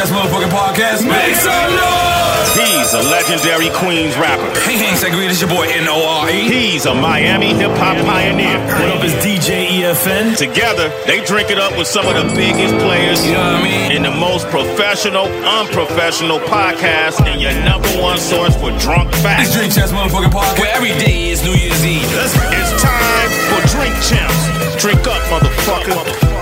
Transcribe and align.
Champs 0.00 0.16
Motherfucking 0.16 0.48
Podcast. 0.48 1.04
Make 1.04 1.36
some 1.36 1.72
noise! 1.76 2.56
He's 2.56 2.94
a 2.96 3.04
legendary 3.12 3.68
Queens 3.76 4.16
rapper. 4.16 4.48
Hey, 4.64 4.80
Hank 4.80 4.96
Segreed, 4.96 5.28
this 5.28 5.42
your 5.42 5.50
boy 5.50 5.68
N-O-R-E. 5.68 6.48
He's 6.48 6.86
a 6.86 6.94
Miami 6.94 7.52
hip 7.52 7.76
hop 7.76 8.00
pioneer. 8.08 8.56
What 8.80 8.96
up, 8.96 9.04
is 9.04 9.12
DJ 9.20 9.68
EFN? 9.84 10.38
Together, 10.38 10.88
they 11.04 11.22
drink 11.26 11.50
it 11.50 11.58
up 11.58 11.76
with 11.76 11.86
some 11.86 12.06
of 12.06 12.16
the 12.16 12.24
biggest 12.34 12.72
players 12.80 13.26
You 13.26 13.32
know 13.36 13.44
what 13.44 13.60
I 13.60 13.62
mean? 13.62 13.92
in 13.92 14.02
the 14.02 14.10
most 14.10 14.48
professional, 14.48 15.26
unprofessional 15.44 16.40
podcast, 16.48 17.20
and 17.28 17.36
your 17.36 17.52
number 17.60 17.92
one 18.00 18.16
source 18.16 18.56
for 18.56 18.72
drunk 18.80 19.12
facts. 19.20 19.52
Drink 19.52 19.74
Champs 19.74 19.92
Motherfucking 19.92 20.32
Podcast, 20.32 20.60
where 20.60 20.72
every 20.72 20.96
day 20.96 21.28
is 21.28 21.44
New 21.44 21.52
Year's 21.52 21.84
Eve. 21.84 22.08
It's 22.56 22.72
time 22.80 23.30
for 23.52 23.60
Drink 23.68 23.92
Champs. 24.00 24.80
Drink 24.80 25.04
up, 25.04 25.20
motherfucker. 25.28 25.92
Hang, 25.92 26.39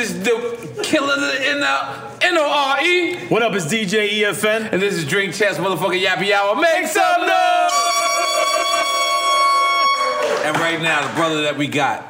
is 0.00 0.18
the 0.22 0.80
killer 0.82 1.14
in 1.14 1.60
the 1.60 2.18
N-O-R-E. 2.22 3.26
What 3.26 3.42
up, 3.42 3.52
is 3.52 3.66
DJ 3.66 4.22
EFN? 4.22 4.72
And 4.72 4.80
this 4.80 4.94
is 4.94 5.06
Drink 5.06 5.34
Champs 5.34 5.58
Motherfucking 5.58 6.02
Yappy 6.02 6.32
Hour. 6.32 6.56
Make 6.56 6.86
some 6.86 7.20
noise! 7.20 7.72
And 10.46 10.56
right 10.56 10.80
now, 10.80 11.06
the 11.06 11.14
brother 11.14 11.42
that 11.42 11.58
we 11.58 11.68
got 11.68 12.02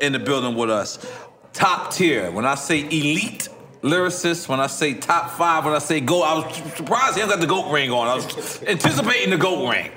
in 0.00 0.12
the 0.12 0.20
building 0.20 0.54
with 0.54 0.70
us, 0.70 1.04
top 1.52 1.92
tier. 1.92 2.30
When 2.30 2.46
I 2.46 2.54
say 2.54 2.82
elite 2.82 3.48
lyricist, 3.82 4.48
when 4.48 4.60
I 4.60 4.68
say 4.68 4.94
top 4.94 5.32
five, 5.32 5.64
when 5.64 5.74
I 5.74 5.80
say 5.80 5.98
go, 6.00 6.22
I 6.22 6.34
was 6.34 6.56
surprised 6.76 7.16
he 7.16 7.20
hasn't 7.20 7.30
got 7.30 7.40
the 7.40 7.48
goat 7.48 7.72
ring 7.72 7.90
on. 7.90 8.06
I 8.06 8.14
was 8.14 8.62
anticipating 8.62 9.30
the 9.30 9.38
goat 9.38 9.68
ring. 9.68 9.90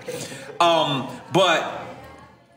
Um, 0.59 1.07
but 1.31 1.63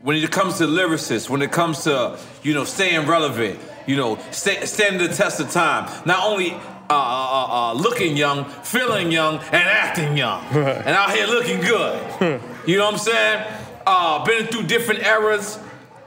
when 0.01 0.17
it 0.17 0.31
comes 0.31 0.57
to 0.59 0.65
lyricists, 0.65 1.29
when 1.29 1.43
it 1.43 1.53
comes 1.53 1.85
to 1.85 2.19
you 2.43 2.55
know 2.55 2.65
staying 2.65 3.07
relevant, 3.07 3.61
you 3.87 3.97
know 3.97 4.19
standing 4.31 5.07
the 5.07 5.15
test 5.15 5.41
of 5.41 5.51
time, 5.51 5.91
not 6.07 6.25
only 6.25 6.53
uh, 6.91 6.93
uh, 6.93 6.97
uh, 6.97 7.71
uh, 7.71 7.73
looking 7.75 8.17
young, 8.17 8.45
feeling 8.45 9.13
young, 9.13 9.39
and 9.39 9.55
acting 9.55 10.17
young, 10.17 10.45
and 10.51 10.89
out 10.89 11.15
here 11.15 11.27
looking 11.27 11.61
good. 11.61 12.41
you 12.67 12.79
know 12.79 12.87
what 12.87 12.95
I'm 12.95 12.99
saying? 12.99 13.47
Uh, 13.87 14.25
been 14.25 14.47
through 14.49 14.65
different 14.65 15.05
eras, 15.05 15.59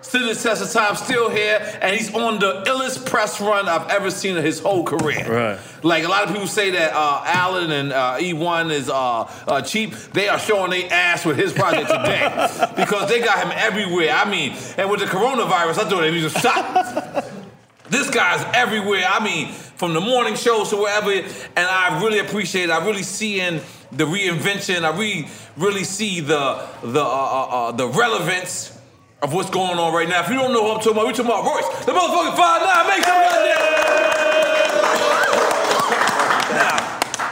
stood 0.02 0.24
the 0.24 0.40
test 0.40 0.62
of 0.62 0.70
time, 0.72 0.98
still 0.98 1.30
here, 1.30 1.60
and 1.82 1.96
he's 1.96 2.14
on 2.14 2.40
the 2.40 2.64
illest 2.64 3.06
press 3.06 3.40
run 3.40 3.70
I've 3.70 3.90
ever 3.90 4.12
seen 4.12 4.36
in 4.36 4.44
his 4.44 4.60
whole 4.60 4.84
career. 4.84 5.26
Right. 5.26 5.60
Like 5.84 6.04
a 6.04 6.10
lot 6.10 6.24
of 6.24 6.34
people 6.34 6.48
say 6.48 6.72
that 6.72 6.92
uh, 6.94 7.24
Allen 7.26 7.72
and 7.72 7.94
uh, 7.94 8.18
eOne 8.20 8.70
is 8.70 8.90
uh, 8.90 9.22
uh, 9.22 9.62
cheap. 9.62 9.96
They 10.12 10.28
are 10.28 10.40
showing 10.40 10.72
their 10.72 10.92
ass 10.92 11.26
with 11.26 11.38
his 11.38 11.54
project 11.54 11.90
today 11.90 12.30
because 12.76 13.10
they 13.10 13.22
got 13.22 13.42
him 13.44 13.54
everywhere. 13.56 14.12
I 14.12 14.30
mean, 14.30 14.54
and 14.78 14.90
with 14.90 15.00
the 15.00 15.06
coronavirus, 15.06 15.80
I 15.80 15.90
thought 15.90 16.02
they 16.02 16.12
was 16.12 16.36
a 16.36 16.40
shot. 16.40 17.43
This 17.90 18.10
guy's 18.10 18.44
everywhere. 18.56 19.06
I 19.08 19.24
mean, 19.24 19.52
from 19.52 19.94
the 19.94 20.02
morning 20.02 20.36
shows 20.36 20.70
to 20.70 20.78
wherever, 20.78 21.12
and 21.12 21.28
I 21.58 22.02
really 22.02 22.20
appreciate 22.20 22.66
it. 22.66 22.70
I 22.70 22.86
really 22.86 23.04
see 23.04 23.42
in 23.42 23.62
the 23.92 24.06
reinvention. 24.06 24.84
I 24.84 24.98
really, 24.98 25.28
really 25.58 25.84
see 25.84 26.22
the 26.22 26.66
the 26.82 27.02
uh, 27.02 27.06
uh, 27.06 27.68
uh, 27.68 27.72
the 27.74 27.88
relevance 27.88 28.80
of 29.22 29.34
what's 29.34 29.50
going 29.50 29.78
on 29.78 29.94
right 29.94 30.08
now. 30.08 30.22
If 30.22 30.30
you 30.30 30.36
don't 30.36 30.54
know 30.54 30.64
who 30.64 30.72
I'm 30.72 30.78
talking 30.80 30.94
about, 30.94 31.08
we 31.08 31.14
talking 31.14 31.26
about 31.26 31.46
Royce, 31.46 31.86
the 31.86 31.92
motherfucking 31.92 32.36
five 32.38 32.62
nine. 32.62 32.88
Make 32.88 33.04
some 33.04 33.22
now, 33.22 34.13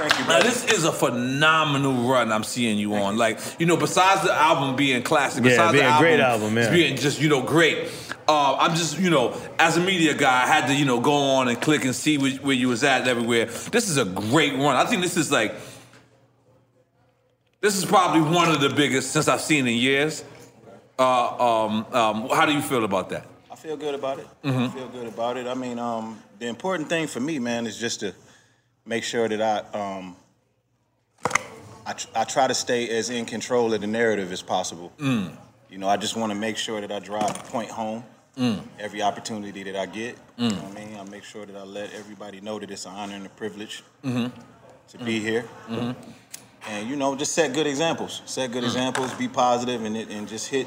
Thank 0.02 0.18
you, 0.18 0.26
now 0.26 0.42
this 0.42 0.66
is 0.66 0.84
a 0.84 0.92
phenomenal 0.92 2.10
run 2.10 2.32
I'm 2.32 2.44
seeing 2.44 2.80
you 2.80 2.96
on. 2.96 3.18
Like, 3.18 3.40
you 3.60 3.68
know, 3.68 3.78
besides 3.78 4.24
the 4.24 4.34
album 4.34 4.76
being 4.76 5.04
classic, 5.04 5.44
Yeah, 5.44 5.52
besides 5.52 5.74
being 5.74 5.86
the 5.86 5.96
a 5.96 6.00
great 6.00 6.20
album, 6.20 6.58
yeah. 6.58 6.72
being 6.72 6.98
just, 6.98 7.22
you 7.22 7.30
know, 7.30 7.44
great. 7.44 7.88
Uh, 8.28 8.56
I'm 8.58 8.76
just, 8.76 8.98
you 8.98 9.12
know, 9.12 9.40
as 9.60 9.78
a 9.78 9.80
media 9.80 10.16
guy, 10.16 10.44
I 10.44 10.48
had 10.48 10.66
to, 10.68 10.74
you 10.74 10.86
know, 10.86 11.00
go 11.00 11.14
on 11.14 11.50
and 11.50 11.62
click 11.62 11.86
and 11.86 11.94
see 11.94 12.18
where, 12.18 12.32
where 12.38 12.56
you 12.56 12.68
was 12.68 12.84
at 12.84 13.08
everywhere. 13.08 13.46
This 13.46 13.90
is 13.90 13.98
a 13.98 14.06
great 14.06 14.54
run. 14.54 14.76
I 14.76 14.86
think 14.86 15.04
this 15.04 15.18
is 15.18 15.32
like, 15.32 15.54
this 17.60 17.78
is 17.78 17.86
probably 17.86 18.22
one 18.22 18.50
of 18.50 18.60
the 18.60 18.70
biggest 18.70 19.12
since 19.12 19.28
I've 19.28 19.42
seen 19.42 19.68
in 19.68 19.76
years. 19.76 20.24
Uh, 20.98 21.66
um, 21.66 21.86
um, 21.94 22.30
how 22.30 22.48
do 22.48 22.54
you 22.54 22.62
feel 22.62 22.86
about 22.86 23.10
that? 23.10 23.28
I 23.52 23.56
feel 23.56 23.78
good 23.78 23.94
about 23.94 24.18
it. 24.18 24.28
Mm-hmm. 24.44 24.64
I 24.64 24.68
feel 24.70 24.88
good 24.88 25.08
about 25.08 25.38
it. 25.38 25.46
I 25.46 25.54
mean, 25.54 25.78
um, 25.78 26.20
the 26.40 26.48
important 26.48 26.90
thing 26.90 27.06
for 27.06 27.20
me, 27.20 27.38
man, 27.38 27.68
is 27.68 27.78
just 27.78 28.00
to 28.00 28.16
make 28.86 29.04
sure 29.04 29.28
that 29.28 29.42
I, 29.42 29.78
um, 29.78 30.16
I, 31.86 31.94
tr- 31.94 32.08
I 32.16 32.24
try 32.24 32.48
to 32.48 32.54
stay 32.54 32.90
as 32.98 33.10
in 33.10 33.26
control 33.26 33.74
of 33.74 33.82
the 33.82 33.88
narrative 33.88 34.32
as 34.32 34.42
possible. 34.42 34.92
Mm. 35.00 35.32
You 35.70 35.78
know, 35.78 35.88
I 35.88 35.98
just 35.98 36.16
want 36.16 36.32
to 36.32 36.38
make 36.38 36.58
sure 36.58 36.82
that 36.82 36.92
I 36.92 37.00
drive 37.00 37.34
the 37.34 37.44
point 37.52 37.70
home 37.70 38.04
Mm. 38.38 38.62
every 38.80 39.02
opportunity 39.02 39.62
that 39.64 39.76
I 39.76 39.86
get. 39.86 40.16
You 40.38 40.52
know 40.52 40.56
what 40.56 40.78
I 40.78 40.86
mean? 40.86 40.98
I 40.98 41.04
make 41.04 41.26
sure 41.26 41.46
that 41.46 41.54
I 41.54 41.64
let 41.64 41.92
everybody 41.94 42.40
know 42.40 42.60
that 42.60 42.72
it's 42.72 42.86
an 42.86 42.94
honor 42.94 43.16
and 43.16 43.26
a 43.26 43.30
privilege 43.30 43.84
Mm-hmm. 44.06 44.28
to 44.88 44.98
be 45.04 45.20
here. 45.20 45.44
And 46.70 46.90
you 46.90 46.96
know, 46.96 47.14
just 47.18 47.34
set 47.34 47.52
good 47.54 47.68
examples. 47.68 48.22
Set 48.26 48.50
Mm. 48.50 48.54
good 48.54 48.64
examples. 48.64 49.14
Be 49.16 49.28
positive, 49.28 49.84
and 49.84 49.98
it, 49.98 50.08
and 50.10 50.30
just 50.30 50.48
hit 50.48 50.66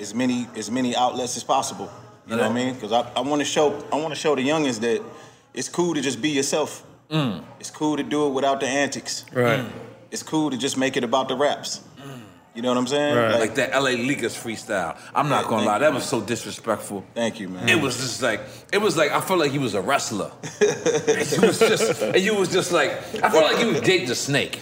as 0.00 0.12
many 0.12 0.48
as 0.56 0.68
many 0.68 0.96
outlets 0.96 1.36
as 1.36 1.44
possible. 1.44 1.88
You 2.26 2.34
know 2.34 2.42
what 2.42 2.50
I 2.50 2.54
mean? 2.54 2.74
Because 2.74 2.90
I, 2.90 3.02
I 3.14 3.20
want 3.20 3.40
to 3.40 3.44
show 3.46 3.84
I 3.92 3.96
want 3.96 4.08
to 4.12 4.18
show 4.20 4.34
the 4.34 4.42
youngins 4.46 4.80
that 4.80 5.00
it's 5.54 5.68
cool 5.68 5.94
to 5.94 6.00
just 6.00 6.20
be 6.20 6.30
yourself. 6.30 6.82
Mm. 7.10 7.42
It's 7.60 7.70
cool 7.70 7.96
to 7.96 8.02
do 8.02 8.26
it 8.26 8.30
without 8.30 8.60
the 8.60 8.66
antics. 8.66 9.24
Right. 9.32 9.64
It's 10.10 10.22
cool 10.22 10.50
to 10.50 10.56
just 10.56 10.76
make 10.76 10.96
it 10.96 11.04
about 11.04 11.28
the 11.28 11.36
raps. 11.36 11.82
You 12.54 12.62
know 12.62 12.68
what 12.68 12.78
I'm 12.78 12.86
saying? 12.86 13.16
Right. 13.16 13.38
Like 13.38 13.54
that 13.56 13.72
LA 13.72 13.90
Leakers 13.90 14.34
freestyle. 14.34 14.96
I'm 15.14 15.28
not 15.28 15.44
Yeah, 15.44 15.50
gonna 15.50 15.56
thank 15.58 15.66
lie, 15.66 15.74
you, 15.74 15.80
that 15.80 15.86
man. 15.88 15.94
was 15.96 16.04
so 16.08 16.22
disrespectful. 16.22 17.04
Thank 17.14 17.38
you, 17.38 17.50
man. 17.50 17.68
It 17.68 17.78
was 17.82 17.98
just 17.98 18.22
like 18.22 18.40
it 18.72 18.78
was 18.78 18.96
like 18.96 19.10
I 19.10 19.20
felt 19.20 19.40
like 19.40 19.50
he 19.52 19.58
was 19.58 19.74
a 19.74 19.82
wrestler. 19.82 20.32
and 20.62 21.32
you 21.32 21.40
was 21.42 21.58
just 21.58 22.00
and 22.00 22.16
you 22.22 22.34
was 22.34 22.48
just 22.48 22.72
like 22.72 22.92
I 23.22 23.28
felt 23.28 23.44
like 23.52 23.58
you 23.60 23.66
was 23.72 23.82
dating 23.82 24.10
a 24.10 24.14
snake. 24.14 24.60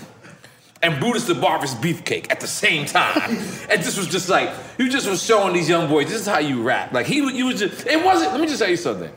And 0.82 0.98
Brutus 0.98 1.26
the 1.28 1.36
Barber's 1.36 1.74
beefcake 1.76 2.32
at 2.32 2.40
the 2.40 2.48
same 2.48 2.84
time. 2.84 3.30
and 3.70 3.80
this 3.80 3.96
was 3.96 4.08
just 4.08 4.28
like 4.28 4.50
you 4.76 4.88
just 4.90 5.08
was 5.08 5.22
showing 5.22 5.52
these 5.54 5.68
young 5.68 5.88
boys 5.88 6.08
this 6.08 6.20
is 6.22 6.26
how 6.26 6.40
you 6.40 6.64
rap. 6.64 6.92
Like 6.92 7.06
he 7.06 7.18
you 7.18 7.46
was 7.46 7.60
just 7.60 7.86
it 7.86 8.04
wasn't 8.04 8.32
let 8.32 8.40
me 8.40 8.48
just 8.48 8.58
tell 8.58 8.68
you 8.70 8.76
something. 8.76 9.12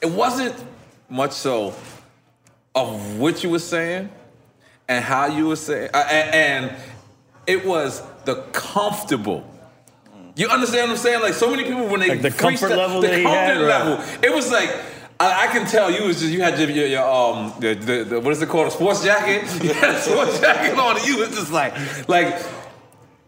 It 0.00 0.10
wasn't 0.10 0.56
much 1.12 1.32
so 1.32 1.74
of 2.74 3.18
what 3.18 3.42
you 3.44 3.50
were 3.50 3.58
saying 3.58 4.10
and 4.88 5.04
how 5.04 5.26
you 5.26 5.48
were 5.48 5.56
saying 5.56 5.90
uh, 5.92 6.06
and, 6.10 6.34
and 6.70 6.76
it 7.46 7.64
was 7.64 8.02
the 8.24 8.36
comfortable 8.52 9.46
you 10.34 10.48
understand 10.48 10.88
what 10.88 10.96
I'm 10.96 11.02
saying? 11.02 11.20
Like 11.20 11.34
so 11.34 11.50
many 11.50 11.64
people 11.64 11.86
when 11.86 12.00
they 12.00 12.08
Like 12.08 12.22
the 12.22 12.30
comfort 12.30 12.70
level 12.70 13.00
the 13.00 13.08
comfort 13.08 13.28
had, 13.28 13.58
right. 13.58 13.66
level. 13.66 14.04
It 14.22 14.34
was 14.34 14.50
like 14.50 14.70
I, 15.20 15.44
I 15.44 15.46
can 15.48 15.66
tell 15.66 15.90
you 15.90 16.04
was 16.04 16.20
just 16.20 16.32
you 16.32 16.40
had 16.40 16.58
your, 16.58 16.70
your, 16.70 16.86
your 16.86 17.04
um 17.04 17.52
the, 17.60 17.74
the, 17.74 18.04
the 18.04 18.20
what 18.20 18.32
is 18.32 18.40
it 18.40 18.48
called 18.48 18.68
a 18.68 18.70
sports 18.70 19.04
jacket? 19.04 19.42
You 19.62 19.74
had 19.74 19.94
a 19.94 20.00
sports 20.00 20.40
jacket 20.40 20.78
on. 20.78 21.04
You 21.04 21.18
was 21.18 21.30
just 21.30 21.52
like 21.52 21.74
like 22.08 22.42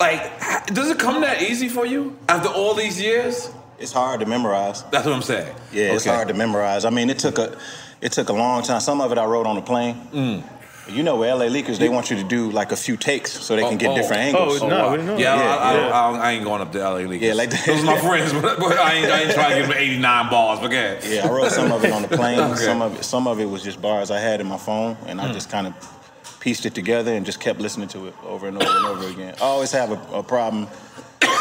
like 0.00 0.67
does 0.69 0.91
it 0.91 0.99
come 0.99 1.21
that 1.21 1.43
easy 1.43 1.69
for 1.69 1.84
you 1.84 2.17
after 2.28 2.49
all 2.49 2.75
these 2.75 3.00
years? 3.00 3.50
It's 3.84 3.93
hard 3.93 4.21
to 4.21 4.27
memorize. 4.27 4.83
That's 4.84 5.05
what 5.05 5.15
I'm 5.15 5.21
saying. 5.21 5.55
Yeah, 5.71 5.93
it's 5.93 6.06
hard 6.06 6.28
to 6.28 6.34
memorize. 6.34 6.87
I 6.87 6.91
mean, 6.91 7.11
it 7.11 7.19
took 7.19 7.37
a 7.39 7.55
it 8.00 8.12
took 8.12 8.31
a 8.31 8.33
long 8.33 8.62
time. 8.62 8.81
Some 8.81 9.03
of 9.03 9.12
it 9.12 9.19
I 9.19 9.27
wrote 9.27 9.47
on 9.47 9.56
the 9.56 9.62
plane. 9.62 9.95
Mm. 10.11 10.43
You 10.89 11.03
know, 11.03 11.17
with 11.17 11.28
LA 11.28 11.47
Leakers, 11.47 11.78
they 11.78 11.91
want 11.91 12.11
you 12.11 12.17
to 12.17 12.25
do 12.25 12.50
like 12.50 12.73
a 12.73 12.77
few 12.77 12.97
takes 12.97 13.31
so 13.33 13.56
they 13.56 13.62
can 13.62 13.77
get 13.77 13.91
Oh, 13.91 13.94
different 13.94 14.23
oh. 14.23 14.27
angles. 14.41 14.62
Oh, 14.62 14.69
no, 14.69 14.91
we 14.93 14.97
didn't 14.99 15.19
Yeah. 15.19 15.34
I, 15.34 15.37
I, 15.37 15.75
Yeah, 15.75 15.81
don't- 15.81 15.93
I, 15.93 16.19
I 16.28 16.31
ain't 16.33 16.44
going 16.44 16.62
up 16.62 16.73
to 16.73 16.78
LA 16.78 17.00
Leakers. 17.00 17.21
Yeah, 17.21 17.34
like 17.34 17.50
that. 17.50 17.67
those 17.67 17.83
are 17.83 17.87
my 17.87 17.99
friends, 18.00 18.33
but, 18.33 18.59
but 18.59 18.78
I 18.78 18.94
ain't 18.94 19.11
I 19.12 19.21
ain't 19.25 19.33
trying 19.34 19.50
to 19.50 19.56
give 19.59 19.69
them 19.69 19.77
89 19.78 20.31
balls. 20.31 20.61
But 20.61 20.73
yeah, 20.73 20.99
Yeah, 21.06 21.26
I 21.29 21.31
wrote 21.31 21.53
some 21.53 21.70
of 21.70 21.85
it 21.85 21.93
on 21.93 22.00
the 22.03 22.09
plane. 22.09 22.38
Okay. 22.53 22.55
Some 22.64 22.81
of 22.81 22.97
it, 22.99 23.05
some 23.05 23.26
of 23.26 23.38
it 23.38 23.44
was 23.47 23.62
just 23.62 23.82
bars 23.82 24.11
I 24.11 24.19
had 24.19 24.41
in 24.41 24.47
my 24.47 24.56
phone, 24.59 24.97
and 25.06 25.20
Hmm. 25.20 25.26
I 25.26 25.32
just 25.35 25.50
kind 25.50 25.67
of 25.67 25.75
pieced 26.41 26.64
it 26.64 26.75
together 26.75 27.12
and 27.12 27.25
just 27.26 27.38
kept 27.41 27.61
listening 27.61 27.88
to 27.88 28.06
it 28.09 28.14
over 28.26 28.49
and 28.49 28.56
over 28.62 28.70
and 28.79 28.87
over 28.87 29.09
again. 29.09 29.35
I 29.41 29.44
always 29.44 29.73
have 29.73 29.91
a, 29.93 30.00
a 30.19 30.23
problem. 30.23 30.69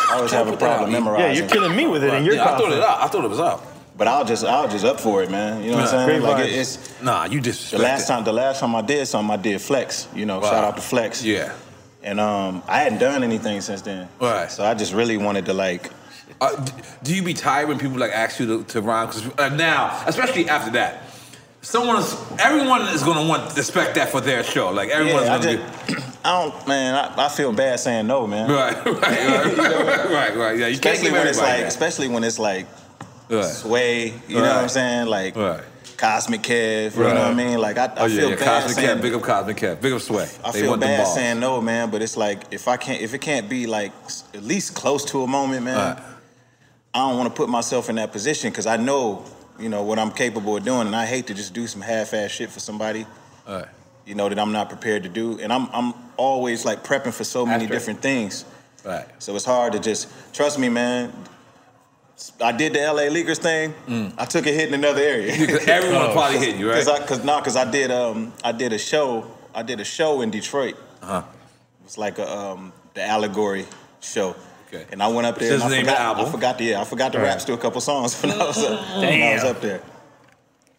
I 0.09 0.15
always 0.15 0.31
have 0.31 0.47
a 0.47 0.51
put 0.51 0.59
that 0.59 0.69
out. 0.69 0.77
problem 0.89 1.05
Yeah, 1.05 1.17
Yeah, 1.27 1.31
you're 1.33 1.47
killing 1.50 1.75
me 1.75 1.88
with 1.88 2.03
it, 2.03 2.13
and 2.13 2.25
you're 2.25 2.35
yeah, 2.35 2.44
I 2.44 2.45
thought 2.57 2.59
it 2.59 2.61
confident. 2.63 2.83
out. 2.83 3.01
I 3.01 3.07
thought 3.07 3.25
it 3.25 3.29
was 3.29 3.39
out. 3.39 3.65
But 3.97 4.07
I'll 4.07 4.25
just 4.25 4.44
I'll 4.44 4.67
just 4.67 4.85
up 4.85 5.00
for 5.00 5.21
it, 5.23 5.29
man. 5.29 5.63
You 5.63 5.71
know 5.71 5.77
what 5.77 5.94
I'm 5.94 6.07
saying? 6.09 6.21
Like 6.23 6.45
it, 6.47 6.53
it's 6.53 7.01
Nah, 7.01 7.25
you 7.25 7.39
the 7.41 7.50
disrespected. 7.51 7.79
last 7.79 8.07
time 8.07 8.23
the 8.23 8.33
last 8.33 8.59
time 8.59 8.75
I 8.75 8.81
did 8.81 9.05
something, 9.07 9.31
I 9.31 9.41
did 9.41 9.61
Flex. 9.61 10.07
You 10.15 10.25
know, 10.25 10.39
Wow. 10.39 10.50
shout 10.50 10.63
out 10.63 10.75
to 10.77 10.81
Flex. 10.81 11.23
Yeah. 11.23 11.53
And 12.01 12.19
um, 12.19 12.63
I 12.67 12.79
hadn't 12.79 12.97
done 13.00 13.23
anything 13.23 13.61
since 13.61 13.81
then. 13.81 14.09
Right. 14.19 14.51
So 14.51 14.65
I 14.65 14.73
just 14.73 14.94
really 14.94 15.17
wanted 15.17 15.45
to 15.45 15.53
like. 15.53 15.91
Uh, 16.41 16.65
do 17.03 17.15
you 17.15 17.21
be 17.23 17.33
tired 17.35 17.67
when 17.69 17.77
people 17.79 17.97
like 17.97 18.11
ask 18.11 18.39
you 18.39 18.45
to, 18.47 18.63
to 18.65 18.81
rhyme? 18.81 19.07
Because 19.07 19.27
uh, 19.38 19.49
now, 19.56 20.03
especially 20.07 20.49
after 20.49 20.71
that, 20.71 21.03
someone's 21.63 22.15
everyone 22.39 22.81
is 22.94 23.01
gonna 23.04 23.27
want 23.27 23.50
to 23.51 23.57
expect 23.57 23.95
that 23.95 24.10
for 24.10 24.21
their 24.21 24.44
show. 24.44 24.69
Like 24.71 24.89
everyone's 24.89 25.25
Yeah, 25.27 25.39
gonna 25.39 25.57
just, 25.57 26.15
I 26.25 26.42
don't, 26.44 26.68
man. 26.68 26.94
I, 26.95 27.25
I 27.25 27.30
feel 27.30 27.51
bad 27.51 27.80
saying 27.80 28.06
no, 28.07 28.27
man. 28.27 28.48
be 28.48 28.54
right, 28.54 28.86
right, 28.86 28.95
right, 29.01 29.57
right, 29.57 30.10
right, 30.10 30.38
right. 30.38 30.57
Yeah, 30.60 30.68
you 30.68 30.77
can't 30.80 30.95
Especially 30.95 31.12
when 31.12 31.27
it's 31.27 31.38
like, 31.39 31.62
that. 31.62 31.68
especially 31.68 32.07
when 32.10 32.24
it's 32.24 32.39
like 32.39 32.68
Right. 33.30 33.44
sway. 33.45 34.13
You 34.27 34.36
know 34.36 34.42
what 34.42 34.63
I'm 34.63 34.69
saying? 34.69 35.07
Like, 35.07 35.36
Right. 35.36 35.63
Cosmic 35.98 36.42
Kev. 36.42 36.95
You 36.95 37.01
Right. 37.04 37.13
know 37.13 37.21
what 37.24 37.31
I 37.31 37.33
mean? 37.33 37.57
Like 37.60 37.77
I, 37.77 37.86
I 37.86 37.94
Oh 38.00 38.06
yeah, 38.06 38.16
feel 38.18 38.30
yeah. 38.31 38.36
bad 38.36 38.45
Cosmic 38.63 38.75
saying 38.75 38.98
Kev, 38.98 39.01
big 39.01 39.13
up 39.13 39.21
Cosmic 39.21 39.57
Kev, 39.57 39.81
big 39.81 39.94
up 39.94 40.01
Sway. 40.01 40.30
I 40.44 40.51
They 40.51 40.62
feel 40.62 40.77
bad 40.77 41.07
saying 41.07 41.39
no, 41.39 41.62
man, 41.62 41.89
but 41.89 42.01
it's 42.01 42.18
like 42.18 42.44
if 42.51 42.68
I 42.68 42.75
can't, 42.77 43.01
if 43.01 43.13
it 43.13 43.19
can't 43.21 43.48
be 43.50 43.66
like 43.66 43.92
at 44.33 44.44
least 44.44 44.75
close 44.75 45.06
to 45.06 45.24
a 45.24 45.27
moment, 45.27 45.63
man, 45.63 45.95
Right. 45.95 46.04
I 46.94 47.00
don't 47.09 47.18
want 47.18 47.30
to 47.30 47.36
put 47.36 47.50
myself 47.50 47.89
in 47.89 47.95
that 47.95 48.12
position 48.12 48.50
because 48.51 48.68
I 48.68 48.77
know, 48.77 49.24
you 49.59 49.69
know, 49.69 49.83
what 49.83 50.00
I'm 50.00 50.11
capable 50.11 50.57
of 50.57 50.63
doing, 50.63 50.88
and 50.88 50.95
I 50.95 51.05
hate 51.05 51.27
to 51.27 51.33
just 51.33 51.53
do 51.53 51.67
some 51.67 51.81
half-ass 51.81 52.31
shit 52.31 52.50
for 52.50 52.59
somebody, 52.59 53.05
Right. 53.47 53.65
you 54.05 54.15
know, 54.15 54.29
that 54.29 54.39
I'm 54.39 54.51
not 54.51 54.69
prepared 54.69 55.03
to 55.03 55.09
do, 55.09 55.39
and 55.39 55.51
I'm 55.53 55.67
I'm 55.73 55.94
always 56.17 56.65
like 56.65 56.83
prepping 56.83 57.13
for 57.13 57.23
so 57.23 57.45
many 57.45 57.63
After. 57.65 57.73
different 57.75 58.01
things, 58.01 58.45
Right. 58.83 59.05
so 59.19 59.35
it's 59.35 59.45
hard 59.45 59.73
to 59.73 59.79
just 59.79 60.07
trust 60.33 60.57
me, 60.59 60.69
man. 60.69 61.11
I 62.39 62.51
did 62.51 62.73
the 62.73 62.79
LA 62.79 63.09
Leakers 63.09 63.38
thing. 63.39 63.73
I 64.17 64.25
took 64.25 64.45
a 64.45 64.51
hit 64.51 64.67
in 64.69 64.73
another 64.75 65.01
area. 65.01 65.35
Because 65.38 65.67
everyone 65.67 66.01
Oh. 66.09 66.13
probably 66.13 66.38
hit 66.39 66.56
you, 66.57 66.69
right? 66.69 66.77
Cause 66.85 66.88
I, 66.88 67.06
cause 67.06 67.23
no, 67.23 67.41
cause 67.41 67.56
I 67.56 67.69
did, 67.69 67.91
um, 67.91 68.31
I 68.44 68.51
did 68.51 68.71
a 68.71 68.77
show. 68.77 69.25
I 69.53 69.63
did 69.63 69.79
a 69.81 69.83
show 69.85 70.21
in 70.21 70.29
Detroit. 70.31 70.75
Uh-huh. 71.01 71.23
It 71.81 71.83
was 71.85 71.97
like 71.97 72.19
a, 72.19 72.31
um, 72.31 72.71
the 72.94 73.03
allegory 73.03 73.65
show. 73.99 74.35
Okay. 74.73 74.85
And 74.91 75.03
I 75.03 75.07
went 75.07 75.27
up 75.27 75.37
there. 75.37 75.53
Which 75.53 75.61
and 75.63 75.71
I 75.73 75.75
name 75.75 75.85
forgot, 75.85 75.97
the 75.97 76.01
album. 76.01 76.25
I 76.25 76.31
forgot 76.31 76.57
to, 76.57 76.63
yeah, 76.63 76.81
I 76.81 76.83
forgot 76.83 77.11
to 77.13 77.17
Right. 77.19 77.25
rap 77.27 77.39
to 77.39 77.53
a 77.53 77.57
couple 77.57 77.81
songs 77.81 78.21
when 78.21 78.31
I 78.31 78.37
was 78.37 78.57
up, 78.63 78.97
when 79.01 79.21
I 79.21 79.33
was 79.35 79.43
up 79.43 79.61
there. 79.61 79.81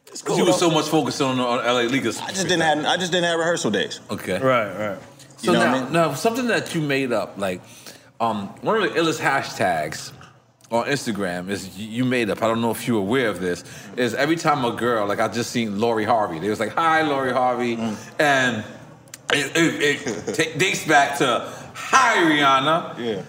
It's 0.06 0.20
Because 0.22 0.36
cool. 0.36 0.38
you 0.38 0.44
were 0.46 0.52
so 0.58 0.70
much 0.70 0.86
focused 0.86 1.20
on, 1.20 1.38
on 1.40 1.58
LA 1.58 1.82
Leakers. 1.90 2.20
I 2.22 2.28
just 2.30 2.42
didn't 2.48 2.60
have, 2.62 2.84
I 2.84 2.96
just 2.96 3.12
didn't 3.12 3.24
have 3.26 3.38
rehearsal 3.38 3.70
days. 3.70 4.00
Okay. 4.10 4.38
Right, 4.38 4.72
right. 4.90 4.98
So 5.38 5.52
You 5.52 5.52
know 5.52 5.58
what 5.58 5.64
now, 5.70 5.74
I 5.76 5.82
mean? 5.84 5.92
now, 5.92 6.14
something 6.14 6.46
that 6.48 6.74
you 6.74 6.80
made 6.80 7.12
up, 7.12 7.34
like 7.38 7.60
um, 8.20 8.48
one 8.62 8.80
of 8.80 8.82
the 8.94 8.98
illest 9.00 9.18
hashtags 9.20 10.12
on 10.70 10.86
Instagram 10.86 11.50
is 11.50 11.76
you 11.76 12.04
made 12.04 12.30
up. 12.30 12.42
I 12.42 12.46
don't 12.46 12.60
know 12.62 12.70
if 12.70 12.86
you're 12.88 12.98
aware 13.00 13.28
of 13.28 13.40
this. 13.40 13.64
Is 13.96 14.14
every 14.14 14.36
time 14.36 14.64
a 14.64 14.70
girl, 14.72 15.06
like 15.06 15.20
I 15.20 15.28
just 15.28 15.50
seen 15.50 15.78
Lori 15.80 16.04
Harvey, 16.04 16.38
they 16.38 16.48
was 16.48 16.58
like, 16.60 16.70
"Hi, 16.74 17.02
Lori 17.02 17.32
Harvey," 17.32 17.76
Mm. 17.76 17.96
and 18.20 18.64
it, 19.32 19.56
it, 19.56 20.04
it 20.06 20.34
ta- 20.52 20.58
dates 20.58 20.86
back 20.86 21.18
to 21.18 21.52
"Hi, 21.74 22.16
Rihanna." 22.18 22.98
Yeah. 22.98 23.22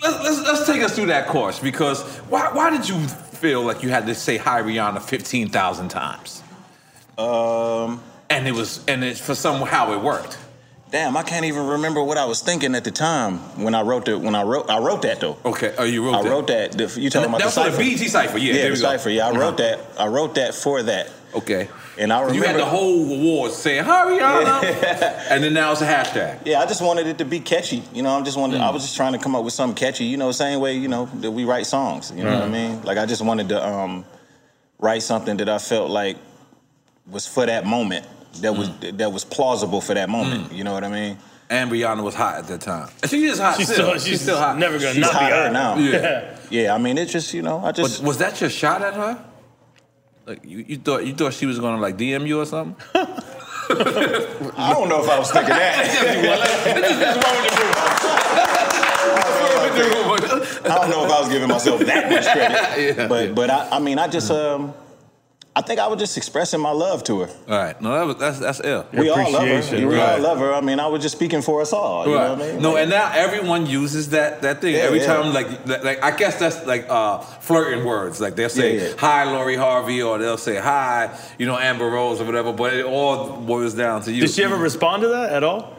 Let's, 0.00 0.22
let's, 0.22 0.40
let's 0.42 0.66
take 0.66 0.82
us 0.82 0.94
through 0.94 1.06
that 1.06 1.26
course 1.26 1.58
because 1.58 2.02
why, 2.28 2.50
why 2.52 2.70
did 2.70 2.88
you 2.88 2.98
feel 3.08 3.62
like 3.62 3.82
you 3.82 3.88
had 3.90 4.06
to 4.06 4.14
say 4.14 4.36
"Hi, 4.36 4.62
Rihanna" 4.62 5.02
fifteen 5.02 5.48
thousand 5.48 5.88
times? 5.88 6.42
Um, 7.16 8.00
And 8.30 8.46
it 8.46 8.52
was, 8.52 8.84
and 8.86 9.02
it 9.02 9.16
for 9.18 9.34
somehow 9.34 9.92
it 9.92 10.00
worked. 10.02 10.38
damn, 10.90 11.16
I 11.16 11.22
can't 11.22 11.44
even 11.46 11.66
remember 11.66 12.02
what 12.02 12.16
I 12.16 12.24
was 12.26 12.40
thinking 12.40 12.74
at 12.74 12.84
the 12.84 12.90
time 12.90 13.38
when 13.62 13.74
I 13.74 13.82
wrote 13.82 14.04
the, 14.06 14.18
when 14.18 14.34
I 14.34 14.42
wrote, 14.42 14.70
I 14.70 14.78
wrote 14.78 15.02
that 15.02 15.20
though. 15.20 15.36
Okay, 15.44 15.74
oh, 15.78 15.84
you 15.84 16.04
wrote 16.04 16.14
I 16.14 16.22
that. 16.22 16.30
wrote 16.30 16.46
that. 16.46 16.72
The, 16.72 17.00
you 17.00 17.10
talking 17.10 17.28
about 17.28 17.40
That's 17.40 17.54
the 17.56 17.64
for 17.64 17.70
the 17.82 17.96
cipher? 17.96 18.08
Cipher. 18.08 18.38
Yeah, 18.38 18.54
Yeah, 18.54 18.62
there 18.62 18.70
the 18.70 18.76
cipher. 18.76 19.10
Yeah, 19.10 19.28
I 19.28 19.32
wrote 19.32 19.60
Uh-huh. 19.60 19.76
that. 19.76 20.00
I 20.00 20.06
wrote 20.06 20.34
that 20.36 20.54
for 20.54 20.82
that. 20.84 21.10
Okay. 21.34 21.68
And 21.98 22.12
I 22.12 22.20
remember 22.20 22.34
You 22.36 22.42
had 22.44 22.56
the 22.56 22.64
whole 22.64 23.12
award 23.12 23.52
saying 23.52 23.84
"Hi 23.84 24.04
Rihanna," 24.06 25.26
and 25.30 25.44
then 25.44 25.52
now 25.54 25.72
it's 25.72 25.80
a 25.82 25.86
hashtag. 25.86 26.40
Yeah, 26.46 26.60
I 26.60 26.66
just 26.66 26.80
wanted 26.80 27.06
it 27.06 27.18
to 27.18 27.24
be 27.24 27.40
catchy. 27.40 27.82
You 27.92 28.02
know, 28.02 28.10
I'm 28.16 28.24
just 28.24 28.36
wanted. 28.38 28.60
Mm. 28.60 28.64
I 28.64 28.70
was 28.70 28.82
just 28.82 28.96
trying 28.96 29.12
to 29.12 29.18
come 29.18 29.34
up 29.36 29.44
with 29.44 29.52
something 29.52 29.76
catchy. 29.76 30.04
You 30.04 30.16
know, 30.16 30.30
same 30.32 30.60
way 30.60 30.76
you 30.76 30.88
know 30.88 31.06
that 31.16 31.30
we 31.30 31.44
write 31.44 31.66
songs. 31.66 32.10
You 32.14 32.24
know 32.24 32.32
what 32.34 32.44
I 32.44 32.48
mean? 32.48 32.82
Like 32.82 32.98
I 32.98 33.04
just 33.06 33.22
wanted 33.22 33.48
to 33.50 33.66
um, 33.66 34.04
write 34.78 35.02
something 35.02 35.36
that 35.38 35.48
I 35.48 35.58
felt 35.58 35.90
like 35.90 36.16
was 37.10 37.26
for 37.26 37.44
that 37.46 37.66
moment. 37.66 38.06
That 38.40 38.54
was 38.56 38.68
Mm. 38.68 38.98
that 38.98 39.12
was 39.12 39.24
plausible 39.24 39.80
for 39.80 39.94
that 39.94 40.08
moment. 40.08 40.52
You 40.52 40.64
know 40.64 40.72
what 40.72 40.84
I 40.84 40.88
mean? 40.88 41.18
And 41.50 41.70
Rihanna 41.70 42.02
was 42.02 42.14
hot 42.14 42.36
at 42.36 42.46
that 42.48 42.60
time. 42.60 42.88
And 43.02 43.10
She 43.10 43.24
is 43.24 43.38
hot 43.38 43.56
She's 43.56 43.72
still. 43.72 43.86
still, 43.88 43.98
she's, 43.98 44.20
still 44.20 44.36
hot. 44.36 44.58
Never 44.58 44.78
gonna 44.78 44.92
She's 44.92 45.00
not 45.00 45.12
be 45.12 45.18
hotter 45.18 45.42
hot. 45.44 45.52
now. 45.52 45.76
Yeah. 45.78 46.34
Yeah, 46.50 46.74
I 46.74 46.78
mean, 46.78 46.96
it's 46.96 47.12
just 47.12 47.34
you 47.34 47.42
know, 47.42 47.58
I 47.58 47.72
But 47.72 47.76
just 47.76 48.02
was 48.02 48.16
that 48.18 48.40
your 48.40 48.48
shot 48.48 48.80
at 48.80 48.94
her? 48.94 49.22
Like 50.28 50.44
you, 50.44 50.58
you 50.68 50.76
thought 50.76 51.06
you 51.06 51.14
thought 51.14 51.32
she 51.32 51.46
was 51.46 51.58
gonna 51.58 51.80
like 51.80 51.96
DM 51.96 52.26
you 52.26 52.38
or 52.38 52.44
something? 52.44 52.76
I 52.94 54.74
don't 54.74 54.90
know 54.90 55.02
if 55.02 55.08
I 55.08 55.18
was 55.18 55.30
thinking 55.30 55.54
that. 55.54 55.86
I 60.68 60.78
don't 60.80 60.90
know 60.90 61.06
if 61.06 61.10
I 61.10 61.20
was 61.20 61.28
giving 61.30 61.48
myself 61.48 61.80
that 61.80 62.10
much 62.10 62.26
credit. 62.26 62.96
Yeah, 62.98 63.08
but 63.08 63.28
yeah. 63.28 63.32
but 63.32 63.48
I, 63.48 63.68
I 63.70 63.78
mean, 63.78 63.98
I 63.98 64.06
just 64.06 64.30
um, 64.30 64.74
I 65.58 65.60
think 65.60 65.80
I 65.80 65.88
was 65.88 65.98
just 65.98 66.16
expressing 66.16 66.60
my 66.60 66.70
love 66.70 67.02
to 67.04 67.22
her. 67.22 67.26
All 67.48 67.58
right, 67.58 67.82
no, 67.82 67.92
that 67.92 68.06
was, 68.06 68.16
that's 68.16 68.38
that's 68.38 68.60
ill. 68.62 68.86
We 68.92 69.10
all 69.10 69.28
love 69.32 69.42
her. 69.42 69.76
We 69.76 69.96
right. 69.96 70.12
all 70.14 70.20
love 70.20 70.38
her. 70.38 70.54
I 70.54 70.60
mean, 70.60 70.78
I 70.78 70.86
was 70.86 71.02
just 71.02 71.16
speaking 71.16 71.42
for 71.42 71.60
us 71.60 71.72
all. 71.72 72.06
You 72.06 72.14
know 72.14 72.34
what 72.34 72.42
I 72.42 72.52
mean? 72.52 72.62
No, 72.62 72.74
Like, 72.74 72.82
and 72.82 72.90
now 72.90 73.10
everyone 73.12 73.66
uses 73.66 74.10
that 74.10 74.42
that 74.42 74.60
thing 74.60 74.74
Yeah, 74.74 74.82
every 74.82 75.00
yeah. 75.00 75.06
time. 75.06 75.34
Like, 75.34 75.66
like, 75.66 75.82
like, 75.82 76.04
I 76.04 76.16
guess 76.16 76.38
that's 76.38 76.64
like 76.64 76.86
uh, 76.88 77.18
flirting 77.18 77.84
words. 77.84 78.20
Like 78.20 78.36
they'll 78.36 78.48
say 78.48 78.76
Yeah, 78.76 78.88
yeah. 78.90 78.94
"Hi, 78.98 79.24
Lori 79.24 79.56
Harvey," 79.56 80.00
or 80.00 80.16
they'll 80.18 80.38
say 80.38 80.58
"Hi," 80.60 81.10
you 81.38 81.46
know, 81.46 81.58
Amber 81.58 81.90
Rose 81.90 82.20
or 82.20 82.24
whatever. 82.24 82.52
But 82.52 82.74
it 82.74 82.84
all 82.86 83.40
boils 83.40 83.74
down 83.74 84.02
to 84.02 84.12
you. 84.12 84.20
Did 84.20 84.30
she 84.30 84.44
ever 84.44 84.56
respond 84.56 85.02
to 85.02 85.08
that 85.08 85.32
at 85.32 85.42
all? 85.42 85.74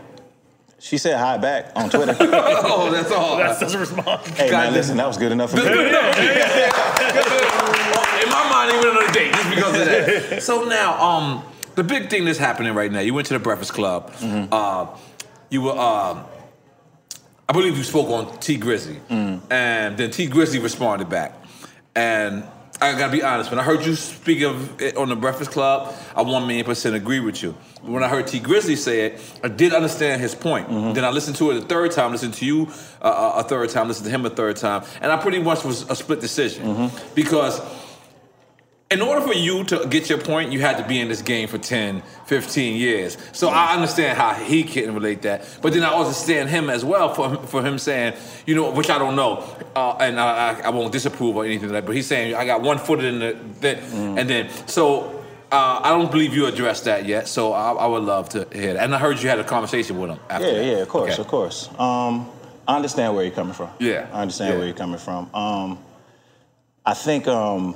She 0.79 0.97
said 0.97 1.17
hi 1.17 1.37
back 1.37 1.71
on 1.75 1.89
Twitter. 1.89 2.15
oh, 2.19 2.89
that's 2.91 3.11
all. 3.11 3.37
That 3.37 3.59
doesn't 3.59 3.79
respond. 3.79 4.21
hey 4.27 4.49
God, 4.49 4.65
man, 4.65 4.73
listen, 4.73 4.97
that 4.97 5.07
was 5.07 5.17
good 5.17 5.31
enough 5.31 5.51
for 5.51 5.57
me. 5.57 5.63
Good 5.63 5.87
enough. 5.87 6.17
In 8.23 8.29
my 8.29 8.49
mind, 8.49 8.71
he 8.71 8.77
went 8.77 8.97
on 8.97 9.09
a 9.09 9.11
date 9.13 9.33
just 9.33 9.49
because 9.49 9.79
of 9.79 9.85
that. 9.85 10.41
So 10.41 10.63
now, 10.63 11.01
um, 11.01 11.43
the 11.75 11.83
big 11.83 12.09
thing 12.09 12.25
that's 12.25 12.39
happening 12.39 12.73
right 12.73 12.91
now. 12.91 12.99
You 13.01 13.13
went 13.13 13.27
to 13.27 13.33
the 13.33 13.39
Breakfast 13.39 13.73
Club. 13.73 14.13
Uh, 14.51 14.87
you 15.49 15.61
were, 15.63 15.77
um, 15.77 16.25
I 17.47 17.53
believe, 17.53 17.77
you 17.77 17.83
spoke 17.83 18.09
on 18.09 18.37
Tee 18.39 18.57
Grizzley, 18.57 18.99
and 19.09 19.97
then 19.97 20.11
Tee 20.11 20.27
Grizzley 20.27 20.61
responded 20.63 21.09
back, 21.09 21.33
and. 21.95 22.43
I 22.81 22.97
gotta 22.97 23.11
be 23.11 23.21
honest. 23.21 23.49
When 23.49 23.59
I 23.59 23.63
heard 23.63 23.85
you 23.85 23.93
speak 23.95 24.41
of 24.41 24.81
it 24.81 24.95
on 24.95 25.09
the 25.09 25.15
Breakfast 25.15 25.51
Club, 25.51 25.93
I 26.15 26.21
one 26.21 26.47
million 26.47 26.65
percent 26.65 26.95
agree 26.95 27.19
with 27.19 27.43
you. 27.43 27.53
But 27.81 27.91
when 27.91 28.03
I 28.03 28.07
heard 28.07 28.27
Tee 28.27 28.39
Grizzley 28.39 28.77
say 28.77 29.07
it, 29.07 29.21
I 29.43 29.49
did 29.49 29.73
understand 29.73 30.21
his 30.21 30.33
point. 30.33 30.69
Mm-hmm. 30.69 30.93
Then 30.93 31.03
I 31.03 31.09
listened 31.09 31.35
to 31.37 31.51
it 31.51 31.57
a 31.57 31.61
third 31.61 31.91
time, 31.91 32.13
listened 32.13 32.35
to 32.35 32.45
you 32.45 32.69
uh, 33.01 33.05
uh, 33.05 33.33
a 33.39 33.43
third 33.43 33.69
time, 33.69 33.89
listened 33.89 34.05
to 34.05 34.11
him 34.11 34.25
a 34.25 34.29
third 34.29 34.55
time, 34.55 34.83
and 35.01 35.11
I 35.11 35.17
pretty 35.17 35.39
much 35.39 35.65
was 35.65 35.89
a 35.89 35.95
split 35.95 36.21
decision 36.21 36.65
mm-hmm. 36.65 37.13
because 37.15 37.59
in 38.91 39.03
order 39.03 39.21
for 39.21 39.33
you 39.33 39.63
to 39.65 39.85
get 39.87 40.09
your 40.09 40.17
point, 40.17 40.51
you 40.51 40.61
had 40.61 40.77
to 40.77 40.87
be 40.87 40.99
in 40.99 41.09
this 41.09 41.21
game 41.21 41.47
for 41.47 41.59
10, 41.59 42.01
15 42.25 42.75
years. 42.75 43.17
So 43.33 43.49
I 43.49 43.75
understand 43.75 44.17
how 44.17 44.33
he 44.33 44.63
can 44.63 44.95
relate 44.95 45.21
that. 45.21 45.45
But 45.61 45.73
then 45.73 45.83
I 45.83 45.93
understand 45.93 46.49
him 46.49 46.71
as 46.71 46.83
well 46.83 47.13
for, 47.13 47.35
for 47.47 47.63
him 47.63 47.77
saying, 47.77 48.15
you 48.47 48.55
know, 48.55 48.71
which 48.71 48.89
I 48.89 48.97
don't 48.97 49.15
know, 49.15 49.43
uh, 49.75 49.95
and 49.99 50.19
I, 50.19 50.59
I, 50.61 50.69
won't 50.69 50.91
disapprove 50.91 51.35
or 51.35 51.45
anything 51.45 51.69
like 51.69 51.83
that, 51.83 51.85
but 51.85 51.95
he's 51.95 52.07
saying, 52.07 52.33
I 52.33 52.45
got 52.47 52.61
one 52.63 52.79
foot 52.79 53.03
in 53.03 53.19
the, 53.19 53.37
the 53.61 53.77
and 53.77 54.27
then, 54.27 54.49
so 54.65 55.23
uh, 55.51 55.81
I 55.83 55.89
don't 55.89 56.09
believe 56.09 56.33
you 56.33 56.47
addressed 56.47 56.85
that 56.85 57.05
yet, 57.05 57.27
so 57.27 57.53
I, 57.53 57.73
I 57.73 57.85
would 57.85 58.03
love 58.03 58.29
to 58.29 58.47
hear 58.51 58.73
that. 58.73 58.83
And 58.83 58.95
I 58.95 58.97
heard 58.97 59.21
you 59.21 59.29
had 59.29 59.39
a 59.39 59.43
conversation 59.43 59.99
with 59.99 60.09
him 60.09 60.19
after 60.31 60.47
Yeah, 60.47 60.53
that. 60.53 60.65
yeah, 60.65 60.77
of 60.77 60.89
course, 60.89 61.13
Okay. 61.13 61.21
of 61.21 61.27
course. 61.27 61.69
Um, 61.77 62.27
I 62.67 62.75
understand 62.75 63.13
where 63.13 63.23
you're 63.23 63.35
coming 63.35 63.53
from. 63.53 63.69
Yeah, 63.77 64.07
I 64.11 64.23
understand 64.23 64.53
yeah. 64.53 64.57
where 64.57 64.67
you're 64.67 64.75
coming 64.75 64.99
from. 64.99 65.29
Um, 65.35 65.79
I 66.85 66.95
think 66.95 67.27
um, 67.27 67.75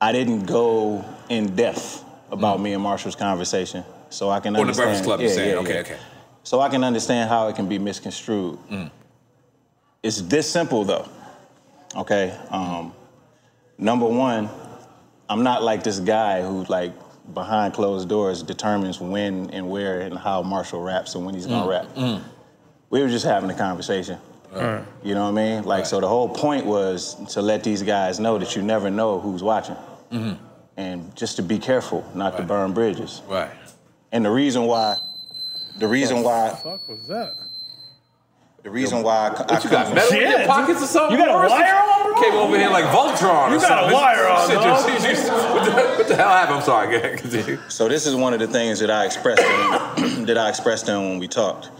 I 0.00 0.12
didn't 0.12 0.44
go 0.46 1.04
in 1.28 1.54
depth 1.56 2.04
about 2.30 2.60
me 2.60 2.72
and 2.72 2.82
Marshall's 2.82 3.16
conversation, 3.16 3.84
so 4.10 4.28
I 4.30 4.40
can 4.40 4.54
Mm. 4.54 4.58
On 4.60 4.66
the 4.66 4.72
understand. 4.72 4.86
Breakfast 4.88 5.04
Club, 5.04 5.20
yeah, 5.20 5.26
you're 5.26 5.34
saying. 5.34 5.50
yeah, 5.50 5.56
okay, 5.60 5.74
yeah. 5.74 5.80
okay. 5.80 5.96
So 6.42 6.60
I 6.60 6.68
can 6.68 6.84
understand 6.84 7.28
how 7.28 7.48
it 7.48 7.56
can 7.56 7.68
be 7.68 7.78
misconstrued. 7.78 8.58
Mm. 8.70 8.90
It's 10.02 10.20
this 10.22 10.48
simple 10.50 10.84
though. 10.84 11.08
Okay. 11.96 12.36
Um, 12.50 12.92
number 13.78 14.06
one, 14.06 14.48
I'm 15.28 15.42
not 15.42 15.62
like 15.62 15.82
this 15.82 15.98
guy 15.98 16.42
who 16.42 16.64
like 16.64 16.92
behind 17.34 17.74
closed 17.74 18.08
doors 18.08 18.42
determines 18.42 19.00
when 19.00 19.50
and 19.50 19.68
where 19.68 20.00
and 20.00 20.16
how 20.16 20.42
Marshall 20.42 20.82
raps 20.82 21.14
and 21.16 21.24
when 21.24 21.34
he's 21.34 21.46
gonna 21.46 21.68
rap. 21.68 21.86
We 22.90 23.00
were 23.02 23.08
just 23.08 23.24
having 23.24 23.50
a 23.50 23.54
conversation. 23.54 24.18
You 25.02 25.14
know 25.14 25.24
what 25.30 25.40
I 25.40 25.44
mean? 25.44 25.64
Like, 25.64 25.86
so 25.86 26.00
the 26.00 26.08
whole 26.08 26.28
point 26.28 26.66
was 26.66 27.14
to 27.34 27.42
let 27.42 27.62
these 27.64 27.82
guys 27.82 28.18
know 28.20 28.38
that 28.38 28.56
you 28.56 28.62
never 28.62 28.90
know 28.90 29.20
who's 29.20 29.42
watching. 29.42 29.76
Mm-hmm. 30.12 30.42
And 30.76 31.14
just 31.16 31.36
to 31.36 31.42
be 31.42 31.58
careful 31.58 32.04
not 32.14 32.36
to 32.36 32.42
burn 32.42 32.72
bridges. 32.72 33.22
Right. 33.28 33.50
And 34.12 34.24
the 34.24 34.30
reason 34.30 34.64
why, 34.64 34.96
the 35.78 35.88
reason 35.88 36.22
why, 36.22 36.50
fuck 36.62 36.86
was 36.88 37.06
that? 37.08 37.32
the 38.62 38.70
reason 38.70 39.02
why 39.02 39.28
I, 39.28 39.28
I 39.28 39.52
What 39.54 39.64
you 39.64 39.70
got, 39.70 39.86
come- 39.86 39.94
metal 39.94 40.12
in 40.12 40.20
your 40.22 40.38
Shit. 40.38 40.46
pockets 40.48 40.82
or 40.82 40.86
something? 40.86 41.18
You 41.18 41.24
got 41.24 41.44
a 41.44 41.48
wire 41.48 41.74
on, 41.76 42.12
bro? 42.12 42.22
Came 42.22 42.34
over 42.34 42.58
here 42.58 42.68
like 42.70 42.84
Voltron 42.86 43.50
or 43.50 43.54
You 43.54 43.60
got 43.60 43.90
a 43.90 43.94
wire 43.94 44.26
on, 44.28 44.48
Shit, 44.50 44.58
what, 44.58 45.64
the, 45.64 45.72
what 45.72 46.08
the 46.08 46.16
hell 46.16 46.28
happened? 46.28 46.56
I'm 46.58 46.62
sorry. 46.64 46.90
Go 46.90 46.96
ahead, 46.96 47.18
continue. 47.18 47.58
So 47.68 47.88
this 47.88 48.06
is 48.06 48.14
one 48.16 48.34
of 48.34 48.40
the 48.40 48.48
things 48.48 48.80
that 48.80 48.90
I 48.90 49.04
expressed 49.06 49.42
to 49.42 50.02
him, 50.08 50.26
that 50.26 50.36
I 50.36 50.48
expressed 50.48 50.86
to 50.86 50.92
him 50.92 51.10
when 51.10 51.18
we 51.20 51.28
talked. 51.28 51.70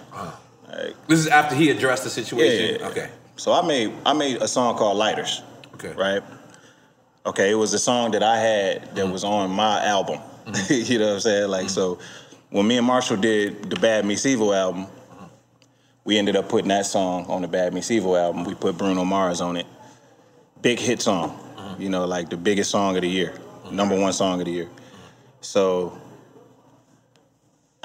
This 1.09 1.21
is 1.21 1.27
after 1.29 1.55
he 1.55 1.71
addressed 1.71 2.05
the 2.05 2.11
situation. 2.11 2.75
Yeah, 2.75 2.81
yeah. 2.81 2.89
Okay. 2.89 3.11
So 3.37 3.53
I 3.53 3.67
made 3.67 3.93
I 4.05 4.13
made 4.13 4.43
a 4.43 4.49
song 4.49 4.77
called 4.77 4.97
Lighters. 4.97 5.43
Okay. 5.75 5.93
Right. 5.93 6.23
Okay, 7.25 7.51
it 7.51 7.55
was 7.55 7.75
a 7.75 7.79
song 7.79 8.13
that 8.13 8.23
I 8.23 8.39
had 8.39 8.83
that 8.95 8.97
mm-hmm. 8.97 9.13
was 9.13 9.25
on 9.25 9.51
my 9.51 9.85
album. 9.85 10.21
Mm-hmm. 10.47 10.73
you 10.93 10.99
know 10.99 11.09
what 11.09 11.15
I'm 11.15 11.21
saying? 11.21 11.49
Like 11.51 11.71
so, 11.71 11.97
mm-hmm. 11.97 12.57
when 12.57 12.67
me 12.69 12.79
and 12.79 12.87
Marshall 12.87 13.17
did 13.17 13.69
the 13.69 13.77
Bad 13.77 14.05
Meets 14.05 14.27
Evil 14.27 14.55
album, 14.55 14.87
we 16.05 16.19
ended 16.19 16.37
up 16.37 16.49
putting 16.49 16.69
that 16.69 16.87
song 16.87 17.27
on 17.27 17.43
the 17.43 17.49
Bad 17.49 17.75
Meets 17.75 17.91
Evil 17.91 18.17
album. 18.17 18.45
We 18.45 18.55
put 18.55 18.79
Bruno 18.79 19.05
Mars 19.05 19.41
on 19.41 19.57
it. 19.57 19.67
Big 20.63 20.79
hit 20.79 21.03
song. 21.03 21.43
You 21.79 21.91
know, 21.91 22.07
like 22.07 22.31
the 22.31 22.37
biggest 22.37 22.71
song 22.71 22.97
of 22.97 23.03
the 23.03 23.09
year. 23.09 23.35
number 23.71 23.99
one 23.99 24.13
song 24.13 24.41
of 24.41 24.47
the 24.47 24.53
year. 24.53 24.69
So 25.41 25.99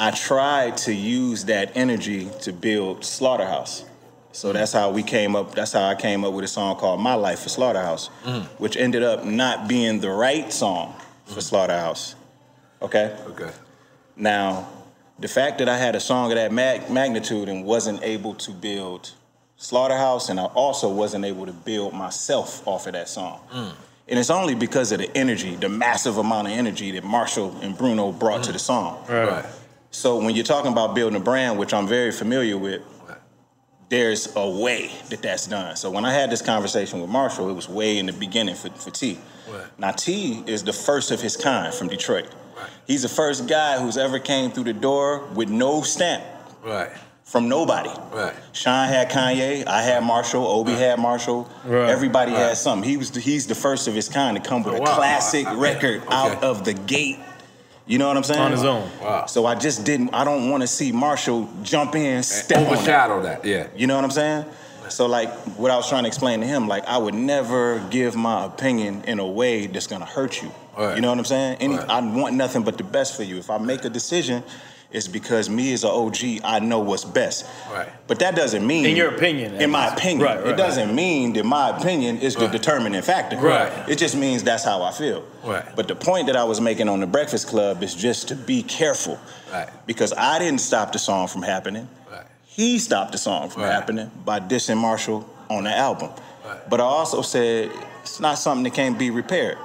I 0.02 0.10
tried 0.10 0.78
to 0.78 0.94
use 0.96 1.46
that 1.46 1.74
energy 1.76 2.28
to 2.42 2.52
build 2.52 3.06
Slaughterhouse. 3.06 3.86
So 4.32 4.48
mm-hmm. 4.48 4.58
that's 4.58 4.74
how 4.74 4.90
we 4.90 5.04
came 5.04 5.36
up. 5.36 5.54
That's 5.54 5.74
how 5.74 5.86
I 5.86 5.94
came 5.94 6.26
up 6.26 6.34
with 6.34 6.44
a 6.44 6.48
song 6.48 6.76
called 6.78 7.00
"My 7.00 7.14
Life" 7.14 7.42
for 7.42 7.50
Slaughterhouse, 7.50 8.10
mm-hmm. 8.24 8.48
which 8.58 8.76
ended 8.78 9.04
up 9.04 9.26
not 9.26 9.68
being 9.68 10.00
the 10.00 10.10
right 10.10 10.52
song 10.52 10.96
for 11.26 11.34
mm-hmm. 11.34 11.40
Slaughterhouse. 11.42 12.16
Okay. 12.82 13.16
Okay. 13.28 13.52
Now, 14.16 14.68
the 15.20 15.28
fact 15.28 15.60
that 15.60 15.70
I 15.70 15.78
had 15.78 15.96
a 15.96 16.00
song 16.00 16.32
of 16.32 16.38
that 16.38 16.52
mag- 16.52 16.90
magnitude 16.90 17.48
and 17.48 17.64
wasn't 17.64 18.02
able 18.02 18.34
to 18.36 18.52
build 18.52 19.12
Slaughterhouse, 19.58 20.30
and 20.30 20.40
I 20.40 20.46
also 20.46 20.90
wasn't 20.92 21.26
able 21.26 21.46
to 21.46 21.54
build 21.54 21.94
myself 21.94 22.68
off 22.68 22.88
of 22.88 22.94
that 22.94 23.08
song. 23.08 23.40
Mm. 23.54 23.74
And 24.08 24.18
it's 24.18 24.32
only 24.32 24.56
because 24.56 24.92
of 24.92 24.98
the 24.98 25.16
energy, 25.16 25.56
the 25.56 25.70
massive 25.70 26.18
amount 26.18 26.48
of 26.48 26.54
energy 26.54 26.90
that 26.92 27.04
Marshall 27.04 27.56
and 27.62 27.78
Bruno 27.78 28.12
brought 28.12 28.44
to 28.46 28.52
the 28.52 28.58
song. 28.58 29.06
Right. 29.08 29.46
So 29.92 30.18
when 30.18 30.36
you're 30.36 30.46
talking 30.46 30.72
about 30.72 30.96
building 30.96 31.20
a 31.20 31.24
brand, 31.24 31.60
which 31.60 31.74
I'm 31.74 31.88
very 31.88 32.12
familiar 32.12 32.58
with, 32.58 32.82
there's 33.90 34.34
a 34.38 34.50
way 34.50 34.90
that 35.10 35.22
that's 35.22 35.48
done. 35.48 35.76
So 35.76 35.92
when 35.92 36.06
I 36.06 36.14
had 36.14 36.30
this 36.32 36.42
conversation 36.42 37.02
with 37.02 37.10
Marshall, 37.10 37.50
it 37.50 37.54
was 37.54 37.68
way 37.68 37.98
in 37.98 38.06
the 38.06 38.14
beginning 38.14 38.56
for, 38.56 38.70
for 38.70 38.90
T. 38.90 39.20
Right. 39.50 39.66
Now 39.78 39.92
T 39.92 40.44
is 40.48 40.64
the 40.64 40.72
first 40.72 41.12
of 41.12 41.22
his 41.22 41.36
kind 41.36 41.74
from 41.74 41.90
Detroit. 41.90 42.30
He's 42.88 43.02
the 43.02 43.10
first 43.10 43.48
guy 43.50 43.80
who's 43.80 43.98
ever 43.98 44.18
came 44.20 44.52
through 44.52 44.64
the 44.66 44.74
door 44.74 45.26
with 45.36 45.50
no 45.50 45.82
stamp 45.82 46.24
Right. 46.64 46.90
from 47.26 47.50
nobody. 47.50 47.90
Right. 48.14 48.34
Sean 48.54 48.88
had 48.88 49.10
Kanye, 49.10 49.68
I 49.68 49.82
had 49.82 50.04
Marshall, 50.04 50.46
Obi 50.48 50.72
had 50.72 50.98
Marshall. 50.98 51.50
Right. 51.66 51.90
Everybody 51.90 52.32
Right. 52.32 52.40
had 52.40 52.58
something. 52.58 52.90
He 52.90 52.96
was 52.96 53.12
the, 53.12 53.20
he's 53.20 53.46
the 53.48 53.56
first 53.56 53.90
of 53.90 53.94
his 53.94 54.08
kind 54.08 54.42
to 54.42 54.48
come 54.48 54.64
with 54.64 54.76
Oh, 54.76 54.78
a 54.78 54.82
wow. 54.82 54.96
classic 54.96 55.46
I- 55.48 55.52
I- 55.52 55.56
record 55.56 56.02
okay. 56.04 56.14
out 56.16 56.44
of 56.46 56.64
the 56.64 56.74
gate. 56.74 57.20
You 57.92 57.98
know 57.98 58.08
what 58.08 58.16
I'm 58.16 58.24
saying? 58.24 58.40
On 58.40 58.52
his 58.54 58.64
own. 58.64 58.90
Wow. 59.02 59.26
So 59.26 59.46
I 59.46 59.54
just 59.56 59.84
didn't. 59.84 60.14
I 60.14 60.24
don't 60.24 60.50
want 60.50 60.62
to 60.62 60.68
see 60.68 60.94
Marshall 60.94 61.50
jump 61.62 61.94
in, 61.94 62.24
step 62.24 62.60
on 62.60 62.64
that. 62.64 62.72
Overshadow 62.72 63.22
that. 63.24 63.44
Yeah. 63.44 63.68
You 63.76 63.86
know 63.86 63.98
what 63.98 64.06
I'm 64.06 64.12
saying? 64.12 64.46
So 64.88 65.08
like 65.08 65.30
what 65.58 65.72
I 65.72 65.76
was 65.76 65.90
trying 65.90 66.04
to 66.04 66.08
explain 66.08 66.40
to 66.40 66.48
him, 66.48 66.70
like 66.70 66.86
I 66.86 66.98
would 66.98 67.14
never 67.14 67.80
give 67.90 68.16
my 68.16 68.46
opinion 68.46 69.04
in 69.08 69.20
a 69.20 69.28
way 69.28 69.68
that's 69.68 69.88
gonna 69.88 70.06
hurt 70.06 70.42
you. 70.42 70.52
Right. 70.78 70.96
You 70.96 71.02
know 71.02 71.10
what 71.10 71.18
I'm 71.18 71.26
saying? 71.26 71.58
Any, 71.60 71.76
Right. 71.76 71.90
I 71.90 72.00
want 72.00 72.36
nothing 72.36 72.64
but 72.64 72.78
the 72.78 72.86
best 72.86 73.18
for 73.18 73.24
you. 73.24 73.38
If 73.38 73.50
I 73.50 73.58
make 73.58 73.84
a 73.84 73.90
decision, 73.90 74.42
it's 74.92 75.08
because 75.08 75.50
me 75.50 75.74
as 75.74 75.84
an 75.84 75.90
OG, 75.92 76.42
I 76.44 76.60
know 76.60 76.80
what's 76.80 77.06
best. 77.06 77.46
Right. 77.72 77.90
But 78.08 78.20
that 78.20 78.36
doesn't 78.36 78.66
mean 78.66 78.86
In 78.86 78.96
your 78.96 79.16
opinion, 79.16 79.56
In 79.62 79.72
my 79.72 79.94
opinion. 79.94 80.26
Right, 80.26 80.40
right, 80.40 80.48
it 80.48 80.58
doesn't 80.58 80.94
mean 80.94 81.34
that 81.34 81.46
my 81.46 81.70
opinion 81.78 82.18
is 82.20 82.36
the 82.36 82.48
determining 82.48 83.02
factor. 83.02 83.38
Right. 83.38 83.72
It 83.90 83.98
just 83.98 84.16
means 84.16 84.44
that's 84.44 84.64
how 84.66 84.82
I 84.82 84.92
feel. 84.92 85.24
Right. 85.44 85.66
But 85.76 85.88
the 85.88 85.96
point 85.96 86.28
that 86.28 86.36
I 86.36 86.44
was 86.44 86.60
making 86.60 86.90
on 86.90 87.00
the 87.00 87.08
Breakfast 87.08 87.48
Club 87.48 87.82
is 87.84 87.96
just 87.96 88.28
to 88.30 88.36
be 88.36 88.64
careful. 88.64 89.20
Right. 89.52 89.70
Because 89.86 90.14
I 90.18 90.40
didn't 90.40 90.60
stop 90.62 90.92
the 90.92 91.00
song 91.00 91.28
from 91.28 91.42
happening 91.42 91.88
Right. 92.12 92.26
he 92.46 92.78
stopped 92.80 93.12
the 93.14 93.18
song 93.18 93.50
from 93.50 93.64
Right. 93.64 93.72
happening 93.72 94.12
by 94.26 94.40
dissing 94.40 94.78
Marshall 94.78 95.28
on 95.50 95.64
the 95.64 95.76
album. 95.76 96.10
Right. 96.46 96.70
But 96.70 96.82
I 96.82 96.84
also 96.84 97.22
said 97.22 97.72
it's 98.02 98.20
not 98.20 98.38
something 98.40 98.64
that 98.64 98.74
can't 98.74 98.98
be 99.00 99.10
repaired. 99.10 99.58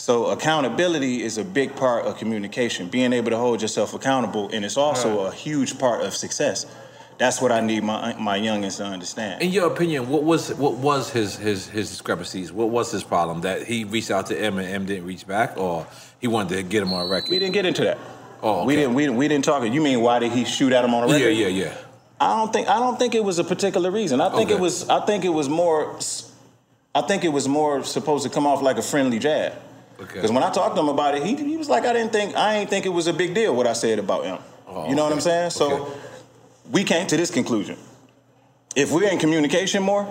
So 0.00 0.28
accountability 0.28 1.22
is 1.22 1.36
a 1.36 1.44
big 1.44 1.76
part 1.76 2.06
of 2.06 2.16
communication, 2.16 2.88
being 2.88 3.12
able 3.12 3.30
to 3.32 3.36
hold 3.36 3.60
yourself 3.60 3.92
accountable, 3.92 4.48
and 4.50 4.64
it's 4.64 4.78
also 4.78 5.26
a 5.26 5.30
huge 5.30 5.78
part 5.78 6.00
of 6.00 6.14
success. 6.14 6.64
That's 7.18 7.42
what 7.42 7.52
I 7.52 7.60
need 7.60 7.84
my 7.84 8.14
my 8.18 8.38
youngins 8.38 8.78
to 8.78 8.84
understand. 8.86 9.42
In 9.42 9.50
your 9.50 9.66
opinion, 9.66 10.08
what 10.08 10.22
was 10.22 10.54
what 10.54 10.72
was 10.76 11.10
his 11.10 11.36
his 11.36 11.68
his 11.68 11.90
discrepancies? 11.90 12.50
What 12.50 12.70
was 12.70 12.90
his 12.90 13.04
problem? 13.04 13.42
That 13.42 13.64
he 13.66 13.84
reached 13.84 14.10
out 14.10 14.24
to 14.28 14.40
M 14.40 14.58
and 14.58 14.66
M 14.66 14.86
didn't 14.86 15.04
reach 15.04 15.26
back, 15.26 15.58
or 15.58 15.86
he 16.18 16.28
wanted 16.28 16.56
to 16.56 16.62
get 16.62 16.82
him 16.82 16.94
on 16.94 17.06
record? 17.06 17.28
We 17.30 17.38
didn't 17.38 17.52
get 17.52 17.66
into 17.66 17.84
that. 17.84 17.98
Oh, 18.42 18.64
we 18.64 18.76
didn't. 18.76 18.94
We, 18.94 19.02
didn't- 19.02 19.18
we 19.18 19.28
didn't 19.28 19.44
talk. 19.44 19.62
You 19.70 19.82
mean 19.82 20.00
why 20.00 20.18
did 20.18 20.32
he 20.32 20.46
shoot 20.46 20.72
at 20.72 20.82
him 20.82 20.94
on 20.94 21.02
a 21.04 21.12
record? 21.12 21.28
Yeah, 21.28 21.46
yeah, 21.48 21.64
yeah. 21.64 21.74
I 22.18 22.38
don't 22.38 22.50
think 22.54 22.68
I 22.68 22.78
don't 22.78 22.98
think 22.98 23.14
it 23.14 23.22
was 23.22 23.38
a 23.38 23.44
particular 23.44 23.90
reason. 23.90 24.22
I 24.22 24.30
think 24.30 24.48
Okay. 24.48 24.54
it 24.54 24.60
was 24.60 24.88
I 24.88 25.04
think 25.04 25.26
it 25.26 25.34
was 25.40 25.50
more 25.50 25.98
I 26.94 27.02
think 27.02 27.22
it 27.22 27.32
was 27.38 27.46
more 27.46 27.84
supposed 27.84 28.24
to 28.24 28.30
come 28.30 28.46
off 28.46 28.62
like 28.62 28.78
a 28.78 28.82
friendly 28.92 29.18
jab. 29.18 29.52
Okay. 30.00 30.14
Because 30.14 30.32
when 30.32 30.42
I 30.42 30.50
talked 30.50 30.76
to 30.76 30.80
him 30.82 30.88
about 30.88 31.14
it, 31.14 31.22
he, 31.24 31.34
he 31.36 31.56
was 31.56 31.68
like, 31.68 31.84
I 31.84 31.92
didn't 31.92 32.12
think 32.12 32.34
I 32.36 32.56
ain't 32.56 32.70
think 32.70 32.86
it 32.86 32.90
was 32.90 33.06
a 33.06 33.12
big 33.12 33.34
deal 33.34 33.54
what 33.54 33.66
I 33.66 33.72
said 33.74 33.98
about 33.98 34.24
him. 34.24 34.38
Oh, 34.66 34.88
you 34.88 34.94
know 34.94 35.04
what. 35.04 35.12
I'm 35.12 35.20
saying? 35.20 35.50
So 35.50 35.82
Okay. 35.84 35.92
we 36.70 36.84
came 36.84 37.06
to 37.08 37.16
this 37.16 37.30
conclusion. 37.30 37.76
If 38.76 38.92
we're 38.92 39.08
in 39.10 39.18
communication 39.18 39.82
more, 39.82 40.06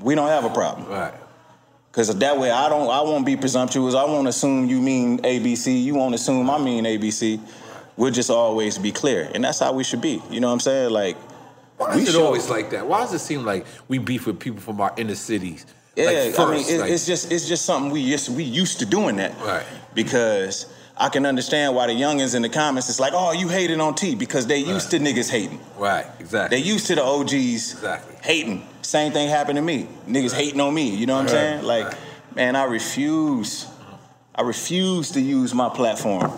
we 0.00 0.14
don't 0.14 0.28
have 0.28 0.44
a 0.44 0.50
problem. 0.50 0.88
Right. 0.88 1.12
Cause 1.92 2.16
that 2.18 2.38
way 2.38 2.50
I 2.50 2.68
don't 2.68 2.88
I 2.90 3.02
won't 3.02 3.24
be 3.24 3.36
presumptuous. 3.36 3.94
I 3.94 4.04
won't 4.04 4.26
assume 4.26 4.66
you 4.68 4.80
mean 4.80 5.18
ABC. 5.18 5.82
You 5.84 5.94
won't 5.94 6.14
assume 6.14 6.50
I 6.50 6.58
mean 6.58 6.84
ABC. 6.84 7.38
We'll 7.96 8.10
just 8.10 8.30
always 8.30 8.78
be 8.78 8.90
clear. 8.90 9.30
And 9.32 9.44
that's 9.44 9.60
how 9.60 9.72
we 9.72 9.84
should 9.84 10.00
be. 10.00 10.20
You 10.28 10.40
know 10.40 10.48
what 10.48 10.54
I'm 10.54 10.60
saying? 10.60 10.90
Like 10.90 11.16
Why 11.76 11.94
we 11.94 12.02
is 12.02 12.14
it 12.14 12.20
always 12.20 12.50
like 12.50 12.70
that? 12.70 12.86
Why 12.88 13.00
does 13.02 13.14
it 13.14 13.20
seem 13.20 13.44
like 13.44 13.64
we 13.86 13.98
beef 13.98 14.26
with 14.26 14.40
people 14.40 14.60
from 14.60 14.80
our 14.80 14.92
inner 14.96 15.14
cities? 15.14 15.66
Yeah, 15.96 16.06
like 16.06 16.38
I 16.38 16.50
mean, 16.50 16.64
it, 16.68 16.80
like- 16.80 16.90
it's 16.90 17.06
just 17.06 17.30
it's 17.30 17.46
just 17.46 17.64
something 17.64 17.90
we 17.92 18.00
used 18.00 18.28
we 18.34 18.42
used 18.44 18.78
to 18.80 18.86
doing 18.86 19.16
that. 19.16 19.38
Right. 19.40 19.64
Because 19.94 20.66
I 20.96 21.08
can 21.08 21.26
understand 21.26 21.74
why 21.74 21.86
the 21.88 21.92
youngins 21.92 22.34
in 22.34 22.42
the 22.42 22.48
comments 22.48 22.88
it's 22.88 23.00
like, 23.00 23.12
oh, 23.14 23.32
you 23.32 23.48
hating 23.48 23.80
on 23.80 23.94
T 23.94 24.14
because 24.14 24.46
they 24.46 24.58
used 24.58 24.90
to 24.92 24.98
niggas 24.98 25.30
hating. 25.30 25.60
right, 25.78 26.06
exactly. 26.20 26.58
They 26.58 26.64
used 26.64 26.86
to 26.86 26.94
the 26.94 27.02
OGs 27.04 27.32
Exactly. 27.32 28.16
hating. 28.22 28.66
Same 28.82 29.12
thing 29.12 29.28
happened 29.28 29.56
to 29.56 29.62
me. 29.62 29.88
Niggas 30.06 30.32
hating 30.34 30.60
on 30.60 30.72
me. 30.74 30.94
You 30.94 31.06
know 31.06 31.14
what 31.16 31.22
I'm 31.22 31.28
saying? 31.28 31.62
Like, 31.64 31.94
man, 32.34 32.54
I 32.54 32.64
refuse. 32.64 33.66
I 34.36 34.42
refuse 34.42 35.10
to 35.12 35.20
use 35.20 35.54
my 35.54 35.68
platform 35.68 36.32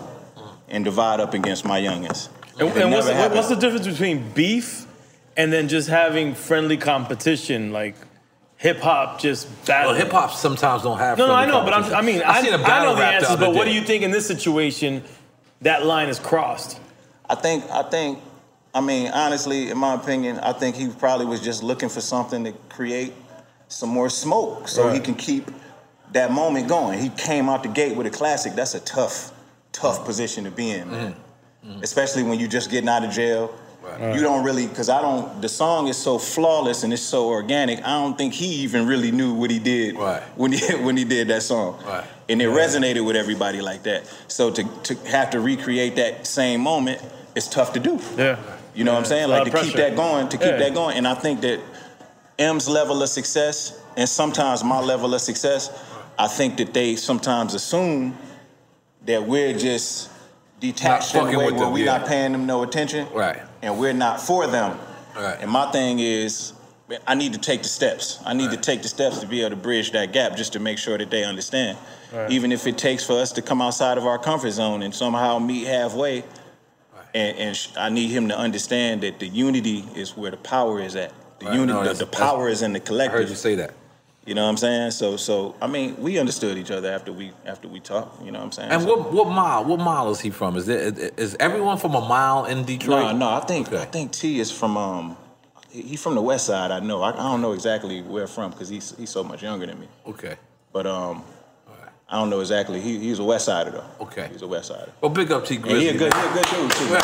and 0.69 0.83
divide 0.85 1.19
up 1.19 1.33
against 1.33 1.65
my 1.65 1.79
youngins. 1.81 2.29
And, 2.59 2.69
and 2.77 2.91
what's, 2.91 3.07
the, 3.07 3.13
what's 3.29 3.49
the 3.49 3.55
difference 3.55 3.87
between 3.87 4.31
beef 4.33 4.85
and 5.35 5.51
then 5.53 5.67
just 5.67 5.87
having 5.89 6.33
friendly 6.35 6.77
competition, 6.77 7.71
like 7.71 7.95
hip 8.57 8.79
hop 8.79 9.19
just 9.19 9.47
battle? 9.65 9.91
well, 9.91 9.99
hip 9.99 10.11
hop 10.11 10.31
sometimes 10.31 10.83
don't 10.83 10.97
have. 10.97 11.17
No, 11.17 11.27
no, 11.27 11.33
I 11.33 11.45
know, 11.45 11.63
but 11.63 11.73
I'm, 11.73 11.93
I 11.93 12.01
mean, 12.01 12.21
I, 12.23 12.41
seen 12.41 12.53
a 12.53 12.57
I 12.57 12.61
battle 12.61 12.93
know 12.93 12.99
the 12.99 13.05
answers, 13.05 13.29
other 13.31 13.45
but 13.47 13.55
what 13.55 13.65
do 13.65 13.73
you 13.73 13.81
think 13.81 14.03
in 14.03 14.11
this 14.11 14.27
situation 14.27 15.03
that 15.61 15.85
line 15.85 16.09
is 16.09 16.19
crossed? 16.19 16.79
I 17.29 17.35
think 17.35 17.63
I 17.71 17.83
think 17.83 18.19
I 18.73 18.81
mean 18.81 19.11
honestly, 19.11 19.69
in 19.69 19.77
my 19.77 19.93
opinion, 19.93 20.39
I 20.39 20.53
think 20.53 20.75
he 20.75 20.87
probably 20.89 21.25
was 21.25 21.41
just 21.41 21.63
looking 21.63 21.89
for 21.89 22.01
something 22.01 22.43
to 22.43 22.51
create 22.69 23.13
some 23.69 23.89
more 23.89 24.09
smoke 24.09 24.67
so 24.67 24.89
he 24.89 24.99
can 24.99 25.15
keep 25.15 25.49
that 26.13 26.31
moment 26.31 26.67
going. 26.67 26.99
He 26.99 27.09
came 27.09 27.49
out 27.49 27.63
the 27.63 27.69
gate 27.69 27.95
with 27.95 28.07
a 28.07 28.09
classic. 28.09 28.53
That's 28.53 28.75
a 28.75 28.79
tough, 28.79 29.33
tough 29.71 30.05
position 30.05 30.45
to 30.45 30.51
be 30.51 30.71
in, 30.71 30.89
man. 30.89 31.13
Mm-hmm. 31.13 31.71
Mm-hmm. 31.71 31.83
Especially 31.83 32.23
when 32.23 32.39
you're 32.39 32.47
just 32.47 32.71
getting 32.71 32.87
out 32.87 33.03
of 33.03 33.11
jail. 33.11 33.53
You 34.13 34.21
don't 34.21 34.43
really, 34.43 34.67
because 34.67 34.89
I 34.89 35.01
don't. 35.01 35.41
The 35.41 35.49
song 35.49 35.87
is 35.87 35.97
so 35.97 36.17
flawless 36.19 36.83
and 36.83 36.93
it's 36.93 37.01
so 37.01 37.27
organic. 37.29 37.79
I 37.79 38.01
don't 38.01 38.17
think 38.17 38.33
he 38.33 38.47
even 38.63 38.85
really 38.87 39.11
knew 39.11 39.33
what 39.33 39.49
he 39.49 39.59
did 39.59 39.95
Right. 39.97 40.21
when 40.35 40.51
he 40.51 40.59
when 40.85 40.97
he 40.97 41.03
did 41.03 41.27
that 41.29 41.43
song. 41.43 41.79
Right. 41.85 42.03
And 42.29 42.41
it 42.41 42.49
resonated 42.49 43.05
with 43.05 43.15
everybody 43.15 43.61
like 43.61 43.83
that. 43.83 44.05
So 44.27 44.51
to 44.51 44.63
to 44.83 44.95
have 45.07 45.29
to 45.31 45.39
recreate 45.39 45.95
that 45.95 46.27
same 46.27 46.61
moment 46.61 47.01
it's 47.35 47.47
tough 47.47 47.73
to 47.73 47.79
do. 47.79 47.99
Yeah. 48.17 48.39
You 48.73 48.83
know 48.83 48.93
what 48.93 48.99
I'm 48.99 49.05
saying? 49.05 49.29
Like 49.29 49.51
to 49.51 49.57
of 49.57 49.63
keep 49.63 49.75
that 49.75 49.95
going, 49.95 50.27
to 50.29 50.37
keep 50.37 50.47
Yeah. 50.47 50.57
that 50.57 50.73
going. 50.73 50.97
And 50.97 51.07
I 51.07 51.13
think 51.13 51.41
that 51.41 51.59
M's 52.39 52.67
level 52.67 53.01
of 53.03 53.09
success 53.09 53.79
and 53.95 54.09
sometimes 54.09 54.63
my 54.63 54.79
level 54.79 55.13
of 55.13 55.21
success, 55.21 55.69
I 56.17 56.27
think 56.27 56.57
that 56.57 56.73
they 56.73 56.95
sometimes 56.95 57.53
assume 57.53 58.17
that 59.05 59.23
we're 59.27 59.55
just 59.57 60.09
detached 60.59 61.13
Not 61.13 61.29
in 61.29 61.35
a 61.35 61.37
way 61.39 61.51
where 61.51 61.69
we're 61.69 61.85
yeah. 61.85 61.97
not 61.99 62.07
paying 62.07 62.31
them 62.31 62.45
no 62.47 62.63
attention. 62.63 63.07
Right. 63.13 63.39
And 63.61 63.79
we're 63.79 63.93
not 63.93 64.21
for 64.21 64.47
them. 64.47 64.77
Right. 65.15 65.37
And 65.39 65.49
my 65.49 65.71
thing 65.71 65.99
is, 65.99 66.53
I 67.05 67.15
need 67.15 67.33
to 67.33 67.39
take 67.39 67.63
the 67.63 67.69
steps. 67.69 68.19
I 68.25 68.33
need 68.33 68.51
to 68.51 68.57
take 68.57 68.81
the 68.81 68.87
steps 68.87 69.19
to 69.19 69.27
be 69.27 69.41
able 69.41 69.49
to 69.51 69.55
bridge 69.55 69.91
that 69.91 70.13
gap 70.13 70.37
just 70.37 70.53
to 70.53 70.59
make 70.59 70.77
sure 70.77 70.97
that 70.97 71.09
they 71.09 71.23
understand. 71.23 71.77
Even 72.29 72.51
if 72.51 72.65
it 72.67 72.77
takes 72.77 73.05
for 73.05 73.19
us 73.19 73.31
to 73.33 73.41
come 73.41 73.61
outside 73.61 73.97
of 73.97 74.05
our 74.05 74.17
comfort 74.17 74.51
zone 74.51 74.81
and 74.83 74.93
somehow 74.95 75.39
meet 75.39 75.67
halfway. 75.67 76.23
And, 77.13 77.37
and 77.37 77.55
sh- 77.57 77.69
I 77.77 77.89
need 77.89 78.09
him 78.09 78.27
to 78.29 78.37
understand 78.37 79.01
that 79.01 79.19
the 79.19 79.27
unity 79.27 79.83
is 79.95 80.15
where 80.15 80.29
the 80.31 80.37
power 80.37 80.79
is 80.79 80.95
at. 80.95 81.11
The 81.39 81.45
Right. 81.47 81.55
unity, 81.55 81.73
No, 81.73 81.83
the, 81.83 81.93
the 81.93 82.05
power 82.05 82.47
is 82.47 82.61
in 82.61 82.73
the 82.73 82.79
I 82.81 82.83
collective. 82.83 83.19
heard 83.21 83.29
you 83.29 83.35
say 83.35 83.55
that. 83.55 83.73
You 84.27 84.33
know 84.35 84.43
what 84.43 84.49
I'm 84.49 84.57
saying? 84.57 84.91
So, 84.91 85.15
so 85.15 85.55
I 85.61 85.67
mean, 85.67 85.95
we 86.01 86.19
understood 86.19 86.57
each 86.57 86.69
other 86.69 86.91
after 86.91 87.13
we 87.13 87.31
after 87.45 87.67
we 87.69 87.79
talked. 87.79 88.21
You 88.23 88.31
know 88.31 88.39
what 88.39 88.45
I'm 88.45 88.51
saying? 88.51 88.71
And 88.71 88.81
So- 88.83 88.89
what 88.97 89.13
what 89.13 89.29
mile? 89.29 89.63
What 89.63 89.79
mile 89.79 90.11
is 90.11 90.19
he 90.19 90.29
from? 90.31 90.57
Is 90.57 90.65
there, 90.65 90.91
is 91.17 91.35
everyone 91.39 91.77
from 91.77 91.95
a 91.95 92.01
mile 92.01 92.43
in 92.45 92.65
Detroit? 92.65 93.13
No, 93.15 93.17
no. 93.17 93.29
I 93.29 93.39
think 93.39 93.69
Okay. 93.69 93.81
I 93.81 93.85
think 93.85 94.11
T 94.11 94.39
is 94.41 94.51
from 94.51 94.75
um, 94.75 95.15
he 95.71 95.81
he 95.81 95.95
from 95.95 96.15
the 96.15 96.21
West 96.21 96.45
Side. 96.45 96.71
I 96.71 96.79
know. 96.81 97.01
I, 97.03 97.11
I 97.11 97.23
don't 97.31 97.41
know 97.41 97.53
exactly 97.53 98.01
where 98.01 98.27
from 98.27 98.51
because 98.51 98.67
he's 98.67 98.93
he's 98.97 99.09
so 99.09 99.23
much 99.23 99.41
younger 99.41 99.65
than 99.65 99.79
me. 99.79 99.87
Okay. 100.05 100.35
But 100.73 100.85
um, 100.87 101.23
I 102.09 102.19
don't 102.19 102.29
know 102.29 102.41
exactly. 102.41 102.81
He 102.81 102.99
he's 102.99 103.19
a 103.19 103.23
West 103.23 103.45
Sider 103.45 103.71
though. 103.71 104.03
Okay. 104.07 104.27
He's 104.29 104.41
a 104.41 104.47
West 104.47 104.67
Sider. 104.67 104.91
Well, 104.99 105.09
big 105.09 105.31
up 105.31 105.45
Tee 105.45 105.57
Grizzley. 105.57 105.79
he 105.79 105.87
a 105.87 105.97
good 105.97 106.13
he 106.13 106.19
a 106.19 106.33
good 106.33 106.45
dude 106.51 106.71
too. 106.71 106.83
And- 106.95 107.03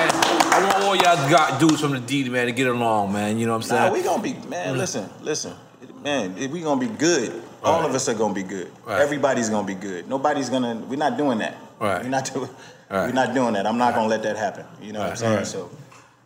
and 0.00 0.12
I 0.12 0.70
want 0.72 0.84
all 0.84 0.94
y'all 0.96 1.30
got 1.30 1.58
dudes 1.58 1.80
from 1.80 1.92
the 1.92 2.00
D 2.00 2.28
man 2.28 2.46
to 2.46 2.52
get 2.52 2.66
along, 2.66 3.12
man. 3.14 3.38
You 3.38 3.46
know 3.46 3.52
what 3.52 3.56
I'm 3.56 3.62
saying? 3.62 3.82
Nah, 3.86 3.92
we 3.92 4.02
gonna 4.02 4.22
be 4.22 4.34
man. 4.48 4.76
Listen, 4.76 5.08
listen. 5.22 5.54
Man, 6.02 6.36
if 6.38 6.50
we 6.50 6.62
gonna 6.62 6.80
be 6.80 6.94
good. 6.94 7.42
All 7.62 7.84
of 7.84 7.94
us 7.94 8.08
are 8.08 8.14
gonna 8.14 8.34
be 8.34 8.42
good. 8.42 8.70
Right. 8.84 9.00
Everybody's 9.00 9.50
gonna 9.50 9.66
be 9.66 9.74
good. 9.74 10.08
Nobody's 10.08 10.48
gonna. 10.48 10.76
We're 10.88 10.96
not 10.96 11.18
doing 11.18 11.38
that. 11.38 11.56
Right. 11.78 12.02
We're 12.02 12.08
not 12.08 12.32
doing. 12.32 12.48
Right. 12.90 13.06
We're 13.06 13.12
not 13.12 13.34
doing 13.34 13.54
that. 13.54 13.66
I'm 13.66 13.78
not 13.78 13.94
gonna 13.94 14.08
let 14.08 14.22
that 14.22 14.36
happen. 14.36 14.64
You 14.80 14.92
know 14.92 15.00
what 15.00 15.10
I'm 15.10 15.16
saying? 15.16 15.36
Right. 15.36 15.46
So, 15.46 15.70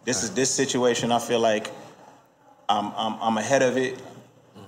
this 0.05 0.23
is 0.23 0.31
this 0.35 0.51
situation. 0.51 1.11
I 1.11 1.19
feel 1.19 1.41
like 1.41 1.71
I'm 2.69 2.93
I'm, 2.97 3.21
I'm 3.21 3.39
ahead 3.39 3.63
of 3.63 3.77
it. 3.77 4.01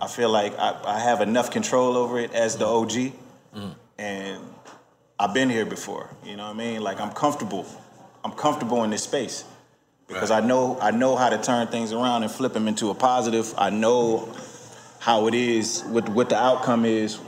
I 0.00 0.08
feel 0.08 0.28
like 0.28 0.58
I, 0.58 0.78
I 0.84 0.98
have 0.98 1.20
enough 1.20 1.50
control 1.50 1.96
over 1.96 2.18
it 2.18 2.34
as 2.34 2.56
the 2.56 2.66
OG, 2.66 2.90
mm. 2.90 3.74
and 3.98 4.42
I've 5.18 5.32
been 5.32 5.48
here 5.48 5.64
before. 5.64 6.10
You 6.24 6.36
know 6.36 6.46
what 6.46 6.54
I 6.54 6.58
mean? 6.58 6.82
Like 6.82 7.00
I'm 7.00 7.12
comfortable. 7.12 7.64
I'm 8.24 8.32
comfortable 8.32 8.82
in 8.82 8.90
this 8.90 9.04
space 9.04 9.44
because 10.08 10.30
I 10.30 10.40
know 10.40 10.78
I 10.80 10.90
know 10.90 11.16
how 11.16 11.30
to 11.30 11.38
turn 11.38 11.68
things 11.68 11.92
around 11.92 12.24
and 12.24 12.30
flip 12.30 12.52
them 12.52 12.66
into 12.66 12.90
a 12.90 12.94
positive. 12.94 13.54
I 13.56 13.70
know 13.70 14.28
how 14.98 15.26
it 15.26 15.34
is, 15.34 15.82
what 15.84 16.08
what 16.08 16.28
the 16.28 16.36
outcome 16.36 16.84
is 16.84 17.18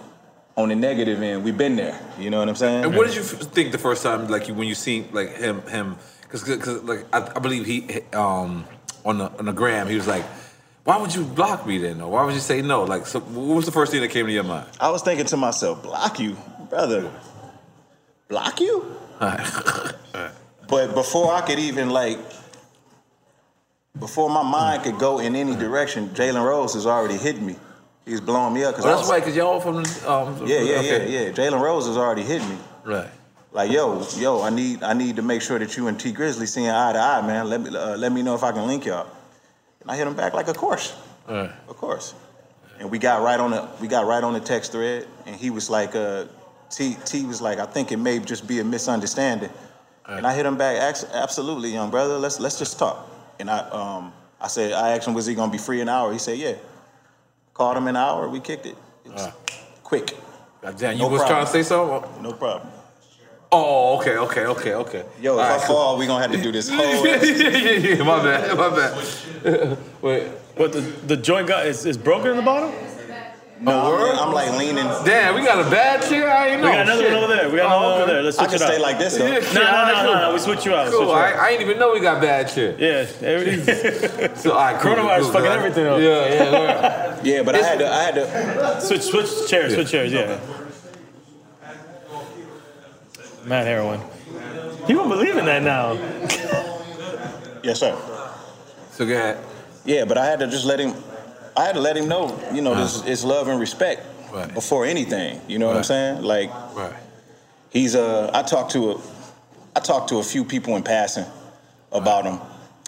on 0.56 0.68
the 0.70 0.75
negative 0.75 1.22
end. 1.22 1.44
We've 1.44 1.56
been 1.56 1.76
there. 1.76 1.98
You 2.18 2.30
know 2.30 2.38
what 2.40 2.48
I'm 2.48 2.56
saying? 2.56 2.84
And 2.84 2.96
what 2.96 3.06
did 3.06 3.14
you 3.16 3.22
f- 3.22 3.52
think 3.52 3.72
the 3.72 3.78
first 3.78 4.02
time, 4.02 4.28
like 4.28 4.48
you, 4.48 4.54
when 4.54 4.66
you 4.66 4.75
seen 4.75 5.08
like 5.12 5.37
him, 5.37 5.62
him, 5.68 5.96
Because 6.22 6.42
because 6.42 6.82
like 6.82 7.06
I, 7.12 7.30
I 7.37 7.38
believe 7.38 7.64
he, 7.66 8.00
um, 8.12 8.64
on 9.04 9.18
the 9.18 9.30
on 9.38 9.44
the 9.46 9.52
gram, 9.52 9.87
he 9.88 9.94
was 9.94 10.06
like, 10.06 10.25
"Why 10.84 10.96
would 10.98 11.14
you 11.14 11.25
block 11.25 11.66
me 11.66 11.78
then? 11.78 12.00
Or 12.00 12.10
why 12.10 12.25
would 12.25 12.34
you 12.34 12.40
say 12.40 12.60
no?" 12.62 12.84
Like, 12.84 13.06
so 13.06 13.20
what 13.20 13.56
was 13.56 13.66
the 13.66 13.72
first 13.72 13.92
thing 13.92 14.00
that 14.00 14.10
came 14.10 14.26
to 14.26 14.32
your 14.32 14.44
mind? 14.44 14.66
I 14.80 14.90
was 14.90 15.02
thinking 15.02 15.26
to 15.26 15.37
myself, 15.37 15.82
block 15.82 16.18
you, 16.18 16.37
brother. 16.68 17.10
Block 18.28 18.60
you? 18.60 18.96
But 20.68 20.92
before 20.94 21.32
I 21.32 21.40
could 21.40 21.58
even 21.58 21.88
like, 21.88 22.18
before 23.98 24.30
my 24.30 24.42
mind 24.42 24.82
could 24.84 24.98
go 24.98 25.18
in 25.18 25.34
any 25.34 25.54
direction, 25.56 26.08
Jalen 26.10 26.44
Rose 26.44 26.74
has 26.74 26.86
already 26.86 27.16
hit 27.16 27.40
me. 27.40 27.56
He's 28.04 28.20
blowing 28.20 28.54
me 28.54 28.64
up. 28.64 28.74
Cause 28.76 28.84
Oh, 28.84 28.88
that's 28.88 29.00
was- 29.02 29.10
right, 29.10 29.20
because 29.20 29.36
y'all 29.36 29.60
from 29.60 29.82
the, 29.82 30.10
um, 30.12 30.46
Yeah, 30.46 30.60
yeah, 30.60 30.78
okay. 30.78 31.10
yeah, 31.12 31.20
yeah. 31.26 31.30
Jalen 31.32 31.60
Rose 31.60 31.86
has 31.86 31.96
already 31.96 32.22
hit 32.22 32.42
me. 32.48 32.56
Right. 32.84 33.08
Like, 33.52 33.70
yo, 33.70 34.06
yo, 34.16 34.42
I 34.42 34.50
need, 34.50 34.82
I 34.82 34.92
need 34.92 35.16
to 35.16 35.22
make 35.22 35.42
sure 35.42 35.58
that 35.58 35.76
you 35.76 35.88
and 35.88 35.98
Tee 35.98 36.12
Grizzley 36.12 36.46
seeing 36.46 36.68
eye 36.70 36.92
to 36.92 36.98
eye, 36.98 37.26
man. 37.26 37.48
Let 37.48 37.60
me, 37.60 37.76
uh, 37.76 37.96
let 37.96 38.12
me 38.12 38.22
know 38.22 38.34
if 38.34 38.42
I 38.44 38.52
can 38.52 38.66
link 38.66 38.84
y'all. 38.86 39.06
And 39.80 39.90
I 39.90 39.96
hit 39.96 40.06
him 40.06 40.14
back 40.14 40.34
like, 40.34 40.48
of 40.48 40.56
course, 40.56 40.94
Right. 41.28 41.50
of 41.68 41.76
course. 41.76 42.14
And 42.78 42.90
we 42.90 42.98
got 42.98 43.22
right 43.22 43.40
on 43.40 43.50
the, 43.50 43.66
we 43.80 43.88
got 43.88 44.06
right 44.06 44.22
on 44.22 44.34
the 44.34 44.40
text 44.40 44.72
thread, 44.72 45.06
and 45.26 45.34
he 45.34 45.50
was 45.50 45.68
like, 45.68 45.96
uh, 45.96 46.24
T, 46.70 46.96
T 47.04 47.24
was 47.24 47.40
like, 47.42 47.58
I 47.58 47.66
think 47.66 47.90
it 47.90 47.96
may 47.96 48.18
just 48.20 48.46
be 48.46 48.60
a 48.60 48.64
misunderstanding. 48.64 49.50
And 50.06 50.26
I 50.26 50.34
hit 50.34 50.46
him 50.46 50.56
back, 50.56 50.76
absolutely, 51.12 51.70
young 51.70 51.90
brother. 51.90 52.18
Let's 52.18 52.38
let's 52.40 52.58
just 52.58 52.78
talk. 52.78 53.06
And 53.38 53.50
I, 53.50 53.59
um, 53.71 54.12
I 54.40 54.49
said, 54.49 54.73
I 54.73 54.90
asked 54.97 55.07
him, 55.07 55.14
was 55.14 55.26
he 55.26 55.35
gonna 55.35 55.52
be 55.52 55.59
free 55.59 55.80
an 55.80 55.88
hour? 55.88 56.12
He 56.12 56.18
said, 56.18 56.38
yeah. 56.38 56.54
Called 57.54 57.76
him 57.76 57.87
an 57.88 57.97
hour. 57.97 58.28
We 58.28 58.40
kicked 58.40 58.66
it. 58.66 58.76
It 59.04 59.12
was 59.12 59.28
quick. 59.83 60.16
Damn, 60.76 60.92
you 60.97 61.02
No 61.02 61.09
was 61.09 61.21
problem. 61.23 61.28
trying 61.28 61.47
to 61.47 61.50
say 61.52 61.62
something? 61.62 62.23
No 62.23 62.33
problem. 62.33 62.73
Oh, 63.50 63.99
okay, 63.99 64.16
okay, 64.18 64.45
okay, 64.47 64.75
okay. 64.75 65.04
Yo, 65.23 65.33
if 65.35 65.38
All 65.38 65.40
I 65.40 65.49
right, 65.57 65.61
cool. 65.62 65.76
fall, 65.76 65.99
we 65.99 66.07
gonna 66.07 66.21
have 66.23 66.33
to 66.33 66.42
do 66.42 66.52
this 66.52 66.68
whole. 66.68 67.07
yeah, 67.07 67.23
yeah, 67.25 67.71
yeah, 67.97 68.02
my 68.02 68.23
bad, 68.23 68.57
my 68.59 68.68
bad. 68.68 69.78
Wait, 70.02 70.26
What 70.57 70.73
the 70.73 70.80
the 70.80 71.16
joint 71.16 71.49
got 71.49 71.66
is, 71.66 71.87
is 71.87 71.97
broken 71.97 72.33
in 72.33 72.37
the 72.37 72.42
bottom? 72.42 72.71
No, 73.60 73.96
I'm, 74.12 74.28
I'm 74.28 74.32
like 74.34 74.52
leaning. 74.56 74.86
damn, 75.04 75.34
we 75.34 75.42
got 75.42 75.66
a 75.66 75.68
bad 75.68 76.02
chair. 76.08 76.30
I 76.30 76.48
ain't 76.48 76.60
know. 76.62 76.68
We 76.68 76.72
got 76.76 76.82
another 76.86 77.02
Shit. 77.02 77.12
one 77.12 77.24
over 77.24 77.34
there. 77.34 77.50
We 77.50 77.56
got 77.56 77.66
Oh, 77.66 77.78
another 77.78 77.82
one 77.82 77.92
okay. 77.94 78.02
over 78.02 78.12
there. 78.12 78.22
Let's 78.22 78.36
switch 78.36 78.48
I 78.48 78.50
switch 78.50 78.60
can 78.60 78.68
it 78.68 78.72
stay 78.72 78.76
out. 78.76 78.82
like 78.82 78.98
this 78.98 79.16
though. 79.16 79.26
Yeah, 79.26 79.52
No, 79.52 79.62
no, 79.62 79.86
no, 79.86 80.12
no, 80.14 80.20
no. 80.28 80.32
We 80.32 80.38
switch 80.38 80.64
you 80.64 80.74
out. 80.74 80.86
Cool. 80.90 80.98
Switch 80.98 81.08
you 81.08 81.14
I, 81.14 81.32
out. 81.32 81.38
I 81.40 81.50
didn't 81.50 81.62
even 81.68 81.78
know 81.80 81.92
we 81.92 82.00
got 82.00 82.20
bad 82.22 82.48
chair. 82.48 82.76
Yeah, 82.78 83.04
So, 84.36 84.52
all 84.52 84.58
right, 84.58 84.80
cool, 84.80 84.92
Coronavirus 84.94 85.20
cool, 85.22 85.32
fucking 85.32 85.46
everything 85.50 85.86
up. 85.86 85.98
Yeah, 86.00 86.28
yeah. 86.28 87.20
Yeah, 87.24 87.42
but 87.42 87.56
I 87.56 87.58
had 87.58 87.78
to. 87.80 87.90
I 87.92 88.02
had 88.04 88.14
to. 88.14 88.80
switch 88.80 89.02
switch 89.02 89.48
chairs. 89.50 89.74
Switch 89.74 89.90
chairs. 89.90 90.12
Yeah. 90.12 90.38
Mad 93.44 93.66
heroin. 93.66 94.00
You 94.87 94.98
won't 94.98 95.09
believe 95.11 95.37
in 95.37 95.44
that 95.46 95.62
now. 95.64 95.94
Yes, 97.64 97.80
sir. 97.80 97.96
so 98.92 99.04
go 99.04 99.14
ahead. 99.14 99.38
Yeah, 99.85 100.04
but 100.04 100.16
I 100.16 100.26
had 100.26 100.38
to 100.40 100.46
just 100.46 100.64
let 100.64 100.78
him. 100.78 100.94
I 101.59 101.64
had 101.64 101.75
to 101.75 101.81
let 101.81 101.97
him 101.97 102.09
know. 102.09 102.38
You 102.53 102.62
know, 102.62 102.75
this 102.75 103.01
uh-huh. 103.01 103.11
it's 103.11 103.25
love 103.25 103.49
and 103.49 103.59
respect 103.61 104.01
Right. 104.33 104.53
before 104.55 104.85
anything. 104.87 105.40
You 105.49 105.59
know 105.59 105.66
what 105.68 105.77
I'm 105.79 105.85
saying? 105.85 106.23
Like 106.23 106.51
Right. 106.75 106.92
he's 107.71 107.94
a. 107.94 108.31
I 108.33 108.42
talked 108.42 108.71
to 108.73 108.92
a 108.92 109.01
I 109.77 109.81
talked 109.81 110.09
to 110.11 110.18
a 110.18 110.23
few 110.23 110.44
people 110.44 110.77
in 110.77 110.83
passing 110.83 111.25
about 111.92 112.25
him. 112.25 112.38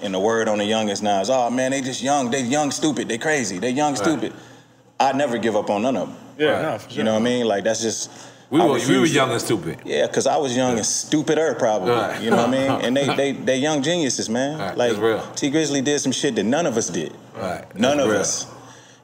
And 0.03 0.15
the 0.15 0.19
word 0.19 0.49
on 0.49 0.57
the 0.59 0.65
youngest 0.65 1.03
now 1.03 1.21
is, 1.21 1.29
oh 1.31 1.51
man, 1.51 1.73
they 1.73 1.83
just 1.83 2.03
young, 2.03 2.31
they 2.31 2.41
young 2.43 2.71
stupid, 2.71 3.07
they 3.09 3.19
crazy, 3.19 3.59
they 3.59 3.71
young 3.71 3.97
stupid. 3.97 4.33
I 4.99 5.13
never 5.13 5.37
give 5.39 5.57
up 5.57 5.69
on 5.69 5.83
none 5.83 5.97
of 5.97 6.09
them. 6.09 6.17
Yeah, 6.39 6.47
Right. 6.53 6.63
no, 6.63 6.79
for 6.79 6.89
sure. 6.91 6.99
You 6.99 7.05
know 7.05 7.13
what 7.15 7.21
I 7.21 7.25
mean? 7.25 7.47
Like 7.47 7.65
that's 7.65 7.83
just 7.83 8.11
We 8.51 8.61
I 8.61 8.65
were, 8.65 8.69
we 8.69 8.73
were 8.73 8.79
refuse 8.81 9.09
to- 9.11 9.15
young 9.17 9.31
and 9.33 9.41
stupid. 9.41 9.79
Yeah, 9.85 10.07
because 10.07 10.27
I 10.27 10.37
was 10.39 10.57
young 10.57 10.77
and 10.79 10.87
stupider 10.87 11.55
probably. 11.55 11.91
Right. 11.91 12.23
You 12.23 12.31
know 12.31 12.37
what 12.47 12.49
I 12.49 12.51
mean? 12.51 12.71
And 12.87 12.97
they 12.97 13.07
they 13.21 13.33
they 13.33 13.57
young 13.59 13.83
geniuses, 13.83 14.29
man. 14.31 14.59
Right, 14.59 14.77
Like. 14.77 14.93
Tee 15.37 15.51
Grizzley 15.51 15.83
did 15.85 15.99
some 16.01 16.13
shit 16.13 16.35
that 16.37 16.45
none 16.45 16.67
of 16.67 16.77
us 16.77 16.89
did. 16.89 17.13
Right. 17.37 17.65
None 17.75 17.97
That's 17.99 18.07
of 18.07 18.11
real. 18.11 18.21
us. 18.21 18.47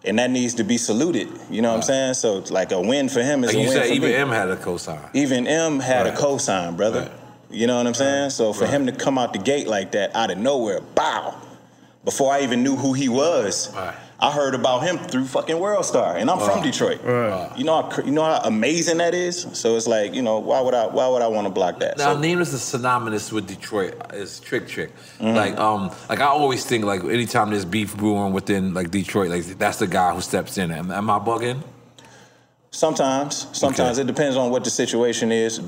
And 0.07 0.19
that 0.21 0.31
needs 0.31 0.55
to 0.55 0.65
be 0.65 0.79
saluted. 0.79 1.29
You 1.51 1.63
know 1.63 1.71
what 1.71 1.77
I'm 1.79 1.83
saying? 1.83 2.15
So 2.15 2.39
it's 2.39 2.51
like 2.53 2.71
a 2.73 2.81
win 2.81 3.09
for 3.09 3.23
him 3.23 3.43
is 3.43 3.49
Like 3.49 3.57
a 3.57 3.61
you 3.61 3.67
win 3.69 3.77
said, 3.77 3.87
for 3.89 3.93
even 3.95 4.09
me. 4.11 4.15
M 4.15 4.29
had 4.31 4.49
a 4.51 4.57
cosign. 4.57 5.01
Even 5.15 5.47
M 5.49 5.81
had 5.81 6.07
Right. 6.07 6.15
a 6.15 6.17
cosign, 6.17 6.77
brother. 6.77 7.01
Right. 7.01 7.11
You 7.51 7.67
know 7.67 7.77
what 7.77 7.87
I'm 7.87 7.95
saying? 7.95 8.31
So 8.31 8.53
for 8.53 8.65
Right. 8.65 8.73
him 8.73 8.87
to 8.87 8.93
come 8.93 9.19
out 9.19 9.33
the 9.33 9.39
gate 9.41 9.67
like 9.67 9.93
that, 9.93 10.15
out 10.15 10.31
of 10.31 10.39
nowhere, 10.39 10.81
bow, 10.95 11.35
before 12.05 12.33
I 12.33 12.43
even 12.43 12.63
knew 12.63 12.77
who 12.77 12.93
he 12.93 13.09
was, 13.09 13.71
Right. 13.75 13.95
I 14.19 14.33
heard 14.33 14.55
about 14.55 14.83
him 14.83 14.97
through 14.97 15.27
fucking 15.27 15.59
World 15.59 15.85
Star, 15.85 16.17
and 16.17 16.31
I'm 16.31 16.39
from 16.39 16.63
Detroit. 16.63 17.03
Right. 17.05 17.53
You 17.55 17.65
know, 17.65 17.83
how, 17.83 18.03
you 18.03 18.11
know 18.13 18.25
how 18.25 18.41
amazing 18.45 18.97
that 18.97 19.13
is. 19.13 19.47
So 19.53 19.77
it's 19.77 19.87
like, 19.87 20.15
you 20.15 20.23
know, 20.23 20.39
why 20.39 20.61
would 20.63 20.73
I? 20.73 20.87
Why 20.87 21.07
would 21.07 21.21
I 21.21 21.27
want 21.29 21.47
to 21.47 21.53
block 21.53 21.81
that? 21.81 21.99
Now, 21.99 22.15
So- 22.15 22.21
name 22.21 22.41
is 22.41 22.63
synonymous 22.63 23.31
with 23.31 23.47
Detroit. 23.47 23.95
Is 24.15 24.41
Trick 24.41 24.69
Trick. 24.69 24.91
Mm-hmm. 25.19 25.37
Like, 25.37 25.59
um, 25.59 25.91
like 26.09 26.21
I 26.21 26.27
always 26.27 26.65
think 26.65 26.85
like 26.85 27.05
anytime 27.05 27.51
there's 27.51 27.67
beef 27.67 27.95
brewing 27.95 28.33
within 28.33 28.73
like 28.73 28.91
Detroit, 28.91 29.29
like 29.29 29.45
that's 29.59 29.79
the 29.79 29.87
guy 29.87 30.15
who 30.15 30.23
steps 30.23 30.57
in. 30.57 30.71
Am, 30.73 30.91
am 30.91 31.11
I 31.11 31.19
bugging? 31.19 31.63
Sometimes, 32.71 33.47
sometimes 33.53 33.99
Okay. 33.99 34.03
it 34.03 34.07
depends 34.07 34.37
on 34.37 34.51
what 34.51 34.65
the 34.65 34.71
situation 34.71 35.33
is. 35.33 35.61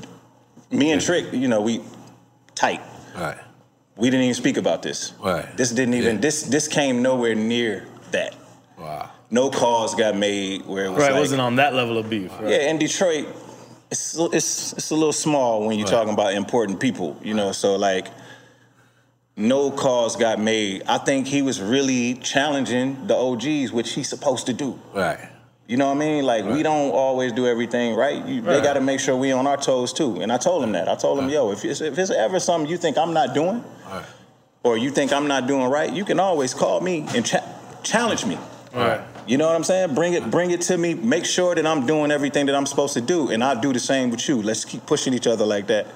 Me 0.71 0.91
and 0.91 1.01
Trick, 1.01 1.33
you 1.33 1.47
know, 1.47 1.61
we 1.61 1.81
tight. 2.55 2.81
Right. 3.15 3.37
We 3.95 4.09
didn't 4.09 4.23
even 4.25 4.35
speak 4.35 4.57
about 4.57 4.81
this. 4.83 5.13
Right. 5.19 5.45
This 5.57 5.71
didn't 5.71 5.93
even. 5.95 6.15
Yeah. 6.15 6.21
This 6.21 6.43
this 6.43 6.67
came 6.67 7.01
nowhere 7.01 7.35
near 7.35 7.85
that. 8.11 8.35
Wow. 8.79 9.09
No 9.29 9.49
calls 9.49 9.93
got 9.95 10.15
made 10.15 10.65
where 10.65 10.85
it 10.85 10.89
was 10.89 10.99
Right, 10.99 11.09
it 11.11 11.13
like, 11.13 11.19
wasn't 11.21 11.41
on 11.41 11.57
that 11.57 11.73
level 11.75 11.97
of 11.97 12.09
beef. 12.09 12.31
Right. 12.39 12.51
yeah. 12.51 12.69
In 12.69 12.77
Detroit, 12.79 13.27
it's 13.91 14.17
it's 14.17 14.73
it's 14.73 14.89
a 14.91 14.95
little 14.95 15.11
small 15.13 15.65
when 15.65 15.77
you're 15.77 15.85
Right. 15.87 15.91
talking 15.93 16.13
about 16.13 16.33
important 16.33 16.79
people, 16.79 17.17
you 17.21 17.33
know. 17.33 17.51
So 17.51 17.75
like, 17.75 18.07
no 19.35 19.71
calls 19.71 20.15
got 20.15 20.39
made. 20.39 20.83
I 20.87 20.97
think 20.97 21.27
he 21.27 21.41
was 21.41 21.61
really 21.61 22.15
challenging 22.15 23.07
the 23.07 23.15
OGs, 23.15 23.71
which 23.71 23.93
he's 23.93 24.09
supposed 24.09 24.45
to 24.47 24.53
do. 24.53 24.79
Right. 24.93 25.19
You 25.67 25.77
know 25.77 25.85
what 25.87 25.97
I 25.97 25.99
mean? 25.99 26.23
Like 26.25 26.45
we 26.45 26.63
don't 26.63 26.89
always 26.91 27.31
do 27.31 27.45
everything 27.45 27.95
right. 27.95 28.25
You, 28.25 28.41
They 28.41 28.59
got 28.61 28.73
to 28.73 28.81
make 28.81 28.99
sure 28.99 29.15
we 29.15 29.31
on 29.31 29.45
our 29.45 29.57
toes 29.57 29.93
too. 29.93 30.19
And 30.21 30.31
I 30.31 30.37
told 30.37 30.63
him 30.63 30.71
that. 30.71 30.89
I 30.89 30.95
told 30.95 31.19
him, 31.19 31.29
yo, 31.29 31.51
if 31.51 31.63
it's, 31.63 31.79
if 31.81 31.97
it's 31.99 32.09
ever 32.09 32.39
something 32.39 32.69
you 32.69 32.77
think 32.77 32.97
I'm 32.97 33.13
not 33.13 33.35
doing, 33.35 33.63
Right. 33.87 34.05
or 34.63 34.77
you 34.77 34.89
think 34.89 35.13
I'm 35.13 35.27
not 35.27 35.45
doing 35.47 35.67
right, 35.69 35.91
you 35.93 36.05
can 36.05 36.19
always 36.19 36.55
call 36.55 36.81
me 36.81 37.05
and 37.15 37.23
cha- 37.23 37.45
challenge 37.83 38.25
me. 38.25 38.37
Right. 38.73 39.01
You 39.27 39.37
know 39.37 39.47
what 39.47 39.55
I'm 39.55 39.63
saying? 39.63 39.95
Bring 39.95 40.13
it, 40.13 40.29
bring 40.29 40.51
it 40.51 40.61
to 40.61 40.77
me. 40.77 40.93
Make 40.93 41.25
sure 41.25 41.55
that 41.55 41.65
I'm 41.65 41.85
doing 41.85 42.11
everything 42.11 42.45
that 42.47 42.55
I'm 42.55 42.65
supposed 42.65 42.93
to 42.95 43.01
do, 43.01 43.29
and 43.29 43.43
I'll 43.43 43.59
do 43.59 43.73
the 43.73 43.79
same 43.79 44.09
with 44.11 44.27
you. 44.27 44.41
Let's 44.41 44.65
keep 44.65 44.85
pushing 44.85 45.13
each 45.13 45.27
other 45.27 45.45
like 45.45 45.67
that, 45.67 45.87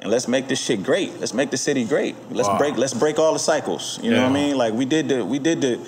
and 0.00 0.10
let's 0.10 0.28
make 0.28 0.48
this 0.48 0.60
shit 0.60 0.82
great. 0.82 1.18
Let's 1.20 1.34
make 1.34 1.50
the 1.50 1.56
city 1.56 1.84
great. 1.84 2.14
Let's 2.30 2.48
Wow. 2.48 2.58
break, 2.58 2.76
let's 2.76 2.94
break 2.94 3.18
all 3.18 3.32
the 3.32 3.38
cycles. 3.38 3.98
You 4.02 4.10
know 4.10 4.22
what 4.22 4.30
I 4.30 4.34
mean? 4.34 4.56
Like 4.56 4.74
we 4.74 4.84
did 4.84 5.08
the, 5.08 5.24
we 5.24 5.38
did 5.38 5.60
the 5.60 5.78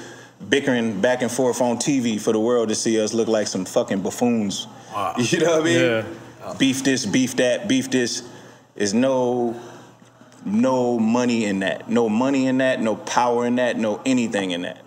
bickering 0.48 1.00
back 1.00 1.22
and 1.22 1.30
forth 1.30 1.60
on 1.60 1.76
TV 1.78 2.18
for 2.20 2.32
the 2.32 2.40
world 2.40 2.68
to 2.68 2.74
see 2.74 3.00
us 3.02 3.12
look 3.12 3.28
like 3.28 3.46
some 3.46 3.64
fucking 3.64 4.00
buffoons. 4.00 4.66
Wow. 4.94 5.14
You 5.18 5.38
know 5.40 5.50
what 5.52 5.60
I 5.62 5.64
mean? 5.64 5.80
Yeah. 5.80 6.04
Beef 6.58 6.82
this, 6.84 7.04
beef 7.04 7.36
that, 7.36 7.68
beef 7.68 7.90
this. 7.90 8.22
Is 8.76 8.94
no, 8.94 9.60
no 10.44 10.98
money 10.98 11.44
in 11.44 11.58
that. 11.60 11.90
No 11.90 12.08
money 12.08 12.46
in 12.46 12.58
that. 12.58 12.80
No 12.80 12.94
power 12.96 13.44
in 13.44 13.56
that. 13.56 13.76
No 13.76 14.00
anything 14.06 14.52
in 14.52 14.62
that. 14.62 14.78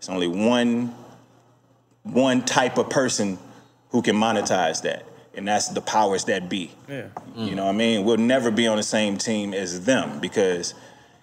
It's 0.00 0.08
only 0.08 0.28
one 0.28 0.94
one 2.04 2.42
type 2.42 2.78
of 2.78 2.88
person 2.88 3.38
who 3.90 4.00
can 4.00 4.16
monetize 4.16 4.80
that, 4.80 5.04
and 5.34 5.46
that's 5.46 5.68
the 5.68 5.82
powers 5.82 6.24
that 6.24 6.48
be. 6.48 6.70
Yeah. 6.88 7.08
You 7.36 7.54
know 7.54 7.66
what 7.66 7.74
I 7.74 7.76
mean? 7.76 8.06
We'll 8.06 8.16
never 8.16 8.50
be 8.50 8.66
on 8.66 8.78
the 8.78 8.82
same 8.82 9.18
team 9.18 9.52
as 9.52 9.84
them 9.84 10.18
because 10.18 10.72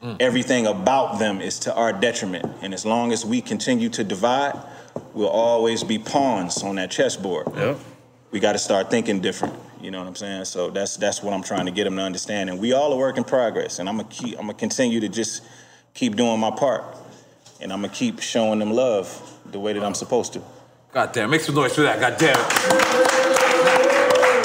mm. 0.03 0.15
everything 0.19 0.67
about 0.67 1.17
them 1.17 1.41
is 1.41 1.57
to 1.61 1.73
our 1.73 1.91
detriment. 1.91 2.45
And 2.61 2.71
as 2.71 2.85
long 2.85 3.11
as 3.11 3.25
we 3.25 3.41
continue 3.41 3.89
to 3.89 4.03
divide, 4.03 4.53
we'll 5.15 5.27
always 5.27 5.83
be 5.83 5.97
pawns 5.97 6.61
on 6.61 6.75
that 6.75 6.91
chessboard. 6.91 7.47
Yep. 7.55 7.79
We 8.29 8.39
got 8.39 8.51
to 8.51 8.59
start 8.59 8.91
thinking 8.91 9.21
different. 9.21 9.55
You 9.81 9.89
know 9.89 9.97
what 9.97 10.07
I'm 10.07 10.15
saying? 10.15 10.45
So 10.45 10.69
that's 10.69 10.97
that's 10.97 11.23
what 11.23 11.33
I'm 11.33 11.41
trying 11.41 11.65
to 11.65 11.71
get 11.71 11.85
them 11.85 11.95
to 11.95 12.03
understand. 12.03 12.51
And 12.51 12.59
we 12.59 12.73
all 12.73 12.93
a 12.93 12.95
work 12.95 13.17
in 13.17 13.23
progress. 13.23 13.79
And 13.79 13.89
I'm 13.89 13.97
gonna 13.97 14.09
keep 14.09 14.35
I'm 14.37 14.45
gonna 14.45 14.53
continue 14.53 14.99
to 14.99 15.09
just 15.09 15.41
keep 15.95 16.15
doing 16.15 16.39
my 16.39 16.51
part. 16.51 16.83
And 17.59 17.71
I'm 17.73 17.81
gonna 17.81 17.93
keep 17.93 18.19
showing 18.21 18.59
them 18.59 18.71
love 18.71 19.39
the 19.51 19.59
way 19.59 19.73
that 19.73 19.83
I'm 19.83 19.95
supposed 19.95 20.33
to. 20.33 20.41
God 20.93 21.11
damn, 21.11 21.29
make 21.29 21.41
some 21.41 21.55
noise 21.55 21.73
for 21.75 21.81
that. 21.81 21.99
God 21.99 22.17
damn 22.17 22.37
it. 22.39 23.57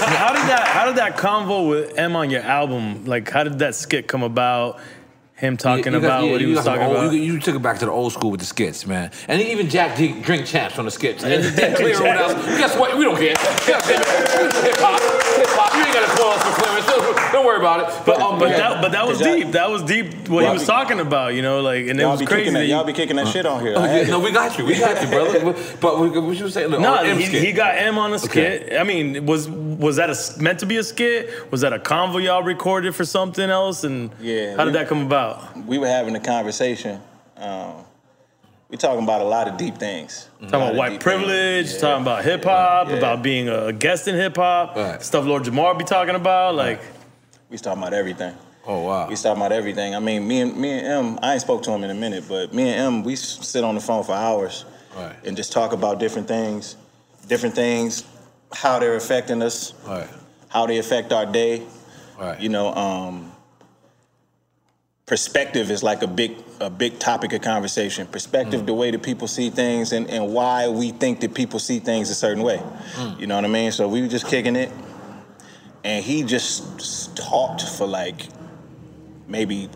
How 0.03 0.33
did 0.33 0.43
that? 0.49 0.67
How 0.69 0.87
did 0.87 0.97
that 0.97 1.17
convo 1.17 1.69
with 1.69 1.99
M 1.99 2.17
on 2.17 2.31
your 2.31 2.43
album? 2.43 3.05
Like, 3.05 3.31
how 3.31 3.45
did 3.45 3.59
that 3.61 3.75
skit 3.75 4.09
come 4.09 4.23
about? 4.23 4.81
Him 5.35 5.57
talking 5.57 5.87
You- 5.93 5.99
you 5.99 6.01
got- 6.01 6.07
about 6.07 6.25
yeah, 6.25 6.31
what 6.33 6.41
he 6.41 6.47
you 6.47 6.55
was 6.55 6.65
talking 6.65 6.83
old- 6.85 6.97
about. 6.97 7.13
You, 7.15 7.21
you 7.21 7.41
took 7.41 7.57
it 7.57 7.63
back 7.63 7.81
to 7.81 7.87
the 7.87 7.91
old 7.91 8.13
school 8.13 8.31
with 8.31 8.39
the 8.39 8.47
skits, 8.47 8.87
man. 8.87 9.11
And 9.27 9.43
even 9.43 9.69
Jack 9.69 9.97
D 9.97 10.13
drink 10.23 10.47
champs 10.47 10.79
on 10.79 10.85
the 10.85 10.91
skits. 10.93 11.25
And 11.25 11.43
then 11.57 11.75
clear 11.75 12.01
what 12.01 12.17
else. 12.17 12.35
Guess 12.59 12.77
what? 12.79 12.97
We 12.97 13.03
don't 13.05 13.17
care. 13.17 13.35
God 13.67 13.83
damn 13.89 14.03
it. 14.03 14.55
Hip 14.65 14.77
hop. 14.79 15.01
Hip 15.73 15.75
hop. 15.75 15.77
You 15.77 15.85
ain't 15.85 15.95
got 15.95 16.11
to 16.11 16.23
call 16.23 16.33
us 16.33 16.43
for 16.43 16.63
clearance. 16.63 16.87
Don't, 16.87 17.33
don't 17.33 17.47
worry 17.47 17.59
about 17.59 17.81
it. 17.81 18.07
But, 18.07 18.21
um, 18.21 18.39
But 18.39 18.51
yeah. 18.51 18.57
that, 18.59 18.83
but 18.83 18.93
that 18.93 19.07
was 19.07 19.19
Cause 19.19 19.27
deep. 19.27 19.53
That 19.53 19.71
was 19.71 19.83
deep. 19.83 20.29
What 20.29 20.41
he 20.41 20.45
Y'all 20.47 20.53
was 20.55 20.63
be- 20.63 20.67
talking 20.67 21.01
about, 21.01 21.35
you 21.35 21.43
know, 21.43 21.61
like, 21.61 21.87
and 21.87 22.01
it 22.01 22.05
was 22.07 22.23
crazy. 22.23 22.51
That 22.51 22.59
that. 22.61 22.65
you, 22.67 22.75
Y'all 22.75 22.85
be 22.85 22.93
kicking 22.93 23.17
that 23.17 23.29
shit 23.29 23.47
on 23.47 23.61
here. 23.61 23.75
Oh, 23.77 23.85
yeah, 23.85 24.05
no, 24.09 24.21
we 24.21 24.31
got 24.33 24.57
you. 24.59 24.65
We 24.67 24.79
got 24.79 25.01
you, 25.03 25.09
brother. 25.09 25.55
But 25.81 25.99
we, 26.01 26.09
what 26.11 26.37
you 26.37 26.45
were 26.45 26.51
saying? 26.51 26.71
no, 26.71 27.03
he, 27.17 27.25
he 27.25 27.53
got 27.53 27.77
M 27.77 27.99
on 27.99 28.13
a 28.13 28.19
skit. 28.19 28.73
I 28.79 28.85
mean, 28.85 29.27
was 29.27 29.49
was 29.49 29.97
that 29.97 30.11
a, 30.11 30.43
meant 30.43 30.61
to 30.61 30.67
be 30.67 30.77
a 30.77 30.83
skit? 30.85 31.51
Was 31.51 31.63
that 31.63 31.73
a 31.73 31.79
convo 31.79 32.23
y'all 32.23 32.43
recorded 32.43 32.95
for 32.95 33.05
something 33.05 33.49
else? 33.51 33.85
And 33.85 34.11
Yeah, 34.21 34.57
how 34.57 34.65
did 34.65 34.73
we- 34.73 34.79
that 34.79 34.89
come 34.89 35.03
about? 35.07 35.57
we 35.67 35.79
were 35.79 35.87
having 35.89 36.15
a 36.17 36.21
conversation. 36.21 37.01
Um, 37.37 37.85
we 38.73 38.79
talking 38.79 39.05
about 39.05 39.21
a 39.21 39.25
lot 39.25 39.47
of 39.49 39.59
deep 39.59 39.77
things. 39.77 40.29
A 40.41 40.47
Talking 40.47 40.55
about 40.69 40.75
white 40.75 40.99
privilege. 40.99 41.73
Yeah. 41.75 41.79
talking 41.79 42.03
about 42.03 42.25
hip 42.25 42.43
hop, 42.43 42.89
yeah. 42.89 42.95
about 42.97 43.23
being 43.23 43.47
a 43.51 43.71
guest 43.71 44.09
in 44.09 44.15
hip 44.15 44.35
hop, 44.37 44.75
Right. 44.75 45.03
stuff 45.03 45.27
Lord 45.27 45.43
Jamar 45.45 45.79
be 45.79 45.85
talking 45.85 46.15
about. 46.15 46.55
Like, 46.55 46.81
We 47.51 47.55
was 47.57 47.61
talking 47.61 47.83
about 47.83 47.93
everything. 47.93 48.35
Oh, 48.67 48.81
wow. 48.81 49.05
We 49.09 49.11
was 49.11 49.23
talking 49.23 49.43
about 49.43 49.53
everything. 49.53 49.95
I 49.95 49.99
mean, 49.99 50.27
me 50.27 50.41
and 50.41 50.57
me 50.57 50.71
and 50.79 50.87
M. 50.87 51.19
I 51.23 51.35
ain't 51.35 51.43
spoke 51.43 51.63
to 51.65 51.71
him 51.71 51.85
in 51.85 51.91
a 51.91 51.95
minute, 51.95 52.25
but 52.27 52.55
me 52.55 52.71
and 52.71 52.81
M. 52.97 53.03
We 53.05 53.15
sit 53.15 53.63
on 53.63 53.75
the 53.75 53.81
phone 53.83 54.05
for 54.05 54.13
hours 54.15 54.65
Right. 54.97 55.17
and 55.27 55.37
just 55.37 55.53
talk 55.53 55.75
about 55.75 55.99
different 56.01 56.27
things, 56.27 56.77
different 57.29 57.55
things, 57.55 58.05
how 58.55 58.79
they're 58.79 58.97
affecting 58.97 59.43
us, 59.43 59.75
Right. 59.87 60.09
how 60.49 60.65
they 60.65 60.79
affect 60.79 61.13
our 61.13 61.27
day. 61.27 61.61
Right. 62.19 62.41
You 62.41 62.49
know, 62.49 62.73
um, 62.75 63.33
perspective 65.05 65.71
is 65.71 65.83
like 65.83 66.03
a 66.03 66.07
big 66.07 66.37
a 66.63 66.71
big 66.71 66.99
topic 66.99 67.33
of 67.33 67.43
conversation. 67.43 68.07
Perspective, 68.07 68.63
mm. 68.63 68.67
the 68.67 68.75
way 68.75 68.91
that 68.91 69.03
people 69.03 69.27
see 69.27 69.51
things, 69.51 69.93
and, 69.93 70.09
and 70.09 70.33
why 70.33 70.69
we 70.69 70.91
think 70.91 71.21
that 71.21 71.35
people 71.35 71.59
see 71.59 71.81
things 71.81 72.09
a 72.09 72.15
certain 72.15 72.43
way. 72.43 72.59
Mm. 72.95 73.21
You 73.21 73.27
know 73.27 73.35
what 73.35 73.45
I 73.45 73.49
mean? 73.49 73.73
So 73.73 73.89
we 73.89 74.01
were 74.01 74.09
just 74.09 74.27
kicking 74.29 74.57
it, 74.57 74.71
and 75.85 76.05
he 76.05 76.23
just 76.23 77.17
talked 77.17 77.63
for 77.63 77.87
like 77.87 78.29
maybe 79.27 79.69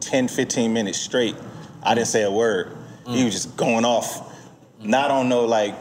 10, 0.00 0.28
15 0.28 0.72
minutes 0.72 0.98
straight. 0.98 1.36
I 1.82 1.94
didn't 1.94 2.08
say 2.08 2.22
a 2.22 2.30
word. 2.30 2.76
He 3.06 3.22
mm. 3.22 3.24
was 3.24 3.34
just 3.34 3.56
going 3.56 3.84
off, 3.84 4.36
not 4.80 5.10
on 5.10 5.28
no 5.28 5.46
like 5.46 5.74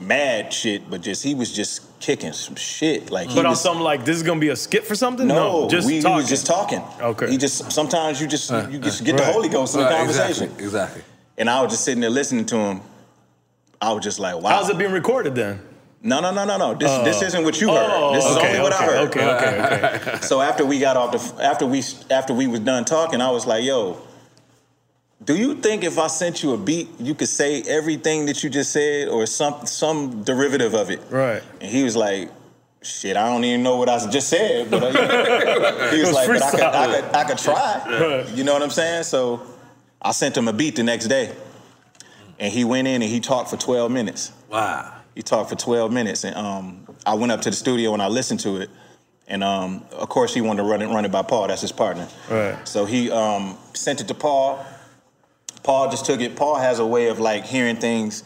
mad 0.00 0.52
shit, 0.52 0.88
but 0.88 1.02
just 1.02 1.22
he 1.22 1.34
was 1.34 1.52
just 1.52 1.91
kicking 2.02 2.32
some 2.32 2.56
shit. 2.56 3.10
Like 3.10 3.28
he 3.28 3.34
but 3.36 3.46
on 3.46 3.52
was, 3.52 3.62
something 3.62 3.82
like 3.82 4.04
this 4.04 4.16
is 4.16 4.22
gonna 4.22 4.40
be 4.40 4.50
a 4.50 4.56
skit 4.56 4.84
for 4.84 4.94
something? 4.94 5.26
no, 5.26 5.68
just 5.70 5.86
we, 5.86 5.94
we 5.94 6.02
talking. 6.02 6.16
was 6.16 6.28
just 6.28 6.46
talking. 6.46 6.82
Okay. 7.00 7.30
He 7.30 7.38
just 7.38 7.72
sometimes 7.72 8.20
you 8.20 8.26
just 8.26 8.50
you 8.70 8.78
just 8.78 9.04
get 9.04 9.16
the 9.16 9.24
Holy 9.24 9.48
Ghost 9.48 9.74
in 9.74 9.80
the 9.82 9.88
conversation. 9.88 10.44
Exactly. 10.44 10.64
exactly. 10.64 11.02
And 11.38 11.48
I 11.48 11.62
was 11.62 11.72
just 11.72 11.84
sitting 11.84 12.00
there 12.00 12.10
listening 12.10 12.44
to 12.46 12.56
him. 12.56 12.80
I 13.80 13.92
was 13.92 14.04
just 14.04 14.18
like, 14.20 14.40
wow. 14.40 14.50
How's 14.50 14.68
it 14.68 14.78
being 14.78 14.92
recorded 14.92 15.34
then? 15.34 15.60
No, 16.02 16.20
no, 16.20 16.32
no, 16.32 16.44
no, 16.44 16.56
no. 16.58 16.74
This 16.74 16.90
this 17.04 17.22
oh. 17.22 17.26
isn't 17.26 17.44
what 17.44 17.60
you 17.60 17.68
heard. 17.68 17.90
Oh, 17.90 18.12
this 18.12 18.24
is 18.24 18.36
Oh, 18.36 18.38
okay, 18.38 18.48
only 18.48 18.60
what 18.60 18.72
okay, 18.72 18.84
I 18.84 18.86
heard. 18.86 19.08
Okay, 19.08 19.34
okay, 19.34 20.10
okay. 20.10 20.18
So 20.22 20.40
after 20.40 20.66
we 20.66 20.80
got 20.80 20.96
off 20.96 21.12
the 21.12 21.44
after 21.44 21.64
we 21.64 21.82
after 22.10 22.34
we 22.34 22.46
was 22.48 22.60
done 22.60 22.84
talking, 22.84 23.20
I 23.20 23.30
was 23.30 23.46
like, 23.46 23.64
yo, 23.64 24.00
do 25.24 25.36
you 25.36 25.54
think 25.54 25.84
if 25.84 25.98
I 25.98 26.06
sent 26.08 26.42
you 26.42 26.52
a 26.52 26.56
beat, 26.56 26.88
you 26.98 27.14
could 27.14 27.28
say 27.28 27.62
everything 27.62 28.26
that 28.26 28.42
you 28.42 28.50
just 28.50 28.72
said 28.72 29.08
or 29.08 29.26
some 29.26 29.66
some 29.66 30.24
derivative 30.24 30.74
of 30.74 30.90
it? 30.90 31.00
Right. 31.10 31.42
And 31.60 31.70
he 31.70 31.84
was 31.84 31.96
like, 31.96 32.30
shit, 32.82 33.16
I 33.16 33.28
don't 33.28 33.44
even 33.44 33.62
know 33.62 33.76
what 33.76 33.88
I 33.88 34.10
just 34.10 34.28
said. 34.28 34.70
But 34.70 34.92
he 35.92 36.00
was 36.00 36.08
was 36.08 36.14
like, 36.14 36.28
but 36.28 36.42
I 36.42 36.50
could, 36.50 36.60
I 36.62 37.00
could, 37.00 37.14
I 37.14 37.24
could 37.24 37.38
try. 37.38 38.26
You 38.34 38.44
know 38.44 38.52
what 38.52 38.62
I'm 38.62 38.70
saying? 38.70 39.04
So 39.04 39.42
I 40.00 40.12
sent 40.12 40.36
him 40.36 40.48
a 40.48 40.52
beat 40.52 40.76
the 40.76 40.82
next 40.82 41.06
day. 41.06 41.34
And 42.38 42.52
he 42.52 42.64
went 42.64 42.88
in 42.88 43.02
and 43.02 43.10
he 43.10 43.20
talked 43.20 43.50
for 43.50 43.56
12 43.56 43.92
minutes. 43.92 44.32
Wow. 44.48 45.00
He 45.14 45.22
talked 45.22 45.50
for 45.50 45.56
12 45.56 45.92
minutes. 45.92 46.24
And 46.24 46.34
um, 46.34 46.86
I 47.06 47.14
went 47.14 47.30
up 47.30 47.42
to 47.42 47.50
the 47.50 47.56
studio 47.56 47.92
and 47.92 48.02
I 48.02 48.08
listened 48.08 48.40
to 48.40 48.56
it. 48.56 48.70
And 49.28 49.44
um, 49.44 49.84
of 49.92 50.08
course, 50.08 50.34
he 50.34 50.40
wanted 50.40 50.62
to 50.62 50.68
run 50.68 50.82
it, 50.82 50.86
run 50.86 51.04
it 51.04 51.12
by 51.12 51.22
Paul. 51.22 51.48
That's 51.48 51.60
his 51.60 51.72
partner. 51.72 52.08
Right. 52.28 52.56
So 52.66 52.84
he 52.84 53.10
um, 53.10 53.56
sent 53.74 54.00
it 54.00 54.08
to 54.08 54.14
Paul. 54.14 54.64
Paul 55.62 55.90
just 55.90 56.04
took 56.06 56.20
it. 56.20 56.36
Paul 56.36 56.56
has 56.56 56.78
a 56.78 56.86
way 56.86 57.08
of 57.08 57.18
like 57.20 57.44
hearing 57.44 57.76
things, 57.76 58.24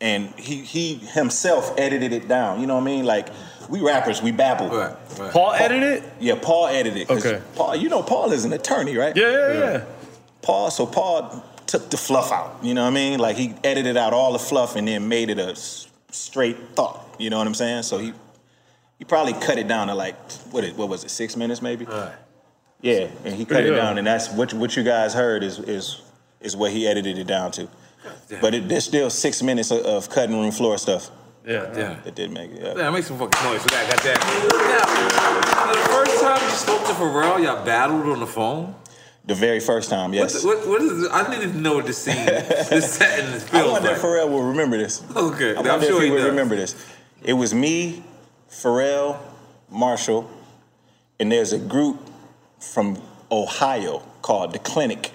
and 0.00 0.28
he 0.38 0.62
he 0.62 0.94
himself 0.96 1.74
edited 1.78 2.12
it 2.12 2.28
down. 2.28 2.60
You 2.60 2.66
know 2.66 2.74
what 2.76 2.82
I 2.82 2.84
mean? 2.84 3.04
Like 3.04 3.28
we 3.68 3.80
rappers, 3.80 4.22
we 4.22 4.30
babble. 4.32 4.68
Right. 4.68 4.94
Right. 5.18 5.32
Paul 5.32 5.52
edited 5.52 6.04
it? 6.04 6.12
Yeah, 6.20 6.36
Paul 6.40 6.68
edited. 6.68 7.02
it. 7.02 7.08
'cause 7.08 7.26
Okay. 7.26 7.42
Paul, 7.56 7.76
you 7.76 7.88
know, 7.88 8.02
Paul 8.02 8.32
is 8.32 8.44
an 8.44 8.52
attorney, 8.52 8.96
right? 8.96 9.14
Yeah, 9.16 9.30
yeah, 9.30 9.52
yeah. 9.58 9.84
Paul, 10.42 10.70
so 10.70 10.86
Paul 10.86 11.44
took 11.66 11.90
the 11.90 11.96
fluff 11.98 12.32
out. 12.32 12.58
You 12.62 12.72
know 12.74 12.82
what 12.82 12.88
I 12.88 12.94
mean? 12.94 13.18
Like 13.18 13.36
he 13.36 13.54
edited 13.64 13.96
out 13.96 14.12
all 14.14 14.32
the 14.32 14.38
fluff 14.38 14.76
and 14.76 14.86
then 14.88 15.08
made 15.08 15.28
it 15.30 15.38
a 15.38 15.50
s- 15.50 15.88
straight 16.10 16.56
thought. 16.74 17.04
You 17.18 17.28
know 17.30 17.36
what 17.38 17.46
I'm 17.46 17.54
saying? 17.54 17.82
So 17.82 17.98
he 17.98 18.12
he 18.98 19.04
probably 19.04 19.32
cut 19.34 19.58
it 19.58 19.68
down 19.68 19.88
to 19.88 19.94
like 19.94 20.16
what 20.50 20.64
it, 20.64 20.76
what 20.76 20.88
was 20.88 21.04
it 21.04 21.10
six 21.10 21.36
minutes 21.36 21.60
maybe? 21.60 21.84
Right. 21.84 22.12
Yeah, 22.80 23.08
and 23.24 23.34
he 23.34 23.44
cut 23.44 23.64
Yeah. 23.64 23.72
it 23.72 23.74
down, 23.74 23.98
and 23.98 24.06
that's 24.06 24.30
what 24.30 24.54
what 24.54 24.76
you 24.76 24.84
guys 24.84 25.12
heard 25.12 25.42
is 25.42 25.58
is 25.58 26.00
is 26.40 26.56
what 26.56 26.70
he 26.72 26.86
edited 26.86 27.18
it 27.18 27.26
down 27.26 27.50
to. 27.52 27.68
damn. 28.28 28.40
But 28.40 28.54
it, 28.54 28.68
there's 28.68 28.84
still 28.84 29.10
six 29.10 29.42
minutes 29.42 29.70
of, 29.70 29.80
of 29.84 30.08
cutting 30.10 30.38
room 30.38 30.50
floor 30.52 30.78
stuff 30.78 31.10
Yeah. 31.44 31.70
Yeah. 31.76 32.00
that 32.04 32.14
did 32.14 32.30
make 32.30 32.50
it. 32.52 32.62
Yeah. 32.62 32.74
Yeah, 32.76 32.90
make 32.90 33.04
some 33.04 33.18
fucking 33.18 33.42
noise 33.44 33.62
for 33.62 33.68
that. 33.70 33.90
Got 33.90 34.02
that. 34.04 34.20
Now, 35.58 35.72
the 35.72 35.88
first 35.88 36.20
time 36.22 36.42
you 36.42 36.50
spoke 36.50 36.86
to 36.86 36.92
Pharrell, 36.94 37.42
y'all 37.42 37.64
battled 37.64 38.06
on 38.06 38.20
the 38.20 38.26
phone. 38.26 38.74
The 39.24 39.34
very 39.34 39.60
first 39.60 39.90
time, 39.90 40.14
yes. 40.14 40.42
What, 40.42 40.58
what, 40.60 40.68
what 40.68 40.82
is? 40.82 41.02
It? 41.04 41.10
I 41.12 41.28
needed 41.30 41.52
to 41.52 41.58
know 41.60 41.74
what 41.74 41.86
the 41.86 41.92
scene, 41.92 42.24
the 42.26 42.80
setting, 42.80 43.30
this 43.32 43.52
I 43.52 43.66
wonder 43.66 43.88
like. 43.88 43.96
if 43.98 44.02
Pharrell 44.02 44.30
will 44.30 44.42
remember 44.44 44.78
this. 44.78 45.02
Okay, 45.16 45.54
I 45.54 45.60
I'm 45.60 45.82
sure 45.82 46.00
he, 46.00 46.08
he 46.08 46.14
does. 46.16 46.24
remember 46.24 46.56
this. 46.56 46.74
It 47.22 47.34
was 47.34 47.52
me, 47.52 48.02
Pharrell, 48.50 49.18
Marshall, 49.70 50.30
and 51.20 51.30
there's 51.30 51.52
a 51.52 51.58
group 51.58 51.98
from 52.58 53.02
Ohio 53.30 53.98
called 54.22 54.52
The 54.54 54.60
Clinic. 54.60 55.10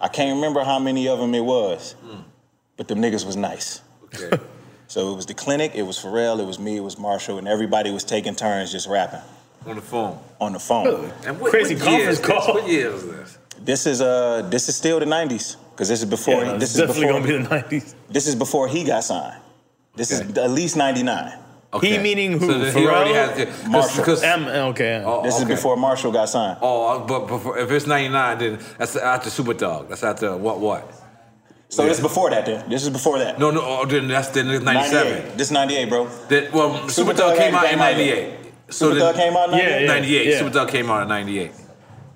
I 0.00 0.08
can't 0.08 0.36
remember 0.36 0.62
how 0.64 0.78
many 0.78 1.08
of 1.08 1.18
them 1.18 1.34
it 1.34 1.44
was, 1.44 1.94
but 2.76 2.88
them 2.88 3.00
niggas 3.00 3.26
was 3.26 3.36
nice. 3.36 3.80
Okay. 4.04 4.36
So 4.90 5.12
it 5.12 5.16
was 5.16 5.26
The 5.26 5.34
Clinic, 5.34 5.72
it 5.74 5.82
was 5.82 5.98
Pharrell, 5.98 6.40
it 6.40 6.46
was 6.46 6.58
me, 6.58 6.78
it 6.78 6.80
was 6.80 6.98
Marshall, 6.98 7.36
and 7.36 7.46
everybody 7.46 7.90
was 7.90 8.04
taking 8.04 8.34
turns 8.34 8.72
just 8.72 8.88
rapping 8.88 9.20
on 9.66 9.76
the 9.76 9.82
phone. 9.82 10.18
on 10.40 10.54
the 10.54 10.58
phone. 10.58 11.12
And 11.26 11.38
what, 11.38 11.50
Crazy 11.50 11.74
what 11.74 11.84
conference 11.84 12.12
is 12.12 12.18
this? 12.20 12.26
call. 12.26 12.54
What 12.54 12.66
year 12.66 12.90
is 12.94 13.06
this? 13.06 13.38
This 13.60 13.84
is 13.86 14.00
uh 14.00 14.48
this 14.48 14.66
is 14.70 14.76
still 14.76 14.98
the 14.98 15.04
90s 15.04 15.56
because 15.72 15.90
this 15.90 16.00
is 16.00 16.06
before 16.08 16.42
Yeah, 16.42 16.56
this 16.56 16.70
is 16.74 16.80
definitely 16.80 17.02
before 17.04 17.20
gonna 17.20 17.68
be 17.68 17.68
the 17.76 17.80
90s. 17.82 17.94
this 18.08 18.26
is 18.26 18.34
before 18.34 18.66
he 18.66 18.82
got 18.82 19.04
signed. 19.04 19.38
This 19.94 20.10
Okay. 20.10 20.26
is 20.30 20.38
at 20.38 20.50
least 20.52 20.74
99. 20.74 21.34
He 21.82 21.98
meaning 21.98 22.38
who? 22.38 22.46
So 22.46 22.58
then 22.58 22.74
he 22.76 22.86
already 22.86 23.12
has 23.12 23.36
the, 23.36 23.68
Marshall. 23.68 23.96
Because, 23.98 24.22
M, 24.22 24.46
okay. 24.70 25.02
oh, 25.04 25.22
This 25.22 25.34
okay. 25.34 25.42
is 25.42 25.48
before 25.48 25.76
Marshall 25.76 26.12
got 26.12 26.28
signed. 26.30 26.58
Oh, 26.62 26.86
uh, 26.96 27.06
but 27.06 27.26
before, 27.26 27.58
if 27.58 27.70
it's 27.70 27.86
99, 27.86 28.38
then 28.38 28.58
that's 28.78 28.96
after 28.96 29.28
Super 29.28 29.52
Thug. 29.52 29.88
That's 29.90 30.02
after 30.02 30.34
what? 30.36 30.60
What? 30.60 30.90
So 31.68 31.82
Yeah. 31.82 31.88
this 31.90 31.98
is 31.98 32.02
before 32.02 32.30
that 32.30 32.46
then. 32.46 32.70
This 32.70 32.82
is 32.84 32.88
before 32.88 33.18
that. 33.18 33.38
No, 33.38 33.50
no. 33.50 33.60
Oh, 33.62 33.84
then 33.84 34.08
that's 34.08 34.28
then 34.28 34.48
it's 34.48 34.64
97. 34.64 35.12
98. 35.12 35.36
This 35.38 35.46
is 35.48 35.52
98, 35.52 35.88
bro. 35.90 36.08
Then, 36.28 36.48
well, 36.52 36.88
Super, 36.88 37.12
Thug 37.12 37.36
Dog 37.36 37.38
came 37.38 37.54
out 37.54 37.64
in 37.64 37.70
came 37.70 37.78
98. 37.78 38.34
So 38.70 38.88
Super 38.88 38.98
then- 39.00 39.14
came 39.14 39.36
out 39.36 39.44
in 39.50 39.58
98? 39.58 39.68
Yeah, 39.70 39.78
yeah. 39.80 39.86
98. 39.86 40.38
Super 40.38 40.50
Thug 40.50 40.68
came 40.70 40.90
out 40.90 41.02
in 41.02 41.08
98. 41.08 41.52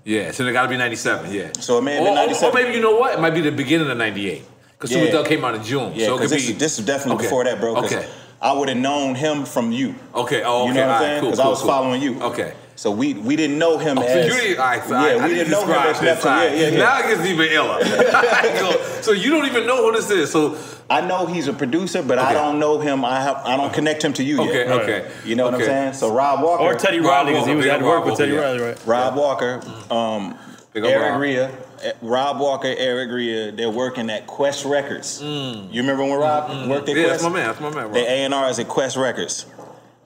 Yeah, 0.04 0.30
so 0.32 0.44
it 0.46 0.52
got 0.52 0.62
to 0.62 0.68
be 0.68 0.76
97. 0.78 1.30
Yeah. 1.32 1.50
So 1.60 1.76
it 1.78 1.82
may 1.82 1.96
have 1.96 2.04
been 2.04 2.12
or- 2.14 2.16
97. 2.16 2.48
Or 2.50 2.54
maybe 2.62 2.74
you 2.74 2.80
know 2.80 2.96
what? 2.96 3.12
It 3.12 3.20
might 3.20 3.34
be 3.34 3.42
the 3.42 3.52
beginning 3.52 3.90
of 3.90 3.98
98. 3.98 4.42
Because 4.72 4.90
Super 4.90 5.04
Yeah. 5.04 5.12
Dog 5.12 5.26
came 5.26 5.44
out 5.44 5.54
in 5.54 5.62
June. 5.62 5.92
Yeah, 5.94 6.06
so 6.06 6.14
it 6.16 6.20
could 6.22 6.30
this, 6.30 6.46
be. 6.46 6.52
is- 6.54 6.58
this 6.58 6.78
is 6.78 6.86
definitely 6.86 7.16
Okay. 7.16 7.24
before 7.26 7.44
that, 7.44 7.60
bro. 7.60 7.76
Okay. 7.76 8.06
I 8.42 8.52
would 8.52 8.68
have 8.68 8.78
known 8.78 9.14
him 9.14 9.44
from 9.44 9.70
you. 9.72 9.94
Okay. 10.14 10.42
Oh, 10.42 10.62
okay. 10.64 10.68
You 10.68 10.74
know 10.74 10.80
what 10.80 10.88
I'm 10.88 10.88
right, 10.88 11.00
saying? 11.00 11.20
Cool, 11.20 11.30
Because 11.30 11.40
I 11.40 11.48
was 11.48 11.58
cool. 11.60 11.68
following 11.68 12.02
you. 12.02 12.20
Okay. 12.20 12.54
So 12.74 12.90
we 12.90 13.14
we 13.14 13.36
didn't 13.36 13.58
know 13.58 13.78
him 13.78 13.96
Oh, 13.98 14.02
so 14.02 14.08
as 14.08 14.26
you 14.26 14.32
didn't, 14.40 14.58
all 14.58 14.64
right, 14.66 14.82
so 14.82 14.90
yeah, 14.94 14.98
I, 14.98 15.10
I 15.10 15.16
we 15.16 15.22
need 15.28 15.34
didn't 15.34 15.50
know 15.52 15.60
him 15.62 15.68
describe 15.68 15.94
as 15.94 16.00
this. 16.00 16.24
Neptune. 16.24 16.32
all 16.32 16.44
Yeah, 16.44 16.52
yeah, 16.54 16.68
yeah. 16.68 16.78
Now 16.78 16.98
it 16.98 17.14
gets 17.14 17.28
even 17.28 17.52
iller. 17.52 19.02
so 19.02 19.12
you 19.12 19.30
don't 19.30 19.46
even 19.46 19.66
know 19.66 19.84
who 19.86 19.92
this 19.92 20.10
is. 20.10 20.30
So 20.32 20.58
I 20.90 21.00
know 21.00 21.26
he's 21.26 21.46
a 21.46 21.52
producer, 21.52 22.02
but 22.02 22.18
I 22.18 22.32
don't 22.32 22.58
know 22.58 22.80
him. 22.80 23.04
I 23.04 23.20
have 23.20 23.36
I 23.44 23.56
don't 23.56 23.72
connect 23.72 24.02
him 24.02 24.12
to 24.14 24.24
you 24.24 24.40
okay, 24.42 24.66
yet. 24.66 24.68
okay. 24.72 25.10
You 25.24 25.36
know 25.36 25.44
what. 25.44 25.54
I'm 25.54 25.60
saying? 25.60 25.92
So 25.92 26.12
Rob 26.12 26.42
Walker 26.42 26.64
Or 26.64 26.74
Teddy 26.74 26.98
Riley, 26.98 27.32
because 27.34 27.46
he 27.46 27.54
was 27.54 27.66
at 27.66 27.72
had 27.72 27.82
Rob 27.82 27.88
work 28.00 28.04
with 28.06 28.16
Teddy 28.18 28.32
Riley, 28.32 28.58
right? 28.60 28.86
Rob 28.86 29.14
Walker, 29.16 29.60
um, 29.90 30.36
Eric 30.74 31.12
Rob. 31.12 31.20
Ria, 31.20 31.48
eh, 31.50 31.54
Rob 32.02 32.40
Walker, 32.40 32.72
Eric 32.76 33.10
Ria. 33.10 33.52
They're 33.52 33.70
working 33.70 34.10
at 34.10 34.26
Qwest 34.26 34.68
Records. 34.68 35.20
You 35.22 35.68
remember 35.80 36.04
when 36.04 36.18
Rob 36.18 36.68
worked 36.68 36.88
at 36.88 36.94
Mm. 36.94 36.98
Yeah, 36.98 37.04
Qwest? 37.04 37.08
that's 37.10 37.22
my 37.22 37.28
man. 37.30 37.46
That's 37.46 37.60
my 37.60 37.70
man. 37.70 37.84
Rob. 37.84 37.92
The 37.94 38.00
A 38.00 38.24
and 38.24 38.34
R 38.34 38.48
is 38.50 38.58
at 38.58 38.68
Qwest 38.68 39.00
Records, 39.00 39.46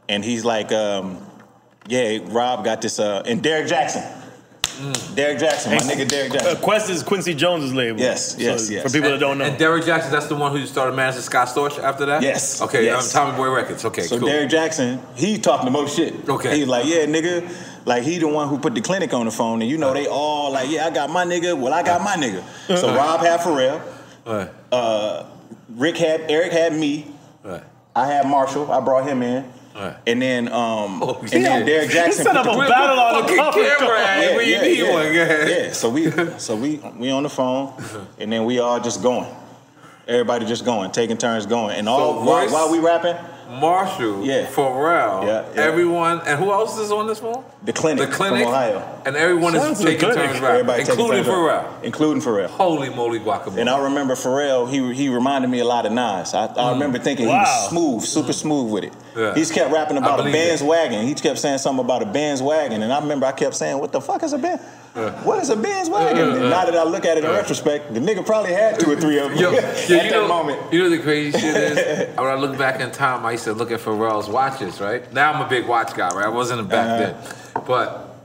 and 0.08 0.24
he's 0.24 0.44
like, 0.44 0.72
um, 0.72 1.18
yeah, 1.88 2.18
Rob 2.24 2.64
got 2.64 2.82
this, 2.82 2.98
uh, 2.98 3.22
and 3.26 3.42
Derek 3.42 3.68
Jackson. 3.68 4.02
Derek 5.14 5.38
Jackson, 5.38 5.70
my 5.72 5.78
nigga 5.78 6.06
Derek 6.06 6.32
Uh, 6.32 6.34
Jackson. 6.34 6.56
Qwest 6.56 6.90
is 6.90 7.02
Quincy 7.02 7.32
Jones's 7.32 7.72
label. 7.72 7.98
Yes, 7.98 8.36
yes, 8.38 8.68
yes. 8.68 8.82
For 8.82 8.90
people 8.90 9.10
that 9.10 9.18
don't 9.20 9.38
know. 9.38 9.46
And 9.46 9.56
Derek 9.56 9.86
Jackson, 9.86 10.12
that's 10.12 10.26
the 10.26 10.34
one 10.34 10.52
who 10.52 10.66
started 10.66 10.94
managing 10.94 11.22
Scott 11.22 11.48
Storch 11.48 11.82
after 11.82 12.04
that? 12.04 12.20
Yes, 12.20 12.60
Okay, 12.60 12.84
yes. 12.84 13.14
um, 13.16 13.24
Tommy 13.30 13.36
Boy 13.38 13.48
Records. 13.50 13.86
Okay, 13.86 14.02
So 14.02 14.18
cool. 14.18 14.28
Derek 14.28 14.50
Jackson, 14.50 15.00
he 15.14 15.38
talking 15.38 15.64
the 15.64 15.70
most 15.70 15.96
shit. 15.96 16.28
Okay. 16.28 16.58
He's 16.58 16.66
like, 16.68 16.84
yeah, 16.84 17.06
nigga. 17.06 17.50
Like 17.86 18.02
he 18.02 18.18
the 18.18 18.28
one 18.28 18.48
who 18.48 18.58
put 18.58 18.74
the 18.74 18.80
clinic 18.82 19.14
on 19.14 19.24
the 19.26 19.30
phone, 19.30 19.62
and 19.62 19.70
you 19.70 19.78
know 19.78 19.94
they 19.94 20.08
all 20.08 20.52
like, 20.52 20.68
yeah, 20.68 20.86
I 20.86 20.90
got 20.90 21.08
my 21.08 21.24
nigga. 21.24 21.58
Well, 21.58 21.72
I 21.72 21.82
got 21.82 22.02
my 22.02 22.16
nigga. 22.16 22.42
So 22.76 22.94
Rob 22.94 23.20
had 23.20 23.40
Pharrell, 23.40 23.80
uh, 24.72 25.24
Rick 25.70 25.96
had 25.96 26.28
Eric 26.28 26.52
had 26.52 26.74
me. 26.74 27.06
I 27.94 28.06
had 28.06 28.26
Marshall. 28.26 28.70
I 28.70 28.80
brought 28.80 29.08
him 29.08 29.22
in. 29.22 29.50
Right. 29.74 29.96
And 30.06 30.20
then 30.20 30.48
um 30.48 31.02
Oh, 31.02 31.18
and 31.20 31.44
then 31.44 31.64
Derek 31.66 31.90
Jackson 31.96 32.24
set 32.24 32.36
up 32.36 32.46
a 32.46 32.58
battle 32.58 32.98
on 32.98 33.26
the 33.26 33.34
cover. 33.36 33.52
camera 33.62 33.98
yeah, 33.98 34.34
Where 34.34 34.42
you 34.42 34.52
yeah, 34.54 34.60
need 34.62 34.78
yeah. 34.78 34.92
one? 34.92 35.14
Yeah, 35.14 35.72
so 35.72 35.88
we 35.90 36.10
so 36.38 36.56
we 36.56 36.76
we 36.98 37.10
on 37.10 37.22
the 37.22 37.28
phone 37.28 37.72
and 38.18 38.32
then 38.32 38.44
we 38.46 38.58
all 38.58 38.80
just 38.80 39.02
going. 39.02 39.32
Everybody 40.08 40.46
just 40.46 40.64
going, 40.64 40.90
taking 40.92 41.18
turns 41.18 41.46
going. 41.46 41.76
And 41.76 41.88
all 41.88 42.24
while, 42.24 42.48
while 42.50 42.70
we 42.70 42.78
rapping, 42.78 43.16
Marshall, 43.48 44.24
Yeah. 44.24 44.46
Pharrell, 44.46 45.24
Yeah, 45.26 45.42
yeah. 45.54 45.60
everyone, 45.62 46.20
and 46.26 46.38
who 46.38 46.50
else 46.52 46.78
is 46.78 46.90
on 46.90 47.06
this 47.06 47.18
phone? 47.20 47.44
the 47.64 47.72
clinic, 47.72 48.08
The 48.08 48.14
clinic, 48.14 48.42
from 48.44 48.52
Ohio. 48.52 48.82
and 49.04 49.16
everyone 49.16 49.52
Shout 49.54 49.64
out 49.66 49.70
is 49.72 49.78
taking 49.78 50.00
turns 50.00 50.16
rapping, 50.16 50.44
Everybody 50.44 50.82
taking 50.84 50.98
including 51.00 51.24
turns 51.24 51.36
Pharrell. 51.36 51.46
rapping. 51.46 51.84
Including 51.84 52.22
Pharrell. 52.22 52.46
Holy 52.48 52.88
moly, 52.90 53.20
guacamole! 53.20 53.58
And 53.58 53.68
I 53.70 53.78
remember 53.84 54.14
Pharrell, 54.14 54.68
he 54.68 54.94
he 54.94 55.08
reminded 55.08 55.48
me 55.48 55.60
a 55.60 55.64
lot 55.64 55.86
of 55.86 55.92
Nas. 55.92 56.34
I, 56.34 56.46
I 56.46 56.72
remember 56.72 56.98
thinking 56.98 57.26
he 57.26 57.32
was 57.32 57.68
smooth, 57.68 58.02
super 58.02 58.32
smooth 58.32 58.70
with 58.72 58.84
it. 58.84 58.92
Mm. 59.14 59.36
Yeah. 59.36 59.42
He 59.44 59.44
kept 59.52 59.72
rapping 59.72 59.96
about 59.96 60.20
a 60.20 60.24
band's 60.24 60.36
Benz 60.38 60.60
that. 60.60 60.66
wagon. 60.66 61.06
He 61.06 61.14
kept 61.14 61.38
saying 61.38 61.58
something 61.58 61.84
about 61.84 62.02
a 62.02 62.06
band's 62.06 62.42
wagon. 62.42 62.82
And 62.82 62.92
I 62.92 62.98
remember 63.00 63.26
I 63.26 63.32
kept 63.32 63.54
saying, 63.54 63.78
what 63.78 63.92
the 63.92 64.00
fuck 64.00 64.22
is 64.22 64.32
a 64.32 64.38
Benz? 64.38 64.60
What 65.24 65.42
is 65.42 65.50
a 65.50 65.56
Benz 65.56 65.88
wagon? 65.90 66.30
and 66.32 66.50
now 66.50 66.64
that 66.64 66.74
I 66.76 66.82
look 66.84 67.04
at 67.04 67.18
it 67.18 67.24
in 67.24 67.30
uh, 67.30 67.34
retrospect, 67.34 67.92
the 67.92 68.00
nigga 68.00 68.24
probably 68.24 68.52
had 68.52 68.80
two 68.80 68.90
or 68.92 68.96
three 68.96 69.18
of 69.18 69.30
them 69.30 69.38
Yo, 69.38 69.52
at 69.54 69.88
you 69.88 69.96
that 69.96 70.10
know, 70.10 70.26
moment. 70.28 70.72
You 70.72 70.80
know 70.84 70.90
the 70.90 70.98
crazy 70.98 71.38
shit 71.38 71.54
is 71.56 72.08
when 72.16 72.26
I 72.26 72.34
look 72.34 72.56
back 72.56 72.80
in 72.80 72.90
time, 72.90 73.24
I 73.26 73.32
used 73.32 73.44
to 73.44 73.52
look 73.52 73.70
at 73.70 73.80
Pharrell's 73.80 74.28
watches. 74.28 74.80
Right 74.80 75.10
now, 75.12 75.32
I'm 75.32 75.44
a 75.44 75.48
big 75.48 75.66
watch 75.68 75.94
guy. 75.94 76.08
Right, 76.14 76.26
I 76.26 76.28
wasn't 76.30 76.60
a 76.60 76.64
back 76.64 77.00
Uh-huh. 77.00 77.52
then, 77.52 77.64
but 77.66 78.16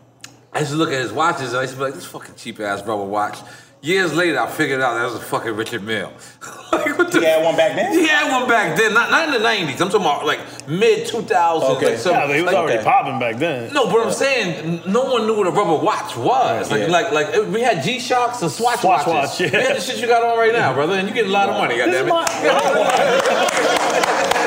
I 0.53 0.59
used 0.59 0.71
to 0.71 0.77
look 0.77 0.91
at 0.91 1.01
his 1.01 1.11
watches 1.11 1.49
and 1.49 1.57
I 1.59 1.61
used 1.63 1.73
to 1.73 1.79
be 1.79 1.85
like, 1.85 1.93
this 1.93 2.05
fucking 2.05 2.35
cheap 2.35 2.59
ass 2.59 2.79
rubber 2.85 3.03
watch. 3.05 3.37
Years 3.83 4.13
later, 4.13 4.39
I 4.39 4.47
figured 4.47 4.79
out 4.79 4.93
that 4.93 5.05
was 5.05 5.15
a 5.15 5.19
fucking 5.19 5.55
Richard 5.55 5.81
Mille. 5.83 6.13
like, 6.71 6.95
what 6.99 7.11
the? 7.11 7.19
He 7.19 7.25
had 7.25 7.43
one 7.43 7.55
back 7.57 7.75
then? 7.75 7.91
He 7.91 8.05
had 8.07 8.31
one 8.31 8.47
back 8.47 8.77
then, 8.77 8.93
not, 8.93 9.09
not 9.09 9.25
in 9.27 9.33
the 9.33 9.39
'90s. 9.47 9.71
I'm 9.81 9.89
talking 9.89 10.01
about 10.01 10.23
like 10.23 10.39
mid 10.69 11.07
2000s. 11.07 11.77
Okay. 11.77 11.89
Like 11.89 11.97
some, 11.97 12.11
yeah, 12.13 12.27
but 12.27 12.35
he 12.35 12.43
was 12.43 12.51
like- 12.53 12.55
already 12.61 12.77
okay. 12.77 12.83
popping 12.83 13.17
back 13.19 13.37
then. 13.37 13.73
No, 13.73 13.87
but 13.91 14.05
I'm 14.05 14.13
saying 14.13 14.81
no 14.85 15.05
one 15.05 15.25
knew 15.25 15.35
what 15.35 15.47
a 15.47 15.49
rubber 15.51 15.83
watch 15.83 16.15
was. 16.15 16.69
Like, 16.69 16.81
Yeah. 16.81 16.87
like, 16.91 17.11
like 17.11 17.27
it- 17.33 17.47
we 17.47 17.61
had 17.61 17.83
G 17.83 17.99
Shocks 17.99 18.43
and 18.43 18.51
Swatch, 18.51 18.81
Swatch 18.81 19.07
watches. 19.07 19.39
watch, 19.39 19.51
yeah. 19.51 19.57
We 19.59 19.63
had 19.65 19.75
the 19.77 19.81
shit 19.81 19.97
you 19.97 20.05
got 20.05 20.21
on 20.23 20.37
right 20.37 20.53
now, 20.53 20.73
brother, 20.75 20.93
and 20.93 21.07
you 21.07 21.13
get 21.15 21.25
a 21.25 21.29
lot 21.29 21.49
of 21.49 21.55
money. 21.57 21.77
This 21.77 21.85
Goddamn 21.87 22.05
it. 22.05 22.09
my- 22.09 22.27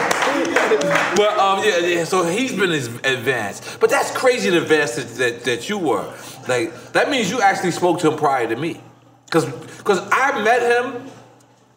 But 1.17 1.39
um, 1.39 1.63
yeah, 1.65 1.79
yeah, 1.79 2.05
so 2.05 2.25
he's 2.25 2.53
been 2.53 2.71
as 2.71 2.87
advanced. 2.87 3.79
But 3.81 3.91
that's 3.91 4.11
crazy 4.13 4.51
the 4.51 4.63
advanced 4.63 4.97
that, 4.97 5.09
that, 5.17 5.45
that 5.45 5.69
you 5.69 5.79
were. 5.79 6.13
Like 6.49 6.93
that 6.93 7.11
means 7.11 7.31
you 7.31 7.41
actually 7.41 7.71
spoke 7.73 7.99
to 8.01 8.11
him 8.11 8.19
prior 8.19 8.47
to 8.49 8.57
me, 8.57 8.81
because 9.27 9.45
because 9.79 10.01
I 10.13 10.43
met 10.43 10.63
him, 10.63 11.11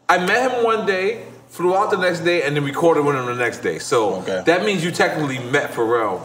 I 0.10 0.18
met 0.20 0.52
him 0.52 0.64
one 0.64 0.86
day, 0.86 1.26
flew 1.50 1.76
out 1.76 1.92
the 1.92 1.98
next 1.98 2.22
day, 2.22 2.44
and 2.44 2.56
then 2.56 2.64
recorded 2.64 3.04
with 3.06 3.16
him 3.16 3.26
the 3.26 3.36
next 3.36 3.60
day. 3.60 3.80
So 3.80 4.16
Okay. 4.22 4.44
that 4.46 4.64
means 4.66 4.84
you 4.84 4.92
technically 4.92 5.40
met 5.40 5.72
Pharrell 5.72 6.22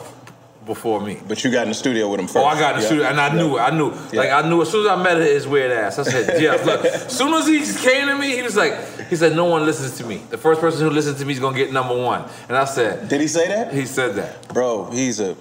before 0.64 1.00
me. 1.00 1.18
But 1.26 1.42
you 1.42 1.50
got 1.50 1.62
in 1.64 1.70
the 1.70 1.74
studio 1.74 2.08
with 2.08 2.20
him 2.20 2.26
first. 2.28 2.36
Oh, 2.36 2.44
I 2.44 2.56
got 2.56 2.74
in 2.74 2.76
the 2.76 2.82
Yeah. 2.82 2.86
studio, 2.88 3.04
and 3.06 3.20
I 3.20 3.34
knew 3.34 3.56
it. 3.56 3.60
I 3.60 3.70
knew, 3.70 3.92
like, 4.12 4.30
I 4.30 4.48
knew 4.48 4.62
as 4.62 4.70
soon 4.70 4.86
as 4.86 4.92
I 4.92 5.02
met 5.02 5.16
his 5.16 5.48
weird 5.48 5.72
ass. 5.72 5.98
I 5.98 6.04
said, 6.04 6.40
"Yeah." 6.40 6.52
look." 6.64 6.84
As 6.84 7.12
soon 7.18 7.34
as 7.34 7.46
he 7.48 7.58
came 7.88 8.06
to 8.06 8.14
me, 8.14 8.36
he 8.36 8.42
was 8.42 8.56
like, 8.56 8.74
he 9.10 9.16
said, 9.16 9.34
"No 9.34 9.46
one 9.46 9.66
listens 9.66 9.96
to 9.98 10.04
me. 10.04 10.22
The 10.30 10.38
first 10.38 10.60
person 10.60 10.82
who 10.82 10.90
listens 10.90 11.18
to 11.18 11.24
me 11.24 11.32
is 11.32 11.40
gonna 11.40 11.56
get 11.56 11.72
number 11.72 11.96
one." 12.00 12.22
And 12.48 12.56
I 12.56 12.64
said, 12.64 13.08
Did 13.08 13.20
he 13.20 13.26
say 13.26 13.48
that? 13.48 13.72
he 13.72 13.86
said 13.86 14.14
that. 14.14 14.46
Bro, 14.54 14.90
he's 14.92 15.18
a 15.18 15.34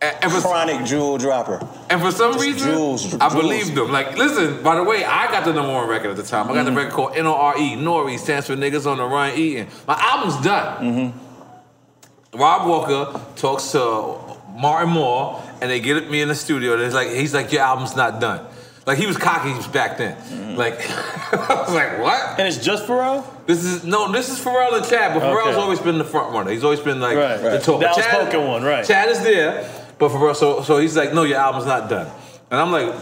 for, 0.00 0.40
chronic 0.40 0.86
jewel 0.86 1.18
dropper. 1.18 1.66
and 1.90 2.00
for 2.00 2.10
some 2.10 2.32
Just 2.32 2.44
reason, 2.44 2.70
jewels, 2.70 3.14
I 3.14 3.28
believed 3.28 3.76
him. 3.76 3.90
Like, 3.92 4.16
listen, 4.16 4.62
by 4.62 4.76
the 4.76 4.82
way, 4.84 5.04
I 5.04 5.30
got 5.30 5.44
the 5.44 5.52
number 5.52 5.72
one 5.72 5.88
record 5.88 6.10
at 6.10 6.16
the 6.16 6.22
time. 6.22 6.50
I 6.50 6.54
got 6.54 6.64
the 6.64 6.70
mm. 6.70 6.76
record 6.76 6.92
called 6.92 7.16
N-O-R-E. 7.16 7.76
Nori 7.76 8.18
stands 8.18 8.46
for 8.46 8.56
niggas 8.56 8.86
on 8.90 8.96
the 8.98 9.04
run 9.04 9.36
eating. 9.36 9.68
My 9.86 9.98
album's 10.00 10.42
done. 10.42 11.12
Mm-hmm. 11.12 12.38
Rob 12.38 12.68
Walker 12.68 13.20
talks 13.36 13.72
to 13.72 14.16
Martin 14.56 14.90
Moore, 14.90 15.42
and 15.60 15.70
they 15.70 15.80
get 15.80 16.10
me 16.10 16.20
in 16.22 16.28
the 16.28 16.34
studio. 16.34 16.74
And 16.74 16.82
it's 16.82 16.94
like 16.94 17.08
he's 17.08 17.34
like, 17.34 17.52
"Your 17.52 17.62
album's 17.62 17.96
not 17.96 18.20
done." 18.20 18.46
Like 18.86 18.98
he 18.98 19.06
was 19.06 19.16
cocky 19.16 19.52
back 19.72 19.98
then. 19.98 20.16
Mm-hmm. 20.16 20.56
Like 20.56 20.74
I 21.32 21.62
was 21.62 21.74
like, 21.74 21.98
"What?" 21.98 22.38
And 22.38 22.46
it's 22.48 22.58
just 22.64 22.86
Pharrell? 22.86 23.24
This 23.46 23.64
is 23.64 23.84
no, 23.84 24.10
this 24.12 24.28
is 24.30 24.38
Pharrell 24.38 24.76
and 24.76 24.86
Chad, 24.86 25.12
but 25.12 25.22
Pharrell's 25.24 25.48
Okay. 25.48 25.60
always 25.60 25.80
been 25.80 25.98
the 25.98 26.04
front 26.04 26.32
runner. 26.32 26.52
He's 26.52 26.62
always 26.64 26.80
been 26.80 27.00
like 27.00 27.16
Right, 27.16 27.36
the 27.36 27.48
right. 27.48 27.62
The 27.62 27.78
Chad- 27.78 28.14
outspoken 28.14 28.46
one, 28.46 28.62
right. 28.62 28.84
Chad 28.86 29.08
is 29.08 29.20
there, 29.22 29.68
but 30.00 30.10
Pharrell, 30.10 30.34
so 30.34 30.62
so 30.62 30.78
he's 30.78 30.96
like, 30.96 31.14
"No, 31.14 31.22
your 31.22 31.38
album's 31.38 31.66
not 31.66 31.88
done." 31.88 32.10
And 32.50 32.60
I'm 32.60 32.72
like. 32.72 32.92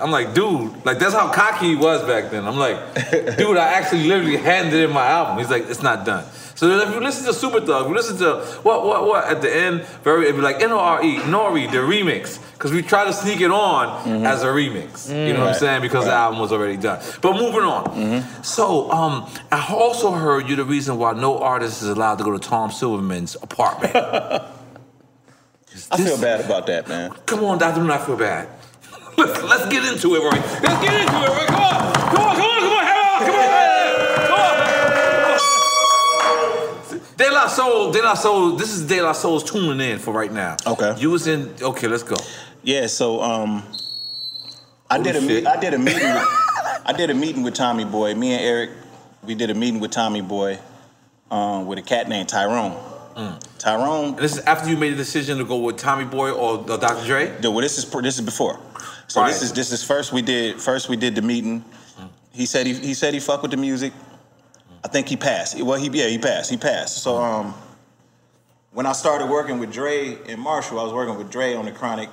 I'm 0.00 0.12
like, 0.12 0.32
dude, 0.32 0.86
like 0.86 1.00
that's 1.00 1.12
how 1.12 1.32
cocky 1.32 1.70
he 1.70 1.74
was 1.74 2.04
back 2.04 2.30
then. 2.30 2.46
I'm 2.46 2.56
like, 2.56 2.76
dude, 3.36 3.56
I 3.56 3.72
actually 3.72 4.04
literally 4.06 4.36
handed 4.36 4.84
in 4.84 4.92
my 4.92 5.04
album. 5.04 5.38
He's 5.38 5.50
like, 5.50 5.68
it's 5.68 5.82
not 5.82 6.06
done. 6.06 6.24
So 6.54 6.68
then 6.68 6.86
if 6.86 6.94
you 6.94 7.00
listen 7.00 7.26
to 7.26 7.32
Super 7.32 7.60
Thug, 7.60 7.82
if 7.82 7.88
you 7.88 7.94
listen 7.96 8.16
to 8.18 8.36
what, 8.62 8.86
what, 8.86 9.06
what 9.08 9.24
at 9.24 9.42
the 9.42 9.52
end, 9.52 9.82
very, 10.04 10.26
it'd 10.26 10.36
be 10.36 10.40
like 10.40 10.62
N 10.62 10.70
O 10.70 10.78
R 10.78 11.02
E, 11.02 11.16
Nori, 11.16 11.68
the 11.68 11.78
remix, 11.78 12.38
because 12.52 12.70
we 12.70 12.80
try 12.80 13.06
to 13.06 13.12
sneak 13.12 13.40
it 13.40 13.50
on 13.50 14.24
as 14.24 14.44
a 14.44 14.46
remix. 14.46 15.08
You 15.08 15.32
know 15.32 15.40
what 15.40 15.48
I'm 15.48 15.54
saying? 15.58 15.82
Because 15.82 16.04
the 16.04 16.12
album 16.12 16.38
was 16.38 16.52
already 16.52 16.76
done. 16.76 17.02
But 17.20 17.32
moving 17.32 17.62
on. 17.62 18.22
So, 18.44 18.88
um, 18.92 19.28
I 19.50 19.66
also 19.68 20.12
heard 20.12 20.46
you're 20.46 20.58
the 20.58 20.64
reason 20.64 20.96
why 20.96 21.12
no 21.14 21.38
artist 21.38 21.82
is 21.82 21.88
allowed 21.88 22.18
to 22.18 22.24
go 22.24 22.30
to 22.30 22.38
Tom 22.38 22.70
Silverman's 22.70 23.34
apartment. 23.42 23.94
I 25.90 25.96
feel 25.96 26.20
bad 26.20 26.44
about 26.44 26.66
that, 26.66 26.86
man. 26.88 27.10
Come 27.26 27.44
on, 27.44 27.62
I 27.62 27.74
do 27.74 27.82
not 27.82 28.04
feel 28.04 28.16
bad. 28.16 28.48
Let's, 29.18 29.42
let's 29.42 29.66
get 29.66 29.84
into 29.84 30.14
it, 30.14 30.20
Roy. 30.20 30.30
Let's 30.30 30.62
get 30.62 30.94
into 30.94 31.16
it, 31.16 31.28
Roy. 31.28 31.46
Come 31.46 31.60
on, 31.60 31.92
come 31.92 32.20
on, 32.22 32.36
come 32.36 32.44
on, 32.44 32.56
come 32.56 32.62
on, 32.62 33.18
come 33.18 33.34
on, 33.34 33.34
come 33.34 34.34
on. 34.34 34.58
De 37.16 37.30
La 37.32 37.48
Soul, 37.48 37.90
De 37.90 38.00
La 38.00 38.14
Soul. 38.14 38.52
This 38.52 38.70
is 38.70 38.86
De 38.86 39.02
La 39.02 39.10
Soul's 39.10 39.42
tuning 39.42 39.80
in 39.80 39.98
for 39.98 40.12
right 40.12 40.32
now. 40.32 40.56
Okay. 40.64 40.94
You 40.98 41.10
was 41.10 41.26
in. 41.26 41.52
Okay, 41.60 41.88
let's 41.88 42.04
go. 42.04 42.14
Yeah, 42.62 42.86
so 42.86 43.20
um, 43.20 43.64
I 44.88 44.98
did 44.98 45.16
a 45.16 45.20
shit. 45.20 45.46
I 45.48 45.58
did 45.58 45.74
a 45.74 45.78
meeting. 45.78 46.14
With, 46.14 46.28
I 46.84 46.92
did 46.96 47.10
a 47.10 47.14
meeting 47.14 47.42
with 47.42 47.54
Tommy 47.54 47.84
Boy. 47.84 48.14
Me 48.14 48.34
and 48.34 48.44
Eric, 48.44 48.70
we 49.24 49.34
did 49.34 49.50
a 49.50 49.54
meeting 49.54 49.80
with 49.80 49.90
Tommy 49.90 50.20
Boy, 50.20 50.60
um, 51.30 51.66
with 51.66 51.80
a 51.80 51.82
cat 51.82 52.08
named 52.08 52.28
Tyrone. 52.28 52.80
Tyrone. 53.58 54.10
And 54.10 54.18
this 54.18 54.36
is 54.36 54.44
after 54.44 54.68
you 54.70 54.76
made 54.76 54.92
the 54.92 54.96
decision 54.96 55.38
to 55.38 55.44
go 55.44 55.56
with 55.58 55.76
Tommy 55.76 56.04
Boy 56.04 56.30
or 56.30 56.58
uh, 56.70 56.76
Dr. 56.76 57.04
Dre. 57.06 57.36
No, 57.42 57.50
well, 57.50 57.60
this 57.62 57.78
is 57.78 57.84
this 57.90 58.18
is 58.18 58.24
before. 58.24 58.58
So 59.08 59.24
this 59.26 59.42
is 59.42 59.52
this 59.52 59.72
is 59.72 59.82
first 59.82 60.12
we 60.12 60.22
did 60.22 60.60
first 60.60 60.88
we 60.88 60.96
did 60.96 61.14
the 61.14 61.22
meeting. 61.22 61.64
He 62.32 62.46
said 62.46 62.66
he 62.66 62.74
he 62.74 62.94
said 62.94 63.14
he 63.14 63.20
fuck 63.20 63.42
with 63.42 63.50
the 63.50 63.56
music. 63.56 63.92
I 64.84 64.88
think 64.88 65.08
he 65.08 65.16
passed. 65.16 65.60
Well, 65.60 65.78
he 65.78 65.88
yeah 65.88 66.06
he 66.08 66.18
passed. 66.18 66.50
He 66.50 66.56
passed. 66.56 66.98
So 67.02 67.16
um, 67.16 67.54
when 68.72 68.86
I 68.86 68.92
started 68.92 69.26
working 69.28 69.58
with 69.58 69.72
Dre 69.72 70.16
and 70.28 70.40
Marshall, 70.40 70.78
I 70.78 70.84
was 70.84 70.92
working 70.92 71.16
with 71.18 71.30
Dre 71.30 71.54
on 71.54 71.64
the 71.64 71.72
Chronic. 71.72 72.08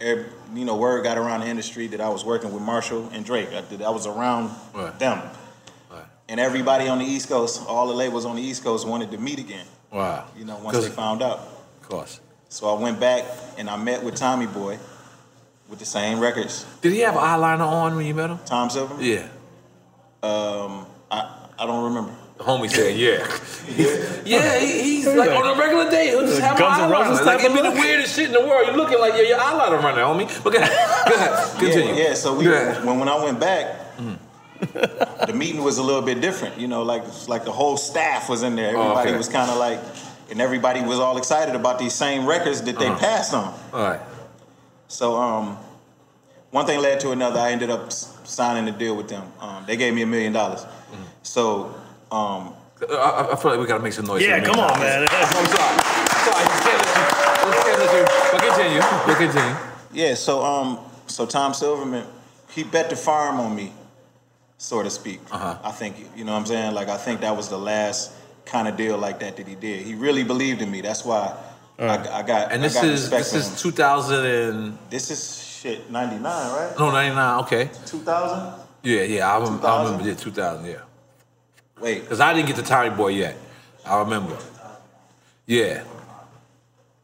Every- 0.00 0.26
you 0.54 0.66
know, 0.66 0.76
word 0.76 1.02
got 1.02 1.16
around 1.16 1.40
the 1.40 1.46
industry 1.46 1.86
that 1.86 2.00
I 2.02 2.10
was 2.10 2.26
working 2.26 2.52
with 2.52 2.62
Marshall 2.62 3.08
and 3.14 3.24
Drake. 3.24 3.48
I, 3.54 3.62
did, 3.62 3.80
I 3.80 3.88
was 3.88 4.06
around 4.06 4.50
Right. 4.74 4.98
them. 4.98 5.22
Right. 5.90 6.04
And 6.28 6.38
everybody 6.38 6.88
on 6.88 6.98
the 6.98 7.06
East 7.06 7.28
Coast, 7.30 7.62
all 7.66 7.86
the 7.86 7.94
labels 7.94 8.26
on 8.26 8.36
the 8.36 8.42
East 8.42 8.62
Coast 8.62 8.86
wanted 8.86 9.10
to 9.12 9.18
meet 9.18 9.38
again. 9.38 9.64
Wow. 9.92 10.26
You 10.36 10.44
know, 10.44 10.58
once 10.58 10.78
they 10.78 10.88
found 10.88 11.22
out. 11.22 11.38
Of 11.38 11.88
course. 11.88 12.20
So 12.48 12.74
I 12.74 12.80
went 12.80 12.98
back 12.98 13.24
and 13.58 13.68
I 13.68 13.76
met 13.76 14.02
with 14.02 14.14
Tommy 14.16 14.46
Boy 14.46 14.78
with 15.68 15.78
the 15.78 15.86
same 15.86 16.20
records. 16.20 16.66
Did 16.80 16.92
he 16.92 17.00
have 17.00 17.14
eyeliner 17.14 17.66
on 17.66 17.96
when 17.96 18.06
you 18.06 18.14
met 18.14 18.30
him? 18.30 18.38
Tom 18.44 18.70
Silverman? 18.70 19.04
Yeah. 19.04 19.28
Um, 20.22 20.86
I, 21.10 21.48
I 21.58 21.66
don't 21.66 21.84
remember. 21.84 22.14
The 22.38 22.44
homie 22.44 22.70
said, 22.70 22.96
yeah. 22.96 23.26
yeah, 24.24 24.58
he, 24.60 24.82
he's 24.82 25.06
like 25.06 25.30
on 25.30 25.56
a 25.56 25.60
regular 25.60 25.90
day, 25.90 26.08
he'll 26.08 26.26
just 26.26 26.40
have 26.40 26.58
Guns 26.58 26.78
an 26.78 26.84
N' 26.84 26.90
eyeliner. 26.90 27.24
Like, 27.24 27.38
type 27.38 27.50
it'd 27.50 27.56
be 27.56 27.62
the 27.62 27.70
weirdest 27.70 28.16
shit 28.16 28.26
in 28.26 28.32
the 28.32 28.40
world. 28.40 28.66
You're 28.66 28.76
looking 28.76 28.98
like, 28.98 29.14
yeah, 29.14 29.22
your 29.22 29.38
eyeliner 29.38 29.82
running, 29.82 30.26
homie. 30.26 30.42
But 30.42 30.52
go 30.52 30.58
ahead. 30.58 31.08
Go 31.08 31.14
ahead. 31.14 31.58
Continue. 31.58 31.94
Yeah, 31.94 32.08
yeah. 32.08 32.14
So 32.14 32.36
we 32.36 32.48
when 32.48 32.98
when 32.98 33.08
I 33.08 33.22
went 33.22 33.38
back, 33.38 33.80
the 35.26 35.32
meeting 35.32 35.62
was 35.62 35.78
a 35.78 35.82
little 35.82 36.02
bit 36.02 36.20
different. 36.20 36.58
You 36.58 36.68
know, 36.68 36.82
like 36.82 37.02
like 37.28 37.44
the 37.44 37.52
whole 37.52 37.76
staff 37.76 38.28
was 38.28 38.42
in 38.42 38.56
there. 38.56 38.68
Everybody 38.70 38.94
Oh, 38.98 39.00
okay. 39.02 39.16
was 39.16 39.28
kind 39.28 39.50
of 39.50 39.56
like, 39.58 39.80
and 40.30 40.40
everybody 40.40 40.80
was 40.82 40.98
all 40.98 41.16
excited 41.18 41.54
about 41.54 41.78
these 41.78 41.94
same 41.94 42.26
records 42.26 42.62
that 42.62 42.78
they 42.78 42.86
Uh-huh. 42.86 42.98
passed 42.98 43.34
on. 43.34 43.54
All 43.72 43.82
right. 43.82 44.00
So 44.88 45.16
um, 45.16 45.56
one 46.50 46.66
thing 46.66 46.80
led 46.80 47.00
to 47.00 47.10
another. 47.12 47.40
I 47.40 47.50
ended 47.52 47.70
up 47.70 47.92
signing 47.92 48.68
a 48.68 48.76
deal 48.76 48.96
with 48.96 49.08
them. 49.08 49.24
Um, 49.40 49.64
they 49.66 49.76
gave 49.76 49.94
me 49.94 50.02
a 50.02 50.06
million 50.06 50.32
dollars. 50.32 50.60
Mm-hmm. 50.62 51.02
So 51.22 51.74
um, 52.10 52.54
I- 52.90 52.94
I, 52.94 53.32
I 53.32 53.36
feel 53.36 53.50
like 53.52 53.60
we 53.60 53.66
gotta 53.66 53.82
make 53.82 53.92
some 53.92 54.06
noise. 54.06 54.22
Yeah, 54.22 54.40
come 54.42 54.58
on, 54.58 54.78
man. 54.80 55.06
I'm 55.10 55.46
sorry. 55.46 55.78
Sorry, 56.26 56.44
just 56.44 56.62
can't 56.64 56.78
let 56.78 56.96
you. 56.96 57.52
Just 57.52 57.66
can't 57.66 57.78
let 57.78 57.92
you. 57.94 58.04
But 58.32 58.42
continue. 58.42 58.80
But 59.06 59.16
continue. 59.18 59.56
Yeah, 59.92 60.14
so 60.14 60.42
um, 60.42 60.78
so 61.06 61.26
Tom 61.26 61.54
Silverman, 61.54 62.06
he 62.50 62.64
bet 62.64 62.90
the 62.90 62.96
farm 62.96 63.38
on 63.40 63.54
me, 63.54 63.72
so 64.62 64.80
to 64.80 64.90
speak. 64.90 65.20
Uh-huh. 65.32 65.58
I 65.64 65.72
think 65.72 65.96
you 66.16 66.24
know 66.24 66.32
what 66.32 66.38
I'm 66.38 66.46
saying. 66.46 66.74
Like 66.74 66.88
I 66.88 66.96
think 66.96 67.20
that 67.22 67.36
was 67.36 67.48
the 67.48 67.58
last 67.58 68.12
kind 68.46 68.68
of 68.68 68.76
deal 68.76 68.96
like 68.96 69.18
that 69.18 69.36
that 69.36 69.48
he 69.48 69.56
did. 69.56 69.84
He 69.84 69.94
really 69.94 70.22
believed 70.22 70.62
in 70.62 70.70
me. 70.70 70.80
That's 70.80 71.04
why 71.04 71.36
I, 71.80 71.98
I 71.98 72.22
got. 72.22 72.52
And 72.52 72.62
this 72.62 72.74
got 72.74 72.84
is 72.84 73.10
this 73.10 73.34
is 73.34 73.60
2000 73.60 74.24
and 74.24 74.78
This 74.88 75.10
is 75.10 75.42
shit. 75.42 75.90
99, 75.90 76.22
right? 76.22 76.74
no 76.78 76.92
99. 76.92 77.40
Okay. 77.40 77.70
2000. 77.86 78.60
Yeah, 78.84 79.02
yeah. 79.02 79.32
I, 79.32 79.38
rem- 79.40 79.64
I 79.64 79.84
remember. 79.84 80.08
Yeah, 80.08 80.14
2000. 80.14 80.64
Yeah. 80.64 80.76
Wait. 81.80 82.02
Because 82.02 82.20
I 82.20 82.32
didn't 82.32 82.46
get 82.46 82.56
the 82.56 82.62
Tommy 82.62 82.90
Boy 82.90 83.08
yet. 83.08 83.36
I 83.84 83.98
remember. 83.98 84.36
Yeah. 85.46 85.82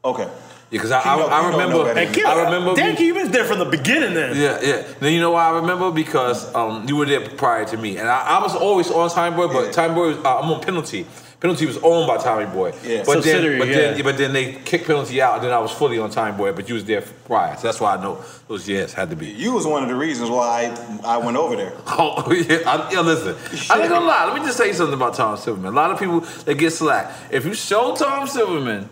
Okay. 0.03 0.29
Yeah, 0.71 0.77
because 0.77 0.91
I, 0.91 0.99
I, 0.99 1.01
I 1.01 1.15
he 1.15 1.21
don't 1.21 1.29
know 1.29 1.57
remember. 1.57 1.93
better 1.95 2.11
than. 2.13 2.25
I 2.25 2.43
remember. 2.43 2.75
Damn, 2.75 2.95
you 3.01 3.13
been 3.15 3.31
there 3.31 3.45
from 3.45 3.57
the 3.59 3.65
beginning 3.65 4.13
then. 4.13 4.35
Yeah, 4.35 4.59
yeah. 4.61 4.87
Then 4.99 5.13
you 5.13 5.19
know 5.19 5.31
why 5.31 5.47
I 5.49 5.55
remember 5.55 5.89
because 5.91 6.53
um, 6.53 6.87
you 6.87 6.95
were 6.95 7.05
there 7.05 7.27
prior 7.27 7.65
to 7.65 7.77
me, 7.77 7.97
and 7.97 8.07
I, 8.07 8.37
I 8.37 8.41
was 8.43 8.55
always 8.55 8.91
on 8.91 9.09
Tommy 9.09 9.35
Boy, 9.35 9.47
but 9.51 9.65
Yeah. 9.65 9.71
Tommy 9.71 9.95
Boy 9.95 10.07
was 10.09 10.17
uh, 10.17 10.39
I'm 10.39 10.51
on 10.51 10.61
penalty. 10.61 11.07
Penalty 11.39 11.65
was 11.65 11.77
owned 11.77 12.05
by 12.05 12.17
Tommy 12.17 12.45
Boy. 12.45 12.73
Yeah. 12.83 12.97
But 13.05 13.23
then, 13.23 13.23
Subsidiary, 13.23 13.59
but 13.59 13.67
then, 13.69 14.03
but 14.03 14.17
then 14.17 14.33
they 14.33 14.55
kicked 14.55 14.85
penalty 14.87 15.21
out, 15.21 15.35
and 15.35 15.43
then 15.45 15.53
I 15.53 15.57
was 15.59 15.71
fully 15.71 15.97
on 15.97 16.11
Tommy 16.11 16.37
Boy. 16.37 16.51
But 16.51 16.67
you 16.67 16.75
was 16.75 16.83
there 16.85 17.01
prior, 17.01 17.55
so 17.55 17.63
that's 17.63 17.79
why 17.79 17.95
I 17.95 18.01
know 18.03 18.21
those 18.47 18.67
years 18.67 18.93
had 18.93 19.09
to 19.09 19.15
be. 19.15 19.27
You 19.27 19.53
was 19.53 19.65
one 19.65 19.81
of 19.81 19.89
the 19.89 19.95
reasons 19.95 20.29
why 20.29 20.71
I, 21.03 21.15
I 21.15 21.17
went 21.17 21.37
over 21.37 21.55
there. 21.55 21.73
Oh 21.87 22.31
yeah, 22.31 22.59
I, 22.67 22.91
yeah. 22.91 22.99
Listen, 23.01 23.35
I 23.71 23.79
ain't 23.81 23.89
gonna 23.89 24.05
lie. 24.05 24.25
Let 24.25 24.35
me 24.39 24.45
just 24.45 24.57
say 24.57 24.71
something 24.73 24.93
about 24.93 25.15
Tom 25.15 25.35
Silverman. 25.37 25.71
A 25.73 25.75
lot 25.75 25.89
of 25.91 25.97
people 25.97 26.19
they 26.43 26.53
get 26.53 26.71
slack. 26.73 27.11
If 27.31 27.45
you 27.45 27.53
show 27.55 27.95
Tom 27.95 28.27
Silverman 28.27 28.87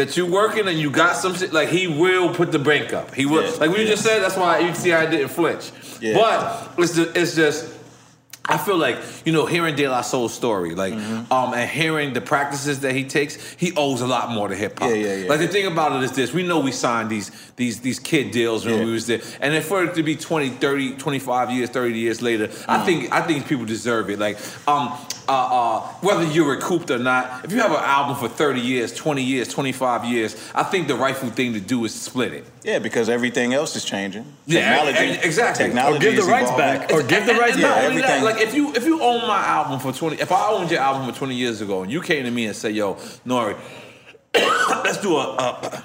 that 0.00 0.16
you 0.16 0.24
working 0.26 0.66
and 0.66 0.78
you 0.78 0.90
got 0.90 1.14
some 1.16 1.34
shit, 1.34 1.52
like 1.52 1.68
he 1.68 1.86
will 1.86 2.34
put 2.34 2.50
the 2.52 2.58
bank 2.58 2.92
up. 2.92 3.14
He 3.14 3.26
will. 3.26 3.44
Yeah, 3.44 3.50
like 3.60 3.70
we 3.70 3.82
yeah. 3.82 3.90
just 3.90 4.02
said, 4.02 4.22
that's 4.22 4.36
why 4.36 4.58
you 4.60 4.74
see 4.74 4.92
I 4.92 5.04
didn't 5.10 5.28
flinch. 5.28 5.70
Yeah. 6.00 6.14
But 6.14 6.72
it's 6.78 6.94
just, 6.96 7.16
it's 7.16 7.34
just. 7.36 7.76
I 8.48 8.56
feel 8.58 8.78
like 8.78 8.96
you 9.24 9.32
know 9.32 9.46
hearing 9.46 9.76
De 9.76 9.86
La 9.86 10.00
Soul's 10.00 10.34
story, 10.34 10.74
like 10.74 10.94
Mm-hmm. 10.94 11.32
um, 11.32 11.54
and 11.54 11.70
hearing 11.70 12.14
the 12.14 12.20
practices 12.22 12.80
that 12.80 12.94
he 12.96 13.04
takes, 13.04 13.36
he 13.64 13.72
owes 13.76 14.00
a 14.00 14.06
lot 14.06 14.30
more 14.30 14.48
to 14.48 14.56
hip 14.56 14.78
hop. 14.80 14.88
Yeah, 14.88 14.96
yeah, 14.96 15.14
yeah. 15.16 15.28
Like 15.28 15.38
the 15.40 15.46
thing 15.46 15.66
about 15.66 15.92
it 15.92 16.02
is 16.02 16.12
this: 16.12 16.32
we 16.32 16.42
know 16.42 16.58
we 16.58 16.72
signed 16.72 17.10
these 17.10 17.30
these 17.56 17.80
these 17.80 18.00
kid 18.00 18.32
deals 18.32 18.64
when 18.64 18.78
Yeah. 18.78 18.84
we 18.86 18.92
was 18.92 19.06
there, 19.06 19.20
and 19.40 19.54
if 19.54 19.66
for 19.66 19.84
it 19.84 19.94
to 19.94 20.02
be 20.02 20.16
20, 20.16 20.48
30, 20.48 20.96
25 20.96 21.50
years, 21.52 21.68
30 21.70 21.98
years 21.98 22.22
later, 22.22 22.48
Mm-hmm. 22.48 22.70
I 22.70 22.78
think 22.86 23.12
I 23.12 23.20
think 23.20 23.46
people 23.46 23.66
deserve 23.66 24.10
it. 24.10 24.18
Like 24.18 24.36
um 24.66 24.98
uh, 25.30 25.48
uh, 25.78 25.80
whether 26.00 26.24
you're 26.24 26.50
recouped 26.50 26.90
or 26.90 26.98
not, 26.98 27.44
if 27.44 27.52
you 27.52 27.58
have 27.60 27.70
an 27.70 27.76
album 27.78 28.16
for 28.16 28.28
30 28.28 28.60
years, 28.60 28.92
20 28.92 29.22
years, 29.22 29.46
25 29.48 30.04
years, 30.04 30.34
I 30.54 30.64
think 30.64 30.88
the 30.88 30.96
rightful 30.96 31.30
thing 31.30 31.52
to 31.52 31.60
do 31.60 31.84
is 31.84 31.94
split 31.94 32.32
it. 32.32 32.44
Yeah, 32.64 32.80
because 32.80 33.08
everything 33.08 33.54
else 33.54 33.76
is 33.76 33.84
changing. 33.84 34.24
Yeah, 34.46 34.82
Technology, 34.84 35.20
exactly. 35.26 35.64
Technology 35.66 35.96
Or 35.96 36.10
give 36.10 36.16
the 36.24 36.30
rights 36.30 36.50
evolving. 36.50 36.78
back. 36.80 36.92
Or 36.92 37.02
give 37.02 37.26
the 37.26 37.34
rights 37.34 37.52
and 37.54 37.62
back. 37.62 37.76
Not 37.76 37.84
only 37.90 38.00
that, 38.02 38.10
Everything. 38.10 38.24
like 38.24 38.40
if 38.48 38.54
you 38.54 38.72
if 38.74 38.84
you 38.84 39.00
own 39.02 39.20
my 39.28 39.38
album 39.38 39.78
for 39.78 39.92
20, 39.92 40.20
if 40.20 40.32
I 40.32 40.48
owned 40.50 40.70
your 40.70 40.80
album 40.80 41.10
for 41.12 41.16
20 41.18 41.34
years 41.36 41.60
ago 41.60 41.82
and 41.82 41.92
you 41.92 42.00
came 42.02 42.24
to 42.24 42.30
me 42.30 42.46
and 42.46 42.56
said, 42.56 42.74
"Yo, 42.74 42.94
Nori, 43.26 43.56
let's 44.84 44.98
do 45.00 45.16
a, 45.16 45.34
a 45.36 45.82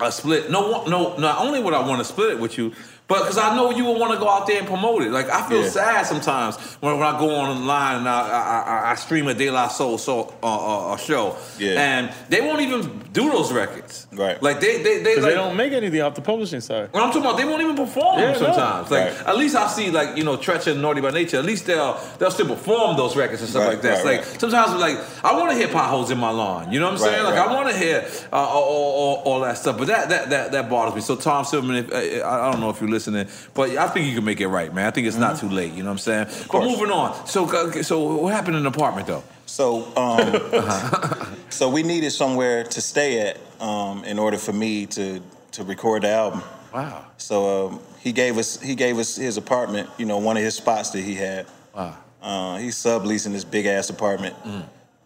a 0.00 0.12
split." 0.12 0.50
No, 0.50 0.84
no, 0.86 1.16
not 1.16 1.38
only 1.38 1.60
would 1.62 1.74
I 1.74 1.86
want 1.86 2.00
to 2.00 2.04
split 2.04 2.30
it 2.32 2.38
with 2.40 2.58
you, 2.58 2.72
but 3.06 3.18
because 3.20 3.36
I 3.36 3.54
know 3.54 3.70
you 3.70 3.84
would 3.84 3.98
want 3.98 4.12
to 4.14 4.18
go 4.18 4.28
out 4.28 4.46
there 4.46 4.58
and 4.58 4.66
promote 4.66 5.02
it. 5.02 5.10
Like 5.10 5.28
I 5.28 5.46
feel 5.48 5.62
Yeah. 5.62 5.68
sad 5.68 6.06
sometimes 6.06 6.56
when, 6.80 6.98
when 6.98 7.06
I 7.06 7.18
go 7.18 7.30
online 7.30 7.96
and 7.98 8.08
I 8.08 8.20
I, 8.28 8.60
I, 8.88 8.90
I 8.92 8.94
stream 8.94 9.28
a 9.28 9.34
De 9.34 9.50
La 9.50 9.68
Soul 9.68 9.98
so, 9.98 10.32
uh, 10.42 10.92
uh, 10.92 10.96
show, 10.96 11.36
Yeah. 11.58 11.80
and 11.80 12.12
they 12.30 12.40
won't 12.40 12.62
even 12.62 13.00
do 13.12 13.30
those 13.30 13.52
records. 13.52 14.06
Right. 14.12 14.42
Like 14.42 14.60
they 14.60 14.82
they 14.82 15.02
they, 15.02 15.14
'Cause 15.16 15.24
like, 15.24 15.32
they 15.32 15.36
don't 15.36 15.56
make 15.56 15.72
anything 15.74 16.00
off 16.00 16.14
the 16.14 16.22
publishing 16.22 16.60
side. 16.62 16.88
what 16.92 17.02
I'm 17.02 17.08
talking 17.10 17.22
about, 17.26 17.36
they 17.36 17.44
won't 17.44 17.60
even 17.62 17.76
perform 17.76 18.18
Yeah, 18.20 18.32
them 18.32 18.40
no. 18.42 18.46
sometimes. 18.46 18.90
Like 18.90 19.04
Right. 19.18 19.26
at 19.28 19.36
least 19.36 19.54
I 19.54 19.66
see 19.68 19.90
like 19.90 20.16
you 20.16 20.24
know 20.24 20.36
Treach 20.38 20.66
and 20.66 20.80
Naughty 20.80 21.02
by 21.02 21.10
Nature. 21.10 21.38
At 21.38 21.44
least 21.44 21.66
they'll 21.66 21.98
they'll 22.18 22.30
still 22.30 22.48
perform 22.48 22.96
those 22.96 23.16
records 23.16 23.42
and 23.42 23.50
stuff 23.50 23.64
Right, 23.64 23.72
like 23.74 23.82
that. 23.82 23.94
It's 23.98 24.04
right, 24.04 24.16
like 24.20 24.26
right. 24.30 24.40
sometimes 24.40 24.72
like 24.80 24.98
I 25.22 25.36
want 25.38 25.50
to 25.50 25.56
hear 25.58 25.68
potholes 25.68 26.10
in 26.10 26.16
my 26.18 26.30
lawn. 26.30 26.72
You 26.72 26.80
know 26.80 26.86
what 26.86 26.92
I'm 26.92 26.98
saying? 26.98 27.24
Like 27.24 27.34
right. 27.36 27.48
I 27.48 27.52
want 27.54 27.68
to 27.68 27.76
hear 27.76 28.06
uh, 28.32 28.36
all, 28.36 28.62
all, 28.64 29.22
all 29.26 29.40
that 29.40 29.58
stuff. 29.58 29.76
But 29.76 29.88
that 29.88 30.08
that 30.08 30.30
that 30.30 30.52
that 30.52 30.70
bothers 30.70 30.94
me. 30.94 31.00
So 31.02 31.16
Tom 31.16 31.44
Silverman, 31.44 31.84
if, 31.84 31.92
I 31.92 32.22
I 32.46 32.50
don't 32.50 32.60
know 32.60 32.70
if 32.70 32.80
you're 32.80 32.93
listening, 32.94 33.26
but 33.52 33.70
I 33.76 33.86
think 33.88 34.06
you 34.08 34.14
can 34.14 34.24
make 34.24 34.40
it 34.40 34.48
right, 34.48 34.72
man. 34.72 34.86
I 34.86 34.90
think 34.90 35.06
it's 35.06 35.16
not 35.18 35.38
too 35.38 35.48
late. 35.50 35.72
You 35.74 35.82
know 35.82 35.90
what 35.90 35.92
I'm 35.92 35.98
saying? 35.98 36.24
But 36.50 36.60
Mm-hmm. 36.62 36.70
moving 36.70 36.90
on. 36.90 37.26
So 37.26 37.46
okay, 37.68 37.82
so 37.82 38.00
what 38.22 38.32
happened 38.32 38.56
in 38.56 38.62
the 38.62 38.70
apartment 38.70 39.06
though? 39.06 39.22
So, 39.46 39.84
um, 39.96 41.36
so 41.50 41.68
we 41.68 41.82
needed 41.82 42.10
somewhere 42.10 42.64
to 42.64 42.80
stay 42.80 43.20
at 43.28 43.38
um, 43.60 44.02
in 44.04 44.18
order 44.18 44.38
for 44.38 44.52
me 44.52 44.86
to 44.86 45.20
to 45.52 45.64
record 45.64 46.02
the 46.02 46.10
album. 46.10 46.42
Wow. 46.72 47.04
So 47.18 47.66
um, 47.68 47.80
he 48.00 48.12
gave 48.12 48.38
us 48.38 48.60
he 48.60 48.74
gave 48.74 48.98
us 48.98 49.16
his 49.16 49.36
apartment. 49.36 49.88
You 49.98 50.06
know, 50.06 50.18
one 50.18 50.36
of 50.36 50.42
his 50.42 50.54
spots 50.54 50.90
that 50.90 51.02
he 51.02 51.14
had. 51.14 51.46
Wow. 51.74 51.96
Uh, 52.22 52.56
he's 52.56 52.74
subleasing 52.76 53.32
this 53.32 53.44
big 53.44 53.66
ass 53.66 53.90
apartment. 53.90 54.34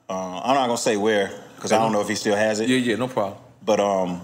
Uh, 0.08 0.40
I'm 0.44 0.54
not 0.54 0.66
gonna 0.66 0.78
say 0.78 0.96
where 0.96 1.30
because 1.56 1.72
I 1.72 1.78
don't 1.78 1.92
know 1.92 2.00
if 2.00 2.08
he 2.08 2.14
still 2.14 2.36
has 2.36 2.60
it. 2.60 2.68
Yeah, 2.68 2.76
yeah, 2.78 2.96
no 2.96 3.08
problem. 3.08 3.38
But 3.64 3.80
um, 3.80 4.20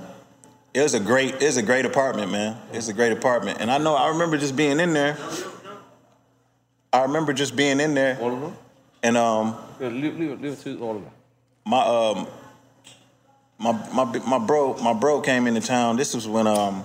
it 0.74 0.82
was 0.82 0.94
a 0.94 1.00
great 1.00 1.34
it 1.36 1.42
was 1.46 1.56
a 1.56 1.62
great 1.62 1.86
apartment, 1.86 2.30
man. 2.32 2.56
It's 2.72 2.88
a 2.88 2.92
great 2.92 3.12
apartment, 3.12 3.58
and 3.60 3.70
I 3.70 3.78
know 3.78 3.94
I 3.94 4.08
remember 4.08 4.36
just 4.36 4.56
being 4.56 4.80
in 4.80 4.92
there. 4.92 5.16
I 6.92 7.02
remember 7.02 7.32
just 7.32 7.56
being 7.56 7.80
in 7.80 7.94
there, 7.94 8.18
All 8.20 8.32
of 8.32 8.40
them. 8.40 8.56
and 9.02 9.16
um, 9.16 9.56
Yeah, 9.80 9.88
leave, 9.88 10.16
leave, 10.18 10.40
leave 10.40 10.52
it 10.52 10.60
to 10.60 10.78
all 10.80 10.96
of 10.96 11.02
them. 11.02 11.12
my 11.64 11.80
um 11.80 12.26
my 13.58 13.72
my 13.92 14.04
my 14.26 14.38
bro 14.38 14.74
my 14.78 14.92
bro 14.92 15.20
came 15.20 15.46
into 15.46 15.60
town. 15.60 15.96
This 15.96 16.14
was 16.14 16.26
when 16.28 16.46
um 16.46 16.84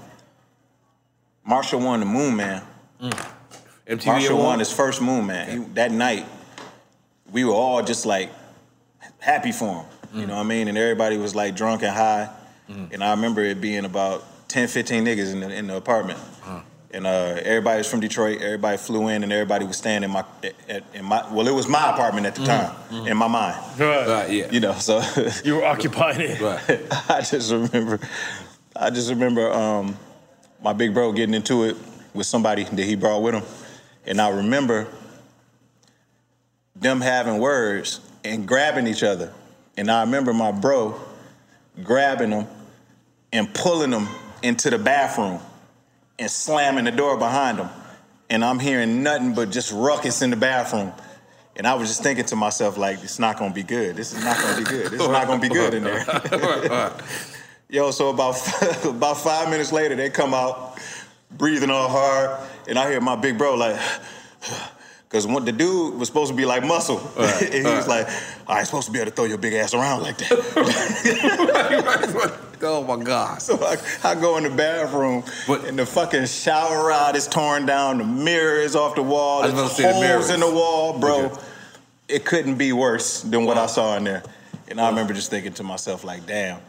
Marshall 1.45 1.79
won 1.81 1.99
the 1.99 2.05
Moon 2.05 2.35
Man. 2.35 2.61
MTV 3.87 4.05
Marshall 4.05 4.31
award? 4.33 4.45
won 4.45 4.59
his 4.59 4.71
first 4.71 5.01
Moon 5.01 5.25
Man. 5.25 5.49
He, 5.49 5.57
that 5.73 5.91
night, 5.91 6.25
we 7.31 7.43
were 7.43 7.53
all 7.53 7.81
just 7.81 8.05
like 8.05 8.29
happy 9.19 9.51
for 9.51 9.81
him. 9.81 9.85
You 10.13 10.27
know 10.27 10.35
what 10.35 10.41
I 10.41 10.47
mean? 10.47 10.67
And 10.67 10.77
everybody 10.77 11.17
was 11.17 11.33
like 11.35 11.55
drunk 11.55 11.81
and 11.83 11.91
high. 11.91 12.29
And 12.69 13.03
I 13.03 13.11
remember 13.11 13.41
it 13.41 13.59
being 13.59 13.85
about 13.85 14.23
10, 14.49 14.67
15 14.67 15.03
niggas 15.05 15.33
in 15.33 15.39
the, 15.39 15.53
in 15.53 15.67
the 15.67 15.75
apartment. 15.75 16.19
And 16.91 17.05
uh, 17.05 17.37
everybody 17.43 17.77
was 17.79 17.89
from 17.89 17.99
Detroit. 17.99 18.41
Everybody 18.41 18.77
flew 18.77 19.09
in, 19.09 19.21
and 19.21 19.31
everybody 19.31 19.63
was 19.65 19.77
staying 19.77 20.01
in 20.01 20.09
my, 20.09 20.23
at, 20.67 20.83
in 20.95 21.05
my. 21.05 21.23
Well, 21.31 21.47
it 21.47 21.53
was 21.53 21.67
my 21.67 21.91
apartment 21.91 22.25
at 22.25 22.33
the 22.33 22.45
time, 22.45 22.75
in 23.07 23.15
my 23.15 23.27
mind. 23.27 23.57
Right. 23.79 24.07
Right, 24.07 24.31
yeah. 24.31 24.51
You 24.51 24.59
know, 24.59 24.73
so 24.73 24.99
You 25.43 25.57
were 25.57 25.65
occupying 25.65 26.21
it. 26.21 26.41
Right. 26.41 26.81
I 27.09 27.21
just 27.21 27.51
remember, 27.51 27.99
I 28.75 28.89
just 28.89 29.11
remember 29.11 29.51
um, 29.53 29.95
my 30.63 30.73
big 30.73 30.95
bro 30.95 31.11
getting 31.11 31.35
into 31.35 31.63
it 31.65 31.77
with 32.15 32.25
somebody 32.25 32.63
that 32.63 32.83
he 32.83 32.95
brought 32.95 33.21
with 33.21 33.35
him, 33.35 33.43
and 34.07 34.19
I 34.19 34.29
remember 34.29 34.87
them 36.75 37.01
having 37.01 37.37
words 37.37 37.99
and 38.23 38.47
grabbing 38.47 38.87
each 38.87 39.03
other, 39.03 39.31
and 39.77 39.91
I 39.91 40.01
remember 40.01 40.33
my 40.33 40.51
bro 40.51 40.99
grabbing 41.83 42.31
them 42.31 42.47
and 43.31 43.53
pulling 43.53 43.91
them 43.91 44.07
into 44.41 44.69
the 44.69 44.77
bathroom 44.77 45.39
and 46.17 46.29
slamming 46.29 46.85
the 46.85 46.91
door 46.91 47.17
behind 47.17 47.59
them, 47.59 47.69
and 48.29 48.43
I'm 48.43 48.59
hearing 48.59 49.03
nothing 49.03 49.33
but 49.33 49.49
just 49.51 49.71
ruckus 49.71 50.21
in 50.21 50.29
the 50.29 50.35
bathroom. 50.35 50.91
And 51.55 51.67
I 51.67 51.73
was 51.73 51.89
just 51.89 52.03
thinking 52.03 52.25
to 52.25 52.35
myself, 52.35 52.77
like, 52.77 53.03
it's 53.03 53.19
not 53.19 53.37
gonna 53.37 53.53
be 53.53 53.63
good. 53.63 53.95
This 53.95 54.13
is 54.13 54.23
not 54.23 54.37
gonna 54.37 54.57
be 54.57 54.63
good. 54.63 54.91
This 54.91 55.01
is 55.01 55.07
not 55.07 55.27
gonna 55.27 55.41
be 55.41 55.49
good 55.49 55.73
in 55.73 55.83
there. 55.83 56.05
Yo, 57.69 57.91
so 57.91 58.09
about 58.09 58.35
about 58.85 59.17
five 59.17 59.49
minutes 59.49 59.71
later, 59.71 59.95
they 59.95 60.09
come 60.09 60.33
out 60.33 60.79
breathing 61.37 61.69
all 61.69 61.89
hard, 61.89 62.39
and 62.67 62.79
I 62.79 62.89
hear 62.89 63.01
my 63.01 63.15
big 63.15 63.37
bro 63.37 63.55
like, 63.55 63.79
because 65.09 65.25
what 65.25 65.43
the 65.43 65.51
dude 65.51 65.97
was 65.97 66.07
supposed 66.07 66.29
to 66.29 66.37
be 66.37 66.45
like 66.45 66.63
muscle, 66.63 66.99
and 67.17 67.51
he 67.53 67.63
was 67.63 67.87
like, 67.87 68.07
I 68.47 68.59
ain't 68.59 68.67
supposed 68.67 68.85
to 68.87 68.91
be 68.93 68.99
able 68.99 69.09
to 69.09 69.15
throw 69.15 69.25
your 69.25 69.39
big 69.39 69.53
ass 69.53 69.73
around 69.73 70.03
like 70.03 70.19
that. 70.19 70.29
oh 72.61 72.83
my 72.83 73.03
God. 73.03 73.41
so 73.41 73.57
I, 73.63 73.77
I 74.03 74.13
go 74.15 74.37
in 74.37 74.43
the 74.43 74.51
bathroom, 74.51 75.23
But- 75.47 75.65
and 75.65 75.79
the 75.79 75.85
fucking 75.87 76.25
shower 76.27 76.87
rod 76.87 77.15
is 77.15 77.27
torn 77.27 77.65
down, 77.65 77.97
the 77.97 78.03
mirror 78.03 78.59
is 78.59 78.75
off 78.75 78.93
the 78.95 79.01
wall, 79.01 79.41
I 79.41 79.47
there's 79.47 79.59
about 79.59 79.69
to 79.69 79.75
say 79.75 79.83
the 79.83 79.93
holes 79.93 80.03
mirrors. 80.05 80.29
in 80.29 80.39
the 80.41 80.51
wall, 80.51 80.99
bro. 80.99 81.25
Okay. 81.25 81.41
It 82.07 82.25
couldn't 82.25 82.55
be 82.55 82.71
worse 82.73 83.21
than 83.21 83.45
what 83.45 83.57
I 83.57 83.65
saw 83.65 83.95
in 83.97 84.03
there. 84.03 84.23
And 84.67 84.79
I 84.79 84.89
remember 84.89 85.13
just 85.13 85.31
thinking 85.31 85.53
to 85.53 85.63
myself, 85.63 86.03
like, 86.03 86.25
damn. 86.27 86.59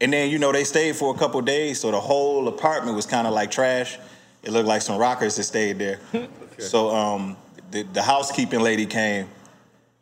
And 0.00 0.12
then, 0.12 0.30
you 0.30 0.38
know, 0.38 0.50
they 0.52 0.64
stayed 0.64 0.96
for 0.96 1.14
a 1.14 1.18
couple 1.18 1.40
days, 1.42 1.80
so 1.80 1.90
the 1.92 2.00
whole 2.00 2.46
apartment 2.48 2.96
was 2.96 3.06
kind 3.06 3.26
of 3.26 3.34
like 3.34 3.50
trash. 3.52 3.98
It 4.42 4.50
looked 4.50 4.66
like 4.68 4.82
some 4.82 4.98
rockers 4.98 5.36
that 5.36 5.44
stayed 5.44 5.78
there. 5.78 6.00
So 6.60 6.90
um, 6.90 7.36
the, 7.70 7.82
the 7.82 8.02
housekeeping 8.02 8.60
lady 8.60 8.86
came, 8.86 9.28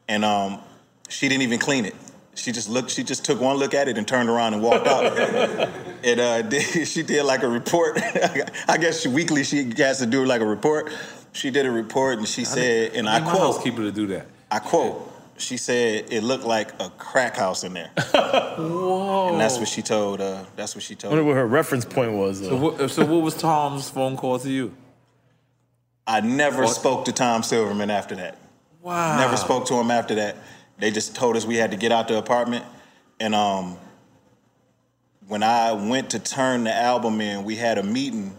and 0.08 0.24
um, 0.24 0.60
she 1.08 1.28
didn't 1.28 1.42
even 1.42 1.58
clean 1.58 1.84
it. 1.84 1.94
She 2.34 2.52
just 2.52 2.68
looked. 2.68 2.90
She 2.90 3.02
just 3.02 3.24
took 3.24 3.40
one 3.40 3.56
look 3.56 3.74
at 3.74 3.88
it 3.88 3.96
and 3.96 4.06
turned 4.06 4.28
around 4.28 4.54
and 4.54 4.62
walked 4.62 4.86
out. 4.86 5.18
and 6.04 6.20
uh, 6.20 6.42
did, 6.48 6.86
she 6.86 7.02
did 7.02 7.24
like 7.24 7.42
a 7.42 7.48
report. 7.48 7.98
I 8.68 8.76
guess 8.78 9.00
she, 9.00 9.08
weekly 9.08 9.42
she 9.42 9.72
has 9.78 9.98
to 10.00 10.06
do 10.06 10.24
like 10.24 10.40
a 10.40 10.46
report. 10.46 10.92
She 11.32 11.50
did 11.50 11.66
a 11.66 11.70
report, 11.70 12.18
and 12.18 12.28
she 12.28 12.44
said, 12.44 12.92
and 12.94 13.08
I 13.08 13.18
Need 13.18 13.24
my 13.24 13.30
quote, 13.30 13.42
housekeeper 13.42 13.82
to 13.82 13.92
do 13.92 14.06
that. 14.08 14.26
I 14.50 14.58
quote, 14.58 15.12
she 15.38 15.56
said 15.56 16.06
it 16.10 16.22
looked 16.22 16.44
like 16.44 16.72
a 16.80 16.90
crack 16.90 17.36
house 17.36 17.64
in 17.64 17.74
there. 17.74 17.90
Whoa! 17.96 19.30
And 19.32 19.40
that's 19.40 19.58
what 19.58 19.68
she 19.68 19.82
told. 19.82 20.20
Uh, 20.20 20.44
that's 20.56 20.74
what 20.74 20.82
she 20.82 20.94
I 20.94 20.98
told. 20.98 21.12
wonder 21.12 21.24
what 21.24 21.36
her 21.36 21.46
reference 21.46 21.84
point 21.84 22.12
was. 22.12 22.40
So 22.40 22.56
what, 22.56 22.90
so 22.90 23.04
what 23.04 23.22
was 23.22 23.34
Tom's 23.34 23.90
phone 23.90 24.16
call 24.16 24.38
to 24.38 24.50
you? 24.50 24.74
I 26.07 26.20
never 26.20 26.62
What? 26.64 26.74
spoke 26.74 27.04
to 27.07 27.12
Tom 27.12 27.42
Silverman 27.42 27.90
after 27.90 28.14
that. 28.16 28.38
Wow. 28.82 29.18
Never 29.18 29.36
spoke 29.36 29.66
to 29.66 29.74
him 29.74 29.90
after 29.90 30.14
that. 30.16 30.36
They 30.78 30.90
just 30.90 31.14
told 31.16 31.36
us 31.36 31.44
we 31.44 31.57
had 31.57 31.70
to 31.72 31.76
get 31.76 31.90
out 31.92 32.07
the 32.09 32.16
apartment. 32.18 32.64
And 33.18 33.34
um, 33.34 33.76
when 35.26 35.42
I 35.42 35.72
went 35.72 36.11
to 36.11 36.18
turn 36.18 36.64
the 36.64 36.74
album 36.74 37.20
in, 37.20 37.44
we 37.44 37.57
had 37.57 37.78
a 37.78 37.82
meeting. 37.82 38.36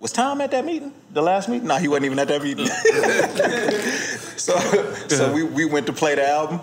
Was 0.00 0.10
Tom 0.12 0.40
at 0.40 0.50
that 0.50 0.64
meeting? 0.64 0.92
The 1.12 1.22
last 1.22 1.48
meeting? 1.48 1.68
No, 1.68 1.76
he 1.76 1.86
wasn't 1.86 2.06
even 2.06 2.18
at 2.18 2.26
that 2.28 2.42
meeting. 2.42 2.66
so 4.36 4.58
so 5.08 5.32
we, 5.32 5.44
we 5.44 5.64
went 5.64 5.86
to 5.86 5.92
play 5.92 6.14
the 6.16 6.28
album. 6.28 6.60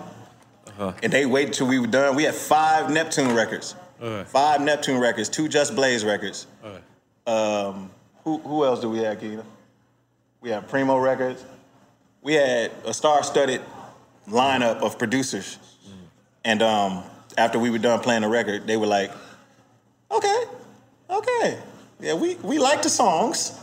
And 1.02 1.12
they 1.12 1.26
waited 1.26 1.54
till 1.54 1.66
we 1.66 1.78
were 1.78 1.86
done. 1.86 2.14
We 2.16 2.24
had 2.24 2.34
five 2.34 2.90
Neptune 2.90 3.34
records. 3.34 3.74
Five 4.26 4.60
Neptune 4.62 4.98
records, 4.98 5.28
two 5.28 5.48
Just 5.48 5.74
Blaze 5.74 6.04
records. 6.04 6.46
Um, 7.26 7.90
who, 8.24 8.38
who 8.38 8.64
else 8.64 8.80
do 8.80 8.88
we 8.90 8.98
have, 8.98 9.20
Keena? 9.20 9.44
We 10.40 10.50
had 10.50 10.68
Primo 10.68 10.98
Records. 10.98 11.44
We 12.22 12.34
had 12.34 12.72
a 12.84 12.94
star-studded 12.94 13.60
lineup 14.28 14.82
of 14.82 14.98
producers. 14.98 15.58
And 16.44 16.62
um, 16.62 17.02
after 17.36 17.58
we 17.58 17.70
were 17.70 17.78
done 17.78 18.00
playing 18.00 18.22
the 18.22 18.28
record, 18.28 18.66
they 18.66 18.76
were 18.76 18.86
like, 18.86 19.10
okay, 20.10 20.44
okay. 21.10 21.58
Yeah, 22.00 22.14
we, 22.14 22.36
we 22.36 22.58
like 22.58 22.82
the 22.82 22.88
songs, 22.88 23.58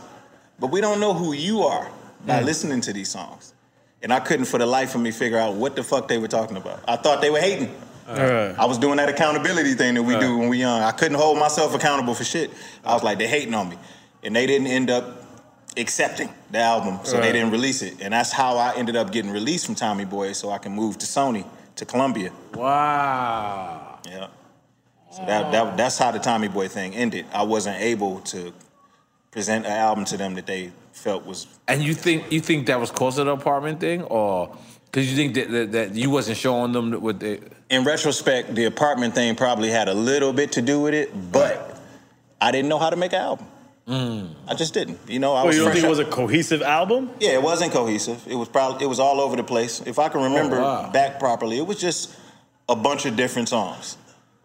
but 0.60 0.70
we 0.70 0.80
don't 0.80 1.00
know 1.00 1.12
who 1.12 1.32
you 1.32 1.62
are 1.62 1.90
by 2.24 2.40
listening 2.42 2.80
to 2.82 2.92
these 2.92 3.08
songs. 3.08 3.54
And 4.02 4.12
I 4.12 4.20
couldn't 4.20 4.44
for 4.44 4.58
the 4.58 4.66
life 4.66 4.94
of 4.94 5.00
me 5.00 5.10
figure 5.10 5.38
out 5.38 5.54
what 5.54 5.74
the 5.74 5.82
fuck 5.82 6.06
they 6.06 6.18
were 6.18 6.28
talking 6.28 6.56
about. 6.56 6.80
I 6.86 6.96
thought 6.96 7.20
they 7.20 7.30
were 7.30 7.40
hating. 7.40 7.74
I 8.06 8.64
was 8.64 8.78
doing 8.78 8.96
that 8.96 9.08
accountability 9.08 9.74
thing 9.74 9.94
that 9.94 10.02
we 10.02 10.16
do 10.18 10.38
when 10.38 10.48
we 10.48 10.58
young. 10.58 10.82
I 10.82 10.92
couldn't 10.92 11.18
hold 11.18 11.38
myself 11.38 11.74
accountable 11.74 12.14
for 12.14 12.24
shit. 12.24 12.50
I 12.84 12.94
was 12.94 13.02
like, 13.02 13.18
they 13.18 13.26
hating 13.26 13.54
on 13.54 13.68
me. 13.68 13.76
And 14.22 14.34
they 14.34 14.46
didn't 14.46 14.68
end 14.68 14.88
up 14.90 15.24
accepting 15.78 16.28
the 16.50 16.58
album, 16.58 16.98
so 17.04 17.20
they 17.20 17.32
didn't 17.32 17.50
release 17.50 17.82
it. 17.82 18.00
And 18.00 18.12
that's 18.12 18.32
how 18.32 18.56
I 18.56 18.74
ended 18.76 18.96
up 18.96 19.12
getting 19.12 19.30
released 19.30 19.66
from 19.66 19.74
Tommy 19.74 20.04
Boy 20.04 20.32
so 20.32 20.50
I 20.50 20.58
can 20.58 20.72
move 20.72 20.98
to 20.98 21.06
Sony, 21.06 21.46
to 21.76 21.84
Columbia. 21.84 22.32
Wow. 22.54 23.98
Yeah. 24.06 24.28
So 25.10 25.24
that, 25.24 25.52
that 25.52 25.76
that's 25.76 25.98
how 25.98 26.10
the 26.10 26.18
Tommy 26.18 26.48
Boy 26.48 26.68
thing 26.68 26.94
ended. 26.94 27.26
I 27.32 27.42
wasn't 27.42 27.80
able 27.80 28.20
to 28.20 28.52
present 29.30 29.66
an 29.66 29.72
album 29.72 30.04
to 30.06 30.16
them 30.16 30.34
that 30.34 30.46
they 30.46 30.72
felt 30.92 31.24
was 31.24 31.46
And 31.66 31.82
you 31.82 31.94
think 31.94 32.30
you 32.32 32.40
think 32.40 32.66
that 32.66 32.80
was 32.80 32.90
cause 32.90 33.18
of 33.18 33.26
the 33.26 33.32
apartment 33.32 33.80
thing, 33.80 34.02
or 34.02 34.56
because 34.86 35.10
you 35.10 35.16
think 35.16 35.34
that, 35.34 35.50
that 35.50 35.72
that 35.72 35.94
you 35.94 36.10
wasn't 36.10 36.38
showing 36.38 36.72
them 36.72 36.92
what 37.00 37.20
they? 37.20 37.40
in 37.70 37.84
retrospect, 37.84 38.54
the 38.54 38.64
apartment 38.64 39.14
thing 39.14 39.34
probably 39.36 39.70
had 39.70 39.88
a 39.88 39.94
little 39.94 40.32
bit 40.32 40.52
to 40.52 40.62
do 40.62 40.80
with 40.80 40.94
it, 40.94 41.10
but 41.32 41.78
I 42.40 42.50
didn't 42.50 42.68
know 42.68 42.78
how 42.78 42.90
to 42.90 42.96
make 42.96 43.12
an 43.12 43.20
album. 43.20 43.46
Mm. 43.88 44.34
I 44.46 44.54
just 44.54 44.74
didn't. 44.74 44.98
You 45.08 45.18
know, 45.18 45.32
I 45.32 45.36
Well, 45.36 45.46
was 45.46 45.56
you 45.56 45.62
don't 45.62 45.70
fresh 45.70 45.82
think 45.82 45.86
it 45.86 45.88
was 45.88 45.98
a 45.98 46.04
cohesive 46.04 46.60
album? 46.62 47.10
Yeah, 47.20 47.30
it 47.30 47.42
wasn't 47.42 47.72
cohesive. 47.72 48.22
It 48.28 48.34
was 48.34 48.48
probably 48.48 48.84
it 48.84 48.88
was 48.88 49.00
all 49.00 49.20
over 49.20 49.34
the 49.36 49.42
place. 49.44 49.80
If 49.86 49.98
I 49.98 50.08
can 50.10 50.22
remember 50.22 50.58
oh, 50.58 50.62
wow. 50.62 50.90
back 50.90 51.18
properly, 51.18 51.56
it 51.58 51.66
was 51.66 51.80
just 51.80 52.14
a 52.68 52.76
bunch 52.76 53.06
of 53.06 53.16
different 53.16 53.48
songs. 53.48 53.96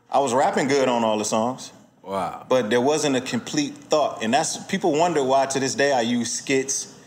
I 0.10 0.20
was 0.20 0.34
rapping 0.34 0.68
good 0.70 0.88
on 0.88 1.04
all 1.04 1.18
the 1.18 1.26
songs, 1.26 1.74
Wow. 2.04 2.46
but 2.48 2.70
there 2.70 2.80
wasn't 2.82 3.16
a 3.18 3.22
complete 3.22 3.74
thought. 3.76 4.24
And 4.24 4.34
that's 4.34 4.58
people 4.66 4.94
wonder 4.94 5.22
why 5.24 5.46
to 5.48 5.60
this 5.60 5.76
day 5.76 5.92
I 5.92 6.02
use 6.02 6.32
skits 6.32 6.98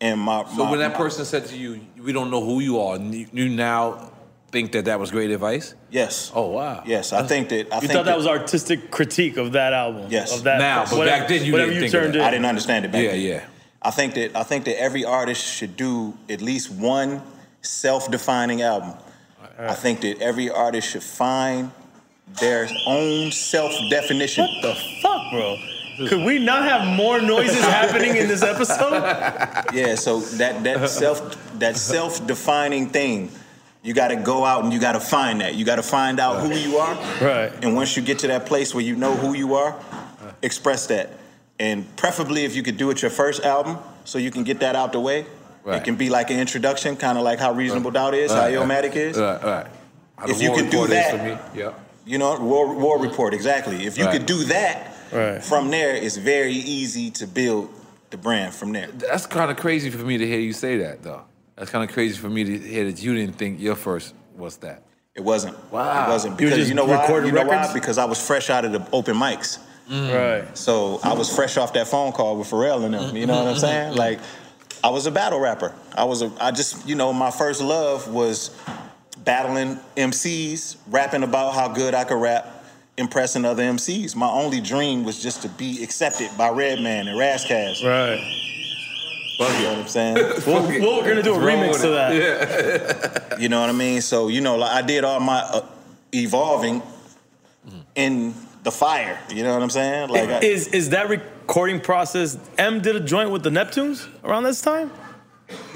and 0.00 0.20
my. 0.20 0.44
So 0.44 0.64
my- 0.64 0.70
when 0.70 0.80
that 0.80 0.92
my- 0.92 0.96
person 0.98 1.24
said 1.24 1.46
to 1.46 1.56
you, 1.56 1.80
"We 2.02 2.12
don't 2.12 2.30
know 2.30 2.44
who 2.44 2.60
you 2.60 2.80
are," 2.80 2.96
and 2.96 3.14
you, 3.14 3.26
you 3.32 3.48
now 3.48 4.10
think 4.50 4.72
that 4.72 4.86
that 4.86 4.98
was 4.98 5.10
great 5.10 5.30
advice? 5.30 5.74
yes, 5.90 6.32
Oh 6.34 6.48
wow. 6.48 6.82
yes, 6.86 7.12
I 7.12 7.22
think 7.26 7.48
that 7.50 7.70
I 7.72 7.76
You 7.76 7.80
think 7.82 7.92
thought 7.92 8.04
that 8.06 8.16
was 8.16 8.26
artistic 8.26 8.90
critique 8.90 9.36
of 9.36 9.52
that 9.52 9.72
album? 9.72 10.06
Yes. 10.10 10.34
Of 10.36 10.44
that. 10.44 10.58
Now, 10.58 10.84
but 10.84 10.98
whatever- 10.98 11.20
back 11.20 11.28
then 11.28 11.44
you 11.44 11.52
whatever 11.52 11.70
didn't 11.70 11.84
you 11.84 11.90
think 11.90 11.94
of 11.94 12.00
turned 12.02 12.14
that. 12.14 12.20
in. 12.20 12.24
I 12.26 12.30
didn't 12.30 12.46
understand 12.46 12.84
it 12.84 12.92
back 12.92 13.02
Yeah, 13.02 13.10
then. 13.12 13.20
yeah. 13.20 13.44
I 13.82 13.90
think 13.90 14.14
that 14.14 14.34
I 14.36 14.42
think 14.42 14.64
that 14.64 14.80
every 14.80 15.04
artist 15.04 15.44
should 15.44 15.76
do 15.76 16.14
at 16.28 16.40
least 16.40 16.70
one 16.70 17.22
self-defining 17.62 18.62
album. 18.62 18.94
I 19.58 19.74
think 19.74 20.00
that 20.02 20.20
every 20.20 20.50
artist 20.50 20.88
should 20.90 21.02
find 21.02 21.70
their 22.40 22.68
own 22.86 23.30
self-definition. 23.32 24.44
What 24.44 24.62
the 24.62 24.74
fuck, 25.02 25.30
bro? 25.32 25.56
Could 26.08 26.24
we 26.24 26.38
not 26.38 26.62
have 26.64 26.86
more 26.96 27.20
noises 27.20 27.60
happening 27.78 28.16
in 28.16 28.28
this 28.28 28.42
episode? 28.42 29.02
Yeah, 29.74 29.94
so 29.96 30.20
that 30.38 30.62
that 30.64 30.88
self 30.90 31.18
that 31.58 31.76
self-defining 31.76 32.90
thing, 32.90 33.30
you 33.82 33.94
got 33.94 34.08
to 34.08 34.16
go 34.16 34.44
out 34.44 34.64
and 34.64 34.72
you 34.72 34.78
got 34.80 34.92
to 34.92 35.00
find 35.00 35.40
that. 35.40 35.54
You 35.54 35.64
got 35.64 35.76
to 35.76 35.82
find 35.82 36.18
out 36.20 36.40
who 36.46 36.52
you 36.54 36.78
are. 36.78 36.94
Right. 37.22 37.52
And 37.64 37.74
once 37.74 37.96
you 37.96 38.02
get 38.02 38.18
to 38.20 38.26
that 38.28 38.46
place 38.46 38.74
where 38.74 38.84
you 38.84 38.96
know 38.96 39.14
who 39.14 39.34
you 39.34 39.54
are, 39.54 39.74
express 40.42 40.86
that. 40.88 41.10
And 41.58 41.84
preferably 41.96 42.44
if 42.44 42.54
you 42.54 42.62
could 42.62 42.76
do 42.76 42.90
it 42.90 43.02
your 43.02 43.10
first 43.10 43.42
album, 43.44 43.78
so 44.04 44.18
you 44.18 44.30
can 44.30 44.44
get 44.44 44.60
that 44.60 44.76
out 44.76 44.92
the 44.92 45.00
way. 45.00 45.26
Right. 45.64 45.76
It 45.82 45.84
can 45.84 45.96
be 45.96 46.08
like 46.08 46.30
an 46.30 46.38
introduction, 46.38 46.96
kind 46.96 47.18
of 47.18 47.24
like 47.24 47.38
how 47.38 47.52
Reasonable 47.52 47.90
Doubt 47.90 48.14
is, 48.14 48.30
how 48.32 48.40
Right, 48.42 48.56
right. 48.56 48.68
Illmatic 48.68 48.96
is. 48.96 49.18
Right, 49.18 49.42
right. 49.42 49.66
How 50.16 50.28
If 50.28 50.40
you 50.40 50.52
could 50.54 50.70
do 50.70 50.86
that- 50.86 51.10
for 51.10 51.22
me. 51.22 51.36
Yeah. 51.54 51.72
You 52.06 52.16
know, 52.18 52.38
War, 52.40 52.74
War 52.74 52.98
Report, 52.98 53.34
exactly. 53.34 53.84
If 53.86 53.98
you 53.98 54.04
Right. 54.04 54.12
could 54.12 54.24
do 54.26 54.44
that, 54.44 54.94
Right. 55.12 55.44
from 55.44 55.70
there, 55.70 55.94
it's 55.94 56.16
very 56.16 56.54
easy 56.54 57.10
to 57.12 57.26
build 57.26 57.68
the 58.10 58.16
brand 58.16 58.54
from 58.54 58.72
there. 58.72 58.86
That's 58.96 59.26
kind 59.26 59.50
of 59.50 59.58
crazy 59.58 59.90
for 59.90 59.98
me 59.98 60.16
to 60.16 60.26
hear 60.26 60.38
you 60.40 60.54
say 60.54 60.78
that, 60.78 61.02
though. 61.02 61.22
That's 61.58 61.70
kind 61.70 61.88
of 61.88 61.92
crazy 61.92 62.16
for 62.16 62.30
me 62.30 62.44
to 62.44 62.58
hear 62.58 62.84
that 62.84 63.02
you 63.02 63.14
didn't 63.14 63.34
think 63.34 63.60
your 63.60 63.74
first 63.74 64.14
was 64.36 64.58
that. 64.58 64.84
It 65.16 65.24
wasn't. 65.24 65.56
Wow. 65.72 66.06
It 66.06 66.08
wasn't 66.08 66.38
because 66.38 66.54
just 66.56 66.68
you 66.68 66.76
know 66.76 66.84
why? 66.84 67.00
recording 67.00 67.30
You 67.30 67.34
know 67.34 67.42
records? 67.42 67.68
why? 67.68 67.74
Because 67.74 67.98
I 67.98 68.04
was 68.04 68.24
fresh 68.24 68.48
out 68.48 68.64
of 68.64 68.70
the 68.70 68.86
open 68.92 69.16
mics. 69.16 69.58
Mm. 69.90 70.44
Right. 70.44 70.56
So 70.56 71.00
I 71.02 71.14
was 71.14 71.34
fresh 71.34 71.56
off 71.56 71.72
that 71.72 71.88
phone 71.88 72.12
call 72.12 72.38
with 72.38 72.48
Pharrell 72.48 72.84
and 72.84 72.94
them. 72.94 73.16
You 73.16 73.26
know 73.26 73.42
what 73.42 73.48
I'm 73.48 73.58
saying? 73.58 73.90
Mm-hmm. 73.90 73.98
Like, 73.98 74.20
I 74.84 74.90
was 74.90 75.06
a 75.06 75.10
battle 75.10 75.40
rapper. 75.40 75.74
I 75.96 76.04
was 76.04 76.22
a. 76.22 76.30
I 76.40 76.52
just, 76.52 76.86
you 76.86 76.94
know, 76.94 77.12
my 77.12 77.32
first 77.32 77.60
love 77.60 78.06
was 78.06 78.56
battling 79.24 79.80
MCs, 79.96 80.76
rapping 80.86 81.24
about 81.24 81.54
how 81.54 81.66
good 81.66 81.94
I 81.94 82.04
could 82.04 82.20
rap, 82.20 82.64
impressing 82.96 83.44
other 83.44 83.64
MCs. 83.64 84.14
My 84.14 84.28
only 84.28 84.60
dream 84.60 85.02
was 85.02 85.20
just 85.20 85.42
to 85.42 85.48
be 85.48 85.82
accepted 85.82 86.30
by 86.38 86.50
Redman 86.50 87.08
and 87.08 87.18
Razzcast. 87.18 87.84
Right. 87.84 88.47
You 89.38 89.44
know 89.44 89.70
what 89.70 89.78
I'm 89.78 89.88
saying? 89.88 90.16
Well, 90.46 90.62
well, 90.62 90.96
we're 91.02 91.08
gonna 91.08 91.22
do 91.22 91.34
a 91.34 91.38
remix 91.38 91.72
with 91.72 91.82
to 91.82 91.92
it? 91.92 92.88
that. 93.28 93.38
You 93.38 93.48
know 93.48 93.60
what 93.60 93.70
I 93.70 93.72
mean? 93.72 94.00
So 94.00 94.26
you 94.28 94.40
know, 94.40 94.56
like 94.56 94.72
I 94.72 94.82
did 94.82 95.04
all 95.04 95.20
my 95.20 95.38
uh, 95.40 95.64
evolving 96.12 96.82
in 97.94 98.34
the 98.64 98.72
fire. 98.72 99.18
You 99.30 99.44
know 99.44 99.52
what 99.52 99.62
I'm 99.62 99.70
saying? 99.70 100.08
Like, 100.10 100.28
I, 100.28 100.38
Is 100.40 100.68
is 100.68 100.90
that 100.90 101.08
recording 101.08 101.80
process? 101.80 102.36
M 102.58 102.80
did 102.80 102.96
a 102.96 103.00
joint 103.00 103.30
with 103.30 103.42
the 103.44 103.50
Neptunes 103.50 104.08
around 104.24 104.42
this 104.42 104.60
time. 104.60 104.90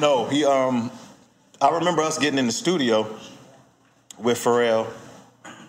no, 0.01 0.27
he. 0.27 0.45
Um, 0.45 0.91
I 1.61 1.71
remember 1.71 2.03
us 2.03 2.19
getting 2.19 2.39
in 2.41 2.47
the 2.47 2.53
studio 2.53 3.07
with 4.19 4.39
Pharrell 4.39 4.89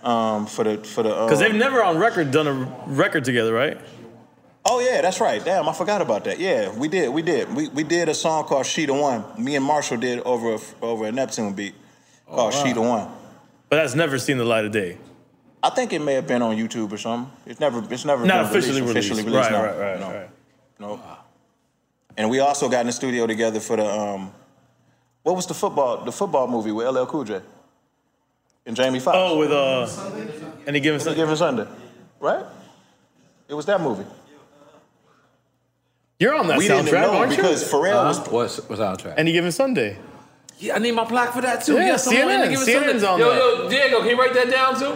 um, 0.03 0.47
for 0.47 0.63
the 0.63 0.77
for 0.77 1.03
the. 1.03 1.09
Because 1.09 1.33
um, 1.33 1.43
they've 1.43 1.55
never 1.55 1.83
on 1.83 1.97
record 1.99 2.31
done 2.31 2.47
a 2.47 2.53
record 2.87 3.23
together, 3.23 3.53
right? 3.53 3.77
Oh 4.65 4.79
yeah, 4.79 5.01
that's 5.01 5.19
right. 5.19 5.43
Damn, 5.43 5.67
I 5.67 5.73
forgot 5.73 6.01
about 6.01 6.23
that. 6.23 6.39
Yeah, 6.39 6.71
we 6.71 6.87
did. 6.87 7.09
We 7.09 7.21
did. 7.21 7.53
We 7.53 7.67
we 7.69 7.83
did 7.83 8.07
a 8.07 8.13
song 8.13 8.45
called 8.45 8.65
"She 8.65 8.85
the 8.85 8.93
One." 8.93 9.23
Me 9.37 9.55
and 9.55 9.65
Marshall 9.65 9.97
did 9.97 10.19
over 10.21 10.55
a, 10.55 10.59
over 10.81 11.05
a 11.05 11.11
Neptune 11.11 11.53
beat 11.53 11.75
called 12.27 12.53
"She 12.53 12.71
the 12.71 12.81
One." 12.81 13.09
But 13.69 13.77
that's 13.77 13.95
never 13.95 14.17
seen 14.17 14.37
the 14.37 14.45
light 14.45 14.65
of 14.65 14.71
day. 14.71 14.97
I 15.61 15.69
think 15.69 15.93
it 15.93 15.99
may 15.99 16.13
have 16.13 16.27
been 16.27 16.41
on 16.41 16.55
YouTube 16.55 16.91
or 16.91 16.97
something. 16.97 17.31
It's 17.45 17.59
never. 17.59 17.83
It's 17.91 18.05
never 18.05 18.25
Not 18.25 18.49
been 18.49 18.57
officially 18.57 18.81
released. 18.81 19.09
Officially 19.09 19.23
released. 19.23 19.51
Right, 19.51 19.51
no. 19.51 19.63
right, 19.63 19.77
right, 19.79 19.99
no. 19.99 20.13
right. 20.13 20.29
No. 20.79 21.17
And 22.15 22.29
we 22.29 22.39
also 22.39 22.69
got 22.69 22.81
in 22.81 22.87
the 22.87 22.93
studio 22.93 23.27
together 23.27 23.59
for 23.59 23.77
the 23.77 23.85
um, 23.85 24.31
what 25.23 25.35
was 25.35 25.47
the 25.47 25.53
football 25.53 26.03
the 26.03 26.11
football 26.11 26.47
movie 26.47 26.71
with 26.71 26.87
LL 26.87 27.05
Cool 27.05 27.23
J 27.23 27.41
and 28.65 28.75
Jamie 28.75 28.99
Foxx? 28.99 29.17
Oh, 29.19 29.39
with 29.39 29.51
uh, 29.51 29.87
any 30.67 30.79
given 30.79 30.95
Any 30.95 31.03
Sunday. 31.03 31.15
Given 31.15 31.35
Sunday, 31.35 31.67
right? 32.19 32.45
It 33.47 33.53
was 33.53 33.65
that 33.65 33.81
movie. 33.81 34.05
You're 36.23 36.35
on 36.35 36.47
that 36.47 36.57
we 36.57 36.67
didn't 36.69 36.85
soundtrack, 36.87 37.01
know 37.01 37.17
aren't 37.17 37.31
you? 37.31 37.37
because 37.37 37.69
Pharrell 37.69 38.05
was. 38.05 38.19
What's 38.29 38.57
what's 38.69 38.81
soundtrack? 38.81 39.15
Any 39.17 39.33
given 39.33 39.51
Sunday. 39.51 39.97
Yeah, 40.59 40.75
I 40.75 40.79
need 40.79 40.93
my 40.93 41.03
plaque 41.03 41.33
for 41.33 41.41
that 41.41 41.65
too. 41.65 41.73
Yeah, 41.75 41.87
Yeah, 41.87 41.97
someone 41.97 42.27
CNN, 42.27 42.45
in 42.45 42.51
the 42.53 42.57
CNN's 42.57 43.01
Sunday. 43.01 43.05
on 43.07 43.19
yo, 43.19 43.29
that. 43.29 43.63
yo, 43.63 43.69
Diego, 43.69 43.99
can 43.99 44.09
you 44.11 44.17
write 44.21 44.33
that 44.33 44.49
down 44.49 44.79
too? 44.79 44.93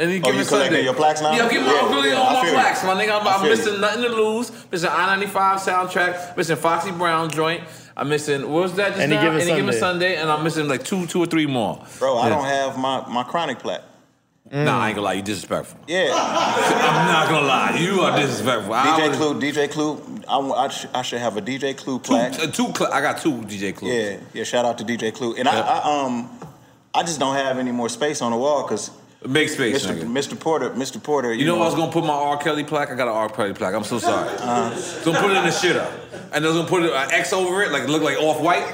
And 0.00 0.10
he 0.10 0.18
Oh, 0.18 0.22
give 0.22 0.34
you 0.34 0.40
me 0.40 0.44
collecting 0.46 0.46
Sunday. 0.46 0.82
your 0.84 0.94
plaques 0.94 1.20
now? 1.22 1.32
Yeah, 1.34 1.44
I'm 1.44 1.50
giving 1.50 1.66
Yeah, 1.66 1.80
I'm 1.82 1.92
really 1.94 2.08
yeah, 2.10 2.16
all 2.16 2.36
I 2.36 2.42
my 2.42 2.50
plaques, 2.50 2.82
my 2.84 2.94
nigga. 2.94 3.20
I'm, 3.20 3.26
I 3.26 3.34
I'm 3.36 3.48
missing 3.48 3.74
you. 3.74 3.80
nothing 3.80 4.02
to 4.02 4.08
lose. 4.08 4.50
Missing 4.72 4.90
I-95 4.90 5.58
soundtrack. 5.60 6.36
Missing 6.36 6.56
Foxy 6.56 6.90
Brown 6.90 7.30
joint. 7.30 7.62
I'm 7.96 8.08
missing 8.08 8.42
what 8.42 8.62
was 8.62 8.74
that 8.74 8.88
just 8.90 9.00
Any 9.00 9.14
now? 9.16 9.22
Given 9.22 9.40
Any 9.40 9.50
given 9.60 9.72
Sunday. 9.72 9.78
Sunday, 9.80 10.16
and 10.16 10.30
I'm 10.30 10.42
missing 10.44 10.66
like 10.68 10.82
two, 10.84 11.06
two 11.06 11.20
or 11.20 11.26
three 11.26 11.46
more. 11.46 11.84
Bro, 12.00 12.16
I 12.18 12.28
Yeah. 12.28 12.34
don't 12.34 12.44
have 12.44 12.78
my, 12.78 13.06
my 13.08 13.22
chronic 13.24 13.58
plaque. 13.60 13.82
Nah, 14.50 14.78
I 14.78 14.88
ain't 14.88 14.94
gonna 14.96 15.04
lie, 15.06 15.12
you 15.14 15.22
disrespectful. 15.22 15.78
Yeah, 15.86 16.10
I'm 16.14 17.06
not 17.08 17.28
gonna 17.28 17.46
lie, 17.46 17.78
you 17.78 18.00
are 18.00 18.16
disrespectful. 18.18 18.72
DJ 18.72 19.12
Clue, 19.14 19.40
DJ 19.40 19.70
Clue. 19.70 20.22
I, 20.28 20.38
I, 20.38 20.68
sh- 20.68 20.86
I 20.94 21.02
should 21.02 21.20
have 21.20 21.36
a 21.36 21.42
DJ 21.42 21.76
Clue 21.76 21.98
plaque. 21.98 22.32
Two, 22.34 22.42
uh, 22.42 22.46
two, 22.50 22.72
cl- 22.74 22.92
I 22.92 23.00
got 23.00 23.18
two 23.18 23.32
DJ 23.42 23.74
clues. 23.74 23.92
Yeah, 23.94 24.16
yeah. 24.32 24.44
Shout 24.44 24.64
out 24.64 24.78
to 24.78 24.84
DJ 24.84 25.12
Clue. 25.12 25.34
And 25.36 25.48
I, 25.48 25.60
I 25.60 26.04
um, 26.04 26.30
I 26.94 27.02
just 27.02 27.18
don't 27.20 27.34
have 27.34 27.58
any 27.58 27.72
more 27.72 27.88
space 27.88 28.22
on 28.22 28.32
the 28.32 28.38
wall 28.38 28.62
because 28.62 28.90
Make 29.26 29.48
space, 29.48 29.84
Mr. 29.84 30.00
Mr. 30.04 30.38
Porter, 30.38 30.70
Mr. 30.70 31.02
Porter. 31.02 31.32
You, 31.32 31.40
You 31.40 31.46
know 31.46 31.54
where 31.54 31.64
I 31.64 31.66
was 31.66 31.74
gonna 31.74 31.90
put 31.90 32.04
my 32.04 32.12
R. 32.14 32.36
Kelly 32.38 32.62
plaque? 32.62 32.90
I 32.90 32.94
got 32.94 33.08
an 33.08 33.14
R. 33.14 33.28
Kelly 33.28 33.52
plaque. 33.52 33.74
I'm 33.74 33.82
so 33.82 33.98
sorry. 33.98 34.28
Uh-huh. 34.28 34.74
So 34.76 35.12
I'm 35.12 35.20
put 35.20 35.32
it 35.32 35.36
in 35.38 35.44
the 35.44 35.50
shit 35.50 35.76
up. 35.76 35.92
And 36.32 36.44
I 36.44 36.48
was 36.48 36.56
gonna 36.56 36.68
put 36.68 36.82
an 36.84 37.10
X 37.12 37.32
over 37.32 37.62
it, 37.64 37.72
like 37.72 37.88
look 37.88 38.00
like 38.02 38.16
off 38.18 38.40
white. 38.40 38.62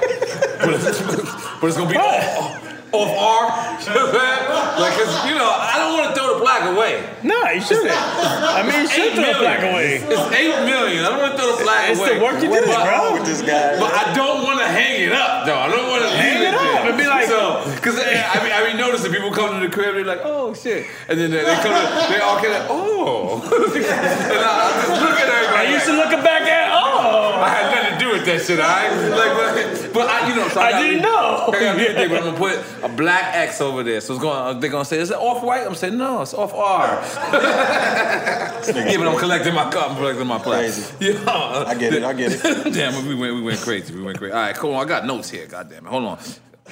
but, 0.59 0.73
it's, 0.75 1.01
but 1.61 1.63
it's 1.67 1.77
gonna 1.77 1.89
be 1.89 1.97
off, 1.97 2.74
off 3.03 3.11
R. 3.15 3.43
like, 4.79 4.93
cause 4.97 5.11
you 5.27 5.35
know, 5.35 5.49
I 5.49 5.75
don't 5.77 5.93
wanna 5.97 6.15
throw 6.15 6.35
the 6.35 6.39
plaque 6.41 6.65
away. 6.71 7.03
Nah, 7.23 7.49
you 7.51 7.61
shouldn't. 7.61 7.91
I 7.91 8.63
mean, 8.63 8.81
you 8.81 8.87
should 8.87 9.13
throw 9.13 9.23
the 9.25 9.35
million. 9.35 9.41
plaque 9.43 9.63
away. 9.63 9.87
It's 10.01 10.25
eight 10.35 10.55
million. 10.65 11.03
I 11.05 11.09
don't 11.09 11.19
wanna 11.21 11.37
throw 11.37 11.55
the 11.55 11.63
plaque 11.63 11.89
It's 11.91 11.99
away. 11.99 12.17
the 12.17 12.23
work 12.23 12.35
you 12.41 12.49
did, 12.49 12.65
bro. 12.65 12.75
wrong 12.85 13.13
with 13.19 13.25
this 13.25 13.41
guy? 13.41 13.79
But 13.79 13.91
I 13.93 14.13
don't 14.13 14.43
want 14.43 14.59
to 14.59 14.67
hang 14.67 15.01
it 15.03 15.13
up, 15.13 15.45
though. 15.45 15.57
I 15.59 15.67
don't 15.69 15.89
want 15.89 16.03
to 16.03 16.09
Hang 16.09 16.39
leave 16.39 16.47
it 16.49 16.53
up 16.55 16.61
there. 16.61 16.89
and 16.89 16.97
be 16.97 17.07
like- 17.07 17.27
so, 17.27 17.61
because 17.85 17.99
eh, 17.99 18.31
I 18.33 18.41
mean, 18.41 18.51
I 18.51 18.65
mean, 18.65 18.77
notice 18.77 19.03
that 19.03 19.11
people 19.11 19.29
come 19.29 19.61
to 19.61 19.67
the 19.67 19.71
crib, 19.71 19.93
they're 19.93 20.03
like, 20.03 20.21
oh 20.23 20.55
shit, 20.55 20.87
and 21.07 21.19
then 21.19 21.29
they, 21.29 21.45
they 21.45 21.53
come, 21.61 21.69
to, 21.69 22.07
they 22.09 22.19
all 22.19 22.41
get 22.41 22.49
like, 22.49 22.65
oh, 22.67 23.37
and 23.45 24.41
I, 24.41 24.65
I 24.65 24.73
just 24.73 24.89
look 25.05 25.13
at 25.21 25.29
everybody. 25.29 25.67
I 25.67 25.69
used 25.69 25.85
to 25.85 25.93
like, 25.93 26.09
look 26.09 26.23
back 26.25 26.49
at, 26.49 26.73
oh. 26.73 27.37
I 27.45 27.49
had 27.49 27.69
nothing 27.69 27.93
to 27.93 27.99
do 28.03 28.09
with 28.11 28.25
that 28.25 28.41
shit, 28.41 28.59
alright? 28.59 28.89
Like, 28.89 29.37
but, 29.37 29.53
but 29.93 30.09
I, 30.09 30.27
you 30.27 30.33
know, 30.35 30.47
so 30.47 30.61
I, 30.61 30.65
I 30.65 30.71
gotta 30.71 30.83
didn't 30.83 31.03
know. 31.03 31.51
I 31.53 31.59
gotta 31.59 31.77
be 31.77 31.85
a 31.85 31.93
dick, 31.93 32.09
but 32.09 32.23
I'm 32.23 32.33
gonna 32.33 32.37
put 32.37 32.57
a 32.83 32.89
black 32.89 33.35
X 33.35 33.61
over 33.61 33.83
there. 33.83 34.01
So 34.01 34.15
it's 34.15 34.21
going. 34.21 34.35
Uh, 34.35 34.53
they're 34.59 34.71
gonna 34.71 34.83
say, 34.83 34.97
is 34.97 35.11
it 35.11 35.17
off 35.17 35.43
white? 35.43 35.67
I'm 35.67 35.75
saying, 35.75 35.95
no, 35.95 36.23
it's 36.23 36.33
off 36.33 36.55
R. 36.55 36.87
yeah, 36.87 38.97
but 38.97 39.07
I'm 39.07 39.19
collecting 39.19 39.53
my 39.53 39.69
cup. 39.69 39.91
I'm 39.91 39.97
collecting 39.97 40.25
my 40.25 40.39
plaque. 40.39 40.61
Crazy. 40.61 40.91
Yeah, 41.05 41.65
I 41.67 41.75
get 41.75 41.93
it, 41.93 42.03
I 42.03 42.13
get 42.13 42.31
it. 42.33 42.41
Damn, 42.73 43.07
we 43.07 43.13
went, 43.13 43.35
we 43.35 43.43
went 43.43 43.59
crazy. 43.59 43.93
We 43.93 44.01
went 44.01 44.17
crazy. 44.17 44.33
All 44.33 44.39
right, 44.39 44.55
cool. 44.55 44.73
On, 44.73 44.83
I 44.83 44.89
got 44.89 45.05
notes 45.05 45.29
here. 45.29 45.45
God 45.45 45.69
damn 45.69 45.85
it. 45.85 45.89
Hold 45.89 46.05
on. 46.05 46.17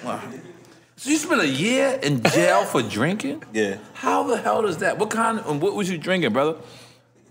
Wow. 0.03 0.20
So 0.96 1.10
you 1.10 1.18
spent 1.18 1.41
a 1.41 1.48
year 1.48 2.00
in 2.04 2.22
jail 2.24 2.66
for 2.66 2.82
drinking? 2.82 3.44
Yeah. 3.54 3.78
How 3.94 4.24
the 4.24 4.38
hell 4.38 4.66
is 4.66 4.78
that? 4.78 4.98
What 4.98 5.10
kind? 5.10 5.39
Of, 5.39 5.62
what 5.62 5.76
was 5.76 5.89
you 5.89 5.98
drinking, 5.98 6.34
brother? 6.34 6.58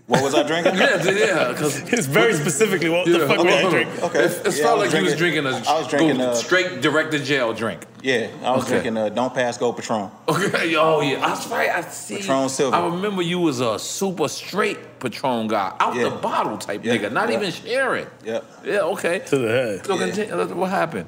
What 0.07 0.21
was 0.21 0.35
I 0.35 0.43
drinking? 0.43 0.75
Yeah, 0.77 1.01
yeah. 1.11 1.47
Because 1.53 1.79
It's 1.93 2.05
very 2.07 2.33
specifically 2.33 2.89
what 2.89 3.05
the 3.05 3.19
fuck 3.25 3.39
okay. 3.39 3.63
we 3.63 3.69
drink. 3.71 4.03
Okay. 4.03 4.25
It, 4.25 4.31
it 4.31 4.55
Yeah, 4.57 4.63
felt 4.63 4.79
I 4.79 4.81
like 4.83 4.91
was 4.91 4.93
you 4.95 5.03
was 5.05 5.15
drinking- 5.15 5.43
drinking 5.43 5.65
a 5.65 5.69
I 5.71 5.79
was 5.79 5.87
drinking, 5.87 6.17
go 6.17 6.29
uh, 6.31 6.35
straight 6.35 6.81
direct 6.81 7.11
to 7.11 7.19
jail 7.19 7.53
drink. 7.53 7.85
Yeah, 8.01 8.27
I 8.43 8.51
was 8.51 8.63
Okay. 8.63 8.71
drinking 8.81 8.97
uh, 8.97 9.09
Don't 9.09 9.33
Pass 9.33 9.57
Go 9.57 9.71
Patron. 9.71 10.11
Okay. 10.27 10.75
Oh 10.75 10.99
yeah, 11.01 11.19
that's 11.25 11.47
right. 11.47 11.69
I 11.69 11.81
see. 11.89 12.17
Patron 12.17 12.49
Silver. 12.49 12.75
I 12.75 12.85
remember 12.85 13.21
you 13.21 13.39
was 13.39 13.61
a 13.61 13.79
super 13.79 14.27
straight 14.27 14.99
Patron 14.99 15.47
guy, 15.47 15.73
out 15.79 15.95
Yeah. 15.95 16.03
the 16.09 16.09
bottle 16.11 16.57
type 16.57 16.83
Yeah. 16.83 16.97
nigga, 16.97 17.11
not 17.13 17.29
Yeah. 17.29 17.35
even 17.37 17.51
sharing. 17.51 18.07
Yep. 18.25 18.43
Yeah. 18.65 18.79
Okay. 18.93 19.19
To 19.19 19.37
the 19.37 19.47
head. 19.47 19.85
So 19.85 19.93
Yeah. 19.97 20.05
continue. 20.05 20.55
What 20.55 20.69
happened? 20.69 21.07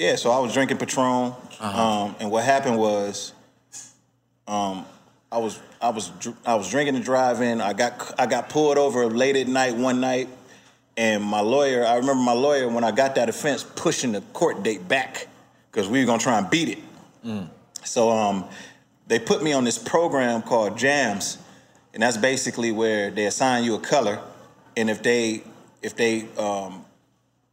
Yeah, 0.00 0.16
so 0.16 0.30
I 0.30 0.38
was 0.38 0.54
drinking 0.54 0.78
Patron, 0.78 1.34
Uh-huh. 1.60 1.82
um, 1.82 2.16
and 2.20 2.30
what 2.30 2.42
happened 2.42 2.78
was, 2.78 3.34
um, 4.48 4.86
I 5.30 5.36
was 5.36 5.60
I 5.78 5.90
was 5.90 6.10
I 6.46 6.54
was 6.54 6.70
drinking 6.70 6.96
and 6.96 7.04
driving. 7.04 7.60
I 7.60 7.74
got 7.74 8.18
I 8.18 8.24
got 8.24 8.48
pulled 8.48 8.78
over 8.78 9.04
late 9.10 9.36
at 9.36 9.46
night 9.46 9.76
one 9.76 10.00
night, 10.00 10.30
and 10.96 11.22
my 11.22 11.40
lawyer. 11.40 11.84
I 11.84 11.96
remember 11.96 12.22
my 12.22 12.32
lawyer 12.32 12.66
when 12.66 12.82
I 12.82 12.92
got 12.92 13.14
that 13.16 13.28
offense 13.28 13.62
pushing 13.62 14.12
the 14.12 14.22
court 14.32 14.62
date 14.62 14.88
back 14.88 15.28
because 15.70 15.86
we 15.86 16.00
were 16.00 16.06
gonna 16.06 16.18
try 16.18 16.38
and 16.38 16.48
beat 16.48 16.70
it. 16.70 17.44
So 17.84 18.08
um, 18.10 18.46
they 19.06 19.18
put 19.18 19.42
me 19.42 19.52
on 19.52 19.64
this 19.64 19.76
program 19.76 20.40
called 20.40 20.78
Jams, 20.78 21.36
and 21.92 22.02
that's 22.02 22.16
basically 22.16 22.72
where 22.72 23.10
they 23.10 23.26
assign 23.26 23.64
you 23.64 23.74
a 23.74 23.80
color, 23.80 24.18
and 24.78 24.88
if 24.88 25.02
they 25.02 25.42
if 25.82 25.94
they 25.94 26.26
um, 26.38 26.79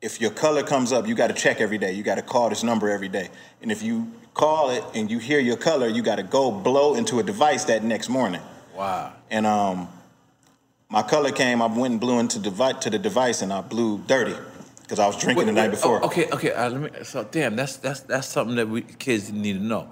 if 0.08 0.22
your 0.22 0.32
color 0.32 0.64
comes 0.64 0.94
up, 0.94 1.06
you 1.06 1.16
got 1.16 1.28
to 1.28 1.34
check 1.34 1.60
every 1.60 1.78
day. 1.78 1.92
You 1.92 2.02
got 2.02 2.16
to 2.16 2.22
call 2.22 2.48
this 2.48 2.64
number 2.64 2.90
every 2.90 3.10
day, 3.10 3.30
and 3.62 3.70
if 3.72 3.84
you 3.84 4.10
call 4.34 4.70
it 4.70 4.84
and 4.96 5.12
you 5.12 5.20
hear 5.20 5.40
your 5.40 5.58
color, 5.58 5.88
you 5.88 6.02
got 6.02 6.16
to 6.16 6.24
go 6.24 6.50
blow 6.50 6.96
into 6.96 7.20
a 7.20 7.24
device 7.24 7.66
that 7.66 7.84
next 7.84 8.08
morning. 8.08 8.42
Wow. 8.74 9.12
And 9.30 9.46
um, 9.46 9.90
my 10.90 11.04
color 11.04 11.32
came. 11.32 11.62
I 11.62 11.66
went 11.66 11.92
and 11.92 12.00
blew 12.00 12.20
into 12.20 12.40
devi- 12.40 12.80
to 12.82 12.90
the 12.90 12.98
device, 12.98 13.42
and 13.42 13.52
I 13.52 13.60
blew 13.60 13.98
dirty 14.08 14.36
because 14.82 14.98
I 14.98 15.08
was 15.08 15.18
drinking 15.18 15.48
the 15.48 15.52
night 15.52 15.72
before. 15.72 16.00
Oh, 16.02 16.08
okay, 16.08 16.30
okay. 16.32 16.54
Uh, 16.54 16.70
let 16.70 16.82
me, 16.82 17.04
so 17.04 17.26
damn, 17.30 17.58
that's 17.58 17.76
that's 17.76 18.00
that's 18.02 18.28
something 18.28 18.56
that 18.56 18.70
we 18.70 18.84
kids 18.84 19.30
need 19.30 19.54
to 19.54 19.64
know. 19.64 19.90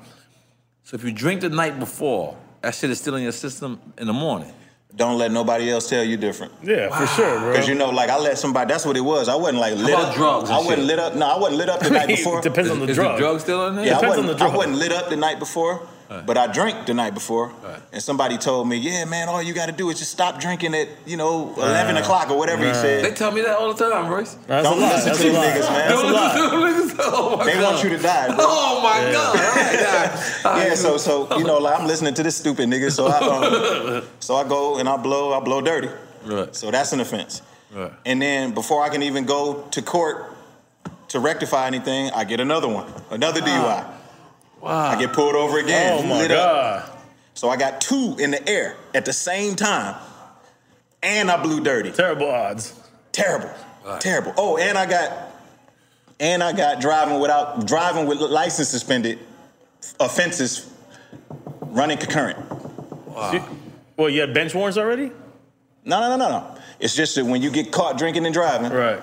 So 0.83 0.95
if 0.95 1.03
you 1.03 1.11
drink 1.11 1.41
the 1.41 1.49
night 1.49 1.77
before, 1.77 2.37
that 2.61 2.73
shit 2.73 2.89
is 2.89 3.01
still 3.01 3.15
in 3.15 3.23
your 3.23 3.33
system 3.33 3.81
in 3.97 4.07
the 4.07 4.13
morning. 4.13 4.53
Don't 4.95 5.17
let 5.17 5.31
nobody 5.31 5.69
else 5.69 5.89
tell 5.89 6.03
you 6.03 6.15
different. 6.15 6.53
Yeah, 6.63 6.87
for 6.97 7.05
sure, 7.05 7.39
bro. 7.39 7.51
Because 7.51 7.67
you 7.67 7.75
know, 7.75 7.89
like 7.89 8.09
I 8.09 8.17
let 8.17 8.37
somebody. 8.37 8.71
That's 8.71 8.85
what 8.85 8.95
it 8.95 9.01
was. 9.01 9.27
I 9.27 9.35
wasn't 9.35 9.57
like 9.59 9.75
lit 9.75 9.89
about 9.93 10.09
up. 10.09 10.15
drugs 10.15 10.49
I 10.49 10.57
wasn't 10.57 10.77
shit? 10.77 10.85
lit 10.87 10.99
up. 10.99 11.15
No, 11.15 11.27
I 11.27 11.37
wasn't 11.37 11.57
lit 11.57 11.69
up 11.69 11.79
the 11.81 11.89
night 11.99 12.07
before. 12.07 12.39
It 12.39 12.43
depends 12.43 12.69
on 12.71 12.79
the 12.79 12.85
is 12.87 12.95
drug. 12.95 13.15
the 13.17 13.19
drug 13.19 13.39
still 13.41 13.67
in 13.67 13.75
there? 13.75 13.85
Yeah, 13.85 13.97
I 13.97 14.01
Depends 14.01 14.17
on 14.19 14.27
wasn't, 14.27 14.39
the 14.39 14.45
I 14.45 14.55
wasn't 14.55 14.75
lit 14.77 14.91
up 14.93 15.09
the 15.09 15.17
night 15.17 15.39
before, 15.39 15.85
but 16.07 16.37
I 16.37 16.47
drank 16.51 16.85
the 16.85 16.93
night 16.93 17.13
before. 17.13 17.51
And 17.91 18.01
somebody 18.01 18.37
told 18.37 18.67
me, 18.67 18.77
yeah, 18.77 19.05
man, 19.05 19.29
all 19.29 19.41
you 19.41 19.53
got 19.53 19.65
to 19.67 19.71
do 19.71 19.89
is 19.89 19.99
just 19.99 20.11
stop 20.11 20.39
drinking 20.39 20.73
at, 20.75 20.87
you 21.05 21.17
know, 21.17 21.53
11 21.57 21.97
o'clock 21.97 22.29
or 22.29 22.37
whatever 22.37 22.65
he 22.65 22.73
said. 22.73 23.03
They 23.05 23.11
tell 23.11 23.31
me 23.31 23.41
that 23.41 23.57
all 23.57 23.73
the 23.73 23.89
time, 23.89 24.09
Royce. 24.11 24.35
That's 24.47 24.67
Don't 24.67 24.77
a 24.77 24.81
listen 24.81 25.05
That's 25.05 25.19
to 25.19 25.23
a 25.25 25.29
these 25.29 25.37
lot. 25.37 25.45
niggas, 25.45 25.69
man. 25.71 25.89
That's 25.89 26.01
a 26.01 26.05
lot. 26.07 26.35
oh 27.07 27.37
my 27.37 27.45
They 27.45 27.53
God. 27.53 27.63
want 27.63 27.83
you 27.83 27.89
to 27.89 27.97
die, 27.97 28.27
bro. 28.27 28.37
Oh 28.39 28.81
my 28.81 29.11
God! 29.11 29.35
All 29.35 29.43
right, 29.43 30.45
all 30.45 30.53
right. 30.53 30.67
Yeah, 30.69 30.75
so 30.75 30.97
so 30.97 31.37
you 31.37 31.43
know, 31.43 31.57
like 31.57 31.79
I'm 31.79 31.87
listening 31.87 32.13
to 32.15 32.23
this 32.23 32.35
stupid 32.37 32.69
nigga, 32.69 32.91
so 32.91 33.07
I 33.07 33.97
um, 33.99 34.03
so 34.19 34.35
I 34.35 34.47
go 34.47 34.77
and 34.77 34.87
I 34.87 34.97
blow, 34.97 35.33
I 35.33 35.39
blow 35.39 35.61
dirty. 35.61 35.89
Right. 36.25 36.55
So 36.55 36.71
that's 36.71 36.93
an 36.93 36.99
offense. 37.01 37.41
Right. 37.73 37.91
And 38.05 38.21
then 38.21 38.53
before 38.53 38.83
I 38.83 38.89
can 38.89 39.03
even 39.03 39.25
go 39.25 39.67
to 39.71 39.81
court 39.81 40.31
to 41.09 41.19
rectify 41.19 41.67
anything, 41.67 42.09
I 42.11 42.23
get 42.23 42.39
another 42.39 42.67
one, 42.67 42.91
another 43.11 43.41
DUI. 43.41 43.85
Wow. 44.65 44.87
I 44.89 44.99
get 44.99 45.13
pulled 45.13 45.35
over 45.35 45.59
again. 45.59 45.99
Oh 45.99 46.03
my 46.07 46.17
lit 46.17 46.31
up. 46.31 46.87
god. 46.87 46.91
So 47.35 47.49
I 47.49 47.57
got 47.57 47.79
two 47.81 48.15
in 48.19 48.31
the 48.31 48.49
air 48.49 48.75
at 48.93 49.05
the 49.05 49.13
same 49.13 49.55
time, 49.55 49.95
and 51.03 51.29
I 51.29 51.41
blew 51.41 51.61
dirty. 51.63 51.91
Terrible 51.91 52.29
odds. 52.29 52.73
Terrible, 53.11 53.51
terrible. 53.99 54.33
Oh, 54.37 54.57
and 54.57 54.77
I 54.77 54.85
got, 54.85 55.11
and 56.19 56.41
I 56.43 56.51
got 56.53 56.81
driving 56.81 57.19
without 57.19 57.65
driving 57.67 58.07
with 58.07 58.19
license 58.19 58.69
suspended 58.69 59.19
offenses, 59.99 60.69
running 61.61 61.97
concurrent. 61.97 62.39
Wow. 63.07 63.47
Well, 63.97 64.09
you 64.09 64.19
had 64.21 64.33
bench 64.33 64.53
warrants 64.55 64.77
already? 64.77 65.11
No, 65.85 65.99
no, 66.01 66.09
no, 66.09 66.17
no, 66.17 66.29
no. 66.29 66.57
It's 66.79 66.95
just 66.95 67.15
that 67.15 67.23
when 67.25 67.41
you 67.41 67.49
get 67.51 67.71
caught 67.71 67.97
drinking 67.97 68.25
and 68.25 68.33
driving, 68.33 68.71
Right. 68.71 68.99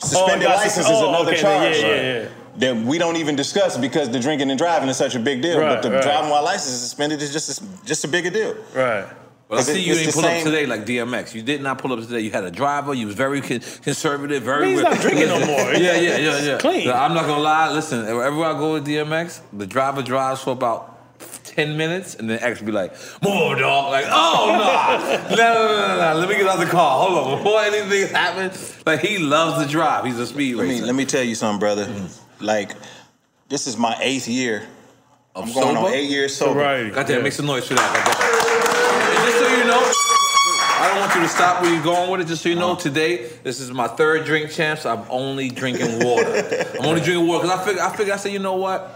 suspended 0.00 0.48
Oh, 0.48 0.54
license 0.54 0.86
sus- 0.86 0.96
is 0.96 1.00
oh, 1.02 1.08
another 1.10 1.32
okay, 1.32 1.40
charge. 1.40 1.76
yeah, 1.78 1.86
yeah, 1.86 2.22
yeah. 2.22 2.28
That 2.58 2.76
we 2.76 2.98
don't 2.98 3.16
even 3.16 3.36
discuss 3.36 3.76
because 3.76 4.10
the 4.10 4.18
drinking 4.20 4.50
and 4.50 4.58
driving 4.58 4.88
is 4.88 4.96
such 4.96 5.14
a 5.14 5.20
big 5.20 5.42
deal. 5.42 5.58
Right, 5.60 5.68
but 5.74 5.82
the 5.82 5.90
right. 5.92 6.02
driving 6.02 6.30
while 6.30 6.42
license 6.44 6.74
is 6.74 6.80
suspended 6.80 7.22
is 7.22 7.32
just 7.32 7.60
a, 7.60 7.84
just 7.86 8.04
a 8.04 8.08
bigger 8.08 8.30
deal. 8.30 8.54
Right. 8.74 9.06
But 9.48 9.54
I 9.54 9.58
'Cause 9.58 9.68
it- 9.70 9.74
see 9.74 9.80
you 9.82 9.94
didn't 9.94 10.06
the 10.08 10.12
pull 10.20 10.24
up 10.26 10.42
today 10.42 10.66
like 10.66 10.84
DMX. 10.84 11.34
You 11.34 11.42
did 11.42 11.62
not 11.62 11.78
pull 11.78 11.92
up 11.92 12.00
today. 12.00 12.20
You 12.20 12.30
had 12.30 12.44
a 12.44 12.50
driver. 12.50 12.92
You 12.94 13.06
was 13.06 13.14
very 13.14 13.40
con- 13.40 13.60
conservative. 13.82 14.42
Very. 14.42 14.70
He's 14.72 14.82
not 14.82 14.98
drinking 15.00 15.28
no 15.28 15.38
more. 15.46 15.72
yeah, 15.72 15.94
yeah, 15.96 16.16
yeah, 16.18 16.38
yeah. 16.40 16.58
Clean. 16.58 16.90
I'm 16.90 17.14
not 17.14 17.26
gonna 17.26 17.40
lie. 17.42 17.72
Listen, 17.72 18.00
everywhere 18.06 18.48
I 18.50 18.58
go 18.58 18.74
with 18.74 18.86
DMX, 18.86 19.40
the 19.52 19.66
driver 19.66 20.02
drives 20.02 20.40
for 20.42 20.50
about. 20.52 20.96
10 21.44 21.76
minutes 21.76 22.14
and 22.14 22.30
then 22.30 22.38
X 22.40 22.60
be 22.60 22.70
like, 22.70 22.92
move 23.20 23.32
over, 23.34 23.56
dog. 23.58 23.90
Like, 23.90 24.04
oh, 24.08 24.46
no. 25.30 25.36
no, 25.36 25.36
no, 25.36 25.54
no, 25.66 25.88
no, 25.88 26.12
no. 26.14 26.20
Let 26.20 26.28
me 26.28 26.36
get 26.36 26.46
out 26.46 26.60
the 26.60 26.66
car. 26.66 27.04
Hold 27.08 27.18
on. 27.32 27.38
Before 27.38 27.60
anything 27.62 28.14
happens, 28.14 28.80
like, 28.86 29.00
he 29.00 29.18
loves 29.18 29.64
to 29.64 29.68
drive. 29.68 30.04
He's 30.04 30.18
a 30.20 30.26
speed 30.26 30.54
Let 30.54 30.68
me 30.68 30.74
racer. 30.74 30.86
let 30.86 30.94
me 30.94 31.04
tell 31.04 31.22
you 31.24 31.34
something, 31.34 31.58
brother. 31.58 31.86
Mm. 31.86 32.20
Like, 32.40 32.72
this 33.48 33.66
is 33.66 33.76
my 33.76 33.96
eighth 34.00 34.28
year. 34.28 34.66
I'm 35.34 35.52
going 35.52 35.76
sober? 35.76 35.78
on 35.78 35.92
eight 35.94 36.10
years 36.10 36.34
sober. 36.34 36.52
Sobriety. 36.52 36.90
Goddamn, 36.90 37.18
Yeah. 37.18 37.22
make 37.22 37.32
some 37.32 37.46
noise 37.46 37.66
for 37.66 37.74
that. 37.74 37.94
Goddamn. 37.94 39.16
And 39.16 39.26
just 39.26 39.38
so 39.38 39.56
you 39.56 39.64
know, 39.64 39.92
I 40.80 40.88
don't 40.88 41.00
want 41.00 41.14
you 41.14 41.20
to 41.22 41.28
stop 41.28 41.62
where 41.62 41.72
you're 41.72 41.82
going 41.82 42.10
with 42.10 42.20
it. 42.20 42.26
Just 42.26 42.42
so 42.42 42.48
you 42.48 42.54
know, 42.54 42.72
uh-huh. 42.72 42.80
today 42.80 43.28
this 43.42 43.60
is 43.60 43.70
my 43.72 43.88
third 43.88 44.24
drink 44.24 44.50
champs. 44.50 44.86
I'm 44.86 45.04
only 45.08 45.48
drinking 45.50 46.04
water. 46.04 46.68
I'm 46.78 46.86
only 46.86 47.00
drinking 47.00 47.26
water 47.26 47.46
because 47.46 47.58
I 47.58 47.64
figure 47.64 47.82
I 47.82 47.96
figure 47.96 48.14
I 48.14 48.16
said, 48.16 48.32
you 48.32 48.38
know 48.38 48.56
what? 48.56 48.94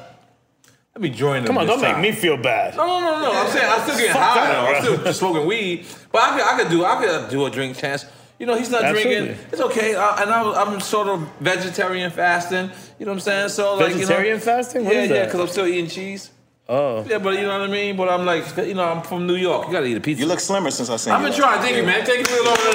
Let 0.95 1.01
me 1.03 1.09
join 1.09 1.43
them. 1.43 1.47
Come 1.47 1.59
on, 1.59 1.67
this 1.67 1.81
don't 1.81 2.01
make 2.01 2.15
me 2.15 2.21
feel 2.21 2.37
bad. 2.37 2.77
No, 2.77 2.87
no, 2.87 3.01
no, 3.01 3.21
no. 3.23 3.33
I'm 3.33 3.51
saying 3.51 3.67
I'm 3.67 3.81
still 3.81 3.97
getting 3.97 4.13
high 4.13 4.53
though. 4.53 4.95
I'm 4.95 5.01
still 5.01 5.13
smoking 5.15 5.47
weed, 5.47 5.87
but 6.11 6.23
I 6.23 6.37
could, 6.37 6.47
I 6.47 6.59
could 6.59 6.71
do, 6.71 6.85
I 6.85 7.05
could 7.05 7.31
do 7.31 7.47
a 7.47 7.51
Drink 7.51 7.77
Champs. 7.79 8.05
You 8.39 8.47
know, 8.47 8.57
he's 8.57 8.71
not 8.71 8.83
Absolutely. 8.83 9.27
drinking. 9.27 9.47
It's 9.53 9.61
okay. 9.61 9.95
I, 9.95 10.23
and 10.23 10.31
I'm, 10.31 10.75
I'm 10.75 10.81
sort 10.81 11.07
of 11.09 11.29
vegetarian 11.39 12.11
fasting. 12.11 12.71
You 12.99 13.07
know 13.07 13.13
what 13.13 13.17
I'm 13.17 13.21
saying? 13.21 13.49
So 13.51 13.77
like, 13.77 13.93
Vegetarian 13.93 14.01
you 14.01 14.01
know, 14.01 14.09
vegetarian 14.09 14.41
fasting? 14.41 14.85
What 14.85 14.95
yeah, 14.95 15.03
is 15.03 15.11
yeah, 15.11 15.25
because 15.27 15.41
I'm 15.41 15.49
still 15.49 15.67
eating 15.67 15.89
cheese. 15.89 16.31
Oh. 16.69 17.05
Yeah, 17.09 17.19
but 17.19 17.35
you 17.35 17.43
know 17.43 17.59
what 17.59 17.69
I 17.69 17.73
mean. 17.73 17.97
But 17.97 18.09
I'm 18.09 18.25
like, 18.25 18.57
you 18.57 18.75
know, 18.75 18.85
I'm 18.85 19.03
from 19.03 19.27
New 19.27 19.37
York. 19.37 19.67
You 19.67 19.73
gotta 19.73 19.87
eat 19.87 19.97
a 19.97 20.01
pizza. 20.01 20.23
You 20.23 20.29
look 20.29 20.41
slimmer 20.41 20.71
since 20.71 20.89
I 20.91 20.97
seen 20.97 21.13
you. 21.13 21.19
I've 21.19 21.25
been 21.25 21.33
trying. 21.33 21.61
Thank 21.61 21.77
you, 21.77 21.83
man. 21.85 22.05
Take 22.05 22.21
it 22.21 22.29
a 22.29 22.33
little 22.33 22.49
over 22.49 22.63
there. 22.63 22.73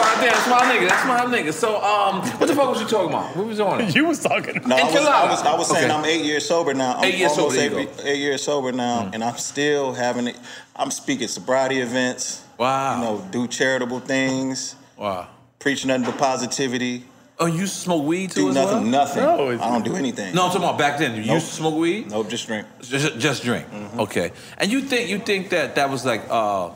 God 0.00 0.20
damn, 0.20 0.32
that's 0.32 0.48
my 0.48 0.60
nigga. 0.60 0.88
That's 0.88 1.06
my 1.06 1.20
nigga. 1.36 1.52
So, 1.52 1.82
um, 1.82 2.20
what 2.38 2.46
the 2.46 2.54
fuck 2.54 2.68
was 2.70 2.80
you 2.80 2.86
talking 2.86 3.08
about? 3.08 3.34
What 3.36 3.46
was 3.46 3.58
you 3.58 3.64
on? 3.64 3.90
You 3.92 4.06
was 4.06 4.20
talking. 4.20 4.62
No, 4.66 4.76
I 4.76 4.84
was, 4.84 4.94
I 4.96 5.30
was, 5.30 5.42
I 5.42 5.56
was 5.56 5.68
saying 5.68 5.90
Okay. 5.90 5.94
I'm 5.94 6.04
eight 6.04 6.24
years 6.24 6.46
sober 6.46 6.74
now. 6.74 6.96
I'm 6.96 7.04
Eight 7.04 7.18
years 7.18 7.34
sober, 7.34 7.54
eight, 7.56 7.88
eight 8.04 8.18
years 8.18 8.42
sober 8.42 8.72
now, 8.72 9.10
and 9.12 9.24
I'm 9.24 9.36
still 9.36 9.92
having 9.92 10.28
it. 10.28 10.38
I'm 10.76 10.90
speaking 10.90 11.28
sobriety 11.28 11.80
events. 11.80 12.44
Wow. 12.60 12.96
You 12.96 13.04
know, 13.04 13.28
do 13.30 13.48
charitable 13.48 14.00
things, 14.00 14.74
Wow. 14.98 15.28
preach 15.58 15.86
nothing 15.86 16.04
but 16.04 16.18
positivity. 16.18 17.04
Oh, 17.38 17.46
you 17.46 17.66
smoke 17.66 18.04
weed 18.04 18.32
too 18.32 18.42
Do 18.42 18.48
as 18.50 18.54
nothing, 18.54 18.82
well? 18.82 19.00
nothing. 19.00 19.22
No, 19.22 19.50
I 19.52 19.56
don't 19.70 19.82
do 19.82 19.96
anything. 19.96 20.34
No, 20.34 20.44
I'm 20.44 20.48
talking 20.50 20.64
about 20.64 20.76
back 20.76 20.98
then. 20.98 21.12
You 21.16 21.22
Nope. 21.24 21.34
used 21.36 21.46
to 21.48 21.54
smoke 21.54 21.74
weed? 21.76 22.10
Nope, 22.10 22.28
just 22.28 22.46
drink. 22.46 22.66
Just, 22.82 23.18
just 23.18 23.42
drink. 23.42 23.66
Mm-hmm. 23.70 24.00
Okay. 24.00 24.32
And 24.58 24.70
you 24.70 24.82
think 24.82 25.08
you 25.08 25.18
think 25.20 25.48
that 25.48 25.74
that 25.76 25.88
was 25.88 26.04
like 26.04 26.20
uh, 26.28 26.68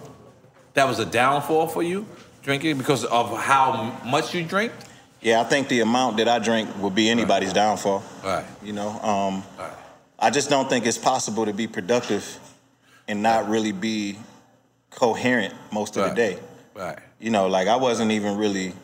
that 0.72 0.88
was 0.88 1.00
a 1.00 1.04
downfall 1.04 1.66
for 1.68 1.82
you 1.82 2.06
drinking 2.42 2.78
because 2.78 3.04
of 3.04 3.36
how 3.36 3.92
much 4.06 4.34
you 4.34 4.42
drink? 4.42 4.72
Yeah, 5.20 5.42
I 5.42 5.44
think 5.44 5.68
the 5.68 5.80
amount 5.80 6.16
that 6.16 6.28
I 6.28 6.38
drink 6.38 6.70
would 6.78 6.94
be 6.94 7.10
anybody's 7.10 7.52
downfall. 7.52 8.02
Right. 8.24 8.46
You 8.62 8.72
know, 8.72 8.88
um, 9.02 9.44
I 10.18 10.30
just 10.30 10.48
don't 10.48 10.68
think 10.70 10.86
it's 10.86 10.98
possible 10.98 11.44
to 11.44 11.52
be 11.52 11.66
productive 11.66 12.24
and 13.06 13.22
not 13.22 13.50
really 13.50 13.72
be 13.72 14.16
coherent 14.94 15.54
most 15.72 15.96
of 15.96 16.02
Right. 16.02 16.10
the 16.10 16.14
day. 16.14 16.38
Right. 16.74 16.98
You 17.18 17.30
know, 17.30 17.46
like 17.46 17.68
I 17.68 17.76
wasn't 17.76 18.10
even 18.12 18.36
really 18.36 18.74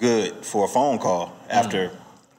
good 0.00 0.44
for 0.44 0.64
a 0.64 0.68
phone 0.68 0.98
call 0.98 1.34
after 1.48 1.88
mm. 1.88 1.96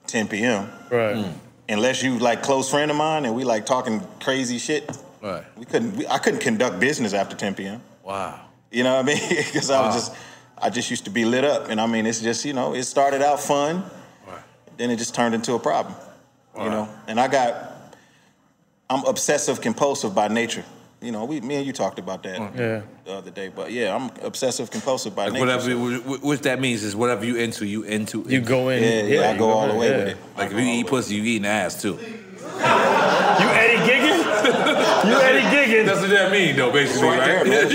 10 0.08 0.28
p.m. 0.28 0.72
Right. 0.90 1.16
Mm. 1.16 1.34
Unless 1.70 2.04
you 2.04 2.20
like 2.20 2.44
close 2.44 2.70
friend 2.70 2.92
of 2.92 2.98
mine 2.98 3.26
and 3.26 3.36
we 3.36 3.44
like 3.44 3.66
talking 3.66 4.02
crazy 4.20 4.58
shit. 4.58 4.90
Right. 5.22 5.44
We 5.58 5.66
couldn't. 5.66 5.96
We, 5.98 6.08
I 6.08 6.20
couldn't 6.20 6.42
conduct 6.42 6.80
business 6.80 7.14
after 7.14 7.36
10 7.36 7.56
p.m. 7.56 7.82
Wow. 8.04 8.40
You 8.72 8.84
know 8.84 8.96
what 8.96 9.06
I 9.06 9.08
mean? 9.08 9.18
Because 9.46 9.70
I 9.72 9.86
was 9.86 9.96
just, 9.96 10.18
I 10.58 10.70
just 10.70 10.90
used 10.90 11.06
to 11.06 11.12
be 11.12 11.26
lit 11.26 11.44
up, 11.44 11.70
and 11.70 11.82
I 11.82 11.88
mean, 11.88 12.06
it's 12.06 12.22
just 12.22 12.46
you 12.46 12.54
know, 12.54 12.76
it 12.76 12.84
started 12.84 13.22
out 13.22 13.40
fun, 13.40 13.84
right. 14.28 14.40
then 14.78 14.92
it 14.92 14.98
just 14.98 15.16
turned 15.16 15.34
into 15.34 15.54
a 15.54 15.60
problem. 15.60 15.96
You 16.58 16.70
know, 16.70 16.88
and 17.08 17.20
I 17.20 17.28
got, 17.28 17.94
I'm 18.90 19.04
obsessive 19.04 19.60
compulsive 19.60 20.16
by 20.16 20.30
nature. 20.30 20.64
You 21.02 21.12
know, 21.12 21.26
we, 21.26 21.42
me 21.42 21.56
and 21.56 21.66
you 21.66 21.74
talked 21.74 22.00
about 22.00 22.24
that 22.24 22.40
Yeah. 22.58 22.82
the 23.06 23.14
other 23.14 23.30
day, 23.30 23.50
but 23.50 23.72
yeah, 23.72 23.94
I'm 23.96 24.10
obsessive 24.26 24.72
compulsive 24.72 25.14
by 25.16 25.26
Like 25.26 25.34
nature. 25.34 25.46
whatever, 25.46 25.70
so- 25.70 25.78
wh- 26.02 26.20
wh- 26.20 26.24
what 26.24 26.44
that 26.44 26.60
means 26.60 26.84
is 26.84 26.96
whatever 26.96 27.26
you 27.26 27.36
into, 27.36 27.66
you 27.66 27.84
into. 27.84 28.26
You 28.28 28.40
go 28.42 28.70
in. 28.70 28.82
yeah, 28.82 29.02
yeah, 29.04 29.30
I 29.30 29.34
you 29.34 29.38
go 29.40 29.50
all 29.50 29.68
the 29.68 29.76
way 29.76 29.90
yeah. 29.90 29.98
with 29.98 30.08
it. 30.10 30.18
Like 30.38 30.52
if 30.52 30.58
you 30.58 30.66
eat 30.66 30.88
pussy, 30.88 31.16
you 31.16 31.24
eating 31.24 31.46
ass 31.46 31.82
too. 31.82 32.00
You 32.00 33.48
Eddie 33.52 33.78
Giggin? 33.92 34.18
you 35.06 35.16
Eddie 35.16 35.56
Giggin? 35.56 35.86
That's 35.86 36.00
what 36.00 36.10
that 36.10 36.32
mean, 36.32 36.56
though, 36.56 36.72
basically, 36.72 37.08
right 37.10 37.20
there, 37.26 37.38
right? 37.44 37.48
man. 37.50 37.68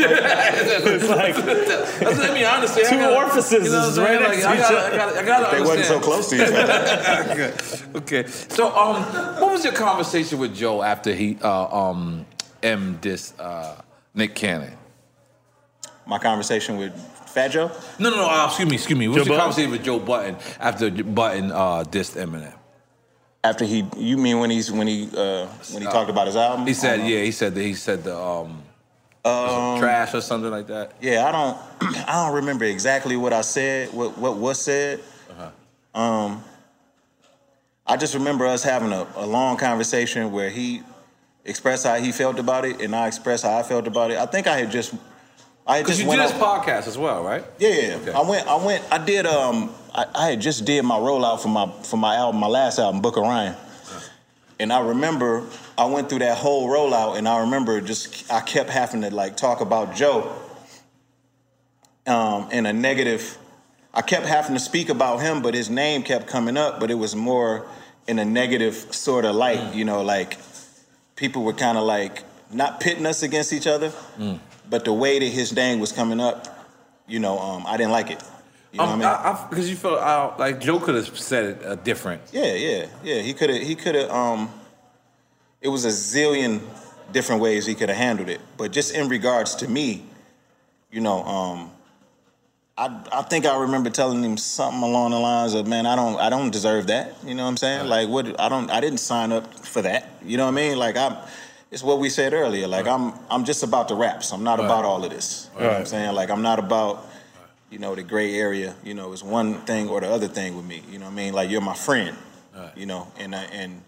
It's 0.92 1.08
like 1.08 1.36
That's 1.44 2.00
what 2.00 2.16
that 2.16 2.34
mean. 2.34 2.44
I 2.46 2.54
understand. 2.56 2.86
I 2.86 2.90
Two 2.90 2.96
gotta- 2.98 3.16
orifices 3.16 3.52
you 3.66 3.70
know 3.70 3.88
is 3.88 3.98
right 3.98 4.18
saying? 4.18 4.22
next 4.22 4.44
Like, 4.44 4.44
to 4.44 4.48
I 4.48 4.54
each 4.54 4.60
gotta, 4.60 4.94
I 4.94 4.96
gotta, 4.96 5.20
I 5.20 5.24
gotta 5.24 5.56
They 5.56 5.62
wasn't 5.62 5.86
so 5.86 6.00
close 6.00 6.30
to 6.30 6.36
each 6.36 6.52
other. 6.52 7.98
okay. 7.98 8.26
So, 8.26 8.74
um, 8.74 9.02
what 9.40 9.52
was 9.52 9.62
your 9.64 9.74
conversation 9.74 10.38
with 10.38 10.54
Joe 10.56 10.82
after 10.82 11.14
he 11.14 11.36
uh, 11.42 11.66
um 11.76 12.24
M 12.62 12.98
this 13.00 13.38
uh, 13.38 13.80
Nick 14.14 14.34
Cannon? 14.34 14.76
My 16.06 16.18
conversation 16.18 16.76
with 16.76 16.92
Fat 17.26 17.48
Joe. 17.48 17.70
No, 17.98 18.11
no, 18.11 18.16
no. 18.16 18.28
Uh, 18.28 18.46
excuse 18.46 18.68
me, 18.68 18.74
excuse 18.74 18.98
me. 18.98 19.08
What 19.08 19.18
was 19.18 19.26
Joe 19.26 19.32
your 19.32 19.38
Budden? 19.38 19.40
conversation 19.40 19.70
with 19.70 19.84
Joe 19.84 19.98
Budden 19.98 20.36
after 20.58 20.90
Budden 20.90 21.52
uh, 21.52 21.84
dissed 21.84 22.16
Eminem? 22.16 22.54
After 23.42 23.64
he, 23.64 23.88
you 23.96 24.16
mean 24.18 24.38
when 24.38 24.50
he's 24.50 24.70
when 24.70 24.86
he 24.86 25.08
uh, 25.16 25.46
when 25.72 25.82
he 25.82 25.88
talked 25.88 26.11
about 26.11 26.26
his 26.26 26.36
album? 26.36 26.66
He 26.66 26.74
said, 26.74 27.00
Uh, 27.00 27.04
yeah, 27.04 27.22
he 27.22 27.30
said 27.30 27.54
that 27.54 27.62
he 27.62 27.74
said 27.74 28.04
the 28.04 28.16
um, 28.18 28.62
trash 29.24 30.14
or 30.14 30.20
something 30.20 30.50
like 30.50 30.66
that. 30.66 30.92
Yeah, 31.00 31.26
I 31.26 31.32
don't 31.32 31.56
I 32.08 32.24
don't 32.24 32.34
remember 32.34 32.64
exactly 32.64 33.16
what 33.16 33.32
I 33.32 33.40
said, 33.42 33.92
what 33.92 34.18
what 34.18 34.36
was 34.36 34.61
said. 34.61 35.00
Um 35.94 36.44
I 37.86 37.96
just 37.96 38.14
remember 38.14 38.46
us 38.46 38.62
having 38.62 38.92
a, 38.92 39.06
a 39.16 39.26
long 39.26 39.56
conversation 39.56 40.30
where 40.30 40.48
he 40.50 40.82
expressed 41.45 41.86
how 41.86 41.97
he 41.97 42.12
felt 42.12 42.38
about 42.38 42.64
it 42.64 42.80
and 42.80 42.95
I 42.95 43.07
expressed 43.07 43.45
how 43.45 43.57
I 43.57 43.62
felt 43.62 43.86
about 43.86 44.11
it. 44.11 44.18
I 44.18 44.26
think 44.26 44.47
I 44.47 44.59
had 44.59 44.70
just 44.70 44.95
I 45.66 45.78
had 45.78 45.86
just 45.86 46.01
you 46.01 46.07
went 46.07 46.20
did 46.20 46.30
this 46.30 46.38
podcast 46.38 46.86
as 46.86 46.99
well, 46.99 47.22
right? 47.22 47.45
Yeah, 47.59 47.68
yeah. 47.68 47.95
Okay. 47.97 48.12
I 48.12 48.20
went 48.22 48.47
I 48.47 48.64
went 48.64 48.84
I 48.93 49.05
did 49.05 49.26
um 49.26 49.74
I, 49.95 50.07
I 50.14 50.30
had 50.30 50.41
just 50.41 50.64
did 50.64 50.82
my 50.84 50.97
rollout 50.97 51.41
for 51.41 51.49
my 51.49 51.70
for 51.82 51.97
my 51.97 52.16
album, 52.16 52.41
my 52.41 52.47
last 52.47 52.78
album, 52.78 53.01
Book 53.01 53.16
of 53.16 53.22
Ryan. 53.22 53.57
And 54.59 54.72
I 54.72 54.80
remember 54.80 55.47
I 55.78 55.86
went 55.86 56.11
through 56.11 56.18
that 56.18 56.36
whole 56.36 56.68
rollout 56.68 57.16
and 57.16 57.26
I 57.26 57.41
remember 57.41 57.80
just 57.80 58.30
I 58.30 58.41
kept 58.41 58.68
having 58.70 59.01
to 59.03 59.11
like 59.11 59.36
talk 59.36 59.61
about 59.62 59.95
Joe 59.95 60.34
um, 62.07 62.51
in 62.51 62.66
a 62.66 62.72
negative 62.72 63.38
I 63.93 64.03
kept 64.03 64.26
having 64.26 64.55
to 64.55 64.61
speak 64.61 64.88
about 64.88 65.20
him, 65.20 65.43
but 65.43 65.55
his 65.55 65.68
name 65.68 66.05
kept 66.05 66.28
coming 66.28 66.57
up, 66.57 66.78
but 66.78 66.91
it 66.91 66.95
was 66.95 67.16
more 67.16 67.66
in 68.07 68.18
a 68.20 68.24
negative 68.24 68.74
sort 68.74 69.24
of 69.24 69.34
light, 69.34 69.74
you 69.74 69.84
know, 69.84 70.03
like 70.03 70.38
people 71.20 71.44
were 71.44 71.52
kind 71.52 71.76
of 71.78 71.84
like 71.84 72.24
not 72.50 72.80
pitting 72.80 73.06
us 73.06 73.22
against 73.22 73.52
each 73.52 73.66
other, 73.66 73.92
but 74.68 74.84
the 74.84 74.92
way 74.92 75.18
that 75.20 75.26
his 75.40 75.54
name 75.54 75.78
was 75.78 75.92
coming 75.92 76.18
up, 76.18 76.66
you 77.06 77.20
know, 77.20 77.38
um, 77.38 77.64
I 77.66 77.76
didn't 77.76 77.92
like 77.92 78.10
it. 78.10 78.22
You 78.72 78.78
know 78.78 78.84
Um, 78.84 78.98
what 79.00 79.06
I 79.06 79.32
mean? 79.34 79.46
Because 79.50 79.68
you 79.68 79.76
felt 79.76 79.98
uh, 79.98 80.32
like 80.38 80.60
Joe 80.60 80.80
could 80.80 80.94
have 80.94 81.18
said 81.18 81.44
it 81.44 81.66
uh, 81.66 81.74
different. 81.74 82.22
Yeah, 82.32 82.54
yeah, 82.54 82.86
yeah. 83.04 83.20
He 83.20 83.34
could 83.34 83.50
have. 83.50 83.62
He 83.62 83.74
could 83.74 83.94
have. 83.96 84.10
Um, 84.10 84.48
it 85.60 85.68
was 85.68 85.84
a 85.84 85.88
zillion 85.88 86.60
different 87.12 87.42
ways 87.42 87.66
he 87.66 87.74
could 87.74 87.88
have 87.90 87.98
handled 87.98 88.28
it, 88.30 88.40
but 88.56 88.72
just 88.72 88.94
in 88.94 89.08
regards 89.08 89.56
to 89.56 89.68
me, 89.68 90.06
you 90.90 91.00
know, 91.00 91.22
um, 91.24 91.70
I 92.81 93.18
I 93.18 93.22
think 93.22 93.47
I 93.47 93.57
remember 93.59 93.91
telling 93.91 94.24
him 94.24 94.37
something 94.37 94.83
along 94.83 95.11
the 95.11 95.18
lines 95.18 95.55
of, 95.55 95.66
"Man, 95.66 95.87
I 95.87 95.97
don't 95.97 96.18
I 96.18 96.31
don't 96.31 96.51
deserve 96.51 96.87
that." 96.87 97.14
You 97.24 97.35
know 97.35 97.45
what 97.45 97.51
I'm 97.51 97.57
saying? 97.57 97.89
Like, 97.89 98.09
what? 98.09 98.41
I 98.41 98.49
don't. 98.49 98.70
I 98.70 98.81
didn't 98.81 98.99
sign 98.99 99.33
up 99.33 99.55
for 99.55 99.83
that. 99.83 100.09
You 100.24 100.37
know 100.37 100.45
what 100.45 100.53
I 100.53 100.62
mean? 100.62 100.78
Like, 100.78 100.97
I'm. 100.97 101.16
It's 101.70 101.85
what 101.85 102.01
we 102.01 102.09
said 102.11 102.33
earlier. 102.33 102.66
Like, 102.66 102.89
I'm 102.89 103.12
I'm 103.31 103.45
just 103.45 103.62
about 103.62 103.89
the 103.89 103.95
raps. 103.95 104.33
I'm 104.33 104.43
not 104.43 104.59
about 104.59 104.85
all 104.85 105.05
of 105.05 105.11
this. 105.11 105.49
You 105.55 105.61
know 105.61 105.68
what 105.68 105.76
I'm 105.76 105.87
saying? 105.87 106.14
Like, 106.14 106.31
I'm 106.31 106.43
not 106.43 106.59
about 106.59 107.07
you 107.70 107.78
know, 107.78 107.95
the 107.95 108.03
gray 108.03 108.35
area, 108.35 108.74
you 108.83 108.95
know, 108.95 109.12
it's 109.12 109.22
one 109.22 109.55
thing 109.62 109.89
or 109.89 110.01
the 110.01 110.09
other 110.09 110.26
thing 110.28 110.57
with 110.57 110.66
me. 110.66 110.83
You 110.91 110.99
know 110.99 111.05
what 111.05 111.12
I 111.12 111.14
mean? 111.14 111.33
Like 111.33 111.51
you're 111.51 111.61
my 111.61 111.74
friend. 111.74 112.16
You 112.76 112.85
know, 112.85 113.11
and 113.18 113.35
I, 113.35 113.45
and 113.45 113.81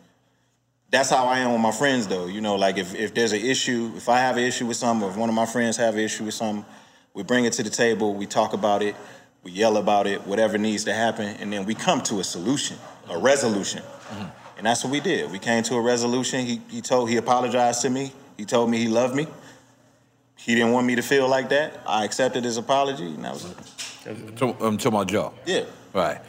that's 0.91 1.11
how 1.11 1.27
I 1.27 1.41
am 1.41 1.53
with 1.53 1.61
my 1.61 1.73
friends 1.73 2.07
though. 2.07 2.27
You 2.27 2.41
know, 2.41 2.55
like 2.55 2.79
if, 2.79 2.95
if 2.95 3.13
there's 3.13 3.33
an 3.33 3.41
issue, 3.41 3.93
if 3.97 4.09
I 4.09 4.19
have 4.19 4.37
an 4.37 4.45
issue 4.45 4.67
with 4.67 4.77
something, 4.77 5.07
or 5.07 5.11
if 5.11 5.17
one 5.17 5.29
of 5.29 5.35
my 5.35 5.47
friends 5.47 5.77
have 5.77 5.95
an 5.95 6.01
issue 6.01 6.25
with 6.25 6.35
something, 6.35 6.65
we 7.15 7.23
bring 7.23 7.45
it 7.45 7.53
to 7.55 7.63
the 7.63 7.71
table, 7.71 8.15
we 8.15 8.27
talk 8.27 8.53
about 8.53 8.83
it, 8.83 8.95
we 9.43 9.51
yell 9.51 9.77
about 9.77 10.07
it, 10.07 10.27
whatever 10.27 10.59
needs 10.59 10.85
to 10.85 10.93
happen, 10.95 11.37
and 11.41 11.53
then 11.53 11.65
we 11.65 11.75
come 11.75 12.01
to 12.03 12.21
a 12.21 12.25
solution, 12.25 12.77
a 13.11 13.19
resolution. 13.19 13.83
And 14.57 14.67
that's 14.67 14.85
what 14.85 14.93
we 14.93 15.01
did. 15.01 15.31
We 15.33 15.41
came 15.41 15.65
to 15.65 15.75
a 15.75 15.81
resolution. 15.81 16.47
He 16.47 16.61
he 16.69 16.81
told 16.81 17.11
he 17.11 17.17
apologized 17.17 17.83
to 17.83 17.91
me. 17.91 18.13
He 18.37 18.45
told 18.45 18.71
me 18.71 18.79
he 18.79 18.87
loved 18.87 19.17
me. 19.17 19.27
He 20.37 20.55
didn't 20.55 20.73
want 20.73 20.87
me 20.87 20.95
to 20.95 21.03
feel 21.03 21.29
like 21.29 21.49
that. 21.49 21.81
I 21.85 22.05
accepted 22.05 22.45
his 22.45 22.59
apology, 22.59 23.07
and 23.07 23.25
that 23.25 23.33
was 23.33 23.45
it. 23.45 24.39
So, 24.39 24.57
I'm 24.61 24.79
talking 24.79 24.87
about 24.87 25.09
Joe. 25.09 25.35
Yeah. 25.47 25.65
Right. 25.93 26.21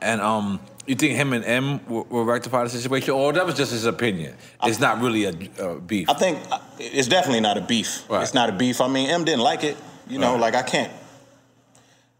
And 0.00 0.20
um, 0.20 0.60
you 0.86 0.94
think 0.94 1.16
him 1.16 1.32
and 1.32 1.44
M 1.44 1.80
will, 1.86 2.04
will 2.04 2.24
rectify 2.24 2.62
the 2.64 2.70
situation, 2.70 3.10
or 3.10 3.32
that 3.32 3.44
was 3.44 3.56
just 3.56 3.72
his 3.72 3.86
opinion? 3.86 4.36
It's 4.62 4.78
not 4.78 5.00
really 5.00 5.24
a, 5.24 5.34
a 5.58 5.80
beef. 5.80 6.08
I 6.08 6.14
think 6.14 6.38
uh, 6.50 6.60
it's 6.78 7.08
definitely 7.08 7.40
not 7.40 7.58
a 7.58 7.60
beef. 7.60 8.08
Right. 8.08 8.22
It's 8.22 8.34
not 8.34 8.48
a 8.48 8.52
beef. 8.52 8.80
I 8.80 8.88
mean, 8.88 9.10
M 9.10 9.24
didn't 9.24 9.42
like 9.42 9.64
it. 9.64 9.76
You 10.10 10.18
know, 10.18 10.32
Right. 10.32 10.40
like 10.40 10.54
I 10.54 10.62
can't. 10.62 10.92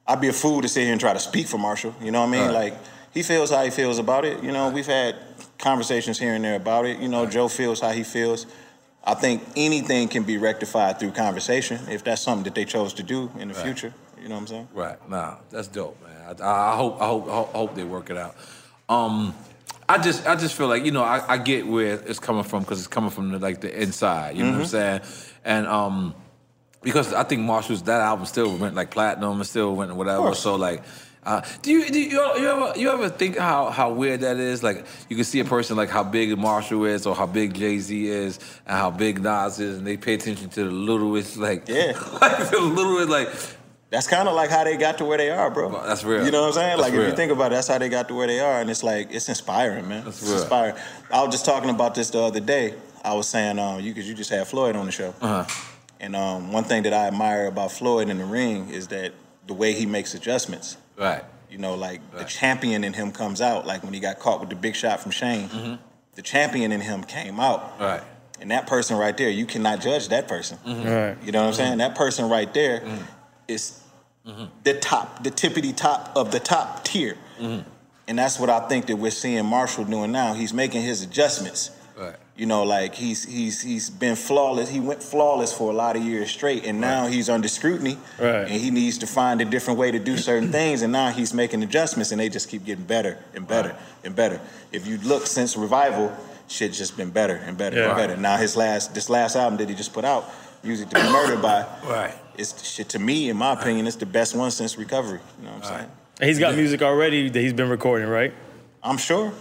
I'd 0.06 0.20
be 0.20 0.28
a 0.28 0.32
fool 0.32 0.62
to 0.62 0.68
sit 0.68 0.82
here 0.84 0.92
and 0.92 1.00
try 1.00 1.12
to 1.12 1.20
speak 1.20 1.46
for 1.46 1.58
Marshall. 1.58 1.94
You 2.00 2.10
know 2.10 2.20
what 2.20 2.28
I 2.28 2.30
mean? 2.32 2.46
Right. 2.46 2.72
Like 2.72 2.74
he 3.12 3.22
feels 3.22 3.50
how 3.50 3.62
he 3.64 3.70
feels 3.70 3.98
about 3.98 4.24
it. 4.24 4.42
You 4.42 4.52
know, 4.52 4.70
we've 4.70 4.86
had 4.86 5.16
conversations 5.58 6.18
here 6.18 6.34
and 6.34 6.44
there 6.44 6.56
about 6.56 6.86
it. 6.86 6.98
You 7.00 7.08
know, 7.08 7.26
Joe 7.26 7.48
feels 7.48 7.80
how 7.80 7.90
he 7.90 8.02
feels. 8.02 8.46
I 9.04 9.14
think 9.14 9.42
anything 9.56 10.08
can 10.08 10.24
be 10.24 10.36
rectified 10.36 10.98
through 10.98 11.12
conversation 11.12 11.80
if 11.88 12.04
that's 12.04 12.22
something 12.22 12.44
that 12.44 12.54
they 12.54 12.64
chose 12.64 12.92
to 12.94 13.02
do 13.02 13.30
in 13.38 13.48
the 13.48 13.54
Right. 13.54 13.62
future. 13.64 13.94
You 14.20 14.28
know 14.28 14.34
what 14.34 14.42
I'm 14.42 14.46
saying? 14.48 14.68
Right. 14.74 15.08
Nah, 15.10 15.36
that's 15.50 15.68
dope, 15.68 15.96
man. 16.02 16.36
I, 16.42 16.72
I 16.72 16.76
hope, 16.76 17.00
I 17.00 17.06
hope, 17.06 17.28
I 17.28 17.56
hope- 17.58 17.74
they 17.74 17.84
work 17.84 18.10
it 18.10 18.18
out. 18.18 18.36
Um, 18.88 19.34
I 19.88 19.98
just, 19.98 20.26
I 20.26 20.36
just 20.36 20.54
feel 20.54 20.68
like 20.68 20.84
you 20.84 20.90
know, 20.92 21.02
I, 21.02 21.34
I 21.34 21.38
get 21.38 21.66
where 21.66 21.94
it's 21.94 22.18
coming 22.20 22.44
from 22.44 22.60
because 22.60 22.78
it's 22.78 22.88
coming 22.88 23.10
from 23.10 23.30
the, 23.32 23.38
like 23.38 23.60
the 23.60 23.82
inside. 23.82 24.36
You 24.36 24.44
know 24.44 24.52
what 24.52 24.60
I'm 24.60 24.66
saying? 24.66 25.00
And 25.44 25.66
um, 25.66 26.14
because 26.82 27.12
I 27.12 27.24
think 27.24 27.42
Marshall's 27.42 27.82
that 27.82 28.00
album 28.00 28.26
still 28.26 28.56
went 28.56 28.74
like 28.74 28.90
platinum 28.90 29.36
and 29.38 29.46
still 29.46 29.74
went 29.74 29.94
whatever. 29.94 30.34
So 30.34 30.56
like. 30.56 30.82
Uh, 31.22 31.42
do 31.60 31.70
you 31.70 31.90
do 31.90 32.00
you, 32.00 32.18
you 32.38 32.48
ever 32.48 32.78
you 32.78 32.90
ever 32.90 33.10
think 33.10 33.36
how, 33.36 33.68
how 33.68 33.92
weird 33.92 34.20
that 34.20 34.38
is? 34.38 34.62
Like 34.62 34.86
you 35.10 35.16
can 35.16 35.24
see 35.26 35.38
a 35.40 35.44
person 35.44 35.76
like 35.76 35.90
how 35.90 36.02
big 36.02 36.36
Marshall 36.38 36.86
is, 36.86 37.06
or 37.06 37.14
how 37.14 37.26
big 37.26 37.52
Jay 37.52 37.78
Z 37.78 38.08
is, 38.08 38.38
and 38.66 38.78
how 38.78 38.90
big 38.90 39.20
Nas 39.20 39.60
is, 39.60 39.76
and 39.76 39.86
they 39.86 39.98
pay 39.98 40.14
attention 40.14 40.48
to 40.48 40.64
the 40.64 40.70
littlest 40.70 41.36
like 41.36 41.68
Yeah. 41.68 41.92
like 42.22 42.50
the 42.50 42.58
littlest 42.60 43.10
like 43.10 43.28
That's 43.90 44.06
kind 44.06 44.28
of 44.28 44.34
like 44.34 44.48
how 44.48 44.64
they 44.64 44.78
got 44.78 44.96
to 44.96 45.04
where 45.04 45.18
they 45.18 45.28
are, 45.28 45.50
bro. 45.50 45.70
That's 45.84 46.04
real. 46.04 46.24
You 46.24 46.30
know 46.30 46.40
what 46.40 46.48
I'm 46.48 46.52
saying? 46.54 46.78
That's 46.78 46.90
like 46.90 46.98
if 46.98 47.06
you 47.10 47.14
think 47.14 47.32
about 47.32 47.52
it, 47.52 47.56
that's 47.56 47.68
how 47.68 47.76
they 47.76 47.90
got 47.90 48.08
to 48.08 48.14
where 48.14 48.26
they 48.26 48.40
are, 48.40 48.62
and 48.62 48.70
it's 48.70 48.82
like 48.82 49.12
it's 49.12 49.28
inspiring, 49.28 49.88
man. 49.88 50.04
That's 50.04 50.22
it's 50.22 50.30
real. 50.30 50.40
inspiring. 50.40 50.76
I 51.12 51.22
was 51.22 51.32
just 51.32 51.44
talking 51.44 51.68
about 51.68 51.94
this 51.94 52.08
the 52.08 52.20
other 52.20 52.40
day. 52.40 52.76
I 53.04 53.12
was 53.12 53.28
saying, 53.28 53.58
um, 53.58 53.80
you 53.80 53.92
because 53.92 54.08
you 54.08 54.14
just 54.14 54.30
had 54.30 54.46
Floyd 54.46 54.74
on 54.74 54.86
the 54.86 54.92
show, 54.92 55.14
uh-huh. 55.20 55.44
And 56.00 56.16
um, 56.16 56.52
one 56.52 56.64
thing 56.64 56.82
that 56.84 56.92
I 56.94 57.06
admire 57.06 57.46
about 57.46 57.72
Floyd 57.72 58.08
in 58.08 58.18
the 58.18 58.24
ring 58.24 58.70
is 58.70 58.88
that 58.88 59.12
the 59.46 59.54
way 59.54 59.72
he 59.72 59.86
makes 59.86 60.14
adjustments. 60.14 60.76
right. 60.96 61.24
You 61.50 61.58
know, 61.58 61.74
like 61.74 62.00
the 62.16 62.22
champion 62.22 62.84
in 62.84 62.92
him 62.92 63.10
comes 63.10 63.40
out. 63.40 63.66
Like 63.66 63.82
when 63.82 63.92
he 63.92 63.98
got 63.98 64.20
caught 64.20 64.38
with 64.38 64.50
the 64.50 64.54
big 64.54 64.76
shot 64.76 65.00
from 65.00 65.10
Shane, 65.10 65.48
mm-hmm. 65.48 65.74
the 66.14 66.22
champion 66.22 66.70
in 66.70 66.80
him 66.80 67.02
came 67.02 67.40
out, 67.40 67.74
Right. 67.80 68.02
and 68.40 68.52
that 68.52 68.68
person 68.68 68.96
right 68.96 69.16
there, 69.16 69.28
you 69.30 69.46
cannot 69.46 69.80
judge 69.80 70.10
that 70.10 70.28
person. 70.28 70.58
Mm-hmm. 70.64 70.88
Right. 70.88 71.16
You 71.24 71.32
know 71.32 71.40
what 71.40 71.48
I'm 71.48 71.54
saying? 71.54 71.70
Mm-hmm. 71.70 71.78
That 71.78 71.96
person 71.96 72.28
right 72.28 72.54
there 72.54 72.84
is 73.48 73.80
the 74.62 74.74
top, 74.74 75.24
the 75.24 75.30
tippity 75.32 75.74
top 75.76 76.12
of 76.14 76.30
the 76.30 76.38
top 76.38 76.84
tier. 76.84 77.16
and 77.40 77.64
that's 78.06 78.38
what 78.38 78.48
I 78.48 78.68
think 78.68 78.86
that 78.86 78.94
we're 78.96 79.10
seeing 79.10 79.44
Marshall 79.44 79.86
doing 79.86 80.12
now. 80.12 80.34
He's 80.34 80.54
making 80.54 80.82
his 80.82 81.02
adjustments. 81.02 81.72
Right. 82.40 82.46
You 82.46 82.46
know, 82.46 82.62
like 82.64 82.94
he's 82.94 83.24
he's 83.24 83.60
he's 83.60 83.90
been 83.90 84.16
flawless. 84.16 84.70
He 84.70 84.80
went 84.80 85.02
flawless 85.02 85.52
for 85.52 85.70
a 85.70 85.74
lot 85.74 85.96
of 85.96 86.02
years 86.02 86.30
straight, 86.30 86.64
and 86.64 86.80
now 86.80 87.06
he's 87.06 87.28
under 87.28 87.48
scrutiny. 87.48 87.98
Right. 88.18 88.48
And 88.48 88.50
he 88.50 88.70
needs 88.70 88.98
to 88.98 89.06
find 89.06 89.40
a 89.40 89.44
different 89.44 89.78
way 89.78 89.90
to 89.90 89.98
do 89.98 90.16
certain 90.16 90.50
things, 90.60 90.82
and 90.82 90.92
now 90.92 91.10
he's 91.10 91.34
making 91.34 91.62
adjustments, 91.62 92.12
and 92.12 92.20
they 92.20 92.28
just 92.30 92.48
keep 92.48 92.64
getting 92.64 92.84
better 92.86 93.18
and 93.34 93.46
better 93.46 93.76
and 94.04 94.14
better. 94.16 94.40
If 94.72 94.86
you 94.86 94.98
look 94.98 95.26
since 95.26 95.56
revival, 95.56 96.10
shit's 96.48 96.78
just 96.78 96.96
been 96.96 97.10
better 97.10 97.36
and 97.46 97.56
better 97.58 97.76
Yeah. 97.76 97.88
and 97.88 97.96
better. 97.96 98.16
Now 98.16 98.36
his 98.38 98.56
last 98.56 98.94
this 98.94 99.08
last 99.10 99.36
album 99.36 99.58
that 99.58 99.68
he 99.68 99.74
just 99.74 99.92
put 99.92 100.04
out, 100.04 100.24
Music 100.62 100.88
to 100.90 100.94
Be 100.96 101.02
Murdered 101.12 101.42
by, 101.42 101.64
Right. 101.84 102.14
it's 102.38 102.64
shit 102.64 102.88
to 102.90 102.98
me, 102.98 103.28
in 103.30 103.36
my 103.36 103.52
opinion, 103.52 103.86
it's 103.86 103.96
the 103.96 104.06
best 104.06 104.34
one 104.34 104.50
since 104.50 104.78
recovery. 104.78 105.20
You 105.40 105.46
know 105.46 105.52
what 105.52 105.64
I'm 105.66 105.76
saying? 105.76 105.90
And 106.20 106.28
he's 106.28 106.38
got 106.38 106.54
music 106.54 106.80
already 106.82 107.28
that 107.30 107.40
he's 107.40 107.52
been 107.54 107.68
recording, 107.70 108.08
right? 108.08 108.32
I'm 108.82 108.98
sure. 108.98 109.32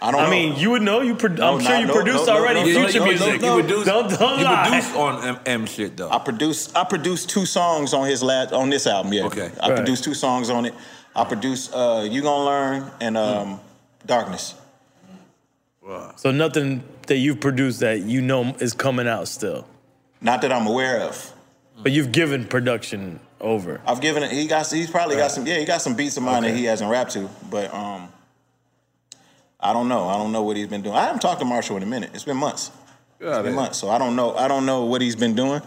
I 0.00 0.10
don't 0.12 0.20
I 0.20 0.24
know. 0.24 0.30
mean, 0.30 0.56
you 0.56 0.70
would 0.70 0.82
know. 0.82 1.00
You, 1.00 1.14
pro- 1.16 1.28
No, 1.30 1.54
I'm 1.54 1.60
sure 1.60 1.70
not- 1.72 1.80
you 1.80 1.86
no, 1.88 1.92
produced 1.94 2.26
no, 2.26 2.34
no, 2.34 2.40
already 2.40 2.60
no, 2.60 2.66
Yeah, 2.66 2.74
future 2.88 2.98
you- 2.98 3.04
you- 3.04 3.08
music. 3.18 3.42
You, 3.42 3.52
produce, 3.54 3.84
don't 3.86 4.08
don't 4.18 4.38
you 4.38 4.44
lie. 4.44 4.68
produce 4.68 4.94
on 4.94 5.24
M, 5.28 5.40
M 5.46 5.66
shit 5.66 5.96
though. 5.96 6.10
I 6.10 6.18
produced 6.18 6.76
I 6.76 6.84
produced 6.84 7.30
two 7.30 7.44
songs 7.46 7.92
on 7.94 8.06
his 8.06 8.22
last 8.22 8.52
on 8.52 8.70
this 8.70 8.86
album. 8.86 9.12
Yeah. 9.12 9.24
Okay. 9.24 9.50
I 9.60 9.68
Right. 9.68 9.76
produced 9.76 10.04
two 10.04 10.14
songs 10.14 10.50
on 10.50 10.66
it. 10.66 10.74
I 11.16 11.24
produced 11.24 11.74
uh, 11.74 12.06
"You 12.08 12.22
Gonna 12.22 12.44
Learn" 12.44 12.90
and 13.00 13.16
um, 13.16 13.60
"Darkness." 14.06 14.54
So 16.16 16.30
nothing 16.30 16.82
that 17.06 17.16
you've 17.16 17.40
produced 17.40 17.80
that 17.80 18.02
you 18.02 18.20
know 18.20 18.54
is 18.60 18.74
coming 18.74 19.08
out 19.08 19.26
still, 19.26 19.66
Not 20.20 20.42
that 20.42 20.52
I'm 20.52 20.66
aware 20.66 21.00
of. 21.00 21.32
but 21.82 21.92
you've 21.92 22.12
given 22.12 22.44
production 22.44 23.20
over. 23.40 23.80
I've 23.86 24.00
given 24.02 24.22
it. 24.22 24.30
He 24.30 24.46
got. 24.46 24.70
He's 24.70 24.90
probably 24.90 25.16
got 25.16 25.30
some. 25.30 25.46
Yeah, 25.46 25.58
he 25.58 25.64
got 25.64 25.80
some 25.80 25.94
beats 25.94 26.16
of 26.18 26.24
mine 26.24 26.42
that 26.42 26.54
he 26.54 26.64
hasn't 26.64 26.90
rapped 26.90 27.12
to. 27.12 27.30
But 27.50 27.72
um, 27.72 28.08
I 29.60 29.72
don't 29.72 29.88
know. 29.88 30.08
I 30.08 30.16
don't 30.16 30.30
know 30.32 30.42
what 30.42 30.56
he's 30.56 30.68
been 30.68 30.82
doing. 30.82 30.94
I 30.96 31.04
haven't 31.04 31.20
talked 31.20 31.40
to 31.40 31.44
Marshall 31.44 31.76
in 31.78 31.82
a 31.82 31.86
minute. 31.86 32.10
It's 32.14 32.24
been 32.24 32.36
months. 32.36 32.70
Yeah, 33.20 33.34
It's 33.36 33.42
been 33.42 33.54
months. 33.54 33.78
So 33.78 33.88
I 33.90 33.98
don't 33.98 34.14
know. 34.14 34.34
I 34.36 34.46
don't 34.48 34.64
know 34.66 34.84
what 34.84 35.00
he's 35.00 35.16
been 35.16 35.34
doing. 35.34 35.60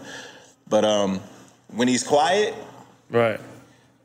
But 0.68 0.84
um, 0.84 1.20
when 1.68 1.88
he's 1.88 2.02
quiet, 2.02 2.54
Right. 3.10 3.38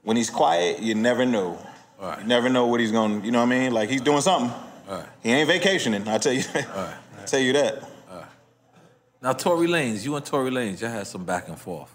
when 0.04 0.18
he's 0.18 0.30
quiet, 0.30 0.80
you 0.82 0.94
never 0.96 1.26
know. 1.26 1.58
Right. 2.02 2.20
You 2.20 2.26
never 2.28 2.50
know 2.50 2.66
what 2.68 2.80
he's 2.82 2.92
going. 2.92 3.22
to 3.22 3.26
You 3.26 3.32
know 3.32 3.40
what 3.40 3.46
I 3.46 3.60
mean? 3.60 3.72
Like 3.74 3.90
he's 3.90 4.02
doing 4.02 4.22
something. 4.22 4.52
Right. 4.90 5.06
He 5.24 5.32
ain't 5.32 5.48
vacationing. 5.48 6.08
I 6.08 6.18
tell 6.18 6.34
you. 6.34 6.44
I 6.54 6.94
tell 7.26 7.40
you 7.40 7.54
that. 7.54 7.84
Now 9.22 9.34
Tory 9.34 9.68
Lanez, 9.68 10.06
you 10.06 10.16
and 10.16 10.24
Tory 10.26 10.52
Lanez, 10.52 10.80
y'all 10.82 10.92
had 10.92 11.08
some 11.08 11.26
back 11.26 11.48
and 11.48 11.58
forth. 11.60 11.92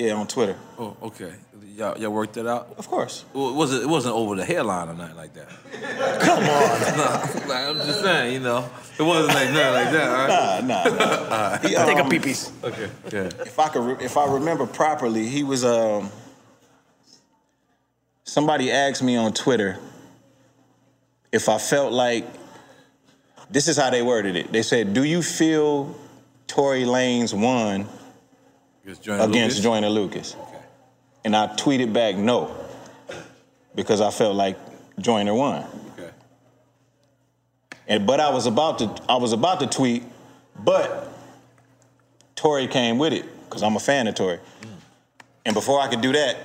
Yeah, 0.00 0.14
on 0.14 0.26
Twitter. 0.26 0.56
Oh, 0.78 0.96
okay. 1.02 1.34
Y'all, 1.76 1.98
y'all 1.98 2.10
worked 2.10 2.32
that 2.34 2.46
out. 2.46 2.74
Of 2.78 2.88
course. 2.88 3.26
Well, 3.34 3.50
it 3.50 3.54
wasn't 3.54 3.82
it 3.82 3.86
wasn't 3.86 4.14
over 4.14 4.34
the 4.34 4.46
hairline 4.46 4.88
or 4.88 4.94
nothing 4.94 5.16
like 5.16 5.34
that. 5.34 5.48
Come 6.22 6.38
on. 6.38 6.96
no, 7.46 7.48
like, 7.48 7.68
I'm 7.68 7.76
just 7.86 8.00
saying, 8.00 8.32
you 8.32 8.40
know, 8.40 8.66
it 8.98 9.02
wasn't 9.02 9.34
like 9.34 9.50
nothing 9.50 9.74
like 9.74 9.92
that. 9.92 10.08
All 10.08 10.26
right. 10.26 10.64
Nah, 10.64 10.84
nah, 10.84 11.28
nah. 11.28 11.58
He, 11.68 11.68
Take 11.74 11.98
a 11.98 12.02
um, 12.02 12.08
pee-pees. 12.08 12.50
Okay. 12.64 12.90
Yeah. 13.12 13.24
if 13.40 13.58
I 13.58 13.68
could, 13.68 13.82
re- 13.82 14.04
if 14.04 14.16
I 14.16 14.26
remember 14.32 14.66
properly, 14.66 15.26
he 15.26 15.42
was 15.42 15.66
um. 15.66 16.10
Somebody 18.24 18.72
asked 18.72 19.02
me 19.02 19.16
on 19.16 19.34
Twitter 19.34 19.78
if 21.30 21.50
I 21.50 21.58
felt 21.58 21.92
like. 21.92 22.24
This 23.50 23.66
is 23.68 23.76
how 23.76 23.90
they 23.90 24.00
worded 24.00 24.36
it. 24.36 24.50
They 24.52 24.62
said, 24.62 24.94
"Do 24.94 25.02
you 25.02 25.22
feel 25.22 25.94
Tory 26.46 26.84
Lanez 26.84 27.34
won 27.34 27.88
Against 27.88 27.99
Joyner 28.98 29.24
against 29.24 29.56
Lucas? 29.56 29.62
Joyner 29.62 29.88
Lucas?" 29.88 30.36
Okay. 30.40 30.58
And 31.24 31.36
I 31.36 31.48
tweeted 31.48 31.92
back, 31.92 32.16
"No," 32.16 32.54
because 33.74 34.00
I 34.00 34.10
felt 34.10 34.34
like 34.34 34.56
Joyner 34.98 35.34
won. 35.34 35.64
Okay. 35.94 36.10
And 37.88 38.06
but 38.06 38.20
I 38.20 38.30
was 38.30 38.46
about 38.46 38.78
to 38.78 39.02
I 39.08 39.16
was 39.16 39.32
about 39.32 39.60
to 39.60 39.66
tweet, 39.66 40.02
but 40.58 41.12
Tory 42.36 42.66
came 42.66 42.98
with 42.98 43.12
it 43.12 43.24
because 43.44 43.62
I'm 43.62 43.76
a 43.76 43.80
fan 43.80 44.06
of 44.08 44.14
Tory. 44.14 44.38
Mm. 44.38 44.68
And 45.46 45.54
before 45.54 45.80
I 45.80 45.88
could 45.88 46.00
do 46.00 46.12
that, 46.12 46.36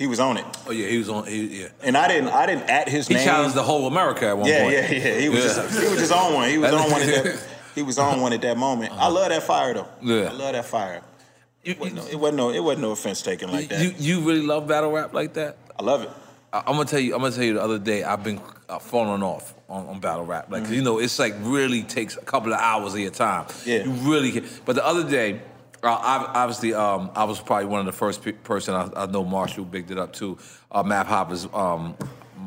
he 0.00 0.06
was 0.06 0.18
on 0.18 0.38
it. 0.38 0.46
Oh 0.66 0.70
yeah, 0.70 0.88
he 0.88 0.96
was 0.96 1.08
on. 1.10 1.26
He, 1.26 1.62
yeah. 1.62 1.68
And 1.82 1.96
I 1.96 2.08
didn't 2.08 2.28
I 2.28 2.46
didn't 2.46 2.70
at 2.70 2.88
his 2.88 3.06
He 3.06 3.14
name. 3.14 3.22
He 3.22 3.28
challenged 3.28 3.54
the 3.54 3.62
whole 3.62 3.86
America 3.86 4.28
at 4.28 4.38
one 4.38 4.48
yeah, 4.48 4.62
point. 4.62 4.72
yeah, 4.74 4.90
yeah. 4.92 5.18
He 5.20 5.28
was 5.28 5.44
Yeah. 5.44 5.54
just 5.62 5.82
he 5.82 5.88
was 5.88 5.98
just 5.98 6.12
on 6.12 6.34
one. 6.34 6.48
He 6.48 6.58
was 6.58 6.72
on 6.72 6.90
one 6.90 7.02
at 7.02 7.24
that. 7.24 7.46
He 7.74 7.82
was 7.82 7.98
on 7.98 8.20
one 8.22 8.32
at 8.32 8.40
that 8.40 8.56
moment. 8.56 8.92
I 8.92 8.96
uh-huh. 8.96 9.10
love 9.10 9.28
that 9.28 9.42
fire 9.42 9.74
though. 9.74 9.88
Yeah. 10.00 10.30
I 10.30 10.32
love 10.32 10.52
that 10.52 10.64
fire. 10.64 11.02
You, 11.62 11.72
It 11.72 11.78
wasn't 11.80 11.96
no, 11.96 12.06
it 12.06 12.16
wasn't 12.18 12.36
no, 12.38 12.50
it 12.50 12.60
wasn't 12.64 12.82
no 12.82 12.90
offense 12.92 13.22
taken 13.22 13.50
like 13.52 13.68
that. 13.68 13.82
you, 13.82 13.94
you 13.98 14.20
really 14.26 14.42
love 14.42 14.66
battle 14.66 14.90
rap 14.92 15.12
like 15.12 15.34
that? 15.34 15.56
I 15.78 15.82
love 15.82 16.02
it. 16.02 16.10
I, 16.52 16.58
I'm 16.60 16.74
gonna 16.76 16.84
tell 16.86 16.98
you. 17.00 17.14
I'm 17.14 17.20
gonna 17.20 17.34
tell 17.34 17.44
you. 17.44 17.54
The 17.54 17.62
other 17.62 17.78
day, 17.78 18.02
I've 18.02 18.24
been 18.24 18.40
uh, 18.68 18.78
falling 18.78 19.22
off 19.22 19.54
on, 19.68 19.86
on 19.86 20.00
battle 20.00 20.24
rap. 20.24 20.50
Like 20.50 20.62
Mm-hmm. 20.64 20.72
you 20.74 20.82
know, 20.82 20.98
it's 20.98 21.18
like 21.18 21.34
really 21.40 21.82
takes 21.82 22.16
a 22.16 22.22
couple 22.22 22.52
of 22.52 22.60
hours 22.60 22.94
of 22.94 23.00
your 23.00 23.10
time. 23.10 23.46
Yeah. 23.66 23.84
You 23.84 23.90
really. 24.10 24.32
Can, 24.32 24.46
but 24.64 24.74
the 24.74 24.84
other 24.86 25.08
day, 25.08 25.40
uh, 25.82 25.88
I, 25.92 26.32
obviously, 26.42 26.72
um, 26.74 27.10
I 27.14 27.24
was 27.24 27.40
probably 27.40 27.66
one 27.66 27.80
of 27.80 27.86
the 27.86 27.92
first 27.92 28.24
pe- 28.24 28.32
person 28.32 28.74
I, 28.74 28.88
I 28.96 29.06
know. 29.06 29.24
Marshall 29.24 29.64
bigged 29.64 29.90
it 29.90 29.98
up 29.98 30.12
too. 30.14 30.38
Uh, 30.72 30.82
Math 30.82 31.06
Hoffa's. 31.08 31.46
Um, 31.52 31.94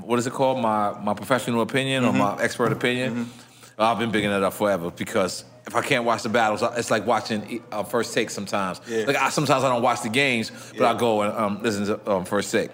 what 0.02 0.18
is 0.20 0.26
it 0.28 0.34
called? 0.34 0.60
My 0.60 1.00
my 1.02 1.14
professional 1.14 1.62
opinion 1.62 2.04
Mm-hmm. 2.04 2.16
or 2.20 2.36
my 2.36 2.42
expert 2.42 2.72
opinion. 2.72 3.30
I've 3.78 4.00
been 4.00 4.12
bigging 4.12 4.32
it 4.32 4.42
up 4.44 4.54
forever 4.54 4.90
because. 4.90 5.46
If 5.66 5.76
I 5.76 5.82
can't 5.82 6.04
watch 6.04 6.24
the 6.24 6.30
battles, 6.30 6.62
it's 6.78 6.92
like 6.92 7.06
watching 7.06 7.64
uh, 7.72 7.84
first 7.84 8.14
take 8.14 8.30
sometimes. 8.30 8.82
Yeah. 8.88 9.06
Like 9.06 9.16
I, 9.16 9.30
sometimes 9.30 9.64
I 9.64 9.70
don't 9.70 9.82
watch 9.82 10.02
the 10.02 10.10
games, 10.10 10.52
but 10.72 10.82
Yeah. 10.82 10.92
I 10.94 10.98
go 10.98 11.22
and 11.22 11.34
um, 11.38 11.64
listen 11.64 11.86
to 11.86 12.12
um, 12.12 12.26
first 12.26 12.52
take. 12.52 12.70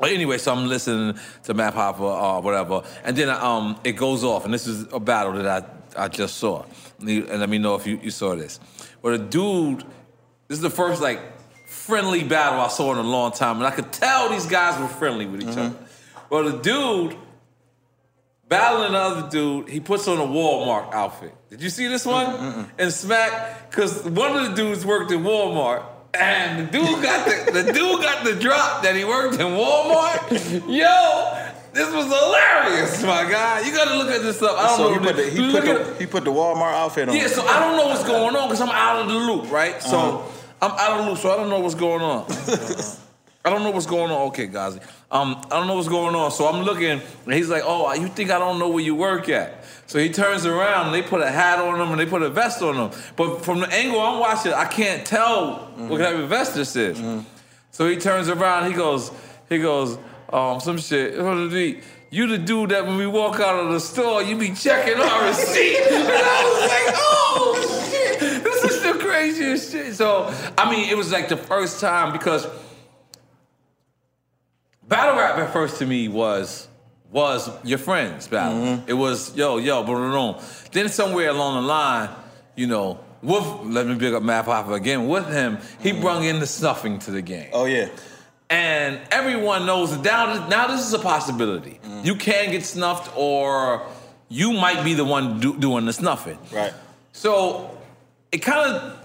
But 0.00 0.10
anyway, 0.10 0.38
so 0.38 0.52
I'm 0.52 0.68
listening 0.68 1.18
to 1.42 1.54
Math 1.54 1.74
Hoffa 1.74 2.00
or 2.00 2.40
whatever, 2.40 2.82
and 3.04 3.16
then 3.16 3.28
um, 3.28 3.80
it 3.82 3.92
goes 3.92 4.22
off, 4.22 4.44
and 4.44 4.54
this 4.54 4.66
is 4.68 4.86
a 4.92 5.00
battle 5.00 5.32
that 5.32 5.64
I, 5.96 6.04
I 6.04 6.08
just 6.08 6.36
saw. 6.36 6.64
And 7.00 7.28
let 7.28 7.48
me 7.48 7.58
know 7.58 7.74
if 7.74 7.84
you, 7.86 7.98
you 8.00 8.10
saw 8.12 8.36
this. 8.36 8.60
But 9.02 9.14
a 9.14 9.18
dude, 9.18 9.80
this 10.46 10.58
is 10.58 10.60
the 10.60 10.70
first 10.70 11.02
like 11.02 11.20
friendly 11.68 12.22
battle 12.22 12.60
I 12.60 12.68
saw 12.68 12.92
in 12.92 12.98
a 12.98 13.02
long 13.02 13.32
time, 13.32 13.56
and 13.56 13.66
I 13.66 13.72
could 13.72 13.92
tell 13.92 14.28
these 14.30 14.46
guys 14.46 14.80
were 14.80 14.86
friendly 14.86 15.26
with 15.26 15.42
each 15.42 15.48
other. 15.56 15.74
Well, 16.30 16.44
the 16.44 16.58
dude 16.58 17.16
battling 18.48 18.92
the 18.92 18.98
other 18.98 19.28
dude, 19.30 19.68
he 19.68 19.80
puts 19.80 20.06
on 20.08 20.18
a 20.18 20.22
Walmart 20.24 20.92
outfit. 20.92 21.34
Did 21.50 21.62
you 21.62 21.70
see 21.70 21.86
this 21.88 22.04
one? 22.06 22.26
Mm, 22.26 22.38
mm, 22.38 22.54
mm. 22.54 22.70
And 22.78 22.92
smack, 22.92 23.70
because 23.70 24.02
one 24.04 24.36
of 24.36 24.50
the 24.50 24.54
dudes 24.56 24.84
worked 24.86 25.10
in 25.10 25.22
Walmart. 25.22 25.84
And 26.14 26.66
the 26.68 26.72
dude 26.72 27.02
got 27.02 27.26
the, 27.26 27.62
the 27.62 27.72
dude 27.72 28.00
got 28.02 28.24
the 28.24 28.34
drop 28.34 28.82
that 28.82 28.96
he 28.96 29.04
worked 29.04 29.34
in 29.34 29.46
Walmart. 29.46 30.30
Yo, 30.66 31.50
this 31.74 31.92
was 31.94 32.06
hilarious, 32.06 33.02
my 33.02 33.30
guy. 33.30 33.60
You 33.60 33.72
gotta 33.72 33.94
look 33.96 34.08
at 34.08 34.22
this 34.22 34.38
stuff. 34.38 34.56
I 34.58 34.66
don't 34.68 34.76
So 34.78 34.94
know. 34.94 34.98
he 35.00 35.06
put 35.06 35.16
the, 35.16 35.30
he 35.30 35.52
put 35.52 35.64
the, 35.64 35.96
he 36.00 36.06
put 36.06 36.24
the 36.24 36.32
Walmart 36.32 36.72
outfit 36.72 37.08
on. 37.10 37.14
yeah, 37.14 37.26
so 37.28 37.46
I 37.46 37.60
don't 37.60 37.76
know 37.76 37.88
what's 37.88 38.04
going 38.04 38.34
on 38.34 38.48
because 38.48 38.62
I'm 38.62 38.70
out 38.70 39.02
of 39.02 39.08
the 39.08 39.14
loop, 39.14 39.50
right? 39.52 39.80
So 39.82 39.98
Uh-huh. 39.98 40.32
I'm 40.60 40.70
out 40.72 40.98
of 40.98 41.04
the 41.04 41.10
loop, 41.10 41.20
so 41.20 41.30
I 41.30 41.36
don't 41.36 41.50
know 41.50 41.60
what's 41.60 41.74
going 41.76 42.02
on. 42.02 42.26
I 43.44 43.50
don't 43.50 43.62
know 43.62 43.70
what's 43.70 43.86
going 43.86 44.10
on. 44.10 44.28
Okay, 44.28 44.46
guys. 44.46 44.78
Um, 45.10 45.40
I 45.46 45.56
don't 45.56 45.66
know 45.68 45.76
what's 45.76 45.88
going 45.88 46.14
on. 46.14 46.30
So 46.32 46.46
I'm 46.48 46.64
looking, 46.64 47.00
and 47.24 47.32
he's 47.34 47.48
like, 47.48 47.62
"Oh, 47.64 47.90
you 47.94 48.08
think 48.08 48.30
I 48.30 48.38
don't 48.38 48.58
know 48.58 48.68
where 48.68 48.82
you 48.84 48.94
work 48.94 49.28
at?" 49.28 49.64
So 49.86 49.98
he 49.98 50.10
turns 50.10 50.44
around, 50.44 50.86
and 50.86 50.94
they 50.94 51.02
put 51.02 51.22
a 51.22 51.30
hat 51.30 51.58
on 51.58 51.80
him, 51.80 51.88
and 51.90 51.98
they 51.98 52.04
put 52.06 52.20
a 52.22 52.28
vest 52.28 52.60
on 52.62 52.74
him. 52.74 52.90
But 53.16 53.44
from 53.44 53.60
the 53.60 53.68
angle 53.72 54.00
I'm 54.00 54.18
watching, 54.18 54.52
I 54.52 54.66
can't 54.66 55.06
tell 55.06 55.70
what 55.88 55.98
type 55.98 56.16
of 56.16 56.28
vest 56.28 56.54
this 56.56 56.76
is. 56.76 57.00
So 57.70 57.88
he 57.88 57.96
turns 57.96 58.28
around, 58.28 58.66
he 58.70 58.76
goes, 58.76 59.10
he 59.48 59.58
goes, 59.58 59.98
um, 60.30 60.60
some 60.60 60.76
shit. 60.78 61.14
You 62.10 62.26
the 62.26 62.38
dude 62.38 62.70
that 62.70 62.86
when 62.86 62.96
we 62.96 63.06
walk 63.06 63.38
out 63.38 63.64
of 63.64 63.70
the 63.72 63.80
store, 63.80 64.22
you 64.22 64.36
be 64.36 64.52
checking 64.54 64.98
our 65.00 65.24
receipt. 65.26 65.76
And 65.90 66.08
I 66.08 66.42
was 66.44 66.70
like, 66.70 66.94
oh 66.96 67.88
shit, 67.90 68.42
this 68.42 68.64
is 68.64 68.82
the 68.82 68.94
craziest 68.94 69.72
shit. 69.72 69.94
So 69.94 70.34
I 70.58 70.70
mean, 70.70 70.88
it 70.90 70.96
was 70.96 71.12
like 71.12 71.28
the 71.28 71.36
first 71.36 71.80
time 71.80 72.12
because 72.12 72.46
battle 74.88 75.16
rap 75.16 75.38
at 75.38 75.52
first 75.52 75.78
to 75.78 75.86
me 75.86 76.08
was 76.08 76.68
was 77.10 77.50
your 77.64 77.78
friends 77.78 78.28
battle. 78.28 78.58
Mm-hmm. 78.58 78.88
It 78.88 78.94
was 78.94 79.36
yo 79.36 79.58
yo 79.58 79.84
boom 79.84 80.10
boom. 80.10 80.42
Then 80.72 80.88
somewhere 80.88 81.30
along 81.30 81.62
the 81.62 81.68
line, 81.68 82.10
you 82.56 82.66
know, 82.66 83.00
with 83.22 83.44
let 83.64 83.86
me 83.86 83.96
pick 83.98 84.14
up 84.14 84.22
Math 84.22 84.46
Hoffa 84.46 84.74
again. 84.74 85.08
With 85.08 85.28
him, 85.28 85.58
he 85.80 85.90
mm-hmm. 85.90 86.00
brung 86.00 86.24
in 86.24 86.40
the 86.40 86.46
snuffing 86.46 86.98
to 87.00 87.10
the 87.10 87.22
game. 87.22 87.50
Oh 87.52 87.66
yeah. 87.66 87.88
And 88.50 88.98
everyone 89.10 89.66
knows 89.66 89.90
that 89.90 90.02
now, 90.02 90.48
now 90.48 90.66
this 90.68 90.86
is 90.86 90.94
a 90.94 90.98
possibility. 90.98 91.80
Mm-hmm. 91.82 92.06
You 92.06 92.14
can 92.16 92.50
get 92.50 92.64
snuffed, 92.64 93.14
or 93.14 93.86
you 94.30 94.54
might 94.54 94.82
be 94.84 94.94
the 94.94 95.04
one 95.04 95.38
do, 95.38 95.58
doing 95.58 95.84
the 95.84 95.92
snuffing. 95.92 96.38
Right. 96.50 96.72
So 97.12 97.76
it 98.32 98.38
kind 98.38 98.74
of 98.74 98.98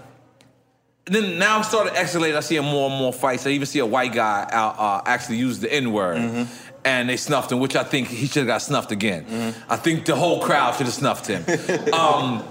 then 1.06 1.38
now 1.38 1.62
started 1.62 1.94
escalating. 1.94 2.36
I 2.36 2.40
see 2.40 2.58
more 2.60 2.90
and 2.90 2.98
more 2.98 3.12
fights. 3.12 3.46
I 3.46 3.50
even 3.50 3.66
see 3.66 3.78
a 3.78 3.86
white 3.86 4.12
guy 4.12 4.48
out, 4.50 4.78
uh, 4.78 5.02
actually 5.06 5.36
use 5.36 5.60
the 5.60 5.72
N 5.72 5.92
word. 5.92 6.48
And 6.86 7.08
they 7.08 7.16
snuffed 7.16 7.50
him, 7.50 7.60
which 7.60 7.76
I 7.76 7.84
think 7.84 8.08
he 8.08 8.26
should 8.26 8.40
have 8.40 8.46
got 8.46 8.60
snuffed 8.60 8.92
again. 8.92 9.54
I 9.68 9.76
think 9.76 10.04
the 10.04 10.16
whole 10.16 10.40
crowd 10.42 10.74
should 10.74 10.86
have 10.86 10.94
snuffed 10.94 11.26
him. 11.26 11.44
um, 11.94 12.44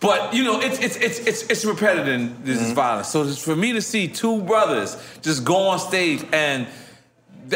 but 0.00 0.34
you 0.34 0.44
know, 0.44 0.60
it's 0.60 0.78
it's 0.78 0.96
it's 0.96 1.18
it's 1.20 1.42
it's 1.44 1.64
repetitive. 1.64 2.44
This 2.44 2.60
is 2.60 2.72
violence. 2.72 3.08
So 3.08 3.26
for 3.26 3.56
me 3.56 3.72
to 3.72 3.82
see 3.82 4.08
two 4.08 4.42
brothers 4.42 4.96
just 5.22 5.44
go 5.44 5.68
on 5.68 5.78
stage 5.78 6.24
and 6.32 6.66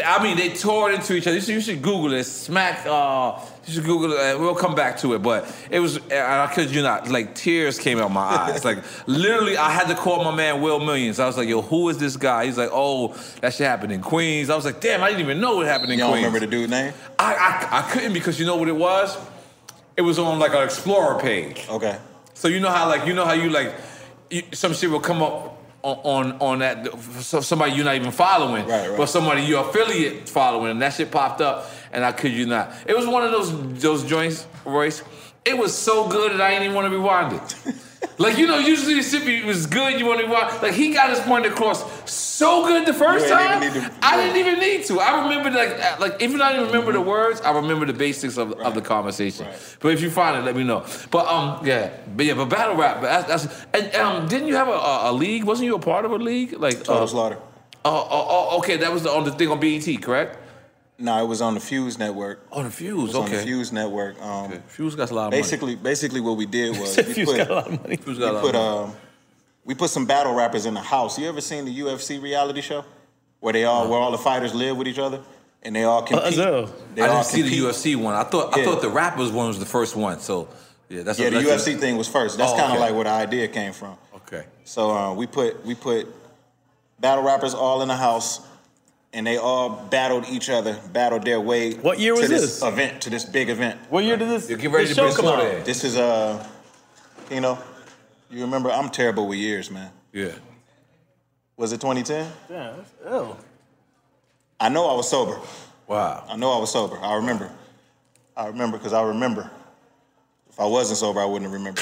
I 0.05 0.23
mean, 0.23 0.37
they 0.37 0.49
tore 0.49 0.91
it 0.91 0.95
into 0.95 1.15
each 1.15 1.27
other. 1.27 1.35
You 1.35 1.41
should, 1.41 1.55
you 1.55 1.61
should 1.61 1.81
Google 1.81 2.13
it. 2.13 2.23
Smack. 2.23 2.85
Uh, 2.85 3.39
you 3.65 3.73
should 3.73 3.83
Google 3.83 4.13
it. 4.13 4.39
We'll 4.39 4.55
come 4.55 4.73
back 4.73 4.97
to 4.99 5.13
it. 5.13 5.19
But 5.19 5.53
it 5.69 5.79
was, 5.79 5.97
and 5.97 6.13
I 6.13 6.51
kid 6.53 6.71
you 6.71 6.81
not, 6.81 7.09
like 7.09 7.35
tears 7.35 7.77
came 7.77 7.99
out 7.99 8.11
my 8.11 8.21
eyes. 8.21 8.65
Like 8.65 8.79
literally, 9.07 9.57
I 9.57 9.69
had 9.69 9.87
to 9.87 9.95
call 9.95 10.23
my 10.23 10.35
man 10.35 10.61
Will 10.61 10.79
Millions. 10.79 11.19
I 11.19 11.27
was 11.27 11.37
like, 11.37 11.47
"Yo, 11.47 11.61
who 11.61 11.89
is 11.89 11.97
this 11.97 12.17
guy?" 12.17 12.45
He's 12.45 12.57
like, 12.57 12.71
"Oh, 12.71 13.15
that 13.41 13.53
shit 13.53 13.67
happened 13.67 13.91
in 13.91 14.01
Queens." 14.01 14.49
I 14.49 14.55
was 14.55 14.65
like, 14.65 14.81
"Damn, 14.81 15.03
I 15.03 15.09
didn't 15.09 15.21
even 15.21 15.39
know 15.39 15.61
it 15.61 15.67
happened 15.67 15.91
in 15.91 15.99
don't 15.99 16.11
Queens." 16.11 16.25
remember 16.25 16.45
the 16.45 16.51
dude's 16.51 16.71
name? 16.71 16.93
I, 17.19 17.35
I 17.35 17.79
I 17.79 17.91
couldn't 17.91 18.13
because 18.13 18.39
you 18.39 18.45
know 18.45 18.55
what 18.55 18.67
it 18.67 18.75
was. 18.75 19.17
It 19.95 20.01
was 20.01 20.17
on 20.17 20.39
like 20.39 20.53
an 20.53 20.63
Explorer 20.63 21.19
page. 21.19 21.67
Okay. 21.69 21.97
So 22.33 22.47
you 22.47 22.59
know 22.59 22.71
how 22.71 22.87
like 22.87 23.05
you 23.05 23.13
know 23.13 23.25
how 23.25 23.33
you 23.33 23.49
like 23.51 23.75
you, 24.31 24.41
some 24.53 24.73
shit 24.73 24.89
will 24.89 24.99
come 24.99 25.21
up 25.21 25.50
on 25.83 26.33
on, 26.39 26.59
that 26.59 26.87
so 27.21 27.41
somebody 27.41 27.73
you're 27.73 27.85
not 27.85 27.95
even 27.95 28.11
following, 28.11 28.65
Right, 28.67 28.89
right. 28.89 28.97
but 28.97 29.07
somebody 29.07 29.41
your 29.43 29.67
affiliate 29.67 30.29
following, 30.29 30.71
and 30.71 30.81
that 30.81 30.93
shit 30.93 31.11
popped 31.11 31.41
up, 31.41 31.69
and 31.91 32.03
I 32.05 32.11
kid 32.11 32.33
you 32.33 32.45
not, 32.45 32.73
it 32.85 32.95
was 32.95 33.07
one 33.07 33.23
of 33.23 33.31
those 33.31 33.81
those 33.81 34.03
joints, 34.03 34.45
Royce. 34.65 35.03
It 35.43 35.57
was 35.57 35.75
so 35.75 36.07
good 36.07 36.33
that 36.33 36.41
I 36.41 36.51
didn't 36.51 36.63
even 36.65 36.75
want 36.75 36.91
to 36.91 36.95
rewind 36.97 37.33
it. 37.33 37.55
like 38.17 38.37
you 38.37 38.47
know, 38.47 38.57
usually 38.57 38.95
the 38.95 39.03
shit 39.03 39.45
was 39.45 39.65
good, 39.65 39.99
you 39.99 40.05
want 40.05 40.19
to 40.19 40.25
rewind. 40.27 40.61
Like 40.61 40.73
he 40.73 40.93
got 40.93 41.09
his 41.09 41.19
point 41.21 41.45
across 41.45 42.09
so 42.09 42.65
good 42.65 42.85
the 42.85 42.93
first 42.93 43.27
time, 43.27 43.61
to- 43.61 43.91
I 44.01 44.17
didn't 44.17 44.37
even 44.37 44.59
need 44.59 44.85
to. 44.85 44.99
I 44.99 45.23
remember 45.23 45.49
like 45.51 45.79
uh, 45.79 45.97
like 45.99 46.21
even 46.21 46.41
I 46.41 46.51
didn't 46.51 46.67
even 46.67 46.73
remember 46.73 46.93
the 46.93 47.01
words, 47.01 47.41
I 47.41 47.51
remember 47.51 47.85
the 47.85 47.93
basics 47.93 48.37
of, 48.37 48.53
of 48.53 48.75
the 48.75 48.81
conversation. 48.81 49.45
Right. 49.47 49.77
But 49.79 49.93
if 49.93 50.01
you 50.01 50.09
find 50.09 50.37
it, 50.37 50.41
let 50.45 50.55
me 50.55 50.63
know. 50.63 50.85
But 51.09 51.27
um, 51.27 51.65
yeah, 51.65 51.91
but 52.15 52.25
yeah, 52.25 52.33
but 52.33 52.45
battle 52.45 52.75
rap. 52.75 53.01
But 53.01 53.27
that's, 53.27 53.45
that's 53.45 53.65
and 53.73 53.95
um, 53.95 54.27
didn't 54.27 54.47
you 54.47 54.55
have 54.55 54.67
a, 54.67 54.71
a, 54.71 55.11
a 55.11 55.13
league? 55.13 55.43
Wasn't 55.43 55.65
you 55.65 55.75
a 55.75 55.79
part 55.79 56.05
of 56.05 56.11
a 56.11 56.17
league? 56.17 56.53
Like 56.53 56.83
Total 56.83 57.03
uh, 57.03 57.07
Slaughter. 57.07 57.37
Oh, 57.83 58.07
oh, 58.11 58.27
oh, 58.51 58.57
okay, 58.59 58.77
that 58.77 58.91
was 58.91 59.03
the, 59.03 59.09
on 59.09 59.23
the 59.23 59.31
thing 59.31 59.49
on 59.49 59.59
BET, 59.59 60.01
correct? 60.03 60.37
No, 61.01 61.21
it 61.23 61.27
was 61.27 61.41
on 61.41 61.53
the 61.55 61.59
Fuse 61.59 61.97
Network. 61.97 62.45
On 62.51 62.63
the 62.63 62.69
It 62.69 62.73
Fuse, 62.73 63.07
was 63.07 63.15
on 63.15 63.29
the. 63.29 63.37
Fuse 63.39 63.71
Network. 63.71 64.21
Um, 64.21 64.45
Okay. 64.51 64.61
Fuse 64.67 64.95
got 64.95 65.11
a 65.11 65.13
lot 65.15 65.25
of 65.27 65.31
money. 65.31 65.41
Basically, 65.41 65.75
basically 65.75 66.21
what 66.21 66.37
we 66.37 66.45
did 66.45 66.77
was 66.79 66.95
we 66.97 67.03
Fuse 67.03 67.27
put, 67.29 67.37
got 67.37 67.49
a 67.49 67.53
lot 67.53 67.65
of 67.67 67.71
money. 67.71 67.81
money. 67.83 67.95
Fuse 67.97 68.17
we 68.17 68.23
got 68.23 68.31
a 68.31 68.33
lot 68.33 68.41
put 68.43 68.55
of 68.55 68.61
money. 68.81 68.93
um, 68.93 68.97
we 69.65 69.75
put 69.75 69.89
some 69.89 70.05
battle 70.05 70.33
rappers 70.33 70.65
in 70.65 70.73
the 70.73 70.79
house. 70.81 71.17
You 71.19 71.27
ever 71.29 71.41
seen 71.41 71.65
the 71.65 71.79
UFC 71.81 72.21
reality 72.21 72.61
show 72.61 72.83
where 73.39 73.53
they 73.53 73.65
all 73.65 73.89
where 73.89 73.99
all 73.99 74.11
the 74.11 74.17
fighters 74.17 74.53
live 74.53 74.77
with 74.77 74.87
each 74.87 74.99
other 74.99 75.21
and 75.63 75.75
they 75.75 75.83
all 75.83 76.03
compete? 76.03 76.33
so. 76.33 76.71
They 76.95 77.01
I 77.03 77.07
all 77.07 77.13
didn't 77.23 77.25
see 77.27 77.41
the. 77.43 77.57
UFC 77.67 77.95
one. 77.95 78.15
I 78.15 78.23
thought 78.23 78.57
I 78.57 78.63
thought 78.63 78.81
the 78.81 78.89
rappers 78.89 79.31
one 79.31 79.47
was 79.47 79.59
the 79.59 79.65
first 79.65 79.95
one. 79.95 80.19
So 80.19 80.47
yeah, 80.89 81.03
that's 81.03 81.19
Yeah, 81.19 81.29
the 81.29 81.41
that's 81.41 81.67
UFC 81.67 81.79
thing 81.79 81.97
was 81.97 82.07
first. 82.07 82.37
That's 82.37 82.51
Oh, 82.51 82.57
kind 82.57 82.71
of 82.73 82.77
okay. 82.77 82.79
like 82.87 82.93
where 82.95 83.03
the 83.05 83.09
idea 83.11 83.47
came 83.47 83.73
from. 83.73 83.97
Okay. 84.15 84.43
So 84.65 84.91
uh, 84.91 85.13
we 85.13 85.25
put 85.27 85.65
we 85.65 85.75
put 85.75 86.07
battle 86.99 87.23
rappers 87.23 87.53
all 87.53 87.81
in 87.81 87.87
the 87.87 87.95
house, 87.95 88.41
and 89.13 89.27
they 89.27 89.37
all 89.37 89.69
battled 89.69 90.25
each 90.29 90.49
other, 90.49 90.79
battled 90.93 91.23
their 91.23 91.39
way. 91.39 91.73
What 91.73 91.99
year 91.99 92.15
to 92.15 92.21
this, 92.21 92.59
this? 92.59 92.63
event? 92.63 93.01
To 93.01 93.09
this 93.09 93.25
big 93.25 93.49
event. 93.49 93.79
What 93.89 94.03
year 94.03 94.17
did 94.17 94.29
this, 94.29 94.49
You 94.49 94.57
get 94.57 94.71
ready 94.71 94.85
this 94.87 94.95
to 94.95 95.01
show 95.01 95.07
come 95.07 95.25
some 95.25 95.35
out? 95.35 95.41
there. 95.41 95.63
This 95.63 95.83
is 95.83 95.97
uh, 95.97 96.45
you 97.29 97.41
know, 97.41 97.57
you 98.29 98.41
remember? 98.41 98.71
I'm 98.71 98.89
terrible 98.89 99.27
with 99.27 99.37
years, 99.37 99.69
man. 99.71 99.91
Yeah. 100.13 100.31
Was 101.57 101.71
it 101.73 101.81
2010? 101.81 102.31
Yeah, 102.49 102.73
that's 102.75 102.93
ill. 103.05 103.37
I 104.59 104.69
know 104.69 104.87
I 104.89 104.95
was 104.95 105.09
sober. 105.09 105.39
Wow. 105.87 106.23
I 106.27 106.35
know 106.35 106.51
I 106.51 106.59
was 106.59 106.71
sober. 106.71 106.97
I 107.01 107.15
remember. 107.15 107.51
I 108.35 108.47
remember 108.47 108.77
because 108.77 108.93
I 108.93 109.03
remember. 109.03 109.49
If 110.49 110.59
I 110.59 110.65
wasn't 110.65 110.97
sober, 110.99 111.19
I 111.19 111.25
wouldn't 111.25 111.51
remember. 111.51 111.81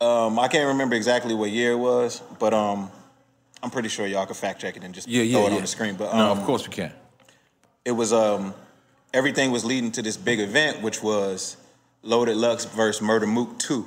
um, 0.00 0.38
I 0.38 0.48
can't 0.48 0.68
remember 0.68 0.94
exactly 0.94 1.34
what 1.34 1.50
year 1.50 1.72
it 1.72 1.78
was, 1.78 2.22
but 2.38 2.54
um, 2.54 2.90
I'm 3.62 3.70
pretty 3.70 3.88
sure 3.88 4.06
y'all 4.06 4.26
can 4.26 4.34
fact 4.34 4.60
check 4.60 4.76
it 4.76 4.84
and 4.84 4.94
just 4.94 5.08
Yeah, 5.08 5.22
yeah, 5.22 5.38
throw 5.38 5.46
it 5.46 5.50
yeah. 5.50 5.56
on 5.56 5.60
the 5.62 5.66
screen. 5.68 5.94
But 5.96 6.14
no, 6.14 6.30
um, 6.32 6.38
of 6.38 6.44
course 6.44 6.66
we 6.68 6.72
can. 6.72 6.92
it 7.84 7.92
was 7.92 8.12
um, 8.12 8.54
everything 9.12 9.50
was 9.50 9.64
leading 9.64 9.90
to 9.92 10.02
this 10.02 10.16
big 10.16 10.40
event, 10.40 10.82
which 10.82 11.02
was 11.02 11.56
Loaded 12.02 12.36
Lux 12.36 12.64
versus 12.66 13.02
Murder 13.02 13.26
Mook 13.26 13.58
2. 13.58 13.86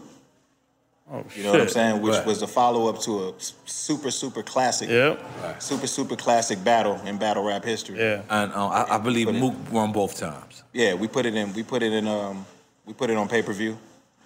Oh, 1.14 1.26
You 1.36 1.44
know 1.44 1.52
what 1.52 1.62
I'm 1.62 1.68
saying? 1.70 2.02
Which 2.02 2.14
Right. 2.16 2.26
was 2.26 2.42
a 2.42 2.48
follow 2.48 2.88
up 2.88 3.00
to 3.02 3.30
a 3.30 3.34
super, 3.66 4.12
super 4.12 4.44
classic, 4.44 4.90
Yep. 4.90 5.62
super, 5.62 5.88
super 5.88 6.16
classic 6.16 6.64
battle 6.64 7.02
in 7.06 7.18
battle 7.18 7.44
rap 7.44 7.66
history. 7.66 8.00
Yeah. 8.00 8.22
And 8.30 8.54
um, 8.54 8.72
I, 8.72 8.86
I 8.92 8.98
believe 8.98 9.28
Put 9.28 9.36
it- 9.36 9.40
Mook 9.40 9.54
won 9.72 9.92
both 9.92 10.18
times. 10.18 10.64
Yeah, 10.74 10.94
we 10.94 11.08
put 11.10 11.26
it 11.26 11.36
in. 11.36 11.52
We 11.54 11.64
put 11.64 11.84
it 11.84 11.92
in. 11.92 12.08
Um, 12.08 12.46
we 12.86 12.94
put 12.94 13.10
it 13.10 13.18
on 13.18 13.28
pay 13.28 13.42
per 13.42 13.52
view, 13.54 13.78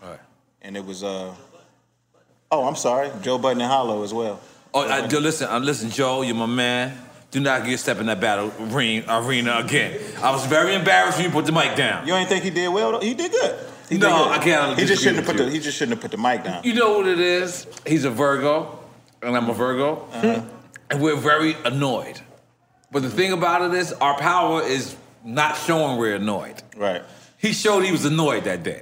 All 0.04 0.10
right. 0.12 0.20
and 0.62 0.78
it 0.78 0.86
was. 0.86 1.04
Uh, 1.04 1.34
oh, 2.52 2.68
I'm 2.68 2.76
sorry, 2.76 3.10
Joe 3.22 3.38
Budden 3.40 3.62
and 3.62 3.72
Hollow 3.72 4.04
as 4.04 4.14
well. 4.14 4.40
Oh, 4.76 4.82
I, 4.82 5.06
listen, 5.08 5.48
uh, 5.50 5.58
listen, 5.60 5.90
Joe, 5.90 6.22
you're 6.22 6.36
my 6.36 6.46
man. 6.46 6.98
Do 7.32 7.40
not 7.40 7.66
get 7.66 7.80
step 7.80 8.00
in 8.00 8.08
that 8.08 8.20
battle 8.20 8.50
ring, 8.60 9.06
arena 9.08 9.58
again. 9.60 10.00
I 10.22 10.32
was 10.32 10.46
very 10.46 10.76
embarrassed 10.76 11.18
when 11.18 11.28
you 11.28 11.32
put 11.32 11.46
the 11.46 11.54
mic 11.54 11.78
down. 11.78 12.06
You 12.06 12.14
ain't 12.14 12.28
think 12.28 12.44
he 12.44 12.50
did 12.50 12.68
well? 12.68 12.92
though? 12.92 13.00
He 13.00 13.14
did 13.14 13.32
good. 13.32 13.58
He 13.88 13.98
No, 13.98 14.08
did 14.10 14.16
good. 14.18 14.32
I 14.32 14.44
can't 14.44 14.80
He 14.80 14.86
just 14.86 15.02
shouldn't 15.02 15.26
have 15.26 15.26
put 15.26 15.40
you. 15.40 15.46
the. 15.46 15.52
He 15.52 15.60
just 15.60 15.78
shouldn't 15.78 15.96
have 15.98 16.02
put 16.02 16.12
the 16.12 16.18
mic 16.22 16.44
down. 16.44 16.64
You 16.66 16.74
know 16.74 16.98
what 16.98 17.08
it 17.08 17.20
is? 17.20 17.66
He's 17.88 18.04
a 18.04 18.10
Virgo, 18.10 18.78
and 19.22 19.36
I'm 19.38 19.50
a 19.50 19.54
Virgo, 19.54 20.08
and 20.12 21.02
we're 21.02 21.16
very 21.16 21.56
annoyed. 21.64 22.20
But 22.92 23.02
the 23.04 23.10
thing 23.10 23.32
about 23.32 23.62
it 23.62 23.74
is, 23.78 23.94
our 23.94 24.18
power 24.18 24.62
is 24.62 24.96
not 25.24 25.56
showing 25.58 25.98
we're 25.98 26.16
annoyed. 26.16 26.62
Right. 26.76 27.02
He 27.38 27.54
showed 27.54 27.86
he 27.86 27.92
was 27.94 28.04
annoyed 28.06 28.44
that 28.44 28.64
day. 28.64 28.82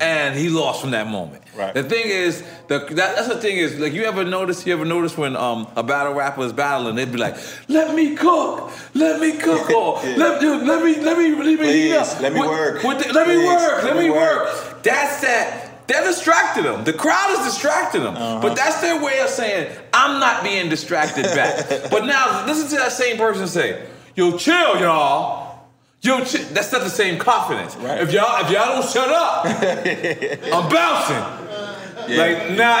And 0.00 0.38
he 0.38 0.48
lost 0.48 0.80
from 0.80 0.90
that 0.92 1.06
moment. 1.06 1.42
Right. 1.56 1.74
The 1.74 1.82
thing 1.82 2.04
is, 2.06 2.42
the, 2.68 2.78
that, 2.78 2.94
that's 2.94 3.28
the 3.28 3.36
thing 3.40 3.56
is, 3.56 3.78
like 3.78 3.92
you 3.92 4.04
ever 4.04 4.24
notice, 4.24 4.66
you 4.66 4.72
ever 4.72 4.84
notice 4.84 5.16
when 5.16 5.36
um, 5.36 5.66
a 5.76 5.82
battle 5.82 6.14
rapper 6.14 6.42
is 6.42 6.52
battling, 6.52 6.94
they'd 6.96 7.10
be 7.10 7.18
like, 7.18 7.36
"Let 7.68 7.94
me 7.94 8.14
cook, 8.16 8.70
let 8.94 9.20
me 9.20 9.32
cook, 9.38 9.70
or 9.74 10.00
Yeah. 10.04 10.16
let, 10.16 10.42
let 10.42 10.84
me, 10.84 10.96
let 11.02 11.18
me, 11.18 11.34
let 11.34 11.60
me, 11.60 11.72
heat 11.72 11.92
up. 11.94 12.20
let 12.20 12.32
me 12.32 12.40
With- 12.40 12.48
work. 12.50 12.82
with 12.82 13.04
the- 13.06 13.12
let 13.12 13.28
me 13.28 13.34
Please, 13.36 13.46
work, 13.46 13.82
let, 13.84 13.96
me 13.96 14.10
work. 14.10 14.82
That's 14.82 15.20
that. 15.22 15.64
They're 15.88 16.04
distracting 16.04 16.64
them. 16.64 16.84
The 16.84 16.92
crowd 16.92 17.30
is 17.38 17.46
distracting 17.46 18.02
them. 18.02 18.14
Uh-huh. 18.14 18.40
But 18.42 18.56
that's 18.56 18.80
their 18.82 19.02
way 19.02 19.20
of 19.20 19.30
saying, 19.30 19.74
I'm 19.94 20.20
not 20.20 20.44
being 20.44 20.68
distracted 20.68 21.24
back. 21.24 21.66
but 21.90 22.04
now, 22.04 22.44
listen 22.46 22.68
to 22.68 22.76
that 22.76 22.92
same 22.92 23.16
person 23.16 23.46
say, 23.48 23.86
Yo, 24.14 24.36
chill, 24.36 24.78
y'all. 24.80 25.47
Yo, 26.00 26.18
that's 26.20 26.72
not 26.72 26.82
the 26.82 26.90
same 26.90 27.18
confidence. 27.18 27.74
Right. 27.76 28.00
If 28.00 28.12
y'all 28.12 28.44
if 28.44 28.50
y'all 28.50 28.80
don't 28.80 28.88
shut 28.88 29.08
up, 29.10 29.44
I'm 30.54 30.68
bouncing. 30.70 31.24
Like 32.16 32.50
now, 32.56 32.78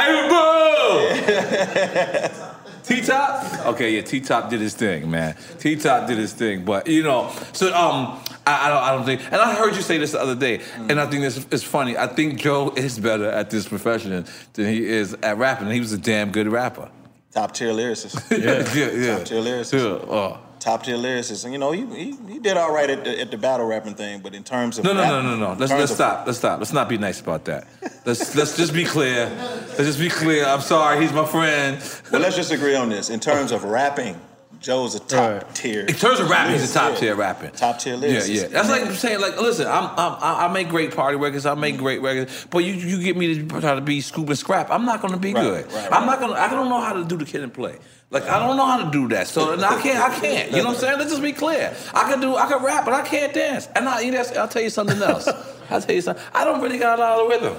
everybody. 1.18 2.44
T 2.88 3.02
Top? 3.02 3.66
Okay, 3.66 3.94
yeah, 3.96 4.00
T 4.00 4.20
Top 4.20 4.48
did 4.48 4.60
his 4.60 4.74
thing, 4.74 5.10
man. 5.10 5.36
T 5.58 5.76
Top 5.76 6.06
did 6.06 6.16
his 6.16 6.32
thing, 6.32 6.64
but 6.64 6.86
you 6.86 7.02
know, 7.02 7.30
so 7.52 7.66
um, 7.74 8.18
I, 8.46 8.66
I 8.66 8.68
don't, 8.70 8.82
I 8.82 8.90
don't 8.92 9.04
think, 9.04 9.20
and 9.30 9.36
I 9.36 9.54
heard 9.54 9.76
you 9.76 9.82
say 9.82 9.98
this 9.98 10.12
the 10.12 10.20
other 10.20 10.34
day, 10.34 10.62
and 10.76 10.98
I 10.98 11.06
think 11.06 11.22
this 11.22 11.44
is 11.50 11.62
funny. 11.62 11.98
I 11.98 12.06
think 12.06 12.40
Joe 12.40 12.72
is 12.76 12.98
better 12.98 13.28
at 13.28 13.50
this 13.50 13.68
profession 13.68 14.24
than 14.54 14.72
he 14.72 14.86
is 14.86 15.12
at 15.22 15.36
rapping. 15.36 15.66
and 15.66 15.74
He 15.74 15.80
was 15.80 15.92
a 15.92 15.98
damn 15.98 16.30
good 16.32 16.48
rapper. 16.48 16.90
Top 17.32 17.52
tier 17.52 17.72
lyricist. 17.72 18.30
yeah, 18.30 18.64
yeah, 18.74 18.90
yeah. 18.92 19.18
Top 19.18 19.26
tier 19.26 19.42
lyricist. 19.42 19.74
Yeah, 19.74 20.10
oh. 20.10 20.38
Top 20.68 20.82
tier 20.82 20.96
lyricist. 20.98 21.44
And 21.44 21.54
you 21.54 21.58
know, 21.58 21.72
he, 21.72 21.86
he, 21.86 22.16
he 22.30 22.38
did 22.38 22.58
all 22.58 22.70
right 22.74 22.90
at 22.90 23.02
the, 23.02 23.18
at 23.18 23.30
the 23.30 23.38
battle 23.38 23.64
rapping 23.64 23.94
thing, 23.94 24.20
but 24.20 24.34
in 24.34 24.44
terms 24.44 24.76
of 24.76 24.84
No, 24.84 24.92
no, 24.92 25.00
rap- 25.00 25.10
no, 25.10 25.22
no, 25.22 25.36
no. 25.36 25.52
in 25.52 25.58
Let's 25.58 25.72
let's 25.72 25.90
of- 25.92 25.96
stop. 25.96 26.26
Let's 26.26 26.38
stop. 26.38 26.58
Let's 26.58 26.74
not 26.74 26.90
be 26.90 26.98
nice 26.98 27.20
about 27.22 27.46
that. 27.46 27.66
Let's 28.04 28.36
let's 28.36 28.54
just 28.54 28.74
be 28.74 28.84
clear. 28.84 29.30
Let's 29.68 29.78
just 29.78 29.98
be 29.98 30.10
clear. 30.10 30.44
I'm 30.44 30.60
sorry. 30.60 31.00
He's 31.00 31.12
my 31.14 31.24
friend. 31.24 31.80
Well, 32.12 32.20
let's 32.20 32.36
just 32.36 32.52
agree 32.52 32.74
on 32.74 32.90
this. 32.90 33.08
In 33.08 33.18
terms 33.18 33.50
of 33.50 33.64
rapping, 33.64 34.20
Joe's 34.60 34.94
a 34.94 35.00
top 35.00 35.42
Right. 35.42 35.54
tier. 35.54 35.86
In 35.86 35.94
terms 35.94 36.20
of 36.20 36.28
rapping, 36.28 36.52
he's 36.58 36.70
a 36.70 36.74
top 36.74 36.98
tier 36.98 37.14
rapping. 37.14 37.52
Top 37.52 37.78
tier 37.78 37.94
Yeah, 37.94 38.00
lyricist. 38.08 38.28
yeah. 38.34 38.40
Yeah. 38.42 38.48
That's 38.48 38.68
like 38.68 38.90
saying, 38.90 39.20
like, 39.22 39.40
listen, 39.40 39.66
I'm, 39.68 39.84
I'm, 39.96 40.12
I 40.20 40.46
I 40.48 40.52
make 40.52 40.68
great 40.68 40.94
party 40.94 41.16
records. 41.16 41.46
I 41.46 41.54
make 41.54 41.78
great 41.78 42.02
records, 42.02 42.46
but 42.50 42.58
you, 42.58 42.74
you 42.74 43.02
get 43.02 43.16
me 43.16 43.36
to 43.48 43.60
try 43.60 43.74
to 43.74 43.80
be 43.80 44.02
scoop 44.02 44.28
and 44.28 44.36
scrap. 44.38 44.70
I'm 44.70 44.84
not 44.84 45.00
gonna 45.00 45.16
be 45.16 45.32
Right, 45.32 45.42
good. 45.42 45.72
right, 45.72 45.88
I'm 45.92 46.04
not 46.04 46.20
gonna. 46.20 46.34
I 46.34 46.50
don't 46.50 46.68
know 46.68 46.80
how 46.82 46.92
to 46.92 47.04
do 47.06 47.16
the 47.16 47.24
kid 47.24 47.42
and 47.42 47.54
play. 47.54 47.78
Like 48.10 48.24
I 48.24 48.38
don't 48.38 48.56
know 48.56 48.64
how 48.64 48.84
to 48.84 48.90
do 48.90 49.08
that. 49.08 49.28
So 49.28 49.52
I 49.52 49.82
can't. 49.82 49.98
I 49.98 50.18
can't. 50.18 50.50
You 50.50 50.58
know 50.58 50.68
what 50.68 50.74
I'm 50.76 50.80
saying? 50.80 50.98
Let's 50.98 51.10
just 51.10 51.22
be 51.22 51.32
clear. 51.32 51.76
I 51.92 52.10
can 52.10 52.20
do. 52.20 52.36
I 52.36 52.46
can 52.46 52.64
rap, 52.64 52.84
but 52.86 52.94
I 52.94 53.02
can't 53.02 53.34
dance. 53.34 53.68
And 53.76 53.86
I, 53.88 54.00
you 54.00 54.12
know, 54.12 54.24
I'll 54.36 54.48
tell 54.48 54.62
you 54.62 54.70
something 54.70 55.00
else. 55.02 55.28
I'll 55.70 55.82
tell 55.82 55.94
you 55.94 56.00
something. 56.00 56.24
I 56.32 56.44
don't 56.44 56.62
really 56.62 56.78
got 56.78 56.98
a 56.98 57.02
lot 57.02 57.20
of 57.20 57.28
rhythm. 57.28 57.56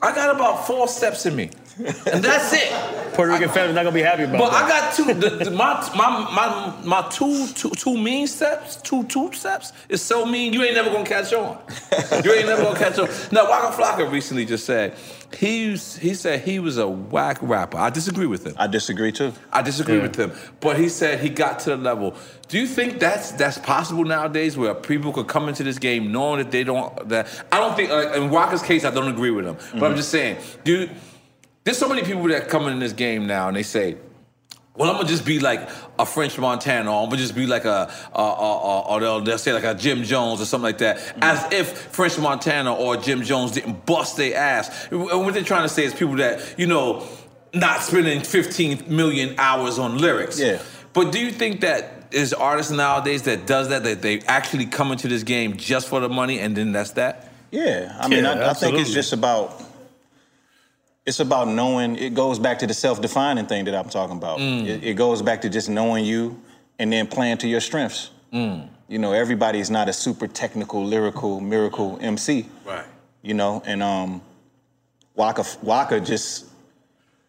I 0.00 0.14
got 0.14 0.34
about 0.34 0.66
four 0.66 0.86
steps 0.86 1.26
in 1.26 1.34
me, 1.34 1.50
and 1.78 2.22
that's 2.22 2.52
it. 2.52 3.14
Puerto 3.14 3.32
Rican 3.32 3.48
family's 3.48 3.74
not 3.74 3.82
gonna 3.82 3.94
be 3.94 4.02
happy 4.02 4.24
about 4.24 4.34
it. 4.34 4.38
But 4.38 4.50
that. 4.50 4.64
I 4.64 4.68
got 4.68 4.94
two. 4.94 5.04
The, 5.14 5.44
the, 5.44 5.50
my, 5.50 5.90
my 5.96 6.30
my 6.32 6.84
my 6.84 7.08
two 7.08 7.48
two 7.48 7.70
two 7.70 7.96
mean 7.96 8.26
steps, 8.26 8.76
two 8.76 9.04
two 9.04 9.32
steps 9.32 9.72
is 9.88 10.02
so 10.02 10.24
mean. 10.24 10.52
You 10.52 10.62
ain't 10.62 10.74
never 10.74 10.90
gonna 10.90 11.04
catch 11.04 11.32
on. 11.32 11.58
You 12.24 12.32
ain't 12.32 12.46
never 12.46 12.62
gonna 12.62 12.78
catch 12.78 12.98
on. 12.98 13.08
Now 13.32 13.48
Waka 13.48 13.74
Flocka 13.74 14.08
recently 14.12 14.44
just 14.44 14.66
said 14.66 14.94
he 15.36 15.70
he 15.76 16.14
said 16.14 16.40
he 16.40 16.58
was 16.58 16.78
a 16.78 16.88
whack 16.88 17.38
rapper. 17.42 17.76
I 17.76 17.90
disagree 17.90 18.26
with 18.26 18.46
him. 18.46 18.54
I 18.56 18.66
disagree 18.66 19.12
too. 19.12 19.32
I 19.52 19.60
disagree 19.62 19.96
Yeah. 19.96 20.02
with 20.02 20.16
him. 20.16 20.32
But 20.60 20.78
he 20.78 20.88
said 20.88 21.20
he 21.20 21.28
got 21.28 21.58
to 21.60 21.70
the 21.70 21.76
level. 21.76 22.14
Do 22.48 22.58
you 22.58 22.66
think 22.66 22.98
that's 22.98 23.32
that's 23.32 23.58
possible 23.58 24.04
nowadays 24.04 24.56
where 24.56 24.74
people 24.74 25.12
could 25.12 25.28
come 25.28 25.48
into 25.48 25.62
this 25.64 25.78
game 25.78 26.12
knowing 26.12 26.38
that 26.38 26.50
they 26.50 26.64
don't 26.64 27.08
that 27.10 27.28
I 27.52 27.58
don't 27.58 27.76
think 27.76 27.90
uh, 27.90 28.12
in 28.14 28.30
Waka's 28.30 28.62
case 28.62 28.84
I 28.86 28.90
don't 28.90 29.08
agree 29.08 29.30
with 29.30 29.44
him. 29.44 29.56
But 29.78 29.90
I'm 29.90 29.96
just 29.96 30.08
saying, 30.10 30.38
dude, 30.64 30.90
there's 31.64 31.78
so 31.78 31.88
many 31.88 32.02
people 32.02 32.22
that 32.28 32.48
come 32.48 32.66
in 32.68 32.78
this 32.78 32.94
game 32.94 33.26
now 33.26 33.48
and 33.48 33.56
they 33.56 33.62
say, 33.62 33.96
well, 34.78 34.90
I'm 34.90 34.96
gonna 34.96 35.08
just 35.08 35.24
be 35.24 35.40
like 35.40 35.68
a 35.98 36.06
French 36.06 36.38
Montana, 36.38 36.94
or 36.94 37.02
I'm 37.02 37.08
gonna 37.08 37.20
just 37.20 37.34
be 37.34 37.46
like 37.46 37.64
a, 37.64 37.90
a, 38.14 38.20
a, 38.20 38.22
a 38.22 38.80
or 38.82 39.00
they'll, 39.00 39.20
they'll 39.20 39.38
say 39.38 39.52
like 39.52 39.64
a 39.64 39.74
Jim 39.74 40.04
Jones 40.04 40.40
or 40.40 40.44
something 40.44 40.64
like 40.64 40.78
that, 40.78 40.98
mm. 40.98 41.18
as 41.20 41.52
if 41.52 41.68
French 41.68 42.16
Montana 42.16 42.72
or 42.72 42.96
Jim 42.96 43.22
Jones 43.24 43.50
didn't 43.52 43.84
bust 43.84 44.16
their 44.16 44.36
ass. 44.36 44.88
And 44.92 45.02
what 45.02 45.34
they're 45.34 45.42
trying 45.42 45.64
to 45.64 45.68
say 45.68 45.84
is 45.84 45.92
people 45.92 46.14
that 46.16 46.54
you 46.56 46.68
know 46.68 47.04
not 47.52 47.82
spending 47.82 48.20
15 48.20 48.84
million 48.86 49.34
hours 49.36 49.80
on 49.80 49.98
lyrics. 49.98 50.38
Yeah. 50.38 50.62
But 50.92 51.10
do 51.10 51.18
you 51.18 51.32
think 51.32 51.60
that 51.62 52.12
there's 52.12 52.32
artists 52.32 52.70
nowadays 52.70 53.22
that 53.22 53.46
does 53.46 53.70
that 53.70 53.82
that 53.82 54.00
they 54.00 54.20
actually 54.20 54.66
come 54.66 54.92
into 54.92 55.08
this 55.08 55.24
game 55.24 55.56
just 55.56 55.88
for 55.88 55.98
the 55.98 56.08
money 56.08 56.38
and 56.38 56.56
then 56.56 56.70
that's 56.70 56.92
that? 56.92 57.32
Yeah, 57.50 57.96
I 57.98 58.08
mean, 58.08 58.24
Yeah, 58.24 58.32
I, 58.32 58.50
I 58.50 58.54
think 58.54 58.78
it's 58.78 58.92
just 58.92 59.12
about 59.12 59.62
it's 61.08 61.20
about 61.20 61.48
knowing. 61.48 61.96
It 61.96 62.12
goes 62.12 62.38
back 62.38 62.58
to 62.58 62.66
the 62.66 62.74
self-defining 62.74 63.46
thing 63.46 63.64
that 63.64 63.74
I'm 63.74 63.88
talking 63.88 64.16
about. 64.18 64.40
It, 64.40 64.84
it 64.84 64.94
goes 64.94 65.22
back 65.22 65.40
to 65.40 65.48
just 65.48 65.70
knowing 65.70 66.04
you 66.04 66.40
and 66.78 66.92
then 66.92 67.06
playing 67.06 67.38
to 67.38 67.48
your 67.48 67.60
strengths. 67.60 68.10
You 68.30 68.98
know, 68.98 69.12
everybody's 69.12 69.70
not 69.70 69.88
a 69.88 69.92
super 69.92 70.26
technical, 70.26 70.84
lyrical, 70.84 71.40
miracle 71.40 71.98
MC. 72.02 72.46
Right. 72.66 72.84
You 73.22 73.34
know, 73.34 73.62
and 73.64 73.82
um, 73.82 74.20
Waka 75.14 75.44
Waka 75.62 75.98
just 76.00 76.44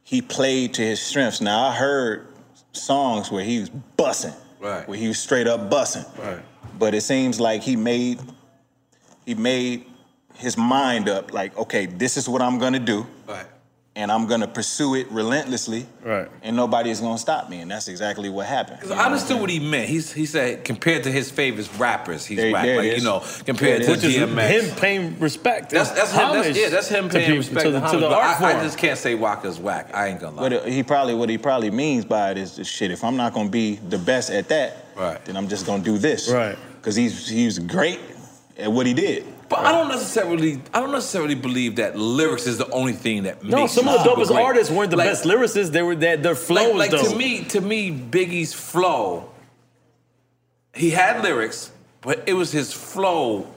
he 0.04 0.22
played 0.22 0.74
to 0.76 0.82
his 0.82 1.02
strengths. 1.02 1.40
Now 1.42 1.64
I 1.68 1.74
heard 1.74 2.28
songs 2.74 3.32
where 3.32 3.44
he 3.44 3.60
was 3.62 3.70
bussing, 3.98 4.36
Right. 4.60 4.88
where 4.90 4.98
he 4.98 5.08
was 5.08 5.20
straight 5.20 5.48
up 5.48 5.70
bussing. 5.72 6.06
Right. 6.18 6.40
But 6.78 6.94
it 6.94 7.02
seems 7.02 7.40
like 7.40 7.62
he 7.64 7.76
made 7.78 8.20
he 9.26 9.36
made 9.36 9.86
his 10.36 10.58
mind 10.58 11.08
up 11.10 11.34
like, 11.34 11.58
okay, 11.58 11.86
this 11.86 12.18
is 12.18 12.28
what 12.30 12.42
I'm 12.42 12.58
gonna 12.60 12.80
do, 12.80 13.06
Right. 13.28 13.46
And 14.00 14.10
I'm 14.14 14.28
gonna 14.28 14.48
pursue 14.48 14.96
it 14.96 15.12
relentlessly, 15.12 15.86
Right. 16.06 16.30
and 16.42 16.56
nobody 16.56 16.90
is 16.90 17.02
gonna 17.02 17.18
stop 17.18 17.50
me. 17.50 17.60
And 17.60 17.70
that's 17.70 17.90
exactly 17.90 18.30
what 18.30 18.46
happened. 18.46 18.80
Because 18.80 18.98
I 18.98 19.06
understood 19.06 19.42
what 19.42 19.50
he 19.50 19.60
meant. 19.60 19.90
He's, 19.90 20.14
he 20.14 20.26
said 20.26 20.64
compared 20.64 21.04
to 21.04 21.12
his 21.12 21.30
favorite 21.30 21.70
rappers, 21.78 22.26
he's 22.26 22.38
There- 22.38 22.54
whack. 22.54 22.64
there 22.64 22.78
Like 22.78 22.96
you 22.98 23.04
know, 23.04 23.22
compared 23.46 23.82
to 23.84 23.88
it 23.90 23.92
Which 23.92 24.04
is 24.06 24.16
DMX. 24.16 24.48
him 24.70 24.76
paying 24.78 25.20
respect. 25.20 25.72
That's 25.72 25.92
that's 25.92 26.12
him. 26.12 26.18
That's, 26.18 26.34
homage 26.46 26.58
yeah, 26.58 26.70
that's 26.70 26.88
him 26.88 27.10
to 27.10 27.14
paying 27.14 27.26
people- 27.26 27.38
respect 27.40 27.66
to 27.66 27.72
the, 27.72 27.80
to 27.80 27.82
the 27.82 27.88
homage, 27.88 28.02
but 28.02 28.14
art 28.14 28.38
I, 28.38 28.40
form. 28.40 28.56
I 28.62 28.64
just 28.64 28.78
can't 28.78 28.98
say 28.98 29.16
Waka's 29.16 29.60
whack. 29.60 29.90
I 29.94 30.08
ain't 30.08 30.22
gonna 30.22 30.38
lie. 30.38 30.44
What 30.44 30.54
it- 30.54 30.66
he 30.68 30.82
probably 30.82 31.14
what 31.16 31.28
he 31.30 31.38
probably 31.38 31.70
means 31.72 32.06
by 32.06 32.32
it 32.32 32.38
is 32.38 32.56
this 32.56 32.68
shit. 32.70 32.92
If 32.92 33.04
I'm 33.04 33.18
not 33.18 33.34
gonna 33.34 33.50
be 33.50 33.76
the 33.90 33.98
best 33.98 34.30
at 34.32 34.48
that, 34.48 34.86
Right. 34.96 35.24
then 35.26 35.36
I'm 35.36 35.50
just 35.50 35.66
gonna 35.66 35.84
do 35.84 35.98
this, 35.98 36.30
Right. 36.30 36.58
Because 36.78 36.96
he's 36.96 37.28
he's 37.28 37.60
great 37.60 38.00
at 38.58 38.72
what 38.72 38.86
he 38.86 38.94
did. 38.94 39.26
But 39.50 39.60
I 39.60 39.72
don't 39.72 39.88
necessarily, 39.90 40.62
I 40.74 40.80
don't 40.80 40.92
necessarily 40.92 41.34
believe 41.36 41.78
that 41.78 41.98
lyrics 41.98 42.46
is 42.46 42.58
the 42.60 42.70
only 42.70 42.94
thing 42.94 43.24
that 43.24 43.44
no, 43.44 43.58
makes 43.58 43.76
No, 43.76 43.82
some 43.82 43.88
of 43.88 43.94
the 43.96 44.04
super 44.04 44.22
dopest 44.22 44.28
great. 44.28 44.44
artists 44.46 44.72
weren't 44.72 44.92
the 44.92 44.98
Like- 44.98 45.10
best 45.10 45.24
lyricists. 45.26 45.72
They 45.72 45.82
were 45.82 45.96
their 45.96 46.18
their 46.18 46.36
flow 46.36 46.72
Like, 46.74 46.74
was 46.74 46.80
like 46.80 46.92
dope. 46.92 47.10
to 47.12 47.16
me, 47.18 47.44
to 47.46 47.62
me, 47.62 47.92
Biggie's 47.92 48.54
flow. 48.54 49.30
He 50.74 50.92
had 50.92 51.24
lyrics, 51.24 51.72
but 52.02 52.24
it 52.28 52.34
was 52.34 52.52
his 52.52 52.72
flow 52.72 53.48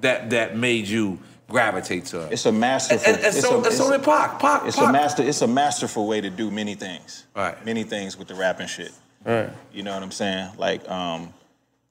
that 0.00 0.30
that 0.30 0.56
made 0.56 0.86
you 0.86 1.18
gravitate 1.48 2.04
to 2.06 2.20
it. 2.26 2.32
It's 2.32 2.46
a 2.46 2.52
masterful. 2.52 3.04
and, 3.08 3.16
and, 3.16 3.26
and 3.26 3.36
it's 3.36 3.44
so, 3.44 3.54
a, 3.54 3.56
and 3.56 3.66
so 3.66 3.86
it's- 3.86 3.90
did 3.90 4.04
Pac. 4.04 4.38
Pac, 4.38 4.62
It's 4.66 4.76
Pac. 4.76 4.88
a 4.88 4.92
master. 4.92 5.22
It's 5.24 5.42
a 5.42 5.48
masterful 5.48 6.06
way 6.06 6.20
to 6.20 6.30
do 6.30 6.50
many 6.50 6.76
things. 6.76 7.24
Right. 7.34 7.62
Many 7.66 7.82
things 7.82 8.16
with 8.16 8.28
the 8.28 8.34
rapping 8.36 8.68
shit. 8.68 8.92
right. 9.24 9.50
You 9.72 9.82
know 9.82 9.92
what 9.92 10.02
I'm 10.02 10.12
saying? 10.12 10.50
Like 10.58 10.88
um, 10.88 11.34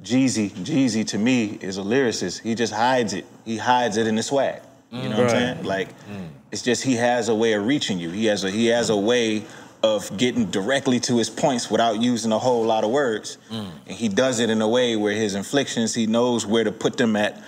Jeezy. 0.04 0.50
Jeezy 0.52 1.06
to 1.08 1.18
me 1.18 1.58
is 1.62 1.78
a 1.78 1.82
lyricist. 1.82 2.41
He 2.41 2.56
just 2.56 2.74
hides 2.74 3.14
it. 3.14 3.26
He 3.45 3.58
hides 3.58 3.97
it 3.97 4.08
in 4.08 4.16
the 4.16 4.24
swag. 4.24 4.62
You 4.91 5.04
know 5.04 5.10
what 5.10 5.20
I'm 5.20 5.26
mm. 5.26 5.32
saying? 5.32 5.64
Like 5.66 5.89
mm. 6.08 6.28
it's 6.52 6.62
just 6.62 6.84
he 6.84 6.95
has 6.95 7.30
a 7.30 7.36
way 7.36 7.54
of 7.54 7.66
reaching 7.66 8.00
you. 8.00 8.10
He 8.10 8.26
has 8.26 8.43
a 8.43 8.50
he 8.50 8.68
has 8.68 8.89
a 8.89 8.97
way 8.97 9.43
of 9.84 10.16
getting 10.18 10.45
directly 10.45 11.00
to 11.00 11.18
his 11.18 11.30
points 11.30 11.70
without 11.70 12.02
using 12.02 12.32
a 12.32 12.39
whole 12.39 12.64
lot 12.64 12.84
of 12.84 12.89
words. 12.89 13.38
Mm. 13.50 13.72
And 13.88 13.95
he 13.95 14.10
does 14.10 14.39
it 14.39 14.50
in 14.50 14.62
a 14.62 14.68
way 14.68 14.95
where 14.95 15.14
his 15.14 15.36
inflictions, 15.36 15.93
he 15.93 16.08
knows 16.08 16.45
where 16.45 16.64
to 16.64 16.72
put 16.72 16.97
them 16.97 17.16
at 17.16 17.41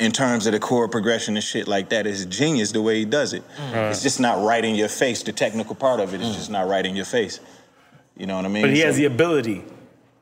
in 0.00 0.10
terms 0.10 0.46
of 0.46 0.52
the 0.52 0.58
chord 0.58 0.90
progression 0.90 1.36
and 1.36 1.44
shit 1.44 1.68
like 1.68 1.90
that. 1.90 2.06
It's 2.06 2.24
genius 2.24 2.72
the 2.72 2.82
way 2.82 2.98
he 2.98 3.04
does 3.04 3.32
it. 3.32 3.44
It's 3.72 4.02
just 4.02 4.18
not 4.18 4.44
right 4.44 4.64
in 4.64 4.74
your 4.74 4.88
face. 4.88 5.22
The 5.22 5.32
technical 5.32 5.74
part 5.74 6.00
of 6.00 6.14
it 6.14 6.20
is 6.20 6.34
just 6.34 6.50
not 6.50 6.66
right 6.66 6.84
in 6.84 6.96
your 6.96 7.04
face. 7.04 7.40
You 8.16 8.26
know 8.26 8.36
what 8.36 8.44
I 8.44 8.48
mean? 8.48 8.62
But 8.62 8.70
he 8.70 8.80
has 8.80 8.96
the 8.96 9.04
ability. 9.04 9.64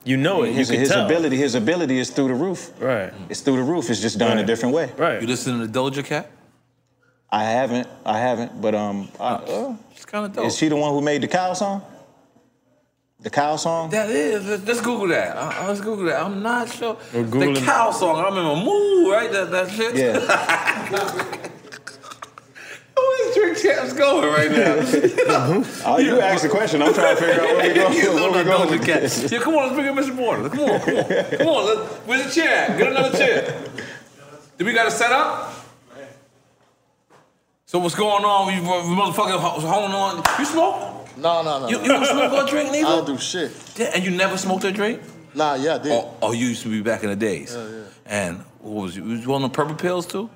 You 0.04 0.16
know 0.16 0.42
it. 0.42 0.48
You 0.48 0.54
his, 0.54 0.70
can 0.70 0.80
his 0.80 0.88
tell. 0.88 1.06
ability, 1.06 1.36
his 1.36 1.54
ability 1.54 1.98
is 1.98 2.10
through 2.10 2.28
the 2.28 2.34
roof. 2.34 2.72
Right. 2.80 3.12
It's 3.28 3.40
through 3.40 3.56
the 3.56 3.62
roof. 3.62 3.88
It's 3.88 4.00
just 4.00 4.18
done 4.18 4.38
a 4.38 4.44
different 4.44 4.74
way. 4.74 4.90
Right. 4.96 5.20
You 5.20 5.28
listen 5.28 5.60
to 5.60 5.66
Doja 5.68 6.04
Cat? 6.04 6.30
I 7.30 7.44
haven't, 7.44 7.88
I 8.04 8.18
haven't, 8.18 8.60
but 8.60 8.74
um, 8.74 9.08
I, 9.18 9.34
uh, 9.34 9.76
It's 9.92 10.04
kind 10.04 10.26
of 10.26 10.34
dope. 10.34 10.46
is 10.46 10.56
she 10.58 10.68
the 10.68 10.76
one 10.76 10.92
who 10.92 11.00
made 11.00 11.22
the 11.22 11.28
cow 11.28 11.54
song? 11.54 11.82
The 13.20 13.30
cow 13.30 13.56
song? 13.56 13.88
That 13.90 14.10
is. 14.10 14.44
Let's, 14.44 14.66
let's 14.66 14.80
Google 14.80 15.08
that. 15.08 15.36
Uh, 15.36 15.64
let's 15.68 15.80
Google 15.80 16.06
that. 16.06 16.22
I'm 16.22 16.42
not 16.42 16.68
sure. 16.68 16.98
We're 17.14 17.22
the 17.22 17.62
cow 17.64 17.90
song. 17.92 18.16
I 18.16 18.24
remember 18.24 18.56
Moo, 18.56 19.10
right? 19.10 19.30
That 19.32 19.50
that 19.52 19.70
shit. 19.70 19.96
Yeah. 19.96 21.48
Where's 23.34 23.60
Drink 23.60 23.76
Champs 23.76 23.92
going 23.92 24.28
right 24.32 24.50
now? 24.50 25.62
oh, 25.86 25.98
you 25.98 26.20
asked 26.20 26.42
the 26.42 26.48
question. 26.48 26.82
I'm 26.82 26.92
trying 26.94 27.16
to 27.16 27.22
figure 27.22 27.42
out 27.42 27.56
where 27.56 27.68
we 27.68 27.74
going. 27.74 27.92
You 28.02 28.08
Where 28.14 28.20
know 28.20 28.26
we 28.28 28.32
that 28.38 28.46
going 28.46 28.68
Doja 28.68 28.70
with 28.78 28.86
Cat. 28.86 29.00
this. 29.02 29.30
Yeah, 29.32 29.38
come 29.40 29.54
on, 29.54 29.62
let's 29.64 29.74
bring 29.74 29.86
in 29.86 29.94
Mr. 29.94 30.16
Porter. 30.16 30.48
Come 30.48 30.60
on, 30.60 30.80
come 30.80 30.96
on, 30.96 31.04
come 31.38 31.48
on. 31.48 31.66
Let's, 31.66 31.92
where's 32.06 32.24
the 32.34 32.40
chair? 32.40 32.78
Get 32.78 32.88
another 32.90 33.16
chair. 33.16 33.64
Do 34.58 34.64
we 34.64 34.72
got 34.72 34.86
it 34.86 34.90
set 34.92 35.12
up? 35.12 35.54
So 37.66 37.78
what's 37.78 37.94
going 37.94 38.24
on? 38.24 38.54
You 38.54 38.62
motherfucker 38.62 39.38
holding 39.38 39.94
on. 39.94 40.22
You 40.38 40.44
smoke? 40.44 41.16
No, 41.16 41.42
no, 41.42 41.60
no. 41.60 41.68
You, 41.68 41.80
you 41.80 41.88
don't 41.88 42.04
smoke 42.06 42.32
or 42.32 42.46
drink 42.48 42.70
neither. 42.72 42.86
I 42.88 42.90
don't 42.96 43.06
do 43.06 43.18
shit. 43.18 43.52
Yeah, 43.76 43.92
and 43.94 44.04
you 44.04 44.10
never 44.10 44.36
smoked 44.36 44.64
or 44.64 44.72
drink? 44.72 45.00
Nah, 45.34 45.54
yeah, 45.54 45.76
I 45.76 45.78
did. 45.78 45.92
Oh, 45.92 46.14
oh, 46.20 46.32
you 46.32 46.46
used 46.48 46.62
to 46.62 46.68
be 46.68 46.82
back 46.82 47.02
in 47.02 47.10
the 47.10 47.16
days. 47.16 47.54
Yeah, 47.54 47.68
yeah. 47.68 47.82
And 48.04 48.38
what 48.60 48.82
was 48.84 48.96
you? 48.96 49.04
Was 49.04 49.24
you 49.24 49.32
on 49.34 49.42
the 49.42 49.48
purple 49.48 49.74
pills 49.74 50.06
too? 50.06 50.28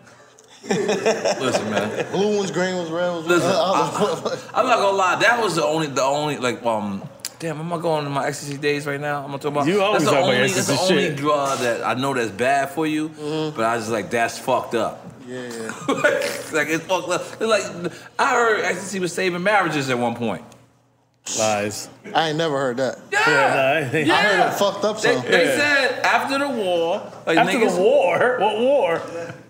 Listen, 1.40 1.70
man. 1.70 2.10
Blue 2.12 2.36
ones, 2.38 2.50
green 2.50 2.76
ones, 2.76 2.90
red 2.90 3.10
ones. 3.10 3.26
Listen, 3.26 3.50
I, 3.50 4.50
I'm 4.54 4.66
not 4.66 4.78
gonna 4.78 4.96
lie. 4.96 5.16
That 5.16 5.42
was 5.42 5.56
the 5.56 5.64
only, 5.64 5.86
the 5.86 6.02
only, 6.02 6.38
like, 6.38 6.64
um, 6.64 7.02
damn. 7.38 7.60
I'm 7.60 7.72
I 7.72 7.78
going 7.78 8.04
to 8.04 8.10
my 8.10 8.26
ecstasy 8.26 8.56
days 8.56 8.86
right 8.86 9.00
now? 9.00 9.20
I'm 9.20 9.26
gonna 9.26 9.38
talk 9.38 9.52
about. 9.52 9.66
You 9.66 9.82
always 9.82 10.02
that's 10.02 10.10
the 10.10 10.16
talk 10.16 10.24
about 10.24 10.34
only, 10.34 10.48
That's 10.48 10.66
the 10.66 10.72
ecstasy 10.72 10.92
only 10.92 11.06
shit. 11.08 11.16
drug 11.16 11.58
that 11.60 11.84
I 11.84 11.94
know 11.94 12.14
that's 12.14 12.30
bad 12.30 12.70
for 12.70 12.86
you. 12.86 13.08
But 13.54 13.64
I 13.64 13.76
was 13.76 13.90
like, 13.90 14.10
that's 14.10 14.38
fucked 14.38 14.74
up. 14.74 15.06
yeah, 15.26 15.40
yeah. 15.42 15.48
like 15.88 16.68
it's 16.68 16.84
fucked 16.84 17.08
up. 17.08 17.20
It's 17.20 17.40
like 17.40 17.92
I 18.18 18.32
heard 18.34 18.64
ecstasy 18.64 19.00
was 19.00 19.12
saving 19.12 19.42
marriages 19.42 19.90
at 19.90 19.98
one 19.98 20.14
point. 20.14 20.44
Lies. 21.38 21.88
I 22.14 22.28
ain't 22.28 22.38
never 22.38 22.58
heard 22.58 22.76
that. 22.78 22.98
Yeah. 23.12 23.18
Yeah, 23.26 23.34
nah, 23.34 23.98
I 23.98 24.00
yeah. 24.00 24.14
I 24.14 24.22
heard 24.22 24.48
it 24.52 24.58
fucked 24.58 24.84
up 24.84 25.00
They, 25.00 25.16
they 25.20 25.44
Yeah. 25.46 25.56
said 25.56 26.04
after 26.04 26.38
the 26.38 26.48
war, 26.48 27.02
like 27.26 27.38
After 27.38 27.52
niggas, 27.58 27.74
the 27.76 27.82
war, 27.82 28.36
what 28.40 28.58
war? 28.60 29.02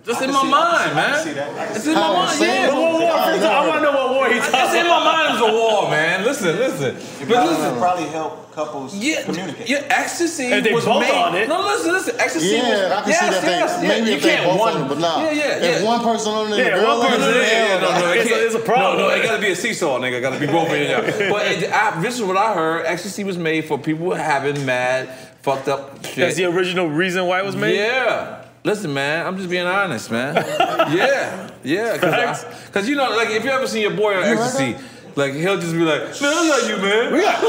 just 0.07 0.22
in 0.22 0.30
my 0.32 0.40
see- 0.42 0.48
mind, 0.48 0.88
see- 0.90 0.94
man. 0.96 1.24
see 1.24 1.32
that. 1.32 1.76
It's 1.76 1.86
in 1.86 1.94
my 1.94 2.12
mind, 2.12 2.40
yeah. 2.40 2.68
What 2.72 2.92
war? 2.92 3.11
I 3.11 3.36
I 3.36 3.68
want 3.68 3.80
to 3.80 3.82
know 3.82 3.92
what 3.92 4.11
war 4.14 4.28
he 4.28 4.38
It's 4.38 4.48
in 4.74 4.86
my 4.86 5.04
mind 5.04 5.28
it 5.38 5.42
was 5.42 5.50
a 5.50 5.52
war, 5.52 5.90
man. 5.90 6.24
Listen, 6.24 6.57
listen. 6.57 6.94
But 7.20 7.28
Probably, 7.34 7.54
listen. 7.54 7.78
probably 7.78 8.04
help 8.07 8.54
couples 8.54 8.94
Yeah, 8.96 9.22
communicate. 9.24 9.68
yeah, 9.68 9.82
ecstasy 9.90 10.46
If 10.46 10.64
they 10.64 10.72
was 10.72 10.84
both 10.86 11.00
made. 11.00 11.11
on 11.12 11.34
it. 11.34 11.46
No, 11.48 11.61
listen, 11.61 11.92
listen. 11.92 12.14
Ecstasy 12.18 12.46
Yeah, 12.57 12.62
was. 12.62 12.92
I 12.92 13.00
can 13.02 13.09
yes, 13.11 13.20
see 13.20 13.26
that 13.30 13.42
yes, 13.44 13.76
they 13.76 13.82
yeah. 13.82 13.88
maybe 13.88 14.11
you 14.11 14.16
if 14.16 14.22
they 14.22 14.28
can't 14.30 14.44
both 14.46 14.61
one. 14.61 14.74
on 14.76 14.82
it, 14.82 14.88
but 14.88 14.98
nah. 14.98 15.20
Yeah, 15.20 15.30
yeah, 15.32 15.44
yeah. 15.44 15.64
If 15.76 15.82
one 15.84 16.00
person 16.02 16.32
on 16.32 16.52
it 16.52 16.57
Yeah, 16.57 16.64
the 16.64 16.70
girl 16.80 16.98
one 16.98 17.07
on 17.07 17.12
it, 17.12 17.16
person, 17.18 17.32
then 17.34 17.68
yeah, 17.68 17.80
no, 17.80 17.90
no, 17.92 17.98
no. 18.00 18.12
It's 18.12 18.24
a- 18.24 18.28
can't- 18.30 18.42
it's 18.46 18.54
a 18.54 18.59
problem. 18.61 18.96
No, 19.02 19.09
no, 19.09 19.14
it 19.14 19.22
gotta 19.24 19.42
be 19.42 19.50
a 19.50 19.57
seesaw, 19.57 19.98
nigga. 19.98 20.12
It 20.18 20.20
gotta 20.22 20.38
be 20.40 20.46
both 20.46 20.70
of 20.70 20.78
you. 20.78 20.86
But 21.32 22.00
this 22.00 22.14
is 22.14 22.22
what 22.22 22.36
I 22.38 22.45
heard. 22.55 22.86
Ecstasy 22.86 23.24
was 23.24 23.36
made 23.38 23.64
for 23.66 23.78
people 23.78 24.12
having 24.14 24.64
mad, 24.66 25.09
fucked 25.42 25.68
up 25.68 26.05
shit. 26.05 26.16
That's 26.16 26.36
the 26.36 26.44
original 26.47 26.88
reason 26.88 27.26
why 27.26 27.40
it 27.40 27.44
was 27.44 27.57
made. 27.57 27.76
Yeah. 27.76 28.42
Listen, 28.64 28.92
man, 28.92 29.24
I'm 29.26 29.36
just 29.36 29.49
being 29.49 29.66
honest, 29.66 30.11
man. 30.11 30.34
yeah, 30.97 31.51
yeah. 31.62 31.99
Cause, 31.99 32.44
I- 32.44 32.70
Cause 32.72 32.88
you 32.88 32.97
know, 32.97 33.11
like 33.11 33.30
if 33.30 33.44
you 33.44 33.51
ever 33.51 33.66
seen 33.68 33.82
your 33.82 33.92
boy 33.92 34.14
on 34.16 34.24
heard 34.24 34.38
ecstasy, 34.38 34.76
like 35.14 35.34
he'll 35.34 35.59
just 35.61 35.72
be 35.72 35.78
like, 35.80 36.03
"Man, 36.20 36.32
I 36.34 36.49
love 36.49 36.68
you, 36.68 36.76
man." 36.78 37.12
We 37.12 37.20
got, 37.20 37.42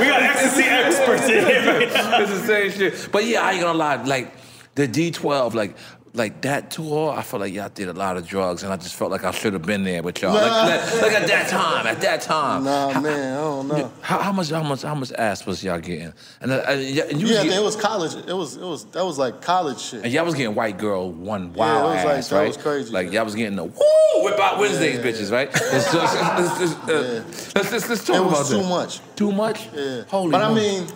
we 0.00 0.06
got 0.06 0.22
ecstasy 0.22 0.62
experts 0.66 1.24
in 1.24 1.44
here 1.46 1.72
right 1.72 2.22
it's 2.22 2.30
the 2.30 2.46
same 2.46 2.70
shit. 2.70 3.08
But 3.12 3.26
yeah, 3.26 3.42
I 3.42 3.52
ain't 3.52 3.60
gonna 3.60 3.76
lie. 3.78 4.02
Like 4.02 4.32
the 4.74 4.88
D12, 4.88 5.52
like 5.54 5.76
like 6.14 6.42
that 6.42 6.70
tour, 6.70 7.10
I 7.12 7.22
felt 7.22 7.40
like 7.40 7.54
y'all 7.54 7.70
did 7.70 7.88
a 7.88 7.94
lot 7.94 8.18
of 8.18 8.26
drugs, 8.26 8.62
and 8.62 8.70
I 8.70 8.76
just 8.76 8.94
felt 8.94 9.10
like 9.10 9.24
I 9.24 9.30
should 9.30 9.54
have 9.54 9.62
been 9.62 9.82
there 9.82 10.02
with 10.02 10.20
y'all. 10.20 10.34
Like, 10.34 10.44
Nah. 10.46 10.64
like, 10.66 11.02
like 11.02 11.12
at 11.12 11.26
that 11.28 11.48
time, 11.48 11.86
at 11.86 12.00
that 12.02 12.20
time. 12.20 12.64
Nah, 12.64 13.00
man, 13.00 13.32
I 13.32 13.40
don't 13.40 13.68
know. 13.68 13.92
How, 14.02 14.18
how 14.18 14.30
much, 14.32 14.50
how 14.50 14.62
much, 14.62 14.82
how 14.82 14.94
much 14.94 15.10
ass 15.12 15.46
was 15.46 15.64
y'all 15.64 15.78
getting? 15.80 16.12
And, 16.42 16.52
uh, 16.52 16.64
and, 16.68 16.82
you 16.82 17.28
Yeah, 17.28 17.44
get- 17.44 17.56
it 17.56 17.62
was 17.62 17.76
college. 17.76 18.14
It 18.28 18.34
was, 18.34 18.56
it 18.56 18.62
was, 18.62 18.84
that 18.90 19.04
was 19.06 19.16
like 19.18 19.40
college 19.40 19.80
shit. 19.80 20.04
and 20.04 20.12
y'all 20.12 20.26
was 20.26 20.34
getting 20.34 20.54
white 20.54 20.76
girl 20.76 21.10
one 21.10 21.44
Yeah, 21.44 21.48
it 21.48 21.56
wild 21.56 21.84
was 21.94 22.04
like- 22.04 22.16
ass, 22.18 22.28
that 22.28 22.46
was 22.46 22.56
crazy. 22.58 22.92
Like 22.92 23.10
y'all 23.10 23.24
was 23.24 23.34
getting 23.34 23.56
the 23.56 23.64
woo 23.64 24.22
whip 24.24 24.38
out 24.38 24.58
Wednesdays, 24.58 24.98
bitches, 24.98 25.32
right? 25.32 25.50
Let's, 25.72 25.92
just, 25.92 26.14
let's, 26.14 26.58
just, 26.58 26.78
uh, 26.82 27.22
let's, 27.54 27.54
let's, 27.72 27.88
let's 27.88 28.04
talk 28.06 28.16
It 28.16 28.20
about 28.20 28.30
was 28.32 28.50
too 28.50 28.56
that. 28.58 28.68
much. 28.68 29.00
Too 29.16 29.32
much? 29.32 29.68
Yeah. 29.74 30.02
Holy 30.08 30.30
but 30.30 30.42
I 30.42 30.52
mean, 30.52 30.86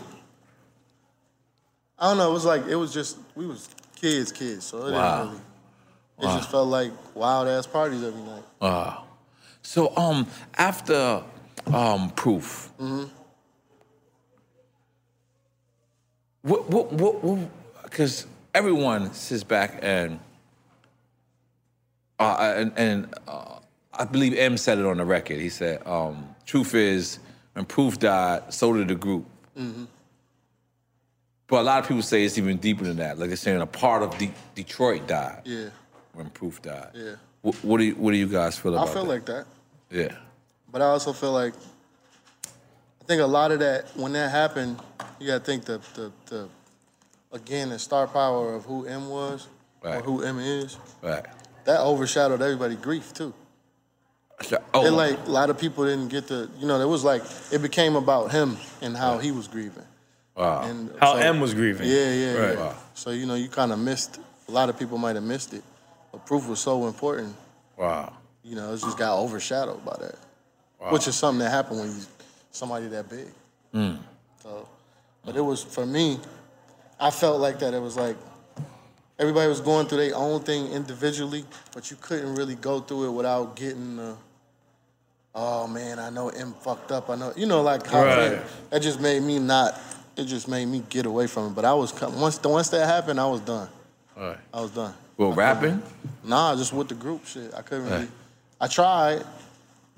I 1.98 2.08
don't 2.08 2.18
know. 2.18 2.28
It 2.28 2.34
was 2.34 2.44
like 2.44 2.66
it 2.66 2.76
was 2.76 2.92
just 2.92 3.16
we 3.34 3.46
was 3.46 3.68
kids, 3.96 4.30
kids. 4.30 4.66
So 4.66 4.86
it 4.86 4.92
Wow. 4.92 5.16
didn't 5.16 5.28
really. 5.30 5.42
It 6.18 6.36
just 6.38 6.50
felt 6.50 6.68
like 6.68 6.92
wild 7.14 7.48
ass 7.48 7.66
parties 7.66 8.02
every 8.02 8.22
night. 8.22 8.44
Wow. 8.60 9.04
So 9.62 9.94
um 9.96 10.26
after 10.56 11.22
um 11.72 12.10
proof, 12.10 12.70
What, 16.42 16.70
what, 16.70 16.92
what, 16.92 17.48
because 17.82 18.24
everyone 18.54 19.12
sits 19.12 19.42
back 19.42 19.80
and, 19.82 20.20
uh, 22.20 22.54
and, 22.56 22.72
and 22.76 23.14
uh, 23.26 23.58
I 23.92 24.04
believe 24.04 24.32
M 24.38 24.56
said 24.56 24.78
it 24.78 24.86
on 24.86 24.98
the 24.98 25.04
record. 25.04 25.40
He 25.40 25.48
said, 25.48 25.84
um, 25.84 26.36
truth 26.46 26.76
is, 26.76 27.18
when 27.54 27.64
Proof 27.64 27.98
died, 27.98 28.54
so 28.54 28.72
did 28.74 28.86
the 28.86 28.94
group. 28.94 29.26
But 31.48 31.60
a 31.60 31.62
lot 31.62 31.78
of 31.80 31.86
people 31.88 32.02
say 32.02 32.24
it's 32.24 32.38
even 32.38 32.56
deeper 32.56 32.84
than 32.84 32.96
that. 32.96 33.18
Like 33.18 33.28
they're 33.28 33.36
saying 33.36 33.60
a 33.60 33.66
part 33.66 34.02
of 34.02 34.16
De- 34.18 34.34
Detroit 34.54 35.06
died 35.06 35.42
Yeah, 35.44 35.68
when 36.12 36.28
Proof 36.30 36.60
died. 36.60 36.90
yeah. 36.94 37.14
What, 37.42 37.54
what 37.64 37.78
do 37.78 37.84
you 37.84 37.94
What 37.94 38.10
do 38.12 38.16
you 38.16 38.26
guys 38.26 38.58
feel 38.58 38.74
about? 38.74 38.88
I 38.88 38.92
feel 38.92 39.04
that? 39.04 39.08
like 39.10 39.24
that. 39.26 39.46
yeah, 39.90 40.16
But 40.72 40.82
I 40.82 40.86
also 40.86 41.12
feel 41.12 41.32
like 41.32 41.54
I 43.00 43.04
think 43.06 43.22
a 43.22 43.26
lot 43.26 43.52
of 43.52 43.60
that 43.60 43.96
when 43.96 44.12
that 44.14 44.30
happened, 44.32 44.80
you 45.20 45.28
gotta 45.28 45.44
think 45.44 45.64
the 45.64 45.78
the, 45.94 46.12
the 46.26 46.48
again 47.32 47.68
the 47.68 47.78
star 47.78 48.08
power 48.08 48.54
of 48.54 48.64
who 48.64 48.86
M 48.86 49.08
was 49.08 49.46
or 49.82 50.00
who 50.02 50.22
M 50.24 50.38
is. 50.40 50.76
right. 51.02 51.24
That 51.64 51.80
overshadowed 51.80 52.42
everybody's 52.42 52.78
grief 52.78 53.12
too. 53.12 53.32
Oh, 54.74 54.86
And 54.86 54.96
like 54.96 55.16
a 55.26 55.30
lot 55.30 55.48
of 55.50 55.58
people 55.58 55.84
didn't 55.84 56.08
get 56.08 56.26
to 56.28 56.50
you 56.58 56.66
know, 56.66 56.80
it 56.80 56.88
was 56.88 57.04
like 57.04 57.22
it 57.52 57.62
became 57.62 57.94
about 57.96 58.32
him 58.32 58.56
and 58.82 58.96
how 58.96 59.18
he 59.18 59.30
was 59.30 59.46
grieving. 59.48 59.84
Wow. 60.36 60.62
And 60.62 60.90
How 61.00 61.14
so- 61.14 61.18
M 61.20 61.40
was 61.40 61.54
grieving. 61.54 61.88
Yeah, 61.88 62.12
yeah, 62.12 62.32
Right. 62.34 62.54
yeah. 62.58 62.64
Wow. 62.66 62.74
So 62.94 63.10
you 63.10 63.26
know, 63.26 63.34
you 63.34 63.48
kind 63.48 63.72
of 63.72 63.78
missed. 63.78 64.18
A 64.48 64.52
lot 64.52 64.68
of 64.68 64.78
people 64.78 64.96
might 64.98 65.16
have 65.16 65.24
missed 65.24 65.52
it, 65.54 65.64
but 66.12 66.24
proof 66.26 66.46
was 66.48 66.60
so 66.60 66.86
important. 66.86 67.34
wow. 67.76 68.12
You 68.44 68.54
know, 68.54 68.72
it 68.74 68.80
just 68.80 68.96
got 68.96 69.18
overshadowed 69.18 69.84
by 69.84 69.96
that, 70.00 70.14
wow. 70.80 70.92
which 70.92 71.08
is 71.08 71.16
something 71.16 71.40
that 71.40 71.50
happened 71.50 71.80
when 71.80 71.88
you 71.88 72.00
somebody 72.52 72.86
that 72.86 73.08
big. 73.10 73.26
Mm. 73.74 73.98
So, 74.40 74.68
but 75.24 75.34
it 75.34 75.40
was 75.40 75.64
for 75.64 75.84
me. 75.84 76.20
I 77.00 77.10
felt 77.10 77.40
like 77.40 77.58
that. 77.58 77.74
It 77.74 77.82
was 77.82 77.96
like 77.96 78.16
everybody 79.18 79.48
was 79.48 79.60
going 79.60 79.88
through 79.88 79.98
their 79.98 80.14
own 80.14 80.42
thing 80.42 80.68
individually, 80.70 81.44
but 81.74 81.90
you 81.90 81.96
couldn't 82.00 82.36
really 82.36 82.54
go 82.54 82.78
through 82.80 83.08
it 83.08 83.10
without 83.10 83.56
getting 83.56 83.96
the. 83.96 84.14
Oh 85.34 85.66
man, 85.66 85.98
I 85.98 86.08
know 86.10 86.28
M 86.28 86.54
fucked 86.62 86.92
up. 86.92 87.10
I 87.10 87.16
know, 87.16 87.32
you 87.36 87.46
know, 87.46 87.62
like 87.62 87.84
how 87.86 88.04
Right. 88.04 88.40
that 88.70 88.80
just 88.80 89.00
made 89.00 89.22
me 89.24 89.38
not. 89.40 89.78
It 90.16 90.24
just 90.24 90.48
made 90.48 90.66
me 90.66 90.82
get 90.88 91.06
away 91.06 91.26
from 91.26 91.48
it. 91.48 91.54
But 91.54 91.64
I 91.64 91.74
was 91.74 91.92
com- 91.92 92.18
once 92.20 92.42
once 92.42 92.68
that 92.70 92.86
happened, 92.86 93.20
I 93.20 93.26
was 93.26 93.40
done. 93.40 93.68
All 94.16 94.22
right. 94.28 94.38
I 94.52 94.60
was 94.62 94.70
done. 94.70 94.94
Well, 95.16 95.32
rapping. 95.32 95.82
Nah, 96.24 96.56
just 96.56 96.72
with 96.72 96.88
the 96.88 96.94
group 96.94 97.26
shit. 97.26 97.52
I 97.54 97.62
couldn't 97.62 97.84
really. 97.84 97.98
Right. 98.00 98.08
I 98.60 98.66
tried, 98.66 99.24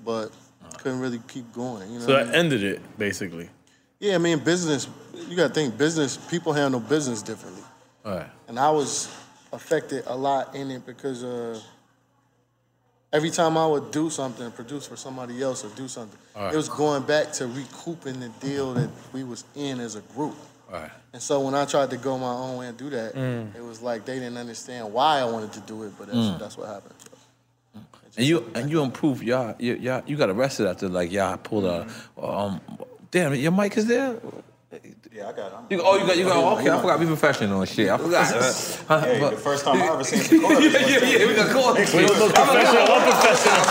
but 0.03 0.31
couldn't 0.79 0.99
really 0.99 1.19
keep 1.27 1.51
going. 1.53 1.91
You 1.91 1.99
know. 1.99 2.05
So 2.05 2.13
what 2.13 2.21
I 2.21 2.25
mean? 2.25 2.35
ended 2.35 2.63
it, 2.63 2.97
basically. 2.97 3.49
yeah, 3.99 4.15
I 4.15 4.17
mean, 4.17 4.39
business. 4.39 4.87
You 5.27 5.35
got 5.35 5.47
to 5.49 5.53
think 5.53 5.77
business. 5.77 6.17
People 6.17 6.53
handle 6.53 6.79
business 6.79 7.21
differently, 7.21 7.63
All 8.05 8.15
right. 8.15 8.27
and 8.47 8.59
I 8.59 8.69
was 8.71 9.09
affected 9.51 10.03
a 10.07 10.15
lot 10.15 10.55
in 10.55 10.69
it 10.71 10.85
because 10.85 11.23
uh, 11.23 11.59
every 13.11 13.29
time 13.31 13.57
I 13.57 13.65
would 13.65 13.91
do 13.91 14.09
something, 14.09 14.51
produce 14.51 14.87
for 14.87 14.95
somebody 14.95 15.41
else 15.41 15.63
or 15.65 15.69
do 15.69 15.87
something, 15.87 16.17
Alright. 16.35 16.53
it 16.53 16.57
was 16.57 16.69
going 16.69 17.03
back 17.03 17.31
to 17.33 17.47
recouping 17.47 18.19
the 18.19 18.29
deal 18.39 18.73
that 18.75 18.89
we 19.13 19.23
was 19.23 19.43
in 19.55 19.79
as 19.79 19.95
a 19.95 20.01
group. 20.01 20.35
Right. 20.71 20.91
And 21.13 21.21
so 21.21 21.39
when 21.41 21.55
I 21.55 21.65
tried 21.65 21.89
to 21.89 21.97
go 21.97 22.17
my 22.17 22.31
own 22.31 22.57
way 22.57 22.67
and 22.67 22.77
do 22.77 22.89
that, 22.91 23.15
Mm. 23.15 23.55
it 23.55 23.63
was 23.63 23.81
like 23.81 24.05
they 24.05 24.15
didn't 24.19 24.37
understand 24.37 24.93
why 24.93 25.19
I 25.19 25.25
wanted 25.25 25.51
to 25.53 25.59
do 25.61 25.83
it, 25.83 25.93
but 25.97 26.07
that's, 26.07 26.17
Mm. 26.17 26.39
that's 26.39 26.57
what 26.57 26.67
happened. 26.67 26.93
So. 27.71 27.81
And 28.17 28.25
you 28.25 28.51
and 28.55 28.69
you 28.71 28.81
improve 28.83 29.21
y'all. 29.23 29.55
You, 29.59 29.75
y'all 29.75 30.01
you 30.05 30.17
got 30.17 30.29
arrested 30.29 30.65
after 30.67 30.89
like 30.89 31.11
y'all 31.11 31.37
pulled 31.37 31.65
a. 31.65 31.87
Um, 32.21 32.59
damn, 33.11 33.33
your 33.35 33.51
mic 33.51 33.77
is 33.77 33.85
there. 33.85 34.17
Yeah, 35.11 35.27
I 35.29 35.31
got 35.33 35.51
it. 35.71 35.73
You, 35.73 35.81
oh, 35.83 35.97
you 35.97 36.05
got 36.05 36.17
you 36.17 36.23
got. 36.25 36.59
Okay, 36.59 36.69
I 36.69 36.77
forgot. 36.79 36.99
Be 36.99 37.05
professional 37.07 37.61
and 37.61 37.69
shit. 37.69 37.89
I 37.89 37.97
forgot. 37.97 38.31
Uh, 38.31 39.01
Hey, 39.01 39.19
but- 39.21 39.31
the 39.31 39.37
first 39.37 39.65
time 39.65 39.81
I 39.81 39.87
ever 39.93 40.03
seen 40.03 40.19
the 40.41 40.47
court. 40.47 40.61
yeah, 40.63 40.69
yeah, 40.69 41.17
yeah. 41.19 41.25
We 41.27 41.33
got 41.35 41.49
caught. 41.51 41.75
Professional, 41.75 42.13
unprofessional. 42.13 43.63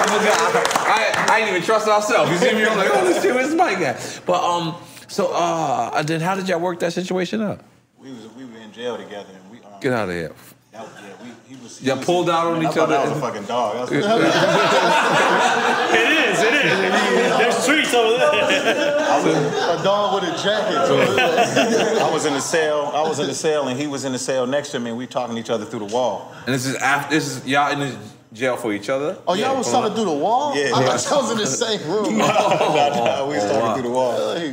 I 0.00 0.06
forgot. 0.12 0.76
I, 0.86 1.26
I 1.34 1.38
ain't 1.40 1.48
even 1.50 1.62
trust 1.62 1.88
ourselves. 1.88 2.30
You 2.30 2.36
see 2.38 2.54
me? 2.54 2.66
I'm 2.66 2.76
like, 2.76 2.90
oh, 2.92 3.02
let's 3.04 3.20
see 3.22 3.32
where's 3.32 3.54
Mike 3.54 3.78
at. 3.78 4.20
But 4.26 4.44
um, 4.44 4.74
so 5.06 5.32
uh, 5.32 6.02
then 6.02 6.20
how 6.20 6.34
did 6.34 6.48
y'all 6.48 6.60
work 6.60 6.80
that 6.80 6.92
situation 6.92 7.40
out? 7.40 7.60
We 7.98 8.12
was 8.12 8.28
we 8.36 8.44
were 8.44 8.58
in 8.58 8.70
jail 8.72 8.96
together, 8.98 9.32
and 9.32 9.50
we 9.50 9.58
um, 9.58 9.80
Get 9.80 9.92
out 9.94 10.08
of 10.10 10.14
here. 10.14 10.32
That, 10.78 10.88
yeah, 11.02 11.14
we, 11.22 11.28
he 11.56 11.62
was. 11.62 11.82
Y'all 11.82 11.94
he 11.96 11.98
was- 11.98 12.06
pulled 12.06 12.30
out 12.30 12.46
on 12.46 12.56
I 12.64 12.68
each 12.68 12.74
thought 12.74 12.90
other? 12.90 12.92
That 12.94 13.08
was 13.08 13.18
a 13.18 13.20
fucking 13.20 13.44
dog. 13.44 13.74
That 13.74 13.90
was- 13.90 14.04
It 15.98 16.10
is, 16.30 16.42
it 16.42 16.54
is. 16.54 17.38
There's 17.38 17.56
streets 17.56 17.94
over 17.94 18.16
there. 18.18 19.78
A 19.78 19.82
dog 19.82 20.22
with 20.22 20.30
a 20.32 20.42
jacket. 20.42 20.76
I 22.02 22.10
was 22.12 22.26
in 22.26 22.34
the 22.34 22.40
cell. 22.40 22.86
I 22.94 23.02
was 23.08 23.18
in 23.18 23.26
the 23.26 23.34
cell, 23.34 23.68
and 23.68 23.78
he 23.78 23.86
was 23.86 24.04
in 24.04 24.12
the 24.12 24.18
cell 24.18 24.46
next 24.46 24.70
to 24.72 24.80
me, 24.80 24.90
and 24.90 24.98
we 24.98 25.06
talking 25.06 25.34
to 25.34 25.40
each 25.40 25.50
other 25.50 25.64
through 25.64 25.80
the 25.80 25.94
wall. 25.94 26.32
And 26.46 26.54
this 26.54 26.66
is 26.66 26.76
after. 26.76 27.14
This 27.14 27.26
is 27.38 27.46
y'all 27.46 27.72
in 27.72 27.80
the 27.80 27.96
jail 28.32 28.56
for 28.56 28.72
each 28.72 28.88
other. 28.88 29.18
Oh, 29.26 29.34
y'all 29.34 29.56
was 29.56 29.70
talking 29.70 29.94
through 29.94 30.04
the 30.04 30.12
wall? 30.12 30.54
Yeah. 30.56 30.72
I 30.74 30.96
thought 30.96 31.10
y'all 31.10 31.22
was 31.22 31.32
in 31.32 31.38
the 31.38 31.46
same 31.46 31.80
room. 31.90 32.18
Nah, 32.18 32.26
nah, 32.26 33.26
we 33.26 33.34
was 33.34 33.44
talking 33.44 33.60
wow. 33.60 33.74
through 33.74 33.82
the 33.82 33.90
wall. 33.90 34.34
Hey, 34.36 34.52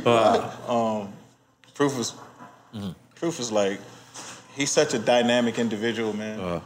Um, 0.66 1.12
proof 1.74 1.96
was 1.96 2.14
proof 3.14 3.38
was 3.38 3.52
like 3.52 3.80
he's 4.56 4.70
such 4.70 4.94
a 4.94 4.98
dynamic 4.98 5.58
individual, 5.58 6.12
man. 6.12 6.62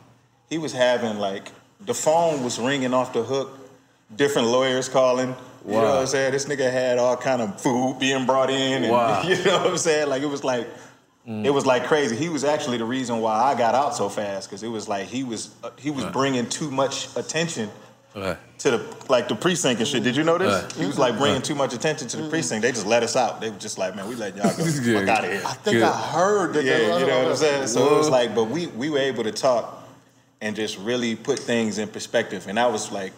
he 0.48 0.58
was 0.58 0.72
having 0.72 1.18
like 1.18 1.50
the 1.80 1.94
phone 1.94 2.42
was 2.44 2.58
ringing 2.58 2.94
off 2.94 3.12
the 3.12 3.22
hook, 3.22 3.58
different 4.14 4.48
lawyers 4.48 4.88
calling. 4.88 5.34
You 5.66 5.72
know 5.72 5.82
what 5.82 5.98
I'm 5.98 6.06
saying? 6.06 6.32
This 6.32 6.46
nigga 6.46 6.70
had 6.72 6.98
all 6.98 7.16
kind 7.18 7.42
of 7.42 7.60
food 7.60 7.98
being 7.98 8.24
brought 8.24 8.48
in, 8.50 8.84
and 8.84 8.92
Wow. 8.92 9.22
you 9.24 9.36
know 9.44 9.58
what 9.58 9.70
I'm 9.72 9.76
saying? 9.78 10.08
Like 10.08 10.22
it 10.22 10.26
was 10.26 10.42
like 10.42 10.66
it 11.26 11.50
was 11.50 11.66
like 11.66 11.84
crazy. 11.84 12.16
He 12.16 12.28
was 12.28 12.44
actually 12.44 12.78
the 12.78 12.84
reason 12.84 13.20
why 13.20 13.34
I 13.34 13.54
got 13.54 13.74
out 13.74 13.94
so 13.94 14.08
fast 14.08 14.48
because 14.48 14.62
it 14.62 14.68
was 14.68 14.88
like 14.88 15.06
he 15.06 15.22
was 15.22 15.54
uh, 15.62 15.70
he 15.78 15.90
was 15.90 16.04
bringing 16.06 16.48
too 16.48 16.70
much 16.70 17.14
attention 17.16 17.68
Right. 18.14 18.36
to 18.58 18.70
the 18.72 18.96
like 19.08 19.28
the 19.28 19.36
precinct 19.36 19.80
and 19.80 19.88
shit. 19.88 20.02
Did 20.02 20.16
you 20.16 20.24
know 20.24 20.36
this? 20.36 20.64
Right. 20.64 20.72
He 20.72 20.86
was 20.86 20.98
like 20.98 21.16
bringing 21.16 21.42
too 21.42 21.54
much 21.54 21.72
attention 21.74 22.08
to 22.08 22.16
the 22.16 22.28
precinct. 22.28 22.62
They 22.62 22.72
just 22.72 22.86
let 22.86 23.04
us 23.04 23.14
out. 23.14 23.40
They 23.40 23.50
were 23.50 23.58
just 23.58 23.78
like, 23.78 23.94
man, 23.94 24.08
we 24.08 24.16
let 24.16 24.36
y'all 24.36 24.56
go. 24.56 24.64
Yeah. 24.82 25.00
Fuck 25.00 25.08
out 25.08 25.24
of 25.24 25.30
here. 25.30 25.42
I 25.44 25.52
think 25.52 25.76
Good. 25.76 25.82
I 25.84 25.96
heard 25.96 26.54
that. 26.54 26.64
Yeah, 26.64 26.98
you 26.98 27.06
know 27.06 27.18
what 27.18 27.28
I'm 27.28 27.36
saying? 27.36 27.68
So 27.68 27.94
it 27.94 27.96
was 27.96 28.10
like, 28.10 28.34
but 28.34 28.44
we 28.44 28.66
we 28.68 28.90
were 28.90 28.98
able 28.98 29.22
to 29.22 29.32
talk 29.32 29.88
and 30.40 30.56
just 30.56 30.78
really 30.78 31.14
put 31.14 31.38
things 31.38 31.78
in 31.78 31.88
perspective. 31.88 32.46
And 32.48 32.58
that 32.58 32.72
was 32.72 32.90
like 32.90 33.12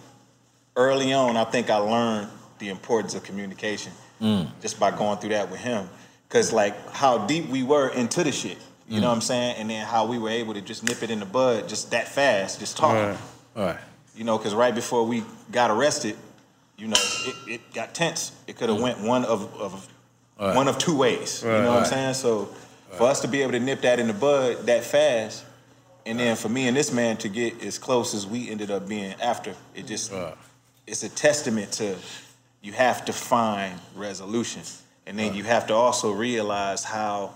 early 0.76 1.12
on, 1.12 1.36
I 1.36 1.44
think 1.44 1.70
I 1.70 1.76
learned 1.76 2.28
the 2.58 2.68
importance 2.68 3.14
of 3.14 3.22
communication 3.22 3.92
mm. 4.20 4.48
just 4.60 4.78
by 4.78 4.90
going 4.90 5.18
through 5.18 5.30
that 5.30 5.50
with 5.50 5.60
him. 5.60 5.88
Cause 6.28 6.52
like 6.52 6.90
how 6.90 7.26
deep 7.26 7.48
we 7.48 7.62
were 7.62 7.88
into 7.88 8.24
the 8.24 8.32
shit. 8.32 8.58
You 8.88 9.00
know 9.00 9.06
mm. 9.06 9.10
what 9.10 9.14
I'm 9.16 9.20
saying? 9.20 9.56
And 9.58 9.70
then 9.70 9.86
how 9.86 10.06
we 10.06 10.18
were 10.18 10.30
able 10.30 10.54
to 10.54 10.60
just 10.60 10.82
nip 10.82 11.02
it 11.02 11.10
in 11.10 11.20
the 11.20 11.26
bud 11.26 11.68
just 11.68 11.90
that 11.90 12.08
fast, 12.08 12.60
just 12.60 12.76
talking. 12.76 13.00
Right. 13.00 13.18
All 13.56 13.64
right. 13.64 13.78
You 14.14 14.24
know, 14.24 14.36
because 14.36 14.54
right 14.54 14.74
before 14.74 15.04
we 15.04 15.24
got 15.50 15.70
arrested, 15.70 16.16
you 16.76 16.88
know, 16.88 16.96
it, 16.98 17.36
it 17.46 17.74
got 17.74 17.94
tense. 17.94 18.32
It 18.46 18.56
could 18.56 18.68
have 18.68 18.78
mm. 18.78 18.82
went 18.82 19.00
one 19.00 19.24
of, 19.24 19.54
of 19.60 19.88
Right. 20.40 20.56
one 20.56 20.66
of 20.66 20.78
two 20.78 20.96
ways. 20.96 21.42
You 21.42 21.50
know 21.50 21.68
what 21.68 21.80
I'm 21.80 21.84
saying? 21.84 22.14
So 22.14 22.46
for 22.92 23.04
us 23.04 23.20
to 23.20 23.28
be 23.28 23.42
able 23.42 23.52
to 23.52 23.60
nip 23.60 23.82
that 23.82 24.00
in 24.00 24.08
the 24.08 24.12
bud 24.12 24.66
that 24.66 24.82
fast, 24.82 25.44
and 26.04 26.18
then 26.18 26.34
for 26.36 26.48
me 26.48 26.66
and 26.66 26.76
this 26.76 26.90
man 26.92 27.16
to 27.18 27.28
get 27.28 27.62
as 27.62 27.78
close 27.78 28.12
as 28.12 28.26
we 28.26 28.50
ended 28.50 28.70
up 28.70 28.88
being 28.88 29.14
after, 29.20 29.54
it 29.74 29.86
just 29.86 30.10
Right. 30.10 30.34
it's 30.86 31.04
a 31.04 31.08
testament 31.08 31.70
to 31.72 31.96
you 32.60 32.72
have 32.72 33.04
to 33.04 33.12
find 33.12 33.78
resolution. 33.94 34.62
And 35.06 35.18
then 35.18 35.34
you 35.34 35.44
have 35.44 35.66
to 35.68 35.74
also 35.74 36.10
realize 36.12 36.82
how 36.84 37.34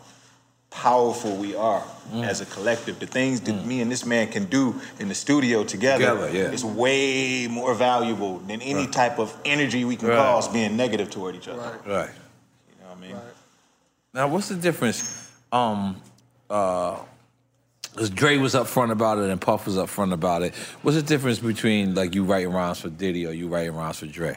powerful 0.83 1.37
we 1.37 1.55
are 1.57 1.83
Mm. 2.13 2.23
as 2.25 2.41
a 2.41 2.47
collective. 2.47 3.01
The 3.01 3.07
things 3.07 3.41
that 3.41 3.67
me 3.67 3.81
and 3.81 3.91
this 3.91 4.05
man 4.07 4.29
can 4.29 4.45
do 4.45 4.81
in 5.01 5.09
the 5.09 5.15
studio 5.15 5.65
together, 5.65 6.05
Together, 6.15 6.31
yeah. 6.31 6.53
is 6.53 6.65
way 6.65 7.49
more 7.49 7.75
valuable 7.75 8.39
than 8.47 8.63
any 8.63 8.87
type 8.87 9.19
of 9.19 9.35
energy 9.45 9.85
we 9.85 9.97
can 9.97 10.09
Right. 10.09 10.17
cause 10.17 10.47
being 10.47 10.77
negative 10.77 11.11
toward 11.11 11.35
each 11.35 11.49
other. 11.49 11.63
Right. 11.85 11.97
Right. 11.99 12.11
You 12.69 12.85
know 12.85 12.89
what 12.91 12.97
I 12.99 13.01
mean? 13.01 13.17
Now, 14.15 14.29
what's 14.29 14.49
the 14.49 14.55
difference? 14.55 15.29
Um, 15.51 16.01
uh, 16.49 16.97
because 17.93 18.11
Dre 18.11 18.37
was 18.37 18.55
up 18.55 18.67
front 18.69 18.93
about 18.93 19.19
it 19.19 19.29
and 19.31 19.41
Puff 19.41 19.67
was 19.67 19.77
up 19.79 19.89
front 19.89 20.13
about 20.13 20.43
it. 20.43 20.55
What's 20.83 20.97
the 20.97 21.03
difference 21.03 21.39
between 21.41 21.95
like 21.97 22.15
you 22.15 22.23
writing 22.25 22.53
rhymes 22.53 22.79
for 22.81 22.91
Diddy 22.91 23.27
or 23.27 23.33
you 23.33 23.49
writing 23.49 23.75
rhymes 23.75 23.99
for 23.99 24.07
Dre? 24.07 24.37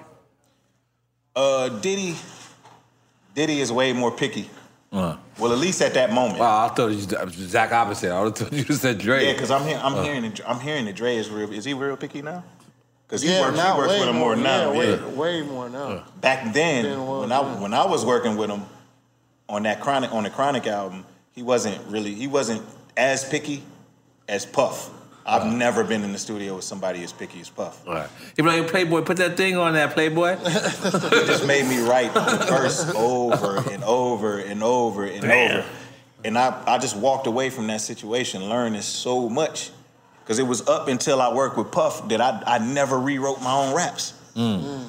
Uh, 1.36 1.70
Diddy, 1.70 2.16
Diddy 3.36 3.60
is 3.62 3.72
way 3.72 3.94
more 3.94 4.12
picky. 4.12 4.50
Uh, 4.92 5.18
Well, 5.38 5.52
at 5.54 5.60
least 5.60 5.82
at 5.82 5.94
that 5.94 6.12
moment. 6.12 6.40
wow, 6.40 6.66
I 6.66 6.70
thought 6.74 6.88
you 6.88 6.96
was 6.98 7.12
exact 7.42 7.72
opposite. 7.72 8.12
I 8.12 8.22
would 8.24 8.38
have 8.38 8.50
told 8.50 8.54
you 8.70 8.76
said 8.76 8.98
Dre. 8.98 9.24
Yeah, 9.26 9.34
because 9.34 9.52
I'm, 9.52 9.68
hear- 9.68 9.78
Uh. 9.78 9.82
I'm 9.84 10.04
hearing 10.04 10.26
it, 10.26 10.42
I'm 10.48 10.60
hearing 10.60 10.86
that 10.86 10.96
Dre 10.96 11.16
is 11.16 11.30
real. 11.30 11.52
Is 11.54 11.66
he 11.66 11.74
real 11.74 11.96
picky 11.96 12.22
now? 12.24 12.44
Because 13.08 13.22
he 13.22 13.30
Yeah, 13.30 13.42
works, 13.42 13.60
he 13.60 13.78
works 13.78 13.94
with 14.00 14.10
him 14.10 14.16
more 14.18 14.36
now. 14.36 14.72
Yeah, 14.72 14.82
yeah. 14.84 15.06
way, 15.08 15.42
way 15.42 15.42
more 15.48 15.70
now. 15.70 16.04
Back 16.22 16.54
then, 16.54 16.84
Then 16.84 17.08
when 17.08 17.32
I 17.32 17.40
when 17.60 17.74
I 17.74 17.86
was 17.86 18.06
working 18.06 18.36
with 18.38 18.50
him 18.50 18.64
on 19.48 19.64
that 19.64 19.80
chronic 19.82 20.12
on 20.14 20.24
the 20.24 20.30
Chronic 20.30 20.68
album, 20.68 21.06
he 21.32 21.42
wasn't 21.42 21.80
really 21.88 22.14
he 22.14 22.28
wasn't 22.28 22.62
as 22.98 23.26
picky 23.26 23.64
as 24.28 24.46
Puff. 24.46 24.92
I've 25.30 25.54
never 25.54 25.84
been 25.84 26.04
in 26.04 26.12
the 26.12 26.18
studio 26.18 26.56
with 26.56 26.64
somebody 26.64 27.04
as 27.04 27.14
picky 27.14 27.40
as 27.40 27.50
Puff. 27.50 27.88
All 27.88 27.94
right. 27.94 28.10
He 28.36 28.42
be 28.42 28.48
like, 28.48 28.68
Playboy, 28.68 29.02
put 29.02 29.18
that 29.18 29.38
thing 29.38 29.58
on 29.58 29.74
that 29.74 29.94
Playboy. 29.94 30.38
it 30.42 31.28
just 31.28 31.46
made 31.46 31.68
me 31.68 31.80
write 31.80 32.14
the 32.14 32.46
verse 32.50 32.90
over 32.96 33.58
and 33.72 33.84
over 33.84 34.40
and 34.40 34.64
over 34.64 35.06
and 35.06 35.22
Damn. 35.22 35.60
over. 35.60 35.70
And 36.26 36.38
I, 36.38 36.62
I 36.66 36.78
just 36.80 36.98
walked 36.98 37.28
away 37.28 37.50
from 37.50 37.68
that 37.68 37.82
situation 37.82 38.50
learning 38.50 38.82
so 38.82 39.30
much. 39.30 39.72
Because 40.24 40.40
it 40.40 40.44
was 40.44 40.68
up 40.68 40.88
until 40.88 41.22
I 41.22 41.34
worked 41.34 41.58
with 41.58 41.72
Puff 41.72 42.08
that 42.10 42.22
I, 42.22 42.44
I 42.46 42.58
never 42.60 43.00
rewrote 43.00 43.42
my 43.42 43.52
own 43.52 43.76
raps. 43.76 44.14
Mm. 44.36 44.62
Mm. 44.62 44.86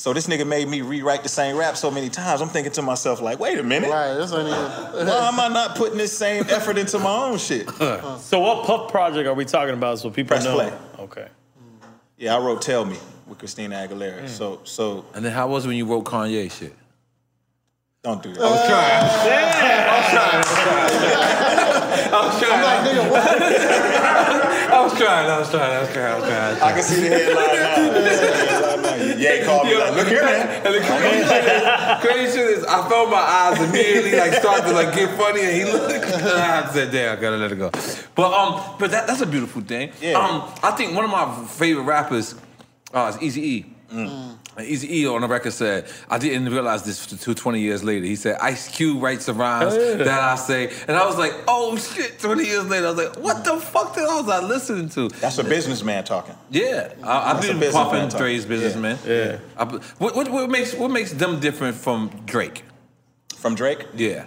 So 0.00 0.14
this 0.14 0.26
nigga 0.26 0.46
made 0.46 0.66
me 0.66 0.80
rewrite 0.80 1.22
the 1.22 1.28
same 1.28 1.58
rap 1.58 1.76
so 1.76 1.90
many 1.90 2.08
times. 2.08 2.40
I'm 2.40 2.48
thinking 2.48 2.72
to 2.72 2.80
myself, 2.80 3.20
like, 3.20 3.38
wait 3.38 3.58
a 3.58 3.62
minute. 3.62 3.90
Right, 3.90 4.14
this 4.14 4.32
ain't 4.32 4.48
even. 4.48 5.06
Why 5.06 5.28
am 5.28 5.38
I 5.38 5.48
not 5.48 5.76
putting 5.76 5.98
this 5.98 6.16
same 6.16 6.44
effort 6.48 6.78
into 6.78 6.98
my 6.98 7.14
own 7.14 7.36
shit? 7.36 7.68
So 8.20 8.40
what 8.40 8.64
Puff 8.64 8.90
project 8.90 9.28
are 9.28 9.34
we 9.34 9.44
talking 9.44 9.74
about 9.74 9.98
so 9.98 10.08
people 10.08 10.28
Press 10.28 10.44
know? 10.44 10.54
play. 10.54 10.72
Okay. 11.00 11.28
Yeah, 12.16 12.34
I 12.34 12.38
wrote 12.38 12.62
Tell 12.62 12.86
Me 12.86 12.96
with 13.26 13.38
Christina 13.38 13.74
Aguilera. 13.74 14.22
Mm. 14.22 14.28
So 14.28 14.60
so 14.64 15.04
And 15.12 15.22
then 15.22 15.32
how 15.32 15.48
was 15.48 15.66
it 15.66 15.68
when 15.68 15.76
you 15.76 15.84
wrote 15.84 16.04
Kanye 16.06 16.50
shit? 16.50 16.74
Don't 18.02 18.22
do 18.22 18.32
that. 18.32 18.40
I 18.40 18.50
was 18.50 18.64
trying. 18.64 19.04
Yeah. 19.28 19.90
I 19.92 19.94
was 20.00 20.08
trying. 20.08 20.40
I 22.10 22.24
was 22.24 22.40
trying. 22.40 22.40
I 22.40 22.40
was 22.40 22.40
trying. 22.40 22.64
I 24.72 24.80
was 24.80 24.96
trying. 24.96 25.28
I 25.28 25.36
was 25.38 25.50
trying. 25.50 25.70
I 25.70 25.80
was 25.80 25.92
trying. 25.92 26.06
I 26.06 26.14
was 26.18 26.26
trying. 26.28 26.62
I 26.62 26.72
can 26.72 26.82
see 26.82 27.00
the 27.00 27.08
headline 27.10 27.56
Yeah, 29.20 29.32
Yay 29.34 29.44
called 29.44 29.66
me 29.66 29.76
like, 29.76 29.94
look 29.96 30.08
here, 30.08 30.24
man. 30.24 30.48
And 30.64 30.74
the 30.74 30.80
crazy 30.80 31.28
shit 31.28 31.44
is, 31.44 31.62
crazy 32.00 32.32
shit 32.38 32.50
is, 32.58 32.64
I 32.64 32.88
felt 32.88 33.10
my 33.10 33.18
eyes 33.18 33.60
immediately 33.68 34.16
like 34.16 34.32
start 34.32 34.62
to 34.62 34.72
like 34.72 34.94
get 34.94 35.10
funny, 35.18 35.42
and 35.42 35.52
he 35.54 35.64
looked. 35.64 35.92
And 35.92 36.04
I 36.26 36.66
said, 36.72 36.90
"Damn, 36.92 37.18
I 37.18 37.20
gotta 37.20 37.36
let 37.36 37.52
it 37.52 37.56
go." 37.56 37.70
But 38.14 38.32
um, 38.32 38.62
but 38.78 38.90
that, 38.92 39.06
that's 39.08 39.20
a 39.20 39.26
beautiful 39.26 39.60
thing. 39.60 39.92
Yeah. 40.00 40.16
Um, 40.18 40.42
I 40.62 40.70
think 40.70 40.94
one 40.94 41.04
of 41.04 41.10
my 41.10 41.44
favorite 41.46 41.84
rappers 41.84 42.34
uh, 42.94 43.12
is 43.14 43.20
Easy 43.22 43.56
E. 43.56 43.66
Mm. 43.92 44.38
Easy 44.64 45.00
E 45.00 45.06
on 45.06 45.20
the 45.20 45.28
record 45.28 45.52
said, 45.52 45.86
I 46.08 46.18
didn't 46.18 46.48
realize 46.48 46.82
this 46.82 47.06
to 47.06 47.34
20 47.34 47.60
years 47.60 47.84
later. 47.84 48.06
He 48.06 48.16
said, 48.16 48.38
Ice 48.40 48.68
Cube 48.68 49.02
writes 49.02 49.26
the 49.26 49.34
rhymes 49.34 49.74
that 49.74 50.08
I 50.08 50.34
say. 50.36 50.72
And 50.88 50.96
I 50.96 51.06
was 51.06 51.18
like, 51.18 51.34
oh 51.48 51.76
shit, 51.76 52.18
20 52.18 52.44
years 52.44 52.66
later. 52.66 52.86
I 52.86 52.90
was 52.90 53.06
like, 53.06 53.18
what 53.18 53.44
the 53.44 53.58
fuck 53.58 53.94
did 53.94 54.04
I 54.04 54.20
was 54.20 54.28
I 54.28 54.40
listening 54.40 54.88
to? 54.90 55.08
That's 55.20 55.38
a 55.38 55.44
businessman 55.44 56.04
talking. 56.04 56.34
Yeah, 56.50 56.92
I, 57.02 57.30
I've 57.30 57.36
That's 57.36 57.46
a 57.46 57.50
been 57.50 57.60
businessman 57.60 57.90
pumping 57.90 58.08
talk. 58.10 58.20
Dre's 58.20 58.46
businessman. 58.46 58.98
Yeah. 59.06 59.38
I, 59.56 59.64
what, 59.64 60.16
what, 60.16 60.28
what 60.30 60.50
makes 60.50 60.74
what 60.74 60.90
makes 60.90 61.12
them 61.12 61.40
different 61.40 61.76
from 61.76 62.10
Drake? 62.26 62.64
From 63.36 63.54
Drake? 63.54 63.86
Yeah. 63.94 64.24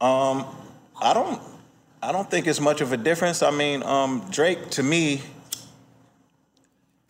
Um, 0.00 0.46
I 1.00 1.14
don't 1.14 1.40
I 2.02 2.12
don't 2.12 2.30
think 2.30 2.46
it's 2.46 2.60
much 2.60 2.80
of 2.80 2.92
a 2.92 2.96
difference. 2.96 3.42
I 3.42 3.50
mean, 3.50 3.82
um, 3.82 4.24
Drake 4.30 4.70
to 4.70 4.82
me, 4.82 5.22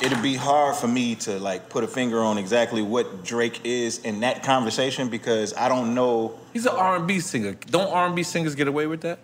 it'd 0.01 0.23
be 0.23 0.37
hard 0.37 0.77
for 0.77 0.87
me 0.87 1.15
to 1.17 1.39
like 1.39 1.69
put 1.69 1.83
a 1.83 1.89
finger 1.89 2.21
on 2.21 2.39
exactly 2.39 2.83
what 2.83 3.25
Drake 3.25 3.61
is 3.65 3.99
in 3.99 4.21
that 4.21 4.43
conversation 4.43 5.09
because 5.09 5.55
I 5.55 5.69
don't 5.69 5.95
know. 5.95 6.39
He's 6.53 6.67
an 6.67 6.77
R&B 6.77 7.21
singer. 7.21 7.55
Don't 7.67 7.93
R&B 7.93 8.23
singers 8.23 8.55
get 8.55 8.69
away 8.69 8.87
with 8.87 9.01
that? 9.01 9.19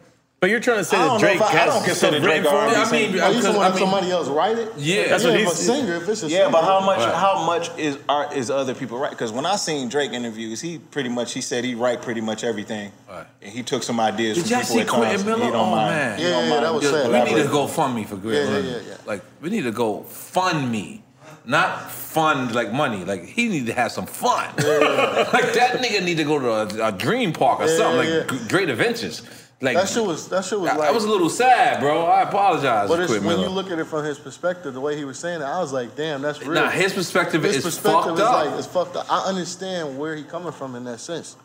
But 0.45 0.51
you're 0.51 0.61
trying 0.61 0.77
to 0.77 0.85
say 0.85 0.99
that 0.99 1.19
Drake 1.21 1.37
if 1.37 1.43
I- 1.43 1.47
I 1.47 1.49
has 1.53 1.73
don't 1.73 1.85
consider 1.85 2.17
stuff 2.19 2.23
Drake 2.23 2.43
written 2.45 2.51
for 2.53 2.59
R&B? 2.59 2.77
I 2.77 2.93
mean, 2.93 3.01
you 3.13 3.13
because, 3.17 3.45
I 3.47 3.57
want 3.57 3.75
mean- 3.77 3.83
somebody 3.83 4.11
else 4.11 4.29
write 4.29 4.59
it? 4.59 4.73
Yeah. 4.77 5.09
That's 5.09 5.25
yeah, 5.25 5.31
what 5.31 5.41
if 5.41 5.49
a 5.49 5.55
singer, 5.55 5.95
if 5.95 6.09
it's 6.11 6.23
a 6.23 6.27
Yeah, 6.29 6.39
singer, 6.41 6.51
but 6.53 6.65
how 6.65 6.81
much 6.81 6.99
Right. 6.99 7.15
how 7.15 7.45
much 7.47 7.71
is 7.79 7.97
are 8.11 8.29
is 8.35 8.51
other 8.51 8.75
people 8.75 8.99
right? 8.99 9.09
Because 9.11 9.33
when 9.33 9.47
I 9.47 9.57
seen 9.57 9.89
Drake 9.89 10.13
interviews, 10.13 10.61
he 10.61 10.77
pretty 10.77 11.09
much 11.09 11.33
he 11.33 11.41
said 11.41 11.65
he 11.65 11.75
write 11.75 12.03
pretty 12.03 12.21
much 12.21 12.45
everything, 12.45 12.93
Right. 13.11 13.25
and 13.41 13.53
he 13.53 13.63
took 13.63 13.83
some 13.83 13.99
ideas. 13.99 14.37
Did 14.37 14.45
from 14.49 14.53
y'all 14.53 14.65
see 14.67 14.85
Quentin 14.85 15.25
Miller? 15.25 15.45
He 15.47 15.51
don't 15.51 15.57
Oh, 15.69 15.71
mind. 15.71 15.97
man. 15.97 16.19
He 16.19 16.25
Yeah, 16.25 16.31
don't 16.33 16.45
yeah, 16.45 16.51
mind 16.51 16.65
that 16.67 16.75
was 16.75 16.83
just 16.83 16.95
sad. 16.95 17.11
We 17.11 17.33
need 17.33 17.43
to 17.43 17.49
go 17.49 17.67
fund 17.67 17.95
me 17.95 18.05
for 18.05 18.17
Great. 18.17 18.45
Yeah, 18.45 18.51
yeah, 18.51 18.59
yeah, 18.59 18.77
yeah. 18.87 18.95
Like 19.07 19.23
we 19.41 19.49
need 19.49 19.63
to 19.65 19.73
go 19.73 20.03
fund 20.11 20.71
me. 20.71 21.01
Not 21.47 21.91
fund 21.91 22.55
like 22.55 22.71
money. 22.71 23.03
Like 23.07 23.25
he 23.25 23.49
need 23.49 23.65
to 23.67 23.73
have 23.73 23.93
some 23.93 24.05
fun. 24.07 24.49
like 24.59 25.53
that 25.55 25.81
nigga 25.83 26.03
need 26.05 26.19
to 26.19 26.25
go 26.25 26.39
to 26.39 26.51
a, 26.85 26.89
a 26.89 26.93
dream 26.93 27.33
park 27.33 27.61
or 27.61 27.67
Yeah, 27.67 27.77
something. 27.79 28.09
yeah, 28.11 28.17
like 28.29 28.49
great 28.51 28.69
adventures. 28.69 29.23
Like 29.65 29.77
that 29.77 29.89
shit 29.89 30.05
was 30.05 30.29
that 30.29 30.45
shit 30.45 30.61
was 30.61 30.71
I, 30.71 30.77
like. 30.77 30.89
I 30.89 30.93
was 30.93 31.05
a 31.05 31.09
little 31.09 31.31
sad, 31.31 31.81
bro. 31.81 32.05
I 32.07 32.23
apologize. 32.23 32.89
but 32.89 33.01
it's, 33.01 33.11
when 33.11 33.23
Miller. 33.25 33.43
you 33.45 33.49
look 33.49 33.71
at 33.71 33.79
it 33.79 33.87
from 33.87 34.05
his 34.05 34.19
perspective, 34.19 34.75
the 34.75 34.81
way 34.81 34.97
he 34.97 35.05
was 35.05 35.19
saying 35.19 35.41
it, 35.41 35.45
I 35.45 35.59
was 35.61 35.73
like, 35.73 35.97
damn, 35.97 36.23
that's 36.23 36.41
real. 36.43 36.53
Nah, 36.55 36.71
his 36.71 36.93
perspective 36.93 37.43
His 37.43 37.57
is 37.57 37.65
perspective 37.65 38.05
fucked 38.05 38.19
is 38.19 38.21
up. 38.21 38.47
like 38.47 38.59
it's 38.59 38.67
fucked 38.67 38.97
up. 38.97 39.07
I 39.11 39.21
understand 39.29 39.99
where 39.99 40.15
he 40.15 40.23
coming 40.23 40.53
from 40.53 40.75
in 40.77 40.85
that 40.85 41.01
sense 41.01 41.37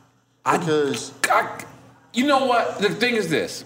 I- 0.45 0.57
because 0.57 1.13
I, 1.29 1.63
you 2.13 2.27
know 2.27 2.45
what? 2.45 2.79
The 2.79 2.89
thing 2.89 3.15
is 3.15 3.29
this: 3.29 3.63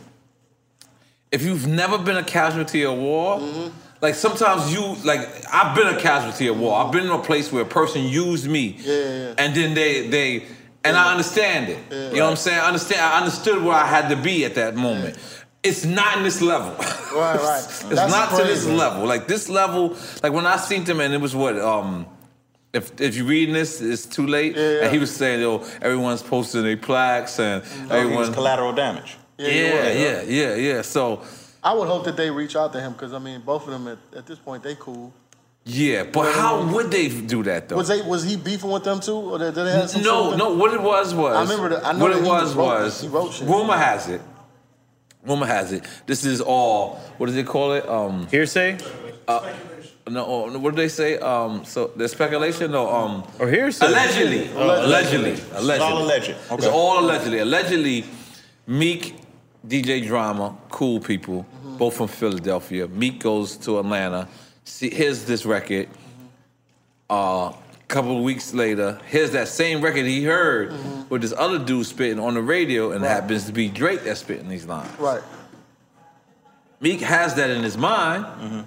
if 1.31 1.43
you've 1.43 1.67
never 1.67 1.97
been 1.97 2.17
a 2.17 2.23
casualty 2.23 2.83
of 2.83 2.97
war, 2.97 3.39
Mm-hmm. 3.39 3.69
like 4.01 4.15
sometimes 4.15 4.71
you 4.73 4.95
like 5.03 5.21
I've 5.51 5.75
been 5.75 5.87
a 5.87 5.99
casualty 5.99 6.47
of 6.47 6.59
war. 6.59 6.77
I've 6.83 6.91
been 6.91 7.05
in 7.05 7.11
a 7.11 7.19
place 7.19 7.51
where 7.51 7.63
a 7.63 7.65
person 7.65 8.03
used 8.03 8.47
me, 8.47 8.75
Yeah, 8.79 8.93
yeah, 8.93 9.07
yeah. 9.29 9.33
and 9.37 9.55
then 9.55 9.73
they 9.73 10.07
they 10.09 10.45
and 10.83 10.97
I 10.97 11.11
understand 11.11 11.69
it. 11.69 11.79
you 12.13 12.17
know 12.19 12.25
what 12.25 12.31
I'm 12.31 12.35
saying? 12.37 12.59
I 12.59 12.67
understand. 12.67 13.01
I 13.01 13.17
understood 13.19 13.63
where 13.63 13.75
I 13.75 13.85
had 13.85 14.09
to 14.09 14.15
be 14.15 14.45
at 14.45 14.55
that 14.55 14.75
moment. 14.75 15.17
It's 15.63 15.85
not 15.85 16.17
in 16.17 16.23
this 16.23 16.41
level. 16.41 16.75
Right, 17.13 17.35
right. 17.39 17.59
it's 17.63 17.83
That's 17.83 18.11
not 18.11 18.35
to 18.39 18.43
this 18.43 18.65
level. 18.65 19.05
Like 19.05 19.27
this 19.27 19.47
level, 19.47 19.95
like 20.23 20.33
when 20.33 20.47
I 20.47 20.57
seen 20.57 20.83
him 20.83 20.99
and 20.99 21.13
it 21.13 21.21
was 21.21 21.35
what 21.35 21.59
um 21.59 22.07
if 22.73 22.99
if 22.99 23.15
you're 23.15 23.27
reading 23.27 23.53
this, 23.53 23.81
it's 23.81 24.07
too 24.07 24.25
late. 24.25 24.55
Yeah, 24.55 24.61
yeah. 24.71 24.81
And 24.85 24.91
he 24.91 24.97
was 24.97 25.15
saying, 25.15 25.39
yo, 25.41 25.63
everyone's 25.79 26.23
posting 26.23 26.63
their 26.63 26.75
plaques 26.75 27.39
and 27.39 27.61
Oh, 27.63 27.67
he 27.77 27.83
was 27.85 27.91
everyone. 27.91 28.33
collateral 28.33 28.73
damage. 28.73 29.17
Yeah, 29.37 29.47
Yeah, 29.47 29.89
was. 29.89 29.99
yeah, 29.99 30.21
yeah, 30.23 30.55
yeah. 30.55 30.81
So 30.81 31.21
I 31.63 31.71
would 31.73 31.87
hope 31.87 32.03
that 32.05 32.17
they 32.17 32.31
reach 32.31 32.55
out 32.55 32.73
to 32.73 32.81
him 32.81 32.93
because 32.93 33.13
I 33.13 33.19
mean, 33.19 33.41
both 33.41 33.67
of 33.67 33.73
them 33.73 33.87
at, 33.87 33.99
at 34.17 34.25
this 34.25 34.39
point 34.39 34.63
they 34.63 34.73
cool. 34.73 35.13
Yeah, 35.65 36.03
but 36.03 36.33
how 36.33 36.65
would 36.73 36.91
they 36.91 37.07
do 37.07 37.43
that 37.43 37.69
though? 37.69 37.77
Was 37.77 37.87
they 37.87 38.01
was 38.01 38.23
he 38.23 38.35
beefing 38.35 38.69
with 38.69 38.83
them 38.83 38.99
too, 38.99 39.15
or 39.15 39.39
did 39.39 39.55
they 39.55 39.71
have 39.71 39.89
some? 39.89 40.01
no, 40.03 40.23
sort 40.23 40.33
of- 40.33 40.39
no. 40.39 40.53
What 40.55 40.73
it 40.73 40.81
was 40.81 41.13
was. 41.15 41.35
I 41.35 41.41
remember 41.41 41.69
the- 41.77 41.87
I 41.87 41.93
know 41.93 41.99
what 42.05 42.13
that 42.13 42.19
it 42.19 42.27
was 42.27 42.53
wrote- 42.55 42.65
was. 42.65 43.01
he 43.01 43.07
wrote 43.07 43.33
shit. 43.33 43.47
Rumor 43.47 43.77
has 43.77 44.09
it. 44.09 44.21
Rumor 45.25 45.45
has 45.45 45.71
it. 45.71 45.83
This 46.05 46.25
is 46.25 46.41
all. 46.41 46.95
What 47.17 47.27
do 47.27 47.31
they 47.33 47.43
call 47.43 47.73
it? 47.73 47.87
Um. 47.87 48.27
Hearsay 48.29 48.77
No. 50.09 50.25
oh, 50.25 50.49
no, 50.49 50.59
What 50.59 50.71
do 50.75 50.81
they 50.81 50.89
say? 50.89 51.17
Um. 51.19 51.63
So 51.63 51.91
there's 51.95 52.11
speculation. 52.11 52.71
No. 52.71 52.89
Um. 52.93 53.23
or 53.39 53.47
hearsay? 53.47 53.85
Allegedly. 53.85 54.49
Allegedly. 54.53 55.31
Allegedly. 55.53 55.79
all 55.79 56.03
alleged. 56.03 56.35
It's 56.51 56.65
all 56.67 56.99
allegedly. 56.99 57.39
Allegedly, 57.39 58.05
Meek, 58.67 59.15
DJ 59.65 60.05
Drama, 60.05 60.57
cool 60.69 60.99
people, 60.99 61.45
both 61.77 61.95
from 61.95 62.09
Philadelphia. 62.09 62.87
Meek 62.89 63.21
goes 63.21 63.55
to 63.57 63.79
Atlanta. 63.79 64.27
See, 64.65 64.89
here's 64.89 65.25
this 65.25 65.45
record. 65.45 65.89
Uh, 67.09 67.53
couple 67.89 68.17
of 68.17 68.23
weeks 68.23 68.53
later, 68.55 68.99
here's 69.07 69.31
that 69.31 69.47
same 69.47 69.79
record 69.79 70.05
he 70.05 70.23
heard 70.23 70.73
with 71.11 71.21
this 71.21 71.33
other 71.37 71.59
dude 71.59 71.85
spitting 71.85 72.17
on 72.19 72.33
the 72.33 72.41
radio, 72.41 72.91
and 72.91 73.05
it 73.05 73.07
happens 73.07 73.45
to 73.45 73.51
be 73.51 73.69
Drake 73.69 74.03
that's 74.03 74.21
spitting 74.21 74.49
these 74.49 74.65
lines. 74.65 74.89
Right. 74.99 75.21
Meek 76.79 77.01
has 77.01 77.35
that 77.35 77.51
in 77.51 77.61
his 77.61 77.77
mind. 77.77 78.65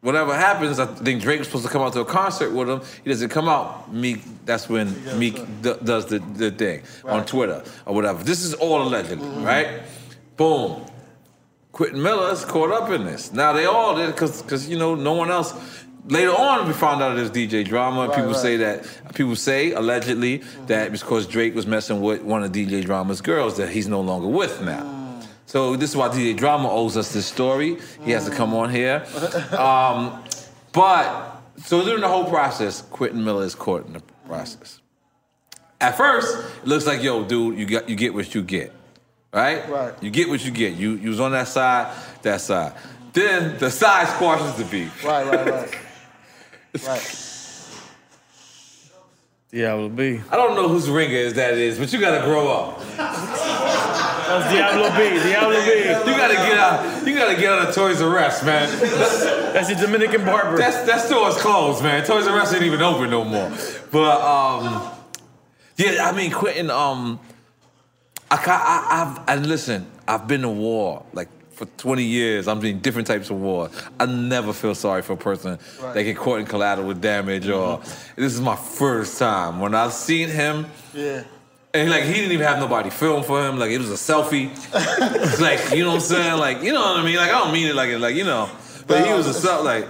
Whatever 0.00 0.36
happens, 0.36 0.78
I 0.78 0.86
think 0.86 1.20
Drake's 1.22 1.48
supposed 1.48 1.66
to 1.66 1.72
come 1.72 1.82
out 1.82 1.92
to 1.94 2.00
a 2.00 2.04
concert 2.04 2.50
with 2.52 2.70
him. 2.70 2.82
He 3.02 3.10
doesn't 3.10 3.30
come 3.30 3.48
out. 3.48 3.92
Meek, 3.92 4.20
that's 4.44 4.68
when 4.68 4.94
Meek 5.18 5.34
d- 5.60 5.74
does 5.82 6.06
the, 6.06 6.20
the 6.20 6.52
thing 6.52 6.82
on 7.04 7.26
Twitter 7.26 7.64
or 7.84 7.94
whatever. 7.96 8.22
This 8.22 8.44
is 8.44 8.54
all 8.54 8.80
allegedly, 8.82 9.28
right? 9.44 9.80
Boom. 10.36 10.86
Quentin 11.78 12.02
Miller's 12.02 12.44
caught 12.44 12.72
up 12.72 12.90
in 12.90 13.04
this. 13.04 13.32
Now 13.32 13.52
they 13.52 13.64
all 13.64 13.94
did 13.94 14.10
because 14.10 14.42
because 14.42 14.68
you 14.68 14.76
know 14.76 14.96
no 14.96 15.12
one 15.12 15.30
else. 15.30 15.54
Later 16.06 16.32
on, 16.32 16.66
we 16.66 16.72
found 16.72 17.00
out 17.00 17.14
there's 17.14 17.30
DJ 17.30 17.64
drama. 17.64 18.08
Right, 18.08 18.16
people 18.16 18.32
right. 18.32 18.36
say 18.36 18.56
that 18.56 19.14
people 19.14 19.36
say 19.36 19.70
allegedly 19.70 20.38
that 20.66 20.90
because 20.90 21.28
Drake 21.28 21.54
was 21.54 21.68
messing 21.68 22.00
with 22.00 22.22
one 22.22 22.42
of 22.42 22.50
DJ 22.50 22.84
Drama's 22.84 23.20
girls 23.20 23.58
that 23.58 23.68
he's 23.68 23.86
no 23.86 24.00
longer 24.00 24.26
with 24.26 24.60
now. 24.60 25.20
So 25.46 25.76
this 25.76 25.90
is 25.90 25.96
why 25.96 26.08
DJ 26.08 26.36
Drama 26.36 26.68
owes 26.68 26.96
us 26.96 27.12
this 27.12 27.26
story. 27.26 27.78
He 28.02 28.10
has 28.10 28.24
to 28.24 28.32
come 28.32 28.54
on 28.54 28.70
here. 28.70 29.06
Um, 29.56 30.24
but 30.72 31.40
so 31.58 31.84
during 31.84 32.00
the 32.00 32.08
whole 32.08 32.24
process, 32.24 32.82
Quentin 32.82 33.24
Miller 33.24 33.44
is 33.44 33.54
caught 33.54 33.86
in 33.86 33.92
the 33.92 34.02
process. 34.26 34.80
At 35.80 35.96
first, 35.96 36.44
it 36.60 36.66
looks 36.66 36.88
like, 36.88 37.04
yo, 37.04 37.22
dude, 37.22 37.56
you 37.56 37.66
got 37.66 37.88
you 37.88 37.94
get 37.94 38.14
what 38.14 38.34
you 38.34 38.42
get. 38.42 38.72
Right? 39.38 39.68
Right. 39.68 40.02
You 40.02 40.10
get 40.10 40.28
what 40.28 40.44
you 40.44 40.50
get. 40.50 40.74
You 40.74 40.94
you 40.94 41.10
was 41.10 41.20
on 41.20 41.30
that 41.30 41.46
side, 41.46 41.94
that 42.22 42.40
side. 42.40 42.72
Then 43.12 43.56
the 43.58 43.70
side 43.70 44.08
squashes 44.08 44.54
the 44.56 44.64
beef. 44.64 45.04
Right. 45.04 45.24
Right. 45.24 45.46
Right. 45.46 46.86
right. 46.86 47.24
Diablo 49.50 49.88
B. 49.88 50.20
I 50.30 50.36
don't 50.36 50.56
know 50.56 50.68
whose 50.68 50.90
ringer 50.90 51.14
is 51.14 51.34
that 51.34 51.54
is, 51.54 51.78
but 51.78 51.92
you 51.92 52.00
gotta 52.00 52.24
grow 52.26 52.48
up. 52.48 52.80
That's 52.96 54.52
Diablo 54.52 54.90
B. 54.90 55.08
Diablo 55.22 55.54
B. 55.64 56.10
You 56.10 56.16
gotta 56.16 56.34
get 56.34 56.58
out. 56.58 57.06
You 57.06 57.14
gotta 57.14 57.36
get 57.36 57.52
out 57.52 57.68
of 57.68 57.74
Toys 57.74 58.02
R 58.02 58.18
Us, 58.18 58.42
man. 58.42 58.68
That's 59.52 59.68
the 59.68 59.76
Dominican 59.76 60.24
barber. 60.24 60.58
That's 60.58 60.84
that 60.84 61.00
store 61.00 61.28
is 61.28 61.36
closed, 61.36 61.82
man. 61.84 62.04
Toys 62.04 62.26
R 62.26 62.40
Us 62.40 62.52
ain't 62.52 62.64
even 62.64 62.82
open 62.82 63.08
no 63.08 63.24
more. 63.24 63.50
But 63.92 64.20
um, 64.20 64.90
yeah, 65.76 66.08
I 66.08 66.12
mean 66.12 66.32
Quentin. 66.32 66.70
Um, 66.70 67.20
I, 68.30 68.36
ca- 68.36 68.62
I 68.64 69.02
I've 69.26 69.38
and 69.38 69.46
listen. 69.46 69.86
I've 70.06 70.26
been 70.26 70.42
to 70.42 70.48
war 70.48 71.04
like 71.12 71.28
for 71.52 71.64
20 71.66 72.02
years. 72.04 72.46
I'm 72.48 72.64
in 72.64 72.80
different 72.80 73.06
types 73.06 73.30
of 73.30 73.36
war. 73.40 73.70
I 73.98 74.06
never 74.06 74.52
feel 74.52 74.74
sorry 74.74 75.02
for 75.02 75.14
a 75.14 75.16
person 75.16 75.58
Right. 75.80 75.94
that 75.94 76.02
get 76.04 76.16
caught 76.16 76.38
in 76.40 76.46
collateral 76.46 76.92
damage 76.94 77.48
or. 77.48 77.78
Mm-hmm. 77.78 78.20
This 78.22 78.34
is 78.34 78.40
my 78.40 78.56
first 78.56 79.18
time 79.18 79.60
when 79.60 79.74
I've 79.74 79.92
seen 79.92 80.28
him. 80.28 80.66
Yeah. 80.94 81.24
And 81.74 81.90
like 81.90 82.04
he 82.04 82.14
didn't 82.14 82.32
even 82.32 82.46
have 82.46 82.58
nobody 82.60 82.90
film 82.90 83.22
for 83.22 83.44
him. 83.46 83.58
Like 83.58 83.70
it 83.70 83.78
was 83.78 83.90
a 83.90 83.94
selfie. 84.12 84.50
It's 85.22 85.40
like 85.40 85.76
you 85.76 85.82
know 85.84 85.90
what 85.90 85.94
I'm 85.96 86.00
saying? 86.00 86.38
Like 86.38 86.62
you 86.62 86.72
know 86.72 86.80
what 86.80 86.98
I 87.00 87.04
mean? 87.04 87.16
Like 87.16 87.30
I 87.30 87.38
don't 87.38 87.52
mean 87.52 87.66
it 87.68 87.74
like 87.74 87.90
it 87.90 87.98
like 87.98 88.14
you 88.14 88.24
know. 88.24 88.48
But 88.86 89.06
he 89.06 89.12
was 89.12 89.26
a 89.26 89.34
self 89.34 89.64
like, 89.66 89.86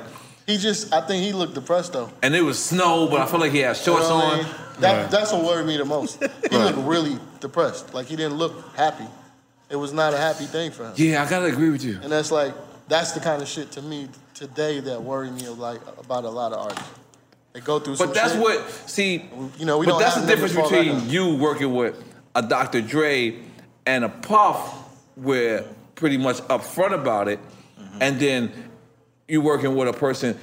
He 0.46 0.56
just, 0.58 0.92
I 0.92 1.00
think 1.06 1.22
he 1.24 1.32
looked 1.32 1.54
depressed 1.54 1.92
though. 1.92 2.10
and 2.22 2.34
it 2.34 2.42
was 2.42 2.58
snow, 2.62 3.06
but 3.08 3.20
I 3.20 3.26
felt 3.26 3.40
like 3.42 3.52
he 3.52 3.58
had 3.60 3.76
You 3.76 3.82
shorts 3.84 4.08
know 4.08 4.16
what 4.16 4.24
I 4.24 4.30
on. 4.30 4.44
mean? 4.44 4.54
That, 4.80 5.10
That's 5.10 5.32
what 5.32 5.44
worried 5.44 5.66
me 5.66 5.76
the 5.76 5.84
most. 5.84 6.20
He 6.50 6.56
looked 6.56 6.78
really 6.78 7.18
depressed. 7.40 7.94
Like 7.94 8.06
he 8.06 8.16
didn't 8.16 8.34
look 8.36 8.74
happy. 8.76 9.06
It 9.70 9.76
was 9.76 9.92
not 9.92 10.14
a 10.14 10.16
happy 10.18 10.44
thing 10.46 10.70
for 10.70 10.84
him. 10.84 10.92
Yeah, 10.96 11.22
I 11.22 11.28
gotta 11.28 11.46
agree 11.46 11.70
with 11.70 11.84
you. 11.84 11.98
And 12.02 12.10
that's 12.10 12.30
like, 12.30 12.54
that's 12.88 13.12
the 13.12 13.20
kind 13.20 13.42
of 13.42 13.48
shit 13.48 13.70
to 13.72 13.82
me 13.82 14.08
today 14.34 14.80
that 14.80 15.02
worry 15.02 15.30
me 15.30 15.48
like 15.48 15.80
about 15.98 16.24
a 16.24 16.30
lot 16.30 16.52
of 16.52 16.58
artists. 16.60 16.88
They 17.52 17.60
go 17.60 17.78
through 17.78 17.96
some 17.96 18.08
But 18.08 18.14
that's 18.14 18.32
shit. 18.32 18.40
what 18.40 18.68
see. 18.86 19.28
You 19.58 19.66
know, 19.66 19.78
we 19.78 19.86
but 19.86 19.98
that's 19.98 20.16
the 20.20 20.26
difference 20.26 20.54
between 20.54 20.90
on. 20.96 21.08
you 21.10 21.34
working 21.36 21.74
with 21.74 22.02
a 22.34 22.42
Dr. 22.42 22.80
Dre 22.80 23.36
and 23.86 24.04
a 24.04 24.08
Puff, 24.08 24.74
where 25.16 25.64
pretty 25.94 26.18
much 26.18 26.36
upfront 26.48 26.92
about 26.92 27.28
it, 27.28 27.40
Mm-hmm. 27.78 28.02
and 28.02 28.20
then 28.20 28.52
you 29.28 29.40
working 29.40 29.74
with 29.76 29.88
a 29.88 29.92
person. 29.92 30.38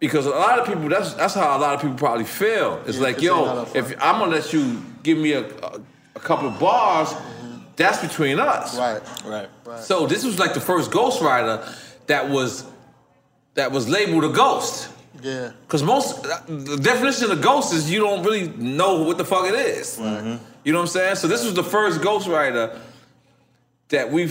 Because 0.00 0.26
a 0.26 0.30
lot 0.30 0.58
of 0.58 0.66
people, 0.66 0.88
that's 0.88 1.14
that's 1.14 1.34
how 1.34 1.56
a 1.56 1.58
lot 1.58 1.74
of 1.74 1.80
people 1.80 1.96
probably 1.96 2.24
feel. 2.24 2.82
It's 2.86 2.98
Yeah, 2.98 3.02
like, 3.04 3.16
they 3.16 3.22
yo, 3.26 3.66
if 3.74 3.92
I'm 4.02 4.18
gonna 4.20 4.32
let 4.32 4.52
you 4.52 4.82
give 5.02 5.16
me 5.18 5.32
a, 5.32 5.44
a, 5.44 5.80
a 6.14 6.20
couple 6.20 6.48
of 6.48 6.58
bars, 6.58 7.14
that's 7.76 7.98
between 7.98 8.38
us. 8.38 8.76
Right. 8.78 9.02
Right. 9.24 9.48
Right. 9.64 9.80
So 9.80 10.06
this 10.06 10.24
was 10.24 10.38
like 10.38 10.54
the 10.54 10.60
first 10.60 10.90
Ghost 10.90 11.20
Ghostwriter 11.20 12.06
that 12.06 12.28
was 12.28 12.64
that 13.54 13.72
was 13.72 13.88
labeled 13.88 14.24
a 14.24 14.28
ghost. 14.28 14.90
Yeah. 15.22 15.52
Because 15.66 15.82
most 15.82 16.22
the 16.22 16.78
definition 16.82 17.30
of 17.30 17.40
ghost 17.40 17.72
is 17.72 17.90
you 17.90 18.00
don't 18.00 18.22
really 18.24 18.48
know 18.48 19.02
what 19.02 19.18
the 19.18 19.24
fuck 19.24 19.46
it 19.46 19.54
is. 19.54 19.98
Mm-hmm. 19.98 20.44
You 20.64 20.72
know 20.72 20.78
what 20.78 20.84
I'm 20.84 20.88
saying? 20.88 21.16
So 21.16 21.28
this 21.28 21.44
was 21.44 21.54
the 21.54 21.64
first 21.64 22.02
Ghost 22.02 22.26
ghostwriter 22.26 22.78
that 23.88 24.10
we 24.10 24.30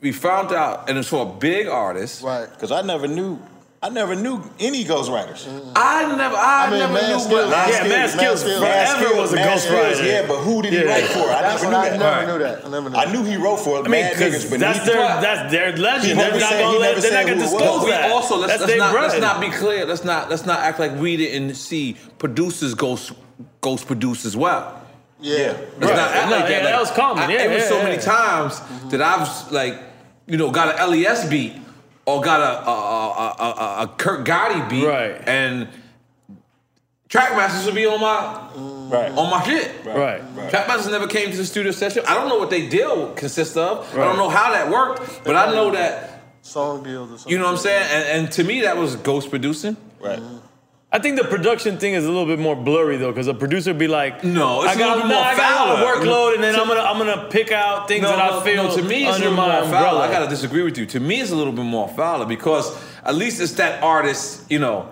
we 0.00 0.12
found 0.12 0.52
out, 0.52 0.88
and 0.88 0.98
it's 0.98 1.08
for 1.08 1.26
a 1.26 1.38
big 1.38 1.66
artist. 1.66 2.22
Right. 2.22 2.48
Because 2.48 2.72
I 2.72 2.82
never 2.82 3.08
knew, 3.08 3.38
I 3.80 3.90
never 3.90 4.16
knew 4.16 4.42
any 4.58 4.84
ghostwriters. 4.84 5.46
I 5.76 6.16
never, 6.16 6.34
I, 6.34 6.66
I 6.66 6.70
mean, 6.70 6.80
never 6.80 6.92
Man 6.94 7.10
knew. 7.10 7.20
Skills- 7.20 7.48
But, 7.48 7.48
Yeah, 7.70 7.86
Mad 7.88 8.10
Skillz 8.10 8.38
Skills- 8.38 8.58
forever 8.58 9.14
was 9.20 9.32
a 9.32 9.36
Mad 9.36 9.56
Skillz, 9.58 9.70
ghostwriter. 9.70 10.04
Yeah, 10.04 10.26
but 10.26 10.38
who 10.38 10.62
did 10.62 10.72
he 10.72 10.78
Yeah. 10.80 10.84
write 10.86 11.04
for? 11.04 11.20
I 11.30 11.42
That's 11.42 11.62
never 11.62 11.64
what 11.64 11.70
knew 11.70 11.76
I 11.78 11.90
that. 11.90 11.98
never 11.98 12.10
Right. 12.10 12.26
knew 12.26 12.38
that. 12.44 12.64
I 12.64 12.68
never 12.70 12.90
knew 12.90 12.96
I 12.98 13.04
knew 13.12 13.22
he 13.22 13.36
wrote 13.36 13.56
for 13.60 13.78
I 13.78 13.82
mean, 13.82 13.90
Mad 13.92 14.14
niggas, 14.16 14.50
but 14.50 14.58
that's 14.58 14.84
their 14.84 14.96
But- 14.96 15.20
that's 15.20 15.52
their 15.52 15.76
legend. 15.76 16.02
He 16.02 16.14
They're 16.14 16.40
not 16.40 16.40
gonna 16.50 16.78
let, 16.78 16.88
never 16.90 17.00
they're 17.00 17.12
not 17.12 17.26
gonna 17.26 17.36
who 17.36 17.40
it 17.40 17.42
was. 17.44 17.50
disclose 17.52 17.86
that. 17.88 18.10
also 18.10 18.36
let's, 18.36 18.52
that's 18.54 18.66
let's 18.66 18.78
not 18.78 18.94
let's 18.94 19.20
not 19.20 19.40
be 19.40 19.48
clear. 19.50 19.86
Let's 19.86 20.04
not 20.04 20.28
let's 20.28 20.44
not 20.44 20.58
act 20.58 20.80
like 20.80 20.98
we 20.98 21.16
didn't 21.16 21.54
see 21.54 21.96
producers 22.18 22.74
ghost 22.74 23.12
ghost 23.60 23.86
produce 23.86 24.24
as 24.24 24.36
well. 24.36 24.74
Yeah. 25.20 25.52
Let's 25.78 25.92
Right. 25.92 25.96
not 25.96 26.10
act 26.16 26.30
like 26.32 26.40
yeah, 26.50 26.62
that. 26.62 26.62
that 26.64 26.80
was 26.80 26.90
common. 26.90 27.30
Yeah, 27.30 27.42
it 27.42 27.50
was 27.54 27.62
yeah, 27.62 27.68
so 27.68 27.82
many 27.84 27.98
times 27.98 28.60
that 28.90 29.00
I've 29.00 29.52
like, 29.52 29.78
you 30.26 30.36
know, 30.36 30.50
got 30.50 30.74
an 30.80 30.90
LES 30.90 31.26
beat 31.26 31.52
or 32.08 32.22
got 32.22 32.40
a 32.40 32.68
a, 32.68 32.72
a, 32.72 33.34
a, 33.38 33.60
a, 33.60 33.82
a 33.82 33.88
Kurt 33.98 34.26
Gotti 34.26 34.68
beat, 34.70 34.86
Right. 34.86 35.20
And 35.26 35.68
Trackmasters 37.10 37.64
would 37.66 37.74
be 37.74 37.86
on 37.86 38.00
my 38.00 38.48
Right. 38.90 39.10
on 39.12 39.30
my 39.30 39.42
shit. 39.44 39.70
Right. 39.84 40.22
Trackmasters 40.50 40.90
never 40.90 41.06
came 41.06 41.30
to 41.30 41.36
the 41.36 41.44
studio 41.44 41.72
session. 41.72 42.02
I 42.06 42.14
don't 42.14 42.28
know 42.28 42.38
what 42.38 42.50
they 42.50 42.68
deal 42.68 43.12
consists 43.14 43.56
of. 43.56 43.86
I 43.94 44.04
don't 44.04 44.16
know 44.16 44.30
how 44.30 44.52
that 44.52 44.70
worked, 44.70 45.24
but 45.24 45.36
I 45.36 45.52
know 45.52 45.70
that 45.72 46.22
Song 46.40 46.82
deals 46.82 47.26
you 47.26 47.36
know 47.36 47.44
what 47.44 47.50
I'm 47.50 47.56
saying. 47.58 47.86
And, 47.90 48.24
and 48.24 48.32
to 48.32 48.44
me, 48.44 48.62
that 48.62 48.78
was 48.78 48.96
ghost 48.96 49.28
producing. 49.28 49.76
Right. 50.00 50.22
I 50.90 50.98
think 50.98 51.18
the 51.18 51.24
production 51.24 51.76
thing 51.76 51.92
is 51.92 52.06
a 52.06 52.08
little 52.08 52.24
bit 52.24 52.38
more 52.38 52.56
blurry 52.56 52.96
though, 52.96 53.10
because 53.10 53.26
a 53.26 53.34
producer 53.34 53.70
would 53.70 53.78
be 53.78 53.88
like, 53.88 54.24
No, 54.24 54.62
it's 54.62 54.70
I 54.70 54.74
a 54.74 54.78
got, 54.78 54.96
little 54.96 55.02
bit 55.02 55.14
nah, 55.14 55.20
more 55.20 55.24
I 55.24 55.36
got 55.36 55.52
a 55.52 55.70
lot 55.74 55.82
of 55.82 55.84
fouler. 55.84 56.06
workload, 56.06 56.34
and 56.36 56.44
then 56.44 56.54
To- 56.54 56.60
I'm 56.62 56.68
gonna 56.68 56.80
I'm 56.80 56.98
gonna 56.98 57.28
pick 57.30 57.52
out 57.52 57.88
things 57.88 58.04
that 58.04 58.18
I 58.18 58.42
feel 58.42 58.72
to 58.74 58.82
me 58.82 59.06
it's 59.06 59.16
under 59.16 59.30
my 59.30 59.36
more 59.48 59.62
umbrella. 59.64 59.84
foul. 59.90 59.98
I 59.98 60.10
gotta 60.10 60.28
disagree 60.28 60.62
with 60.62 60.78
you. 60.78 60.86
To 60.86 61.00
me, 61.00 61.20
it's 61.20 61.30
a 61.30 61.36
little 61.36 61.52
bit 61.52 61.64
more 61.66 61.88
foul 61.90 62.24
because 62.24 62.74
at 63.04 63.14
least 63.14 63.38
it's 63.40 63.52
that 63.54 63.82
artist, 63.82 64.50
you 64.50 64.58
know, 64.60 64.88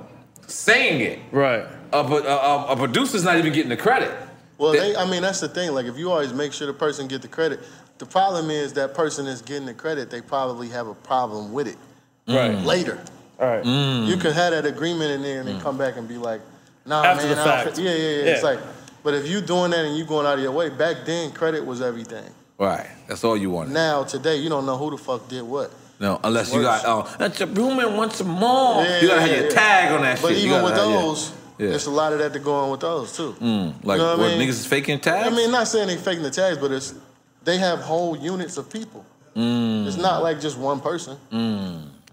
saying 0.47 1.01
it. 1.01 1.19
right. 1.33 1.65
A, 1.93 1.99
a, 1.99 2.03
a, 2.03 2.67
a 2.73 2.77
producer's 2.77 3.25
not 3.25 3.37
even 3.39 3.53
getting 3.55 3.71
the 3.71 3.77
credit. 3.77 4.11
Well, 4.59 4.73
They- 4.73 4.79
they, 4.93 4.97
I 4.97 5.09
mean, 5.09 5.23
that's 5.23 5.41
the 5.41 5.49
thing. 5.49 5.73
Like, 5.73 5.87
if 5.87 5.97
you 5.97 6.11
always 6.11 6.33
make 6.33 6.53
sure 6.53 6.67
the 6.67 6.73
person 6.75 7.07
get 7.09 7.23
the 7.23 7.29
credit, 7.29 7.61
the 7.99 8.07
problem 8.07 8.51
is 8.51 8.73
that 8.75 8.93
person 8.93 9.27
is 9.27 9.41
getting 9.41 9.65
the 9.67 9.73
credit. 9.75 10.11
They 10.11 10.21
probably 10.21 10.69
have 10.71 10.89
a 10.89 10.95
problem 10.95 11.53
with 11.55 11.69
it 11.69 11.77
Right. 12.29 12.59
later. 12.59 12.99
All 13.39 13.47
right. 13.47 13.65
Mm. 13.65 14.07
You 14.07 14.17
can 14.17 14.33
have 14.33 14.53
that 14.53 14.65
agreement 14.67 15.11
in 15.11 15.23
there 15.23 15.41
and 15.41 15.49
then 15.49 15.59
mm. 15.59 15.63
come 15.63 15.77
back 15.77 15.97
and 15.97 16.09
be 16.09 16.17
like, 16.17 16.41
Nah, 16.87 17.03
After 17.05 17.27
man, 17.27 17.35
the 17.37 17.43
I 17.43 17.45
don't 17.45 17.65
fact. 17.65 17.79
Yeah, 17.79 17.91
yeah, 17.91 17.97
yeah, 17.97 18.09
Yeah. 18.25 18.31
It's 18.33 18.43
like, 18.43 18.61
but 19.03 19.15
if 19.15 19.29
you 19.29 19.41
doing 19.41 19.73
that 19.73 19.85
and 19.85 19.97
you 19.97 20.05
going 20.05 20.27
out 20.27 20.35
of 20.35 20.41
your 20.41 20.53
way, 20.53 20.69
back 20.69 20.99
then 21.05 21.33
credit 21.33 21.65
was 21.65 21.83
everything. 21.83 22.25
Right. 22.59 22.87
That's 23.09 23.25
all 23.25 23.37
you 23.37 23.51
wanted. 23.51 23.73
Now 23.75 24.05
today, 24.05 24.37
you 24.37 24.49
don't 24.49 24.67
know 24.67 24.77
who 24.77 24.91
the 24.91 24.97
fuck 24.99 25.29
did 25.29 25.43
what. 25.43 25.71
No, 25.99 26.21
unless 26.23 26.53
you 26.53 26.61
got 26.61 26.83
oh, 26.87 27.15
that's 27.19 27.39
your 27.41 27.49
Bruman 27.49 27.97
wants 27.97 28.17
some 28.17 28.29
more. 28.29 28.83
Yeah, 28.85 29.01
you 29.01 29.09
gotta 29.09 29.21
have 29.23 29.31
yeah, 29.31 29.37
your 29.37 29.45
yeah. 29.45 29.51
tag 29.51 29.93
on 29.93 30.03
that 30.03 30.21
But 30.21 30.29
shit. 30.29 30.39
You 30.39 30.51
even 30.51 30.63
with 30.63 30.75
have- 30.75 30.83
those, 30.83 31.33
Yeah. 31.59 31.69
there's 31.71 31.87
a 31.87 31.91
lot 31.91 32.13
of 32.13 32.19
that 32.19 32.35
to 32.35 32.39
go 32.39 32.55
on 32.55 32.71
with 32.71 32.81
those 32.81 33.17
too. 33.17 33.35
Mm. 33.41 33.83
like 33.83 33.97
You 33.97 34.05
know 34.05 34.11
what, 34.11 34.19
what 34.19 34.27
I 34.33 34.37
mean? 34.37 34.47
niggas 34.47 34.51
is 34.51 34.67
faking 34.67 35.01
tags. 35.01 35.27
I 35.27 35.35
mean, 35.35 35.51
not 35.51 35.67
saying 35.69 35.89
they 35.89 35.97
faking 35.97 36.23
the 36.23 36.31
tags, 36.31 36.59
but 36.59 36.71
it's 36.71 36.95
they 37.45 37.57
have 37.59 37.81
whole 37.81 38.15
units 38.17 38.59
of 38.59 38.71
people. 38.71 39.07
Mm. 39.35 39.87
It's 39.87 39.97
not 39.97 40.23
like 40.23 40.39
just 40.41 40.59
one 40.59 40.81
person. 40.81 41.17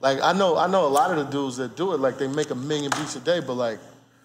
Like 0.03 0.21
I 0.21 0.33
know, 0.33 0.57
I 0.57 0.67
know 0.67 0.85
a 0.85 0.93
lot 0.99 1.11
of 1.11 1.17
the 1.17 1.23
dudes 1.31 1.55
that 1.57 1.75
do 1.77 1.93
it. 1.93 1.99
Like 2.01 2.17
they 2.17 2.27
make 2.27 2.49
a 2.51 2.55
million 2.55 2.91
beats 2.91 3.15
a 3.15 3.21
day, 3.21 3.39
but 3.39 3.53
like 3.53 3.79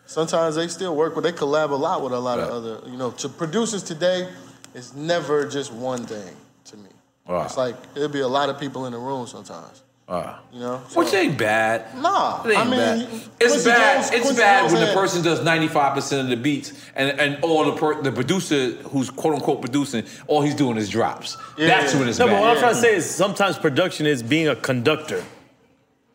sometimes 0.07 0.57
they 0.57 0.67
still 0.69 0.95
work 0.97 1.15
with. 1.15 1.25
They 1.25 1.33
collab 1.33 1.71
a 1.71 1.75
lot 1.77 2.03
with 2.03 2.13
a 2.13 2.19
lot 2.19 2.39
Right. 2.41 2.49
of 2.49 2.55
other. 2.55 2.81
You 2.91 2.97
know, 2.97 3.13
to 3.13 3.29
producers 3.29 3.85
today, 3.85 4.29
it's 4.75 4.93
never 4.95 5.47
just 5.47 5.73
one 5.73 6.05
thing 6.05 6.35
to 6.67 6.77
me. 6.77 6.89
Right. 7.29 7.45
It's 7.47 7.57
like 7.57 7.77
it'll 7.95 8.09
be 8.09 8.21
a 8.21 8.29
lot 8.29 8.49
of 8.51 8.59
people 8.59 8.87
in 8.87 8.93
the 8.93 8.99
room 8.99 9.27
sometimes. 9.29 9.83
You 10.55 10.61
know, 10.61 10.79
Which 10.95 11.13
ain't 11.13 11.37
bad. 11.37 11.95
Nah, 12.01 12.43
It 12.43 12.53
ain't 12.53 12.59
I 12.59 12.65
mean, 12.65 12.79
bad. 12.79 13.09
Quincy 13.09 13.29
It's 13.41 13.65
bad. 13.67 13.95
Jones- 14.01 14.11
it's 14.11 14.21
Quincy 14.23 14.41
bad 14.41 14.61
Jones 14.63 14.73
when 14.73 14.87
the 14.89 14.93
person 14.95 15.23
does 15.23 15.45
ninety 15.45 15.69
five 15.69 15.95
percent 15.95 16.23
of 16.23 16.29
the 16.31 16.37
beats, 16.37 16.73
and 16.97 17.21
and 17.21 17.45
all 17.45 17.65
the 17.67 17.73
per, 17.73 18.01
the 18.03 18.11
producer 18.11 18.71
who's 18.91 19.11
quote 19.11 19.35
unquote 19.35 19.61
producing, 19.61 20.03
all 20.27 20.41
he's 20.41 20.55
doing 20.57 20.77
is 20.79 20.89
drops. 20.89 21.37
Yeah. 21.59 21.67
That's 21.69 21.95
when 21.95 22.09
it's 22.09 22.19
No, 22.19 22.27
but 22.27 22.41
what. 22.41 22.51
I'm 22.53 22.59
trying 22.59 22.75
to 22.75 22.81
say 22.81 22.97
is 22.97 23.09
sometimes 23.09 23.59
production 23.59 24.07
is 24.07 24.23
being 24.23 24.49
a 24.49 24.57
conductor. 24.57 25.23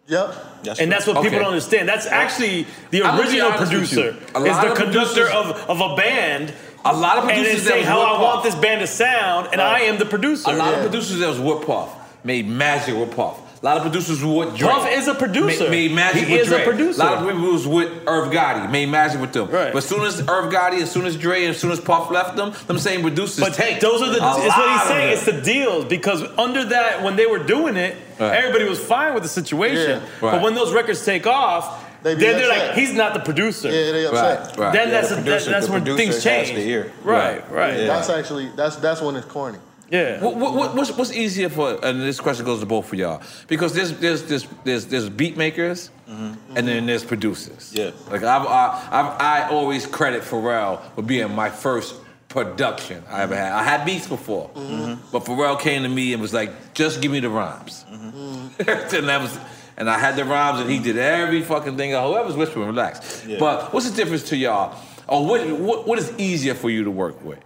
Yep. 0.08 0.36
That's 0.64 0.80
And 0.80 0.90
right. 0.92 0.96
that's 0.98 1.08
what 1.08 1.24
people 1.24 1.40
don't 1.40 1.48
understand. 1.50 1.88
That's 1.88 2.06
actually 2.08 2.68
the 2.92 3.04
I'm 3.04 3.12
gonna 3.18 3.18
be 3.18 3.40
original 3.40 3.48
honest 3.52 3.62
with 3.74 3.92
you. 3.92 4.12
producer. 4.12 4.48
Is 4.48 4.60
the 4.60 4.74
conductor 4.76 5.30
of, 5.30 5.52
of 5.70 5.80
a 5.82 5.96
band. 5.96 6.54
A 6.86 6.94
lot 6.94 7.18
of 7.18 7.24
And 7.24 7.30
then 7.32 7.44
producers 7.46 7.64
that 7.66 7.74
say 7.76 7.82
how 7.84 8.02
I 8.02 8.10
off. 8.10 8.22
want 8.22 8.44
this 8.44 8.56
band 8.56 8.82
to 8.82 8.88
sound, 8.88 9.48
and 9.54 9.62
I 9.62 9.82
am 9.82 9.98
the 10.00 10.06
producer. 10.06 10.52
A 10.52 10.54
lot 10.54 10.72
Yeah. 10.74 10.78
of 10.80 10.82
producers 10.82 11.20
that 11.20 11.30
was 11.30 11.40
with 11.40 11.66
Puff 11.66 11.90
made 12.26 12.46
magic 12.48 12.96
with 12.98 13.16
Puff. 13.16 13.40
A 13.64 13.66
lot 13.66 13.78
of 13.78 13.84
producers 13.84 14.20
who 14.20 14.34
with 14.34 14.58
Dre. 14.58 14.68
Puff 14.68 14.90
is 14.92 15.08
a 15.08 15.16
producer. 15.16 15.64
Ma- 15.64 15.70
Made, 15.70 15.92
magic 15.94 16.28
He 16.28 16.34
with 16.34 16.42
is 16.48 16.52
a 16.52 16.60
producer. 16.66 17.02
A 17.02 17.06
lot 17.06 17.14
of 17.24 17.30
people 17.34 17.50
was 17.54 17.66
with 17.66 17.90
Irv 18.06 18.30
Gotti. 18.34 18.70
Made 18.70 18.90
magic 18.90 19.22
with 19.22 19.32
them. 19.32 19.50
Right. 19.50 19.72
But 19.72 19.78
as 19.78 19.86
soon 19.86 20.02
as 20.04 20.20
Irv 20.20 20.52
Gotti, 20.52 20.82
as 20.82 20.92
soon 20.92 21.06
as 21.06 21.16
Dre, 21.16 21.46
as 21.46 21.60
soon 21.62 21.72
as 21.72 21.80
Puff 21.80 22.12
left 22.12 22.36
them, 22.36 22.52
them 22.68 22.78
same 22.78 23.00
producers 23.04 23.40
But 23.40 23.54
tanked. 23.54 23.80
those 23.80 24.02
are 24.02 24.10
the. 24.10 24.22
A 24.22 24.46
It's 24.46 24.58
what 24.58 24.70
he's 24.80 24.88
saying. 24.90 25.14
It's 25.14 25.26
the 25.26 25.42
deals 25.42 25.86
because 25.86 26.24
under 26.38 26.66
that, 26.66 27.04
when 27.04 27.16
they 27.16 27.26
were 27.26 27.40
doing 27.40 27.78
it, 27.78 27.96
Right. 28.20 28.34
everybody 28.36 28.66
was 28.66 28.80
fine 28.84 29.14
with 29.14 29.24
the 29.24 29.30
situation. 29.30 30.02
Yeah. 30.02 30.08
But 30.20 30.42
when 30.42 30.56
those 30.56 30.74
records 30.74 31.06
take 31.06 31.26
off, 31.26 31.86
They 32.04 32.16
be 32.16 32.22
then 32.22 32.36
they're 32.36 32.50
like, 32.50 32.74
he's 32.74 32.92
not 32.94 33.14
the 33.14 33.22
producer. 33.22 33.70
Yeah, 33.72 33.94
they 33.94 34.06
upset. 34.06 34.40
Right, 34.40 34.58
right. 34.60 34.74
Then 34.74 34.88
Yeah, 34.90 34.94
that's 34.94 35.10
the 35.10 35.16
a, 35.20 35.22
that, 35.22 35.46
that's 35.46 35.66
the 35.68 35.72
when 35.72 35.86
things 35.98 36.22
change. 36.22 36.50
the 36.50 36.60
ear. 36.68 36.92
Right, 37.02 37.50
right. 37.50 37.80
Yeah. 37.80 37.88
That's 37.88 38.10
actually 38.10 38.50
that's 38.58 38.76
that's 38.76 39.02
when 39.02 39.16
it's 39.16 39.26
corny. 39.28 39.58
Yeah. 39.94 40.24
What, 40.24 40.38
what, 40.38 40.54
what, 40.56 40.76
what's, 40.76 40.92
what's 40.92 41.14
easier 41.14 41.50
for? 41.50 41.78
And 41.86 42.02
this 42.02 42.20
question 42.20 42.46
goes 42.46 42.62
to 42.62 42.66
both 42.66 42.92
of 42.92 42.98
y'all 42.98 43.22
because 43.48 43.76
there's 43.76 43.96
there's 44.00 44.24
there's 44.24 44.48
there's, 44.64 44.88
there's 44.88 45.08
beat 45.08 45.38
makers 45.38 45.92
mm-hmm. 46.10 46.58
and 46.58 46.68
then 46.68 46.88
there's 46.88 47.06
producers. 47.06 47.72
Yeah. 47.76 47.92
Like 48.10 48.24
I've, 48.24 48.48
I, 48.48 48.88
I've 48.92 49.22
I 49.22 49.50
always 49.50 49.86
credit 49.86 50.24
Pharrell 50.24 50.82
for 50.96 51.04
being 51.04 51.32
my 51.36 51.52
first 51.52 51.96
production 52.28 53.04
I 53.08 53.22
ever 53.22 53.36
had. 53.36 53.52
I 53.52 53.62
had 53.62 53.86
beats 53.86 54.08
before, 54.08 54.50
mm-hmm. 54.50 54.96
but 55.12 55.26
Pharrell 55.26 55.60
came 55.60 55.84
to 55.84 55.90
me 55.90 56.14
and 56.14 56.22
was 56.24 56.34
like, 56.34 56.74
"Just 56.74 57.00
give 57.00 57.12
me 57.12 57.20
the 57.20 57.30
rhymes." 57.30 57.86
Mm-hmm. 57.92 58.70
and 58.96 59.08
that 59.10 59.22
was. 59.22 59.40
And 59.76 59.90
I 59.90 59.98
had 59.98 60.16
the 60.16 60.24
rhymes, 60.24 60.60
and 60.60 60.70
he 60.70 60.78
did 60.78 60.98
every 60.98 61.42
fucking 61.42 61.78
thing. 61.78 61.92
Whoever's 61.92 62.36
whispering, 62.36 62.68
relax. 62.68 63.26
Yeah. 63.26 63.38
But 63.40 63.74
what's 63.74 63.90
the 63.90 63.96
difference 63.96 64.30
to 64.30 64.38
y'all? 64.38 64.80
Or 65.08 65.26
what, 65.26 65.48
what, 65.50 65.88
what 65.88 65.98
is 65.98 66.14
easier 66.20 66.54
for 66.54 66.70
you 66.70 66.84
to 66.84 66.92
work 66.92 67.26
with? 67.26 67.40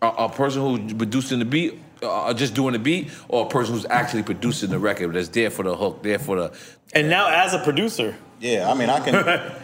A, 0.00 0.06
a 0.06 0.28
person 0.28 0.62
who's 0.62 0.94
producing 0.94 1.40
the 1.40 1.44
beat, 1.44 1.80
uh, 2.02 2.34
just 2.34 2.54
doing 2.54 2.72
the 2.72 2.78
beat, 2.78 3.10
or 3.28 3.46
a 3.46 3.48
person 3.48 3.74
who's 3.74 3.86
actually 3.86 4.22
producing 4.22 4.70
the 4.70 4.78
record 4.78 5.12
that's 5.14 5.28
there 5.28 5.50
for 5.50 5.62
the 5.62 5.74
hook, 5.76 6.02
there 6.02 6.18
for 6.18 6.36
the. 6.36 6.52
And 6.94 7.08
now, 7.08 7.28
as 7.28 7.54
a 7.54 7.58
producer, 7.58 8.14
Yeah, 8.40 8.70
I 8.70 8.74
mean, 8.74 8.90
I 8.90 9.00
can. 9.00 9.52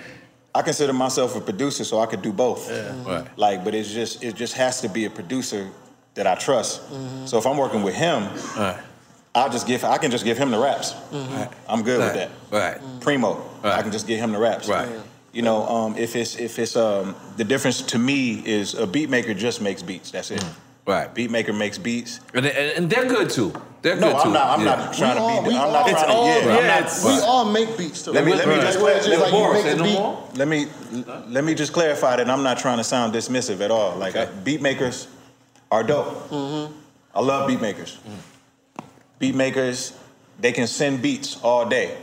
I 0.55 0.62
consider 0.62 0.93
myself 0.93 1.36
a 1.36 1.40
producer, 1.40 1.85
so 1.85 2.01
I 2.01 2.06
could 2.06 2.23
do 2.23 2.32
both. 2.32 2.69
Yeah. 2.70 2.93
Right. 3.05 3.27
Like, 3.39 3.65
but 3.65 3.74
it's 3.74 3.93
just 3.93 4.24
it 4.24 4.35
just 4.35 4.55
has 4.55 4.81
to 4.81 4.89
be 4.89 5.05
a 5.05 5.10
producer 5.10 5.69
that 6.15 6.27
I 6.27 6.35
trust. 6.35 6.81
So 7.27 7.39
if 7.39 7.47
I'm 7.47 7.56
working 7.56 7.82
with 7.82 7.94
him, 7.94 8.24
Right. 8.56 8.77
I'll 9.35 9.51
just 9.51 9.66
give 9.69 9.85
I 9.85 9.98
can 9.98 10.10
just 10.10 10.24
give 10.24 10.36
him 10.39 10.51
the 10.51 10.59
raps. 10.59 10.94
Right. 11.12 11.48
I'm 11.69 11.82
good 11.82 11.98
with 12.01 12.15
that. 12.15 12.31
Right. 12.51 13.01
Primo, 13.01 13.35
Right. 13.62 13.74
I 13.78 13.82
can 13.82 13.93
just 13.93 14.06
give 14.09 14.19
him 14.19 14.32
the 14.32 14.39
raps. 14.39 14.69
Right. 14.69 14.89
You 15.32 15.43
know, 15.43 15.65
um, 15.69 15.97
if 15.97 16.16
it's 16.16 16.35
if 16.36 16.59
it's 16.59 16.74
um, 16.77 17.15
the 17.36 17.44
difference 17.44 17.82
to 17.82 17.98
me 17.98 18.43
is 18.44 18.74
a 18.74 18.86
beat 18.86 19.10
maker 19.10 19.35
just 19.35 19.60
makes 19.60 19.82
beats. 19.82 20.10
That's 20.10 20.31
it. 20.32 20.43
Right. 20.89 21.15
Beatmaker 21.15 21.55
makes 21.56 21.77
beats. 21.77 22.19
And, 22.32 22.47
and, 22.47 22.56
and 22.78 22.90
they're 22.90 23.05
good 23.05 23.28
too. 23.28 23.52
They're 23.82 23.94
No, 23.97 24.10
good 24.12 24.23
too. 24.23 24.28
I'm 24.28 24.32
not. 24.32 24.59
I'm 24.59 24.65
Yeah. 24.65 24.74
not 24.74 24.94
trying 24.94 25.15
We 25.16 25.20
all- 25.20 25.36
to 25.36 25.43
be. 25.43 25.48
we 25.51 25.55
I'm 25.55 25.60
all- 25.66 25.73
not 25.73 25.89
It's 25.90 25.93
trying 26.01 26.06
to. 26.06 26.12
all- 26.15 26.27
Yeah, 26.27 26.35
yeah, 26.47 26.56
I'm 26.56 26.66
not. 26.66 26.78
it's- 26.78 27.05
We 27.05 27.20
all 27.20 27.44
make 27.44 27.77
beats 27.77 28.02
too. 28.02 28.12
Let 28.12 28.24
me- 28.24 28.32
let 28.35 28.48
me 28.48 28.55
Like, 28.55 28.62
just- 28.62 28.81
where 28.81 28.97
it's 28.97 29.06
like 29.06 29.31
you 29.32 29.52
make 29.52 29.65
the 29.65 29.74
no 29.77 29.85
beat. 29.85 29.93
more? 29.98 30.19
Let 30.35 30.48
me 30.48 30.66
let 31.28 31.44
me 31.44 31.55
just 31.55 31.74
clarify 31.74 32.16
that 32.16 32.31
I'm 32.31 32.43
not 32.43 32.59
trying 32.59 32.78
to 32.78 32.85
sound 32.85 33.12
dismissive 33.15 33.60
at 33.60 33.70
all. 33.70 33.97
Like 33.97 34.16
I, 34.16 34.24
beat 34.24 34.62
makers 34.62 35.06
are 35.70 35.82
dope. 35.82 36.31
Mm-hmm. 36.31 36.73
I 37.15 37.20
love 37.20 37.47
beat 37.48 37.60
makers. 37.60 37.98
Mm-hmm. 38.09 38.86
Beat 39.19 39.35
makers, 39.35 39.93
they 40.40 40.52
can 40.52 40.66
send 40.66 41.02
beats 41.02 41.36
all 41.43 41.66
day, 41.66 41.98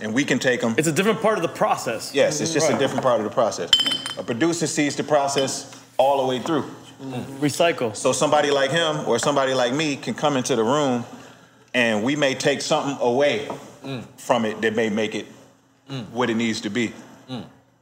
and 0.00 0.14
we 0.14 0.22
can 0.24 0.38
take 0.38 0.60
them. 0.60 0.76
It's 0.78 0.86
a 0.86 0.92
different 0.92 1.20
part 1.20 1.36
of 1.36 1.42
the 1.42 1.48
process. 1.48 2.12
Yes, 2.14 2.40
it's 2.40 2.52
just 2.52 2.66
mm-hmm. 2.66 2.74
Right. 2.74 2.80
a 2.80 2.84
different 2.84 3.02
part 3.02 3.18
of 3.18 3.24
the 3.24 3.34
process. 3.34 3.70
A 4.16 4.22
producer 4.22 4.68
sees 4.68 4.94
the 4.94 5.02
process 5.02 5.66
all 5.98 6.20
the 6.22 6.26
way 6.28 6.38
through. 6.38 6.64
Recycle. 7.00 7.96
So 7.96 8.12
somebody 8.12 8.50
like 8.50 8.70
him 8.70 9.08
or 9.08 9.18
somebody 9.18 9.54
like 9.54 9.72
me 9.72 9.96
can 9.96 10.14
come 10.14 10.36
into 10.36 10.54
the 10.54 10.64
room, 10.64 11.04
and 11.72 12.04
we 12.04 12.14
may 12.16 12.34
take 12.34 12.60
something 12.60 12.96
away 13.00 13.48
from 14.16 14.44
it 14.44 14.60
that 14.60 14.76
may 14.76 14.90
make 14.90 15.14
it 15.14 15.26
what 16.12 16.30
it 16.30 16.34
needs 16.34 16.60
to 16.62 16.70
be. 16.70 16.92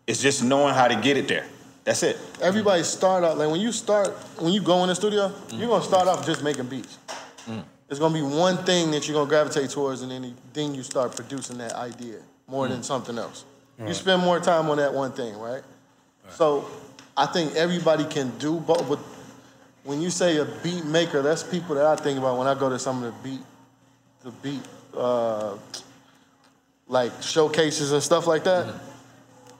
It's 0.06 0.22
just 0.22 0.42
knowing 0.42 0.74
how 0.74 0.88
to 0.88 0.96
get 0.96 1.16
it 1.16 1.28
there. 1.28 1.46
That's 1.84 2.02
it. 2.02 2.18
Everybody 2.40 2.82
start 2.82 3.24
out 3.24 3.38
like 3.38 3.50
when 3.50 3.60
you 3.60 3.72
start 3.72 4.08
when 4.38 4.52
you 4.52 4.60
go 4.62 4.82
in 4.82 4.88
the 4.88 4.94
studio, 4.94 5.32
you're 5.50 5.68
gonna 5.68 5.82
start 5.82 6.06
off 6.06 6.24
just 6.24 6.42
making 6.42 6.66
beats. 6.66 6.98
There's 7.88 7.98
gonna 7.98 8.14
be 8.14 8.22
one 8.22 8.58
thing 8.58 8.90
that 8.90 9.08
you're 9.08 9.14
gonna 9.14 9.28
gravitate 9.28 9.70
towards, 9.70 10.02
and 10.02 10.10
then 10.10 10.34
then 10.52 10.74
you 10.74 10.82
start 10.82 11.16
producing 11.16 11.58
that 11.58 11.72
idea 11.72 12.18
more 12.46 12.68
than 12.68 12.82
something 12.82 13.18
else. 13.18 13.44
You 13.84 13.94
spend 13.94 14.22
more 14.22 14.38
time 14.38 14.68
on 14.70 14.76
that 14.76 14.92
one 14.94 15.12
thing, 15.12 15.36
right? 15.38 15.62
So 16.30 16.66
I 17.18 17.26
think 17.26 17.56
everybody 17.56 18.04
can 18.04 18.30
do 18.38 18.60
both. 18.60 18.88
But 18.88 19.00
when 19.82 20.00
you 20.00 20.08
say 20.08 20.36
a 20.38 20.44
beat 20.44 20.84
maker, 20.84 21.20
that's 21.20 21.42
people 21.42 21.74
that 21.74 21.84
I 21.84 21.96
think 21.96 22.18
about 22.18 22.38
when 22.38 22.46
I 22.46 22.54
go 22.54 22.68
to 22.70 22.78
some 22.78 23.02
of 23.02 23.12
the 23.12 23.28
beat, 23.28 23.40
the 24.22 24.30
beat, 24.30 24.62
uh, 24.96 25.56
like 26.86 27.12
showcases 27.20 27.92
and 27.92 28.02
stuff 28.02 28.26
like 28.26 28.44
that. 28.44 28.72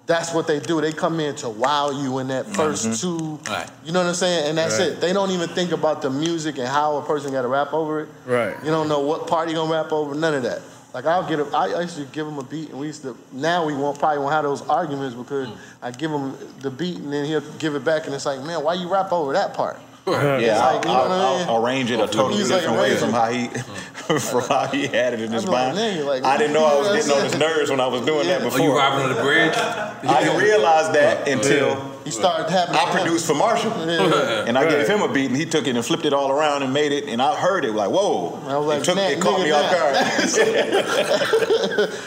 That's 0.07 0.33
what 0.33 0.47
they 0.47 0.59
do. 0.59 0.81
They 0.81 0.93
come 0.93 1.21
in 1.21 1.35
to 1.37 1.51
wow 1.51 1.91
you 1.91 2.19
in 2.21 2.29
that 2.29 2.47
1st 2.47 3.01
two. 3.03 3.39
Right. 3.51 3.69
You 3.85 3.93
know 3.93 4.01
what 4.01 4.09
I'm 4.09 4.15
saying? 4.15 4.49
And 4.49 4.57
that's 4.57 4.79
Right. 4.79 4.89
it. 4.89 5.01
They 5.03 5.13
don't 5.13 5.31
even 5.33 5.51
think 5.51 5.73
about 5.73 6.01
the 6.01 6.09
music 6.09 6.57
and 6.57 6.67
how 6.67 6.97
a 6.97 7.03
person 7.03 7.33
got 7.33 7.43
to 7.43 7.49
rap 7.49 7.75
over 7.75 8.01
it. 8.01 8.09
Right. 8.25 8.57
You 8.65 8.71
don't 8.71 8.89
know 8.89 9.01
what 9.01 9.27
part 9.27 9.49
he 9.49 9.55
gonna 9.55 9.71
rap 9.71 9.93
over. 9.93 10.15
None 10.15 10.33
of 10.33 10.45
that. 10.45 10.63
Like 10.99 11.07
I'll 11.07 11.29
get 11.29 11.39
a, 11.39 11.45
I 11.57 11.69
I 11.75 11.83
used 11.83 11.97
to 11.97 12.05
give 12.07 12.27
him 12.27 12.39
a 12.39 12.43
beat, 12.43 12.71
and 12.71 12.81
we 12.81 12.89
used 12.89 13.03
to. 13.03 13.17
Now 13.31 13.65
we 13.65 13.73
won't 13.73 14.01
probably 14.01 14.19
won't 14.19 14.33
have 14.33 14.43
those 14.43 14.63
arguments 14.63 15.15
because 15.15 15.47
mm. 15.47 15.57
I 15.81 15.93
give 15.93 16.11
him 16.11 16.37
the 16.59 16.73
beat, 16.73 16.97
and 16.97 17.13
then 17.13 17.25
he'll 17.25 17.41
give 17.59 17.77
it 17.77 17.85
back, 17.85 18.07
and 18.07 18.15
it's 18.17 18.27
like, 18.27 18.43
man, 18.43 18.65
why 18.65 18.75
you 18.75 18.89
rap 18.89 19.13
over 19.13 19.33
that 19.35 19.55
part? 19.55 19.79
Yeah, 20.09 20.39
It's 20.39 20.59
I'll, 20.59 20.75
like, 20.75 20.85
you 20.87 20.91
know 20.91 20.97
I'll- 20.97 21.09
what 21.09 21.13
I 21.13 21.39
mean? 21.39 21.49
I'll 21.51 21.67
arrange 21.67 21.91
it 21.93 22.01
a 22.01 22.07
totally 22.09 22.39
He's 22.39 22.51
like, 22.51 22.63
different 22.63 22.81
way 22.81 22.97
from 22.97 23.11
how 23.13 23.31
he 23.31 23.47
from 24.19 24.41
how 24.49 24.67
he 24.67 24.89
had 24.89 25.13
it 25.13 25.21
in 25.21 25.31
his 25.31 25.45
I'm 25.45 25.53
like, 25.53 25.75
mind. 25.77 26.05
like, 26.07 26.25
I 26.25 26.37
didn't 26.37 26.55
know 26.55 26.65
I 26.65 26.79
was 26.81 26.89
getting 26.89 27.13
on 27.17 27.25
his 27.25 27.39
nerves 27.39 27.71
when 27.71 27.79
I 27.79 27.87
was 27.87 28.01
doing 28.05 28.27
that 28.27 28.41
Yeah. 28.41 28.47
Are 28.47 28.51
before. 28.51 28.61
you 28.61 28.77
robbing 28.77 29.05
on 29.05 29.15
the 29.15 29.23
bridge? 29.23 29.55
I 29.55 30.25
didn't 30.25 30.41
realize 30.41 30.93
that 30.95 31.29
until 31.29 31.88
He 32.09 32.13
started 32.13 32.49
having. 32.51 32.75
I 32.75 32.91
produced 32.91 33.27
for 33.27 33.35
Marshall. 33.35 33.71
Yeah. 33.87 34.45
And 34.47 34.57
I 34.57 34.63
Right. 34.65 34.71
gave 34.71 34.89
him 34.89 35.03
a 35.03 35.09
beat, 35.09 35.27
and 35.27 35.37
he 35.37 35.45
took 35.45 35.67
it 35.67 35.77
and 35.77 35.85
flipped 35.85 36.07
it 36.07 36.13
all 36.15 36.31
around 36.31 36.63
and 36.63 36.73
made 36.73 36.91
it. 36.93 37.05
And 37.09 37.21
I 37.21 37.35
heard 37.35 37.65
it 37.67 37.73
like, 37.75 37.91
whoa! 37.91 38.39
I 38.47 38.57
was 38.57 38.67
like, 38.67 38.81
it, 38.81 38.85
took, 38.85 38.97
"Nah, 38.97 39.03
it 39.09 39.21
caught 39.21 39.41
nigga, 39.41 39.45
me 39.45 39.51
off 39.51 39.71
guard. 39.71 39.95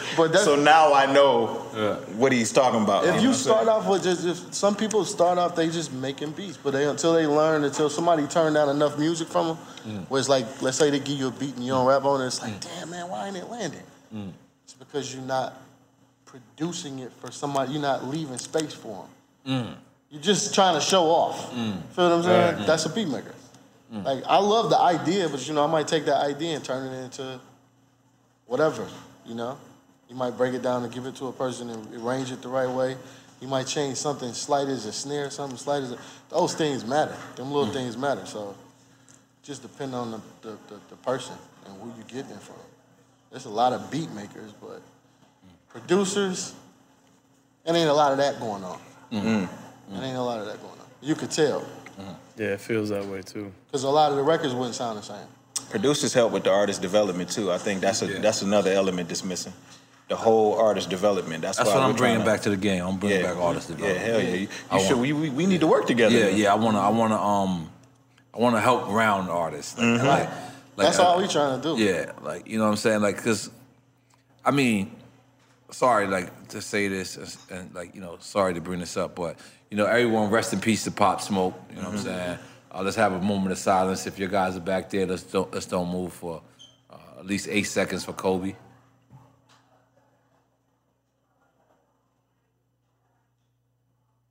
But 0.18 0.34
that's 0.34 0.44
so 0.44 0.56
now 0.56 0.94
I 0.94 1.06
know 1.12 1.48
what 2.18 2.32
he's 2.32 2.52
talking 2.52 2.84
about. 2.84 3.06
If 3.06 3.16
know 3.16 3.22
you 3.22 3.28
what 3.30 3.38
saying? 3.38 3.56
start 3.58 3.68
off 3.70 3.88
with 3.88 4.04
just, 4.04 4.26
if 4.26 4.54
some 4.54 4.76
people 4.76 5.06
start 5.06 5.38
off 5.38 5.56
they 5.56 5.70
just 5.70 5.94
making 5.94 6.32
beats, 6.32 6.58
but 6.58 6.72
they 6.72 6.86
until 6.86 7.14
they 7.14 7.26
learn, 7.26 7.64
until 7.64 7.90
somebody 7.90 8.28
turn 8.28 8.54
down 8.54 8.70
enough 8.70 8.98
music 8.98 9.28
from 9.30 9.48
them, 9.48 9.58
Mm. 9.88 10.06
where 10.10 10.20
it's 10.20 10.30
like, 10.30 10.46
let's 10.62 10.78
say 10.78 10.90
they 10.92 11.00
give 11.00 11.18
you 11.18 11.28
a 11.28 11.32
beat 11.32 11.56
and 11.56 11.66
you 11.66 11.72
don't 11.72 11.88
rap 11.88 12.06
on 12.06 12.22
it, 12.22 12.28
it's 12.28 12.40
like, 12.42 12.60
damn 12.60 12.90
man, 12.92 13.10
why 13.10 13.28
ain't 13.28 13.38
it 13.38 13.50
landing? 13.50 13.82
Mm. 14.14 14.32
It's 14.64 14.74
because 14.74 15.12
you're 15.14 15.24
not 15.24 15.54
producing 16.26 17.00
it 17.00 17.12
for 17.20 17.32
somebody, 17.32 17.72
you're 17.74 17.82
not 17.82 18.06
leaving 18.06 18.38
space 18.38 18.74
for 18.74 19.06
them. 19.46 19.76
You're 20.12 20.22
just 20.22 20.54
trying 20.54 20.76
to 20.76 20.82
show 20.82 21.06
off. 21.06 21.52
Mm. 21.52 21.82
Feel 21.94 22.10
what 22.10 22.18
I'm 22.18 22.24
saying? 22.24 22.56
Mm. 22.58 22.68
That's 22.68 22.86
a 22.86 22.90
beat 22.90 23.08
maker. 23.08 23.34
Mm. 23.94 24.04
Like 24.04 24.24
I 24.28 24.38
love 24.38 24.70
the 24.70 24.78
idea, 24.78 25.30
but 25.30 25.48
you 25.48 25.54
know, 25.54 25.64
I 25.64 25.68
might 25.68 25.88
take 25.88 26.06
that 26.06 26.18
idea 26.18 26.56
and 26.56 26.64
turn 26.64 26.92
it 26.92 27.04
into 27.04 27.40
whatever, 28.46 28.88
you 29.26 29.36
know. 29.36 29.58
You 30.10 30.16
might 30.16 30.32
break 30.32 30.54
it 30.54 30.62
down 30.62 30.84
and 30.84 30.94
give 30.94 31.06
it 31.06 31.16
to 31.16 31.28
a 31.28 31.32
person 31.32 31.70
and 31.70 31.96
arrange 31.96 32.32
it 32.32 32.42
the 32.42 32.50
right 32.50 32.70
way. 32.70 32.98
You 33.40 33.48
might 33.48 33.66
change 33.66 33.98
something 33.98 34.34
slight 34.34 34.68
as 34.68 34.86
a 34.86 34.92
snare, 34.92 35.30
something 35.30 35.58
slight 35.58 35.84
as 35.84 35.94
a, 35.94 35.98
those 36.30 36.54
things 36.54 36.86
matter. 36.86 37.16
Them 37.38 37.52
little 37.52 37.74
things 37.74 37.96
matter. 37.96 38.26
So 38.26 38.54
just 39.44 39.62
depend 39.62 39.96
on 39.96 40.12
the, 40.12 40.22
the, 40.42 40.58
the, 40.68 40.80
the 40.90 40.96
person 40.98 41.36
and 41.66 41.74
who 41.82 41.88
you 41.98 42.04
getting 42.08 42.32
it 42.32 42.42
from. 42.42 42.58
There's 43.32 43.46
a 43.46 43.50
lot 43.50 43.72
of 43.72 43.90
beat 43.90 44.12
makers, 44.12 44.52
but 44.62 44.82
producers, 45.70 46.54
it 47.66 47.72
ain't 47.72 47.90
a 47.90 47.94
lot 47.94 48.12
of 48.12 48.18
that 48.18 48.40
going 48.40 48.64
on. 48.66 48.80
Mm-hmm. 49.12 49.61
It 49.94 50.02
ain't 50.04 50.18
a 50.18 50.22
lot 50.22 50.40
of 50.40 50.46
that 50.48 50.58
going 50.62 50.74
on. 50.80 50.86
You 51.02 51.16
could 51.16 51.32
tell. 51.32 51.66
Yeah, 52.38 52.48
it 52.54 52.62
feels 52.62 52.90
that 52.90 53.06
way 53.06 53.22
too. 53.22 53.52
Because 53.68 53.84
a 53.84 53.90
lot 53.90 54.12
of 54.12 54.18
the 54.18 54.24
records 54.24 54.54
wouldn't 54.56 54.76
sound 54.76 54.98
the 54.98 55.04
same. 55.04 55.28
Producers 55.70 56.14
help 56.14 56.32
with 56.32 56.44
the 56.44 56.52
artist 56.52 56.82
development 56.82 57.30
too. 57.30 57.52
I 57.52 57.58
think 57.58 57.82
that's 57.82 58.02
a 58.02 58.08
Yeah. 58.08 58.20
that's 58.20 58.42
another 58.42 58.72
element 58.72 59.10
that's 59.10 59.24
missing. 59.24 59.54
The 60.08 60.16
whole 60.16 60.56
artist 60.56 60.90
development. 60.90 61.42
That's, 61.44 61.58
That's 61.58 61.70
why 61.70 61.76
what 61.76 61.84
I'm 61.84 61.96
bringing 61.96 62.20
to- 62.20 62.26
back 62.26 62.42
to 62.42 62.50
the 62.50 62.58
game. 62.58 62.84
I'm 62.86 62.98
bringing 62.98 63.22
back 63.22 63.38
artist 63.38 63.68
development. 63.68 64.00
Yeah, 64.02 64.06
development. 64.06 64.30
hell 64.30 64.36
yeah. 64.36 64.42
You, 64.42 64.48
I 64.72 64.78
you 64.78 64.84
should. 64.84 64.98
want- 64.98 65.02
We, 65.02 65.14
we 65.14 65.30
we 65.30 65.46
need 65.46 65.62
to 65.62 65.68
work 65.68 65.86
together. 65.88 66.18
Yeah, 66.18 66.28
yeah. 66.28 66.52
I 66.52 66.56
wanna, 66.56 66.80
I 66.80 66.90
wanna, 66.90 67.22
um, 67.22 67.70
I 68.34 68.40
wanna 68.40 68.60
help 68.60 68.90
round 68.90 69.30
artists. 69.30 69.78
Like, 69.78 69.86
Mm-hmm. 69.88 70.08
like, 70.08 70.20
like, 70.30 70.88
That's 70.88 71.00
uh, 71.00 71.04
all 71.08 71.18
we 71.22 71.28
trying 71.28 71.62
to 71.62 71.76
do. 71.76 71.82
Yeah, 71.82 72.12
like 72.24 72.48
you 72.48 72.58
know 72.58 72.64
what 72.66 72.72
I'm 72.72 72.78
saying, 72.78 73.02
like 73.02 73.18
because, 73.18 73.50
I 74.44 74.52
mean, 74.52 74.92
sorry, 75.72 76.08
like 76.08 76.48
to 76.50 76.62
say 76.62 76.88
this 76.88 77.18
and, 77.18 77.38
and, 77.60 77.76
like 77.76 77.96
you 77.96 78.02
know, 78.02 78.18
sorry 78.20 78.54
to 78.54 78.62
bring 78.62 78.80
this 78.80 78.98
up, 78.98 79.16
but 79.16 79.38
you 79.70 79.78
know, 79.78 79.86
everyone 79.86 80.30
rest 80.30 80.54
in 80.54 80.60
peace 80.60 80.84
to 80.84 80.92
Pop 80.92 81.22
Smoke. 81.22 81.60
You 81.70 81.78
know 81.78 81.90
what 81.90 81.94
I'm 81.94 81.98
saying? 81.98 82.40
Uh, 82.74 82.84
let's 82.84 82.96
have 82.96 83.14
a 83.14 83.20
moment 83.20 83.52
of 83.52 83.58
silence. 83.58 84.08
If 84.08 84.20
your 84.20 84.30
guys 84.30 84.56
are 84.56 84.62
back 84.62 84.90
there, 84.90 85.06
let's 85.06 85.24
don't 85.24 85.52
let's 85.54 85.66
don't 85.66 85.90
move 85.90 86.14
for 86.14 86.42
uh, 86.90 87.20
at 87.20 87.26
least 87.26 87.48
eight 87.50 87.64
seconds 87.64 88.06
for 88.06 88.14
Kobe. 88.14 88.56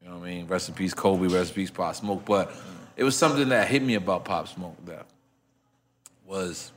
You 0.03 0.09
know 0.09 0.19
what 0.19 0.27
I 0.27 0.31
mean? 0.31 0.47
Rest 0.47 0.69
in 0.69 0.75
peace, 0.75 0.95
Kobe. 0.95 1.27
Rest 1.27 1.51
in 1.51 1.57
peace, 1.57 1.71
Pop 1.71 1.95
Smoke. 1.95 2.25
But 2.25 2.55
it 2.97 3.05
was 3.05 3.17
something 3.17 3.49
that 3.51 3.69
hit 3.69 3.83
me 3.83 3.95
about 3.95 4.25
Pop 4.25 4.49
Smoke 4.49 4.77
that 4.87 5.07
was 6.25 6.73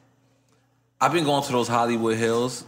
I've 1.03 1.11
been 1.11 1.25
going 1.25 1.43
to 1.43 1.51
those 1.51 1.67
Hollywood 1.67 2.15
Hills, 2.15 2.63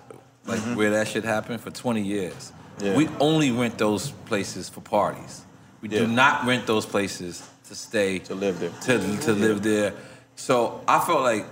like 0.46 0.60
mm-hmm. 0.60 0.76
where 0.76 0.92
that 0.92 1.08
shit 1.08 1.24
happened, 1.24 1.62
for 1.62 1.72
20 1.72 2.02
years. 2.02 2.52
Yeah. 2.80 2.96
We 2.96 3.08
only 3.20 3.52
rent 3.52 3.78
those 3.78 4.12
places 4.12 4.70
for 4.70 4.82
parties. 4.82 5.44
We 5.82 5.88
do 5.88 6.08
not 6.08 6.46
rent 6.46 6.66
those 6.66 6.86
places 6.86 7.48
to 7.68 7.76
stay 7.76 8.20
To 8.20 8.36
live 8.36 8.60
there. 8.60 8.72
To, 8.82 9.18
to 9.18 9.34
live 9.34 9.64
there. 9.64 9.94
So 10.36 10.82
I 10.88 11.00
felt 11.00 11.22
like, 11.22 11.46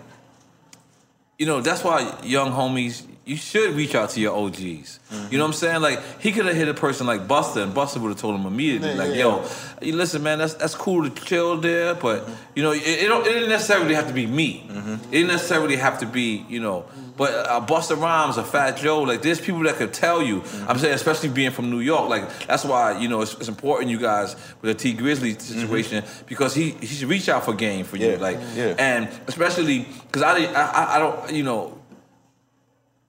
you 1.38 1.46
know, 1.46 1.62
that's 1.62 1.84
why 1.84 2.20
young 2.24 2.52
homies, 2.52 3.06
you 3.26 3.38
should 3.38 3.74
reach 3.76 3.96
out 3.96 4.10
to 4.12 4.20
your 4.20 4.36
OGs. 4.36 5.00
You 5.32 5.38
know 5.38 5.46
what 5.46 5.50
I'm 5.50 5.54
saying? 5.54 5.82
Like 5.82 6.02
he 6.20 6.32
could 6.32 6.46
have 6.46 6.56
hit 6.56 6.68
a 6.68 6.74
person 6.74 7.08
like 7.08 7.28
Busta, 7.28 7.64
and 7.64 7.74
Busta 7.74 8.02
would 8.02 8.10
have 8.10 8.18
told 8.20 8.36
him 8.40 8.46
immediately, 8.46 8.90
Yeah, 8.90 8.96
like, 8.96 9.10
yeah. 9.10 9.16
"Yo, 9.16 9.46
you 9.82 9.96
listen, 9.96 10.24
man, 10.24 10.40
that's 10.40 10.56
that's 10.56 10.76
cool 10.76 11.10
to 11.10 11.24
chill 11.24 11.58
there, 11.58 11.96
but 11.96 12.28
you 12.56 12.64
know, 12.64 12.72
it, 12.72 12.82
it 12.84 13.08
don't 13.08 13.26
it 13.26 13.32
didn't 13.32 13.50
necessarily 13.50 13.96
have 13.96 14.08
to 14.08 14.14
be 14.14 14.26
me. 14.26 14.66
Mm-hmm. 14.68 14.94
It 14.94 15.12
didn't 15.12 15.28
necessarily 15.28 15.78
have 15.78 16.00
to 16.00 16.06
be, 16.06 16.46
you 16.50 16.60
know, 16.60 16.86
but 17.16 17.32
uh, 17.32 17.66
Busta 17.66 18.00
Rhymes 18.00 18.38
or 18.38 18.44
Fat 18.44 18.78
Joe, 18.78 19.04
like 19.04 19.22
there's 19.22 19.40
people 19.40 19.62
that 19.64 19.76
could 19.76 19.94
tell 19.94 20.22
you. 20.22 20.42
Mm-hmm. 20.42 20.70
I'm 20.70 20.80
saying, 20.80 20.94
especially 20.94 21.30
being 21.30 21.52
from 21.52 21.70
New 21.70 21.80
York, 21.80 22.10
like 22.10 22.48
that's 22.48 22.66
why 22.66 23.00
you 23.00 23.08
know 23.08 23.22
it's, 23.22 23.36
it's 23.36 23.48
important 23.48 23.92
you 23.92 24.00
guys 24.00 24.36
with 24.62 24.76
the 24.76 24.76
Tee 24.76 24.96
Grizzley 24.96 25.36
mm-hmm. 25.36 25.60
situation 25.60 26.04
because 26.26 26.54
he 26.54 26.72
he 26.72 26.88
should 26.88 27.10
reach 27.10 27.30
out 27.30 27.46
for 27.46 27.54
game 27.54 27.86
for 27.86 27.98
you, 27.98 28.18
like, 28.18 28.40
yeah. 28.56 28.76
and 28.78 29.08
especially 29.28 29.88
because 30.08 30.24
I 30.24 30.40
I 30.54 30.96
I 30.96 31.00
don't 31.00 31.32
you 31.32 31.44
know 31.44 31.78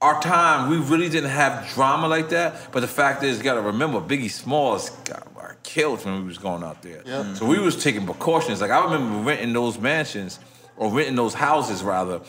our 0.04 0.20
time, 0.20 0.70
we 0.70 0.76
really 0.76 1.08
didn't 1.08 1.30
have 1.30 1.68
drama 1.74 2.06
like 2.08 2.28
that. 2.30 2.72
But 2.72 2.80
the 2.80 2.88
fact 2.88 3.22
is, 3.22 3.38
you 3.38 3.44
got 3.44 3.54
to 3.54 3.62
remember, 3.62 4.00
Biggie 4.00 4.30
Smalls 4.30 4.90
got 5.04 5.26
killed 5.64 6.04
when 6.04 6.20
we 6.20 6.24
was 6.28 6.38
going 6.38 6.62
out 6.62 6.82
there. 6.82 7.02
Yeah. 7.04 7.34
So 7.34 7.46
we 7.46 7.58
was 7.58 7.82
taking 7.82 8.04
precautions. 8.06 8.60
Like 8.60 8.70
I 8.70 8.84
remember 8.84 9.28
renting 9.28 9.52
those 9.52 9.78
mansions 9.78 10.38
or 10.76 10.92
renting 10.92 11.16
those 11.16 11.34
houses 11.34 11.82
rather, 11.82 12.20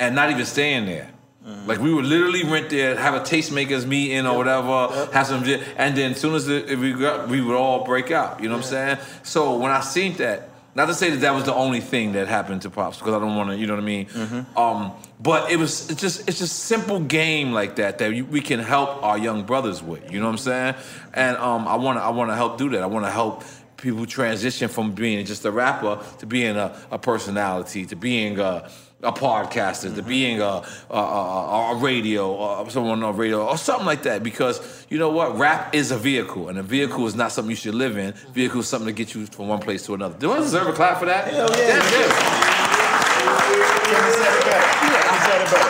and 0.00 0.14
not 0.14 0.30
even 0.30 0.46
staying 0.46 0.86
there. 0.86 1.10
Mm. 1.44 1.66
Like 1.66 1.80
we 1.80 1.92
would 1.92 2.06
literally 2.06 2.44
rent 2.44 2.70
there, 2.70 2.96
have 2.96 3.14
a 3.14 3.20
tastemakers 3.20 3.86
meeting 3.86 4.26
or 4.26 4.36
whatever, 4.36 5.10
have 5.12 5.26
some, 5.26 5.44
and 5.76 5.96
then 5.96 6.12
as 6.12 6.20
soon 6.20 6.34
as 6.34 6.46
the, 6.46 6.72
if 6.72 6.78
we 6.78 6.92
got, 6.92 7.28
we 7.28 7.40
would 7.40 7.56
all 7.56 7.84
break 7.84 8.10
out. 8.10 8.40
You 8.40 8.48
know 8.48 8.56
what 8.56 8.64
I'm 8.64 8.70
saying? 8.70 8.98
So 9.22 9.56
when 9.58 9.70
I 9.70 9.80
seen 9.80 10.16
that, 10.16 10.48
not 10.76 10.86
to 10.86 10.94
say 10.94 11.10
that 11.10 11.20
that 11.22 11.34
was 11.34 11.44
the 11.44 11.54
only 11.54 11.80
thing 11.80 12.12
that 12.12 12.28
happened 12.28 12.62
to 12.62 12.70
pops 12.70 12.98
because 12.98 13.14
I 13.14 13.18
don't 13.18 13.34
want 13.34 13.48
to, 13.50 13.56
you 13.56 13.66
know 13.66 13.74
what 13.74 13.82
I 13.82 13.86
mean. 13.86 14.08
Um, 14.56 14.92
but 15.18 15.50
it 15.50 15.56
was 15.56 15.90
it's 15.90 16.00
just 16.00 16.28
it's 16.28 16.38
just 16.38 16.58
simple 16.60 17.00
game 17.00 17.52
like 17.52 17.76
that 17.76 17.98
that 17.98 18.14
you, 18.14 18.26
we 18.26 18.42
can 18.42 18.60
help 18.60 19.02
our 19.02 19.16
young 19.16 19.44
brothers 19.44 19.82
with. 19.82 20.12
You 20.12 20.20
know 20.20 20.26
what 20.26 20.32
I'm 20.32 20.38
saying? 20.38 20.74
And 21.14 21.36
um, 21.38 21.66
I 21.66 21.76
want 21.76 21.98
to 21.98 22.02
I 22.02 22.10
want 22.10 22.30
to 22.30 22.36
help 22.36 22.58
do 22.58 22.68
that. 22.70 22.82
I 22.82 22.86
want 22.86 23.06
to 23.06 23.10
help 23.10 23.42
people 23.78 24.04
transition 24.04 24.68
from 24.68 24.92
being 24.92 25.24
just 25.24 25.44
a 25.44 25.50
rapper 25.50 25.98
to 26.18 26.26
being 26.26 26.56
a, 26.56 26.78
a 26.90 26.98
personality, 26.98 27.86
to 27.86 27.96
being 27.96 28.38
a, 28.38 28.70
a 29.02 29.12
podcaster, 29.12 29.94
to 29.94 30.02
being 30.02 30.40
a, 30.40 30.62
a, 30.90 30.96
a, 30.96 31.72
a 31.72 31.76
radio, 31.76 32.32
or 32.32 32.70
someone 32.70 33.02
on 33.02 33.16
radio, 33.16 33.46
or 33.46 33.58
something 33.58 33.86
like 33.86 34.02
that. 34.04 34.22
Because 34.22 34.86
you 34.88 34.98
know 34.98 35.10
what? 35.10 35.36
Rap 35.36 35.74
is 35.74 35.90
a 35.90 35.98
vehicle, 35.98 36.48
and 36.48 36.58
a 36.58 36.62
vehicle 36.62 37.06
is 37.06 37.14
not 37.14 37.30
something 37.30 37.50
you 37.50 37.56
should 37.56 37.74
live 37.74 37.98
in. 37.98 38.14
Vehicle 38.32 38.60
is 38.60 38.68
something 38.68 38.86
to 38.86 38.92
get 38.92 39.14
you 39.14 39.26
from 39.26 39.48
one 39.48 39.60
place 39.60 39.84
to 39.86 39.94
another. 39.94 40.18
Do 40.18 40.32
I 40.32 40.38
deserve 40.38 40.68
a 40.68 40.72
clap 40.72 40.98
for 40.98 41.06
that? 41.06 41.28
Hell 41.28 41.50
yeah. 41.50 41.56
Damn, 41.56 41.92
yeah. 41.92 42.46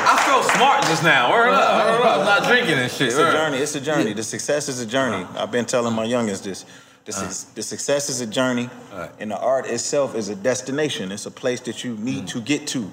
I 0.09 0.23
felt 0.25 0.45
smart 0.45 0.85
just 0.85 1.03
now. 1.03 1.31
Word 1.31 1.49
up. 1.51 1.85
Word 1.85 2.07
up. 2.07 2.19
I'm 2.19 2.25
not 2.25 2.45
drinking 2.45 2.79
and 2.79 2.91
shit. 2.91 3.09
It's 3.09 3.17
a 3.17 3.33
journey. 3.33 3.59
It's 3.59 3.75
a 3.75 3.81
journey. 3.81 4.13
The 4.13 4.23
success 4.23 4.69
is 4.69 4.81
a 4.81 4.87
journey. 4.87 5.27
I've 5.37 5.51
been 5.51 5.67
telling 5.67 5.95
my 5.95 6.05
youngest 6.05 6.45
this. 6.45 6.65
The, 7.05 7.13
uh-huh. 7.13 7.29
su- 7.29 7.49
the 7.55 7.63
success 7.63 8.09
is 8.09 8.21
a 8.21 8.27
journey, 8.27 8.71
and 9.19 9.31
the 9.31 9.39
art 9.39 9.67
itself 9.67 10.15
is 10.15 10.29
a 10.29 10.37
destination. 10.37 11.13
It's 11.13 11.27
a 11.27 11.31
place 11.31 11.61
that 11.63 11.85
you 11.85 11.97
need 11.97 12.25
mm. 12.25 12.29
to 12.29 12.41
get 12.41 12.67
to. 12.69 12.91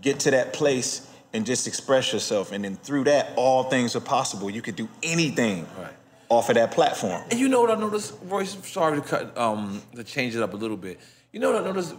Get 0.00 0.20
to 0.20 0.30
that 0.32 0.52
place 0.52 1.06
and 1.32 1.46
just 1.46 1.66
express 1.66 2.12
yourself, 2.12 2.50
and 2.52 2.64
then 2.64 2.76
through 2.76 3.04
that, 3.04 3.32
all 3.36 3.64
things 3.64 3.94
are 3.94 4.00
possible. 4.00 4.50
You 4.50 4.62
could 4.62 4.74
do 4.76 4.88
anything 5.02 5.66
Right. 5.78 5.92
off 6.28 6.48
of 6.48 6.56
that 6.56 6.72
platform. 6.72 7.22
And 7.30 7.38
you 7.38 7.48
know 7.48 7.60
what 7.60 7.70
I 7.70 7.76
noticed, 7.76 8.14
Royce? 8.24 8.56
Sorry 8.64 9.00
to 9.00 9.06
cut, 9.06 9.36
um, 9.38 9.82
to 9.94 10.02
change 10.02 10.34
it 10.34 10.42
up 10.42 10.54
a 10.54 10.56
little 10.56 10.76
bit. 10.76 10.98
You 11.32 11.38
know 11.38 11.52
what 11.52 11.62
I 11.62 11.64
noticed? 11.64 11.94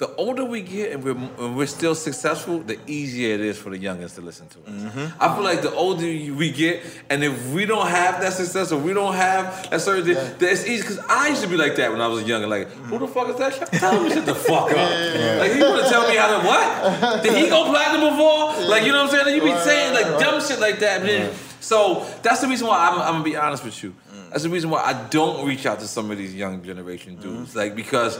The 0.00 0.08
older 0.16 0.46
we 0.46 0.62
get 0.62 0.92
and 0.92 1.04
we're, 1.04 1.10
and 1.12 1.58
we're 1.58 1.66
still 1.66 1.94
successful, 1.94 2.60
the 2.60 2.78
easier 2.86 3.34
it 3.34 3.42
is 3.42 3.58
for 3.58 3.68
the 3.68 3.78
youngins 3.78 4.14
to 4.14 4.22
listen 4.22 4.48
to 4.48 4.58
us. 4.60 4.68
Mm-hmm. 4.94 5.22
I 5.22 5.34
feel 5.34 5.44
like 5.44 5.60
the 5.60 5.74
older 5.74 6.06
we 6.06 6.50
get, 6.50 6.82
and 7.10 7.22
if 7.22 7.52
we 7.52 7.66
don't 7.66 7.86
have 7.86 8.18
that 8.22 8.32
success 8.32 8.72
or 8.72 8.78
we 8.80 8.94
don't 8.94 9.12
have 9.12 9.68
that 9.68 9.78
certain 9.82 10.06
thing, 10.06 10.14
that 10.14 10.42
it's 10.42 10.66
easy. 10.66 10.80
Because 10.80 11.00
I 11.00 11.28
used 11.28 11.42
to 11.42 11.48
be 11.48 11.58
like 11.58 11.76
that 11.76 11.92
when 11.92 12.00
I 12.00 12.06
was 12.06 12.22
younger. 12.24 12.46
Like, 12.46 12.68
who 12.88 12.98
the 12.98 13.06
fuck 13.08 13.28
is 13.28 13.36
that? 13.36 13.70
Tell 13.72 14.02
me 14.02 14.08
shut 14.08 14.24
the 14.24 14.34
fuck 14.50 14.70
up. 14.70 14.90
Like, 15.38 15.52
he 15.52 15.60
want 15.60 15.84
to 15.84 15.90
tell 15.90 16.08
me 16.08 16.16
how 16.16 16.40
to 16.40 16.46
what? 16.48 17.22
Did 17.22 17.36
he 17.36 17.50
go 17.50 17.66
platinum 17.68 18.08
before? 18.08 18.68
Like, 18.70 18.84
you 18.86 18.92
know 18.92 19.04
what 19.04 19.12
I'm 19.14 19.24
saying? 19.26 19.36
You 19.36 19.42
be 19.42 19.54
saying 19.58 19.92
like 19.92 20.18
dumb 20.18 20.40
shit 20.40 20.60
like 20.60 20.78
that. 20.78 21.02
then- 21.02 21.30
So 21.60 22.06
that's 22.22 22.40
the 22.40 22.48
reason 22.48 22.68
why 22.68 22.88
I'm, 22.88 22.98
I'm 23.02 23.12
gonna 23.12 23.24
be 23.24 23.36
honest 23.36 23.64
with 23.66 23.82
you. 23.82 23.90
Mm. 23.90 24.30
That's 24.30 24.44
the 24.44 24.48
reason 24.48 24.70
why 24.70 24.80
I 24.82 24.94
don't 25.10 25.46
reach 25.46 25.66
out 25.66 25.78
to 25.80 25.86
some 25.86 26.10
of 26.10 26.16
these 26.16 26.34
young 26.34 26.64
generation 26.64 27.16
dudes. 27.16 27.50
Mm-hmm. 27.50 27.58
Like 27.58 27.76
because 27.76 28.18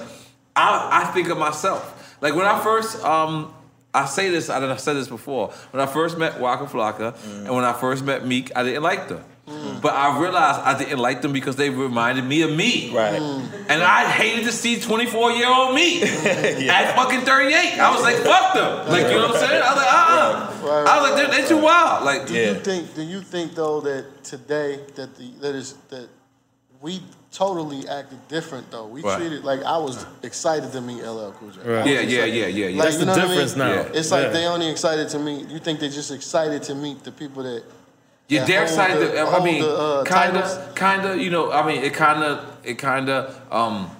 I 0.61 1.03
I 1.03 1.05
think 1.13 1.29
of 1.29 1.39
myself. 1.39 2.17
Like 2.21 2.35
when 2.35 2.47
I 2.47 2.63
first 2.63 3.03
um 3.05 3.53
I 3.93 4.07
say 4.07 4.31
this, 4.31 4.49
I 4.51 4.59
I've 4.71 4.81
said 4.81 4.95
this 4.95 5.09
before. 5.09 5.49
When 5.73 5.81
I 5.83 5.87
first 5.87 6.17
met 6.17 6.39
Waka 6.39 6.67
Flocka 6.67 7.15
and 7.47 7.55
when 7.55 7.65
I 7.65 7.73
first 7.73 8.05
met 8.05 8.27
Meek, 8.27 8.53
I 8.55 8.63
didn't 8.63 8.83
like 8.83 9.09
them. 9.09 9.25
But 9.83 9.95
I 9.95 10.21
realized 10.21 10.61
I 10.61 10.79
didn't 10.79 11.01
like 11.01 11.23
them 11.23 11.33
because 11.33 11.57
they 11.57 11.71
reminded 11.71 12.25
me 12.25 12.43
of 12.43 12.55
me. 12.55 12.95
Right. 12.95 13.21
And 13.69 13.83
I 13.83 14.09
hated 14.09 14.45
to 14.45 14.53
see 14.53 14.79
24 14.79 15.33
year 15.33 15.49
old 15.49 15.75
me 15.75 16.03
at 16.69 16.95
fucking 16.95 17.23
38. 17.23 17.79
I 17.81 17.91
was 17.93 18.03
like, 18.03 18.17
fuck 18.17 18.55
them. 18.55 18.89
Like, 18.89 19.07
you 19.07 19.19
know 19.19 19.27
what 19.27 19.37
I'm 19.37 19.49
saying? 19.49 19.63
I 19.63 19.75
was 19.75 19.77
like, 19.83 19.93
uh 19.93 20.67
uh 20.69 20.85
I 20.87 21.01
was 21.01 21.11
like, 21.11 21.15
they're, 21.19 21.31
they're 21.33 21.49
too 21.49 21.63
wild. 21.63 22.05
Like, 22.05 22.29
Do 22.29 22.35
you 22.35 22.55
think? 22.55 22.95
Do 22.95 23.03
you 23.03 23.23
think 23.23 23.55
though 23.55 23.81
that 23.81 24.23
today 24.23 24.81
that 24.95 25.17
the 25.17 25.31
that 25.41 25.55
is 25.57 25.73
that 25.89 26.09
we 26.81 27.03
totally 27.33 27.87
acted 27.89 28.19
different 28.29 28.71
though? 28.71 28.87
We 28.87 29.03
Right. 29.03 29.19
treated 29.19 29.45
like 29.45 29.63
I 29.63 29.77
was 29.79 30.05
excited 30.23 30.73
to 30.73 30.81
meet 30.81 31.03
LL 31.03 31.33
Cool 31.39 31.51
J. 31.51 31.61
I 31.61 31.65
Right. 31.69 31.85
was 31.85 31.93
Yeah, 31.93 32.01
yeah, 32.01 32.25
yeah, 32.25 32.47
yeah, 32.47 32.47
yeah. 32.67 32.77
Like, 32.79 32.85
That's 32.85 32.93
you 32.95 32.99
the 33.01 33.07
know 33.07 33.13
what 33.13 33.21
I 33.21 33.27
difference 33.29 33.57
mean? 33.57 33.69
now. 33.69 33.75
Yeah. 33.75 33.89
It's 33.99 34.11
like 34.11 34.23
Yeah. 34.25 34.31
they 34.31 34.47
only 34.47 34.69
excited 34.69 35.09
to 35.11 35.19
meet. 35.19 35.49
You 35.49 35.59
think 35.59 35.81
they're 35.81 35.89
just 35.91 36.11
excited 36.11 36.63
to 36.65 36.75
meet 36.75 37.05
the 37.05 37.13
people 37.13 37.43
that 37.43 37.63
Yeah, 38.29 38.41
that 38.41 38.47
they're 38.49 38.63
excited. 38.63 39.01
the- 39.01 39.13
to, 39.13 39.27
I 39.29 39.45
mean, 39.45 39.63
the, 39.63 39.77
uh, 39.77 40.05
kind 40.05 40.35
titles. 40.35 40.57
of, 40.57 40.75
kind 40.75 41.05
of. 41.07 41.19
You 41.19 41.31
know, 41.31 41.53
I 41.53 41.67
mean, 41.67 41.83
it 41.83 41.93
kind 41.95 42.23
of, 42.23 42.45
it 42.65 42.75
kind 42.75 43.09
of, 43.11 43.35
um, 43.53 43.91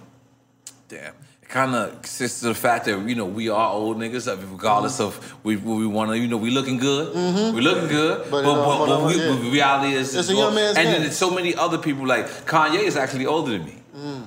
damn, 0.89 1.01
it 1.01 1.15
kind 1.51 1.75
of 1.75 2.01
consists 2.03 2.43
of 2.45 2.49
the 2.49 2.55
fact 2.55 2.85
that 2.87 2.97
you 3.09 3.15
know 3.15 3.27
we 3.27 3.49
are 3.49 3.71
old 3.73 3.99
niggas. 3.99 4.27
Regardless 4.53 4.99
Mm-hmm. 4.99 5.03
of 5.03 5.45
we, 5.45 5.57
we 5.57 5.87
want 5.87 6.11
to, 6.11 6.19
you 6.19 6.29
know, 6.29 6.37
we 6.37 6.51
looking 6.51 6.79
good, 6.79 7.15
we 7.55 7.61
looking 7.61 7.89
good, 7.89 8.31
but 8.31 8.43
But 8.43 8.55
but, 8.55 8.79
but 8.79 8.87
but, 8.87 9.07
we, 9.07 9.15
yeah. 9.17 9.53
reality 9.53 9.95
is, 9.95 10.15
It's 10.15 10.31
a 10.31 10.35
young 10.35 10.55
man's 10.55 10.77
and 10.79 10.87
then 10.87 11.01
there's 11.03 11.17
so 11.17 11.31
many 11.31 11.55
other 11.55 11.79
people 11.79 12.07
like 12.07 12.27
Kanye 12.47 12.83
is 12.85 12.97
actually 12.97 13.27
older 13.27 13.53
than 13.53 13.65
me. 13.65 13.77
Mm. 13.97 14.23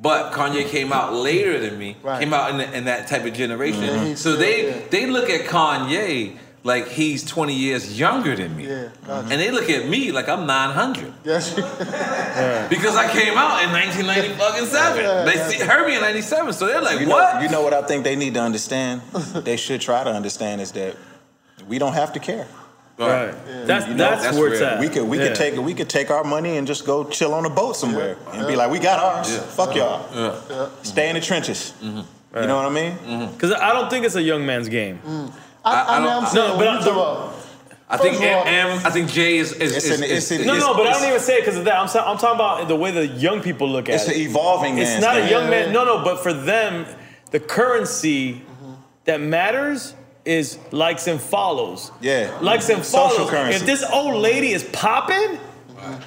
But 0.00 0.32
Kanye 0.32 0.66
came 0.66 0.92
out 0.92 1.14
later 1.14 1.58
than 1.60 1.78
me. 1.78 1.96
Right. 2.02 2.18
Came 2.20 2.34
out 2.34 2.50
in, 2.50 2.56
the, 2.58 2.76
in 2.76 2.84
that 2.86 3.06
type 3.06 3.24
of 3.24 3.32
generation. 3.32 4.06
He's 4.06 4.20
so 4.20 4.36
they 4.36 4.84
they 4.90 5.06
look 5.06 5.30
at 5.30 5.42
Kanye 5.46 6.36
like 6.64 6.88
he's 6.88 7.22
20 7.24 7.54
years 7.54 7.98
younger 7.98 8.34
than 8.34 8.56
me. 8.56 8.66
Yeah, 8.66 8.88
gotcha. 9.06 9.28
And 9.30 9.40
they 9.40 9.50
look 9.50 9.68
at 9.70 9.86
me 9.86 10.10
like 10.12 10.28
I'm 10.28 10.46
900 10.46 11.12
Yes. 11.24 11.54
because 11.54 12.96
I 12.96 13.08
came 13.12 13.36
out 13.36 13.62
in 13.62 13.70
1997. 13.70 15.04
Yeah, 15.04 15.24
they 15.24 15.34
yeah. 15.34 15.48
see, 15.48 15.58
heard 15.64 15.86
me 15.86 15.94
in 15.94 16.00
97, 16.00 16.52
so 16.54 16.66
they're 16.66 16.80
like, 16.80 17.00
You 17.00 17.08
"What?" 17.08 17.34
know, 17.36 17.40
you 17.42 17.48
know 17.50 17.62
what 17.62 17.74
I 17.74 17.82
think 17.82 18.02
they 18.04 18.16
need 18.16 18.34
to 18.34 18.40
understand? 18.40 19.02
they 19.44 19.56
should 19.56 19.80
try 19.80 20.02
to 20.04 20.10
understand 20.10 20.60
is 20.60 20.72
that 20.72 20.96
we 21.68 21.78
don't 21.78 21.92
have 21.92 22.12
to 22.14 22.18
care. 22.18 22.46
Right. 22.96 23.34
That's 23.66 23.86
You 23.88 23.94
know, 23.94 23.98
that's, 24.10 24.22
that's 24.24 24.36
where 24.38 24.52
it's 24.52 24.62
at. 24.62 24.78
We 24.80 24.88
could 24.88 25.04
we 25.08 25.18
Yeah. 25.18 25.26
could 25.28 25.36
take 25.36 25.56
we 25.56 25.74
could 25.74 25.88
take 25.90 26.10
our 26.10 26.22
money 26.24 26.56
and 26.56 26.66
just 26.66 26.86
go 26.86 27.04
chill 27.04 27.34
on 27.34 27.44
a 27.44 27.50
boat 27.50 27.76
somewhere 27.76 28.16
and 28.32 28.46
be 28.46 28.54
like, 28.56 28.70
we 28.70 28.78
got 28.78 29.00
ours. 29.00 29.36
Fuck 29.56 29.74
y'all. 29.74 30.06
Yeah. 30.14 30.68
Stay 30.82 31.08
in 31.08 31.14
the 31.16 31.20
trenches. 31.20 31.72
Mm-hmm. 31.82 32.02
You 32.40 32.46
know 32.46 32.56
what 32.56 32.66
I 32.66 32.70
mean? 32.70 32.92
Mm-hmm. 32.92 33.32
Because 33.34 33.52
I 33.52 33.72
don't 33.72 33.90
think 33.90 34.04
it's 34.06 34.14
a 34.16 34.22
young 34.22 34.46
man's 34.46 34.68
game. 34.68 35.00
Mm. 35.06 35.32
I, 35.64 35.72
I, 35.72 35.96
I 35.96 35.98
mean, 35.98 36.08
don't- 36.08 36.24
I'm 36.24 36.30
saying 36.30 36.48
No, 36.48 36.56
but 36.56 36.64
you 36.64 36.90
I'm- 36.92 37.30
I 37.86 37.96
think 37.98 38.16
First 38.16 38.24
of 38.24 38.36
all- 38.38 38.46
M, 38.46 38.80
I 38.86 38.90
think 38.90 39.10
Jay 39.10 39.36
is 39.38 39.52
is, 39.52 39.76
It's 39.76 39.84
is, 39.86 39.98
an- 40.00 40.04
is- 40.04 40.10
it's 40.10 40.30
an- 40.30 40.40
is- 40.40 40.46
No, 40.46 40.56
no, 40.58 40.74
but 40.74 40.86
I 40.86 40.92
don't 40.92 41.04
even 41.08 41.20
say 41.20 41.34
it 41.36 41.40
because 41.42 41.56
of 41.58 41.64
that. 41.66 41.76
I'm, 41.78 41.86
sa- 41.86 42.10
I'm 42.10 42.16
talking 42.18 42.36
about 42.36 42.66
the 42.66 42.74
way 42.76 42.90
the 42.90 43.06
young 43.06 43.40
people 43.42 43.68
look 43.68 43.88
at 43.88 43.92
it. 43.92 43.94
It's 43.96 44.08
it. 44.08 44.16
an 44.16 44.22
evolving 44.22 44.78
It's 44.78 44.90
man's 44.90 45.04
not 45.04 45.16
a 45.18 45.28
young 45.28 45.50
man. 45.50 45.72
No, 45.72 45.84
no, 45.84 46.02
but 46.02 46.22
for 46.22 46.32
them, 46.32 46.86
the 47.30 47.40
currency 47.40 48.40
that 49.04 49.20
matters 49.20 49.94
is 50.24 50.58
likes 50.70 51.06
and 51.06 51.20
follows. 51.20 51.92
Yeah. 52.00 52.30
Likes 52.40 52.70
and 52.70 52.82
Social 52.84 53.10
follows. 53.16 53.30
currency. 53.30 53.56
If 53.56 53.66
this 53.66 53.84
old 53.92 54.14
lady 54.16 54.52
is 54.52 54.64
popping, 54.64 55.38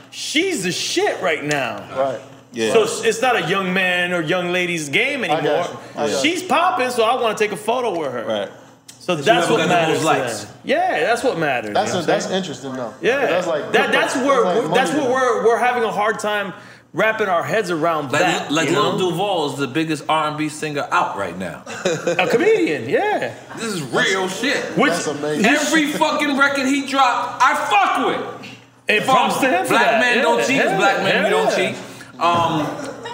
she's 0.09 0.63
the 0.63 0.71
shit 0.71 1.21
right 1.21 1.43
now. 1.43 1.77
right. 1.95 2.19
Yeah. 2.53 2.71
So 2.73 2.81
it's- 2.83 3.03
it's 3.03 3.21
not 3.21 3.35
a 3.35 3.47
young 3.47 3.71
man 3.73 4.13
or 4.13 4.21
young 4.21 4.51
lady's 4.51 4.89
game 4.89 5.21
got 5.21 5.29
anymore. 5.39 5.57
you. 5.69 5.77
I 5.95 6.07
got 6.07 6.09
you. 6.09 6.17
She's 6.31 6.41
popping, 6.41 6.89
so 6.89 7.03
I 7.03 7.21
want 7.21 7.37
to 7.37 7.43
take 7.43 7.51
a 7.51 7.57
photo 7.57 7.91
with 7.99 8.11
her. 8.11 8.23
right. 8.25 8.49
So 9.07 9.15
that's 9.15 9.49
what 9.49 9.65
matters. 9.69 9.99
most 9.99 10.05
likes. 10.05 10.47
Yeah, 10.65 10.99
that's 10.99 11.23
what 11.23 11.39
matters. 11.39 11.73
That's 11.73 11.91
you 11.91 11.93
know 11.93 11.99
a, 11.99 12.01
what 12.01 12.07
that's 12.07 12.29
interesting 12.29 12.73
though. 12.73 12.93
Yeah, 13.01 13.25
That's 13.25 13.47
like 13.47 13.71
that, 13.71 13.89
that's 13.93 14.15
where 14.17 14.43
like 14.43 14.63
we're, 14.63 14.75
that's 14.75 14.91
money 14.91 15.03
what 15.03 15.11
we're 15.11 15.45
we're 15.45 15.57
having 15.57 15.83
a 15.83 15.91
hard 15.93 16.19
time 16.19 16.53
wrapping 16.91 17.29
our 17.29 17.41
heads 17.43 17.71
around 17.71 18.11
like 18.11 18.19
that. 18.19 18.51
like 18.51 18.67
you 18.67 18.75
know? 18.75 18.89
Lil 18.97 19.11
Duval 19.11 19.53
is 19.53 19.59
the 19.59 19.67
biggest 19.67 20.03
R&B 20.09 20.49
singer 20.49 20.85
out 20.91 21.15
right 21.15 21.37
now. 21.37 21.63
a 21.85 22.27
comedian, 22.29 22.89
yeah. 22.89 23.33
This 23.55 23.63
is 23.75 23.81
real 23.83 24.27
shit. 24.27 24.61
Which 24.77 24.91
That's 24.91 25.07
amazing. 25.07 25.45
Every 25.45 25.87
fucking 25.93 26.37
record 26.37 26.65
he 26.65 26.85
dropped, 26.85 27.41
I 27.41 27.55
fuck 27.69 28.07
with. 28.07 28.49
it 28.89 29.03
props 29.05 29.39
to 29.39 29.47
him 29.49 29.63
for 29.63 29.69
Black 29.69 29.85
that. 29.85 29.99
men 30.01 30.17
yeah, 30.17 30.21
don't 30.21 30.45
cheat. 30.45 30.55
yeah, 30.57 30.75
black 30.77 31.01
men 31.03 31.23
we 31.23 31.29
don't 31.29 31.55
cheat. 31.55 31.75
Um, 32.19 32.61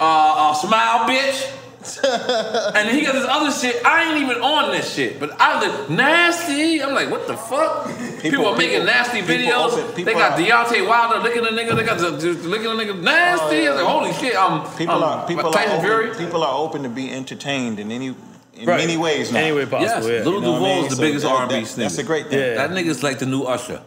uh, 0.00 0.54
smile, 0.54 1.08
bitch. 1.08 1.52
and 2.04 2.88
he 2.88 3.02
got 3.02 3.12
this 3.14 3.26
other 3.28 3.50
shit. 3.52 3.84
I 3.84 4.10
ain't 4.12 4.22
even 4.22 4.42
on 4.42 4.70
this 4.72 4.92
shit, 4.94 5.18
but 5.20 5.30
I 5.40 5.60
look 5.60 5.90
nasty. 5.90 6.82
I'm 6.82 6.94
like, 6.94 7.10
what 7.10 7.26
the 7.26 7.36
fuck? 7.36 7.86
People, 8.20 8.46
are 8.46 8.56
making 8.56 8.80
people- 8.80 8.86
nasty 8.86 9.20
people 9.20 9.34
videos. 9.36 9.72
open- 9.78 10.04
they 10.04 10.12
got 10.14 10.32
are- 10.32 10.38
Deontay 10.38 10.86
Wilder 10.88 11.18
licking 11.20 11.44
a 11.44 11.50
nigga. 11.50 11.76
They 11.76 11.82
got 11.84 11.98
the, 11.98 12.10
the 12.10 12.32
licking 12.48 12.66
a 12.66 12.70
nigga 12.70 13.00
nasty. 13.02 13.66
I 13.68 13.70
was 13.72 13.80
like, 13.82 13.86
holy 13.90 14.12
shit. 14.14 14.34
Um, 14.36 14.64
People 14.76 14.94
um, 14.96 15.02
are 15.02 15.26
people 15.26 15.50
Tyson 15.52 15.78
are 15.78 15.82
Fury. 15.82 16.10
open, 16.10 16.24
people 16.24 16.42
are 16.42 16.54
open 16.56 16.82
to 16.84 16.88
be 16.88 17.10
entertained 17.12 17.78
in 17.78 17.90
any 17.92 18.14
in 18.54 18.66
Right. 18.68 18.78
many 18.78 18.96
ways 18.96 19.32
now. 19.32 19.40
Any 19.40 19.52
way 19.56 19.66
possible, 19.66 20.08
Yes, 20.10 20.24
yeah. 20.24 20.30
Lil 20.30 20.34
You 20.36 20.40
know 20.40 20.52
what 20.52 20.62
I 20.62 20.64
Duval 20.64 20.74
mean? 20.76 20.84
is 20.84 20.90
the 20.90 20.96
So 20.96 21.02
biggest 21.02 21.26
R&B 21.26 21.54
that- 21.64 21.74
That's 21.76 21.98
a 21.98 22.02
great 22.04 22.28
thing. 22.28 22.38
Yeah. 22.38 22.54
That 22.54 22.70
nigga's 22.70 23.02
like 23.02 23.18
the 23.18 23.26
new 23.26 23.42
Usher. 23.42 23.82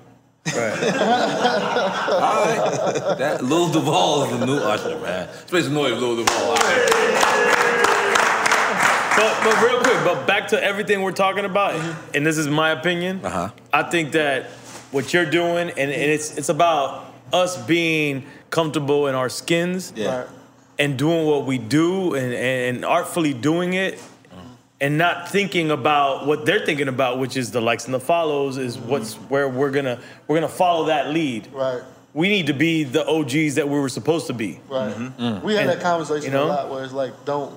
Right. 0.56 0.56
All 0.64 2.46
right. 2.46 3.18
That 3.18 3.44
Lil 3.44 3.70
Duval 3.70 4.24
is 4.24 4.40
the 4.40 4.46
new 4.46 4.58
Usher, 4.58 4.98
man. 5.00 5.28
Let's 5.28 5.52
make 5.52 5.64
some 5.64 5.74
noise, 5.74 6.00
Lil 6.00 6.18
Duval. 6.18 6.44
All 6.50 6.56
right. 6.56 7.24
But, 9.18 9.44
but 9.44 9.62
real 9.64 9.80
quick, 9.80 9.98
but 10.06 10.26
back 10.28 10.48
to 10.50 10.64
everything 10.64 11.02
we're 11.02 11.12
talking 11.12 11.44
about, 11.46 11.74
and 12.16 12.26
this 12.26 12.38
is 12.38 12.48
my 12.48 12.70
opinion. 12.72 13.26
Uh-huh. 13.26 13.50
I 13.74 13.84
think 13.84 14.12
that 14.14 14.46
what 14.92 15.12
you're 15.14 15.26
doing, 15.30 15.70
and, 15.70 15.80
and 15.80 15.92
it's 15.92 16.38
it's 16.38 16.50
about 16.50 17.14
us 17.34 17.58
being 17.66 18.24
comfortable 18.52 19.08
in 19.08 19.16
our 19.16 19.28
skins 19.30 19.92
Yeah. 19.96 20.20
Right. 20.20 20.28
and 20.80 20.98
doing 20.98 21.26
what 21.28 21.46
we 21.46 21.58
do 21.58 22.14
and, 22.14 22.34
and 22.34 22.86
artfully 22.86 23.34
doing 23.34 23.74
it 23.74 24.00
and 24.80 24.98
not 24.98 25.30
thinking 25.30 25.72
about 25.72 26.26
what 26.28 26.46
they're 26.46 26.64
thinking 26.66 26.88
about, 26.88 27.18
which 27.20 27.36
is 27.36 27.50
the 27.52 27.60
likes 27.60 27.86
and 27.86 27.94
the 27.94 28.00
follows, 28.00 28.58
is 28.58 28.78
what's 28.78 29.16
where 29.16 29.50
we're 29.50 29.72
gonna 29.72 30.00
we're 30.28 30.36
gonna 30.38 30.48
follow 30.48 30.86
that 30.86 31.10
lead. 31.10 31.50
Right. 31.52 31.82
We 32.14 32.30
need 32.30 32.48
to 32.48 32.54
be 32.54 32.84
the 32.84 33.06
OGs 33.06 33.56
that 33.56 33.68
we 33.68 33.80
were 33.80 33.90
supposed 33.90 34.28
to 34.28 34.34
be. 34.34 34.60
Right. 34.70 34.94
Mm-hmm. 34.94 35.46
We 35.46 35.54
had 35.56 35.64
And, 35.64 35.70
that 35.72 35.82
conversation 35.82 36.26
you 36.26 36.32
know? 36.38 36.46
a 36.46 36.48
lot 36.48 36.70
where 36.70 36.84
it's 36.84 36.94
like 36.94 37.26
don't 37.26 37.54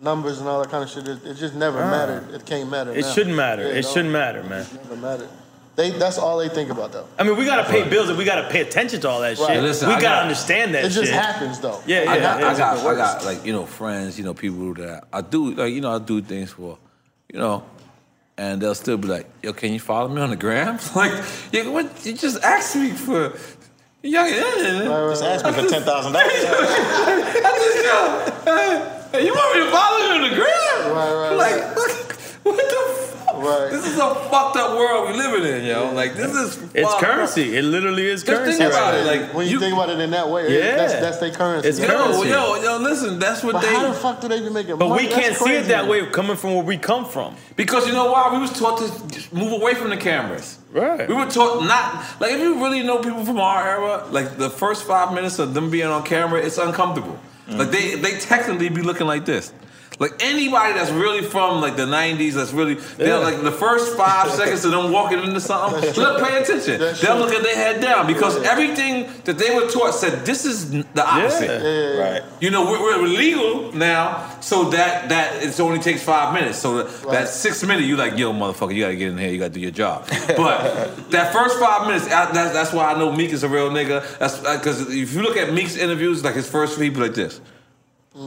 numbers 0.00 0.38
and 0.38 0.48
all 0.48 0.60
that 0.62 0.70
kind 0.70 0.82
of 0.82 0.90
shit. 0.90 1.06
It, 1.06 1.24
it 1.24 1.34
just 1.34 1.54
never 1.54 1.82
ah. 1.82 1.90
mattered. 1.90 2.34
It 2.34 2.46
can't 2.46 2.70
matter. 2.70 2.92
It 2.92 3.02
now. 3.02 3.12
shouldn't 3.12 3.36
matter. 3.36 3.62
Yeah, 3.62 3.68
it 3.68 3.82
don't- 3.82 3.92
shouldn't 3.92 4.12
matter, 4.12 4.42
man. 4.42 4.62
It 4.62 4.74
never 4.74 4.96
mattered. 4.96 5.28
They 5.76 5.90
that's 5.90 6.18
all 6.18 6.36
they 6.38 6.48
think 6.48 6.68
about 6.68 6.92
though. 6.92 7.06
I 7.18 7.22
mean, 7.22 7.36
we 7.36 7.44
gotta 7.44 7.64
pay 7.70 7.88
bills 7.88 8.08
and 8.08 8.18
we 8.18 8.24
gotta 8.24 8.50
pay 8.50 8.60
attention 8.60 9.00
to 9.02 9.08
all 9.08 9.20
that 9.20 9.38
Right. 9.38 9.54
shit. 9.54 9.62
Listen, 9.62 9.88
we 9.88 9.94
I 9.94 10.00
gotta 10.00 10.16
got- 10.16 10.22
understand 10.22 10.74
that 10.74 10.84
It 10.84 10.90
just 10.90 11.06
shit. 11.06 11.14
happens 11.14 11.60
though. 11.60 11.80
Yeah, 11.86 12.02
yeah. 12.02 12.10
I 12.10 12.18
got, 12.18 12.40
yeah. 12.40 12.48
I 12.48 12.56
got, 12.58 12.86
I 12.86 12.94
got 12.96 13.24
like 13.24 13.46
you 13.46 13.52
know 13.52 13.66
friends, 13.66 14.18
you 14.18 14.24
know 14.24 14.34
people 14.34 14.74
that 14.74 15.04
I 15.12 15.20
do 15.22 15.52
like 15.54 15.72
you 15.72 15.80
know 15.80 15.94
I 15.94 15.98
do 15.98 16.20
things 16.20 16.50
for, 16.50 16.76
you 17.32 17.38
know, 17.38 17.62
and 18.36 18.60
they'll 18.60 18.74
still 18.74 18.98
be 18.98 19.08
like, 19.08 19.26
yo, 19.42 19.52
can 19.52 19.72
you 19.72 19.80
follow 19.80 20.08
me 20.08 20.20
on 20.20 20.30
the 20.30 20.36
gram? 20.36 20.78
like, 20.96 21.12
yeah, 21.52 21.68
what? 21.68 22.04
You 22.04 22.14
just 22.14 22.42
asked 22.42 22.74
me 22.76 22.90
for, 22.90 23.32
yeah, 24.02 24.26
yeah. 24.26 24.84
Just 25.08 25.22
ask 25.22 25.44
me 25.46 25.52
for 25.52 25.68
ten 25.68 25.82
thousand 25.82 26.12
dollars. 26.12 26.30
I 26.34 27.52
just 27.62 28.46
yo, 28.46 28.99
hey, 29.12 29.26
you 29.26 29.32
want 29.34 29.58
me 29.58 29.64
to 29.64 29.70
follow 29.70 29.98
you 29.98 30.12
on 30.24 30.30
the 30.30 30.34
gram? 30.36 30.94
Right, 30.96 31.14
right, 31.14 31.36
Like, 31.36 31.76
what, 31.76 31.90
what 32.42 32.56
the 32.56 32.94
fuck? 32.94 33.16
Right. 33.40 33.70
This 33.70 33.86
is 33.86 33.96
a 33.96 34.14
fucked 34.28 34.56
up 34.56 34.76
world 34.76 35.08
we 35.10 35.16
living 35.16 35.44
in, 35.50 35.64
yo. 35.64 35.92
Like, 35.94 36.14
this 36.14 36.30
is 36.34 36.58
It's 36.74 36.82
fucked 36.90 37.02
up. 37.04 37.10
currency. 37.10 37.56
It 37.56 37.62
literally 37.62 38.06
is 38.06 38.22
Just 38.22 38.36
currency. 38.42 38.58
think 38.58 38.70
about 38.72 38.92
right 38.92 39.00
it, 39.00 39.06
like 39.22 39.34
when 39.34 39.46
you, 39.46 39.52
you- 39.54 39.60
think 39.60 39.72
about 39.72 39.88
it 39.88 39.98
in 39.98 40.10
that 40.10 40.28
way, 40.28 40.52
Yeah. 40.58 40.76
that's 40.76 40.92
that's 40.94 41.18
their 41.18 41.30
currency. 41.30 41.68
It's. 41.68 41.78
Yo, 41.78 41.86
currency. 41.86 42.28
yo, 42.28 42.56
yo, 42.62 42.76
listen, 42.78 43.18
that's 43.18 43.42
what 43.42 43.54
But 43.54 43.62
they. 43.62 43.74
how 43.74 43.88
the 43.88 43.94
fuck 43.94 44.20
do 44.20 44.28
they 44.28 44.40
be 44.40 44.50
making 44.50 44.76
But 44.76 44.88
money? 44.90 45.04
we 45.04 45.08
That's 45.08 45.20
can't 45.20 45.36
see 45.36 45.52
it 45.54 45.68
that 45.68 45.88
way 45.88 46.04
coming 46.10 46.36
from 46.36 46.54
where 46.54 46.64
we 46.64 46.76
come 46.76 47.06
from. 47.06 47.34
Because 47.56 47.86
you 47.86 47.94
know 47.94 48.10
why? 48.12 48.30
We 48.34 48.40
was 48.40 48.52
taught 48.52 48.78
to 48.78 49.34
move 49.34 49.52
away 49.52 49.74
from 49.74 49.88
the 49.90 49.96
cameras. 49.96 50.58
Right. 50.72 51.08
We 51.08 51.14
were 51.14 51.26
taught 51.26 51.64
not 51.64 52.04
like 52.20 52.32
if 52.32 52.40
you 52.40 52.56
really 52.62 52.82
know 52.82 52.98
people 52.98 53.24
from 53.24 53.40
our 53.40 53.66
era, 53.66 54.04
like 54.10 54.36
the 54.36 54.50
first 54.50 54.84
five 54.84 55.14
minutes 55.14 55.38
of 55.38 55.54
them 55.54 55.70
being 55.70 55.86
on 55.86 56.02
camera, 56.02 56.40
it's 56.42 56.58
uncomfortable. 56.58 57.18
Like 57.50 57.70
they 57.70 57.96
they 57.96 58.18
technically 58.18 58.68
be 58.68 58.82
looking 58.82 59.06
like 59.06 59.24
this. 59.24 59.52
Like 60.00 60.12
anybody 60.24 60.72
that's 60.72 60.90
really 60.90 61.20
from 61.22 61.60
like 61.60 61.76
the 61.76 61.84
'90s, 61.84 62.32
that's 62.32 62.52
really 62.54 62.74
they're 62.96 63.08
Yeah. 63.08 63.16
like 63.18 63.42
the 63.42 63.52
first 63.52 63.94
five 63.98 64.30
seconds 64.40 64.64
of 64.64 64.70
them 64.72 64.90
walking 64.92 65.18
into 65.22 65.40
something. 65.40 65.92
Look, 66.02 66.26
pay 66.26 66.40
attention. 66.42 66.80
That's 66.80 67.02
They'll 67.02 67.16
true. 67.16 67.24
look 67.26 67.34
at 67.34 67.42
their 67.42 67.54
head 67.54 67.82
down 67.82 68.06
because 68.06 68.34
everything 68.42 69.12
that 69.24 69.36
they 69.36 69.54
were 69.54 69.68
taught 69.68 69.92
said 69.94 70.24
this 70.24 70.46
is 70.46 70.70
the 70.70 71.04
opposite. 71.06 71.62
Yeah. 71.62 72.12
Right. 72.12 72.22
You 72.40 72.50
know, 72.50 72.64
we're, 72.70 72.80
we're 73.02 73.06
legal 73.08 73.72
now, 73.72 74.40
so 74.40 74.70
that 74.70 75.10
that 75.10 75.42
it 75.44 75.60
only 75.60 75.80
takes 75.80 76.02
five 76.02 76.32
minutes. 76.32 76.58
So 76.58 76.82
that, 76.82 77.10
that 77.10 77.28
six 77.28 77.62
minute, 77.62 77.84
you 77.84 77.96
like, 77.98 78.16
yo, 78.16 78.32
motherfucker, 78.32 78.74
you 78.74 78.80
gotta 78.84 78.96
get 78.96 79.08
in 79.12 79.18
here, 79.18 79.30
you 79.30 79.38
gotta 79.38 79.52
do 79.52 79.60
your 79.60 79.70
job. 79.70 80.08
But 80.36 81.10
that 81.10 81.32
first 81.34 81.58
five 81.60 81.86
minutes, 81.86 82.06
I, 82.06 82.32
that's, 82.32 82.52
that's 82.54 82.72
why 82.72 82.90
I 82.94 82.98
know 82.98 83.12
Meek 83.12 83.32
is 83.32 83.42
a 83.44 83.48
real 83.48 83.68
nigga. 83.68 84.00
That's 84.18 84.42
uh, 84.42 84.56
because 84.56 84.80
if 84.94 85.12
you 85.12 85.20
look 85.20 85.36
at 85.36 85.52
Meek's 85.52 85.76
interviews, 85.76 86.24
like 86.24 86.36
his 86.36 86.48
first 86.48 86.76
three, 86.76 86.86
he 86.86 86.90
be 86.90 87.00
like 87.00 87.14
this. 87.14 87.38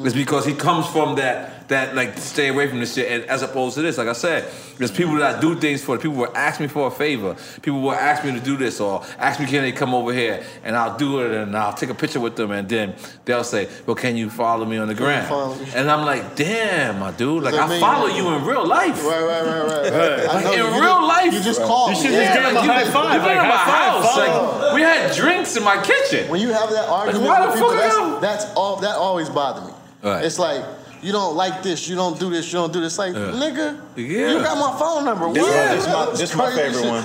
It's 0.06 0.16
because 0.16 0.45
he 0.45 0.54
comes 0.56 0.88
from 0.88 1.16
that 1.16 1.62
that 1.68 1.95
like 1.95 2.18
stay 2.18 2.49
away 2.49 2.68
from 2.68 2.80
this 2.80 2.94
shit, 2.94 3.11
and 3.11 3.23
as 3.30 3.41
opposed 3.41 3.76
to 3.76 3.81
this, 3.81 3.98
like 3.98 4.07
I 4.07 4.14
said, 4.14 4.45
there's 4.77 4.91
people 4.91 5.15
that 5.15 5.38
I 5.38 5.40
do 5.41 5.56
things 5.56 5.84
for. 5.84 5.98
People 5.98 6.18
will 6.18 6.35
ask 6.35 6.60
me 6.60 6.68
for 6.68 6.88
a 6.88 6.91
favor. 6.91 7.35
People 7.61 7.81
will 7.81 7.91
ask 7.94 8.23
me 8.26 8.31
to 8.34 8.40
do 8.40 8.57
this, 8.57 8.80
or 8.80 9.03
ask 9.18 9.40
me 9.40 9.45
can 9.45 9.61
they 9.61 9.72
come 9.72 9.94
over 9.94 10.11
here, 10.14 10.44
and 10.64 10.76
I'll 10.76 10.98
do 10.98 11.22
it, 11.22 11.31
and 11.31 11.56
I'll 11.56 11.73
take 11.73 11.90
a 11.90 11.94
picture 11.95 12.19
with 12.19 12.35
them, 12.35 12.52
and 12.52 12.68
then 12.68 12.95
they'll 13.26 13.44
say, 13.44 13.69
"Well, 13.85 13.95
can 13.95 14.18
you 14.18 14.30
follow 14.30 14.65
me 14.65 14.77
on 14.77 14.88
the 14.88 14.95
gram?" 14.95 15.31
And 15.76 15.90
I'm 15.90 16.06
like, 16.06 16.35
"Damn, 16.35 16.99
my 16.99 17.11
dude, 17.11 17.44
like 17.44 17.53
I 17.56 17.68
mean? 17.68 17.80
follow 17.80 18.07
you 18.07 18.27
in 18.35 18.45
real 18.45 18.65
life." 18.65 19.03
Right, 19.06 19.22
right, 19.23 19.45
right, 19.45 19.64
right. 19.68 19.91
right. 19.91 20.30
I 20.30 20.53
in 20.53 20.57
you, 20.60 20.65
you 20.65 20.72
real 20.81 20.81
just- 20.99 21.07
life. 21.07 21.34
you 21.34 21.41
just 21.44 21.61
called. 21.61 21.90
You 21.91 21.95
should 21.95 22.11
me. 22.11 22.18
just 22.18 22.23
Yeah, 22.30 22.34
give 22.35 22.44
him 22.45 22.56
like, 22.56 22.64
a 22.64 22.68
you 22.68 22.72
high 22.73 22.85
five. 22.91 23.14
You've 23.15 23.23
been 23.23 23.38
Like, 23.38 23.44
in 23.44 23.49
my 23.49 23.56
high 23.57 23.90
house. 23.90 24.14
follow. 24.14 24.60
Like 24.65 24.73
we 24.76 24.81
had 24.81 25.15
drinks 25.15 25.56
in 25.56 25.64
my 25.64 25.81
kitchen. 25.81 26.30
When 26.30 26.41
you 26.41 26.52
have 26.52 26.69
that 26.72 26.90
argument 26.90 27.26
why 27.26 27.45
with 27.45 27.56
the 27.56 27.61
people, 27.61 27.72
that's, 27.76 28.44
that's 28.44 28.53
all. 28.56 28.77
That 28.77 28.95
always 28.95 29.30
bothered 29.30 29.65
me. 29.65 29.73
Right. 30.03 30.26
It's 30.26 30.38
like 30.40 30.64
you 31.03 31.11
don't 31.11 31.35
like 31.35 31.61
this, 31.63 31.88
you 31.88 31.95
don't 31.95 32.19
do 32.19 32.30
this, 32.30 32.47
you 32.51 32.59
don't 32.59 32.73
do 32.73 32.81
this. 32.81 32.97
Like 32.97 33.13
nigga, 33.13 33.80
Yeah. 33.95 34.31
you 34.34 34.39
got 34.41 34.57
my 34.57 34.77
phone 34.80 35.05
number. 35.05 35.31
This, 35.34 35.43
What? 35.43 35.71
this, 35.75 35.88
my, 35.88 36.05
this 36.11 36.21
is 36.31 36.35
my 36.35 36.49
favorite 36.55 36.81
shit. 36.81 36.89
one. 36.91 37.03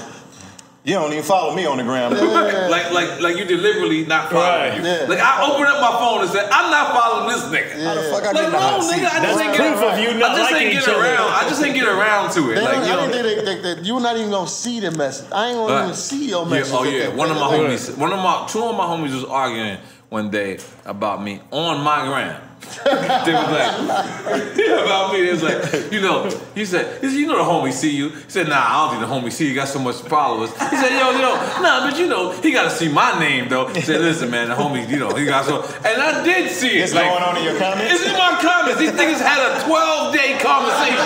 You 0.84 0.94
don't 0.94 1.12
even 1.12 1.24
follow 1.24 1.54
me 1.54 1.66
on 1.66 1.76
the 1.76 1.82
gram. 1.82 2.12
like 2.70 2.90
like 2.92 3.20
like 3.20 3.36
you 3.36 3.44
deliberately 3.44 4.06
not 4.06 4.30
following 4.30 4.70
Right. 4.72 4.80
you. 4.80 4.86
Yeah. 4.88 5.04
Like 5.06 5.18
I 5.20 5.44
open 5.50 5.66
up 5.66 5.80
my 5.82 5.98
phone 6.00 6.22
and 6.22 6.30
say, 6.30 6.40
I'm 6.40 6.70
not 6.70 6.94
following 6.96 7.28
this 7.28 7.44
nigga. 7.52 7.84
How 7.84 7.94
the 7.94 8.02
fuck 8.08 8.22
I 8.22 8.26
Like 8.32 8.34
get 8.36 8.52
no, 8.52 8.58
hot 8.58 8.82
seat? 8.84 8.94
nigga, 9.02 9.04
I 9.04 9.10
just 9.10 9.22
That's 9.22 9.40
ain't 9.40 9.56
proof 9.56 9.80
get 9.80 9.92
of 9.92 9.98
you 10.14 10.18
not 10.18 10.30
I 10.30 10.36
just 10.38 10.52
ain't 10.54 10.72
each 10.74 10.86
get 10.86 10.96
around. 10.96 11.28
I 11.30 11.48
just 11.50 11.62
ain't 11.62 11.74
get 11.74 11.88
around 11.88 12.30
to 12.32 12.40
it. 12.52 12.54
They 12.54 12.60
like 12.62 12.76
you 12.76 12.82
I 12.84 13.06
know. 13.06 13.12
didn't 13.12 13.44
think 13.44 13.44
they, 13.44 13.74
they, 13.74 13.74
they, 13.74 13.82
you're 13.82 14.00
not 14.00 14.16
even 14.16 14.30
gonna 14.30 14.48
see 14.48 14.80
the 14.80 14.90
message. 14.92 15.26
I 15.30 15.48
ain't 15.48 15.56
gonna 15.56 15.72
Right. 15.74 15.82
even 15.84 15.94
see 15.96 16.28
your 16.30 16.44
Yeah, 16.44 16.50
message. 16.50 16.74
oh 16.74 16.84
yeah, 16.84 17.08
one 17.08 17.30
of 17.30 17.36
my 17.36 17.48
homies, 17.52 17.94
one 17.98 18.12
of 18.12 18.18
my 18.20 18.46
two 18.48 18.62
of 18.64 18.74
my 18.76 18.84
homies 18.84 19.12
was 19.14 19.24
arguing 19.24 19.76
one 20.08 20.30
day 20.30 20.58
about 20.86 21.22
me 21.22 21.42
on 21.50 21.82
my 21.82 22.06
gram. 22.06 22.40
they 22.84 23.32
was 23.32 23.50
like 23.54 23.74
about 24.84 25.12
me. 25.12 25.24
They 25.24 25.32
was 25.32 25.42
like, 25.42 25.92
you 25.92 26.00
know, 26.00 26.28
he 26.54 26.64
said, 26.64 27.00
he 27.00 27.08
said, 27.08 27.16
you 27.16 27.26
know 27.26 27.36
the 27.36 27.44
homie 27.44 27.72
see 27.72 27.94
you. 27.94 28.10
He 28.10 28.30
said, 28.30 28.48
nah, 28.48 28.56
I 28.58 28.90
don't 28.90 28.98
think 28.98 29.08
the 29.08 29.14
homie 29.14 29.32
see 29.32 29.48
you. 29.48 29.54
Got 29.54 29.68
so 29.68 29.78
much 29.78 29.96
followers. 29.96 30.50
He 30.50 30.76
said, 30.76 30.90
yo, 30.90 31.10
yo, 31.12 31.34
nah, 31.62 31.88
but 31.88 31.98
you 31.98 32.06
know, 32.06 32.32
he 32.40 32.52
got 32.52 32.64
to 32.64 32.70
see 32.70 32.88
my 32.88 33.18
name 33.18 33.48
though. 33.48 33.68
He 33.68 33.80
said, 33.80 34.00
listen, 34.00 34.30
man, 34.30 34.48
the 34.48 34.54
homie, 34.54 34.88
you 34.88 34.98
know, 34.98 35.14
he 35.14 35.24
got 35.24 35.44
so, 35.44 35.62
and 35.84 36.02
I 36.02 36.24
did 36.24 36.50
see 36.50 36.78
it. 36.78 36.84
It's 36.84 36.92
going 36.92 37.22
on 37.22 37.36
in 37.36 37.44
your 37.44 37.58
comments? 37.58 37.92
It's 37.92 38.06
in 38.06 38.12
my 38.12 38.38
comments. 38.40 38.80
These 38.80 38.92
niggas 38.92 39.20
had 39.20 39.38
a 39.38 39.64
12 39.64 40.14
day 40.14 40.38
conversation. 40.38 40.98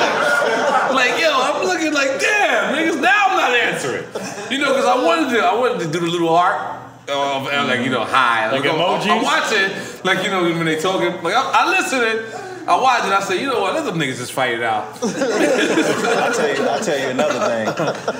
Like, 0.94 1.20
yo, 1.20 1.32
I'm 1.32 1.64
looking 1.64 1.92
like, 1.92 2.20
damn, 2.20 2.74
niggas. 2.74 3.00
Now 3.00 3.26
I'm 3.28 3.36
not 3.36 3.54
answering. 3.54 4.04
You 4.50 4.58
know, 4.58 4.74
because 4.74 4.86
I 4.86 5.02
wanted 5.02 5.34
to, 5.34 5.40
I 5.40 5.54
wanted 5.54 5.80
to 5.80 5.92
do 5.92 6.00
the 6.00 6.06
little 6.06 6.34
heart. 6.36 6.81
And 7.12 7.68
like 7.68 7.80
you 7.80 7.90
know, 7.90 8.04
hi. 8.04 8.50
Like 8.50 8.64
I'm- 8.64 8.80
I'm, 8.80 9.00
emojis? 9.00 9.10
I'm 9.10 9.22
watching, 9.22 10.04
like 10.04 10.24
you 10.24 10.30
know, 10.30 10.42
when 10.42 10.64
they 10.66 10.80
talking. 10.80 11.22
Like 11.22 11.34
I, 11.34 11.50
I 11.54 11.70
listening. 11.70 12.24
I 12.64 12.80
watch 12.80 13.02
and 13.02 13.12
I 13.12 13.18
say, 13.20 13.40
you 13.40 13.48
know 13.48 13.60
what? 13.60 13.74
Let 13.74 13.84
them 13.84 13.98
niggas 13.98 14.18
just 14.18 14.32
fight 14.32 14.54
it 14.54 14.62
out. 14.62 14.94
I 15.02 16.32
tell 16.32 16.48
you, 16.56 16.68
I 16.70 16.78
tell 16.78 16.96
you 16.96 17.08
another 17.08 17.40
thing. 17.40 17.68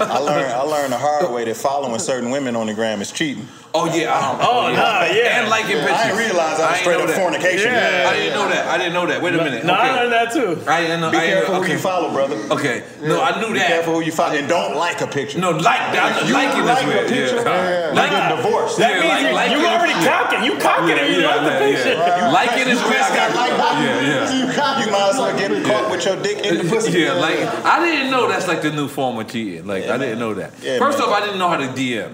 I 0.03 0.19
learned, 0.19 0.53
I 0.53 0.63
learned 0.63 0.93
the 0.93 0.99
hard 0.99 1.31
way 1.33 1.45
that 1.45 1.57
following 1.57 2.01
certain 2.01 2.31
women 2.31 2.57
on 2.57 2.67
the 2.67 2.75
gram 2.75 3.01
is 3.01 3.13
cheating. 3.13 3.47
Oh 3.75 3.87
yeah. 3.89 4.13
Um, 4.13 4.37
Oh, 4.43 4.69
nah, 4.69 5.09
yeah. 5.09 5.41
And 5.41 5.49
liking 5.49 5.81
pictures. 5.81 5.97
I 5.97 6.13
didn't 6.13 6.19
realize 6.19 6.61
I 6.61 6.67
was 6.69 6.77
ain't 6.77 6.85
straight 6.85 7.01
up 7.01 7.09
that. 7.09 7.17
fornication. 7.17 7.73
Yeah. 7.73 8.05
I 8.11 8.13
didn't 8.13 8.35
know 8.37 8.49
that. 8.49 8.67
I 8.69 8.77
didn't 8.77 8.93
know 8.93 9.07
that. 9.07 9.23
Wait 9.23 9.33
a 9.35 9.39
minute. 9.39 9.65
No, 9.65 9.73
I 9.73 9.91
learned 9.97 10.13
that 10.13 10.29
too. 10.33 10.61
I 10.69 10.83
didn't 10.83 11.01
know. 11.01 11.11
Be 11.11 11.17
I 11.17 11.27
careful 11.33 11.55
know. 11.55 11.61
who 11.61 11.65
Okay. 11.65 11.73
you 11.73 11.79
follow, 11.79 12.13
brother. 12.13 12.37
Okay. 12.53 12.85
No, 13.01 13.23
I 13.23 13.41
knew 13.41 13.49
Be 13.53 13.59
that. 13.61 13.69
careful 13.69 13.95
who 13.95 14.01
you 14.03 14.13
follow, 14.13 14.37
and 14.37 14.47
don't 14.47 14.77
like 14.77 15.01
a 15.01 15.07
picture. 15.07 15.39
No, 15.41 15.53
like 15.53 15.65
that. 15.97 16.21
You 16.29 16.35
liking 16.35 16.65
like 16.69 16.85
a 16.85 16.87
weird. 16.87 17.09
picture, 17.09 17.37
Yeah. 17.41 17.97
you 17.97 18.11
get 18.13 18.37
divorced. 18.37 18.77
That 18.77 18.93
Yeah, 18.93 19.01
means 19.01 19.13
like- 19.13 19.23
you, 19.25 19.33
liking 19.33 19.61
you 19.61 19.67
already 19.67 19.97
cocking. 20.05 20.43
You 20.45 20.53
cocking 20.61 20.97
it. 21.01 21.09
You 21.11 21.23
Yeah, 21.25 21.35
like 21.37 21.45
the 21.49 21.65
picture. 21.65 21.93
yeah. 21.97 22.31
Liking 22.31 22.69
is 22.69 22.81
weird. 22.85 23.01
I 23.01 23.17
got 23.17 23.35
like 23.35 23.53
Yeah, 23.57 24.01
yeah. 24.05 24.33
You, 24.37 24.53
got 24.53 24.85
You 24.85 24.93
might 24.93 25.09
as 25.11 25.17
well 25.17 25.33
get 25.39 25.65
caught 25.65 25.91
with 25.91 26.05
your 26.05 26.17
dick 26.21 26.45
in 26.45 26.59
the 26.61 26.65
pussy. 26.69 27.01
Yeah, 27.01 27.13
like 27.15 27.41
I 27.65 27.81
didn't 27.81 28.11
know 28.11 28.29
that's 28.29 28.47
like 28.49 28.61
the 28.61 28.71
new 28.71 28.87
form 28.89 29.19
of 29.19 29.29
cheating. 29.33 29.67
Like 29.67 29.89
I 29.89 29.97
didn't 29.97 30.19
know 30.19 30.35
that. 30.35 30.53
Yeah, 30.61 30.79
First 30.79 31.01
off, 31.01 31.09
I 31.09 31.21
didn't 31.25 31.39
know 31.39 31.49
how 31.49 31.57
to 31.57 31.69
DM, 31.69 32.13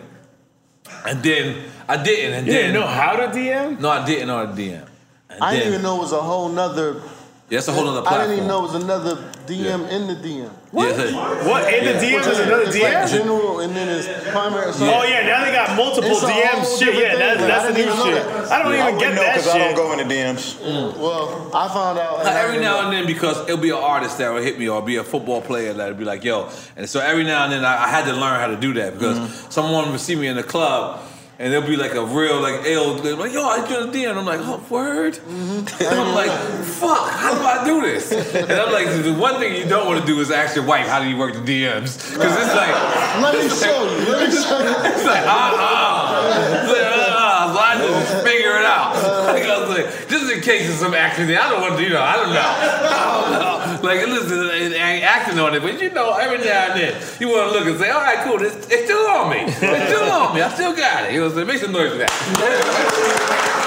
and 1.07 1.23
then 1.23 1.65
I 1.89 1.97
didn't, 2.03 2.35
and 2.35 2.47
You 2.47 2.53
then 2.53 2.63
didn't 2.73 2.81
know 2.81 2.87
how 2.87 3.13
to 3.17 3.27
DM? 3.29 3.81
no, 3.81 3.89
I 3.91 4.05
didn't 4.05 4.27
know 4.29 4.39
how 4.47 4.53
to 4.53 4.53
DM. 4.61 4.87
And 5.31 5.41
I 5.43 5.53
then, 5.53 5.61
didn't 5.61 5.73
even 5.75 5.83
know 5.83 5.97
it 5.97 6.01
was 6.01 6.13
a 6.13 6.21
whole 6.21 6.49
nother. 6.49 7.03
Yeah, 7.51 7.59
it's 7.59 7.69
a 7.69 7.73
whole 7.73 7.89
other 7.89 8.07
I 8.09 8.19
didn't 8.19 8.33
even 8.37 8.49
know 8.49 8.59
it 8.61 8.73
was 8.73 8.83
another 8.83 9.31
DM 9.49 9.89
in 9.91 10.07
the 10.07 10.15
DM. 10.15 10.51
Yeah, 10.73 11.47
What? 11.49 11.73
In 11.73 11.85
the 11.85 11.93
DM 11.93 12.21
is 12.21 12.39
another 12.39 12.63
It's 12.63 12.79
like 12.79 12.93
DM? 12.93 13.09
general, 13.09 13.61
and 13.61 13.75
then 13.75 13.89
it's 13.89 14.07
primary. 14.31 14.73
So 14.73 14.85
Oh 14.85 15.05
yeah, 15.05 15.27
now 15.27 15.45
they 15.45 15.53
got 15.53 15.77
multiple 15.77 16.11
It's 16.11 16.25
DMs. 16.25 16.79
Shit, 16.79 16.95
different 16.95 17.19
yeah, 17.19 17.35
that's, 17.35 17.41
that's 17.41 17.67
the 17.67 17.73
new 17.73 17.91
shit. 18.05 18.25
that. 18.25 18.53
I 18.53 18.63
don't 18.63 18.73
I 18.73 18.75
even 18.75 18.85
wouldn't 18.85 19.01
get 19.01 19.15
know 19.15 19.23
that 19.23 19.37
because 19.37 19.49
I 19.49 19.59
don't 19.59 19.75
go 19.75 19.93
into 19.93 20.05
DMs. 20.05 20.61
Well, 20.99 21.51
I 21.55 21.69
found 21.69 21.99
out. 21.99 22.25
Now, 22.25 22.37
every 22.37 22.61
now 22.61 22.85
and 22.85 22.93
then, 22.93 23.07
because 23.07 23.41
it'll 23.45 23.57
be 23.57 23.71
an 23.71 23.77
artist 23.77 24.19
that 24.19 24.31
will 24.31 24.43
hit 24.43 24.59
me, 24.59 24.69
or 24.69 24.83
be 24.83 24.97
a 24.97 25.05
football 25.05 25.41
player 25.41 25.73
that'll 25.73 25.97
be 25.97 26.05
like, 26.05 26.23
"Yo," 26.25 26.51
and 26.77 26.89
so 26.89 27.01
every 27.01 27.25
now 27.25 27.45
and 27.45 27.53
then 27.53 27.65
I, 27.65 27.85
I 27.85 27.89
had 27.89 28.05
to 28.05 28.13
learn 28.13 28.39
how 28.41 28.49
to 28.49 28.57
do 28.57 28.75
that 28.75 28.95
because 28.95 29.19
mm-hmm. 29.19 29.51
someone 29.51 29.91
would 29.91 30.01
see 30.01 30.15
me 30.17 30.27
in 30.27 30.37
the 30.37 30.43
club. 30.43 31.01
And 31.41 31.55
it'll 31.55 31.69
be 31.69 31.77
like 31.77 31.95
a 31.95 32.05
real 32.05 32.41
like 32.41 32.63
ill 32.67 32.95
like 32.97 33.33
yo 33.33 33.45
I 33.47 33.65
joined 33.69 33.93
the 33.93 33.99
DM 33.99 34.11
and 34.11 34.19
I'm 34.19 34.27
like 34.27 34.41
oh 34.43 34.61
word? 34.69 35.19
And 35.29 35.69
I'm 35.81 36.13
like 36.15 36.31
fuck 36.65 37.11
how 37.11 37.33
do 37.35 37.41
I 37.45 37.65
do 37.65 37.81
this? 37.81 38.11
And 38.11 38.51
I'm 38.51 38.73
like 38.73 38.87
the 39.05 39.15
one 39.15 39.39
thing 39.39 39.55
you 39.55 39.65
don't 39.69 39.87
want 39.87 40.01
to 40.01 40.07
do 40.07 40.19
is 40.21 40.33
ask 40.33 40.57
your 40.57 40.65
wife 40.67 40.89
how 40.89 41.01
do 41.01 41.09
you 41.09 41.17
work 41.17 41.35
the 41.35 41.41
DMs 41.41 42.13
because 42.13 42.35
it's 42.43 42.55
like 42.55 42.75
Let 43.23 43.35
me 43.35 43.49
show 43.49 43.85
you. 43.85 44.11
Let 44.11 44.29
me 44.29 44.35
show 44.35 44.59
you. 44.59 44.69
it's 44.91 45.05
like 45.05 45.25
ah 45.27 46.65
It's 46.65 46.73
like, 46.73 46.83
ah, 46.83 47.53
so 47.55 47.61
I 47.61 47.79
just 47.87 48.25
figure 48.27 48.57
it 48.59 48.65
out 48.65 48.95
like 49.33 49.45
I 49.45 49.61
was 49.61 49.69
like 49.69 49.77
just 50.09 50.33
in 50.33 50.41
case 50.41 50.69
of 50.71 50.77
some 50.77 50.95
accident 50.95 51.39
I 51.39 51.49
don't 51.51 51.61
want 51.61 51.77
to 51.77 51.83
you 51.83 51.91
know 51.91 52.03
I 52.03 52.17
don't 52.17 52.33
know. 52.33 52.41
I 52.43 53.71
don't 53.71 53.83
know. 53.83 53.89
Like 53.89 54.07
listen 54.07 54.39
ain't 54.75 55.05
acting 55.05 55.39
on 55.39 55.55
it 55.55 55.63
but 55.63 55.81
you 55.81 55.91
know 55.91 56.15
every 56.17 56.39
now 56.39 56.73
and 56.73 56.81
then 56.81 57.03
you 57.21 57.29
want 57.29 57.53
to 57.53 57.59
look 57.59 57.67
and 57.67 57.79
say 57.79 57.91
all 57.91 58.01
right 58.01 58.19
cool 58.25 58.41
it's, 58.43 58.57
it's 58.69 58.85
still 58.85 59.07
on 59.07 59.31
me. 59.31 59.41
It's 59.47 59.57
still 59.57 60.11
on 60.11 60.35
me. 60.35 60.43
I 60.43 60.49
still 60.55 60.75
got 60.75 61.05
it. 61.05 61.13
You 61.13 61.21
know 61.21 61.27
what 61.27 61.39
I'm 61.39 61.47
saying 61.47 61.47
make 61.49 61.59
some 61.59 61.73
noise 61.73 61.93
for 61.93 61.99
that. 61.99 63.15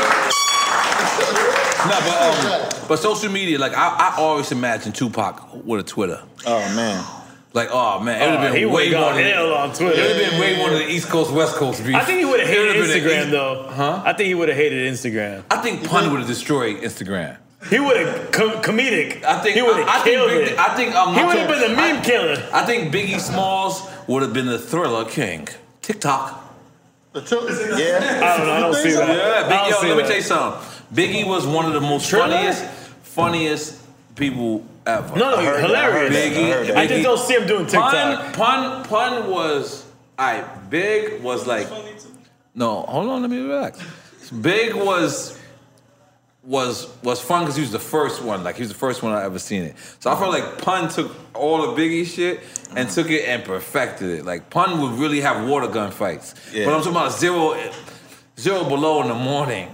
No 1.81 1.97
but 2.05 2.21
um 2.21 2.87
but 2.87 2.97
social 2.99 3.31
media 3.31 3.57
like 3.57 3.73
I, 3.73 3.87
I 4.11 4.15
always 4.17 4.51
imagine 4.51 4.91
Tupac 4.91 5.65
with 5.65 5.79
a 5.79 5.83
Twitter. 5.83 6.21
Oh 6.45 6.59
man. 6.75 7.03
Like 7.53 7.69
oh 7.71 7.99
man 7.99 8.21
it 8.21 8.25
would 8.31 8.35
Oh, 8.35 8.41
have 8.43 8.53
he 8.53 8.59
been 8.61 8.69
would 8.71 8.75
way 8.75 8.89
have 8.89 8.99
more 9.01 9.09
gone 9.09 9.15
than- 9.21 9.33
hell 9.33 9.53
on 9.53 9.73
Twitter. 9.73 10.01
it 10.01 10.07
would 10.07 10.21
have 10.21 10.31
been 10.31 10.39
way 10.39 10.57
more 10.57 10.69
than 10.69 10.79
the 10.79 10.89
East 10.89 11.09
Coast 11.09 11.31
West 11.31 11.55
Coast 11.55 11.83
beef 11.85 11.95
I 11.95 12.03
think 12.05 12.19
he 12.19 12.25
would 12.25 12.39
have 12.39 12.49
hated 12.49 12.77
would've 12.77 12.95
Instagram 12.95 13.21
East- 13.23 13.31
though. 13.31 13.67
Huh? 13.69 14.01
I 14.05 14.13
think 14.13 14.27
he 14.27 14.35
would 14.35 14.47
have 14.49 14.57
hated 14.57 14.91
Instagram. 14.93 15.43
I 15.51 15.57
think 15.57 15.87
Pun 15.87 16.09
would 16.11 16.19
have 16.19 16.27
destroyed 16.29 16.77
Instagram. 16.81 17.37
He 17.69 17.79
would 17.79 17.95
have 17.97 18.31
com- 18.31 18.61
comedic. 18.63 19.23
I 19.23 19.39
think 19.39 19.55
he 19.55 19.61
would 19.61 19.75
I, 19.75 19.83
I 19.83 19.91
have 19.97 20.03
killed 20.03 20.29
Big- 20.31 20.47
it. 20.53 20.57
I 20.59 20.75
think 20.75 20.95
um, 20.95 21.13
he 21.13 21.23
would 21.23 21.37
have 21.37 21.47
been 21.49 21.59
the 21.69 21.75
meme 21.75 21.97
I- 21.97 22.01
killer. 22.01 22.49
I 22.53 22.65
think 22.65 22.91
Biggie 22.93 23.19
Smalls 23.19 23.87
would 24.07 24.23
have 24.23 24.33
been 24.33 24.47
the 24.47 24.57
thriller 24.57 25.05
king. 25.05 25.47
TikTok. 25.83 26.39
The 27.13 27.21
till- 27.21 27.43
Yeah. 27.77 27.99
I 28.23 28.37
don't 28.37 28.47
know. 28.47 28.53
I 28.53 28.59
don't 28.61 28.73
see 28.73 28.91
that. 28.93 29.07
Yeah, 29.09 29.45
I 29.45 29.49
Big, 29.49 29.59
don't 29.59 29.69
yo, 29.69 29.81
see 29.81 29.87
let 29.89 29.97
me 29.97 30.03
tell 30.03 30.15
you 30.15 30.21
something. 30.23 30.61
Biggie 30.95 31.27
was 31.27 31.45
one 31.45 31.65
of 31.65 31.73
the 31.73 31.81
most 31.81 32.09
Thriller? 32.09 32.29
funniest, 32.31 32.63
funniest 33.03 33.75
people 34.15 34.65
ever. 34.85 35.15
No, 35.15 35.31
no, 35.31 35.37
I 35.37 35.43
that, 35.43 35.55
I 35.55 35.61
hilarious. 35.61 36.15
heard 36.15 36.33
I 36.37 36.51
heard. 36.51 36.71
I 36.71 36.87
just 36.87 37.03
don't 37.03 37.19
see 37.19 37.33
him 37.35 37.47
doing 37.47 37.65
TikTok. 37.65 38.33
Pun, 38.33 38.33
pun, 38.33 38.83
pun 38.85 39.29
was. 39.29 39.85
I 40.17 40.41
big 40.69 41.21
was 41.21 41.47
like. 41.47 41.67
No, 42.53 42.81
hold 42.83 43.09
on, 43.09 43.21
let 43.21 43.31
me 43.31 43.39
relax. 43.39 43.81
Big 44.41 44.75
was 44.75 45.37
was 46.43 46.89
was 47.03 47.21
fun 47.21 47.43
because 47.43 47.55
he 47.55 47.61
was 47.61 47.71
the 47.71 47.79
first 47.79 48.21
one. 48.23 48.43
Like 48.43 48.55
he 48.55 48.61
was 48.61 48.69
the 48.69 48.77
first 48.77 49.03
one 49.03 49.13
I 49.13 49.23
ever 49.23 49.39
seen 49.39 49.63
it. 49.63 49.75
So 49.99 50.11
I 50.11 50.15
felt 50.17 50.31
like 50.31 50.57
Pun 50.61 50.89
took 50.89 51.15
all 51.35 51.73
the 51.73 51.81
Biggie 51.81 52.05
shit 52.05 52.41
and 52.75 52.89
took 52.89 53.09
it 53.09 53.25
and 53.25 53.43
perfected 53.43 54.19
it. 54.19 54.25
Like 54.25 54.49
Pun 54.49 54.81
would 54.81 54.99
really 54.99 55.21
have 55.21 55.47
water 55.47 55.67
gun 55.67 55.91
fights. 55.91 56.33
Yeah. 56.51 56.65
But 56.65 56.73
I'm 56.73 56.79
talking 56.79 56.91
about 56.97 57.13
zero 57.13 57.57
zero 58.39 58.63
below 58.67 59.01
in 59.01 59.07
the 59.07 59.15
morning. 59.15 59.73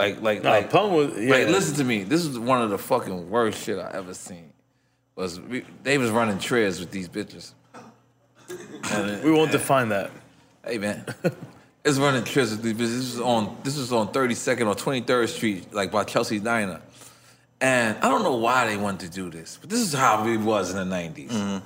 Like 0.00 0.22
like 0.22 0.42
No, 0.42 0.50
like 0.50 0.70
Pun 0.70 0.92
was- 0.94 1.18
yeah. 1.18 1.30
like 1.36 1.48
listen 1.48 1.74
to 1.76 1.84
me. 1.84 2.04
This 2.04 2.24
is 2.24 2.38
one 2.38 2.62
of 2.62 2.70
the 2.70 2.78
fucking 2.78 3.28
worst 3.28 3.62
shit 3.64 3.78
I 3.78 3.90
ever 3.92 4.14
seen. 4.14 4.52
Was 5.14 5.38
we, 5.38 5.64
they 5.82 5.98
was 5.98 6.10
running 6.10 6.38
trails 6.38 6.80
with 6.80 6.90
these 6.90 7.08
bitches. 7.08 7.52
And, 8.92 9.22
We 9.22 9.30
won't 9.30 9.52
define 9.52 9.90
that. 9.90 10.10
Hey 10.64 10.78
man, 10.78 11.04
it's 11.84 11.98
running 11.98 12.24
trips. 12.24 12.50
with 12.52 12.62
these 12.62 12.72
bitches. 12.74 12.96
This 12.98 13.12
was 13.14 13.20
on 13.20 13.56
this 13.62 13.76
was 13.76 13.92
on 13.92 14.08
32nd 14.08 14.66
or 14.66 14.74
23rd 14.74 15.28
Street, 15.28 15.72
like 15.74 15.90
by 15.92 16.04
Chelsea 16.04 16.38
Diner. 16.38 16.80
And 17.60 17.96
I 17.98 18.08
don't 18.08 18.22
know 18.22 18.36
why 18.36 18.66
they 18.68 18.78
wanted 18.78 19.00
to 19.00 19.20
do 19.20 19.28
this, 19.30 19.58
but 19.60 19.68
this 19.68 19.80
is 19.80 19.92
how 19.92 20.26
it 20.26 20.38
was 20.38 20.70
in 20.74 20.76
the 20.88 20.96
90s. 20.96 21.60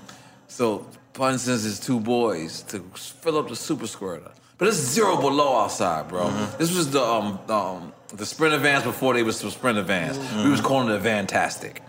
So 0.48 0.86
Pun 1.12 1.38
sends 1.38 1.62
his 1.62 1.78
two 1.78 2.00
boys 2.00 2.62
to 2.64 2.80
fill 3.22 3.38
up 3.38 3.48
the 3.48 3.54
super 3.56 3.86
squirter. 3.86 4.32
But 4.58 4.68
it's 4.68 4.76
zero 4.76 5.16
below 5.20 5.56
outside, 5.62 6.08
bro. 6.08 6.30
This 6.58 6.74
was 6.76 6.90
the 6.90 7.02
um, 7.02 7.38
um 7.48 7.92
the 8.16 8.26
sprinter 8.26 8.58
vans 8.58 8.84
before 8.84 9.14
they 9.14 9.22
was 9.22 9.40
the 9.40 9.50
sprinter 9.50 9.82
vans. 9.82 10.18
We 10.44 10.50
was 10.50 10.60
calling 10.60 10.88
it 10.88 10.96
a 10.96 11.00
fantastic, 11.00 11.82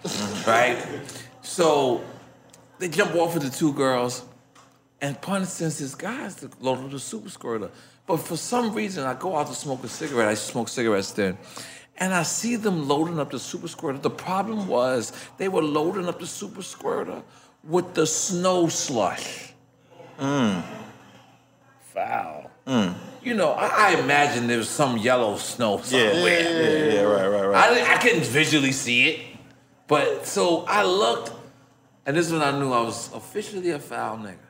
right? 0.48 0.78
So 1.42 2.04
they 2.80 2.90
jump 2.90 3.16
off 3.16 3.34
with 3.34 3.44
the 3.44 3.50
two 3.50 3.74
girls, 3.74 4.24
and 5.02 5.20
Pun 5.22 5.46
sends 5.46 5.78
his 5.78 5.96
guys 5.96 6.36
to 6.36 6.50
load 6.60 6.84
up 6.84 6.92
the 6.92 7.00
super 7.00 7.30
squirter. 7.30 7.70
But 8.08 8.18
for 8.18 8.38
some 8.38 8.74
reason, 8.74 9.06
I 9.06 9.14
go 9.16 9.36
out 9.38 9.48
to 9.48 9.54
smoke 9.54 9.84
a 9.84 9.88
cigarette. 9.88 10.28
I 10.28 10.36
smoke 10.36 10.70
cigarettes 10.70 11.12
then. 11.12 11.38
And 11.98 12.14
I 12.14 12.24
see 12.24 12.56
them 12.56 12.88
loading 12.88 13.20
up 13.20 13.32
the 13.32 13.40
super 13.40 13.68
squirter. 13.68 13.98
The 14.00 14.10
problem 14.10 14.68
was 14.68 15.14
they 15.38 15.48
were 15.48 15.64
loading 15.64 16.08
up 16.08 16.20
the 16.20 16.28
super 16.28 16.62
squirter 16.62 17.24
with 17.64 17.94
the 17.94 18.06
snow 18.06 18.68
slush. 18.68 19.54
Mmm. 20.20 20.64
Foul. 21.94 22.52
Mm. 22.68 22.96
You 23.26 23.34
know, 23.34 23.52
I, 23.54 23.90
I 23.90 24.00
imagine 24.00 24.46
there 24.46 24.60
was 24.60 24.70
some 24.70 24.98
yellow 24.98 25.36
snow 25.38 25.78
Yeah. 25.78 26.12
somewhere. 26.12 26.42
Yeah, 26.42 26.94
yeah, 26.94 27.02
right, 27.02 27.28
right, 27.28 27.46
right. 27.48 27.72
I, 27.84 27.96
I 27.96 27.98
couldn't 27.98 28.24
visually 28.26 28.72
see 28.72 29.10
it. 29.10 29.20
But 29.88 30.28
so 30.28 30.64
I 30.68 30.84
looked, 30.84 31.32
and 32.06 32.16
this 32.16 32.28
is 32.28 32.32
when 32.34 32.44
I 32.44 32.52
knew 32.58 32.72
I 32.72 32.82
was 32.82 33.12
officially 33.14 33.72
a 33.72 33.80
foul 33.80 34.18
nigga. 34.18 34.45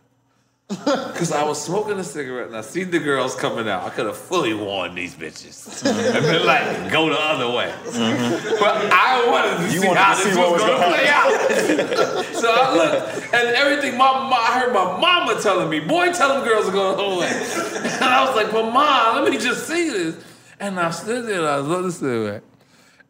Because 1.16 1.32
I 1.32 1.44
was 1.44 1.64
smoking 1.64 2.00
a 2.00 2.04
cigarette 2.04 2.48
and 2.48 2.58
I 2.58 2.62
seen 2.62 2.90
the 2.90 3.00
girls 3.00 3.36
coming 3.36 3.70
out. 3.70 3.84
I 3.84 3.90
could 3.90 4.08
have 4.08 4.18
fully 4.18 4.54
warned 4.54 4.98
these 4.98 5.14
bitches 5.14 5.86
and 5.86 6.26
been 6.26 6.46
like, 6.46 6.92
go 6.92 7.08
the 7.10 7.20
other 7.20 7.56
way. 7.56 7.72
Mm-hmm. 7.86 8.56
But 8.60 8.92
I 8.92 9.28
wanted 9.30 9.68
to 9.68 9.74
You 9.74 9.82
see 9.82 9.88
wanted 9.88 10.00
how 10.02 10.16
to 10.16 10.24
this 10.24 10.34
see 10.34 10.40
was 10.40 10.52
was 10.52 10.62
going 10.62 10.82
to 10.82 10.88
play 10.88 11.08
out. 11.08 12.26
so 12.42 12.52
I 12.52 12.76
looked, 12.76 13.34
and 13.34 13.48
everything, 13.56 13.98
my, 13.98 14.28
my, 14.28 14.38
I 14.38 14.60
heard 14.60 14.74
my 14.74 15.00
mama 15.00 15.40
telling 15.42 15.70
me, 15.70 15.80
boy, 15.80 16.12
tell 16.12 16.30
them 16.30 16.44
girls 16.44 16.66
to 16.66 16.72
go 16.72 16.96
the 16.96 17.04
other 17.04 17.20
way. 17.20 17.92
And 17.96 18.04
I 18.04 18.26
was 18.26 18.36
like, 18.36 18.52
but 18.52 18.72
mom, 18.72 19.24
let 19.24 19.32
me 19.32 19.38
just 19.38 19.68
see 19.68 19.90
this. 19.90 20.24
And 20.60 20.80
I 20.80 20.90
stood 20.92 21.28
there 21.28 21.40
and 21.40 21.48
I 21.48 21.58
looked 21.60 21.80
at 21.80 21.84
the 21.84 21.92
cigarette. 21.92 22.44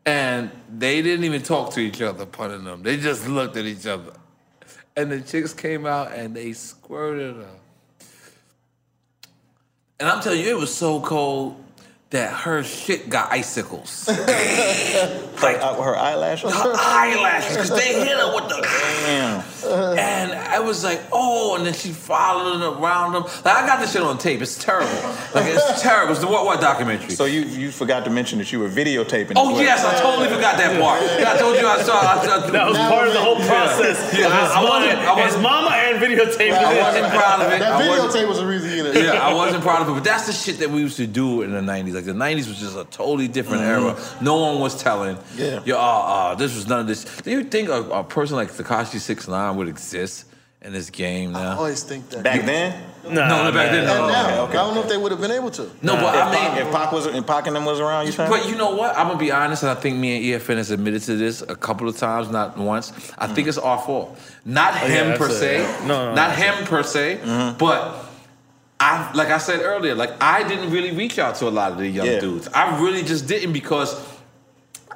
And 0.05 0.51
they 0.77 1.01
didn't 1.01 1.25
even 1.25 1.41
talk 1.41 1.71
to 1.73 1.79
each 1.79 2.01
other, 2.01 2.25
punning 2.25 2.63
them. 2.65 2.83
They 2.83 2.97
just 2.97 3.27
looked 3.27 3.57
at 3.57 3.65
each 3.65 3.87
other. 3.87 4.13
And 4.97 5.11
the 5.11 5.21
chicks 5.21 5.53
came 5.53 5.85
out 5.85 6.13
and 6.13 6.35
they 6.35 6.53
squirted 6.53 7.35
her. 7.35 7.49
And 9.99 10.09
I'm 10.09 10.21
telling 10.21 10.39
you, 10.39 10.49
it 10.49 10.57
was 10.57 10.73
so 10.73 11.01
cold 11.01 11.64
that 12.11 12.31
her 12.31 12.63
shit 12.63 13.09
got 13.09 13.31
icicles. 13.31 14.09
Like 15.43 15.57
uh, 15.59 15.75
her 15.81 15.95
eyelashes. 15.95 16.53
her 16.55 16.73
eyelashes, 16.73 17.51
because 17.57 17.69
they 17.69 17.93
hit 17.99 18.17
her 18.17 18.33
with 18.33 18.47
the. 18.47 18.61
Damn. 19.05 19.43
And 19.99 20.31
I 20.33 20.59
was 20.59 20.81
like, 20.83 21.01
oh, 21.11 21.55
and 21.57 21.65
then 21.65 21.73
she 21.73 21.89
followed 21.91 22.61
around 22.79 23.11
them. 23.13 23.23
Like, 23.23 23.45
I 23.45 23.67
got 23.67 23.79
this 23.81 23.91
shit 23.91 24.01
on 24.01 24.17
tape. 24.17 24.41
It's 24.41 24.57
terrible. 24.57 24.89
Like, 25.35 25.45
it's 25.53 25.81
terrible. 25.83 26.13
It's 26.13 26.21
the 26.21 26.27
What 26.27 26.45
What 26.45 26.61
documentary. 26.61 27.09
So 27.11 27.25
you 27.25 27.41
you 27.41 27.69
forgot 27.69 28.05
to 28.05 28.09
mention 28.09 28.39
that 28.39 28.51
you 28.53 28.59
were 28.59 28.69
videotaping. 28.69 29.33
Oh 29.35 29.51
well. 29.53 29.61
yes, 29.61 29.83
I 29.83 29.99
totally 30.01 30.29
forgot 30.29 30.57
that 30.57 30.79
part. 30.81 31.01
Yeah, 31.03 31.33
I 31.33 31.37
told 31.37 31.57
you 31.59 31.67
I 31.67 31.81
saw. 31.83 31.99
I, 31.99 32.15
I, 32.45 32.49
That 32.49 32.67
was 32.69 32.77
part 32.77 33.07
of 33.09 33.13
the 33.13 33.19
whole 33.21 33.35
process. 33.35 34.17
Yeah, 34.17 34.27
of 34.27 34.31
I- 34.31 34.41
his 34.41 34.51
I 34.51 34.63
wasn't- 34.63 34.95
mama- 34.95 35.09
I 35.09 35.11
wasn't- 35.11 35.33
his 35.35 35.43
mama 35.43 35.69
and 35.75 36.01
videotape. 36.01 36.51
I 36.53 36.81
wasn't 36.81 37.07
proud 37.13 37.41
of 37.41 37.51
it. 37.51 37.59
That 37.59 37.81
videotape 37.81 38.27
was 38.29 38.39
the 38.39 38.47
reason 38.47 38.71
you 38.71 38.85
in 38.85 38.95
it. 38.97 39.03
yeah, 39.03 39.27
I 39.27 39.33
wasn't 39.33 39.61
proud 39.63 39.81
of 39.81 39.89
it, 39.89 39.93
but 39.93 40.03
that's 40.05 40.25
the 40.27 40.33
shit 40.33 40.59
that 40.59 40.69
we 40.71 40.79
used 40.79 40.97
to 40.97 41.05
do 41.07 41.41
in 41.41 41.51
the 41.51 41.59
'90s. 41.61 41.94
Like 41.95 42.05
the 42.05 42.13
'90s 42.13 42.47
was 42.47 42.59
just 42.59 42.77
a 42.77 42.85
totally 42.85 43.27
different 43.27 43.63
era. 43.63 43.97
No 44.21 44.35
one 44.37 44.59
was 44.59 44.81
telling. 44.81 45.17
Yeah. 45.35 45.61
Yo, 45.65 45.77
uh, 45.77 45.79
uh, 45.79 46.35
this 46.35 46.53
was 46.55 46.67
none 46.67 46.81
of 46.81 46.87
this. 46.87 47.05
Do 47.21 47.31
you 47.31 47.43
think 47.43 47.69
a, 47.69 47.81
a 47.89 48.03
person 48.03 48.35
like 48.35 48.51
Tekashi 48.51 48.99
Six 48.99 49.27
Nine 49.27 49.55
would 49.57 49.67
exist 49.67 50.25
in 50.61 50.73
this 50.73 50.89
game 50.89 51.31
now? 51.31 51.51
I 51.51 51.55
always 51.55 51.83
think 51.83 52.09
that. 52.09 52.23
Back 52.23 52.45
then. 52.45 52.83
Nah, 53.05 53.27
No, 53.27 53.43
no, 53.43 53.51
back 53.51 53.69
then, 53.69 53.81
and 53.81 53.87
no. 53.87 54.07
now, 54.07 54.25
okay, 54.29 54.39
okay. 54.39 54.57
I 54.57 54.63
don't 54.65 54.73
know 54.73 54.81
if 54.81 54.89
they 54.89 54.97
would 54.97 55.11
have 55.11 55.21
been 55.21 55.29
able 55.29 55.51
to. 55.51 55.69
No, 55.83 55.95
but 55.95 56.15
If, 56.15 56.21
I 56.23 56.35
Pac, 56.35 56.53
mean, 56.57 56.65
if 56.65 56.73
Pac 56.73 56.91
was 56.91 57.05
if 57.05 57.27
Pac 57.27 57.45
and 57.45 57.55
them 57.55 57.63
was 57.63 57.79
around, 57.79 58.07
you 58.07 58.11
saying? 58.11 58.31
But 58.31 58.49
you 58.49 58.55
know 58.55 58.75
what? 58.75 58.97
I'm 58.97 59.05
gonna 59.05 59.19
be 59.19 59.31
honest, 59.31 59.61
and 59.61 59.69
I 59.69 59.75
think 59.75 59.97
me 59.97 60.33
and 60.33 60.41
EFN 60.41 60.57
has 60.57 60.71
admitted 60.71 61.03
to 61.03 61.15
this 61.15 61.43
a 61.43 61.55
couple 61.55 61.87
of 61.87 61.95
times, 61.97 62.31
not 62.31 62.57
once. 62.57 62.91
I 63.19 63.27
think 63.27 63.47
it's 63.47 63.59
our 63.59 63.77
fault. 63.77 64.19
Not 64.43 64.73
yeah, 64.73 64.87
him 64.87 65.07
that's 65.09 65.19
per 65.19 65.27
it. 65.29 65.33
se. 65.33 65.85
No, 65.85 66.09
no, 66.09 66.15
not 66.15 66.35
him 66.35 66.65
per 66.65 66.81
se. 66.81 67.19
But 67.59 68.04
I, 68.79 69.11
like 69.13 69.29
I 69.29 69.37
said 69.37 69.61
earlier, 69.61 69.95
like 69.95 70.11
I 70.21 70.47
didn't 70.47 70.69
really 70.71 70.91
reach 70.91 71.17
out 71.17 71.35
to 71.35 71.47
a 71.47 71.49
lot 71.49 71.71
of 71.71 71.77
the 71.77 71.87
young 71.87 72.05
Yeah. 72.07 72.19
dudes. 72.19 72.47
I 72.53 72.79
really 72.81 73.03
just 73.03 73.27
didn't 73.27 73.53
because. 73.53 73.95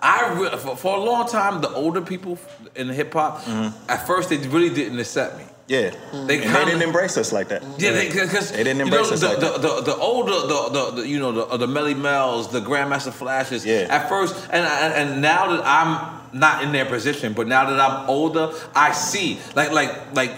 I 0.01 0.33
re- 0.33 0.57
for, 0.57 0.77
for 0.77 0.95
a 0.95 0.99
long 1.01 1.27
time, 1.27 1.59
the 1.59 1.69
older 1.71 1.99
people 1.99 2.37
in 2.75 2.87
hip 2.87 3.11
hop, 3.11 3.41
mm-hmm. 3.43 3.75
at 3.91 4.07
first 4.07 4.29
they 4.29 4.37
really 4.37 4.69
didn't 4.73 4.97
accept 4.97 5.37
me. 5.37 5.43
yeah. 5.67 5.89
They 5.89 5.97
And 6.19 6.29
they 6.29 6.39
kinda- 6.39 6.65
didn't 6.65 6.83
embrace 6.83 7.17
us 7.17 7.33
like 7.33 7.49
that. 7.49 7.63
Yeah, 7.77 7.91
because 8.01 8.51
They 8.51 8.63
didn't 8.63 8.77
you 8.77 8.83
embrace 8.85 9.07
know, 9.09 9.13
us 9.15 9.19
the, 9.19 9.27
like 9.27 9.39
the, 9.41 9.49
that. 9.57 9.61
the, 9.61 9.91
the 9.91 9.95
older, 9.97 10.31
the, 10.31 10.69
the, 10.71 11.01
the 11.01 11.07
you 11.07 11.19
know, 11.19 11.31
the, 11.33 11.57
the 11.57 11.67
Melle 11.67 11.97
Mel's, 11.97 12.47
the 12.49 12.61
Grandmaster 12.61 13.11
Flashes. 13.11 13.65
Yeah. 13.65 13.87
At 13.89 14.07
first, 14.07 14.35
and, 14.53 14.65
and 14.65 14.93
and 15.11 15.21
now 15.21 15.53
that 15.57 15.63
I'm 15.65 16.39
not 16.39 16.63
in 16.63 16.71
their 16.71 16.85
position, 16.85 17.33
but 17.33 17.47
now 17.47 17.69
that 17.69 17.77
I'm 17.79 18.09
older, 18.09 18.51
I 18.73 18.93
see 18.93 19.39
like 19.55 19.71
like 19.73 20.15
like. 20.15 20.31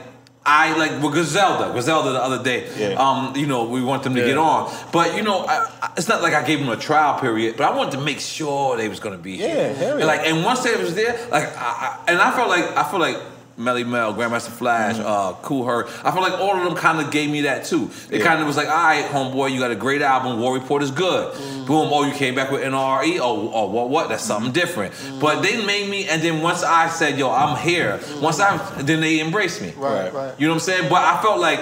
I 0.43 0.75
like 0.75 1.03
with 1.03 1.11
Griselda, 1.13 1.71
Griselda 1.71 2.13
the 2.13 2.23
other 2.23 2.41
day. 2.41 2.67
Yeah. 2.75 2.95
Um, 2.95 3.35
you 3.35 3.45
know, 3.45 3.65
we 3.65 3.81
want 3.83 4.01
them 4.01 4.15
to 4.15 4.21
Yeah. 4.21 4.27
get 4.27 4.37
on, 4.39 4.73
but 4.91 5.15
you 5.15 5.21
know, 5.21 5.45
I, 5.45 5.67
I- 5.83 5.89
it's 5.97 6.07
not 6.07 6.23
like 6.23 6.33
I 6.33 6.41
gave 6.43 6.59
them 6.59 6.69
a 6.69 6.77
trial 6.77 7.19
period, 7.19 7.57
but 7.57 7.71
I 7.71 7.75
wanted 7.75 7.91
to 7.91 8.01
make 8.01 8.19
sure 8.19 8.75
they 8.75 8.89
was 8.89 8.99
gonna 8.99 9.17
be 9.17 9.33
Yeah, 9.33 9.47
here. 9.47 9.73
hell 9.75 9.97
And 9.97 10.07
like, 10.07 10.21
and 10.25 10.43
once 10.43 10.61
they 10.63 10.75
was 10.75 10.95
there, 10.95 11.15
like, 11.31 11.55
I, 11.55 11.61
I, 11.61 11.97
and 12.11 12.19
I 12.19 12.31
felt 12.31 12.49
like 12.49 12.75
I 12.75 12.83
feel 12.89 12.99
like 12.99 13.17
Melle 13.57 13.85
Mel, 13.85 14.13
Grandmaster 14.13 14.49
Flash, 14.49 14.95
Mm-hmm. 14.95 15.05
uh, 15.05 15.33
Kool 15.41 15.65
Herc. 15.65 15.87
I 16.05 16.11
feel 16.11 16.21
like 16.21 16.33
all 16.33 16.55
of 16.57 16.63
them 16.63 16.75
kind 16.75 16.99
of 16.99 17.11
gave 17.11 17.29
me 17.29 17.41
that 17.41 17.65
too. 17.65 17.89
They 18.09 18.19
Yeah. 18.19 18.25
kind 18.25 18.41
of 18.41 18.47
was 18.47 18.57
like, 18.57 18.67
all 18.67 18.73
right, 18.73 19.05
homeboy, 19.05 19.51
you 19.51 19.59
got 19.59 19.71
a 19.71 19.75
great 19.75 20.01
album. 20.01 20.39
War 20.39 20.53
Report 20.53 20.81
is 20.83 20.91
good. 20.91 21.33
Mm-hmm. 21.33 21.65
Boom. 21.65 21.89
Oh, 21.91 22.03
you 22.05 22.13
came 22.13 22.33
back 22.33 22.49
with 22.51 22.61
NRE. 22.63 23.19
Oh, 23.21 23.51
oh, 23.53 23.67
what? 23.69 23.89
What? 23.89 24.09
That's 24.09 24.23
something 24.23 24.51
different. 24.51 24.93
Mm-hmm. 24.93 25.19
But 25.19 25.41
they 25.41 25.63
made 25.65 25.89
me, 25.89 26.07
and 26.07 26.21
then 26.21 26.41
once 26.41 26.63
I 26.63 26.87
said, 26.89 27.17
yo, 27.19 27.29
I'm 27.31 27.57
here. 27.57 27.99
Once 28.21 28.39
I, 28.39 28.57
then 28.81 29.01
they 29.01 29.19
embraced 29.19 29.61
me. 29.61 29.73
Right, 29.77 30.05
Right. 30.05 30.13
right. 30.13 30.33
You 30.39 30.47
know 30.47 30.53
what 30.53 30.61
I'm 30.61 30.65
saying? 30.65 30.89
But 30.89 31.03
I 31.03 31.21
felt 31.21 31.39
like, 31.39 31.59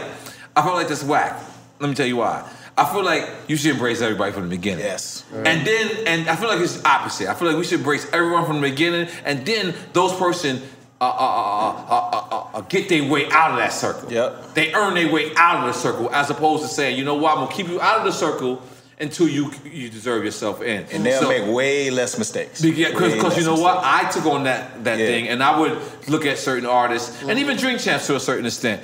I 0.55 0.61
felt 0.61 0.75
like 0.75 0.87
this 0.87 1.03
whack. 1.03 1.39
Let 1.79 1.89
me 1.89 1.95
tell 1.95 2.07
you 2.07 2.17
why. 2.17 2.47
I 2.77 2.85
feel 2.85 3.03
like 3.03 3.27
you 3.49 3.57
should 3.57 3.71
embrace 3.71 3.99
everybody 4.01 4.31
from 4.31 4.43
the 4.43 4.49
beginning. 4.49 4.85
Yes. 4.85 5.25
And 5.33 5.67
then, 5.67 5.91
and 6.07 6.29
I 6.29 6.35
feel 6.37 6.47
like 6.47 6.61
it's 6.61 6.81
opposite. 6.85 7.27
I 7.27 7.33
feel 7.33 7.49
like 7.49 7.57
we 7.57 7.65
should 7.65 7.79
embrace 7.79 8.07
everyone 8.13 8.45
from 8.45 8.61
the 8.61 8.69
beginning, 8.69 9.09
and 9.25 9.45
then 9.45 9.73
those 9.91 10.13
person 10.15 10.61
uh, 11.01 11.05
uh, 11.05 11.07
uh, 11.09 12.09
uh, 12.11 12.27
uh, 12.31 12.47
uh, 12.57 12.61
get 12.61 12.89
their 12.89 13.09
way 13.09 13.30
out 13.31 13.51
of 13.51 13.57
that 13.57 13.71
circle. 13.71 14.11
Yep. 14.11 14.53
They 14.53 14.73
earn 14.73 14.95
their 14.95 15.11
way 15.11 15.31
out 15.38 15.61
of 15.65 15.73
the 15.73 15.80
circle, 15.80 16.09
as 16.13 16.30
opposed 16.30 16.63
to 16.63 16.69
saying, 16.69 16.97
you 16.97 17.05
know 17.05 17.15
what, 17.15 17.38
I'm 17.38 17.43
gonna 17.45 17.55
keep 17.55 17.67
you 17.69 17.80
out 17.80 17.99
of 17.99 18.03
the 18.05 18.11
circle 18.11 18.61
until 18.99 19.30
you 19.30 19.51
you 19.63 19.89
deserve 19.89 20.26
yourself 20.26 20.61
in. 20.61 20.85
And 20.91 21.05
they'll 21.05 21.21
So- 21.21 21.30
make 21.30 21.45
way 21.47 21.89
less 21.89 22.17
mistakes. 22.17 22.61
because 22.61 22.73
Way 23.01 23.35
you 23.39 23.45
know 23.45 23.55
what, 23.55 23.76
mistakes. 23.81 24.07
I 24.07 24.11
took 24.11 24.26
on 24.26 24.43
that 24.43 24.84
that 24.84 24.99
Yeah. 24.99 25.05
thing, 25.05 25.27
and 25.30 25.41
I 25.41 25.57
would 25.57 25.77
look 26.09 26.26
at 26.26 26.38
certain 26.38 26.65
artists 26.67 27.23
and 27.26 27.39
even 27.39 27.55
Drink 27.55 27.80
Champs 27.80 28.07
to 28.07 28.15
a 28.15 28.19
certain 28.19 28.45
extent. 28.45 28.81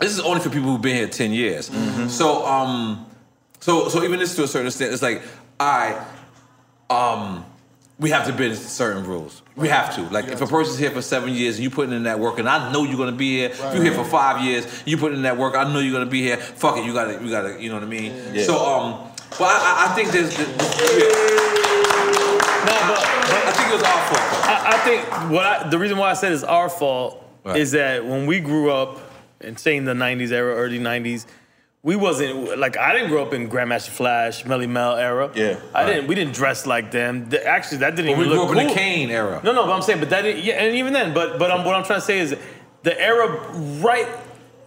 This 0.00 0.12
is 0.12 0.20
only 0.20 0.40
for 0.40 0.50
people 0.50 0.70
who've 0.70 0.82
been 0.82 0.96
here 0.96 1.08
ten 1.08 1.32
years. 1.32 1.68
So 2.08 2.46
um, 2.46 3.06
so 3.58 3.88
so 3.88 4.04
even 4.04 4.20
this 4.20 4.36
to 4.36 4.44
a 4.44 4.46
certain 4.46 4.68
extent, 4.68 4.92
it's 4.92 5.02
like 5.02 5.22
I 5.58 5.96
um. 6.90 7.44
We 7.98 8.10
have 8.10 8.26
to 8.26 8.32
bend 8.32 8.56
certain 8.56 9.04
rules. 9.06 9.42
We 9.56 9.68
have 9.68 9.94
to. 9.96 10.02
Like 10.10 10.26
if 10.28 10.40
a 10.40 10.46
person's 10.46 10.78
here 10.78 10.90
for 10.90 11.00
seven 11.02 11.32
years 11.32 11.56
and 11.56 11.64
you 11.64 11.70
putting 11.70 11.94
in 11.94 12.02
that 12.04 12.18
work, 12.18 12.38
and 12.38 12.48
I 12.48 12.72
know 12.72 12.82
you're 12.84 12.96
gonna 12.98 13.12
be 13.12 13.36
here. 13.38 13.50
If 13.50 13.74
you're 13.74 13.82
here 13.84 13.94
for 13.94 14.04
five 14.04 14.44
years, 14.44 14.66
you 14.84 14.96
put 14.96 15.12
in 15.12 15.22
that 15.22 15.36
work. 15.36 15.54
I 15.54 15.64
know 15.72 15.78
you're 15.78 15.92
gonna 15.92 16.10
be 16.10 16.22
here. 16.22 16.36
Fuck 16.36 16.76
it, 16.78 16.84
you 16.84 16.92
gotta, 16.92 17.22
you 17.24 17.30
gotta, 17.30 17.62
you 17.62 17.68
know 17.68 17.76
what 17.76 17.84
I 17.84 17.86
mean. 17.86 18.12
Yeah. 18.32 18.42
So 18.44 18.56
um, 18.64 19.10
but 19.30 19.42
I, 19.42 19.86
I- 19.86 19.92
I 19.92 19.94
think 19.94 20.10
there's, 20.10 20.36
yeah. 20.38 20.44
No, 22.64 22.72
but, 22.88 23.00
but 23.28 23.42
I 23.46 23.52
think 23.52 23.68
it 23.68 23.74
was 23.74 23.82
our 23.82 24.02
fault. 24.08 24.48
I, 24.48 24.74
I 24.74 24.78
think 24.84 25.30
what 25.30 25.44
I, 25.44 25.68
the 25.68 25.78
reason 25.78 25.98
why 25.98 26.10
I 26.10 26.14
said 26.14 26.32
it's 26.32 26.42
our 26.44 26.68
fault 26.68 27.20
Right. 27.44 27.58
is 27.58 27.72
that 27.72 28.06
when 28.06 28.24
we 28.26 28.40
grew 28.40 28.70
up 28.70 28.98
and 29.40 29.58
say 29.58 29.76
in 29.76 29.84
the 29.84 29.92
'90s 29.92 30.32
era, 30.32 30.54
early 30.54 30.78
'90s, 30.78 31.26
we 31.84 31.94
wasn't 31.96 32.58
like 32.58 32.76
I 32.78 32.92
didn't 32.94 33.10
grow 33.10 33.22
up 33.22 33.32
in 33.34 33.48
Grandmaster 33.48 33.90
Flash, 33.90 34.42
Melle 34.44 34.66
Mel 34.68 34.96
era. 34.96 35.30
Yeah, 35.34 35.60
I 35.74 35.82
right. 35.84 35.86
didn't. 35.94 36.06
We 36.08 36.14
didn't 36.16 36.34
dress 36.34 36.66
like 36.66 36.90
them. 36.90 37.28
The- 37.28 37.46
actually, 37.46 37.78
that 37.78 37.94
didn't 37.94 38.12
But 38.12 38.18
we 38.18 38.24
even 38.24 38.36
grew 38.36 38.46
look 38.46 38.50
up 38.56 38.56
in 38.62 38.66
cool. 38.66 38.74
the 38.74 38.80
Kane 38.80 39.10
era. 39.10 39.40
No, 39.44 39.52
no, 39.52 39.66
but 39.66 39.72
I'm 39.72 39.82
saying, 39.82 40.00
but 40.00 40.08
that 40.10 40.22
didn't, 40.22 40.42
yeah, 40.44 40.54
and 40.54 40.74
even 40.74 40.92
then, 40.94 41.12
but 41.14 41.38
but 41.38 41.50
I'm, 41.52 41.64
what 41.64 41.74
I'm 41.76 41.84
trying 41.84 42.00
to 42.00 42.06
say 42.06 42.18
is 42.18 42.34
the 42.82 42.98
era 43.00 43.28
right 43.80 44.08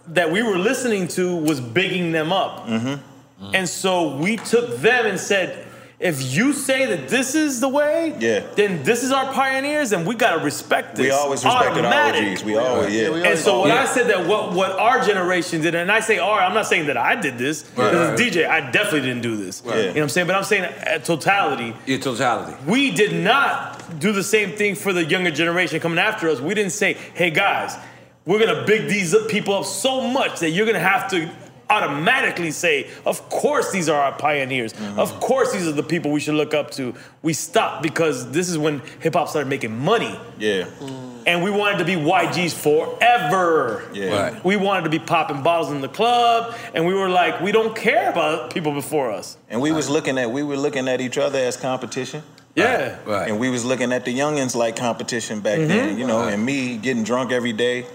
that 0.08 0.30
we 0.32 0.42
were 0.42 0.56
listening 0.56 1.08
to 1.08 1.36
was 1.36 1.60
bigging 1.60 2.12
them 2.12 2.32
up, 2.32 2.66
Mm-hmm. 2.66 3.54
and 3.54 3.68
so 3.68 4.16
we 4.16 4.36
took 4.38 4.76
them 4.78 5.04
and 5.06 5.18
said. 5.20 5.64
If 6.00 6.32
you 6.32 6.52
say 6.52 6.86
that 6.86 7.08
this 7.08 7.34
is 7.34 7.58
the 7.58 7.68
way, 7.68 8.14
Yeah. 8.20 8.42
then 8.54 8.84
this 8.84 9.02
is 9.02 9.10
our 9.10 9.32
pioneers, 9.32 9.90
and 9.90 10.06
we 10.06 10.14
gotta 10.14 10.38
respect 10.44 10.94
this. 10.94 11.06
We 11.06 11.10
always 11.10 11.44
respected 11.44 11.84
our 11.84 11.92
OGs. 12.14 12.44
We 12.44 12.56
always, 12.56 12.94
yeah. 12.94 13.02
Yeah, 13.02 13.10
we 13.10 13.24
And 13.26 13.36
so 13.36 13.62
when 13.62 13.72
Yeah. 13.72 13.82
I 13.82 13.84
said 13.86 14.06
that 14.06 14.24
what 14.26 14.52
what 14.52 14.78
our 14.78 15.04
generation 15.04 15.60
did, 15.60 15.74
and 15.74 15.90
I 15.90 15.98
say 15.98 16.18
our, 16.18 16.40
I'm 16.40 16.54
not 16.54 16.66
saying 16.68 16.86
that 16.86 16.96
I 16.96 17.16
did 17.16 17.36
this. 17.36 17.64
Because 17.64 17.94
right. 17.94 18.12
as 18.14 18.20
a 18.20 18.22
DJ, 18.22 18.46
I 18.48 18.60
definitely 18.70 19.08
didn't 19.08 19.22
do 19.22 19.36
this. 19.36 19.60
Yeah. 19.66 19.74
You 19.74 19.82
know 19.82 19.88
what 19.94 20.02
I'm 20.02 20.08
saying? 20.08 20.26
But 20.28 20.36
I'm 20.36 20.44
saying 20.44 20.64
at 20.64 21.04
totality, 21.04 21.74
Yeah, 21.84 21.98
totality. 21.98 22.54
we 22.64 22.92
did 22.92 23.12
not 23.14 23.98
do 23.98 24.12
the 24.12 24.22
same 24.22 24.52
thing 24.52 24.76
for 24.76 24.92
the 24.92 25.04
younger 25.04 25.32
generation 25.32 25.80
coming 25.80 25.98
after 25.98 26.28
us. 26.28 26.38
We 26.40 26.54
didn't 26.54 26.72
say, 26.72 26.96
hey 27.14 27.30
guys, 27.30 27.76
we're 28.24 28.38
gonna 28.38 28.62
big 28.64 28.86
these 28.88 29.16
people 29.26 29.54
up 29.54 29.64
so 29.64 30.02
much 30.02 30.38
that 30.40 30.50
you're 30.50 30.66
gonna 30.66 30.78
have 30.78 31.08
to 31.10 31.28
automatically 31.70 32.50
say, 32.50 32.88
of 33.04 33.28
course 33.28 33.70
these 33.72 33.88
are 33.88 34.00
our 34.00 34.12
pioneers. 34.12 34.72
Mm-hmm. 34.72 34.98
Of 34.98 35.20
course 35.20 35.52
these 35.52 35.66
are 35.66 35.72
the 35.72 35.82
people 35.82 36.10
we 36.10 36.20
should 36.20 36.34
look 36.34 36.54
up 36.54 36.70
to. 36.72 36.94
We 37.22 37.32
stopped 37.32 37.82
because 37.82 38.30
this 38.30 38.48
is 38.48 38.58
when 38.58 38.80
hip 39.00 39.14
hop 39.14 39.28
started 39.28 39.48
making 39.48 39.78
money. 39.78 40.18
Yeah. 40.38 40.64
Mm. 40.80 41.08
And 41.26 41.44
we 41.44 41.50
wanted 41.50 41.78
to 41.78 41.84
be 41.84 41.92
YGs 41.92 42.54
forever. 42.54 43.86
Yeah. 43.92 44.30
Right. 44.30 44.44
We 44.44 44.56
wanted 44.56 44.84
to 44.84 44.90
be 44.90 44.98
popping 44.98 45.42
bottles 45.42 45.70
in 45.70 45.82
the 45.82 45.88
club, 45.88 46.56
and 46.72 46.86
we 46.86 46.94
were 46.94 47.10
like, 47.10 47.42
we 47.42 47.52
don't 47.52 47.76
care 47.76 48.08
about 48.08 48.54
people 48.54 48.72
before 48.72 49.10
us. 49.10 49.36
And 49.50 49.60
we 49.60 49.70
was 49.70 49.90
looking 49.90 50.16
at 50.16 50.30
we 50.30 50.42
were 50.42 50.56
looking 50.56 50.88
at 50.88 51.02
each 51.02 51.18
other 51.18 51.38
as 51.38 51.56
competition. 51.56 52.22
Yeah. 52.54 52.98
Right. 53.04 53.28
And 53.28 53.38
we 53.38 53.50
was 53.50 53.64
looking 53.64 53.92
at 53.92 54.04
the 54.04 54.18
youngins 54.18 54.54
like 54.54 54.76
competition 54.76 55.40
back 55.40 55.58
mm-hmm. 55.58 55.68
then, 55.68 55.98
you 55.98 56.06
know, 56.06 56.26
and 56.26 56.44
me 56.44 56.76
getting 56.76 57.04
drunk 57.04 57.30
every 57.30 57.52
day. 57.52 57.86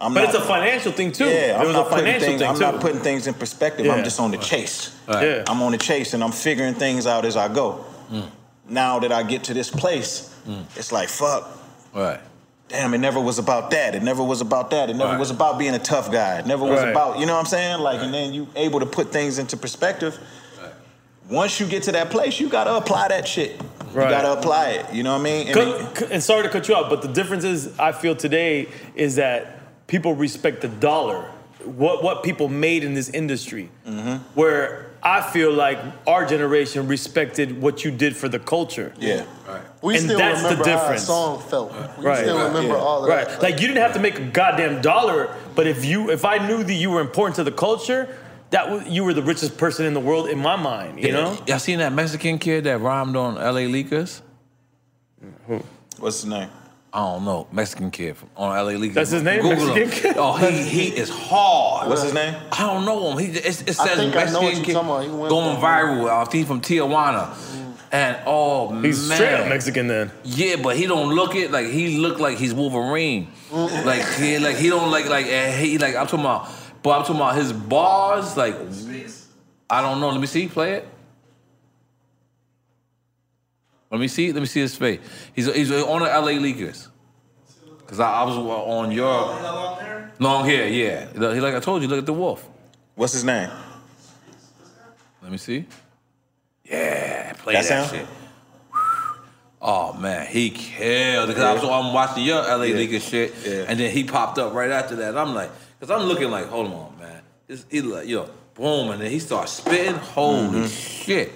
I'm 0.00 0.12
But 0.12 0.24
not, 0.24 0.34
it's 0.34 0.38
a 0.44 0.46
financial 0.46 0.92
thing 0.92 1.10
too. 1.10 1.24
yeah, 1.24 1.30
it 1.30 1.54
I'm 1.60 1.66
was 1.66 1.72
not 1.74 1.86
a 1.86 1.88
putting 1.88 2.04
financial 2.04 2.28
things, 2.28 2.40
thing 2.40 2.48
I'm 2.50 2.54
too. 2.56 2.60
not 2.60 2.80
putting 2.80 3.00
things 3.00 3.26
in 3.26 3.34
perspective. 3.34 3.86
Yeah. 3.86 3.92
I'm 3.94 4.04
just 4.04 4.20
on 4.20 4.30
the 4.30 4.36
chase. 4.38 4.94
Yeah. 5.08 5.44
I'm 5.46 5.62
on 5.62 5.72
the 5.72 5.78
chase 5.78 6.12
and 6.12 6.22
I'm 6.22 6.32
figuring 6.32 6.74
things 6.74 7.06
out 7.06 7.24
as 7.24 7.36
I 7.36 7.48
go. 7.52 7.84
Mm. 8.12 8.28
Now 8.68 8.98
that 8.98 9.10
I 9.12 9.22
get 9.22 9.44
to 9.44 9.54
this 9.54 9.70
place, 9.70 10.34
it's 10.76 10.92
like 10.92 11.08
fuck. 11.08 11.48
Right. 11.94 12.20
Damn, 12.68 12.92
it 12.94 12.98
never 12.98 13.20
was 13.20 13.38
about 13.38 13.70
that. 13.70 13.94
It 13.94 14.02
never 14.02 14.22
was 14.24 14.40
about 14.40 14.70
that. 14.70 14.90
It 14.90 14.96
never 14.96 15.12
Right. 15.12 15.18
was 15.20 15.30
about 15.30 15.56
being 15.58 15.74
a 15.74 15.78
tough 15.78 16.10
guy. 16.10 16.40
It 16.40 16.46
never 16.46 16.64
was 16.64 16.80
Right. 16.80 16.88
about, 16.90 17.18
you 17.20 17.24
know 17.24 17.34
what 17.34 17.38
I'm 17.40 17.46
saying? 17.46 17.78
Like, 17.78 18.02
and 18.02 18.12
then 18.12 18.34
you 18.34 18.48
able 18.56 18.80
to 18.80 18.86
put 18.86 19.12
things 19.12 19.38
into 19.38 19.56
perspective. 19.56 20.18
Once 21.30 21.58
you 21.58 21.66
get 21.66 21.84
to 21.84 21.92
that 21.92 22.10
place, 22.10 22.38
you 22.38 22.48
gotta 22.48 22.74
apply 22.76 23.08
that 23.08 23.26
shit. 23.26 23.60
Right. 23.92 24.04
You 24.04 24.10
gotta 24.10 24.32
apply 24.38 24.70
it. 24.70 24.92
You 24.92 25.02
know 25.04 25.12
what 25.12 25.20
I 25.20 25.24
mean? 25.24 25.46
And 25.48 25.54
Cut- 25.54 25.94
cut- 25.94 26.10
and 26.12 26.22
sorry 26.22 26.42
to 26.42 26.48
cut 26.48 26.68
you 26.68 26.76
out, 26.76 26.90
but 26.90 27.02
the 27.02 27.08
difference 27.08 27.44
is, 27.44 27.70
I 27.78 27.92
feel 27.92 28.14
today 28.14 28.68
is 28.94 29.16
that 29.16 29.55
people 29.86 30.14
respect 30.14 30.60
the 30.62 30.68
dollar, 30.68 31.22
what 31.64 32.02
what 32.02 32.22
people 32.22 32.48
made 32.48 32.84
in 32.84 32.94
this 32.94 33.08
industry. 33.08 33.70
Mm-hmm. 33.86 34.16
Where 34.34 34.90
I 35.02 35.20
feel 35.30 35.52
like 35.52 35.78
our 36.06 36.26
generation 36.26 36.88
respected 36.88 37.60
what 37.62 37.84
you 37.84 37.90
did 37.92 38.16
for 38.16 38.28
the 38.28 38.38
culture. 38.40 38.92
yeah. 38.98 39.24
Right. 39.46 39.62
We 39.82 39.94
And 39.96 40.04
still 40.04 40.18
that's 40.18 40.42
the 40.42 40.48
remember 40.48 40.64
how 40.68 40.76
a 40.76 40.80
difference. 40.80 41.04
song 41.04 41.40
felt. 41.42 41.70
We 41.98 42.04
Right. 42.04 42.18
still 42.18 42.36
Right, 42.38 42.46
remember 42.48 42.74
yeah. 42.74 42.80
all 42.82 43.04
of 43.04 43.08
Right. 43.08 43.28
that. 43.28 43.40
Like 43.42 43.60
you 43.60 43.68
didn't 43.68 43.82
have 43.82 43.92
to 43.94 44.00
make 44.00 44.18
a 44.18 44.24
goddamn 44.24 44.80
dollar, 44.82 45.32
but 45.54 45.66
if 45.68 45.84
you 45.84 46.10
if 46.10 46.24
I 46.24 46.38
knew 46.46 46.64
that 46.64 46.74
you 46.74 46.90
were 46.90 47.00
important 47.00 47.36
to 47.36 47.44
the 47.44 47.52
culture, 47.52 48.08
that 48.50 48.68
was, 48.70 48.84
you 48.88 49.04
were 49.04 49.12
the 49.14 49.22
richest 49.22 49.56
person 49.58 49.86
in 49.86 49.94
the 49.94 50.00
world 50.00 50.28
in 50.28 50.38
my 50.38 50.56
mind. 50.56 50.98
You 51.00 51.12
know. 51.12 51.38
Y'all 51.46 51.58
seen 51.60 51.78
that 51.78 51.92
Mexican 51.92 52.38
kid 52.38 52.64
that 52.64 52.80
rhymed 52.80 53.14
on 53.16 53.38
L.A. 53.38 53.66
Leakers? 53.68 54.22
Who? 55.46 55.62
What's 55.98 56.22
his 56.22 56.26
name? 56.30 56.48
I 56.92 56.98
don't 57.00 57.24
know. 57.24 57.46
Mexican 57.52 57.90
kid 57.90 58.16
from, 58.16 58.30
on 58.36 58.56
LA 58.56 58.72
Leakers. 58.72 58.94
That's 58.94 59.10
his 59.10 59.22
name, 59.22 59.42
Google 59.42 59.74
Mexican 59.74 59.82
him. 59.82 59.90
kid? 59.90 60.16
Oh, 60.18 60.32
he 60.36 60.62
he 60.62 60.96
is 60.96 61.10
hard. 61.10 61.88
What's 61.88 62.02
his 62.02 62.14
name? 62.14 62.34
I 62.52 62.66
don't 62.66 62.84
know 62.86 63.10
him. 63.10 63.18
He 63.18 63.38
it, 63.38 63.44
it 63.46 63.46
I 63.46 63.72
says 63.72 63.98
think 63.98 64.16
I 64.16 64.24
know 64.30 64.42
Mexican 64.42 64.42
what 64.42 64.54
you're 64.54 64.64
kid 64.64 64.76
about. 64.76 65.28
Going 65.28 65.56
viral. 65.58 66.08
I 66.08 66.24
think 66.24 66.34
he's 66.34 66.46
from 66.46 66.60
Tijuana. 66.60 67.34
And 67.92 68.18
oh 68.26 68.80
He's 68.82 69.08
man, 69.08 69.16
straight 69.16 69.34
up 69.34 69.48
Mexican 69.48 69.86
then. 69.86 70.10
Yeah, 70.24 70.56
but 70.56 70.76
he 70.76 70.86
don't 70.86 71.14
look 71.14 71.36
it 71.36 71.50
like 71.52 71.68
he 71.68 71.98
look 71.98 72.18
like 72.18 72.36
he's 72.36 72.52
Wolverine. 72.52 73.28
Like 73.52 74.04
he 74.14 74.38
like 74.38 74.56
he 74.56 74.68
don't 74.68 74.90
like 74.90 75.08
like 75.08 75.26
he 75.26 75.78
like 75.78 75.94
I'm 75.94 76.06
talking 76.06 76.20
about. 76.20 76.48
But 76.82 76.98
I'm 76.98 77.02
talking 77.02 77.16
about 77.16 77.36
his 77.36 77.52
bars. 77.52 78.36
Like 78.36 78.54
I 79.70 79.82
don't 79.82 80.00
know. 80.00 80.10
Let 80.10 80.20
me 80.20 80.26
see. 80.26 80.48
Play 80.48 80.74
it. 80.74 80.88
Let 83.96 84.00
me 84.02 84.08
see. 84.08 84.30
Let 84.32 84.40
me 84.40 84.46
see 84.46 84.60
his 84.60 84.76
face. 84.76 85.00
He's 85.34 85.52
he's 85.54 85.72
on 85.72 86.00
the 86.00 86.06
LA 86.06 86.32
Leakers. 86.32 86.88
Cause 87.86 87.98
I, 88.00 88.12
I 88.12 88.24
was 88.24 88.36
on 88.36 88.90
your 88.90 89.10
long 90.18 90.44
hair. 90.44 90.68
Yeah. 90.68 91.06
He 91.12 91.40
like 91.40 91.54
I 91.54 91.60
told 91.60 91.80
you. 91.82 91.88
Look 91.88 92.00
at 92.00 92.06
the 92.06 92.12
wolf. 92.12 92.46
What's 92.94 93.14
his 93.14 93.24
name? 93.24 93.48
Let 95.22 95.32
me 95.32 95.38
see. 95.38 95.66
Yeah, 96.64 97.32
play 97.34 97.54
That 97.54 97.62
that, 97.64 97.68
sound? 97.88 97.90
shit. 97.90 98.06
Oh 99.62 99.94
man, 99.94 100.26
he 100.26 100.50
killed 100.50 101.28
because 101.28 101.42
I 101.42 101.54
was 101.54 101.64
I'm 101.64 101.92
watching 101.94 102.24
your 102.24 102.42
LA 102.42 102.64
Yeah. 102.64 102.76
League 102.76 103.00
shit, 103.00 103.34
Yeah. 103.44 103.64
and 103.68 103.80
then 103.80 103.90
he 103.90 104.04
popped 104.04 104.38
up 104.38 104.52
right 104.52 104.70
after 104.70 104.96
that. 104.96 105.16
I'm 105.16 105.34
like, 105.34 105.50
because 105.80 105.90
I'm 105.98 106.06
looking 106.06 106.30
like, 106.30 106.46
hold 106.48 106.70
on, 106.72 106.98
man. 106.98 107.22
This, 107.46 107.64
he 107.70 107.80
like, 107.80 108.06
yo, 108.08 108.28
boom, 108.54 108.90
and 108.90 109.00
then 109.00 109.10
he 109.10 109.18
starts 109.20 109.52
spitting. 109.52 109.94
Holy 109.94 110.48
Mm-hmm. 110.48 110.66
shit. 110.66 111.32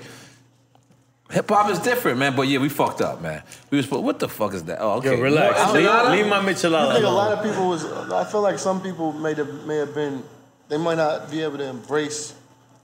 Hip 1.30 1.48
hop 1.48 1.70
is 1.70 1.78
different, 1.78 2.18
man. 2.18 2.34
But 2.34 2.42
yeah, 2.42 2.58
we 2.58 2.68
fucked 2.68 3.00
up, 3.00 3.20
man. 3.20 3.42
We 3.70 3.78
was. 3.78 3.90
What 3.90 4.18
the 4.18 4.28
fuck 4.28 4.54
is 4.54 4.64
that? 4.64 4.78
Oh, 4.80 4.98
okay. 4.98 5.16
Yo, 5.16 5.22
relax. 5.22 5.58
You 5.74 5.82
know, 5.82 5.82
Leave, 5.82 5.84
enchilada? 5.84 6.10
leave 6.10 6.26
my 6.26 6.90
I 6.90 6.92
think 6.94 7.04
a 7.04 7.08
lot 7.08 7.32
of 7.32 7.44
people 7.44 7.68
was. 7.68 7.84
I 7.84 8.24
feel 8.24 8.40
like 8.42 8.58
some 8.58 8.82
people 8.82 9.12
may 9.12 9.34
have 9.34 9.66
may 9.66 9.76
have 9.76 9.94
been. 9.94 10.22
They 10.68 10.76
might 10.76 10.96
not 10.96 11.30
be 11.30 11.42
able 11.42 11.58
to 11.58 11.64
embrace 11.66 12.34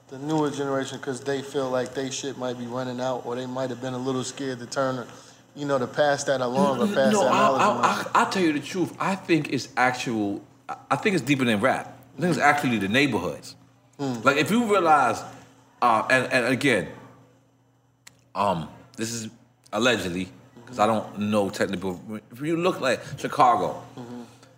the 0.09 0.19
newer 0.19 0.51
generation 0.51 0.99
because 0.99 1.21
they 1.21 1.43
feel 1.43 1.71
like 1.71 1.95
they 1.95 2.11
shit 2.11 2.39
might 2.39 2.59
be 2.59 2.67
running 2.67 3.01
out, 3.01 3.27
or 3.27 3.35
they 3.35 3.47
might 3.47 3.71
have 3.71 3.81
been 3.81 3.95
a 3.95 3.99
little 3.99 4.23
scared 4.25 4.59
to 4.61 4.67
turn, 4.67 5.07
you 5.57 5.67
know, 5.67 5.79
to 5.79 5.87
pass 5.87 6.25
that 6.25 6.41
along 6.41 6.81
or 6.81 6.87
pass 6.87 7.13
no, 7.13 7.25
that 7.25 7.33
I, 7.33 7.39
knowledge 7.39 7.61
I, 7.63 7.65
along. 7.67 7.85
I, 7.85 8.11
I'll 8.15 8.31
tell 8.31 8.43
you 8.43 8.53
the 8.53 8.61
truth. 8.61 8.95
I 9.01 9.15
think 9.17 9.53
it's 9.53 9.69
actual. 9.77 10.43
I- 10.69 10.77
I 10.91 10.97
think 10.97 11.15
it's 11.15 11.25
deeper 11.25 11.45
than 11.45 11.61
rap. 11.61 11.97
I 12.17 12.21
think 12.21 12.31
it's 12.31 12.41
actually 12.41 12.79
the 12.79 12.89
neighborhoods. 12.89 13.55
Like 13.99 14.37
if 14.37 14.51
you 14.51 14.65
realize, 14.71 15.23
uh, 15.83 16.07
and 16.11 16.33
and 16.33 16.47
again, 16.47 16.89
um, 18.37 18.69
this 18.97 19.13
is 19.13 19.29
allegedly 19.73 20.29
because 20.63 20.79
I 20.79 20.87
don't 20.87 21.19
know 21.19 21.51
technical. 21.51 22.01
If 22.31 22.41
you 22.41 22.57
look 22.57 22.81
like 22.81 23.01
Chicago, 23.19 23.83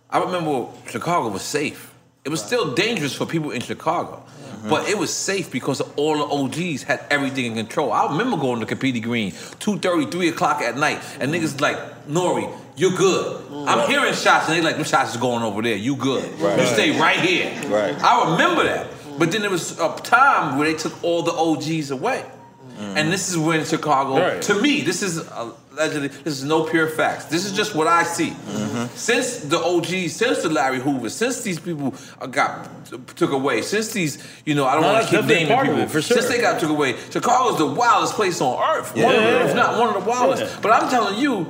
I 0.09 0.19
remember 0.19 0.67
Chicago 0.87 1.29
was 1.29 1.41
safe. 1.41 1.93
It 2.25 2.29
was 2.29 2.43
still 2.43 2.73
dangerous 2.75 3.15
for 3.15 3.25
people 3.25 3.51
in 3.51 3.61
Chicago, 3.61 4.23
but 4.67 4.89
it 4.89 4.97
was 4.97 5.11
safe 5.13 5.49
because 5.51 5.81
all 5.95 6.17
the 6.17 6.25
OGs 6.25 6.83
had 6.83 7.05
everything 7.09 7.45
in 7.45 7.55
control. 7.55 7.93
I 7.93 8.11
remember 8.11 8.37
going 8.37 8.59
to 8.59 8.65
Cabrini 8.65 9.01
Green, 9.01 9.31
2.30, 9.31 10.11
3 10.11 10.27
o'clock 10.27 10.61
at 10.61 10.75
night, 10.77 10.99
and 11.19 11.33
niggas 11.33 11.61
like, 11.61 12.07
Nore, 12.07 12.53
you're 12.75 12.91
good. 12.91 13.41
I'm 13.67 13.89
hearing 13.89 14.13
shots, 14.13 14.49
and 14.49 14.57
they 14.57 14.61
like, 14.61 14.75
them 14.75 14.83
shots 14.83 15.11
is 15.11 15.17
going 15.17 15.43
over 15.43 15.61
there. 15.61 15.75
You 15.77 15.95
good. 15.95 16.23
You 16.59 16.65
stay 16.65 16.99
right 16.99 17.19
here. 17.19 17.51
Right. 17.69 17.95
I 18.03 18.31
remember 18.31 18.63
that. 18.63 18.87
But 19.17 19.31
then 19.31 19.41
there 19.41 19.49
was 19.49 19.79
a 19.79 19.95
time 20.03 20.57
where 20.57 20.71
they 20.71 20.77
took 20.77 21.01
all 21.03 21.23
the 21.23 21.31
OGs 21.31 21.91
away. 21.91 22.25
And 22.79 23.11
this 23.11 23.29
is 23.29 23.37
when 23.37 23.65
Chicago, 23.65 24.17
Right. 24.17 24.41
to 24.43 24.53
me, 24.55 24.81
this 24.81 25.03
is 25.03 25.17
allegedly, 25.71 26.07
this 26.07 26.33
is 26.35 26.45
no 26.45 26.63
pure 26.63 26.87
facts. 26.87 27.25
This 27.25 27.45
is 27.45 27.51
just 27.51 27.75
what 27.75 27.87
I 27.87 28.03
see. 28.03 28.33
Since 28.95 29.37
the 29.39 29.59
OGs, 29.59 30.15
since 30.15 30.41
the 30.43 30.49
Larry 30.49 30.79
Hoover, 30.79 31.09
since 31.09 31.41
these 31.41 31.59
people 31.59 31.93
got 32.31 32.69
took 33.17 33.31
away, 33.31 33.61
since 33.63 33.89
these, 33.91 34.17
you 34.45 34.55
know, 34.55 34.65
I 34.65 34.73
don't 34.75 34.83
No, 34.83 34.93
want 34.93 35.07
to 35.07 35.17
keep 35.17 35.25
naming 35.25 35.47
people, 35.59 35.87
for 35.87 36.01
sure. 36.01 36.17
since 36.17 36.29
they 36.33 36.39
got 36.41 36.59
took 36.61 36.69
away, 36.69 36.95
Chicago's 37.11 37.57
the 37.57 37.65
wildest 37.65 38.13
place 38.13 38.39
on 38.39 38.57
earth. 38.77 38.95
One 38.95 39.13
of 39.13 39.21
Yeah. 39.21 39.45
if 39.49 39.55
not 39.55 39.77
one 39.77 39.89
of 39.89 39.95
the 40.03 40.09
wildest. 40.09 40.43
Yeah. 40.43 40.49
But 40.61 40.71
I'm 40.71 40.89
telling 40.89 41.19
you 41.19 41.47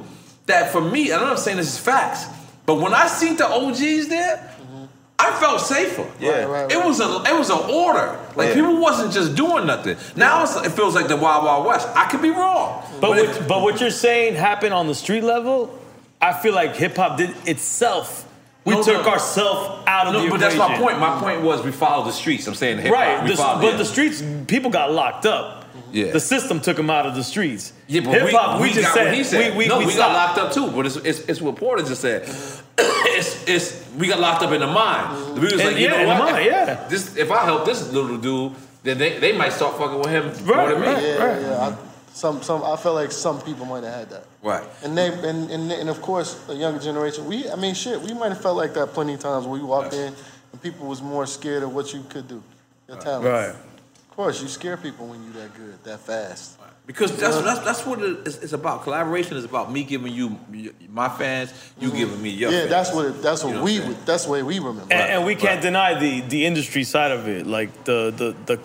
that 0.48 0.72
for 0.72 0.82
me, 0.82 1.12
and 1.12 1.22
I'm 1.22 1.30
not 1.30 1.40
saying 1.40 1.58
this 1.58 1.74
is 1.74 1.78
facts, 1.78 2.26
but 2.66 2.76
when 2.76 2.94
I 2.96 3.08
see 3.08 3.34
the 3.36 3.48
OGs 3.48 4.08
there, 4.08 4.50
I 5.22 5.38
felt 5.40 5.60
safer. 5.62 6.10
Yeah. 6.20 6.46
Right, 6.46 6.48
right, 6.64 6.72
It 6.72 6.84
was 6.84 7.00
a 7.02 7.24
it 7.30 7.38
was 7.38 7.50
an 7.50 7.60
order. 7.70 8.18
Like 8.36 8.50
Yeah. 8.50 8.54
people 8.56 8.78
wasn't 8.78 9.12
just 9.14 9.36
doing 9.36 9.68
nothing. 9.68 9.98
Now 10.16 10.44
it's, 10.44 10.56
it 10.56 10.72
feels 10.72 10.96
like 10.96 11.08
the 11.10 11.18
Wild 11.18 11.44
Wild 11.44 11.66
West. 11.66 11.88
I 11.96 12.06
could 12.10 12.22
be 12.22 12.30
wrong, 12.30 12.84
But 13.02 13.18
it- 13.18 13.28
what, 13.28 13.48
but 13.48 13.62
what 13.62 13.82
you're 13.82 13.92
saying 13.92 14.36
happened 14.36 14.74
on 14.74 14.88
the 14.88 14.96
street 14.96 15.24
level. 15.24 15.78
I 16.22 16.34
feel 16.34 16.54
like 16.54 16.76
hip 16.76 16.96
hop 16.96 17.18
did 17.18 17.34
itself. 17.46 18.26
We 18.66 18.76
No, 18.76 18.84
took 18.84 19.06
no. 19.06 19.12
ourselves 19.12 19.84
out 19.88 20.08
of 20.08 20.14
no, 20.14 20.24
the 20.24 20.30
but 20.30 20.40
that's 20.42 20.56
my 20.56 20.78
point. 20.78 21.00
My 21.00 21.20
point 21.20 21.42
was 21.42 21.64
we 21.64 21.72
followed 21.72 22.08
the 22.08 22.12
streets. 22.12 22.46
I'm 22.48 22.56
saying 22.56 22.78
hip 22.80 22.94
hop. 22.94 22.94
Right, 22.94 23.24
we 23.24 23.32
the, 23.32 23.38
followed- 23.38 23.62
but 23.62 23.72
yeah. 23.72 23.78
the 23.78 23.86
streets, 23.86 24.24
people 24.48 24.70
got 24.70 24.92
locked 24.92 25.26
up. 25.26 25.66
Yeah. 25.92 26.12
The 26.12 26.20
system 26.20 26.60
took 26.60 26.78
them 26.78 26.90
out 26.90 27.06
of 27.08 27.16
the 27.16 27.24
streets. 27.24 27.74
Yeah, 27.88 28.02
but 28.02 28.12
hip 28.22 28.32
hop, 28.32 28.60
we, 28.60 28.64
we, 28.64 28.70
we, 28.70 28.74
just 28.76 28.88
got 28.88 28.94
said, 28.96 29.06
what 29.06 29.14
he 29.16 29.24
said. 29.24 29.52
we, 29.54 29.58
we, 29.60 29.68
no, 29.68 29.80
we, 29.80 29.86
we, 29.88 29.96
got 29.96 30.12
locked 30.14 30.38
up 30.38 30.52
too. 30.54 30.70
But 30.72 30.86
it's, 30.86 30.98
it's, 30.98 31.20
it's 31.22 31.42
what 31.42 31.56
Porter 31.56 31.84
just 31.84 32.02
said. 32.02 32.30
it's, 33.18 33.48
it's 33.48 33.86
we 33.98 34.08
got 34.08 34.20
locked 34.20 34.44
up 34.44 34.52
in 34.52 34.62
the 34.62 34.68
mind. 34.68 35.36
We 35.36 35.42
was 35.42 35.54
And 35.54 35.64
like, 35.64 35.78
you 35.78 35.90
know 35.90 36.06
what? 36.08 36.20
mind, 36.20 36.46
yeah. 36.46 36.88
This 36.88 37.16
if 37.18 37.32
I 37.32 37.44
help 37.46 37.66
this 37.66 37.92
little 37.92 38.18
dude, 38.18 38.54
then 38.84 38.98
they, 38.98 39.20
they 39.20 39.32
might 39.38 39.52
start 39.54 39.78
fucking 39.78 39.98
with 40.00 40.10
him 40.10 40.26
Right, 40.46 40.70
more 40.70 40.70
than 40.70 40.82
me. 40.82 40.88
right. 40.88 41.02
Yeah, 41.04 41.40
yeah. 41.42 41.68
I, 41.68 41.76
some, 42.14 42.42
some. 42.42 42.64
I 42.64 42.76
felt 42.76 42.96
like 42.96 43.12
some 43.12 43.40
people 43.42 43.66
might 43.66 43.84
have 43.84 43.94
had 43.94 44.10
that. 44.10 44.24
Right. 44.42 44.64
And 44.84 44.98
they, 44.98 45.08
and, 45.08 45.50
and, 45.52 45.72
and 45.72 45.90
of 45.90 46.02
course, 46.02 46.36
the 46.48 46.56
younger 46.56 46.80
generation. 46.80 47.26
We, 47.26 47.50
I 47.50 47.56
mean, 47.56 47.74
shit. 47.76 48.02
We 48.02 48.14
might 48.14 48.30
have 48.30 48.42
felt 48.42 48.58
like 48.58 48.74
that 48.74 48.88
plenty 48.94 49.14
of 49.14 49.20
times 49.20 49.46
where 49.46 49.60
we 49.60 49.66
walked 49.66 49.94
in 49.94 50.14
and 50.52 50.62
people 50.62 50.88
was 50.88 51.02
more 51.02 51.26
scared 51.28 51.64
of 51.64 51.74
what 51.74 51.94
you 51.94 52.04
could 52.10 52.28
do, 52.28 52.42
your 52.88 52.98
talent. 52.98 53.26
Right. 53.26 53.50
Of 53.50 54.10
course, 54.16 54.42
you 54.42 54.48
scare 54.50 54.76
people 54.76 55.08
when 55.08 55.24
you 55.24 55.32
that 55.34 55.54
good, 55.56 55.82
that 55.86 56.00
fast. 56.02 56.59
Because 56.90 57.16
that's, 57.16 57.40
that's 57.42 57.60
that's 57.60 57.86
what 57.86 58.02
it 58.02 58.26
is, 58.28 58.38
it's 58.42 58.52
about. 58.52 58.82
Collaboration 58.82 59.38
is 59.38 59.46
about 59.46 59.72
me 59.72 59.84
giving 59.84 60.12
you 60.12 60.36
my 60.90 61.08
fans, 61.08 61.54
you 61.80 61.90
mm-hmm. 61.90 61.98
giving 61.98 62.20
me 62.20 62.32
your 62.32 62.50
Yeah, 62.52 62.62
fans. 62.62 62.70
that's 62.72 62.94
what. 62.96 63.06
It, 63.06 63.22
that's 63.22 63.44
what 63.44 63.52
You 63.52 63.56
know 63.58 63.64
we. 63.64 63.80
what 63.80 64.06
that's 64.08 64.26
the 64.26 64.32
way 64.32 64.42
we 64.42 64.58
remember. 64.58 64.92
And, 64.92 65.12
and 65.14 65.24
we 65.24 65.36
can't 65.36 65.62
deny 65.62 66.00
the 66.00 66.22
the 66.22 66.48
industry 66.48 66.84
side 66.84 67.12
of 67.12 67.28
it, 67.28 67.46
like 67.46 67.84
the 67.84 68.10
the 68.10 68.36
the, 68.48 68.60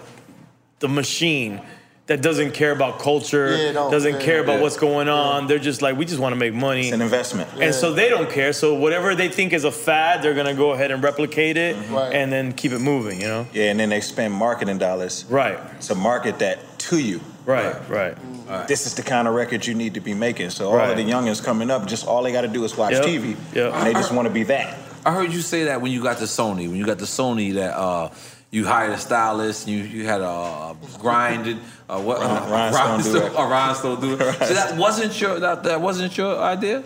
the 0.79 0.89
machine 0.89 1.61
that 2.07 2.23
doesn't 2.23 2.53
care 2.53 2.73
about 2.73 2.99
culture, 2.99 3.59
Yeah, 3.59 3.73
no, 3.73 3.91
doesn't 3.91 4.15
yeah, 4.15 4.21
care 4.21 4.41
about 4.43 4.55
yeah. 4.55 4.63
what's 4.63 4.79
going 4.79 5.11
on. 5.11 5.47
They're 5.47 5.59
just 5.59 5.83
like, 5.83 5.99
we 5.99 6.07
just 6.07 6.19
want 6.19 6.33
to 6.33 6.37
make 6.39 6.55
money. 6.55 6.85
It's 6.87 6.93
an 6.95 7.03
investment. 7.03 7.51
And 7.61 7.75
so 7.75 7.93
they 7.93 8.09
don't 8.09 8.31
care. 8.31 8.55
So 8.55 8.73
whatever 8.75 9.15
they 9.15 9.29
think 9.29 9.53
is 9.53 9.65
a 9.65 9.71
fad, 9.71 10.23
they're 10.23 10.35
gonna 10.35 10.55
go 10.55 10.71
ahead 10.71 10.91
and 10.91 11.03
replicate 11.03 11.59
it 11.59 11.77
mm-hmm. 11.77 11.95
Right. 11.95 12.15
and 12.15 12.33
then 12.33 12.53
keep 12.55 12.73
it 12.73 12.79
moving. 12.79 13.21
You 13.21 13.29
know? 13.29 13.47
Yeah, 13.53 13.71
and 13.71 13.79
then 13.79 13.91
they 13.91 14.01
spend 14.01 14.33
marketing 14.33 14.79
dollars 14.79 15.27
Right. 15.29 15.59
to 15.83 15.95
market 15.95 16.39
that 16.39 16.79
to 16.89 16.99
you. 16.99 17.21
Right. 17.47 17.77
Right. 17.89 18.67
This 18.69 18.87
is 18.87 18.95
the 18.95 19.03
kind 19.03 19.27
of 19.29 19.35
record 19.35 19.67
you 19.67 19.75
need 19.75 19.95
to 19.95 20.01
be 20.01 20.15
making. 20.15 20.51
So 20.51 20.71
all 20.71 20.77
Right. 20.77 20.91
of 20.91 20.97
the 20.97 21.05
youngins 21.05 21.43
coming 21.45 21.71
up, 21.71 21.87
just 21.87 22.07
all 22.07 22.23
they 22.23 22.33
got 22.33 22.43
to 22.43 22.49
do 22.49 22.65
is 22.65 22.77
watch 22.77 22.93
Yep. 22.93 23.05
TV, 23.05 23.37
Yep. 23.55 23.73
and 23.75 23.87
they 23.87 23.93
just 23.93 24.13
want 24.13 24.27
to 24.29 24.33
be 24.35 24.45
that. 24.45 24.77
I 25.05 25.13
heard 25.13 25.33
you 25.33 25.41
say 25.41 25.65
that 25.65 25.81
when 25.83 25.93
you 25.93 26.03
got 26.03 26.19
to 26.19 26.25
Sony. 26.25 26.67
When 26.69 26.77
you 26.77 26.85
got 26.87 26.99
to 27.01 27.05
Sony, 27.05 27.55
that 27.55 27.77
uh, 27.77 28.09
you 28.51 28.65
hired 28.67 28.93
a 28.93 28.99
stylist, 28.99 29.69
you 29.69 29.79
you 29.79 30.07
had 30.07 30.21
a 30.23 30.29
uh, 30.29 30.75
grinded 30.99 31.59
uh, 31.89 32.01
what 32.01 32.19
uh, 32.23 32.47
Rhinestone 32.49 32.89
rhinestone- 32.91 33.13
do 33.13 33.27
it. 33.27 33.33
a 33.37 33.47
rhinestone 33.47 34.01
do 34.01 34.13
it. 34.15 34.35
So 34.49 34.55
that 34.55 34.77
wasn't 34.77 35.21
your 35.21 35.41
that, 35.41 35.63
that 35.65 35.81
wasn't 35.81 36.17
your 36.17 36.39
idea. 36.39 36.83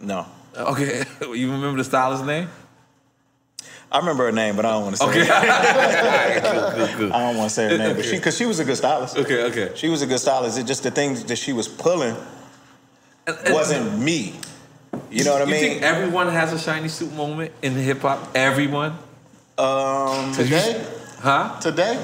No, 0.00 0.26
Okay, 0.56 1.04
you 1.20 1.52
remember 1.52 1.78
the 1.78 1.84
stylist's 1.84 2.26
name? 2.26 2.48
I 3.92 3.98
remember 3.98 4.24
her 4.24 4.32
name, 4.32 4.56
but 4.56 4.64
I 4.64 4.70
don't 4.70 4.84
want 4.84 4.96
to 4.96 5.02
say. 5.02 5.08
Okay, 5.08 5.20
It. 7.04 7.12
I 7.12 7.18
don't 7.26 7.36
want 7.36 7.50
to 7.50 7.54
say 7.54 7.68
her 7.68 7.76
name, 7.78 7.96
but 7.96 8.04
she 8.04 8.16
because 8.16 8.36
she 8.36 8.46
was 8.46 8.58
a 8.58 8.64
good 8.64 8.76
stylist. 8.76 9.16
Okay, 9.18 9.42
okay. 9.44 9.72
She 9.74 9.88
was 9.88 10.00
a 10.02 10.06
good 10.06 10.18
stylist. 10.18 10.58
It 10.58 10.64
just 10.66 10.82
the 10.82 10.90
things 10.90 11.24
that 11.24 11.36
she 11.36 11.52
was 11.52 11.68
pulling 11.68 12.16
And- 13.26 13.36
and- 13.44 13.54
wasn't 13.54 13.98
me. 13.98 14.34
You 15.10 15.24
know 15.24 15.32
what 15.32 15.42
I 15.42 15.44
mean? 15.46 15.54
You 15.54 15.60
think 15.60 15.82
everyone 15.82 16.28
has 16.30 16.52
a 16.52 16.58
shiny 16.58 16.88
suit 16.88 17.12
moment 17.14 17.52
in 17.62 17.74
hip 17.74 18.00
hop? 18.00 18.28
Everyone, 18.34 18.96
um, 19.58 20.32
Today, 20.34 20.84
huh? 21.20 21.58
today, 21.60 21.98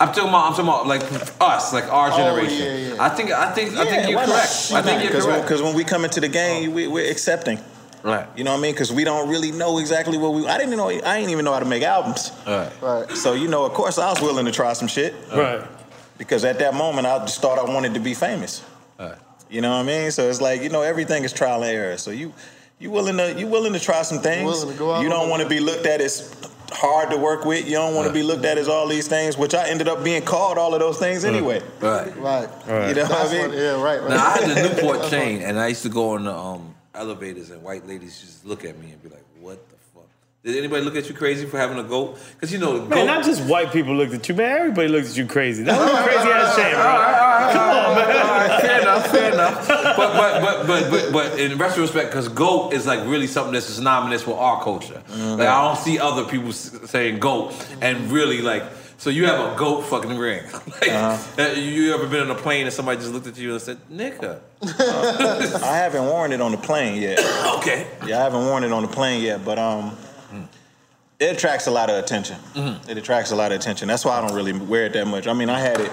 I'm 0.00 0.08
talking 0.12 0.28
about. 0.28 0.46
I'm 0.48 0.52
talking 0.54 0.64
about 0.68 0.86
like 0.88 1.02
us, 1.40 1.72
like 1.72 1.84
our 1.92 2.10
generation. 2.10 2.22
Oh, 2.22 2.36
generation. 2.40 2.88
yeah, 2.90 2.94
yeah. 2.96 3.02
I 3.04 3.08
think. 3.10 3.30
I 3.30 3.52
think. 3.52 3.76
I 3.76 3.84
think 3.84 4.08
you're 4.10 4.24
correct. 4.24 4.72
I 4.74 4.82
think 4.82 5.02
you're 5.02 5.20
correct. 5.22 5.42
because 5.42 5.62
when 5.62 5.74
we 5.74 5.84
come 5.84 6.04
into 6.04 6.20
the 6.20 6.28
game, 6.28 6.72
we, 6.72 6.86
we're 6.88 7.10
accepting. 7.10 7.58
Right. 8.02 8.26
You 8.36 8.44
know 8.44 8.52
what 8.52 8.58
I 8.58 8.62
mean? 8.62 8.72
Because 8.72 8.92
we 8.92 9.04
don't 9.04 9.28
really 9.28 9.52
know 9.52 9.78
exactly 9.78 10.18
what 10.18 10.34
we. 10.34 10.46
I 10.46 10.58
didn't 10.58 10.76
know. 10.76 10.88
I 10.88 11.18
didn't 11.18 11.30
even 11.30 11.44
know 11.44 11.52
how 11.52 11.60
to 11.60 11.64
make 11.64 11.82
albums. 11.82 12.32
Right. 12.46 12.72
right? 12.82 13.10
So 13.16 13.34
you 13.34 13.48
know, 13.48 13.64
of 13.64 13.72
course, 13.72 13.98
I 13.98 14.10
was 14.10 14.20
willing 14.20 14.44
to 14.46 14.52
try 14.52 14.72
some 14.72 14.88
shit 14.88 15.14
Right. 15.32 15.64
because 16.18 16.44
at 16.44 16.58
that 16.58 16.74
moment, 16.74 17.06
I 17.06 17.18
just 17.20 17.40
thought 17.40 17.58
I 17.58 17.64
wanted 17.64 17.94
to 17.94 18.00
be 18.00 18.14
famous. 18.14 18.64
Right. 18.98 19.16
You 19.48 19.60
know 19.60 19.70
what 19.70 19.80
I 19.80 19.82
mean? 19.84 20.10
So 20.10 20.28
it's 20.28 20.40
like 20.40 20.62
you 20.62 20.68
know, 20.68 20.82
everything 20.82 21.24
is 21.24 21.32
trial 21.32 21.62
and 21.62 21.72
error. 21.72 21.96
So 21.96 22.10
you 22.10 22.32
you 22.78 22.90
willing 22.90 23.16
to 23.18 23.38
you 23.38 23.46
willing 23.46 23.72
to 23.74 23.80
try 23.80 24.02
some 24.02 24.18
things. 24.18 24.44
Willing 24.44 24.72
to 24.72 24.78
go 24.78 24.92
out 24.92 25.02
you 25.02 25.08
don't 25.08 25.28
want 25.28 25.42
to 25.42 25.48
be 25.48 25.60
looked 25.60 25.86
at 25.86 26.00
as 26.00 26.34
hard 26.72 27.10
to 27.10 27.16
work 27.16 27.44
with. 27.44 27.66
You 27.66 27.72
don't 27.74 27.94
want 27.94 28.08
to 28.08 28.12
be 28.12 28.22
looked 28.22 28.44
at 28.44 28.58
as 28.58 28.66
all 28.66 28.88
these 28.88 29.06
things, 29.06 29.36
which 29.38 29.54
I 29.54 29.68
ended 29.68 29.88
up 29.88 30.02
being 30.02 30.22
called 30.22 30.58
all 30.58 30.74
of 30.74 30.80
those 30.80 30.98
things 30.98 31.24
anyway. 31.24 31.62
Right. 31.80 32.16
Right. 32.16 32.48
You 32.88 32.94
know 32.94 33.04
what 33.04 33.12
I 33.12 33.32
mean? 33.32 33.48
what, 33.48 33.56
yeah, 33.58 33.82
right, 33.82 34.00
right. 34.00 34.10
Now 34.10 34.26
I 34.26 34.38
had 34.38 34.50
the 34.50 34.74
Newport 34.82 35.10
chain, 35.10 35.42
and 35.42 35.60
I 35.60 35.68
used 35.68 35.82
to 35.82 35.88
go 35.90 36.14
on 36.14 36.24
the 36.24 36.34
um, 36.34 36.74
elevators, 36.94 37.50
and 37.50 37.62
white 37.62 37.86
ladies 37.86 38.20
just 38.20 38.44
look 38.44 38.64
at 38.64 38.78
me 38.78 38.90
and 38.92 39.02
be 39.02 39.08
like, 39.08 39.24
"What 39.40 39.68
the 39.68 39.76
fuck?" 39.94 40.08
Did 40.44 40.56
anybody 40.56 40.84
look 40.84 40.96
at 40.96 41.08
you 41.08 41.14
crazy 41.14 41.46
for 41.46 41.58
having 41.58 41.78
a 41.78 41.82
goat? 41.82 42.18
Because 42.32 42.52
you 42.52 42.58
know, 42.58 42.80
Man, 42.80 42.90
goat, 42.90 43.04
not 43.06 43.24
just 43.24 43.42
white 43.44 43.72
people 43.72 43.94
looked 43.94 44.12
at 44.12 44.28
you, 44.28 44.34
man. 44.34 44.58
Everybody 44.58 44.88
looked 44.88 45.08
at 45.08 45.16
you 45.16 45.26
crazy. 45.26 45.62
That's 45.62 45.80
a 45.80 46.02
crazy 46.02 46.28
ass 46.30 46.56
shame, 46.56 46.74
bro. 46.74 47.52
Come 47.52 47.70
on, 47.70 47.94
man. 47.96 48.60
fair 48.60 48.80
enough, 48.80 49.06
fair 49.10 49.32
enough. 49.32 49.68
But 49.68 49.96
but 49.96 50.40
but 50.42 50.66
but 50.66 50.90
but, 50.90 51.12
but 51.12 51.40
in 51.40 51.58
retrospect, 51.58 52.10
because 52.10 52.28
goat 52.28 52.72
is 52.72 52.86
like 52.86 53.06
really 53.06 53.26
something 53.26 53.52
that's 53.52 53.66
synonymous 53.66 54.26
with 54.26 54.36
our 54.36 54.62
culture. 54.62 55.02
Mm-hmm. 55.08 55.38
Like 55.38 55.48
I 55.48 55.62
don't 55.62 55.78
see 55.78 55.98
other 55.98 56.24
people 56.24 56.52
saying 56.52 57.20
goat 57.20 57.54
and 57.80 58.10
really 58.10 58.42
like. 58.42 58.64
So 59.02 59.10
you 59.10 59.26
have 59.26 59.40
a 59.52 59.58
goat 59.58 59.80
fucking 59.80 60.16
ring. 60.16 60.44
like, 60.80 60.90
uh, 60.90 61.54
you 61.56 61.92
ever 61.92 62.06
been 62.06 62.20
on 62.20 62.30
a 62.30 62.36
plane 62.36 62.66
and 62.66 62.72
somebody 62.72 63.00
just 63.00 63.12
looked 63.12 63.26
at 63.26 63.36
you 63.36 63.50
and 63.50 63.60
said, 63.60 63.78
"Nigga"? 63.90 64.38
I 65.60 65.76
haven't 65.76 66.06
worn 66.06 66.30
it 66.30 66.40
on 66.40 66.52
the 66.52 66.56
plane 66.56 67.02
yet. 67.02 67.18
Okay. 67.56 67.88
Yeah, 68.06 68.20
I 68.20 68.22
haven't 68.22 68.46
worn 68.46 68.62
it 68.62 68.70
on 68.70 68.82
the 68.82 68.88
plane 68.88 69.20
yet, 69.20 69.44
but 69.44 69.58
um, 69.58 69.96
it 71.18 71.36
attracts 71.36 71.66
a 71.66 71.72
lot 71.72 71.90
of 71.90 71.96
attention. 71.96 72.36
It 72.54 72.96
attracts 72.96 73.32
a 73.32 73.36
lot 73.36 73.50
of 73.50 73.58
attention. 73.58 73.88
That's 73.88 74.04
why 74.04 74.18
I 74.18 74.20
don't 74.20 74.36
really 74.36 74.52
wear 74.52 74.86
it 74.86 74.92
that 74.92 75.08
much. 75.08 75.26
I 75.26 75.32
mean, 75.32 75.50
I 75.50 75.58
had 75.58 75.80
it, 75.80 75.90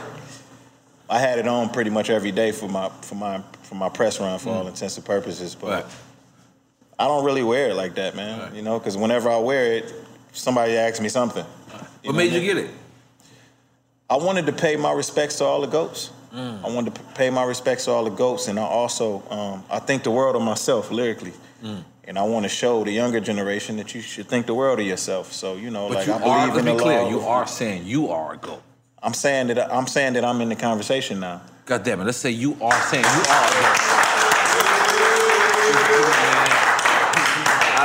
I 1.10 1.18
had 1.18 1.40
it 1.40 1.48
on 1.48 1.69
pretty 1.72 1.90
much 1.90 2.11
every 2.11 2.31
day 2.31 2.52
for 2.52 2.69
my 2.69 2.90
for 3.02 3.15
my 3.15 3.41
for 3.64 3.73
my 3.73 3.90
press 3.90 4.19
run 4.19 4.38
for 4.38 4.49
all 4.52 4.68
intents 4.68 4.98
and 4.98 5.06
purposes. 5.06 5.56
But 5.56 5.68
Right. 5.68 5.86
I 6.99 7.07
don't 7.07 7.26
really 7.26 7.44
wear 7.44 7.69
it 7.69 7.76
like 7.76 7.95
that, 7.95 8.15
man. 8.15 8.53
You 8.53 8.61
know, 8.61 8.77
because 8.77 8.98
whenever 8.98 9.31
I 9.31 9.40
wear 9.40 9.73
it, 9.73 9.94
somebody 10.31 10.77
asks 10.77 11.02
me 11.02 11.10
something. 11.10 11.45
What 12.03 12.15
made 12.15 12.34
you 12.34 12.41
get 12.41 12.57
it? 12.57 12.69
I 14.10 14.18
wanted 14.18 14.45
to 14.48 14.52
pay 14.53 14.76
my 14.76 14.91
respects 14.91 15.38
to 15.38 15.45
all 15.45 15.61
the 15.61 15.68
goats. 15.68 16.11
I 16.34 16.69
wanted 16.69 16.94
to 16.95 17.02
pay 17.15 17.30
my 17.31 17.44
respects 17.44 17.86
to 17.86 17.91
all 17.91 18.03
the 18.03 18.11
goats, 18.11 18.48
and 18.48 18.60
I 18.60 18.64
also 18.64 19.23
um, 19.31 19.64
I 19.69 19.80
think 19.80 20.03
the 20.03 20.11
world 20.11 20.36
of 20.36 20.41
myself 20.44 20.91
lyrically, 20.91 21.34
and 21.64 22.18
I 22.19 22.23
want 22.23 22.44
to 22.44 22.49
show 22.49 22.84
the 22.84 22.91
younger 22.91 23.19
generation 23.19 23.77
that 23.77 23.95
you 23.95 24.02
should 24.02 24.27
think 24.27 24.45
the 24.45 24.53
world 24.53 24.80
of 24.80 24.86
yourself. 24.86 25.31
So 25.34 25.56
you 25.56 25.69
know, 25.72 25.88
But 25.90 25.95
like 25.95 26.07
you 26.07 26.14
I 26.14 26.18
are. 26.22 26.48
believe 26.48 26.60
in 26.60 26.65
be 26.65 26.77
the 26.77 26.84
clear. 26.84 27.02
law. 27.02 27.10
You 27.10 27.22
are 27.22 27.48
saying 27.48 27.86
you 27.86 28.10
are 28.10 28.34
a 28.34 28.38
goat. 28.38 28.61
I'm 29.02 29.14
saying 29.14 29.48
that 29.48 29.73
I'm 29.73 29.88
saying 29.88 30.14
that 30.14 30.23
I'm 30.26 30.40
in 30.41 30.49
the 30.49 30.56
conversation 30.56 31.19
now. 31.19 31.41
God 31.65 31.84
damn 31.84 31.99
it. 32.02 32.06
Let's 32.06 32.18
say 32.18 32.31
you 32.31 32.56
are 32.61 32.81
saying 32.90 33.03
you 33.03 33.23
are 33.30 33.45
a 33.48 33.52
goat. 33.52 33.99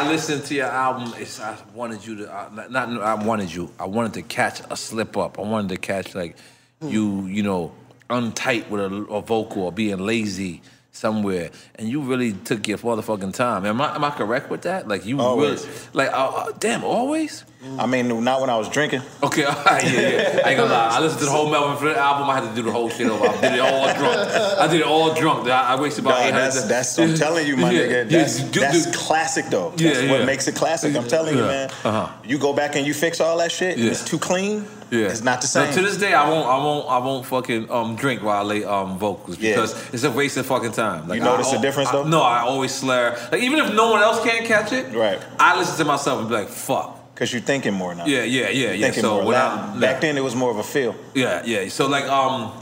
I 0.04 0.08
listened 0.08 0.44
to 0.44 0.54
your 0.54 0.66
album. 0.66 1.14
It's, 1.16 1.40
I 1.40 1.56
wanted 1.72 2.06
you 2.06 2.16
to 2.16 2.34
uh, 2.34 2.66
not. 2.68 3.00
I 3.00 3.14
wanted 3.14 3.52
you. 3.54 3.72
I 3.80 3.86
wanted 3.86 4.12
to 4.14 4.22
catch 4.22 4.60
a 4.68 4.76
slip 4.76 5.16
up. 5.16 5.38
I 5.38 5.42
wanted 5.42 5.70
to 5.70 5.78
catch 5.78 6.14
like 6.14 6.36
you. 6.82 7.26
You 7.26 7.42
know, 7.42 7.72
untight 8.10 8.68
with 8.68 8.82
a, 8.82 8.94
a 9.10 9.22
vocal 9.22 9.62
or 9.62 9.72
being 9.72 9.98
lazy 9.98 10.60
somewhere, 10.94 11.50
and 11.74 11.88
you 11.88 12.00
really 12.00 12.32
took 12.32 12.66
your 12.68 12.78
motherfucking 12.78 13.34
time. 13.34 13.66
Am 13.66 13.80
I 13.80 13.94
am 13.94 14.04
I 14.04 14.10
correct 14.10 14.48
with 14.48 14.62
that? 14.62 14.86
Like 14.88 15.04
you 15.04 15.20
Always. 15.20 15.66
really 15.66 15.78
like 15.92 16.08
uh, 16.12 16.28
uh, 16.28 16.52
damn 16.58 16.84
always. 16.84 17.44
I 17.78 17.86
mean, 17.86 18.22
not 18.24 18.42
when 18.42 18.50
I 18.50 18.58
was 18.58 18.68
drinking. 18.68 19.00
Okay, 19.22 19.44
all 19.44 19.54
right, 19.64 19.82
yeah, 19.84 19.90
yeah. 20.00 20.40
I 20.44 20.50
ain't 20.50 20.58
gonna 20.58 20.70
lie. 20.70 20.96
I 20.96 21.00
listened 21.00 21.20
to 21.20 21.24
the 21.24 21.30
whole 21.30 21.50
Melvin 21.50 21.78
Flynt 21.78 21.96
album. 21.96 22.28
I 22.28 22.34
had 22.38 22.48
to 22.50 22.54
do 22.54 22.60
the 22.62 22.70
whole 22.70 22.90
shit 22.90 23.08
over. 23.08 23.26
I 23.26 23.40
did 23.40 23.54
it 23.54 23.60
all 23.60 23.94
drunk. 23.94 24.30
I 24.60 24.66
did 24.70 24.80
it 24.80 24.86
all 24.86 25.14
drunk. 25.14 25.48
I, 25.48 25.72
I 25.74 25.80
wasted 25.80 26.04
about 26.04 26.16
Dog, 26.18 26.26
eight 26.26 26.32
hundred. 26.32 26.44
that's, 26.68 26.94
that's 26.94 26.98
I'm 26.98 27.14
telling 27.14 27.46
you, 27.46 27.56
my 27.56 27.70
Yeah, 27.70 27.80
nigga. 27.80 27.90
yeah, 28.10 28.18
That's, 28.18 28.40
do- 28.44 28.60
that's 28.60 28.84
do- 28.84 28.92
classic 28.98 29.46
though. 29.46 29.70
That's 29.70 29.82
Yeah, 29.82 30.10
what 30.10 30.20
yeah. 30.20 30.26
makes 30.26 30.46
it 30.46 30.54
classic. 30.56 30.94
I'm 30.94 31.08
telling 31.08 31.36
you, 31.38 31.42
man. 31.42 31.70
Uh-huh. 31.84 32.08
You 32.22 32.36
go 32.38 32.52
back 32.52 32.76
and 32.76 32.86
you 32.86 32.92
fix 32.92 33.18
all 33.22 33.38
that 33.38 33.50
shit, 33.50 33.78
Yeah. 33.78 33.90
it's 33.92 34.04
too 34.04 34.18
clean. 34.18 34.66
Yeah. 34.90 35.06
It's 35.08 35.22
not 35.22 35.40
the 35.40 35.46
same. 35.46 35.72
to 35.74 35.82
this 35.82 35.96
day, 35.96 36.12
I 36.14 36.28
won't, 36.28 36.46
I 36.46 36.56
won't, 36.58 36.88
I 36.88 36.98
won't 36.98 37.26
fucking 37.26 37.70
um, 37.70 37.96
drink 37.96 38.22
while 38.22 38.38
I 38.38 38.42
lay 38.42 38.64
um, 38.64 38.98
vocals 38.98 39.38
Yeah. 39.38 39.52
because 39.54 39.94
it's 39.94 40.04
a 40.04 40.10
waste 40.10 40.36
of 40.36 40.46
fucking 40.46 40.72
time. 40.72 41.08
Like, 41.08 41.18
You 41.18 41.24
notice 41.24 41.48
I, 41.52 41.56
the 41.56 41.62
difference, 41.62 41.88
I- 41.88 41.92
though? 41.92 42.04
no, 42.04 42.22
I 42.22 42.40
always 42.40 42.72
slur. 42.74 43.16
Like 43.32 43.42
even 43.42 43.58
if 43.60 43.74
no 43.74 43.90
one 43.90 44.02
else 44.02 44.22
can't 44.24 44.46
catch 44.46 44.72
it, 44.72 44.94
Right. 44.94 45.18
I 45.38 45.58
listen 45.58 45.76
to 45.78 45.84
myself 45.84 46.20
and 46.20 46.28
be 46.28 46.34
like, 46.34 46.48
fuck. 46.48 47.00
Because 47.14 47.32
you're 47.32 47.42
thinking 47.42 47.74
more 47.74 47.94
now. 47.94 48.06
Yeah, 48.06 48.24
yeah, 48.24 48.48
yeah, 48.50 48.72
yeah. 48.72 48.86
Thinking 48.86 49.02
So 49.02 49.22
more. 49.22 49.34
I, 49.34 49.76
back 49.78 50.00
then, 50.00 50.16
it 50.18 50.22
was 50.24 50.34
more 50.34 50.50
of 50.50 50.56
a 50.58 50.64
feel. 50.64 50.96
Yeah, 51.14 51.42
yeah. 51.44 51.68
So 51.68 51.86
like 51.86 52.06
um 52.06 52.52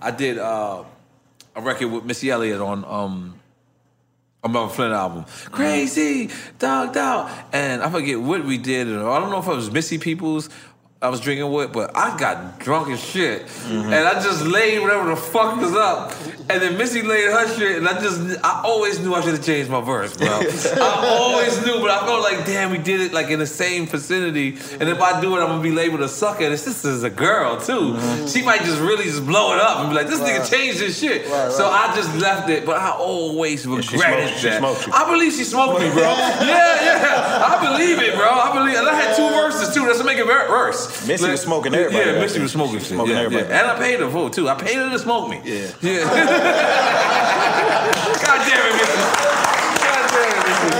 I 0.00 0.10
did 0.10 0.36
uh 0.38 0.84
a 1.56 1.60
record 1.62 1.88
with 1.88 2.04
Missy 2.04 2.30
Elliott 2.30 2.60
on 2.60 2.84
um 2.84 3.40
I'm 4.44 4.54
on 4.56 4.68
Flynt 4.70 4.92
album. 4.92 5.24
Crazy, 5.52 6.28
dogged 6.58 6.96
out. 6.96 7.30
And 7.52 7.80
I 7.82 7.88
forget 7.90 8.20
what 8.20 8.44
we 8.44 8.58
did. 8.58 8.88
I 8.88 9.20
don't 9.20 9.30
know 9.30 9.38
if 9.38 9.46
it 9.46 9.54
was 9.54 9.70
Missy 9.70 9.98
Peoples 9.98 10.50
I 11.02 11.08
was 11.08 11.18
drinking 11.20 11.50
with, 11.50 11.72
but 11.72 11.96
I 11.96 12.16
got 12.16 12.60
drunk 12.60 12.88
as 12.90 13.02
shit. 13.02 13.42
And 13.66 13.92
I 13.92 14.14
just 14.22 14.44
laid 14.46 14.78
whatever 14.80 15.10
the 15.10 15.16
fuck 15.16 15.60
was 15.60 15.74
up. 15.74 16.12
And 16.48 16.60
then 16.60 16.76
Missy 16.76 17.02
laid 17.02 17.24
her 17.24 17.48
shit, 17.56 17.78
and 17.78 17.88
I 17.88 18.00
just, 18.00 18.20
I 18.44 18.62
always 18.64 19.00
knew 19.00 19.14
I 19.14 19.20
should 19.20 19.34
have 19.34 19.44
changed 19.44 19.70
my 19.70 19.80
verse, 19.80 20.16
bro. 20.16 20.28
I 20.28 21.06
always 21.18 21.64
knew, 21.64 21.80
but 21.80 21.90
I 21.90 22.04
felt 22.06 22.22
like, 22.22 22.44
damn, 22.44 22.70
we 22.70 22.78
did 22.78 23.00
it 23.00 23.12
like 23.12 23.30
in 23.30 23.38
the 23.38 23.46
same 23.46 23.86
vicinity. 23.86 24.58
And 24.78 24.88
if 24.88 25.00
I 25.00 25.20
do 25.20 25.36
it, 25.36 25.40
I'm 25.40 25.48
gonna 25.48 25.62
be 25.62 25.70
labeled 25.72 26.02
a 26.02 26.08
sucker. 26.08 26.48
This 26.48 26.62
sister's 26.64 27.02
a 27.04 27.10
girl, 27.10 27.60
too. 27.60 27.96
She 28.28 28.42
might 28.42 28.60
just 28.62 28.80
really 28.80 29.04
just 29.04 29.24
blow 29.26 29.54
it 29.54 29.60
up 29.60 29.78
and 29.80 29.90
be 29.90 29.94
like, 29.96 30.08
this 30.08 30.20
nigga 30.20 30.48
changed 30.48 30.80
his 30.80 30.98
shit. 30.98 31.26
So 31.26 31.66
I 31.68 31.92
just 31.96 32.14
left 32.16 32.48
it, 32.50 32.64
but 32.66 32.76
I 32.76 32.90
always 32.90 33.66
regretted 33.66 34.38
smoked- 34.38 34.86
that. 34.86 34.94
I 34.94 35.10
believe 35.10 35.32
she 35.32 35.44
smoked 35.44 35.80
me, 35.80 35.90
bro. 35.90 36.02
yeah, 36.02 36.84
yeah. 36.84 37.46
I 37.48 37.76
believe 37.76 37.98
it, 37.98 38.14
bro. 38.14 38.28
I 38.28 38.52
believe 38.54 38.76
And 38.76 38.88
I 38.88 38.94
had 38.94 39.16
two 39.16 39.28
verses, 39.28 39.74
too. 39.74 39.86
That's 39.86 39.98
what 39.98 40.06
make 40.06 40.18
it 40.18 40.26
worse. 40.26 40.91
Missy 41.06 41.30
was 41.30 41.42
smoking 41.42 41.74
everybody 41.74 42.10
Yeah, 42.10 42.20
Missy 42.20 42.40
was 42.40 42.52
smoking 42.52 42.78
shit. 42.78 42.88
Smoking 42.88 43.14
yeah, 43.14 43.22
everybody. 43.22 43.48
yeah. 43.48 43.60
And 43.60 43.70
I 43.70 43.78
paid 43.78 44.00
her 44.00 44.10
for 44.10 44.26
it, 44.28 44.32
too. 44.32 44.48
I 44.48 44.54
paid 44.54 44.76
her 44.76 44.90
to 44.90 44.98
smoke 44.98 45.28
me. 45.30 45.40
Yeah. 45.44 45.70
Yeah. 45.80 46.04
God 48.22 48.40
damn 48.48 48.66
it, 48.66 48.74
Missy. 48.78 48.98
God 49.82 50.04
damn 50.10 50.38
it, 50.38 50.44
Missy. 50.48 50.70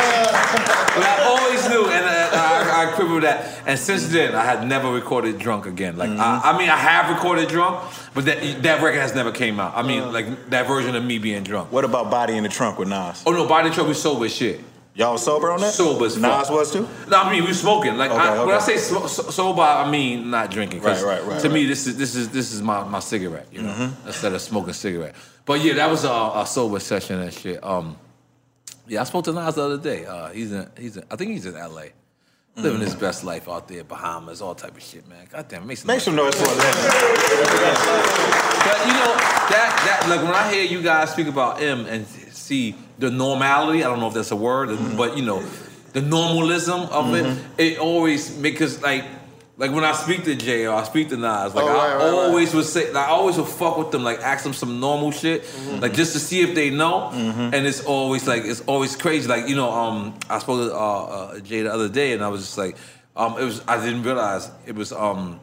But 0.94 1.04
I 1.04 1.22
always 1.24 1.68
knew, 1.68 1.86
and 1.86 2.04
I, 2.04 2.28
I, 2.32 2.84
I 2.84 3.14
with 3.14 3.22
that. 3.22 3.62
And 3.66 3.78
since 3.78 4.08
then, 4.08 4.34
I 4.34 4.44
had 4.44 4.66
never 4.66 4.92
recorded 4.92 5.38
drunk 5.38 5.66
again. 5.66 5.96
Like, 5.96 6.10
I, 6.10 6.12
mm-hmm. 6.12 6.46
I 6.46 6.58
mean, 6.58 6.68
I 6.68 6.76
have 6.76 7.14
recorded 7.14 7.48
drunk, 7.48 7.82
but 8.14 8.24
that 8.26 8.62
that 8.62 8.82
record 8.82 9.00
has 9.00 9.14
never 9.14 9.32
came 9.32 9.58
out. 9.58 9.72
I 9.74 9.82
mean, 9.82 10.02
uh. 10.02 10.10
like 10.10 10.50
that 10.50 10.66
version 10.66 10.94
of 10.94 11.04
me 11.04 11.18
being 11.18 11.44
drunk. 11.44 11.72
What 11.72 11.84
about 11.84 12.10
Body 12.10 12.36
in 12.36 12.42
the 12.42 12.48
Trunk 12.48 12.78
with 12.78 12.88
Nas? 12.88 13.22
Oh 13.26 13.32
no, 13.32 13.46
body 13.46 13.70
truck 13.70 13.86
was 13.86 14.00
sober 14.00 14.28
shit. 14.28 14.60
Y'all 14.94 15.12
was 15.12 15.24
sober 15.24 15.50
on 15.50 15.60
that? 15.60 15.72
Sober 15.72 16.04
as 16.04 16.14
fuck. 16.18 16.22
Nas 16.40 16.50
was 16.50 16.70
too? 16.72 16.86
No, 17.08 17.22
I 17.22 17.32
mean 17.32 17.42
we 17.42 17.48
were 17.48 17.54
smoking. 17.54 17.96
Like 17.96 18.10
Okay, 18.10 18.20
I, 18.20 18.44
when 18.44 18.54
I 18.54 18.58
say 18.58 18.76
so, 18.76 19.06
so, 19.06 19.22
sober, 19.30 19.62
I 19.62 19.90
mean 19.90 20.30
not 20.30 20.50
drinking. 20.50 20.82
Right, 20.82 21.02
right, 21.02 21.24
right, 21.24 21.40
To 21.40 21.48
me, 21.48 21.64
this 21.64 21.86
is 21.86 21.96
this 21.96 22.14
is 22.14 22.28
this 22.28 22.52
is 22.52 22.60
my, 22.60 22.84
my 22.84 23.00
cigarette. 23.00 23.46
You 23.50 23.62
know, 23.62 23.70
Mm-hmm. 23.72 24.06
instead 24.08 24.32
of 24.34 24.40
smoking 24.42 24.74
cigarette. 24.74 25.14
But 25.46 25.60
yeah, 25.64 25.74
that 25.74 25.88
was 25.90 26.04
a, 26.04 26.10
a 26.34 26.44
sober 26.46 26.78
session 26.78 27.20
and 27.20 27.32
shit. 27.32 27.64
Um, 27.64 27.96
yeah, 28.86 29.00
I 29.00 29.04
spoke 29.04 29.24
to 29.24 29.32
Nas 29.32 29.54
the 29.54 29.62
other 29.62 29.78
day. 29.78 30.04
Uh, 30.04 30.28
he's 30.28 30.52
in 30.52 30.68
he's 30.78 30.96
in, 30.98 31.04
I 31.10 31.16
think 31.16 31.30
he's 31.32 31.46
in 31.46 31.56
L.A. 31.56 31.92
Living 32.54 32.72
Mm-hmm. 32.72 32.82
his 32.82 32.94
best 32.94 33.24
life 33.24 33.48
out 33.48 33.66
there, 33.68 33.82
Bahamas, 33.82 34.42
all 34.42 34.54
type 34.54 34.76
of 34.76 34.82
shit, 34.82 35.08
man. 35.08 35.26
God 35.32 35.48
damn, 35.48 35.66
make 35.66 35.78
some 35.78 35.86
Make 35.86 35.96
noise. 35.96 36.04
some 36.04 36.16
noise 36.16 36.34
for 36.34 36.42
that. 36.44 37.52
But 38.66 38.86
you 38.86 38.92
know 38.92 39.14
that 39.16 39.72
that 39.86 40.06
like 40.10 40.22
when 40.22 40.34
I 40.34 40.52
hear 40.52 40.64
you 40.64 40.82
guys 40.82 41.10
speak 41.12 41.28
about 41.28 41.62
M 41.62 41.86
and 41.86 42.06
see 42.06 42.74
the 43.02 43.10
normality, 43.10 43.84
I 43.84 43.88
don't 43.88 44.00
know 44.00 44.08
if 44.08 44.14
that's 44.14 44.30
a 44.32 44.36
word, 44.36 44.68
Mm-hmm. 44.70 44.96
but 44.96 45.16
you 45.18 45.24
know 45.24 45.42
the 45.92 46.00
normalism 46.00 46.80
of 46.90 47.14
it, 47.14 47.26
it 47.58 47.78
always 47.78 48.30
because 48.30 48.80
like 48.82 49.04
like 49.58 49.70
when 49.70 49.84
I 49.84 49.92
speak 49.92 50.24
to 50.24 50.34
Jay 50.34 50.66
or 50.66 50.74
I 50.74 50.84
speak 50.84 51.10
to 51.10 51.16
Nas, 51.16 51.54
like 51.54 51.64
Oh, 51.64 51.68
I 51.68 51.72
right, 51.74 51.94
right, 51.94 52.04
right. 52.04 52.12
always 52.28 52.54
would 52.54 52.64
say, 52.64 52.90
like, 52.90 53.06
I 53.06 53.10
always 53.10 53.36
would 53.36 53.46
fuck 53.46 53.76
with 53.76 53.90
them, 53.92 54.02
like 54.02 54.18
ask 54.20 54.42
them 54.44 54.54
some 54.54 54.80
normal 54.80 55.10
shit, 55.12 55.42
Mm-hmm. 55.42 55.80
like 55.84 55.92
just 55.92 56.14
to 56.14 56.18
see 56.18 56.40
if 56.40 56.54
they 56.54 56.70
know. 56.70 57.10
And 57.52 57.66
it's 57.66 57.84
always 57.84 58.26
like 58.26 58.44
it's 58.44 58.62
always 58.62 58.96
crazy. 58.96 59.28
Like 59.28 59.48
you 59.50 59.56
know, 59.56 59.70
um, 59.70 60.14
I 60.30 60.38
spoke 60.38 60.58
to 60.68 60.74
uh, 60.74 60.78
uh, 60.78 61.40
Jay 61.40 61.60
the 61.62 61.72
other 61.72 61.88
day, 61.90 62.12
and 62.14 62.24
I 62.24 62.28
was 62.28 62.40
just 62.46 62.56
like, 62.58 62.76
um, 63.14 63.38
it 63.38 63.44
was 63.44 63.60
I 63.68 63.76
didn't 63.84 64.02
realize 64.04 64.50
it 64.66 64.74
was 64.74 64.90
um 64.92 65.38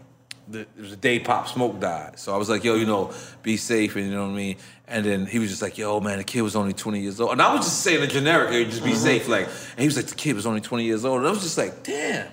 the, 0.47 0.61
it 0.61 0.81
was 0.81 0.89
the 0.89 0.95
day 1.09 1.19
Pop 1.19 1.47
Smoke 1.47 1.79
died. 1.79 2.17
So 2.17 2.33
I 2.33 2.37
was 2.37 2.49
like, 2.49 2.63
yo, 2.63 2.73
you 2.75 2.87
know, 2.87 3.13
be 3.43 3.55
safe, 3.57 3.95
and 3.95 4.05
you 4.07 4.11
know 4.15 4.25
what 4.25 4.33
I 4.33 4.43
mean. 4.43 4.57
And 4.89 5.05
then 5.05 5.25
he 5.27 5.37
was 5.37 5.49
just 5.49 5.61
like, 5.61 5.77
yo, 5.77 5.99
man, 5.99 6.17
the 6.17 6.23
kid 6.23 6.41
was 6.41 6.55
only 6.55 6.73
20 6.73 6.99
years 6.99 7.21
old. 7.21 7.31
And 7.31 7.41
I 7.41 7.53
was 7.53 7.65
just 7.65 7.81
saying 7.81 8.01
the 8.01 8.07
generic, 8.07 8.49
hey, 8.49 8.65
just 8.65 8.83
be 8.83 8.91
mm-hmm. 8.91 8.99
safe, 8.99 9.27
like. 9.27 9.45
And 9.45 9.79
he 9.79 9.85
was 9.85 9.95
like, 9.95 10.07
the 10.07 10.15
kid 10.15 10.35
was 10.35 10.47
only 10.47 10.61
20 10.61 10.83
years 10.83 11.05
old. 11.05 11.19
And 11.19 11.27
I 11.27 11.29
was 11.29 11.41
just 11.41 11.57
like, 11.57 11.83
damn. 11.83 12.27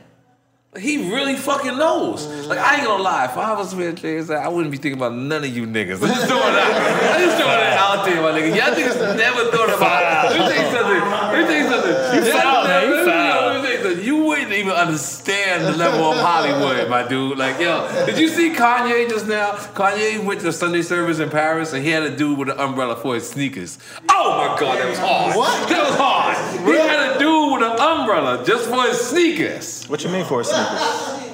Like, 0.72 0.82
he 0.82 1.10
really 1.10 1.36
fucking 1.36 1.78
knows. 1.78 2.26
Like 2.46 2.58
I 2.58 2.76
ain't 2.76 2.84
gonna 2.84 3.02
lie, 3.02 3.24
if 3.24 3.36
I 3.38 3.54
was 3.54 3.74
with 3.74 4.04
I 4.30 4.48
wouldn't 4.48 4.70
be 4.70 4.76
thinking 4.76 5.00
about 5.00 5.14
none 5.14 5.42
of 5.42 5.48
you 5.48 5.66
niggas. 5.66 6.02
I'm 6.02 6.08
just 6.08 6.28
throwing 6.28 6.52
that. 6.52 7.16
I'm 7.16 7.20
just 7.24 7.36
throwing 7.40 7.56
that 7.56 7.78
out 7.78 8.04
there, 8.04 8.20
my 8.20 8.38
nigga. 8.38 8.56
Y'all 8.56 8.76
niggas 8.76 9.16
never 9.16 9.50
thought 9.50 9.72
about. 9.72 10.32
Let 10.32 10.40
me 10.40 10.54
tell 10.54 10.64
you 10.64 10.70
something. 10.76 11.00
Let 11.00 11.32
me 11.32 11.44
tell 11.48 11.56
you 11.56 11.68
something. 11.72 12.24
You 12.24 12.32
foul, 12.32 12.64
man. 12.64 12.88
You 12.88 13.04
foul. 13.06 13.46
Let 13.48 13.62
me 13.62 13.76
tell 13.76 14.04
you 14.04 14.16
something. 14.56 14.66
You 14.66 14.72
wouldn't 14.72 14.78
even 14.78 14.88
understand 14.88 15.64
the 15.64 15.76
level 15.76 16.12
of 16.12 16.18
Hollywood, 16.18 16.88
my 16.88 17.06
dude. 17.06 17.38
Like, 17.38 17.60
yo, 17.60 17.88
did 18.06 18.18
you 18.18 18.28
see 18.28 18.50
Kanye 18.50 19.08
just 19.08 19.26
now? 19.26 19.52
Kanye 19.52 20.24
went 20.24 20.40
to 20.42 20.52
Sunday 20.52 20.82
service 20.82 21.18
in 21.18 21.30
Paris 21.30 21.72
and 21.72 21.84
he 21.84 21.90
had 21.90 22.02
a 22.02 22.16
dude 22.16 22.38
with 22.38 22.48
an 22.48 22.58
umbrella 22.58 22.96
for 22.96 23.14
his 23.14 23.28
sneakers. 23.28 23.78
Oh 24.10 24.36
my 24.38 24.58
god, 24.58 24.78
that 24.78 24.88
was 24.88 24.98
hard. 24.98 25.36
What? 25.36 25.68
That 25.68 25.88
was 25.88 25.96
hard. 25.96 26.36
He 26.66 26.72
had 26.72 27.16
a 27.16 27.18
dude 27.18 27.52
with 27.54 27.62
an 27.62 27.78
umbrella 27.78 28.44
just 28.44 28.68
for 28.68 28.82
his 28.82 29.00
sneakers. 29.00 29.84
What 29.86 30.02
you 30.04 30.10
mean 30.10 30.24
for 30.24 30.40
a 30.40 30.44
sneakers? 30.44 31.32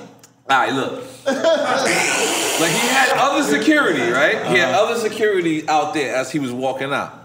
All 0.51 0.59
right, 0.59 0.73
look. 0.73 1.05
like 1.25 2.71
he 2.73 2.89
had 2.89 3.13
other 3.17 3.45
security, 3.45 4.11
right? 4.11 4.45
He 4.47 4.59
had 4.59 4.75
uh-huh. 4.75 4.85
other 4.85 5.01
security 5.01 5.67
out 5.69 5.95
there 5.95 6.17
as 6.17 6.33
he 6.33 6.41
was 6.41 6.51
walking 6.51 6.93
out, 6.93 7.22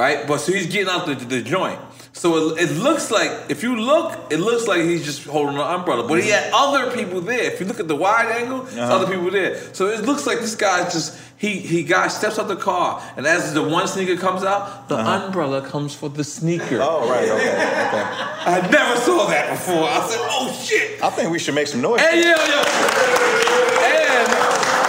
right? 0.00 0.26
But 0.26 0.38
so 0.38 0.52
he's 0.52 0.66
getting 0.66 0.88
out 0.88 1.06
the, 1.06 1.14
the 1.14 1.42
joint. 1.42 1.78
So 2.12 2.56
it, 2.56 2.70
it 2.70 2.72
looks 2.76 3.10
like, 3.10 3.30
if 3.50 3.62
you 3.62 3.76
look, 3.76 4.32
it 4.32 4.38
looks 4.38 4.66
like 4.66 4.82
he's 4.82 5.04
just 5.04 5.24
holding 5.24 5.54
an 5.54 5.60
umbrella. 5.60 6.08
But 6.08 6.24
he 6.24 6.30
had 6.30 6.50
other 6.52 6.90
people 6.90 7.20
there. 7.20 7.44
If 7.52 7.60
you 7.60 7.66
look 7.66 7.78
at 7.78 7.86
the 7.86 7.94
wide 7.94 8.30
angle, 8.40 8.62
there's 8.62 8.78
uh-huh. 8.78 8.96
other 8.96 9.06
people 9.06 9.30
there. 9.30 9.56
So 9.74 9.86
it 9.88 10.02
looks 10.04 10.26
like 10.26 10.40
this 10.40 10.56
guy 10.56 10.84
just 10.84 11.16
he 11.36 11.58
he 11.58 11.84
guy 11.84 12.08
steps 12.08 12.38
out 12.38 12.48
the 12.48 12.56
car, 12.56 13.00
and 13.16 13.26
as 13.26 13.54
the 13.54 13.62
one 13.62 13.86
sneaker 13.88 14.16
comes 14.16 14.42
out, 14.42 14.88
the 14.88 14.96
uh-huh. 14.96 15.26
umbrella 15.26 15.62
comes 15.62 15.94
for 15.94 16.10
the 16.10 16.24
sneaker. 16.24 16.80
Oh, 16.82 17.08
right, 17.08 17.28
okay, 17.30 17.48
okay. 17.48 18.04
I 18.52 18.68
never 18.70 19.00
saw 19.00 19.26
that 19.28 19.48
before. 19.50 19.84
I 19.88 20.00
said, 20.08 20.18
oh 20.20 20.52
shit. 20.52 21.02
I 21.02 21.08
think 21.10 21.30
we 21.30 21.38
should 21.38 21.54
make 21.54 21.68
some 21.68 21.80
noise. 21.80 22.00
Hey, 22.00 22.20
yo, 22.20 22.28
yo. 22.28 22.60
And 23.88 24.26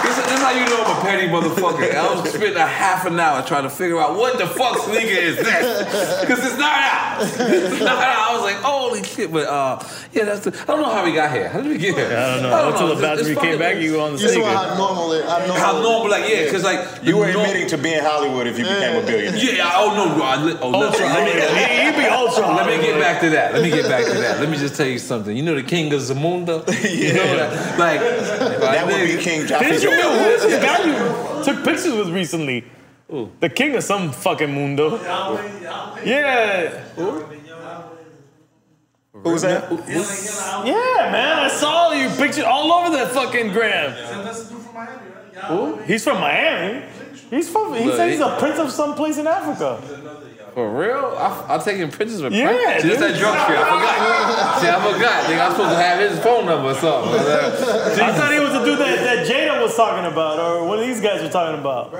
this, 0.04 0.16
this 0.16 0.32
is 0.36 0.41
how 0.41 0.41
you 0.58 0.64
know 0.66 0.82
I'm 0.84 0.96
a 0.98 1.00
petty 1.02 1.28
motherfucker. 1.28 1.94
I 1.94 2.14
was 2.14 2.28
spending 2.30 2.56
a 2.56 2.66
half 2.66 3.06
an 3.06 3.18
hour 3.18 3.42
trying 3.42 3.64
to 3.64 3.70
figure 3.70 3.98
out 4.00 4.16
what 4.16 4.38
the 4.38 4.46
fuck 4.46 4.78
sneaker 4.78 5.06
is 5.08 5.36
this. 5.36 6.20
Because 6.20 6.44
it's 6.44 6.58
not 6.58 6.72
out. 6.78 7.18
It's 7.22 7.80
not 7.80 7.98
out. 7.98 8.30
I 8.30 8.34
was 8.34 8.42
like, 8.42 8.56
holy 8.56 9.02
shit. 9.04 9.32
But 9.32 9.46
uh, 9.46 9.82
yeah, 10.12 10.24
that's 10.24 10.44
the, 10.44 10.52
I 10.62 10.64
don't 10.66 10.80
know 10.82 10.90
how 10.92 11.04
we 11.04 11.12
got 11.12 11.32
here. 11.32 11.48
How 11.48 11.60
did 11.60 11.68
we 11.70 11.78
get 11.78 11.94
here? 11.96 12.06
I 12.06 12.34
don't 12.34 12.42
know. 12.42 12.68
Until 12.72 12.86
the 12.88 12.92
It's- 12.94 13.02
battery 13.16 13.32
it's 13.32 13.40
came 13.40 13.58
back, 13.58 13.76
you 13.78 13.92
were 13.94 14.00
on 14.00 14.14
the 14.16 14.20
You 14.22 14.28
saw 14.28 14.34
sneaker. 14.34 14.48
how 14.48 14.74
normal 14.76 15.12
it. 15.12 15.24
How 15.24 15.38
normal. 15.38 15.56
How 15.56 15.72
normal, 15.82 16.10
like, 16.10 16.28
yeah, 16.30 16.44
because 16.44 16.64
like. 16.64 16.80
You 17.02 17.16
were 17.16 17.26
the 17.32 17.40
admitting 17.40 17.68
to 17.68 17.78
being 17.78 18.00
Hollywood 18.02 18.46
if 18.46 18.58
you 18.58 18.64
became 18.64 19.02
a 19.02 19.06
billionaire. 19.06 19.36
Yeah, 19.56 19.66
I- 19.66 19.72
oh 19.76 19.94
no, 20.16 20.22
I, 20.22 20.36
li- 20.42 20.56
oh, 20.60 20.70
let, 20.70 20.92
Ultra 20.92 21.06
let 21.06 21.24
me, 21.26 21.86
You 21.86 22.02
be 22.02 22.08
ultra 22.08 22.46
Let 22.54 22.66
me 22.66 22.84
get 22.84 22.98
back 23.00 23.20
to 23.22 23.30
that. 23.30 23.54
Let 23.54 23.62
me 23.62 23.70
get 23.70 23.88
back 23.88 24.04
to 24.06 24.12
that. 24.14 24.40
Let 24.40 24.48
me 24.48 24.56
just 24.56 24.74
tell 24.76 24.86
you 24.86 24.98
something. 24.98 25.36
You 25.36 25.42
know 25.42 25.54
the 25.54 25.62
king 25.62 25.92
of 25.92 26.00
Zamunda? 26.00 26.62
You 27.02 27.14
know 27.14 27.36
that? 27.36 27.78
Like, 27.78 28.00
That 28.00 28.86
would 28.86 28.94
be 29.16 29.22
King 29.22 29.46
Jaffe 29.46 29.68
Did 29.68 29.82
you 29.82 29.90
know 29.90 30.10
who's 30.42 30.52
this 30.52 30.62
guy 30.64 30.84
you 30.84 31.44
took 31.44 31.64
pictures 31.64 31.94
with 31.94 32.08
recently? 32.10 32.64
The 33.40 33.50
king 33.50 33.74
of 33.76 33.84
some 33.84 34.10
fucking 34.12 34.52
mundo. 34.52 34.96
Yeah. 36.04 36.84
Who? 36.96 37.24
Who's 39.12 39.42
that? 39.42 39.70
Yeah, 40.66 41.10
man. 41.12 41.38
I 41.40 41.48
saw 41.48 41.92
you 41.92 42.08
pictures 42.10 42.44
all 42.44 42.72
over 42.72 42.96
that 42.96 43.12
fucking 43.12 43.52
gram. 43.52 43.92
Who? 45.48 45.76
He's 45.82 46.02
from 46.04 46.20
Miami. 46.20 46.86
He's 47.32 47.48
from. 47.48 47.72
He 47.74 47.84
Look, 47.86 47.96
said 47.96 48.10
he's 48.10 48.18
he- 48.18 48.24
a 48.24 48.36
prince 48.38 48.58
of 48.58 48.70
some 48.70 48.94
place 48.94 49.16
in 49.18 49.26
Africa. 49.26 49.80
For 50.54 50.68
real? 50.70 51.16
I, 51.16 51.46
I'm 51.48 51.60
taking 51.62 51.90
pictures 51.90 52.20
with 52.20 52.34
Yeah, 52.34 52.48
Prince. 52.52 52.82
See, 52.82 52.88
that's 52.90 53.00
dude. 53.00 53.10
that 53.14 53.18
drunk 53.18 53.38
shit. 53.48 53.56
I 53.56 53.64
forgot. 53.64 54.60
See, 54.60 54.68
I 54.68 54.92
forgot. 54.92 55.24
Nigga, 55.24 55.42
I'm 55.46 55.50
supposed 55.52 55.70
to 55.70 55.76
have 55.82 55.98
his 56.10 56.18
phone 56.20 56.44
number 56.44 56.68
or 56.68 56.74
something. 56.74 57.14
I 58.04 58.12
thought 58.12 58.32
he 58.34 58.38
was 58.38 58.52
the 58.52 58.62
dude 58.62 58.78
that, 58.78 58.96
that 59.02 59.26
Jada 59.26 59.62
was 59.62 59.74
talking 59.74 60.04
about, 60.12 60.38
or 60.38 60.66
one 60.68 60.78
of 60.78 60.84
these 60.86 61.00
guys 61.00 61.22
were 61.22 61.30
talking 61.30 61.58
about. 61.58 61.94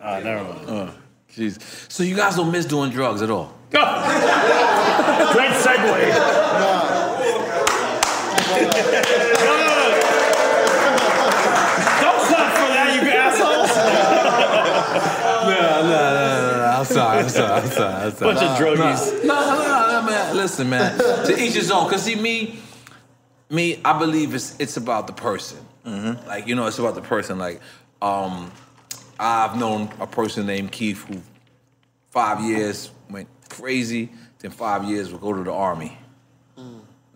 Ah, 0.00 0.18
never 0.18 0.42
mind. 0.66 0.90
Jeez. 1.32 1.60
So 1.92 2.02
you 2.02 2.16
guys 2.16 2.34
don't 2.34 2.50
miss 2.50 2.64
doing 2.66 2.90
drugs 2.90 3.22
at 3.22 3.30
all? 3.30 3.54
Great 3.70 5.52
segue. 5.62 7.16
Don't 10.86 12.20
clap 12.28 12.50
for 12.54 12.68
that, 12.74 12.88
you 12.94 13.02
assholes. 13.10 13.72
No, 15.46 15.82
no, 15.82 15.90
no, 15.90 16.58
no. 16.60 16.65
I'm 16.76 16.84
sorry. 16.84 17.18
I'm 17.20 17.28
sorry. 17.28 17.62
I'm 17.62 17.70
sorry. 17.70 17.94
I'm 18.04 18.12
sorry. 18.12 18.34
Bunch 18.34 18.46
of 18.46 18.58
druggies. 18.58 19.24
No, 19.24 19.34
no, 19.34 19.56
no, 19.62 20.00
no, 20.00 20.06
man. 20.06 20.36
Listen, 20.36 20.68
man. 20.68 20.98
To 20.98 21.32
each 21.42 21.54
his 21.54 21.70
own. 21.70 21.88
Cause 21.88 22.02
see, 22.02 22.14
me, 22.16 22.58
me, 23.48 23.80
I 23.84 23.98
believe 23.98 24.34
it's 24.34 24.54
it's 24.58 24.76
about 24.76 25.06
the 25.06 25.12
person. 25.12 25.58
Like 26.26 26.46
you 26.48 26.54
know, 26.54 26.66
it's 26.66 26.78
about 26.78 26.94
the 26.96 27.00
person. 27.02 27.38
Like, 27.38 27.60
um, 28.02 28.50
I've 29.20 29.56
known 29.56 29.88
a 30.00 30.06
person 30.06 30.46
named 30.46 30.72
Keith 30.72 31.04
who 31.04 31.22
five 32.10 32.40
years 32.40 32.90
went 33.08 33.28
crazy. 33.48 34.10
Then 34.40 34.50
five 34.50 34.84
years 34.84 35.12
would 35.12 35.20
go 35.20 35.32
to 35.32 35.42
the 35.42 35.52
army. 35.52 35.96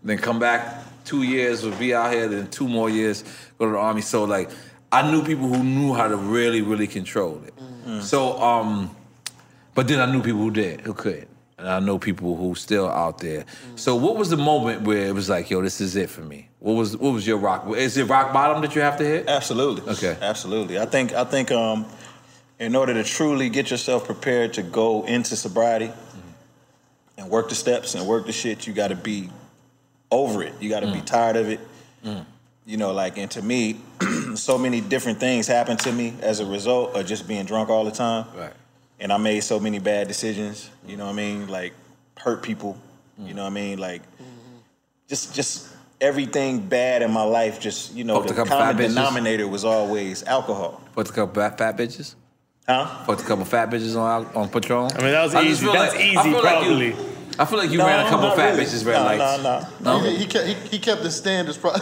Then 0.02 0.16
come 0.18 0.38
back 0.38 0.82
two 1.04 1.22
years 1.24 1.64
would 1.64 1.78
be 1.78 1.92
out 1.94 2.12
here. 2.12 2.28
Then 2.28 2.48
two 2.48 2.68
more 2.68 2.88
years 2.88 3.24
go 3.58 3.66
to 3.66 3.72
the 3.72 3.78
army. 3.78 4.00
So 4.00 4.24
like, 4.24 4.50
I 4.90 5.10
knew 5.10 5.22
people 5.22 5.48
who 5.48 5.62
knew 5.62 5.92
how 5.92 6.08
to 6.08 6.16
really, 6.16 6.62
really 6.62 6.86
control 6.86 7.42
it. 7.46 7.54
So 8.02 8.40
um, 8.40 8.94
But 9.74 9.88
then 9.88 10.00
I 10.00 10.10
knew 10.10 10.22
people 10.22 10.40
who 10.40 10.50
did, 10.50 10.80
who 10.82 10.94
couldn't. 10.94 11.28
And 11.58 11.68
I 11.68 11.78
know 11.78 11.98
people 11.98 12.36
who 12.36 12.54
still 12.54 12.88
out 12.88 13.18
there. 13.18 13.44
So 13.76 13.94
what 13.94 14.16
was 14.16 14.30
the 14.30 14.36
moment 14.36 14.82
where 14.82 15.06
it 15.06 15.14
was 15.14 15.28
like, 15.28 15.50
yo, 15.50 15.60
this 15.60 15.80
is 15.80 15.94
it 15.94 16.08
for 16.08 16.22
me? 16.22 16.48
What 16.58 16.72
was 16.72 16.96
what 16.96 17.12
was 17.12 17.26
your 17.26 17.36
rock? 17.36 17.66
Is 17.76 17.98
it 17.98 18.04
rock 18.04 18.32
bottom 18.32 18.62
that 18.62 18.74
you 18.74 18.80
have 18.80 18.96
to 18.96 19.04
hit? 19.04 19.28
Absolutely. 19.28 19.92
Okay. 19.92 20.16
Absolutely. 20.22 20.78
I 20.78 20.86
think 20.86 21.12
I 21.12 21.24
think 21.24 21.50
um, 21.52 21.86
in 22.58 22.74
order 22.74 22.94
to 22.94 23.04
truly 23.04 23.50
get 23.50 23.70
yourself 23.70 24.06
prepared 24.06 24.54
to 24.54 24.62
go 24.62 25.04
into 25.04 25.36
sobriety 25.36 25.88
mm-hmm. 25.88 26.20
and 27.18 27.30
work 27.30 27.50
the 27.50 27.54
steps 27.54 27.94
and 27.94 28.06
work 28.06 28.24
the 28.24 28.32
shit, 28.32 28.66
you 28.66 28.72
got 28.72 28.88
to 28.88 28.96
be 28.96 29.28
over 30.10 30.42
it. 30.42 30.54
You 30.60 30.70
got 30.70 30.80
to 30.80 30.92
be 30.92 31.00
mm. 31.00 31.06
tired 31.06 31.36
of 31.36 31.48
it. 31.48 31.60
Mm. 32.04 32.24
You 32.66 32.76
know, 32.76 32.92
like 32.92 33.18
and 33.18 33.30
to 33.32 33.42
me, 33.42 33.80
so 34.34 34.58
many 34.58 34.80
different 34.80 35.20
things 35.20 35.46
happened 35.46 35.80
to 35.80 35.92
me 35.92 36.14
as 36.20 36.40
a 36.40 36.46
result 36.46 36.94
of 36.96 37.06
just 37.06 37.28
being 37.28 37.44
drunk 37.44 37.68
all 37.68 37.84
the 37.84 37.90
time. 37.90 38.26
Right. 38.36 38.52
And 39.00 39.12
I 39.12 39.16
made 39.16 39.40
so 39.40 39.58
many 39.58 39.78
bad 39.78 40.08
decisions. 40.08 40.70
You 40.86 40.96
know 40.96 41.06
what 41.06 41.12
I 41.12 41.16
mean? 41.16 41.48
Like 41.48 41.72
hurt 42.18 42.42
people. 42.42 42.76
You 43.18 43.34
know 43.34 43.42
what 43.44 43.48
I 43.50 43.54
mean? 43.54 43.78
Like 43.78 44.02
just 45.08 45.34
just 45.34 45.68
everything 46.00 46.60
bad 46.60 47.02
in 47.02 47.10
my 47.10 47.22
life. 47.22 47.60
Just 47.60 47.94
you 47.94 48.04
know, 48.04 48.16
Fucked 48.16 48.28
the 48.28 48.34
couple 48.34 48.50
fat 48.58 48.72
common 48.72 48.76
bitches? 48.84 48.88
denominator 48.88 49.48
was 49.48 49.64
always 49.64 50.22
alcohol. 50.24 50.80
Fucked 50.94 51.10
a 51.10 51.12
couple 51.12 51.34
fat, 51.42 51.56
fat 51.58 51.76
bitches? 51.76 52.14
Huh? 52.66 52.86
Fucked 53.06 53.22
a 53.22 53.24
couple 53.24 53.44
fat 53.46 53.70
bitches 53.70 53.96
on 53.96 54.26
on 54.34 54.48
Patron? 54.50 54.90
I 54.94 55.02
mean, 55.02 55.12
that 55.12 55.22
was 55.24 55.34
I 55.34 55.42
easy. 55.42 55.66
That's 55.66 55.94
like- 55.94 56.00
I 56.02 56.04
easy, 56.04 56.22
feel 56.22 56.32
like 56.42 56.64
you- 56.64 56.92
probably. 56.92 56.96
I 57.38 57.44
feel 57.46 57.58
like 57.58 57.70
you 57.70 57.78
No, 57.78 57.86
ran 57.86 58.04
a 58.06 58.08
couple 58.10 58.30
fat 58.32 58.50
really. 58.52 58.64
bitches 58.66 58.84
red 58.84 58.98
no, 58.98 59.04
lights. 59.24 59.42
No, 59.80 59.98
no, 59.98 60.04
He, 60.10 60.16
he 60.18 60.26
kept 60.26 60.46
he, 60.46 60.54
he 60.68 60.78
kept 60.78 61.02
the 61.02 61.10
standards. 61.10 61.56
Pro- 61.56 61.72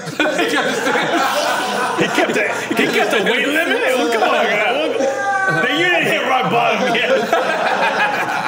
He 1.98 2.06
kept 2.06 2.32
the 2.34 2.42
he 2.76 2.86
kept 2.86 3.10
the 3.10 3.24
weight 3.24 3.46
limit. 3.48 4.12
Come 4.12 4.22
on, 4.22 4.44
guy. 4.46 5.17
Then 6.50 6.92
you 6.94 7.00
didn't 7.00 7.30
bottom 7.30 7.32
yet. 7.32 7.34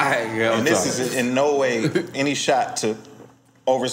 Alright, 0.01 0.35
girl, 0.37 0.53
I'm 0.53 0.59
And 0.59 0.67
this 0.67 0.85
is 0.99 1.15
in 1.15 1.33
no 1.33 1.55
way 1.57 1.89
any 2.15 2.35
shot 2.35 2.77
to 2.77 2.95
over. 3.67 3.87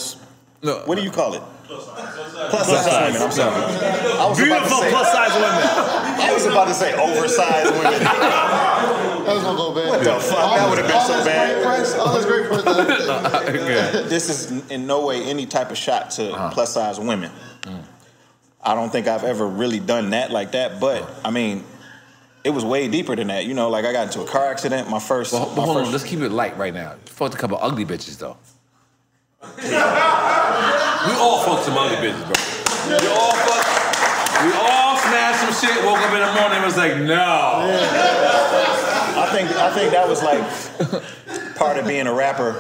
No. 0.63 0.83
What 0.87 0.97
do 0.99 1.03
you 1.05 1.11
call 1.11 1.35
it? 1.35 1.43
Plus 1.67 1.85
size 1.87 2.51
plus 2.51 2.87
size. 2.87 3.13
women. 3.13 3.23
I'm 3.23 3.31
sorry. 3.31 3.55
I 3.55 4.29
was 4.29 4.39
about 4.39 4.39
to 4.39 4.43
Beautiful 4.43 4.79
say. 4.79 4.91
plus 4.91 5.13
size 5.13 5.35
women. 5.35 6.21
I 6.21 6.31
was 6.33 6.47
about 6.47 6.69
to 6.69 6.75
say 6.75 6.95
oversized 6.95 7.71
women. 7.73 8.01
that 8.03 9.35
was 9.35 9.43
gonna 9.45 9.59
go 9.59 9.75
bad. 9.75 9.89
What 9.91 10.03
the 10.05 10.19
fuck? 10.19 10.57
That 10.57 10.69
would 10.71 10.79
have 10.79 10.87
been 10.87 10.97
all 10.97 11.07
so 11.07 11.17
this 11.17 11.27
bad. 11.27 11.55
Great 11.55 11.65
price, 11.67 11.95
all 11.95 12.15
this 12.15 12.25
great 12.25 12.47
price. 12.47 12.67
Okay. 13.49 14.09
this 14.09 14.29
is 14.31 14.71
in 14.71 14.87
no 14.87 15.05
way 15.07 15.23
any 15.25 15.45
type 15.47 15.71
of 15.71 15.77
shot 15.77 16.11
to 16.13 16.33
Uh-huh. 16.33 16.51
plus 16.53 16.73
size 16.73 16.99
women. 16.99 17.31
Mm. 17.63 17.83
I 18.63 18.75
don't 18.75 18.91
think 18.91 19.07
I've 19.07 19.25
ever 19.25 19.47
really 19.47 19.79
done 19.81 20.11
that 20.11 20.31
like 20.31 20.53
that, 20.53 20.81
but 20.81 21.09
I 21.25 21.31
mean, 21.31 21.65
it 22.49 22.55
was 22.55 22.65
way 22.65 22.89
deeper 22.89 23.15
than 23.15 23.27
that. 23.29 23.45
You 23.45 23.53
know, 23.55 23.69
like 23.69 23.85
I 23.85 23.93
got 23.93 24.07
into 24.07 24.23
a 24.23 24.27
car 24.27 24.47
accident. 24.51 24.89
My 24.89 24.99
first, 24.99 25.33
But, 25.33 25.45
but 25.55 25.57
my 25.57 25.65
hold 25.65 25.77
on, 25.85 25.93
let's 25.93 26.03
keep 26.05 26.21
it 26.21 26.31
light 26.33 26.57
right 26.57 26.73
now. 26.73 26.95
Fucked 27.05 27.35
a 27.35 27.39
couple 27.39 27.59
ugly 27.61 27.85
bitches 27.85 28.19
though. 28.19 28.37
we 29.43 29.77
all 29.77 31.43
fucked 31.45 31.65
some 31.65 31.77
ugly 31.79 31.97
bitches, 31.99 32.25
bro. 32.25 32.35
We 32.99 33.07
all 33.09 33.35
fucked. 33.47 33.69
We 34.45 34.53
all 34.53 34.97
smashed 34.97 35.41
some 35.45 35.53
shit. 35.69 35.85
Woke 35.85 35.99
up 35.99 36.13
in 36.15 36.21
the 36.21 36.33
morning 36.41 36.57
and 36.59 36.65
was 36.65 36.77
like, 36.77 36.97
no. 36.97 37.69
I 39.21 39.29
think 39.33 39.51
I 39.51 39.71
think 39.75 39.93
that 39.93 40.09
was 40.09 40.23
like 40.23 41.55
part 41.57 41.77
of 41.77 41.87
being 41.87 42.07
a 42.07 42.15
rapper 42.15 42.53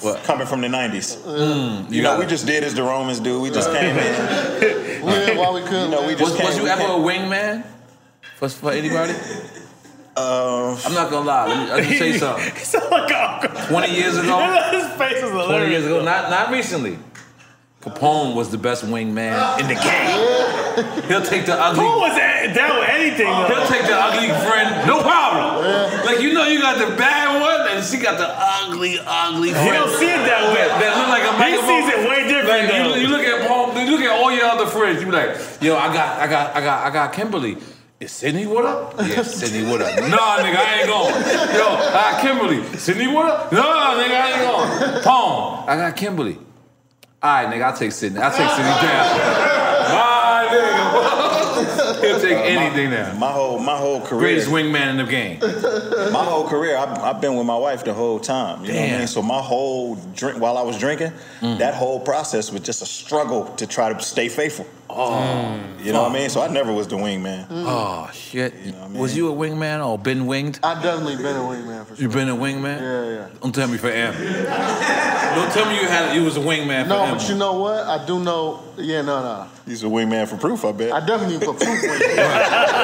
What? 0.00 0.22
coming 0.24 0.46
from 0.46 0.60
the 0.60 0.68
'90s. 0.68 1.16
Mm. 1.24 1.88
You, 1.90 1.96
You 1.96 2.02
know, 2.02 2.10
got 2.12 2.18
we 2.20 2.26
just 2.26 2.46
did 2.46 2.62
as 2.64 2.74
the 2.74 2.82
Romans 2.82 3.20
do. 3.20 3.40
We 3.40 3.50
just 3.50 3.70
came 3.72 3.96
in. 3.96 4.80
We 5.00 5.12
did 5.12 5.38
while 5.38 5.54
we 5.54 5.62
could. 5.62 5.84
You 5.88 5.96
know, 5.96 6.06
we 6.06 6.12
just 6.14 6.20
Was, 6.32 6.36
came. 6.36 6.46
was 6.46 6.56
you 6.58 6.64
we 6.64 6.68
ever 6.70 6.82
a 6.82 6.86
came- 6.88 7.00
wingman 7.30 7.64
for, 8.40 8.48
for 8.48 8.72
anybody? 8.72 9.14
Uh, 10.16 10.74
I'm 10.84 10.94
not 10.94 11.10
gonna 11.10 11.26
lie. 11.26 11.46
Let 11.46 11.58
me, 11.58 11.72
let 11.72 11.88
me 11.90 11.96
say 11.98 12.18
something. 12.18 12.52
He 12.54 12.64
sounded 12.64 12.90
like 12.90 13.44
a 13.44 13.66
20 13.68 13.94
years 13.94 14.16
ago, 14.18 14.38
His 14.72 14.86
face 14.98 15.22
is 15.22 15.30
20 15.30 15.68
years 15.70 15.86
ago, 15.86 16.02
not 16.02 16.30
not 16.30 16.50
recently. 16.50 16.98
Capone 17.80 18.34
was 18.34 18.50
the 18.50 18.58
best 18.58 18.84
wingman 18.84 19.32
in 19.58 19.64
the 19.66 19.72
game. 19.74 21.08
He'll 21.08 21.22
take 21.24 21.46
the 21.46 21.56
ugly. 21.56 21.80
Who 21.80 21.96
was 21.96 22.12
that, 22.12 22.52
down 22.54 22.76
with 22.80 22.90
anything 22.92 23.24
He'll 23.24 23.48
though? 23.48 23.64
take 23.72 23.88
the 23.88 23.96
ugly 23.96 24.28
friend, 24.44 24.84
no 24.86 25.00
problem. 25.00 25.64
Like 26.04 26.20
you 26.20 26.34
know, 26.34 26.44
you 26.44 26.60
got 26.60 26.76
the 26.76 26.94
bad 26.96 27.40
one, 27.40 27.74
and 27.74 27.80
she 27.82 27.96
got 27.96 28.18
the 28.18 28.28
ugly, 28.28 28.98
ugly 29.00 29.48
He 29.48 29.54
friend. 29.54 29.72
don't 29.80 29.96
see 29.96 30.10
it 30.12 30.20
that 30.28 30.52
way. 30.52 30.68
that 30.68 30.92
look 31.00 31.08
like 31.08 31.24
a 31.24 31.32
He 31.32 31.56
microphone. 31.56 31.80
sees 31.80 31.88
it 31.88 32.00
way 32.04 32.28
different 32.28 32.48
Like 32.48 32.68
though. 32.68 32.94
you, 32.96 33.00
you 33.00 33.08
look 33.08 33.24
at 33.24 33.48
Paul, 33.48 33.72
you 33.80 33.90
look 33.96 34.02
at 34.04 34.12
all 34.12 34.30
your 34.30 34.44
other 34.44 34.66
friends. 34.66 35.00
You 35.00 35.06
be 35.06 35.12
like, 35.12 35.40
yo, 35.62 35.74
I 35.78 35.88
got, 35.94 36.20
I 36.20 36.26
got, 36.28 36.56
I 36.56 36.60
got, 36.60 36.86
I 36.86 36.90
got 36.90 37.12
Kimberly. 37.14 37.56
Is 38.00 38.12
Sydney 38.12 38.44
her? 38.44 38.92
Yeah, 38.96 39.22
Sydney 39.22 39.70
her. 39.70 39.78
Nah, 40.08 40.38
nigga, 40.38 40.56
I 40.56 40.80
ain't 40.80 40.88
going. 40.88 41.12
Yo, 41.54 41.66
I 41.68 41.92
got 41.92 42.22
Kimberly. 42.22 42.78
Sydney 42.78 43.04
her? 43.04 43.12
Nah, 43.12 43.94
nigga, 43.94 44.16
I 44.16 44.30
ain't 44.32 44.92
going. 44.92 45.02
Pong, 45.02 45.68
I 45.68 45.76
got 45.76 45.96
Kimberly. 45.96 46.38
All 47.22 47.44
right, 47.44 47.46
nigga, 47.46 47.62
I'll 47.62 47.76
take 47.76 47.92
Sydney. 47.92 48.18
I'll 48.18 48.30
take 48.34 48.48
Sydney 48.48 48.64
down. 48.64 49.18
My 49.92 50.48
nigga. 50.50 52.00
He'll 52.00 52.20
take 52.20 52.38
uh, 52.38 52.42
anything 52.42 52.88
now. 52.88 53.12
my 53.18 53.30
whole 53.30 53.58
my 53.58 53.76
whole 53.76 54.00
career. 54.00 54.20
Greatest 54.20 54.48
wingman 54.48 54.88
in 54.88 54.96
the 54.96 55.04
game. 55.04 55.38
my 56.10 56.24
whole 56.24 56.48
career, 56.48 56.78
I've, 56.78 56.98
I've 57.00 57.20
been 57.20 57.36
with 57.36 57.46
my 57.46 57.58
wife 57.58 57.84
the 57.84 57.92
whole 57.92 58.18
time. 58.18 58.64
You 58.64 58.72
know 58.72 58.80
what 58.80 58.90
I 58.92 58.98
mean? 59.00 59.06
So 59.08 59.20
my 59.20 59.42
whole 59.42 59.96
drink, 60.14 60.40
while 60.40 60.56
I 60.56 60.62
was 60.62 60.78
drinking, 60.78 61.12
mm. 61.40 61.58
that 61.58 61.74
whole 61.74 62.00
process 62.00 62.50
was 62.50 62.62
just 62.62 62.80
a 62.80 62.86
struggle 62.86 63.44
to 63.56 63.66
try 63.66 63.92
to 63.92 64.00
stay 64.00 64.30
faithful. 64.30 64.66
Oh, 64.96 65.58
mm. 65.58 65.84
You 65.84 65.92
know 65.92 66.02
what 66.02 66.10
I 66.10 66.14
mean? 66.14 66.30
So 66.30 66.42
I 66.42 66.48
never 66.48 66.72
was 66.72 66.88
the 66.88 66.96
wingman. 66.96 67.46
Mm. 67.48 67.64
oh 67.66 68.10
shit. 68.12 68.54
know 68.66 68.72
what 68.72 68.84
I 68.84 68.88
mean? 68.88 69.00
Was 69.00 69.16
you 69.16 69.32
a 69.32 69.34
wingman 69.34 69.86
or 69.86 69.98
been 69.98 70.26
winged? 70.26 70.60
I 70.62 70.80
definitely 70.82 71.16
been 71.16 71.36
a 71.36 71.40
wingman 71.40 71.86
for 71.86 71.96
sure. 71.96 72.02
You 72.02 72.08
been 72.08 72.28
a 72.28 72.36
wingman? 72.36 72.80
Yeah, 72.80 73.10
yeah. 73.10 73.28
Don't 73.40 73.54
tell 73.54 73.68
me 73.68 73.78
for 73.78 73.88
M. 73.90 74.12
Don't 74.14 75.52
tell 75.52 75.66
me 75.70 75.80
you 75.80 75.86
had 75.86 76.14
you 76.14 76.24
was 76.24 76.36
a 76.36 76.40
wingman 76.40 76.82
for 76.84 76.88
No, 76.88 77.04
M. 77.04 77.16
but 77.16 77.28
you 77.28 77.36
know 77.36 77.58
what? 77.58 77.86
I 77.86 78.04
do 78.04 78.20
know. 78.20 78.62
Yeah, 78.76 79.02
no, 79.02 79.22
no. 79.22 79.46
He's 79.66 79.82
a 79.82 79.86
wingman 79.86 80.26
for 80.26 80.36
proof, 80.36 80.64
I 80.64 80.72
bet. 80.72 80.92
I 80.92 81.04
definitely 81.04 81.38
put 81.38 81.58
proof. 81.58 81.80
wingman. 81.82 82.00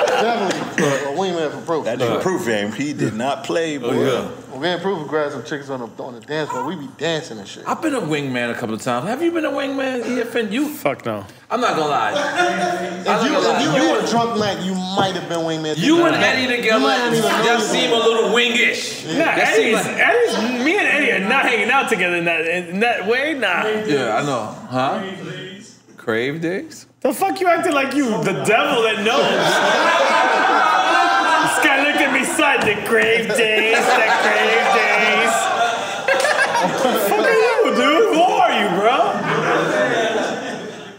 definitely 0.07 0.85
put 0.85 1.03
a 1.03 1.17
wingman 1.17 1.51
for 1.51 1.67
proof. 1.67 1.85
that 1.85 1.99
nigga 1.99 2.23
proof 2.23 2.47
game, 2.47 2.73
he 2.73 2.93
did 2.93 3.15
not 3.15 3.45
play, 3.45 3.77
oh, 3.79 3.81
boy. 3.81 4.07
yeah. 4.07 4.31
Well, 4.57 4.63
me 4.63 4.69
and 4.71 4.81
proof 4.81 4.99
would 5.01 5.09
grab 5.09 5.33
some 5.33 5.45
chicks 5.45 5.69
on 5.69 5.81
the 5.81 6.03
on 6.03 6.15
the 6.15 6.21
dance 6.21 6.49
floor. 6.49 6.65
We 6.67 6.77
be 6.77 6.89
dancing 6.97 7.37
and 7.39 7.47
shit. 7.47 7.69
I've 7.69 7.83
been 7.83 7.95
a 7.95 8.01
wingman 8.01 8.51
a 8.51 8.55
couple 8.55 8.75
of 8.75 8.81
times. 8.81 9.07
Have 9.07 9.23
you 9.23 9.31
been 9.31 9.45
a 9.45 9.51
wingman, 9.51 10.03
EFN? 10.03 10.51
You, 10.51 10.69
Fuck 10.71 11.05
no. 11.05 11.27
I'm 11.51 11.61
not 11.61 11.77
gonna 11.77 11.91
lie. 11.91 12.13
If 12.13 13.07
you, 13.07 13.37
if 13.37 13.63
you 13.63 13.69
lie. 13.69 13.93
were 14.01 14.03
a 14.03 14.09
drunk 14.11 14.39
night, 14.41 14.65
you 14.65 14.73
might 14.75 15.15
have 15.15 15.29
been 15.29 15.41
wingman. 15.41 15.77
You 15.77 16.07
and 16.07 16.19
No. 16.19 16.27
Eddie 16.27 16.57
together, 16.57 16.79
You 16.79 16.87
might 16.87 16.97
not 16.97 17.13
even 17.13 17.21
know 17.29 17.45
y'all 17.45 17.55
you 17.59 17.61
seem 17.61 17.93
a 17.93 17.97
little 17.97 18.31
wingish. 18.31 19.07
Nah, 19.19 19.25
That 19.27 19.55
seem 19.55 19.75
Eddie's, 19.75 19.87
like- 19.87 19.99
Eddie's, 19.99 20.65
me 20.65 20.79
and 20.79 20.87
Eddie 20.89 21.13
are 21.13 21.29
not 21.29 21.43
hanging 21.45 21.71
out 21.71 21.91
together 21.91 22.17
in 22.17 22.25
that 22.25 22.47
in 22.47 22.81
that 22.81 23.07
way. 23.07 23.35
Nah. 23.35 23.67
Yeah, 23.67 24.17
I 24.17 24.23
know. 24.25 24.57
Huh? 24.71 25.03
Crave 25.99 26.41
days? 26.41 26.87
The 27.01 27.13
fuck 27.13 27.39
you 27.41 27.47
acting 27.47 27.75
like 27.75 27.93
you 27.95 28.09
the 28.25 28.43
devil 28.45 28.83
that 28.85 29.03
knows? 29.05 30.73
this 31.67 31.75
guy 31.75 31.83
looked 31.83 32.01
at 32.01 32.13
me 32.13 32.25
side 32.25 32.63
the 32.63 32.75
grave 32.87 33.27
days, 33.37 33.77
the 33.77 34.09
grave 34.23 34.67
days. 34.77 35.35
the 36.83 36.99
fuck 37.09 37.27
are 37.27 37.33
you, 37.33 37.75
dude? 37.75 38.15
Who 38.15 38.23
are 38.23 38.53
you, 38.61 38.69
bro? 38.79 38.99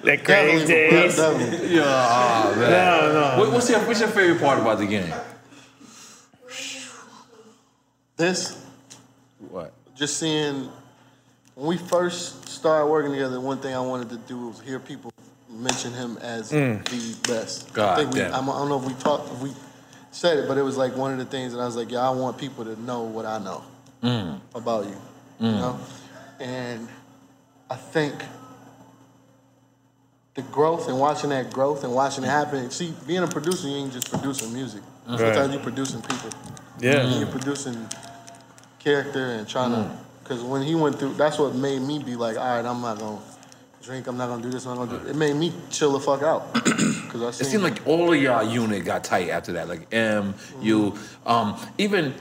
The 0.04 0.18
grave 0.18 0.68
days. 0.68 1.18
Yeah, 1.18 1.84
oh, 1.84 2.56
man. 2.58 2.72
No, 2.72 3.14
no. 3.14 3.40
What, 3.40 3.52
what's 3.54 3.70
your 3.70 3.80
What's 3.80 4.00
your 4.00 4.10
favorite 4.10 4.42
part 4.42 4.60
about 4.60 4.80
the 4.80 4.86
game? 4.86 5.14
This, 8.18 8.66
What? 9.50 9.74
just 9.96 10.18
seeing 10.18 10.70
when 11.54 11.68
we 11.68 11.78
first 11.78 12.50
started 12.50 12.88
working 12.88 13.12
together, 13.12 13.40
one 13.40 13.60
thing 13.60 13.76
I 13.76 13.80
wanted 13.80 14.10
to 14.10 14.18
do 14.18 14.48
was 14.48 14.60
hear 14.62 14.80
people 14.80 15.14
mention 15.50 15.94
him 15.94 16.18
as 16.18 16.52
mm. 16.52 16.84
the 16.86 17.32
best. 17.32 17.72
God 17.74 17.94
I 17.94 17.96
think 18.02 18.14
we, 18.14 18.20
damn. 18.22 18.34
I'm, 18.34 18.50
I 18.50 18.54
don't 18.54 18.70
know 18.70 18.80
if 18.80 18.86
we 18.86 18.94
talked, 18.96 19.32
if 19.32 19.40
we 19.40 19.52
said 20.18 20.40
it, 20.40 20.48
but 20.48 20.58
it 20.58 20.64
was 20.64 20.78
like 20.78 20.96
one 20.96 21.12
of 21.12 21.20
the 21.20 21.26
things 21.26 21.54
that 21.54 21.60
I 21.60 21.66
was 21.66 21.76
like, 21.76 21.92
yeah, 21.92 22.00
I 22.00 22.10
want 22.10 22.38
people 22.38 22.66
to 22.66 22.82
know 22.82 23.04
what 23.04 23.26
I 23.26 23.38
know 23.38 23.64
mm. 24.02 24.40
about 24.56 24.86
you, 24.86 24.98
you 25.40 25.52
mm. 25.52 25.60
know, 25.60 25.80
and 26.40 26.88
I 27.70 27.76
think 27.76 28.16
the 30.34 30.42
growth 30.44 30.88
and 30.88 31.00
watching 31.00 31.30
that 31.32 31.52
growth 31.52 31.84
and 31.84 31.94
watching 31.94 32.24
it 32.24 32.28
happen. 32.28 32.70
See, 32.72 32.94
being 33.06 33.24
a 33.24 33.28
producer, 33.28 33.68
you 33.68 33.76
ain't 33.76 33.94
just 33.94 34.10
producing 34.12 34.54
music. 34.54 34.82
Sometimes 35.06 35.54
you're 35.54 35.64
producing 35.64 36.02
people. 36.02 36.30
Yeah. 36.80 37.00
And 37.02 37.20
you're 37.20 37.30
producing 37.30 37.88
character 38.78 39.32
and 39.32 39.48
trying 39.48 39.72
to. 39.72 39.78
Mm. 39.78 39.98
Because 40.24 40.44
when 40.44 40.62
he 40.62 40.76
went 40.76 41.00
through, 41.00 41.14
that's 41.14 41.40
what 41.40 41.56
made 41.56 41.82
me 41.82 42.04
be 42.04 42.16
like, 42.16 42.38
all 42.38 42.56
right, 42.56 42.66
I'm 42.66 42.82
not 42.82 43.00
gonna 43.00 43.22
drink. 43.88 44.06
I'm 44.08 44.18
not 44.18 44.28
gonna 44.28 44.44
do 44.44 44.50
this. 44.52 44.66
I'm 44.66 44.78
not 44.78 44.90
gonna 44.90 45.04
do. 45.04 45.10
It 45.10 45.16
made 45.16 45.36
me 45.36 45.52
chill 45.72 45.94
the 45.94 46.00
fuck 46.00 46.22
out. 46.22 46.54
Because 47.08 47.40
I 47.40 47.42
It 47.42 47.48
seemed 47.48 47.64
like 47.64 47.88
all 47.88 48.12
of 48.14 48.22
y'all 48.22 48.44
unit 48.44 48.84
got 48.84 49.02
tight 49.06 49.30
after 49.30 49.54
that. 49.54 49.70
Like 49.70 49.88
M, 49.94 50.34
you, 50.62 50.94
um, 51.26 51.56
even 51.78 52.14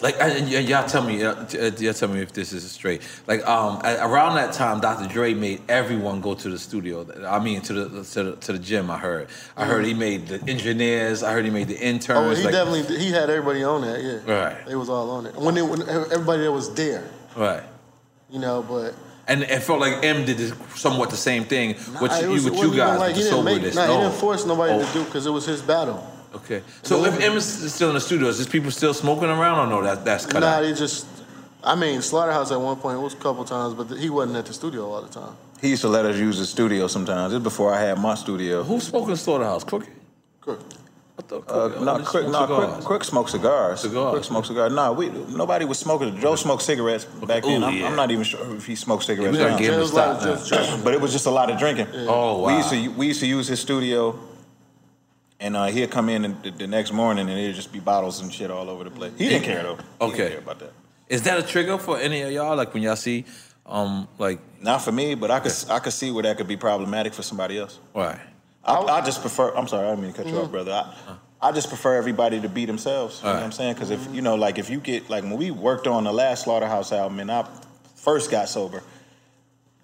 Like, 0.00 0.16
and 0.18 0.46
y- 0.50 0.60
y'all 0.60 0.88
tell 0.88 1.02
me, 1.02 1.22
uh, 1.22 1.34
y'all 1.78 1.92
tell 1.92 2.08
me 2.08 2.20
if 2.22 2.32
this 2.32 2.54
is 2.54 2.62
straight. 2.70 3.02
Like, 3.26 3.46
um, 3.46 3.82
a- 3.84 3.98
around 4.08 4.36
that 4.36 4.54
time, 4.54 4.80
Dr. 4.80 5.08
Dre 5.12 5.34
made 5.34 5.60
everyone 5.68 6.22
go 6.22 6.34
to 6.34 6.48
the 6.48 6.58
studio. 6.58 7.04
I 7.26 7.38
mean, 7.38 7.60
to 7.62 7.72
the 7.74 8.04
to 8.14 8.22
the, 8.24 8.36
to 8.36 8.52
the 8.54 8.58
gym. 8.58 8.90
I 8.90 8.96
heard. 8.96 9.28
I 9.58 9.66
heard 9.66 9.84
he 9.84 9.92
made 9.92 10.26
the 10.28 10.40
engineers. 10.48 11.22
I 11.22 11.32
heard 11.32 11.44
he 11.44 11.50
made 11.50 11.68
the 11.68 11.78
interns. 11.78 12.18
Oh, 12.18 12.34
he 12.34 12.44
like, 12.44 12.54
definitely 12.54 12.96
he 12.96 13.10
had 13.10 13.28
everybody 13.28 13.62
on 13.62 13.82
that. 13.82 14.00
Yeah, 14.02 14.20
Right. 14.44 14.66
They 14.66 14.74
was 14.76 14.88
all 14.88 15.10
on 15.10 15.26
it. 15.26 15.34
When, 15.36 15.54
they, 15.54 15.62
when 15.62 15.82
everybody 15.86 16.44
that 16.44 16.52
was 16.52 16.72
there, 16.72 17.04
Right. 17.36 17.62
you 18.30 18.38
know, 18.38 18.62
but 18.62 18.94
And 19.28 19.42
it 19.42 19.62
felt 19.62 19.78
like 19.80 20.02
M 20.02 20.24
did 20.24 20.38
this- 20.38 20.52
somewhat 20.74 21.10
the 21.10 21.16
same 21.16 21.44
thing. 21.44 21.74
What 22.00 22.10
Nah, 22.10 22.16
it 22.18 22.22
you, 22.24 22.30
was- 22.30 22.44
with 22.44 22.54
you 22.62 22.74
guys 22.74 22.98
like 22.98 23.08
with 23.08 23.16
he 23.18 23.22
the 23.24 23.30
didn't 23.30 23.44
make, 23.44 23.54
soberness. 23.56 23.74
nah, 23.76 23.86
he 23.86 23.96
didn't 24.02 24.14
force 24.14 24.44
nobody 24.46 24.72
Oh. 24.72 24.84
to 24.86 24.92
do 24.92 25.04
because 25.04 25.26
it 25.26 25.30
was 25.30 25.44
his 25.44 25.60
battle. 25.60 26.02
Okay. 26.34 26.62
So 26.82 27.04
if 27.04 27.20
M 27.20 27.36
is 27.36 27.44
still 27.74 27.88
in 27.88 27.94
the 27.94 28.00
studio, 28.00 28.28
is 28.28 28.38
this 28.38 28.46
people 28.46 28.70
still 28.70 28.94
smoking 28.94 29.28
around 29.28 29.58
or 29.58 29.66
no? 29.66 29.82
That 29.82 30.04
that's 30.04 30.24
cut 30.26 30.40
Nah, 30.40 30.46
out. 30.56 30.62
they 30.62 30.72
just. 30.72 31.06
I 31.64 31.74
mean, 31.74 32.00
Slaughterhouse 32.02 32.50
at 32.52 32.60
one 32.60 32.76
point 32.76 32.98
it 32.98 33.02
was 33.02 33.14
a 33.14 33.16
couple 33.16 33.44
times, 33.44 33.74
but 33.74 33.96
he 33.98 34.08
wasn't 34.10 34.36
at 34.36 34.46
the 34.46 34.52
studio 34.54 34.90
all 34.90 35.02
the 35.02 35.08
time. 35.08 35.32
He 35.60 35.68
used 35.70 35.82
to 35.82 35.88
let 35.88 36.04
us 36.06 36.16
use 36.16 36.38
the 36.38 36.46
studio 36.46 36.86
sometimes. 36.86 37.32
This 37.32 37.42
before 37.42 37.74
I 37.74 37.80
had 37.80 37.98
my 38.00 38.14
studio. 38.14 38.62
Who's 38.62 38.84
smoking 38.84 39.16
Slaughterhouse? 39.16 39.64
Crooked. 39.64 39.88
Crook. 40.40 40.60
I 41.18 41.22
thought 41.22 41.44
Uh, 41.48 41.68
Crooked 41.68 41.82
no, 41.82 41.92
only 41.94 42.04
Quick, 42.04 42.24
smoked 42.28 42.50
no, 42.50 42.56
Quick, 42.84 43.04
cigars. 43.04 43.06
Smoked 43.08 43.30
cigars. 43.30 43.80
Cigars. 43.80 44.10
Quick 44.12 44.24
smoked 44.24 44.46
cigars. 44.46 44.72
No, 44.72 44.92
we 44.92 45.08
nobody 45.08 45.64
was 45.64 45.78
smoking. 45.78 46.16
Joe 46.20 46.36
smoked 46.36 46.62
cigarettes 46.62 47.04
back 47.04 47.42
then. 47.42 47.62
Ooh, 47.62 47.66
I'm, 47.66 47.76
yeah. 47.76 47.86
I'm 47.88 47.96
not 47.96 48.10
even 48.10 48.24
sure 48.24 48.54
if 48.56 48.66
he 48.66 48.76
smoked 48.76 49.04
cigarettes. 49.04 49.36
gotta 49.36 49.50
now. 49.62 49.74
It 49.74 49.78
was 49.78 49.90
stop 49.90 50.22
just 50.22 50.48
drinking. 50.48 50.84
but 50.84 50.94
it 50.94 51.00
was 51.00 51.12
just 51.12 51.26
a 51.26 51.30
lot 51.30 51.50
of 51.50 51.58
drinking. 51.58 51.88
Oh, 52.08 52.38
wow. 52.42 52.46
We 52.48 52.56
used 52.56 52.70
to 52.70 52.88
we 52.98 53.06
used 53.08 53.20
to 53.20 53.26
use 53.26 53.48
his 53.48 53.58
studio, 53.60 54.18
and 55.40 55.56
uh, 55.56 55.66
he'd 55.66 55.90
come 55.90 56.08
in 56.08 56.24
and 56.24 56.42
the, 56.44 56.50
the 56.52 56.66
next 56.68 56.92
morning 56.92 57.28
and 57.28 57.38
it'd 57.38 57.56
just 57.56 57.72
be 57.72 57.80
bottles 57.80 58.20
and 58.20 58.32
shit 58.32 58.50
all 58.50 58.70
over 58.70 58.84
the 58.84 58.90
place. 58.90 59.12
He 59.18 59.28
didn't 59.28 59.44
care 59.44 59.62
though. 59.64 59.76
He 59.76 59.82
Okay. 60.00 60.16
didn't 60.16 60.30
care 60.30 60.38
about 60.38 60.58
that. 60.60 60.72
Is 61.08 61.22
that 61.22 61.38
a 61.38 61.42
trigger 61.42 61.78
for 61.78 61.98
any 61.98 62.22
of 62.22 62.30
y'all? 62.30 62.54
Like 62.56 62.72
when 62.74 62.82
y'all 62.84 62.94
see, 62.96 63.24
um, 63.66 64.06
like, 64.18 64.38
Not 64.62 64.82
for 64.82 64.92
me, 64.92 65.14
but 65.16 65.30
I 65.32 65.40
could 65.40 65.52
I 65.68 65.78
could 65.80 65.92
see 65.94 66.10
where 66.12 66.22
that 66.22 66.36
could 66.36 66.46
be 66.48 66.56
problematic 66.56 67.12
for 67.12 67.22
somebody 67.22 67.58
else. 67.58 67.78
why? 67.92 68.20
I, 68.64 68.76
I 68.80 69.00
just 69.04 69.20
prefer. 69.20 69.54
I'm 69.54 69.66
sorry, 69.68 69.86
I 69.86 69.90
didn't 69.90 70.02
mean 70.02 70.12
to 70.12 70.22
cut 70.22 70.26
you 70.26 70.36
off, 70.36 70.44
mm-hmm. 70.44 70.52
brother. 70.52 70.72
I, 70.72 71.16
I 71.40 71.52
just 71.52 71.68
prefer 71.68 71.96
everybody 71.96 72.40
to 72.40 72.48
be 72.48 72.66
themselves. 72.66 73.20
You 73.20 73.28
know 73.28 73.34
what 73.34 73.42
I'm 73.44 73.52
saying? 73.52 73.74
Because 73.74 73.90
if 73.90 74.06
you 74.12 74.22
know, 74.22 74.34
like 74.34 74.58
if 74.58 74.70
you 74.70 74.80
get 74.80 75.08
like 75.08 75.22
when 75.24 75.36
we 75.36 75.50
worked 75.50 75.86
on 75.86 76.04
the 76.04 76.12
last 76.12 76.44
Slaughterhouse 76.44 76.92
album 76.92 77.20
and 77.20 77.30
I 77.30 77.48
first 77.96 78.30
got 78.30 78.48
sober, 78.48 78.82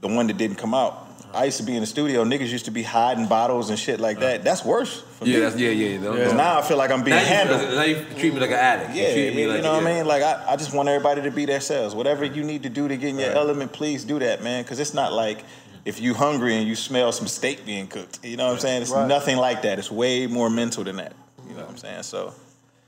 the 0.00 0.08
one 0.08 0.26
that 0.26 0.36
didn't 0.36 0.56
come 0.56 0.74
out. 0.74 1.00
I 1.32 1.46
used 1.46 1.56
to 1.56 1.64
be 1.64 1.74
in 1.74 1.80
the 1.80 1.86
studio. 1.86 2.24
Niggas 2.24 2.50
used 2.52 2.66
to 2.66 2.70
be 2.70 2.84
hiding 2.84 3.26
bottles 3.26 3.68
and 3.68 3.76
shit 3.76 3.98
like 3.98 4.20
that. 4.20 4.44
That's 4.44 4.64
worse 4.64 5.00
for 5.00 5.26
Yeah, 5.26 5.34
me. 5.34 5.40
that's, 5.40 5.56
yeah, 5.56 5.70
yeah. 5.70 5.98
Because 5.98 6.32
now 6.32 6.60
I 6.60 6.62
feel 6.62 6.76
like 6.76 6.92
I'm 6.92 7.02
being 7.02 7.16
Now 7.16 7.22
you, 7.22 7.26
handled. 7.26 7.60
now 7.74 7.82
you 7.82 8.04
treat 8.16 8.32
me 8.32 8.38
like 8.38 8.50
an 8.50 8.56
addict. 8.56 8.94
Yeah, 8.94 9.08
you 9.08 9.14
treat 9.14 9.34
me 9.34 9.42
you 9.42 9.48
like 9.48 9.62
know 9.64 9.72
what 9.72 9.82
yeah. 9.82 9.90
I 9.90 9.94
mean? 9.94 10.06
Like 10.06 10.22
I, 10.22 10.52
I 10.52 10.56
just 10.56 10.72
want 10.72 10.88
everybody 10.88 11.22
to 11.22 11.32
be 11.32 11.44
themselves. 11.44 11.92
Whatever 11.92 12.24
you 12.24 12.44
need 12.44 12.62
to 12.62 12.68
do 12.68 12.86
to 12.86 12.96
get 12.96 13.08
in 13.08 13.18
your 13.18 13.32
element, 13.32 13.72
please 13.72 14.04
do 14.04 14.20
that, 14.20 14.44
man. 14.44 14.62
Because 14.62 14.78
it's 14.78 14.94
not 14.94 15.12
like 15.12 15.44
if 15.84 16.00
you 16.00 16.14
hungry 16.14 16.56
and 16.56 16.66
you 16.66 16.74
smell 16.74 17.12
some 17.12 17.26
steak 17.28 17.64
being 17.66 17.86
cooked. 17.86 18.20
You 18.24 18.36
know 18.36 18.46
what 18.46 18.54
I'm 18.54 18.58
saying? 18.60 18.82
It's 18.82 18.90
Right. 18.90 19.06
nothing 19.08 19.36
like 19.36 19.62
that. 19.62 19.78
It's 19.78 19.90
way 19.90 20.26
more 20.26 20.48
mental 20.50 20.84
than 20.84 20.96
that. 20.96 21.12
You 21.48 21.54
know 21.54 21.60
what 21.60 21.70
I'm 21.70 21.76
saying? 21.76 22.02
So 22.04 22.32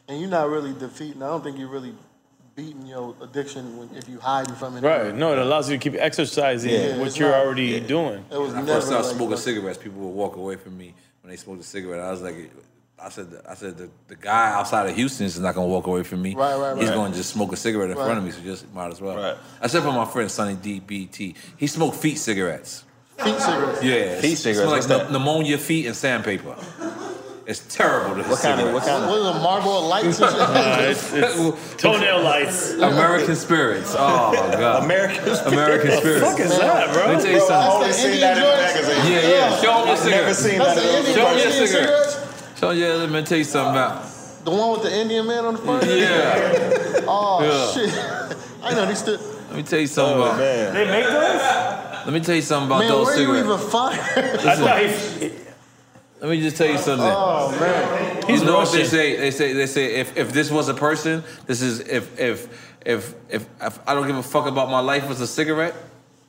And 0.08 0.20
you're 0.20 0.30
not 0.30 0.48
really 0.48 0.72
defeating. 0.72 1.22
I 1.22 1.26
don't 1.26 1.42
think 1.44 1.58
you're 1.58 1.68
really 1.68 1.94
beating 2.54 2.86
your 2.86 3.14
addiction 3.20 3.76
when, 3.76 3.90
if 3.94 4.08
you 4.08 4.18
hiding 4.18 4.54
from 4.54 4.76
it. 4.78 4.82
Right. 4.82 5.14
No, 5.14 5.32
it 5.32 5.38
allows 5.38 5.68
you 5.68 5.76
to 5.76 5.82
keep 5.90 5.98
exercising 6.00 6.70
Yeah, 6.70 6.96
what 6.96 7.08
it's 7.08 7.18
you're 7.18 7.30
not- 7.30 7.44
already 7.44 7.64
yeah. 7.64 7.80
doing. 7.80 8.24
It 8.30 8.38
was 8.38 8.52
When 8.54 8.62
I 8.62 8.66
first 8.66 8.86
started 8.86 9.06
like, 9.08 9.16
smoking 9.16 9.30
like- 9.32 9.40
cigarettes, 9.40 9.78
people 9.78 10.00
would 10.00 10.14
walk 10.14 10.36
away 10.36 10.56
from 10.56 10.78
me 10.78 10.94
when 11.22 11.30
they 11.30 11.36
smoked 11.36 11.60
a 11.60 11.64
cigarette. 11.64 12.00
I 12.00 12.10
was 12.10 12.22
like, 12.22 12.50
I 12.98 13.10
said, 13.10 13.26
I 13.46 13.54
said, 13.54 13.76
the, 13.76 13.90
the 14.08 14.16
guy 14.16 14.52
outside 14.54 14.88
of 14.88 14.96
Houston 14.96 15.26
is 15.26 15.38
not 15.38 15.54
gonna 15.54 15.66
walk 15.66 15.86
away 15.86 16.02
from 16.02 16.22
me. 16.22 16.34
Right, 16.34 16.56
right, 16.56 16.72
right. 16.72 16.80
He's 16.80 16.90
going 16.90 17.12
to 17.12 17.18
just 17.18 17.28
smoke 17.30 17.52
a 17.52 17.56
cigarette 17.56 17.90
in 17.90 17.96
Right. 17.98 18.04
front 18.06 18.18
of 18.18 18.24
me, 18.24 18.30
so 18.30 18.40
just 18.40 18.72
might 18.72 18.90
as 18.90 19.02
well. 19.02 19.16
Right. 19.16 19.36
Except 19.62 19.84
for 19.84 19.92
my 19.92 20.06
friend 20.06 20.30
Sonny 20.30 20.54
DBT, 20.54 21.34
he 21.58 21.66
smoked 21.66 21.96
feet 21.98 22.16
cigarettes. 22.18 22.84
Feet 23.18 23.38
cigarettes. 23.40 23.82
Yeah, 23.82 24.20
Feet 24.20 24.32
it 24.32 24.36
cigarettes, 24.36 24.58
smell 24.60 24.70
what's 24.70 24.88
like 24.88 24.98
that? 25.04 25.12
pneumonia 25.12 25.58
feet 25.58 25.86
and 25.86 25.96
sandpaper. 25.96 26.56
It's 27.46 27.60
terrible. 27.72 28.16
What 28.24 28.40
kind 28.40 28.60
of 28.60 28.66
what 28.72 28.74
What, 28.74 28.82
kind 28.82 29.04
of 29.04 29.08
what 29.10 29.20
is 29.20 29.36
it, 29.36 29.40
Marlboro 29.40 29.78
Lights 29.86 30.18
and? 30.20 30.34
Uh, 30.34 30.76
it's, 30.80 31.12
it's 31.12 31.76
toenail 31.76 32.20
lights. 32.22 32.72
American 32.72 33.36
spirits. 33.36 33.94
Oh 33.96 34.32
my 34.32 34.56
god. 34.58 34.82
Americans? 34.82 35.38
American 35.40 35.92
spirits. 35.92 36.22
What 36.22 36.36
the 36.38 36.42
Fuck 36.42 36.52
is 36.52 36.58
that, 36.58 36.92
bro? 36.92 37.06
Let 37.06 37.16
me 37.18 37.22
tell 37.22 37.32
you 37.32 37.38
Bro, 37.38 37.46
I 37.46 37.48
something. 37.48 37.72
only 37.72 37.86
That's 37.86 38.02
seen 38.02 38.10
the 38.10 38.18
that 38.18 38.36
in 38.36 38.42
the 38.42 38.50
Indian 38.50 38.84
magazine. 38.84 39.12
Yeah, 39.12 39.28
yeah. 39.30 39.60
Show 39.62 39.78
me 39.78 39.86
your 39.86 39.96
I've 39.96 40.10
never 40.10 40.34
seen 40.34 40.58
That's 40.58 40.74
that. 40.74 40.82
the 40.82 40.90
in 40.90 40.96
Indian, 40.96 41.14
Show 41.16 41.34
me 41.36 41.42
your 41.42 41.50
cigarette. 41.52 42.10
cigarettes? 42.10 42.58
So 42.58 42.70
yeah, 42.72 42.86
let 42.94 43.10
me 43.10 43.22
tell 43.22 43.38
you 43.38 43.44
something 43.44 43.72
about. 43.74 44.04
The 44.44 44.50
one 44.50 44.72
with 44.72 44.82
the 44.82 44.96
Indian 45.00 45.26
man 45.28 45.44
on 45.44 45.54
the 45.54 45.60
front? 45.62 45.84
Yeah. 45.86 47.02
Oh, 47.08 47.38
Yeah. 47.46 47.86
shit. 47.86 48.36
I 48.64 48.74
know 48.74 48.86
these 48.86 48.98
still. 48.98 49.20
Let 49.50 49.54
me 49.54 49.62
tell 49.62 49.78
you 49.78 49.86
something 49.86 50.16
Oh, 50.18 50.22
about. 50.24 50.38
man. 50.38 50.74
They 50.74 50.84
make 50.86 51.04
those? 51.06 51.85
Let 52.06 52.12
me 52.14 52.20
tell 52.20 52.36
you 52.36 52.42
something 52.42 52.68
about 52.68 52.78
Man, 52.78 52.88
those 52.88 53.06
where 53.06 53.18
you 53.18 53.26
cigarettes. 53.26 53.62
even 53.62 53.68
find 53.68 54.00
I 54.48 54.54
thought 54.56 54.78
he, 55.20 55.30
Let 56.20 56.30
me 56.30 56.40
just 56.40 56.56
tell 56.56 56.68
you 56.68 56.78
something. 56.78 57.04
Oh, 57.04 57.50
man. 57.60 58.22
he's 58.28 58.40
you 58.40 58.46
know 58.46 58.58
what 58.58 58.70
they 58.72 58.84
say? 58.84 59.16
They 59.16 59.32
say 59.32 59.52
they 59.52 59.66
say 59.66 59.96
if, 59.96 60.16
if 60.16 60.32
this 60.32 60.48
was 60.48 60.68
a 60.68 60.74
person, 60.74 61.24
this 61.46 61.60
is 61.62 61.80
if 61.80 62.16
if 62.18 62.48
if 62.86 63.14
if, 63.28 63.44
if 63.60 63.88
I 63.88 63.94
don't 63.94 64.06
give 64.06 64.16
a 64.16 64.22
fuck 64.22 64.46
about 64.46 64.70
my 64.70 64.78
life 64.78 65.08
was 65.08 65.20
a 65.20 65.26
cigarette. 65.26 65.74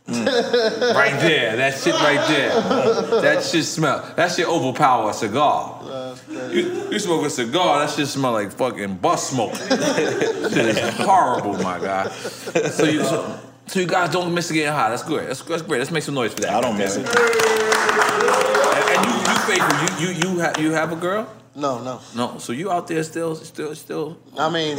mm, 0.08 0.26
right 0.96 1.20
there, 1.22 1.56
that 1.58 1.78
shit 1.78 1.94
right 1.94 2.28
there. 2.28 3.22
That 3.22 3.44
shit 3.44 3.66
smell. 3.66 4.02
That 4.16 4.32
shit 4.32 4.48
overpower 4.48 5.12
a 5.12 5.14
cigar. 5.14 6.16
You, 6.50 6.90
you 6.92 6.98
smoke 7.00 7.26
a 7.26 7.30
cigar, 7.30 7.80
that 7.80 7.92
shit 7.94 8.08
smell 8.08 8.32
like 8.32 8.52
fucking 8.52 8.96
bus 8.98 9.30
smoke. 9.30 9.54
shit 9.56 10.66
is 10.74 10.98
horrible, 10.98 11.54
my 11.62 11.78
guy. 11.80 12.10
So 12.10 12.86
you 12.86 13.04
so, 13.04 13.40
so 13.68 13.80
you 13.80 13.88
guys 13.88 14.10
don't 14.12 14.34
miss 14.34 14.50
it 14.52 14.56
getting 14.56 14.74
high. 14.74 14.90
That's 14.90 15.04
good. 15.04 15.28
That's, 15.28 15.42
that's 15.42 15.62
great. 15.62 15.80
Let's 15.80 15.92
make 15.92 16.04
some 16.04 16.16
noise 16.16 16.34
for 16.34 16.42
that. 16.42 16.52
I 16.54 16.62
don't 16.62 16.78
miss 16.78 16.96
it. 16.98 17.06
And, 17.08 18.90
and 18.90 19.06
you 19.06 19.12
you 19.32 19.38
faithful. 19.48 20.06
You 20.06 20.14
you 20.14 20.30
you 20.34 20.40
have 20.40 20.60
you 20.60 20.72
have 20.72 20.92
a 20.92 20.96
girl? 20.96 21.28
No, 21.56 21.82
no. 21.84 22.00
No. 22.16 22.38
So 22.38 22.54
you 22.54 22.72
out 22.72 22.88
there 22.88 23.04
still 23.04 23.36
still 23.36 23.74
still 23.76 24.18
I 24.38 24.50
mean, 24.50 24.78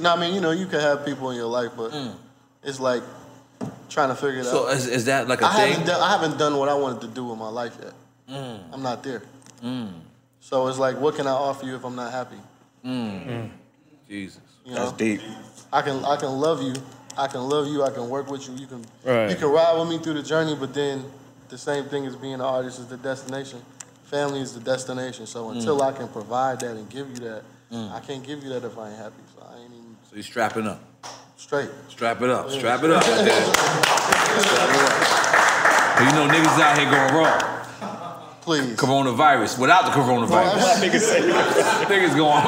no, 0.00 0.14
I 0.14 0.20
mean, 0.20 0.34
you 0.34 0.40
know, 0.40 0.50
you 0.50 0.66
can 0.66 0.80
have 0.80 1.04
people 1.04 1.30
in 1.30 1.36
your 1.36 1.46
life, 1.46 1.70
but 1.76 1.92
it's 2.64 2.80
like 2.80 3.02
trying 3.88 4.08
to 4.08 4.14
figure 4.16 4.40
it 4.40 4.46
Mm. 4.46 4.50
So 4.50 4.66
out. 4.68 4.74
is, 4.74 4.86
is 4.88 5.04
that 5.04 5.28
like 5.28 5.40
a 5.42 5.46
I 5.46 5.52
thing? 5.54 5.70
haven't, 5.72 5.86
done, 5.86 6.00
I 6.00 6.10
haven't 6.10 6.38
done 6.38 6.56
what 6.58 6.68
I 6.68 6.74
wanted 6.74 7.00
to 7.02 7.06
do 7.08 7.24
with 7.26 7.38
my 7.38 7.48
life 7.48 7.76
yet. 7.82 7.92
Mm. 8.28 8.60
I'm 8.72 8.82
not 8.82 9.02
there. 9.04 9.22
So 10.40 10.66
it's 10.68 10.78
like, 10.78 10.98
what 11.00 11.14
can 11.16 11.26
I 11.26 11.30
offer 11.32 11.64
you 11.66 11.74
if 11.76 11.84
I'm 11.84 11.94
not 11.96 12.12
happy? 12.12 12.36
Jesus. 14.08 14.40
You 14.64 14.74
That's 14.74 14.92
deep. 14.92 15.20
I 15.72 15.82
can 15.82 16.04
I 16.04 16.16
can 16.16 16.30
love 16.30 16.62
you. 16.62 16.74
I 17.18 17.26
can 17.28 17.40
love 17.48 17.66
you. 17.66 17.82
I 17.82 17.90
can 17.90 18.08
work 18.08 18.30
with 18.30 18.48
you. 18.48 18.54
You 18.54 18.66
can 18.66 18.84
Right. 19.04 19.30
you 19.30 19.36
can 19.36 19.48
ride 19.48 19.78
with 19.78 19.88
me 19.88 19.98
through 19.98 20.14
the 20.14 20.22
journey. 20.22 20.54
But 20.54 20.74
then 20.74 21.04
the 21.48 21.58
same 21.58 21.84
thing 21.86 22.06
as 22.06 22.16
being 22.16 22.34
an 22.34 22.40
artist 22.40 22.78
is 22.78 22.86
the 22.86 22.96
destination. 22.96 23.62
Family 24.04 24.40
is 24.40 24.52
the 24.54 24.60
destination. 24.60 25.26
So 25.26 25.50
until 25.50 25.78
mm. 25.80 25.88
I 25.88 25.92
can 25.92 26.08
provide 26.08 26.60
that 26.60 26.76
and 26.76 26.88
give 26.88 27.08
you 27.10 27.16
that, 27.28 27.42
mm. 27.72 27.92
I 27.92 28.00
can't 28.00 28.24
give 28.24 28.42
you 28.42 28.50
that 28.50 28.64
if 28.64 28.78
I 28.78 28.88
ain't 28.90 28.98
happy. 28.98 29.22
So 29.34 29.42
I 29.48 29.54
ain't 29.60 29.72
even 29.72 29.96
So 30.10 30.16
you 30.16 30.22
strapping 30.22 30.66
up. 30.66 30.80
straight. 31.36 31.70
Strap 31.88 32.22
it 32.22 32.30
up. 32.30 32.50
Strap 32.50 32.82
it 32.84 32.90
up. 32.90 33.02
right 33.06 33.24
there. 33.24 33.46
But 35.96 36.04
you 36.04 36.12
know 36.12 36.28
niggas 36.28 36.60
out 36.60 36.78
here 36.78 36.90
going 36.90 37.14
wrong. 37.14 37.55
Please. 38.46 38.76
Coronavirus 38.76 39.58
without 39.58 39.86
the 39.86 39.90
coronavirus. 39.90 40.78
niggas 41.90 42.14
going 42.16 42.42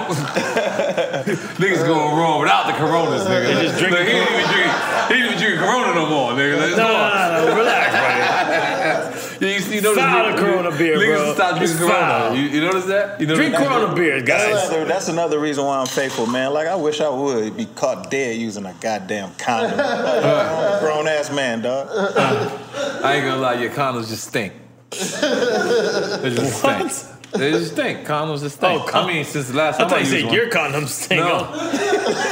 niggas 1.59 1.85
going 1.87 2.17
wrong 2.17 2.39
without 2.41 2.69
the 2.69 2.73
coronas, 2.75 3.25
nigga. 3.27 3.55
They 3.55 3.63
just 3.67 3.79
drink 3.81 3.93
Look, 3.97 4.07
he 4.07 4.13
ain't 4.15 4.31
even 4.31 4.47
drink 4.53 4.73
he 5.09 5.15
ain't 5.15 5.25
even 5.27 5.39
drink 5.39 5.59
Corona 5.59 5.95
no 5.95 6.07
more, 6.09 6.33
nigga. 6.33 6.57
Let's 6.57 6.77
No, 6.77 6.87
go. 6.87 6.93
no, 6.93 7.47
no, 7.47 7.47
no, 7.51 7.57
relax, 7.57 9.41
Yeah, 9.41 9.49
you, 9.55 9.59
see- 9.61 9.75
you 9.75 9.81
notice 9.81 9.99
Foul 10.05 10.25
niggas- 10.33 10.39
Corona 10.39 10.71
beer, 10.79 10.97
niggas 10.99 11.17
bro. 11.17 11.35
stop 11.35 11.57
drinking 11.59 11.79
Corona. 11.79 12.37
You, 12.37 12.43
you 12.43 12.61
notice 12.61 12.85
that? 12.87 13.21
You 13.21 13.27
notice 13.27 13.45
Drink 13.47 13.57
Corona 13.57 13.95
beer, 13.97 14.23
That's 14.23 14.45
guys. 14.45 14.69
another, 14.69 14.85
that's 14.85 15.09
another 15.09 15.39
reason 15.41 15.65
why 15.65 15.79
I'm 15.81 15.87
faithful, 15.89 16.27
man. 16.27 16.53
Like 16.53 16.69
I 16.69 16.77
wish 16.77 17.01
I 17.01 17.09
would 17.09 17.57
be 17.57 17.65
caught 17.67 18.09
dead 18.09 18.37
using 18.37 18.67
a 18.67 18.75
goddamn 18.81 19.35
condom. 19.35 19.81
I'm 19.81 19.81
a 20.77 20.79
grown 20.81 21.09
ass 21.09 21.33
man, 21.33 21.63
dog. 21.63 21.89
I 21.91 23.15
ain't 23.17 23.25
gonna 23.25 23.37
lie, 23.41 23.55
your 23.55 23.71
condoms 23.73 24.07
just 24.09 24.29
stink. 24.29 24.53
They 24.91 26.31
just 26.35 26.63
What? 26.65 26.91
stink. 26.91 27.15
They 27.33 27.51
just 27.53 27.73
stink. 27.73 28.07
Condoms 28.07 28.41
just 28.41 28.57
stink. 28.57 28.83
Oh, 28.83 28.87
con- 28.87 29.05
I 29.05 29.07
mean, 29.07 29.25
since 29.25 29.49
the 29.49 29.57
last 29.57 29.77
I 29.81 29.85
time 29.85 29.87
I, 29.87 29.91
thought 29.91 30.01
you 30.01 30.07
used 30.07 30.13
said 30.13 30.25
one. 30.27 30.35
your 30.35 30.49
condoms 30.51 30.89
stink. 30.89 31.21
No. 31.21 31.39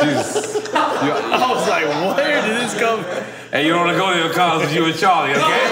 Jesus. 0.01 0.55
You- 0.55 0.73
I 0.73 1.53
was 1.53 1.69
like, 1.69 1.85
where 2.17 2.43
did 2.43 2.57
this 2.57 2.75
come 2.81 3.05
from? 3.05 3.25
Hey, 3.53 3.67
you 3.67 3.73
don't 3.73 3.87
wanna 3.87 3.99
go 3.99 4.13
to 4.13 4.19
your 4.19 4.31
condoms, 4.33 4.73
you 4.75 4.85
and 4.87 4.97
Charlie, 4.97 5.33
okay? 5.33 5.67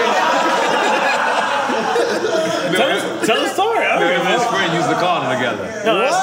Tell, 2.75 3.25
tell 3.25 3.39
the 3.41 3.49
story. 3.49 3.85
I 3.85 3.95
Me 3.95 4.01
don't 4.01 4.13
and 4.13 4.23
know. 4.23 4.37
his 4.37 4.43
friend 4.47 4.73
used 4.73 4.89
the 4.89 4.95
condom 4.95 5.31
together. 5.37 5.63
No, 5.85 5.99
that's 5.99 6.21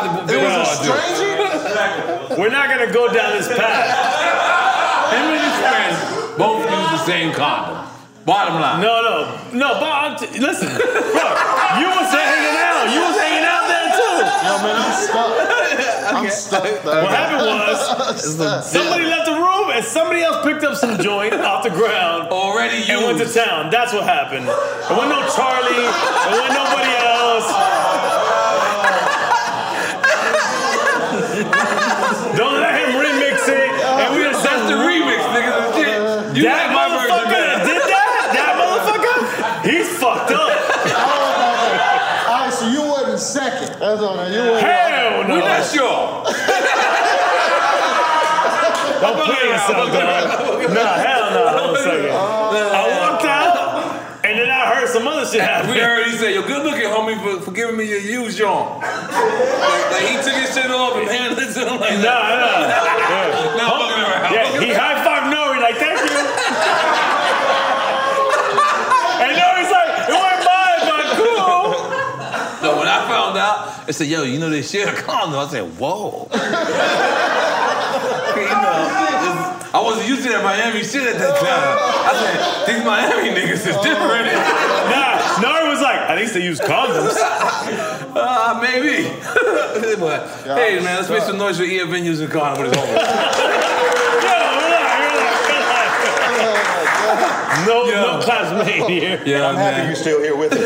tried 0.00 0.26
to 0.26 0.32
It 0.32 0.38
was 0.42 0.54
a 0.56 0.64
stranger. 0.80 2.40
we're 2.40 2.50
not 2.50 2.68
gonna 2.68 2.92
go 2.92 3.12
down 3.12 3.32
this 3.36 3.48
path. 3.48 5.12
Him 5.12 5.24
and 5.28 5.40
his 5.44 5.56
friends 5.60 5.96
both 6.38 6.64
use 6.64 6.90
the 6.96 7.04
same 7.04 7.32
condom. 7.34 7.84
Bottom 8.24 8.54
line. 8.60 8.80
No, 8.80 9.02
no, 9.02 9.58
no. 9.58 9.68
But 9.80 9.90
I'm 9.92 10.16
t- 10.16 10.38
listen, 10.38 10.68
bro, 10.68 11.26
you 11.82 11.88
was 11.90 12.08
hanging 12.14 12.56
out. 12.56 12.86
You 12.94 13.00
was 13.02 13.16
hanging 13.18 13.44
out 13.44 13.66
there 13.66 13.88
too. 13.98 14.16
Yo, 14.46 14.52
man, 14.62 14.76
I'm 14.78 14.94
stuck. 14.94 15.32
I'm 16.14 16.30
stuck. 16.30 16.84
What 16.84 17.10
happened 17.10 17.42
was 17.42 18.62
somebody 18.72 19.04
left 19.06 19.26
the 19.26 19.34
room 19.34 19.70
and 19.74 19.84
somebody 19.84 20.22
else 20.22 20.44
picked 20.46 20.62
up 20.62 20.76
some 20.76 20.98
joint 21.00 21.34
off 21.34 21.64
the 21.64 21.70
ground 21.70 22.28
Already 22.28 22.88
and 22.90 23.04
went 23.04 23.18
to 23.18 23.26
town. 23.32 23.70
That's 23.70 23.92
what 23.92 24.04
happened. 24.04 24.46
There 24.46 24.96
wasn't 24.96 25.10
no 25.18 25.26
Charlie. 25.34 25.74
There 25.82 26.38
wasn't 26.38 26.54
nobody 26.62 26.94
else. 27.02 27.48
Don't 32.36 32.58
let 32.60 32.74
him 32.80 32.90
remix 32.98 33.48
it. 33.48 33.70
And 33.82 34.14
we 34.16 34.22
just 34.24 34.42
That's 34.42 34.66
the 34.68 34.76
remix, 34.78 35.20
nigga. 35.34 35.52
Legit. 35.74 36.36
You 36.36 36.42
That 36.44 36.68
like 36.68 36.74
my 36.74 36.86
version 36.96 37.10
motherfucker 37.12 37.28
that 37.28 37.58
better. 37.60 37.68
did 37.68 37.82
that, 37.92 38.08
that 38.32 38.52
motherfucker, 38.56 39.70
he's 39.70 39.88
fucked 39.98 40.30
up. 40.32 40.50
All 42.28 42.40
right, 42.40 42.52
so 42.52 42.68
you 42.68 42.82
wasn't 42.88 43.20
second. 43.20 43.81
That's 43.92 44.00
all. 44.08 44.16
right. 44.16 44.32
You 44.32 44.40
wasn't. 44.40 44.64
Hell 44.64 45.28
no. 45.28 45.34
We 45.36 45.40
not 45.44 45.68
sure. 45.68 46.24
Don't 49.04 49.18
play 49.20 49.44
yourself, 49.52 49.92
dog. 49.92 50.72
Nah, 50.72 50.94
hell 50.96 51.26
no. 51.34 51.42
Hold 51.60 51.76
a 51.76 51.82
second. 51.82 52.08
I 52.80 52.82
walked 53.02 53.24
out, 53.26 54.24
and 54.24 54.38
then 54.38 54.48
I 54.48 54.72
heard 54.74 54.88
some 54.88 55.06
other 55.06 55.26
shit 55.26 55.42
happen. 55.42 55.70
We 55.72 55.78
heard 55.80 56.06
he 56.06 56.12
said, 56.16 56.32
"Yo, 56.34 56.40
good 56.46 56.64
looking, 56.64 56.88
homie, 56.88 57.18
for, 57.20 57.42
for 57.44 57.50
giving 57.50 57.76
me 57.76 57.84
your 57.84 57.98
used 58.00 58.38
joint." 58.38 58.80
Like, 58.80 59.90
like 59.92 60.06
he 60.08 60.16
took 60.22 60.32
his 60.40 60.54
shit 60.54 60.70
off 60.70 60.96
and 60.96 61.08
handed 61.10 61.36
it 61.42 61.52
to 61.52 61.60
him 61.68 61.80
like 61.80 61.98
Nah, 61.98 62.00
that. 62.00 62.40
nah. 63.12 63.58
Not 63.60 63.68
fucking 63.76 64.04
around. 64.08 64.32
Yeah, 64.32 64.60
he 64.62 64.72
high 64.72 65.04
five 65.04 65.28
Nore 65.28 65.58
like, 65.60 65.76
thank 65.76 65.98
you. 66.00 66.16
and 69.20 69.32
Nore's 69.36 69.68
like, 69.68 69.90
it 70.08 70.14
wasn't 70.16 70.46
mine, 70.46 70.80
but 70.88 71.04
cool. 71.18 71.74
So 72.62 72.68
when 72.78 72.81
I 72.92 73.08
found 73.08 73.38
out, 73.38 73.86
they 73.86 73.92
said, 73.92 74.06
"Yo, 74.08 74.22
you 74.24 74.38
know 74.38 74.50
they 74.50 74.62
share 74.62 74.88
a 74.94 74.96
condom." 75.02 75.38
I 75.38 75.48
said, 75.48 75.64
"Whoa." 75.78 76.28
you 78.36 78.48
know, 78.48 79.58
I 79.74 79.80
wasn't 79.82 80.08
used 80.08 80.22
to 80.24 80.28
that 80.30 80.44
Miami 80.44 80.84
shit 80.84 81.06
at 81.06 81.16
that 81.18 81.38
time. 81.40 81.78
I 81.80 82.12
said, 82.20 82.36
"These 82.68 82.84
Miami 82.84 83.30
niggas 83.40 83.66
is 83.66 83.76
different." 83.82 84.28
Nah, 84.82 85.40
Nore 85.40 85.68
was 85.70 85.80
like, 85.80 85.96
at 86.10 86.18
least 86.18 86.34
they 86.34 86.42
use 86.42 86.58
condoms. 86.60 87.14
Uh, 87.16 88.58
maybe. 88.60 89.08
but 89.98 90.26
hey, 90.44 90.74
man, 90.80 90.96
let's 90.96 91.08
make 91.08 91.22
some 91.22 91.38
noise 91.38 91.56
for 91.56 91.62
EF 91.62 91.86
venues 91.88 92.20
and 92.20 92.30
condom 92.30 92.64
when 92.64 92.66
it's 92.68 92.76
over. 92.76 92.92
Yo, 92.92 92.98
relax, 94.58 95.00
relax, 95.48 95.90
relax. 96.28 97.66
No, 97.66 97.84
no 97.86 98.20
claps 98.22 98.66
made 98.66 98.90
here. 98.90 99.22
Yeah, 99.24 99.48
I'm 99.48 99.54
happy 99.56 99.86
you're 99.86 99.94
still 99.96 100.20
here 100.20 100.36
with 100.36 100.52
us. 100.52 100.58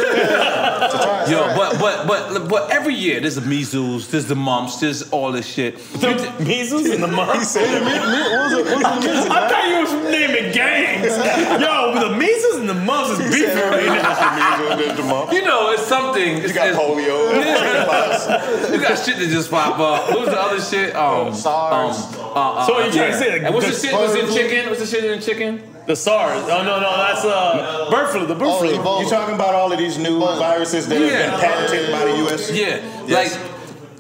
Yo, 1.30 1.54
but 1.56 1.78
but 1.80 2.06
but 2.06 2.48
but 2.48 2.70
every 2.70 2.94
year 2.94 3.20
there's 3.20 3.34
the 3.36 3.40
measles, 3.40 4.08
there's 4.08 4.26
the 4.26 4.36
mumps, 4.36 4.78
there's 4.80 5.10
all 5.10 5.32
this 5.32 5.46
shit. 5.46 5.78
The 6.00 6.32
measles 6.40 6.86
and 6.86 7.02
the 7.02 7.06
mumps. 7.08 7.54
Me, 7.56 7.62
me, 7.62 7.68
what 7.68 7.82
was 7.82 8.52
it? 8.52 8.64
What 8.66 8.76
was 8.76 9.04
the 9.04 9.08
music? 9.12 9.30
I 9.30 9.48
thought 9.48 9.68
you 9.68 9.80
was 9.80 10.10
naming 10.10 10.52
gangs. 10.52 11.16
Yo, 11.60 12.08
the 12.08 12.16
measles 12.16 12.56
and 12.56 12.68
the 12.68 12.74
mumps 12.74 13.18
is 13.18 13.30
beefing 13.34 13.56
right 13.56 13.86
now. 13.86 15.30
You 15.32 15.42
know, 15.44 15.70
it's 15.72 15.82
something. 15.86 16.36
It's, 16.38 16.48
You 16.48 16.54
got 16.54 16.68
it's- 16.68 16.80
polio. 16.80 17.32
Yeah. 17.44 18.72
you 18.72 18.80
got 18.80 18.98
shit 18.98 19.16
that 19.18 19.28
just 19.28 19.50
pop 19.50 19.78
up. 19.78 20.08
What 20.10 20.20
was 20.20 20.28
the 20.28 20.40
other 20.40 20.60
shit? 20.60 20.94
Um, 20.94 21.34
SARS. 21.34 22.14
Um, 22.14 22.20
uh, 22.20 22.32
uh, 22.54 22.66
So 22.66 22.74
what 22.74 22.86
you 22.86 22.92
trying 22.92 23.12
to 23.12 23.18
say, 23.18 23.42
like, 23.42 23.52
what's 23.52 23.66
the 23.66 23.72
the 23.72 23.78
shit? 23.78 23.92
Was 23.94 24.14
in 24.14 24.26
chicken? 24.34 24.68
What's 24.68 24.80
the 24.80 24.86
shit 24.86 25.04
in 25.04 25.20
chicken? 25.20 25.62
The 25.86 25.94
SARS. 25.96 26.42
Oh 26.44 26.62
no, 26.64 26.80
no, 26.80 26.96
that's 26.96 27.24
uh 27.24 27.88
bird 27.90 28.08
flu. 28.10 28.26
The 28.26 28.34
bird 28.34 28.48
Oh, 28.48 28.58
flu. 28.58 28.70
Ebola. 28.76 29.04
You 29.04 29.08
talking 29.10 29.34
about 29.34 29.54
all 29.54 29.72
of 29.72 29.78
these 29.78 29.98
new 29.98 30.18
viruses 30.18 30.88
that 30.88 31.00
Yeah. 31.00 31.08
have 31.30 31.40
been 31.40 31.40
patented 31.40 31.92
by 31.92 32.04
the 32.04 32.16
U.S.? 32.24 32.50
Yeah, 32.50 32.80
Yes. 33.06 33.34
like, 33.34 33.50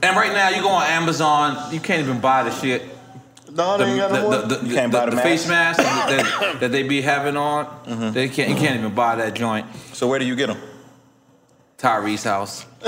and 0.02 0.16
right 0.16 0.32
now 0.32 0.48
you 0.50 0.62
go 0.62 0.68
on 0.68 0.84
Amazon, 0.86 1.72
you 1.72 1.80
can't 1.80 2.00
even 2.02 2.20
buy 2.20 2.42
the 2.42 2.50
shit. 2.50 2.82
No, 3.52 3.78
The, 3.78 3.84
they 3.84 3.90
ain't 3.92 4.00
got 4.00 4.12
the, 4.30 4.36
the, 4.46 4.56
the, 4.56 4.68
You 4.68 4.74
can't 4.74 4.92
the- 4.92 4.98
buy 4.98 5.04
the 5.06 5.16
the 5.16 5.22
face 5.22 5.48
mask 5.48 5.78
that, 5.78 6.08
that, 6.40 6.60
that 6.60 6.72
they 6.72 6.82
be 6.82 7.00
having 7.00 7.36
on. 7.36 8.12
They 8.12 8.28
can't. 8.28 8.50
You 8.50 8.56
can't 8.56 8.78
even 8.80 8.94
buy 8.94 9.14
that 9.16 9.34
joint. 9.34 9.66
So 9.92 10.06
where 10.08 10.18
do 10.18 10.24
you 10.26 10.34
get 10.36 10.48
them? 10.48 10.58
Tyrese 11.86 12.24
house. 12.24 12.66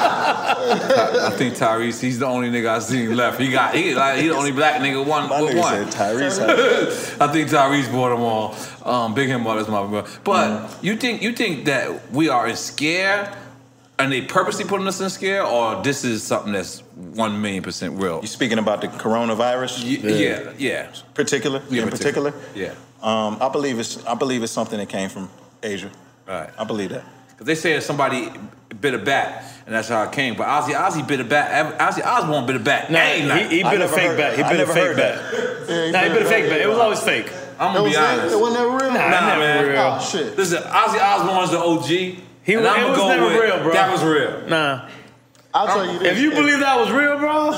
I 0.00 1.30
think 1.36 1.54
Tyrese, 1.54 2.00
he's 2.00 2.18
the 2.18 2.26
only 2.26 2.48
nigga 2.50 2.68
I 2.70 2.78
seen 2.78 3.14
left. 3.16 3.38
He 3.40 3.50
got 3.50 3.74
he 3.74 3.94
like 3.94 4.20
he 4.20 4.28
the 4.28 4.34
only 4.36 4.52
black 4.52 4.80
nigga 4.80 5.04
one 5.04 5.28
My 5.28 5.42
with 5.42 5.52
nigga 5.54 5.60
one. 5.60 5.90
said 5.90 6.16
Tyrese. 6.16 6.40
I 7.20 7.28
think 7.32 7.48
Tyrese 7.50 7.90
bought 7.92 8.10
them 8.10 8.20
all. 8.20 8.54
Um, 8.84 9.14
Big 9.14 9.28
Him 9.28 9.44
bought 9.44 9.58
his 9.58 9.68
mother. 9.68 10.04
But 10.24 10.40
Mm-hmm. 10.50 10.86
you 10.86 10.96
think 10.96 11.22
you 11.22 11.32
think 11.32 11.66
that 11.66 12.10
we 12.10 12.28
are 12.30 12.48
in 12.48 12.56
scare, 12.56 13.36
and 13.98 14.10
they 14.12 14.22
purposely 14.22 14.64
putting 14.64 14.86
us 14.88 15.00
in 15.00 15.10
scare, 15.10 15.44
or 15.44 15.82
this 15.82 16.04
is 16.04 16.22
something 16.22 16.52
that's 16.52 16.80
one 16.94 17.40
million 17.42 17.62
percent 17.62 18.00
real? 18.00 18.20
You 18.22 18.28
speaking 18.28 18.58
about 18.58 18.80
the 18.80 18.88
coronavirus? 18.88 19.84
Y- 19.84 20.00
yeah, 20.10 20.52
yeah, 20.58 20.90
Particular? 21.14 21.60
Yeah, 21.70 21.82
in 21.82 21.90
particular? 21.90 22.32
yeah. 22.54 22.74
Um, 23.02 23.36
I 23.40 23.48
believe 23.48 23.78
it's 23.78 24.02
I 24.06 24.14
believe 24.14 24.42
it's 24.42 24.52
something 24.52 24.78
that 24.78 24.88
came 24.88 25.08
from 25.10 25.28
Asia. 25.62 25.90
Right. 26.26 26.50
I 26.58 26.64
believe 26.64 26.90
that. 26.90 27.04
Because 27.40 27.46
they 27.46 27.54
say 27.54 27.72
that 27.72 27.80
somebody 27.84 28.28
bit 28.82 28.92
a 28.92 28.98
bat, 28.98 29.46
and 29.64 29.74
that's 29.74 29.88
how 29.88 30.02
it 30.02 30.12
came. 30.12 30.36
But 30.36 30.46
Ozzy, 30.46 30.74
Ozzy 30.74 31.08
bit 31.08 31.20
a 31.20 31.24
bat. 31.24 31.78
Ozzy 31.78 32.04
Osbourne 32.04 32.44
bit 32.44 32.56
a 32.56 32.58
bat. 32.58 32.90
Nah, 32.90 32.98
Ain't 32.98 33.50
he, 33.50 33.56
he 33.56 33.62
bit 33.62 33.80
a 33.80 33.88
fake 33.88 34.14
bat. 34.18 34.36
He 34.36 34.42
bit 34.42 34.60
a 34.60 34.66
fake 34.66 34.94
bat. 34.94 35.34
Yeah, 35.66 35.90
Nah, 35.90 36.00
he 36.02 36.08
bit 36.10 36.20
a 36.20 36.24
fake 36.26 36.50
bat. 36.50 36.60
It 36.60 36.68
was 36.68 36.76
always 36.76 37.00
fake. 37.00 37.32
I'm 37.58 37.72
gonna 37.72 37.84
was 37.84 37.92
be 37.92 37.96
honest. 37.98 38.34
it 38.34 38.38
wasn't 38.38 38.68
real. 38.68 38.92
Nah, 38.92 39.08
Nah, 39.08 39.26
never 39.28 39.40
man. 39.40 39.66
real. 39.68 39.78
Oh 39.80 40.00
shit. 40.00 40.36
Listen, 40.36 40.62
Ozzy 40.64 41.00
Osbourne's 41.00 41.50
the 41.50 41.58
OG. 41.58 41.86
He 42.42 42.52
and 42.52 42.60
was- 42.62 42.70
I'ma 42.70 42.86
it 42.86 42.90
was 42.90 42.98
go 42.98 43.08
never 43.08 43.24
with, 43.24 43.40
real, 43.40 43.62
bro. 43.62 43.72
That 43.72 43.90
was 43.90 44.04
real. 44.04 44.46
Nah. 44.46 44.88
I'll 45.54 45.66
tell 45.66 45.90
you 45.90 45.98
this. 45.98 46.08
If 46.12 46.18
you 46.22 46.30
believe 46.32 46.60
that 46.60 46.78
was 46.78 46.90
real, 46.90 47.16
bro. 47.18 47.50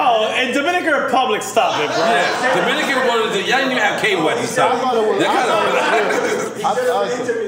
Oh, 0.00 0.32
and 0.36 0.54
Dominican 0.54 0.92
Republic, 1.04 1.42
stop 1.42 1.80
it, 1.80 1.88
bro. 1.88 1.96
Yeah, 1.98 2.54
Dominican 2.54 3.02
Republic. 3.02 3.46
Y'all 3.48 3.58
didn't 3.58 3.72
even 3.72 3.82
have 3.82 4.00
K 4.00 4.16
West. 4.16 4.58
I 4.58 4.78
thought 4.78 4.96
it 4.96 5.08
was. 5.08 5.18
That 5.20 5.30
I 5.30 5.46
thought 5.46 5.66
it 5.66 7.18
was 7.18 7.28
real. 7.36 7.47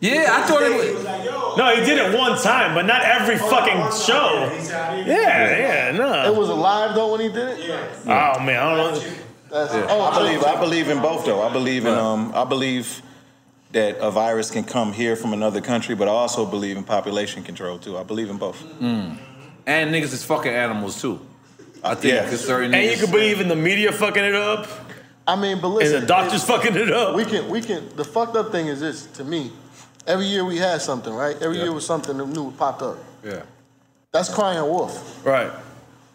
Yeah, 0.00 0.28
I 0.30 0.46
thought 0.46 0.62
it 0.62 0.94
was. 0.94 1.56
No, 1.58 1.74
he 1.76 1.84
did 1.84 1.98
it 1.98 2.16
one 2.16 2.38
time, 2.40 2.74
but 2.74 2.86
not 2.86 3.02
every 3.02 3.36
fucking 3.36 3.92
show. 4.00 4.50
Yeah, 5.04 5.04
yeah, 5.06 5.92
no. 5.92 6.22
it 6.22 6.32
no. 6.32 6.32
was 6.32 6.48
alive 6.48 6.94
though 6.94 7.12
when 7.12 7.20
he 7.20 7.28
did 7.28 7.58
it. 7.58 7.68
Yeah. 7.68 8.34
Oh 8.36 8.40
man, 8.42 8.56
I 8.62 8.76
don't 8.76 8.94
know. 8.94 9.12
That's, 9.50 9.72
oh, 9.74 10.00
I 10.00 10.16
believe 10.18 10.42
I 10.44 10.58
believe 10.60 10.88
in 10.88 11.02
both 11.02 11.26
though. 11.26 11.42
I 11.42 11.52
believe 11.52 11.84
in 11.84 11.92
um 11.92 12.32
I 12.34 12.44
believe 12.44 13.02
that 13.72 13.98
a 14.00 14.10
virus 14.10 14.50
can 14.50 14.64
come 14.64 14.92
here 14.92 15.16
from 15.16 15.32
another 15.32 15.60
country, 15.60 15.94
but 15.94 16.08
I 16.08 16.12
also 16.12 16.46
believe 16.46 16.76
in 16.76 16.84
population 16.84 17.42
control 17.42 17.78
too. 17.78 17.98
I 17.98 18.02
believe 18.02 18.30
in 18.30 18.38
both. 18.38 18.60
And 18.80 19.94
niggas 19.94 20.12
is 20.12 20.24
fucking 20.24 20.52
animals 20.52 21.00
too. 21.00 21.20
I 21.84 21.94
think 21.94 22.14
Yeah. 22.14 22.30
certain 22.36 22.74
And 22.74 22.84
you 22.84 22.92
niggas. 22.92 23.00
can 23.02 23.10
believe 23.10 23.40
in 23.40 23.48
the 23.48 23.56
media 23.56 23.92
fucking 23.92 24.24
it 24.24 24.34
up, 24.34 24.66
I 25.26 25.36
mean, 25.36 25.60
but 25.60 25.68
and 25.68 25.76
listen, 25.76 26.00
the 26.00 26.06
doctors 26.06 26.42
fucking 26.44 26.74
it 26.76 26.90
up. 26.92 27.14
We 27.14 27.24
can, 27.24 27.48
we 27.48 27.60
can. 27.60 27.94
The 27.96 28.04
fucked 28.04 28.36
up 28.36 28.50
thing 28.50 28.66
is 28.66 28.80
this 28.80 29.06
to 29.18 29.24
me. 29.24 29.52
Every 30.06 30.26
year 30.26 30.44
we 30.44 30.56
had 30.58 30.80
something, 30.82 31.12
right? 31.12 31.36
Every 31.40 31.56
Yeah. 31.58 31.64
year 31.64 31.72
was 31.72 31.86
something 31.86 32.16
new 32.16 32.50
popped 32.52 32.82
up. 32.82 32.96
yeah. 33.24 33.40
That's 34.12 34.28
crying 34.28 34.62
wolf. 34.62 35.24
Right. 35.24 35.50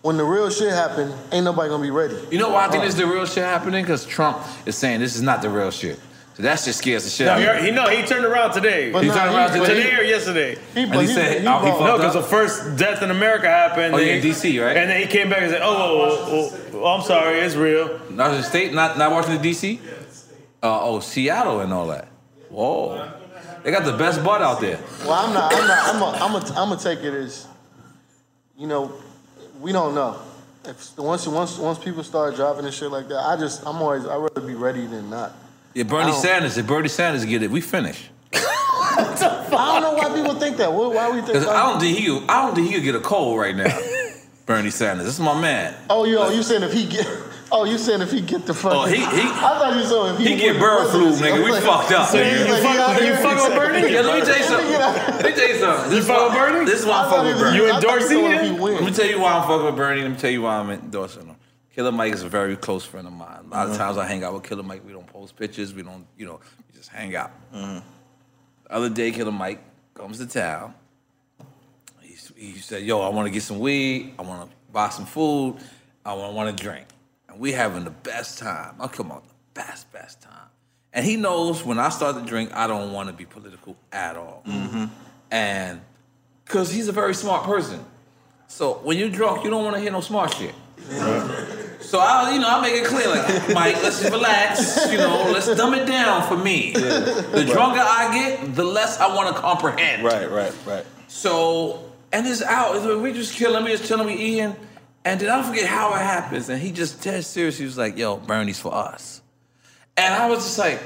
When 0.02 0.18
the 0.18 0.26
real 0.26 0.50
shit 0.50 0.72
happened, 0.74 1.14
ain't 1.32 1.46
nobody 1.46 1.70
gonna 1.70 1.82
be 1.82 1.92
ready. 1.92 2.16
You 2.30 2.38
know 2.40 2.50
why 2.50 2.66
I 2.66 2.70
think 2.70 2.84
this 2.84 2.94
is 2.94 3.00
the 3.00 3.08
real 3.08 3.26
shit 3.26 3.44
happening? 3.44 3.84
Because 3.84 4.06
Trump 4.06 4.38
is 4.66 4.76
saying 4.76 5.00
this 5.00 5.16
is 5.16 5.22
not 5.22 5.42
the 5.42 5.50
real 5.50 5.72
shit. 5.72 5.98
So 6.36 6.44
that 6.44 6.60
shit 6.60 6.76
scares 6.76 7.06
the 7.06 7.10
shit 7.10 7.28
No, 7.28 7.32
out 7.34 7.40
of 7.42 7.46
me. 7.56 7.60
he, 7.62 7.66
he 7.68 7.72
no, 7.72 7.88
he 7.88 8.04
turned 8.06 8.26
around 8.26 8.52
today. 8.52 8.92
But 8.92 9.04
He 9.04 9.08
nah, 9.08 9.16
turned 9.16 9.34
around 9.36 9.54
he- 9.54 9.60
today? 9.62 9.84
today 9.84 9.96
or 9.98 10.04
yesterday? 10.04 10.58
He, 10.74 10.84
And 10.84 10.94
he 10.96 11.08
said, 11.08 11.38
oh, 11.38 11.38
he 11.38 11.46
balled. 11.46 11.62
fucked 11.64 11.80
No, 11.86 11.98
because 11.98 12.14
the 12.14 12.22
first 12.24 12.76
death 12.76 13.02
in 13.02 13.10
America 13.12 13.48
happened. 13.48 13.96
Oh, 13.96 13.98
then 13.98 14.08
yeah, 14.08 14.14
in 14.16 14.22
DC, 14.22 14.60
right? 14.66 14.76
And 14.76 14.90
then 14.90 15.00
he 15.02 15.08
came 15.08 15.30
back 15.30 15.44
and 15.44 15.52
said, 15.52 15.62
"Oh, 15.64 15.68
oh, 15.74 16.28
oh, 16.74 16.80
oh, 16.84 16.86
I'm 16.94 17.02
sorry, 17.04 17.40
it's 17.40 17.56
real." 17.56 17.98
Not 18.10 18.32
the 18.32 18.44
state, 18.44 18.74
not 18.74 18.98
not 18.98 19.12
Washington 19.14 19.42
D.C. 19.42 19.80
Uh, 20.62 20.82
oh, 20.84 21.00
Seattle 21.00 21.62
and 21.62 21.72
all 21.72 21.88
that. 21.88 22.10
Whoa, 22.50 23.10
they 23.66 23.72
got 23.72 23.84
the 23.84 23.98
best 23.98 24.24
butt 24.24 24.44
out 24.44 24.62
there. 24.62 24.80
Well, 25.00 25.14
I'm 25.14 25.34
not. 25.34 25.52
I'm 25.52 25.68
not. 25.68 25.96
I'm. 25.96 26.02
A, 26.02 26.06
I'm. 26.24 26.36
A, 26.36 26.48
I'm 26.50 26.70
gonna 26.70 26.78
take 26.78 27.00
it 27.00 27.16
as, 27.16 27.48
you 28.56 28.68
know, 28.68 28.94
we 29.60 29.72
don't 29.72 29.96
know. 29.96 30.20
If 30.66 30.96
once 31.00 31.26
once 31.26 31.58
once 31.58 31.80
people 31.80 32.04
start 32.04 32.36
dropping 32.36 32.66
and 32.66 32.74
shit 32.74 32.92
like 32.92 33.08
that, 33.08 33.26
I 33.26 33.36
just 33.38 33.66
I'm 33.66 33.78
always 33.78 34.06
I'd 34.06 34.18
rather 34.18 34.42
be 34.42 34.54
ready 34.54 34.86
than 34.86 35.10
not. 35.10 35.34
Yeah, 35.74 35.82
Bernie 35.82 36.14
Sanders. 36.14 36.60
If 36.60 36.68
Bernie 36.68 36.90
Sanders 36.90 37.26
get 37.26 37.42
it, 37.42 37.50
we 37.50 37.60
finish. 37.60 38.12
I 38.34 39.80
don't 39.80 39.82
know 39.82 39.94
why 39.94 40.16
people 40.16 40.36
think 40.36 40.58
that. 40.58 40.72
Why, 40.72 40.88
why 40.88 41.10
we 41.10 41.18
think? 41.18 41.34
Because 41.34 41.48
I 41.48 41.64
don't 41.64 41.80
think 41.80 41.98
he, 41.98 42.08
I 42.30 42.46
don't 42.46 42.54
think 42.54 42.68
he 42.68 42.76
could 42.76 42.84
get 42.84 42.96
a 42.96 43.00
cold 43.00 43.40
right 43.40 43.56
now. 43.56 43.76
Bernie 44.46 44.70
Sanders. 44.70 45.08
This 45.08 45.16
is 45.16 45.22
my 45.22 45.40
man. 45.42 45.76
Oh, 45.90 46.06
yo, 46.06 46.30
you 46.30 46.44
saying 46.44 46.62
if 46.62 46.72
he 46.72 46.86
get 46.86 47.08
Oh, 47.52 47.64
you 47.64 47.78
saying 47.78 48.02
if 48.02 48.12
he 48.12 48.22
get 48.22 48.46
the 48.46 48.54
fuck? 48.54 48.74
Oh, 48.74 48.86
he- 48.86 48.96
he- 48.98 49.04
I 49.06 49.06
thought 49.60 49.76
you 49.76 49.84
said 49.84 50.14
if 50.14 50.18
he, 50.20 50.34
He 50.34 50.36
get 50.42 50.54
win 50.54 50.62
bird 50.62 50.90
flu, 50.90 51.04
presidency. 51.06 51.24
nigga. 51.24 51.36
I'm 51.36 51.44
We 51.44 51.52
like- 51.52 51.64
fucked 51.64 51.92
up. 51.92 52.10
So 52.10 52.18
you, 52.18 52.24
nigga. 52.24 52.46
you, 52.48 52.52
Like, 52.54 52.64
fuck, 52.64 52.98
you 53.00 53.06
here? 53.06 53.18
fuck 53.18 53.50
with 53.50 53.58
Bernie? 53.58 53.94
Yeah, 53.94 54.02
let 54.02 54.20
me 54.20 54.26
tell 54.26 54.38
you 54.38 54.44
something. 54.44 54.72
Let 54.72 55.26
me 55.26 55.32
tell 55.32 55.48
you 55.48 55.60
something. 55.60 55.90
This 55.92 56.00
You 56.00 56.14
fuck 56.14 56.18
why- 56.18 56.26
with 56.26 56.34
Bernie? 56.54 56.66
This 56.66 56.80
is 56.82 56.86
why 56.86 56.94
I 56.94 57.04
I'm 57.04 57.10
fucking 57.12 57.26
with 57.28 57.40
Bernie. 57.40 57.58
You 57.58 57.66
I 57.66 57.70
thought 57.72 57.84
endorsing 57.84 58.26
if 58.26 58.42
him? 58.42 58.58
win. 58.58 58.74
Let 58.76 58.84
me 58.84 58.92
tell 58.92 59.06
you 59.06 59.20
why 59.20 59.34
I'm 59.34 59.48
fucking 59.48 59.66
with 59.66 59.76
Bernie. 59.76 60.02
Let 60.02 60.12
me 60.12 60.18
tell 60.18 60.32
you 60.32 60.42
why 60.42 60.56
I'm 60.58 60.70
endorsing 60.72 61.28
him. 61.28 61.36
Killer 61.76 61.92
Mike 61.92 62.14
is 62.14 62.24
a 62.24 62.30
very 62.30 62.56
close 62.56 62.84
friend 62.86 63.06
of 63.06 63.14
mine. 63.14 63.40
A 63.52 63.54
lot 63.54 63.66
of 63.68 63.74
uh-huh. 63.74 63.78
times 63.78 63.98
I 63.98 64.06
hang 64.08 64.24
out 64.24 64.34
with 64.34 64.44
Killer 64.44 64.64
Mike. 64.64 64.82
We 64.86 64.94
don't 64.94 65.06
post 65.08 65.36
pictures. 65.36 65.74
We 65.74 65.84
don't, 65.84 66.06
you 66.18 66.26
know, 66.26 66.40
we 66.72 66.78
just 66.78 66.90
hang 66.90 67.16
out. 67.16 67.32
The 67.52 67.82
other 68.70 68.90
day, 68.90 69.12
Killer 69.12 69.32
Mike 69.32 69.62
comes 69.94 70.18
to 70.18 70.26
town. 70.26 70.74
He, 72.02 72.16
he 72.54 72.60
said, 72.60 72.84
"Yo, 72.84 73.02
I 73.02 73.10
want 73.10 73.28
to 73.28 73.32
get 73.32 73.44
some 73.44 73.60
weed. 73.60 74.14
I 74.18 74.22
want 74.24 74.50
to 74.50 74.56
buy 74.72 74.90
some 74.90 75.06
food. 75.06 75.58
I 76.06 76.14
want, 76.14 76.34
want 76.34 76.58
to 76.58 76.64
drink." 76.64 76.88
And 77.36 77.42
we 77.42 77.52
having 77.52 77.84
the 77.84 77.90
best 77.90 78.40
time. 78.40 78.76
I 78.80 78.88
come 78.88 79.12
on, 79.12 79.22
the 79.28 79.34
best, 79.54 79.92
best 79.92 80.22
time. 80.22 80.32
And 80.94 81.06
he 81.06 81.18
knows 81.18 81.66
when 81.66 81.78
I 81.78 81.90
start 81.90 82.16
to 82.16 82.22
drink, 82.22 82.52
I 82.54 82.66
don't 82.66 82.94
want 82.94 83.10
to 83.10 83.14
be 83.14 83.26
political 83.26 83.76
at 83.92 84.16
all. 84.16 84.42
Mm-hmm. 84.48 84.86
And 85.32 85.82
because 86.46 86.72
he's 86.72 86.88
a 86.88 86.94
very 86.94 87.14
smart 87.14 87.44
person. 87.44 87.84
So 88.48 88.76
when 88.76 88.98
you're 88.98 89.10
drunk, 89.10 89.44
you 89.44 89.50
don't 89.50 89.66
want 89.66 89.76
to 89.76 89.82
hear 89.82 89.92
no 89.92 90.00
smart 90.00 90.34
shit. 90.34 90.56
So 91.82 92.00
I, 92.00 92.32
you 92.34 92.40
know, 92.40 92.48
I 92.48 92.62
make 92.62 92.74
it 92.74 92.86
clear, 92.86 93.10
like, 93.10 93.54
Mike, 93.54 93.84
let's 93.84 94.02
relax. 94.06 94.90
You 94.90 94.98
know, 94.98 95.30
let's 95.34 95.54
dumb 95.56 95.74
it 95.74 95.86
down 95.86 96.26
for 96.30 96.38
me. 96.38 96.72
The 96.72 97.46
drunker 97.52 97.82
I 97.82 98.14
get, 98.14 98.56
the 98.56 98.64
less 98.64 98.98
I 99.00 99.14
want 99.14 99.36
to 99.36 99.42
comprehend. 99.42 100.06
Right, 100.06 100.32
right, 100.32 100.54
right. 100.66 100.86
So, 101.10 101.92
and 102.14 102.26
it's 102.26 102.42
out. 102.42 103.02
We 103.02 103.12
just 103.12 103.36
chilling, 103.36 103.66
we 103.66 103.72
just 103.72 103.86
chilling, 103.86 104.08
we 104.08 104.14
eating. 104.14 104.56
And 105.06 105.20
then 105.20 105.30
I 105.30 105.44
forget 105.44 105.68
how 105.68 105.94
it 105.94 106.00
happens. 106.00 106.50
And 106.50 106.60
he 106.60 106.72
just 106.72 107.02
dead 107.04 107.24
serious. 107.24 107.58
He 107.58 107.64
was 107.64 107.78
like, 107.78 107.98
yo, 107.98 108.18
Bernie's 108.18 108.60
for 108.60 108.74
us. 108.74 109.22
And 109.96 110.14
I 110.14 110.28
was 110.28 110.40
just 110.40 110.58
like, 110.58 110.82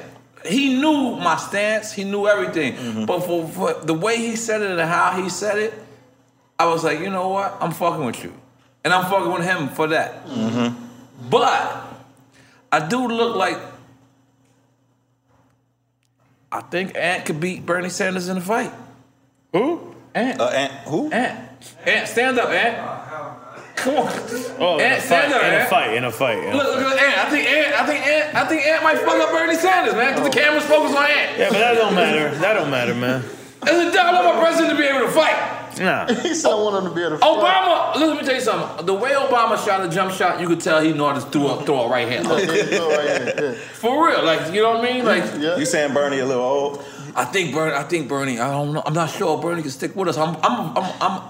he 0.46 0.80
knew 0.80 1.16
my 1.16 1.38
stance, 1.38 1.92
he 1.92 2.04
knew 2.04 2.28
everything. 2.28 3.06
But 3.06 3.22
for, 3.22 3.48
for 3.48 3.74
the 3.74 3.94
way 3.94 4.18
he 4.18 4.36
said 4.36 4.62
it 4.62 4.72
and 4.72 4.80
how 4.82 5.22
he 5.22 5.30
said 5.30 5.58
it, 5.58 5.74
I 6.60 6.66
was 6.68 6.84
like, 6.84 7.00
you 7.00 7.10
know 7.10 7.30
what? 7.30 7.58
I'm 7.60 7.72
fucking 7.72 8.06
with 8.06 8.24
you. 8.24 8.34
And 8.84 8.94
I'm 8.94 9.10
fucking 9.10 9.32
with 9.32 9.44
him 9.44 9.70
for 9.70 9.88
that. 9.88 10.28
But 11.30 11.84
I 12.72 12.88
do 12.88 13.08
look 13.08 13.36
like 13.36 13.58
I 16.52 16.62
think 16.62 16.98
Ant 16.98 17.26
could 17.26 17.40
beat 17.40 17.66
Bernie 17.66 17.90
Sanders 17.90 18.28
in 18.28 18.38
a 18.38 18.42
fight. 18.42 18.72
Who? 19.54 19.96
Ant. 20.16 20.42
Uh, 20.42 20.48
and 20.48 20.72
who? 20.88 21.12
Ant. 21.12 21.76
Ant, 21.86 22.08
stand 22.08 22.40
up, 22.40 22.50
Ant. 22.50 22.78
Come 23.76 23.96
on. 23.96 24.12
Oh, 24.60 24.78
in 24.78 24.82
a 24.82 24.96
Ant, 24.96 25.02
fight, 25.02 25.04
stand 25.04 25.34
up, 25.34 25.42
in 25.44 25.54
a 25.54 25.66
fight, 25.66 25.94
in 25.96 26.04
a 26.04 26.12
fight. 26.12 26.38
in 26.40 26.54
a 26.54 26.58
Look, 26.58 26.68
look 26.76 26.94
at 26.94 27.00
Ant. 27.00 27.18
I 27.18 27.30
think 27.30 27.48
Ant. 27.48 27.74
I 27.76 27.86
think 27.86 28.08
Ant. 28.08 28.36
I 28.36 28.46
think 28.46 28.66
Ant 28.66 28.84
might 28.84 28.98
fuck 28.98 29.20
up 29.20 29.32
Bernie 29.32 29.56
Sanders, 29.56 29.94
man, 29.94 30.16
because 30.16 30.30
the 30.30 30.38
camera's 30.38 30.66
focused 30.66 30.98
on 30.98 31.06
Ant. 31.06 31.40
Yeah, 31.40 31.50
but 31.50 31.60
that 31.60 31.74
don't 31.76 31.96
matter. 31.96 32.36
That 32.36 32.54
don't 32.54 32.70
matter, 32.70 32.94
man. 32.94 33.24
As 33.64 33.70
a 33.72 33.92
dog, 33.92 34.06
I 34.06 34.24
want 34.24 34.36
my 34.38 34.42
president 34.42 34.72
to 34.72 34.78
be 34.78 34.88
able 34.88 35.06
to 35.06 35.12
fight. 35.12 35.56
Nah. 35.80 36.08
He 36.24 36.34
said 36.34 36.52
I 36.52 36.56
want 36.56 36.84
him 36.84 36.90
to 36.90 36.96
be 36.96 37.02
able 37.02 37.12
to. 37.12 37.18
Fight. 37.20 37.30
Obama, 37.30 37.96
look, 38.00 38.10
let 38.10 38.20
me 38.22 38.26
tell 38.26 38.36
you 38.36 38.42
something. 38.42 38.86
The 38.86 38.94
way 38.94 39.12
Obama 39.12 39.64
shot 39.64 39.86
a 39.86 39.90
jump 39.90 40.12
shot, 40.14 40.42
you 40.42 40.48
could 40.48 40.60
tell 40.60 40.82
he 40.82 40.92
knew 40.94 41.06
how 41.06 41.14
to 41.14 41.22
throw 41.22 41.60
a, 41.60 41.64
throw 41.64 41.82
a 41.84 41.90
right 41.90 42.08
hand. 42.08 42.28
Oh, 42.28 42.38
fight. 42.38 42.72
Yeah, 42.72 43.54
For 43.54 44.08
real, 44.08 44.24
like 44.24 44.54
you 44.54 44.62
know 44.62 44.72
what 44.78 44.86
I 44.90 44.94
mean? 44.94 45.06
Like 45.06 45.24
yeah. 45.40 45.58
You 45.58 45.66
saying 45.66 45.94
Bernie 45.94 46.20
a 46.20 46.26
little 46.26 46.44
old? 46.44 46.86
I 47.16 47.26
think 47.26 47.54
Bernie. 47.54 47.76
I 47.76 47.84
think 47.84 48.08
Bernie. 48.10 48.40
I 48.40 48.52
don't 48.52 48.74
know. 48.74 48.84
I'm 48.86 48.94
not 48.94 49.10
sure 49.10 49.42
Bernie 49.42 49.62
can 49.62 49.72
stick 49.72 49.96
with 49.96 50.10
us. 50.10 50.18
I'm. 50.18 50.36
I'm. 50.44 50.78
I'm. 50.78 50.94
I'm 51.02 51.22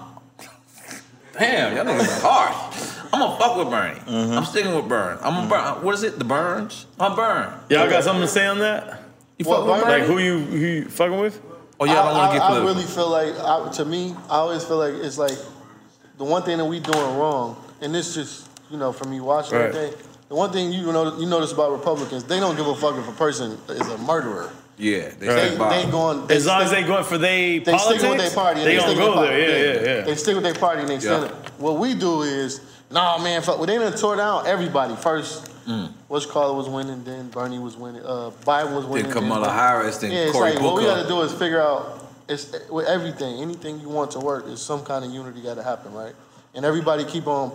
damn, 1.38 1.76
y'all 1.76 1.84
niggas 1.84 2.24
are 2.24 2.28
harsh. 2.28 2.96
I'm 3.12 3.20
gonna 3.20 3.38
fuck 3.38 3.56
with 3.56 3.70
Bernie. 3.70 4.00
Mm-hmm. 4.00 4.32
I'm 4.38 4.44
sticking 4.44 4.74
with 4.74 4.88
Burn. 4.88 5.18
I'm 5.20 5.34
a 5.34 5.38
mm-hmm. 5.40 5.48
Burn. 5.48 5.84
What 5.84 5.94
is 5.94 6.02
it? 6.02 6.18
The 6.18 6.24
Burns? 6.24 6.86
I'm 6.98 7.16
Burn. 7.16 7.52
Y'all 7.68 7.90
got 7.90 8.04
something 8.04 8.22
to 8.22 8.28
say 8.28 8.46
on 8.46 8.58
that? 8.60 9.02
You 9.38 9.46
What, 9.46 9.58
fuck 9.58 9.66
with 9.66 9.84
Bernie? 9.84 10.00
Like 10.00 10.08
who 10.08 10.18
you 10.18 10.38
who 10.38 10.56
you 10.56 10.84
fucking 10.84 11.18
with? 11.18 11.40
Oh, 11.80 11.86
y'all 11.86 11.94
don't 11.94 12.14
want 12.14 12.32
to 12.32 12.38
get 12.38 12.42
I, 12.44 12.56
I, 12.56 12.60
I 12.60 12.64
really 12.64 12.84
feel 12.84 13.08
like, 13.08 13.34
I, 13.38 13.70
to 13.72 13.84
me, 13.86 14.14
I 14.28 14.36
always 14.36 14.62
feel 14.64 14.76
like 14.76 14.92
it's 15.02 15.16
like 15.16 15.38
the 16.18 16.24
one 16.24 16.42
thing 16.42 16.58
that 16.58 16.66
we 16.66 16.78
doing 16.78 17.16
wrong, 17.16 17.56
and 17.80 17.94
this 17.94 18.14
just 18.14 18.48
you 18.70 18.76
know 18.76 18.92
from 18.92 19.10
me 19.10 19.20
watching 19.20 19.56
Right. 19.56 19.74
everything. 19.74 19.98
The 20.28 20.36
one 20.36 20.52
thing 20.52 20.72
you 20.72 20.92
know 20.92 21.18
you 21.18 21.26
notice 21.26 21.52
about 21.52 21.72
Republicans, 21.72 22.24
they 22.24 22.38
don't 22.38 22.56
give 22.56 22.66
a 22.66 22.74
fuck 22.74 22.96
if 22.96 23.08
a 23.08 23.12
person 23.12 23.58
is 23.68 23.88
a 23.88 23.98
murderer. 23.98 24.52
Yeah, 24.80 25.10
they 25.18 25.26
They, 25.26 25.46
stick 25.46 25.58
by. 25.58 25.82
they 25.84 25.90
going 25.90 26.30
As 26.30 26.46
long 26.46 26.62
as 26.62 26.70
they 26.70 26.82
going 26.82 27.04
for 27.04 27.18
they 27.18 27.58
they 27.58 27.72
politics, 27.72 28.00
stick 28.00 28.10
with 28.10 28.18
their 28.18 28.30
party. 28.30 28.60
and 28.60 28.68
they, 28.68 28.78
stick 28.78 28.96
gonna 28.96 28.98
go 29.14 29.20
there. 29.22 29.30
party. 29.30 29.42
Yeah, 29.42 29.82
yeah, 29.92 29.96
yeah. 29.98 30.04
They 30.04 30.14
stick 30.16 30.34
with 30.34 30.44
their 30.44 30.54
party 30.54 30.80
and 30.80 30.88
they 30.90 30.98
stand 31.00 31.24
Yeah. 31.24 31.28
it. 31.30 31.50
What 31.58 31.76
we 31.78 31.94
do 31.94 32.22
is, 32.22 32.60
nah, 32.90 33.18
man, 33.18 33.42
fuck. 33.42 33.58
Well, 33.58 33.66
they 33.66 33.78
done 33.78 33.92
tore 33.96 34.16
down 34.16 34.46
everybody. 34.46 34.96
First, 34.96 35.46
Mm. 35.66 35.92
Bush 36.08 36.24
Carter 36.26 36.54
was 36.54 36.68
winning, 36.68 37.04
then 37.04 37.28
Bernie 37.28 37.58
was 37.58 37.76
winning, 37.76 38.02
uh, 38.04 38.30
Biden 38.46 38.74
was 38.74 38.86
winning. 38.86 39.04
then 39.12 39.12
Kamala 39.22 39.46
then- 39.46 39.54
Harris, 39.56 39.98
then 39.98 40.10
Yeah, 40.10 40.18
it's 40.20 40.32
Cory 40.32 40.52
like 40.54 40.62
what 40.62 40.74
we 40.74 40.84
got 40.84 41.02
to 41.02 41.06
do 41.08 41.20
is 41.20 41.32
figure 41.32 41.60
out. 41.62 41.98
It's 42.28 42.46
with 42.70 42.86
everything. 42.86 43.40
Anything 43.42 43.78
you 43.80 43.88
want 43.88 44.10
to 44.12 44.20
work 44.20 44.46
is 44.48 44.60
some 44.62 44.82
kind 44.84 45.04
of 45.04 45.10
unity 45.12 45.40
got 45.42 45.56
to 45.56 45.62
happen, 45.62 45.92
right? 45.92 46.14
And 46.54 46.64
everybody 46.64 47.04
keep 47.04 47.26
on 47.26 47.52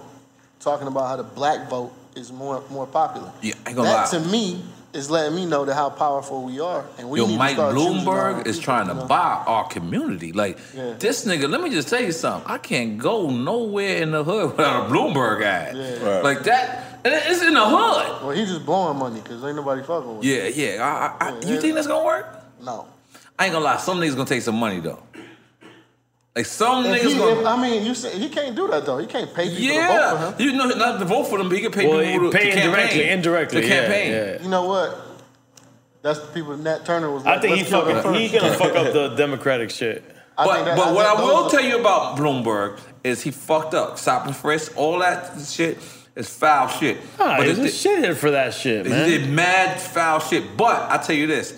talking 0.59 0.87
about 0.87 1.07
how 1.07 1.15
the 1.15 1.23
black 1.23 1.69
vote 1.69 1.91
is 2.15 2.31
more 2.31 2.61
more 2.69 2.85
popular. 2.85 3.31
Yeah, 3.41 3.53
I 3.65 3.69
ain't 3.69 3.77
gonna 3.77 3.89
that 3.89 4.13
lie. 4.13 4.19
to 4.19 4.25
me 4.27 4.63
is 4.95 5.11
letting 5.11 5.35
me 5.35 5.45
know 5.45 5.65
that 5.65 5.75
how 5.75 5.89
powerful 5.89 6.43
we 6.43 6.59
are, 6.59 6.85
and 6.97 7.09
we 7.09 7.19
Yo, 7.19 7.25
need 7.27 7.33
to 7.33 7.37
Mike 7.37 7.55
start 7.55 7.75
Bloomberg 7.75 8.47
is 8.47 8.55
people, 8.57 8.63
trying 8.63 8.87
to 8.87 8.93
you 8.93 8.99
know? 9.01 9.05
buy 9.07 9.43
our 9.45 9.67
community. 9.67 10.31
Like 10.31 10.57
Yeah. 10.73 10.93
this 10.97 11.25
nigga, 11.25 11.49
let 11.49 11.61
me 11.61 11.69
just 11.69 11.89
tell 11.89 12.01
you 12.01 12.11
something. 12.13 12.49
I 12.49 12.57
can't 12.57 12.97
go 12.97 13.29
nowhere 13.29 13.97
in 13.97 14.11
the 14.11 14.23
hood 14.23 14.51
without 14.57 14.89
a 14.89 14.93
Bloomberg 14.93 15.43
ad. 15.43 15.75
Yeah. 15.75 16.03
Right. 16.15 16.23
Like 16.23 16.43
that, 16.43 16.99
it's 17.03 17.41
in 17.41 17.53
the 17.53 17.65
hood. 17.65 18.21
Well, 18.25 18.31
he's 18.31 18.49
just 18.49 18.65
blowing 18.65 18.97
money 18.97 19.19
because 19.21 19.43
ain't 19.43 19.55
nobody 19.57 19.83
fucking 19.83 20.17
with 20.17 20.25
him. 20.25 20.31
Yeah, 20.31 20.47
yeah. 20.47 21.15
I, 21.19 21.25
I, 21.25 21.29
I, 21.31 21.39
you 21.41 21.59
think 21.59 21.75
that's 21.75 21.87
gonna 21.87 22.05
work? 22.05 22.27
No. 22.63 22.87
I 23.37 23.45
ain't 23.45 23.53
gonna 23.53 23.65
lie. 23.65 23.77
Some 23.77 23.99
niggas 23.99 24.13
gonna 24.15 24.25
take 24.25 24.41
some 24.43 24.55
money 24.55 24.79
though. 24.79 24.99
Like 26.35 26.45
some 26.45 26.85
If 26.85 27.01
niggas 27.01 27.13
he, 27.13 27.17
gonna. 27.17 27.39
if, 27.41 27.45
I 27.47 27.61
mean, 27.61 27.85
you 27.85 27.95
say, 27.95 28.17
he 28.19 28.27
can't 28.27 28.55
do 28.55 28.67
that 28.67 28.85
though. 28.85 28.97
He 28.97 29.07
can't 29.07 29.33
pay 29.33 29.47
people 29.55 29.77
to 29.77 29.87
vote 29.87 30.17
for 30.35 30.41
him. 30.43 30.47
you 30.49 30.53
know, 30.57 30.65
not 30.65 30.99
to 30.99 31.05
vote 31.05 31.23
for 31.25 31.37
them, 31.37 31.47
but 31.47 31.55
he 31.57 31.63
can 31.63 31.71
pay 31.71 31.87
Well, 31.87 32.03
people 32.03 32.29
to, 32.31 32.37
pay 32.37 32.51
to 32.51 32.57
indirectly, 32.57 32.99
campaign. 32.99 33.07
indirectly. 33.17 33.61
to 33.61 33.67
yeah, 33.67 33.73
campaign. 33.81 34.11
yeah. 34.11 34.43
You 34.43 34.49
know 34.49 34.65
what? 34.65 34.99
That's 36.01 36.19
the 36.19 36.27
people. 36.27 36.57
Nat 36.57 36.85
Turner 36.85 37.09
was. 37.09 37.25
I 37.25 37.31
Like, 37.33 37.41
think 37.41 37.53
he 37.55 37.59
"Let's 37.61 37.69
kill 37.69 37.85
them 37.85 38.03
fucking 38.03 38.19
he 38.21 38.29
gonna 38.37 38.53
fuck 38.53 38.75
up 38.75 38.91
the 38.93 39.07
Democratic 39.17 39.69
shit. 39.71 40.03
I 40.37 40.45
But, 40.45 40.65
that- 40.65 40.77
but 40.77 40.93
what 40.93 41.05
I 41.05 41.13
will 41.23 41.49
tell 41.49 41.63
you 41.63 41.79
about 41.79 42.17
Bloomberg 42.17 42.79
is 43.05 43.21
he 43.21 43.31
fucked 43.31 43.73
up. 43.73 43.97
Stop 43.97 44.25
and 44.27 44.35
frisk, 44.35 44.73
all 44.75 44.99
that 44.99 45.39
shit 45.39 45.77
is 46.17 46.29
foul 46.29 46.67
shit. 46.67 46.97
Nah, 47.17 47.37
but 47.37 47.47
he's 47.47 47.57
the- 47.57 47.63
a 47.63 47.67
shithead 48.01 48.15
for 48.17 48.31
that 48.31 48.53
shit, 48.53 48.85
He 48.85 48.91
man. 48.91 49.07
did 49.09 49.29
mad 49.29 49.79
foul 49.79 50.19
shit. 50.19 50.57
But 50.57 50.91
I 50.91 50.97
tell 50.97 51.15
you 51.15 51.27
this: 51.27 51.53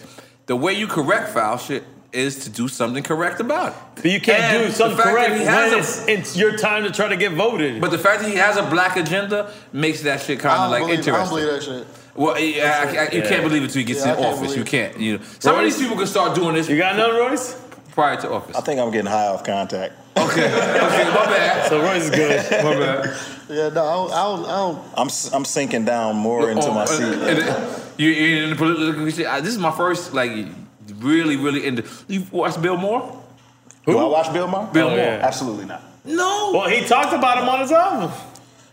the 0.46 0.56
way 0.56 0.74
you 0.74 0.86
correct 0.86 1.30
foul 1.32 1.58
shit 1.58 1.84
is 2.14 2.44
to 2.46 2.50
do 2.50 2.68
something 2.68 3.04
correct 3.04 3.40
about 3.40 3.74
it. 3.74 3.78
But 3.96 4.06
you 4.06 4.22
can't 4.22 4.42
And 4.44 4.68
do 4.68 4.72
something 4.72 4.98
the 4.98 5.04
fact 5.04 5.16
that 5.16 5.28
correct 5.28 5.46
when 5.46 5.74
a- 5.74 5.78
it's, 5.78 6.08
it's 6.08 6.38
your 6.38 6.58
time 6.58 6.84
to 6.84 6.92
try 6.92 7.08
to 7.10 7.18
get 7.18 7.34
voted. 7.34 7.82
But 7.82 7.92
the 7.92 7.98
fact 7.98 8.22
that 8.22 8.30
he 8.30 8.36
has 8.38 8.56
a 8.58 8.64
black 8.64 8.96
agenda 8.98 9.52
makes 9.74 10.02
that 10.02 10.22
shit 10.22 10.40
kind 10.40 10.62
of 10.64 10.72
like 10.72 10.84
believe, 10.84 11.00
I 11.00 11.02
don't 11.02 11.16
interesting. 11.16 11.38
believe 11.38 11.54
that 11.54 11.64
shit. 11.64 11.88
Well, 12.16 12.40
yeah, 12.40 12.80
I, 12.80 13.06
I, 13.06 13.10
you 13.12 13.22
Yeah. 13.22 13.30
can't 13.30 13.44
believe 13.44 13.62
it 13.62 13.66
until 13.66 13.80
he 13.80 13.84
gets 13.86 14.06
Yeah, 14.06 14.14
I 14.14 14.18
in 14.18 14.26
office. 14.26 14.56
You 14.56 14.64
can't. 14.64 14.98
You 15.00 15.18
know, 15.18 15.24
some 15.40 15.56
of 15.58 15.64
these 15.64 15.78
people 15.78 15.96
can 15.98 16.08
start 16.08 16.34
doing 16.34 16.56
this 16.56 16.68
you 16.70 16.78
got 16.78 16.96
none, 16.96 17.12
Royce? 17.16 17.56
prior 17.92 18.16
to 18.22 18.32
office. 18.32 18.56
I 18.56 18.62
think 18.62 18.80
I'm 18.80 18.92
getting 18.92 19.08
high 19.12 19.28
off 19.28 19.44
contact. 19.44 19.94
Okay, 20.18 20.46
okay, 20.46 21.10
my 21.14 21.26
bad. 21.28 21.70
So 21.70 21.80
Royce 21.82 22.04
is 22.06 22.10
good. 22.10 22.64
My 22.64 22.74
bad. 22.80 23.18
Yeah, 23.50 23.70
no, 23.70 23.86
I 23.86 23.94
don't. 23.94 24.12
I 24.12 24.24
don't, 24.24 24.46
I 24.46 24.96
don't 24.96 25.34
I'm 25.34 25.46
sinking 25.46 25.86
down 25.86 26.16
more 26.16 26.50
into 26.50 26.68
Oh, 26.68 26.74
my 26.74 26.84
uh, 26.84 26.86
seat. 26.88 27.04
and 27.04 27.38
it- 27.40 27.80
You 27.98 28.10
you 28.10 28.44
in 28.44 28.50
the 28.52 28.56
political 28.56 29.10
shit. 29.12 29.26
Uh, 29.28 29.42
This 29.42 29.54
is 29.54 29.60
my 29.60 29.72
first 29.72 30.14
like 30.14 30.32
really 31.00 31.36
really 31.38 31.66
into. 31.66 31.84
You 32.08 32.26
watch 32.32 32.62
Bill 32.62 32.78
Maher? 32.78 33.14
Do 33.86 33.98
I 33.98 34.04
watch 34.06 34.34
Bill 34.34 34.48
Maher? 34.48 34.70
Bill 34.74 34.88
Oh, 34.88 34.90
Maher. 34.90 35.00
yeah. 35.00 35.22
Absolutely 35.24 35.66
not. 35.66 35.82
No. 36.04 36.52
Well, 36.54 36.68
he 36.70 36.86
talked 36.86 37.14
about 37.14 37.38
him 37.42 37.48
on 37.50 37.60
his 37.62 37.72
album. 37.72 38.12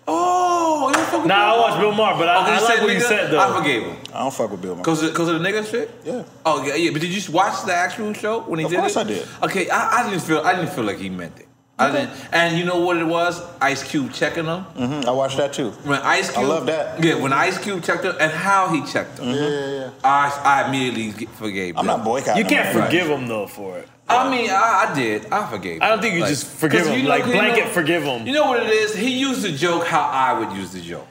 Oh, 0.07 0.89
you 0.89 0.95
don't 0.95 1.07
fuck 1.07 1.19
with 1.21 1.27
Nah, 1.29 1.35
I 1.35 1.51
Bill 1.53 1.61
watched 1.61 1.71
Maher? 1.77 1.81
Bill 1.83 1.93
Maher, 1.95 2.19
but 2.19 2.29
I, 2.29 2.35
Oh, 2.35 2.39
'cause 2.41 2.49
I 2.49 2.55
you 2.61 2.69
like 2.79 2.83
what 2.87 2.95
you 2.95 3.01
said 3.01 3.31
though. 3.31 3.39
I 3.41 3.57
forgave 3.59 3.83
him. 3.85 3.97
I 4.13 4.19
don't 4.19 4.35
fuck 4.35 4.51
with 4.51 4.61
Bill 4.63 4.75
Maher. 4.75 4.85
Cause 4.85 5.03
of, 5.03 5.15
cause 5.15 5.29
of 5.29 5.41
the 5.41 5.49
nigga 5.49 5.69
shit. 5.71 5.91
Yeah. 6.05 6.23
Oh 6.45 6.63
yeah, 6.65 6.75
yeah. 6.75 6.91
But 6.91 7.01
did 7.01 7.11
you 7.11 7.33
watch 7.33 7.65
the 7.65 7.75
actual 7.75 8.13
show 8.13 8.41
when 8.43 8.59
he 8.59 8.65
Of 8.67 8.71
did 8.73 8.81
course 8.81 8.97
it? 8.97 9.01
I 9.01 9.05
did. 9.05 9.29
Okay, 9.45 9.71
I, 9.71 10.01
I 10.03 10.11
didn't 10.11 10.23
feel 10.23 10.41
I 10.41 10.55
didn't 10.55 10.71
feel 10.73 10.85
like 10.85 10.99
he 10.99 11.09
meant 11.09 11.39
it. 11.39 11.47
I 11.79 11.91
didn't. 11.91 12.11
And 12.33 12.57
you 12.57 12.65
know 12.65 12.79
what 12.81 12.97
it 12.99 13.05
was? 13.05 13.43
Ice 13.61 13.83
Cube 13.83 14.13
checking 14.13 14.45
him. 14.45 14.65
Mhm, 14.77 15.07
I 15.07 15.11
watched 15.11 15.37
that 15.39 15.53
too. 15.53 15.71
When 15.83 16.01
Ice 16.03 16.31
Cube, 16.31 16.45
I 16.45 16.47
love 16.47 16.67
that. 16.67 17.03
Yeah, 17.03 17.17
when 17.17 17.33
Ice 17.33 17.59
Cube 17.59 17.83
checked 17.83 18.03
them 18.05 18.15
and 18.21 18.31
how 18.31 18.69
he 18.69 18.81
checked 18.87 19.19
him, 19.19 19.31
yeah, 19.31 19.49
yeah, 19.49 19.67
yeah. 19.81 19.91
I 20.05 20.41
I 20.45 20.69
immediately 20.69 21.27
forgave. 21.27 21.77
I'm 21.77 21.87
Bill. 21.87 21.97
not 21.97 22.05
boycotting. 22.05 22.37
You 22.43 22.45
can't 22.49 22.69
him, 22.69 22.77
man. 22.79 22.87
forgive 22.87 23.09
him 23.09 23.27
though 23.27 23.47
for 23.49 23.79
it. 23.79 23.89
I 24.09 24.31
mean, 24.31 24.51
I, 24.51 24.87
I 24.91 24.95
did. 24.95 25.27
I 25.33 25.47
forgave. 25.51 25.81
I 25.83 25.89
don't 25.89 26.01
think 26.03 26.15
you 26.15 26.21
Like, 26.21 26.29
just 26.29 26.47
forgive 26.47 26.87
him, 26.87 26.97
you 26.99 27.03
know- 27.05 27.09
like 27.09 27.27
you 27.27 27.33
know- 27.35 27.41
blanket 27.41 27.69
forgive 27.71 28.03
him. 28.05 28.27
You 28.27 28.35
know 28.35 28.45
what 28.51 28.63
it 28.63 28.69
is? 28.69 28.95
He 28.95 29.11
used 29.19 29.43
the 29.43 29.51
joke 29.53 29.87
how 29.87 30.03
I 30.03 30.39
would 30.39 30.53
use 30.53 30.73
the 30.73 30.81
joke. 30.81 31.09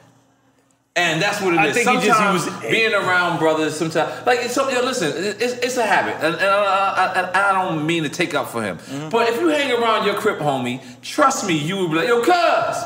And 0.96 1.20
that's 1.20 1.40
what 1.40 1.54
it 1.54 1.60
is. 1.64 1.70
I 1.70 1.72
think 1.72 1.88
he 1.88 1.94
just- 1.94 2.04
he 2.06 2.12
sometimes 2.12 2.44
was- 2.46 2.70
being 2.70 2.94
around 2.94 3.38
brothers. 3.40 3.76
Sometimes, 3.76 4.24
like, 4.26 4.38
it's 4.42 4.54
so, 4.54 4.68
yo, 4.70 4.80
listen, 4.80 5.12
it's, 5.16 5.54
it's 5.54 5.76
a 5.76 5.82
habit, 5.84 6.14
and, 6.20 6.36
and 6.36 6.44
I, 6.44 7.30
I, 7.34 7.50
I 7.50 7.52
don't 7.52 7.84
mean 7.84 8.04
to 8.04 8.08
take 8.08 8.32
up 8.32 8.48
for 8.48 8.62
him. 8.62 8.78
Mm-hmm. 8.78 9.08
But 9.08 9.28
if 9.28 9.40
you 9.40 9.48
hang 9.48 9.72
around 9.72 10.06
your 10.06 10.14
crip 10.14 10.38
homie, 10.38 10.80
trust 11.02 11.48
me, 11.48 11.54
you 11.58 11.76
will 11.78 11.88
be 11.88 11.96
like, 11.96 12.06
yo, 12.06 12.22
cuz, 12.22 12.76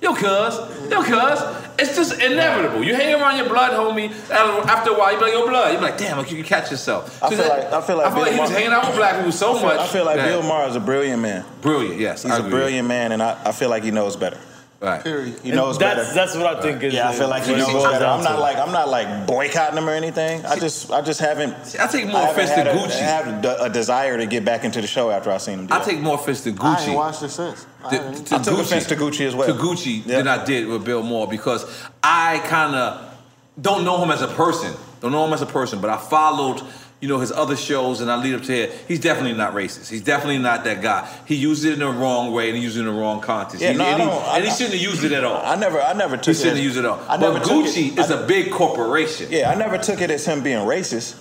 yo, 0.00 0.14
cuz, 0.14 0.90
yo, 0.90 1.02
cuz, 1.02 1.42
It's 1.80 1.94
just 1.94 2.14
inevitable. 2.22 2.82
You 2.82 2.94
hang 2.94 3.14
around 3.20 3.36
your 3.36 3.50
blood, 3.50 3.72
homie. 3.72 4.06
and 4.30 4.68
After 4.70 4.90
a 4.90 4.94
while, 4.98 5.12
you 5.12 5.18
be 5.18 5.24
like, 5.26 5.32
"Yo, 5.34 5.46
blood." 5.46 5.70
You 5.72 5.78
be 5.78 5.84
like, 5.84 5.96
"Damn, 5.98 6.18
like 6.18 6.28
you 6.30 6.36
can 6.38 6.44
catch 6.44 6.72
yourself." 6.72 7.22
I 7.22 7.28
feel 7.28 7.38
that- 7.38 7.48
like- 7.48 7.72
I 7.72 7.80
feel 7.86 7.96
like 7.98 8.06
I 8.06 8.10
feel 8.10 8.18
like 8.22 8.24
Bill 8.30 8.34
he 8.34 8.40
was 8.40 8.50
hanging 8.50 8.72
out 8.72 8.86
with 8.88 8.96
black 8.96 9.14
people 9.16 9.30
so 9.30 9.60
much. 9.62 9.78
I 9.78 9.86
feel 9.86 10.04
like 10.04 10.16
that- 10.16 10.26
Bill 10.26 10.42
Maher 10.42 10.68
is 10.68 10.74
a 10.74 10.80
brilliant 10.80 11.22
man. 11.22 11.44
brilliant. 11.60 12.00
Yes, 12.00 12.24
He's 12.24 12.32
I 12.32 12.36
a 12.36 12.38
agree. 12.40 12.50
brilliant 12.50 12.88
man, 12.88 13.12
and 13.12 13.22
I, 13.22 13.36
I 13.44 13.52
feel 13.52 13.68
like 13.70 13.84
he 13.84 13.92
knows 13.92 14.16
better. 14.16 14.38
Right. 14.80 15.02
Period. 15.02 15.40
He 15.42 15.50
knows 15.50 15.76
that's 15.76 16.00
better. 16.02 16.14
that's 16.14 16.36
what 16.36 16.46
I 16.56 16.62
think 16.62 16.84
is. 16.84 16.94
yeah, 16.94 17.08
I 17.08 17.12
feel 17.12 17.26
like 17.28 17.42
he 17.42 17.52
knows 17.56 17.82
better. 17.82 18.04
I'm 18.04 18.22
not 18.22 18.38
like 18.38 18.58
I'm 18.58 18.70
not 18.70 18.88
like 18.88 19.26
boycotting 19.26 19.76
him 19.76 19.88
or 19.88 19.92
anything. 19.92 20.46
I 20.46 20.56
just 20.56 20.92
I 20.92 21.00
just 21.00 21.18
haven't. 21.18 21.52
I 21.80 21.88
take 21.88 22.06
more 22.06 22.18
I 22.18 22.30
offense 22.30 22.50
to 22.50 22.60
Gucci. 22.62 22.84
a- 22.84 22.86
Gucci. 22.88 23.00
have 23.00 23.44
a, 23.44 23.56
a 23.64 23.70
desire 23.70 24.16
to 24.16 24.26
get 24.26 24.44
back 24.44 24.62
into 24.62 24.80
the 24.80 24.86
show 24.86 25.10
after 25.10 25.32
I 25.32 25.38
seen 25.38 25.58
him. 25.58 25.66
Do 25.66 25.74
I 25.74 25.78
it. 25.80 25.84
take 25.84 25.98
more 25.98 26.14
offense 26.14 26.44
to 26.44 26.52
Gucci. 26.52 26.60
I 26.64 26.76
Gucci. 26.76 26.86
ain't 26.90 26.96
watched 26.96 27.22
it 27.24 27.28
since. 27.30 27.66
I 27.84 27.90
to, 27.90 27.96
to 28.24 28.34
I 28.36 28.38
took 28.38 28.54
Gucci, 28.54 28.60
offense 28.60 28.86
to 28.86 28.94
Gucci 28.96 29.26
as 29.26 29.34
well. 29.34 29.48
To 29.48 29.54
Gucci 29.54 30.06
Yeah. 30.06 30.18
than 30.18 30.28
I 30.28 30.44
did 30.44 30.68
with 30.68 30.84
Bill 30.84 31.02
Maher 31.02 31.26
because 31.26 31.66
I 32.00 32.38
kind 32.46 32.76
of 32.76 33.14
don't 33.60 33.84
know 33.84 34.00
him 34.00 34.12
as 34.12 34.22
a 34.22 34.28
person. 34.28 34.72
Don't 35.00 35.10
know 35.10 35.24
him 35.26 35.32
as 35.32 35.42
a 35.42 35.46
person, 35.46 35.80
but 35.80 35.90
I 35.90 35.96
followed, 35.96 36.62
you 37.00 37.08
know, 37.08 37.18
his 37.20 37.30
other 37.30 37.56
shows 37.56 38.00
and 38.00 38.10
I 38.10 38.16
lead 38.16 38.34
up 38.34 38.42
to 38.42 38.52
here. 38.52 38.70
He's 38.88 38.98
definitely 39.00 39.34
not 39.34 39.54
racist. 39.54 39.88
He's 39.88 40.02
definitely 40.02 40.38
not 40.38 40.64
that 40.64 40.82
guy. 40.82 41.08
He 41.26 41.36
used 41.36 41.64
it 41.64 41.74
in 41.74 41.78
the 41.78 41.86
wrong 41.88 42.32
way 42.32 42.48
and 42.48 42.56
he 42.56 42.62
used 42.64 42.76
it 42.76 42.80
in 42.80 42.86
the 42.86 42.92
wrong 42.92 43.20
context. 43.20 43.60
Yeah, 43.62 43.72
He- 43.72 43.78
no, 43.78 43.84
and, 43.84 44.02
he, 44.02 44.08
don't- 44.08 44.24
I- 44.24 44.36
and 44.36 44.44
he 44.44 44.50
shouldn't 44.50 44.72
have 44.74 44.82
used 44.82 45.04
it 45.04 45.12
at 45.12 45.22
all. 45.24 45.40
I 45.44 45.54
never 45.56 45.80
I 45.80 45.92
never 45.92 46.16
took 46.16 46.28
it 46.34 46.36
he 46.38 46.42
shouldn't 46.42 46.58
it. 46.58 46.62
have 46.62 46.64
used 46.64 46.76
it 46.76 46.80
at 46.80 46.86
all. 46.86 47.00
I 47.08 47.16
never 47.16 47.38
but 47.38 47.44
took 47.46 47.66
Gucci 47.66 47.92
it, 47.92 47.98
is 47.98 48.10
I- 48.10 48.22
a 48.22 48.26
big 48.26 48.50
corporation. 48.50 49.28
Yeah, 49.30 49.50
I 49.50 49.54
never 49.54 49.78
took 49.78 50.00
it 50.00 50.10
as 50.10 50.24
him 50.26 50.42
being 50.42 50.58
racist. 50.66 51.14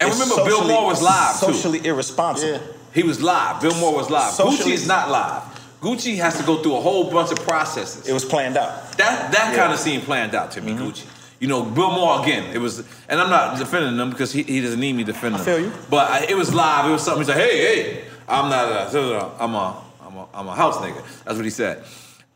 and 0.00 0.10
It's 0.10 0.20
remember, 0.20 0.44
Bill 0.44 0.64
Maher 0.68 0.86
was 0.86 1.00
live 1.02 1.40
too. 1.40 1.46
Socially 1.54 1.86
irresponsible. 1.86 2.52
Yeah. 2.52 2.58
He 2.92 3.02
was 3.02 3.22
live. 3.22 3.62
Bill 3.62 3.74
Maher 3.74 3.94
was 3.96 4.10
live. 4.10 4.32
Socially- 4.34 4.72
Gucci 4.72 4.74
is 4.74 4.86
not 4.86 5.10
live. 5.10 5.42
Gucci 5.80 6.16
has 6.16 6.36
to 6.38 6.42
go 6.44 6.62
through 6.62 6.76
a 6.76 6.80
whole 6.80 7.10
bunch 7.10 7.30
of 7.30 7.38
processes. 7.46 8.06
It 8.08 8.12
was 8.12 8.24
planned 8.24 8.56
out. 8.58 8.92
That 8.98 9.32
that 9.32 9.32
Yeah. 9.32 9.46
Mm-hmm. 9.46 9.56
kind 9.56 9.72
of 9.72 9.78
seemed 9.78 10.02
planned 10.04 10.34
out 10.34 10.50
to 10.52 10.60
me, 10.60 10.72
Gucci. 10.72 11.04
You 11.38 11.48
know, 11.48 11.62
Bill 11.62 11.90
Maher 11.90 12.22
again. 12.22 12.54
It 12.54 12.58
was, 12.58 12.78
and 13.08 13.20
I'm 13.20 13.28
not 13.28 13.58
defending 13.58 13.98
him 13.98 14.10
because 14.10 14.32
he, 14.32 14.42
he 14.42 14.60
doesn't 14.60 14.80
need 14.80 14.94
me 14.94 15.04
defending 15.04 15.38
him. 15.38 15.44
feel 15.44 15.60
you. 15.60 15.72
But 15.90 16.10
I, 16.10 16.24
it 16.24 16.36
was 16.36 16.54
live. 16.54 16.88
It 16.88 16.92
was 16.92 17.02
something. 17.02 17.20
He's 17.20 17.28
like, 17.28 17.38
hey, 17.38 17.58
hey, 17.58 18.04
I'm 18.28 18.48
not. 18.48 18.94
A, 18.94 19.32
I'm 19.38 19.54
a, 19.54 19.82
I'm 20.00 20.16
a, 20.16 20.28
I'm 20.32 20.48
a 20.48 20.54
house 20.54 20.76
nigga. 20.78 21.02
That's 21.24 21.36
what 21.36 21.44
he 21.44 21.50
said. 21.50 21.84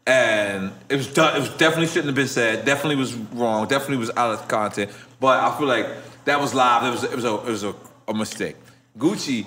And 0.07 0.73
it 0.89 0.97
was 0.97 1.13
done. 1.13 1.37
It 1.37 1.41
was 1.41 1.51
definitely 1.51 1.87
shouldn't 1.87 2.07
have 2.07 2.15
been 2.15 2.29
said. 2.29 2.65
Definitely 2.65 2.97
was 2.97 3.15
wrong. 3.15 3.67
Definitely 3.69 3.99
was 3.99 4.11
out 4.17 4.33
of 4.33 4.49
content. 4.49 4.91
But 5.19 5.41
I 5.41 5.57
feel 5.57 5.67
like 5.67 5.87
that 6.25 6.41
was 6.41 6.55
live. 6.55 6.85
It 6.85 6.91
was 6.91 7.05
it 7.05 7.15
was 7.15 7.25
a 7.25 7.35
it 7.35 7.51
was 7.51 7.65
a, 7.65 7.75
a 8.09 8.15
mistake. 8.15 8.57
Gucci, 8.99 9.47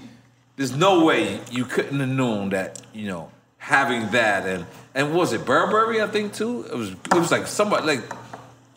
there's 0.55 0.75
no 0.75 1.05
way 1.05 1.41
you 1.51 1.65
couldn't 1.65 1.99
have 1.99 2.09
known 2.09 2.49
that. 2.49 2.81
You 2.93 3.07
know, 3.07 3.31
having 3.57 4.09
that 4.11 4.47
and 4.47 4.65
and 4.95 5.13
was 5.13 5.33
it 5.33 5.45
Burberry? 5.45 6.01
I 6.01 6.07
think 6.07 6.33
too. 6.33 6.65
It 6.71 6.75
was 6.75 6.91
it 6.91 7.13
was 7.13 7.31
like 7.31 7.47
somebody 7.47 7.85
like 7.85 8.03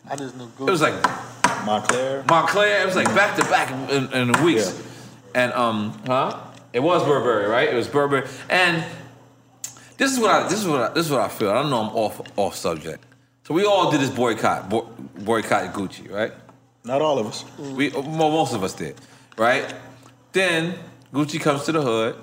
I 0.09 0.15
just 0.15 0.35
knew 0.35 0.49
it 0.59 0.71
was 0.71 0.81
like 0.81 0.93
Moncler. 1.65 2.23
Moncler. 2.25 2.81
It 2.81 2.85
was 2.85 2.95
like 2.95 3.07
back 3.07 3.35
to 3.37 3.43
back 3.45 3.71
in, 3.91 4.11
in 4.13 4.31
the 4.31 4.41
weeks. 4.43 4.81
And 5.35 5.51
um, 5.53 6.01
huh? 6.05 6.39
It 6.73 6.81
was 6.81 7.03
Burberry, 7.03 7.47
right? 7.47 7.69
It 7.69 7.75
was 7.75 7.87
Burberry. 7.87 8.27
And 8.49 8.83
this 9.97 10.11
is 10.13 10.19
what 10.19 10.31
I 10.31 10.47
this 10.47 10.59
is 10.59 10.67
what 10.67 10.81
I, 10.81 10.93
this 10.93 11.05
is 11.05 11.11
what 11.11 11.21
I 11.21 11.27
feel. 11.27 11.49
I 11.49 11.61
don't 11.61 11.69
know 11.69 11.81
I'm 11.81 11.95
off 11.95 12.21
off 12.37 12.55
subject. 12.55 13.03
So 13.43 13.53
we 13.53 13.65
all 13.65 13.91
did 13.91 14.01
this 14.01 14.09
boycott, 14.09 14.69
bo- 14.69 14.89
boycott 15.19 15.73
Gucci, 15.73 16.11
right? 16.11 16.33
Not 16.83 17.01
all 17.01 17.17
of 17.19 17.27
us. 17.27 17.45
We 17.57 17.89
well, 17.89 18.03
most 18.03 18.53
of 18.53 18.63
us 18.63 18.73
did, 18.73 18.95
right? 19.37 19.73
Then 20.31 20.75
Gucci 21.13 21.39
comes 21.41 21.63
to 21.63 21.71
the 21.71 21.81
hood. 21.81 22.15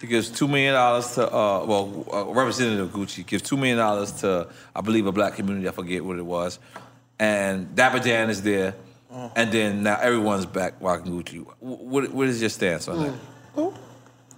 He 0.00 0.06
gives 0.08 0.30
two 0.30 0.48
million 0.48 0.74
dollars 0.74 1.14
to 1.14 1.32
uh, 1.32 1.64
well, 1.64 2.06
a 2.12 2.32
representative 2.32 2.86
of 2.86 2.92
Gucci 2.92 3.24
gives 3.24 3.42
two 3.42 3.56
million 3.56 3.78
dollars 3.78 4.12
to 4.22 4.48
I 4.74 4.80
believe 4.80 5.06
a 5.06 5.12
black 5.12 5.36
community. 5.36 5.68
I 5.68 5.72
forget 5.72 6.04
what 6.04 6.18
it 6.18 6.26
was, 6.26 6.58
and 7.18 7.74
Dapper 7.74 8.00
Dan 8.00 8.30
is 8.30 8.42
there, 8.42 8.74
and 9.36 9.52
then 9.52 9.82
now 9.82 9.98
everyone's 10.00 10.46
back 10.46 10.74
rocking 10.80 11.12
Gucci. 11.12 11.44
Wh- 11.60 11.62
What, 11.62 12.12
what 12.12 12.28
is 12.28 12.40
your 12.40 12.50
stance 12.50 12.88
on 12.88 12.98
that? 13.56 13.72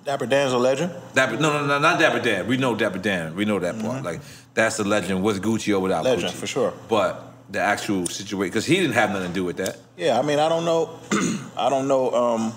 Dapper 0.05 0.26
Dan's 0.26 0.52
a 0.52 0.59
legend. 0.59 0.92
Dapper, 1.14 1.36
no, 1.38 1.52
no, 1.60 1.66
no, 1.66 1.78
not 1.78 1.98
Dapper 1.98 2.20
Dan. 2.20 2.46
We 2.46 2.59
know 2.59 2.74
Dapper 2.74 2.98
Dan. 2.98 3.34
We 3.34 3.46
know 3.46 3.59
that 3.59 3.78
part. 3.80 4.05
Like 4.05 4.20
that's 4.52 4.76
the 4.76 4.84
legend 4.84 5.22
with 5.22 5.42
Gucci 5.42 5.74
or 5.74 5.80
without 5.80 6.05
Legend, 6.05 6.32
Gucci 6.32 6.36
for 6.36 6.46
sure. 6.46 6.74
But 6.88 7.32
the 7.48 7.60
actual 7.60 8.06
situation, 8.06 8.51
because 8.51 8.66
he 8.66 8.76
didn't 8.76 8.94
have 8.94 9.10
nothing 9.12 9.28
to 9.28 9.34
do 9.34 9.44
with 9.44 9.56
that. 9.59 9.78
Yeah, 9.96 10.18
I 10.18 10.22
mean, 10.22 10.38
I 10.38 10.48
don't 10.51 10.64
know, 10.66 10.98
I 11.56 11.70
don't 11.70 11.88
know 11.88 12.10
um, 12.12 12.52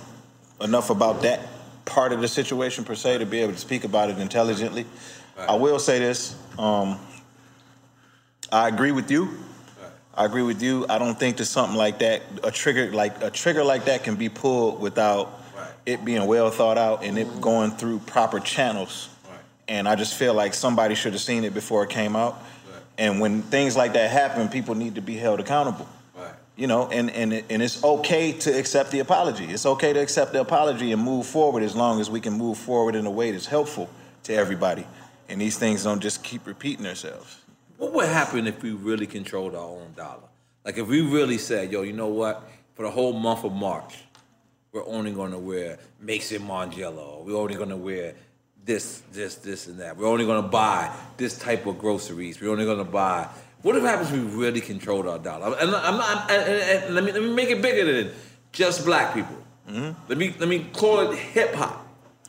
enough 0.60 0.90
about 0.90 1.22
that 1.22 1.40
part 1.86 2.12
of 2.12 2.20
the 2.20 2.28
situation 2.28 2.84
per 2.84 2.96
se 2.96 3.20
to 3.20 3.26
be 3.26 3.40
able 3.40 3.54
to 3.54 3.60
speak 3.60 3.86
about 3.86 4.10
it 4.10 4.18
intelligently. 4.18 4.86
I 5.38 5.56
will 5.56 5.80
say 5.80 6.00
this: 6.00 6.36
um, 6.60 7.00
I 8.52 8.68
agree 8.68 8.92
with 8.92 9.10
you. 9.12 9.38
I 10.18 10.26
agree 10.26 10.42
with 10.42 10.64
you. 10.64 10.86
I 10.90 10.98
don't 10.98 11.18
think 11.18 11.38
that 11.38 11.46
something 11.46 11.78
like 11.78 12.00
that, 12.00 12.24
a 12.44 12.50
trigger 12.50 12.92
like 12.92 13.22
a 13.24 13.30
trigger 13.30 13.64
like 13.64 13.86
that, 13.86 14.04
can 14.04 14.16
be 14.16 14.30
pulled 14.30 14.82
without 14.82 15.42
Right. 15.56 15.70
it 15.86 16.04
being 16.06 16.26
well 16.26 16.50
thought 16.50 16.78
out 16.78 17.04
and 17.04 17.18
it 17.18 17.40
going 17.40 17.72
through 17.72 18.00
proper 18.00 18.40
channels. 18.40 19.10
Right. 19.30 19.40
And 19.68 19.88
I 19.88 19.96
just 19.96 20.16
feel 20.16 20.34
like 20.34 20.54
somebody 20.54 20.96
should 20.96 21.14
have 21.14 21.22
seen 21.22 21.44
it 21.44 21.54
before 21.54 21.84
it 21.84 21.90
came 21.92 22.16
out. 22.16 22.34
Right. 22.34 22.82
And 22.98 23.20
when 23.20 23.42
things 23.44 23.76
like 23.78 23.94
that 23.94 24.10
happen, 24.12 24.50
people 24.50 24.74
need 24.76 24.96
to 24.96 25.02
be 25.02 25.18
held 25.18 25.40
accountable 25.40 25.88
Right. 26.16 26.32
you 26.56 26.66
know, 26.68 26.88
and 26.90 27.12
and 27.12 27.32
and 27.50 27.62
it's 27.62 27.84
okay 27.84 28.32
to 28.34 28.50
accept 28.58 28.90
the 28.92 29.00
apology. 29.00 29.46
It's 29.46 29.66
okay 29.68 29.94
to 29.94 30.00
accept 30.00 30.34
the 30.34 30.42
apology 30.42 30.92
and 30.94 31.02
move 31.02 31.26
forward 31.28 31.62
as 31.64 31.76
long 31.76 32.02
as 32.02 32.10
we 32.10 32.22
can 32.22 32.34
move 32.34 32.58
forward 32.58 32.96
in 32.96 33.06
a 33.06 33.12
way 33.12 33.30
that's 33.32 33.46
helpful 33.48 33.88
to 34.24 34.34
everybody. 34.34 34.86
And 35.30 35.40
these 35.42 35.58
things 35.60 35.84
don't 35.84 36.02
just 36.02 36.24
keep 36.24 36.48
repeating 36.48 36.84
themselves. 36.86 37.38
What 37.78 37.94
would 37.94 38.08
happen 38.08 38.48
if 38.48 38.62
we 38.64 38.72
really 38.72 39.06
controlled 39.08 39.56
our 39.56 39.62
own 39.68 39.94
dollar? 39.96 40.24
Like 40.66 40.78
if 40.78 40.88
we 40.88 41.02
really 41.02 41.38
said, 41.38 41.72
yo, 41.72 41.84
you 41.84 41.94
know 41.94 42.08
what? 42.08 42.50
For 42.76 42.84
the 42.84 42.92
whole 42.92 43.14
month 43.14 43.44
of 43.44 43.54
March, 43.54 43.96
we're 44.72 44.86
only 44.86 45.12
gonna 45.12 45.40
wear 45.40 45.80
Maison 46.00 46.42
Margiela. 46.44 47.24
We're 47.24 47.38
only 47.38 47.56
gonna 47.56 47.78
wear 47.78 48.14
this, 48.64 49.02
this, 49.12 49.36
this, 49.36 49.68
and 49.68 49.80
that. 49.80 49.98
We're 49.98 50.08
only 50.08 50.26
gonna 50.26 50.48
buy 50.48 50.94
this 51.18 51.38
type 51.40 51.66
of 51.66 51.80
groceries. 51.80 52.40
We're 52.42 52.52
only 52.52 52.66
gonna 52.66 52.84
buy. 52.84 53.28
What 53.62 53.76
if 53.76 53.84
happens 53.84 54.12
if 54.12 54.24
we 54.24 54.44
really 54.44 54.62
controlled 54.62 55.08
our 55.08 55.18
dollar? 55.18 55.56
And 55.60 55.74
I'm 55.76 55.98
not. 55.98 56.30
And, 56.30 56.44
and- 56.52 56.84
and 56.86 56.96
let 56.96 57.04
me 57.04 57.12
let 57.12 57.24
me 57.24 57.34
make 57.34 57.50
it 57.50 57.62
bigger 57.62 57.86
than 58.04 58.14
just 58.52 58.86
black 58.86 59.14
people. 59.14 59.38
Mm-hmm. 59.70 60.00
Let 60.10 60.18
me 60.18 60.36
let 60.40 60.50
me 60.50 60.68
call 60.74 61.00
it 61.12 61.18
hip 61.18 61.54
hop. 61.56 61.86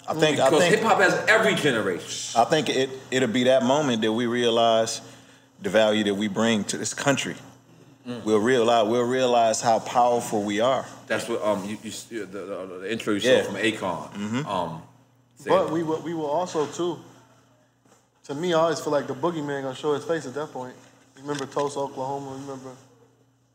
I 0.06 0.14
think 0.14 0.36
Because 0.38 0.64
hip 0.64 0.80
hop 0.80 0.98
has 1.00 1.12
every 1.28 1.54
generation. 1.54 2.40
I 2.40 2.44
think 2.44 2.70
it 2.70 2.88
it'll 3.10 3.28
be 3.28 3.44
that 3.44 3.62
moment 3.64 4.00
that 4.02 4.12
we 4.12 4.26
realize 4.26 5.02
the 5.62 5.70
value 5.70 6.04
that 6.04 6.14
we 6.14 6.28
bring 6.28 6.64
to 6.64 6.78
this 6.78 6.94
country. 6.94 7.34
We'll 8.24 8.40
realize 8.40 8.88
we'll 8.88 9.02
realize 9.02 9.60
how 9.60 9.80
powerful 9.80 10.42
we 10.42 10.60
are. 10.60 10.86
That's 11.08 11.28
what 11.28 11.42
um 11.42 11.62
you, 11.68 11.76
you 11.82 12.24
the, 12.24 12.38
the, 12.40 12.78
the 12.80 12.90
intro 12.92 13.12
you 13.12 13.20
Yeah. 13.20 13.42
saw 13.42 13.50
from 13.52 13.56
Akon. 13.60 14.46
Um, 14.46 14.82
said- 15.36 15.50
But 15.50 15.70
we 15.70 15.82
will, 15.82 16.00
we 16.00 16.14
will 16.14 16.30
also 16.30 16.64
too. 16.66 16.98
To 18.24 18.34
me, 18.34 18.54
I 18.54 18.58
always 18.60 18.80
feel 18.80 18.92
like 18.94 19.06
the 19.06 19.14
boogeyman 19.14 19.62
gonna 19.62 19.74
show 19.74 19.92
his 19.94 20.04
face 20.04 20.24
at 20.26 20.32
that 20.34 20.52
point. 20.52 20.74
Remember 21.20 21.44
Tulsa, 21.46 21.80
Oklahoma. 21.80 22.30
Remember, 22.40 22.70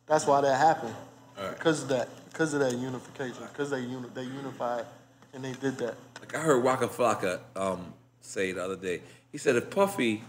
that's 0.06 0.28
why 0.28 0.42
that 0.42 0.56
happened. 0.58 0.96
Alright. 1.38 1.58
Because 1.58 1.82
of 1.84 1.90
that, 1.90 2.10
because 2.30 2.54
of 2.54 2.60
that 2.60 2.74
unification, 2.78 3.44
because 3.52 3.70
they 3.72 3.80
uni- 3.80 4.10
they 4.14 4.24
unified 4.24 4.86
and 5.34 5.44
they 5.44 5.54
did 5.54 5.78
that. 5.80 5.96
like 6.20 6.36
I 6.36 6.40
heard 6.42 6.64
Waka 6.64 6.88
Flocka 6.90 7.40
um, 7.56 7.92
say 8.22 8.52
the 8.52 8.64
other 8.64 8.76
day. 8.76 9.02
He 9.32 9.38
said 9.40 9.56
if 9.56 9.72
Puffy, 9.72 10.24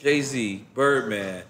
Jay 0.00 0.22
Z, 0.22 0.64
Birdman, 0.74 1.42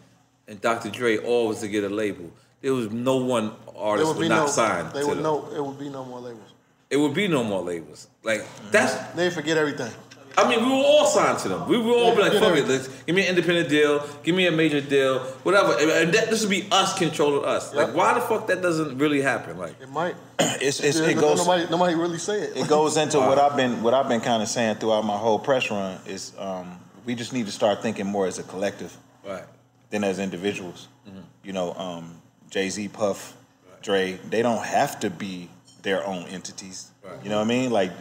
and 0.46 0.60
Dr. 0.60 0.90
Dre 0.90 1.18
all 1.18 1.48
was 1.48 1.60
to 1.60 1.68
get 1.68 1.84
a 1.84 1.88
label, 1.88 2.30
there 2.60 2.74
was 2.74 2.90
no 2.90 3.16
one 3.16 3.52
artist 3.76 4.08
would 4.08 4.18
would, 4.18 4.28
not 4.28 4.46
no. 4.46 4.50
sign. 4.50 4.92
They 4.92 5.04
would 5.04 5.18
them. 5.18 5.22
no. 5.22 5.48
It 5.54 5.64
would 5.64 5.78
be 5.78 5.88
no 5.88 6.04
more 6.04 6.20
labels. 6.20 6.52
It 6.90 6.96
would 6.96 7.14
be 7.14 7.28
no 7.28 7.44
more 7.44 7.62
labels. 7.62 8.08
Like 8.22 8.44
that's. 8.70 8.94
They 9.14 9.30
forget 9.30 9.58
everything. 9.58 9.92
I 10.36 10.48
mean, 10.48 10.60
we 10.64 10.70
were 10.70 10.84
all 10.84 11.06
signed 11.06 11.40
to 11.40 11.48
them. 11.48 11.68
We 11.68 11.76
were 11.78 11.92
all 11.94 12.14
be 12.14 12.22
like, 12.22 12.32
Yeah. 12.34 12.38
fuck 12.40 12.56
it, 12.56 12.68
let's 12.68 12.86
give 12.86 13.16
me 13.16 13.22
an 13.22 13.30
independent 13.30 13.68
deal, 13.68 14.06
give 14.22 14.36
me 14.36 14.46
a 14.46 14.52
major 14.52 14.80
deal, 14.80 15.18
whatever. 15.42 15.72
And- 15.72 15.90
And 15.90 16.14
that, 16.14 16.30
this 16.30 16.42
would 16.42 16.50
be 16.50 16.68
us 16.70 16.96
controlling 16.96 17.44
us. 17.44 17.74
Like, 17.74 17.92
why 17.92 18.14
the 18.14 18.20
fuck 18.20 18.46
that 18.46 18.62
doesn't 18.62 18.98
really 18.98 19.20
happen? 19.20 19.58
Like, 19.58 19.74
It 19.80 19.90
might. 19.90 20.14
It's, 20.60 20.78
it's, 20.80 20.98
it 20.98 21.18
goes 21.18 21.38
nobody, 21.38 21.66
nobody 21.68 21.94
really 21.96 22.18
say 22.18 22.40
it. 22.42 22.56
it 22.56 22.68
goes 22.68 22.96
into 22.96 23.18
what 23.28 23.38
I've 23.38 23.56
been 23.56 23.82
what 23.82 23.94
I've 23.94 24.08
been 24.08 24.20
kind 24.20 24.40
of 24.42 24.48
saying 24.48 24.76
throughout 24.76 25.04
my 25.04 25.16
whole 25.16 25.38
press 25.40 25.70
run 25.70 25.98
is 26.06 26.32
um, 26.38 26.78
we 27.08 27.14
just 27.14 27.32
need 27.32 27.46
to 27.46 27.52
start 27.52 27.80
thinking 27.80 28.04
more 28.04 28.26
as 28.26 28.38
a 28.38 28.42
collective 28.42 28.94
right, 29.26 29.44
than 29.88 30.04
as 30.04 30.18
individuals. 30.18 30.88
You 31.42 31.54
know, 31.54 31.72
um, 31.72 32.20
Jay 32.50 32.68
Z, 32.68 32.88
Puff, 32.88 33.34
Dre, 33.80 34.20
they 34.28 34.42
don't 34.42 34.62
have 34.62 35.00
to 35.00 35.08
be 35.08 35.48
their 35.80 36.06
own 36.06 36.24
entities. 36.24 36.90
Right. 37.02 37.14
You 37.24 37.30
know 37.30 37.38
what 37.38 37.46
I 37.46 37.48
mean? 37.48 37.70
Like 37.70 37.92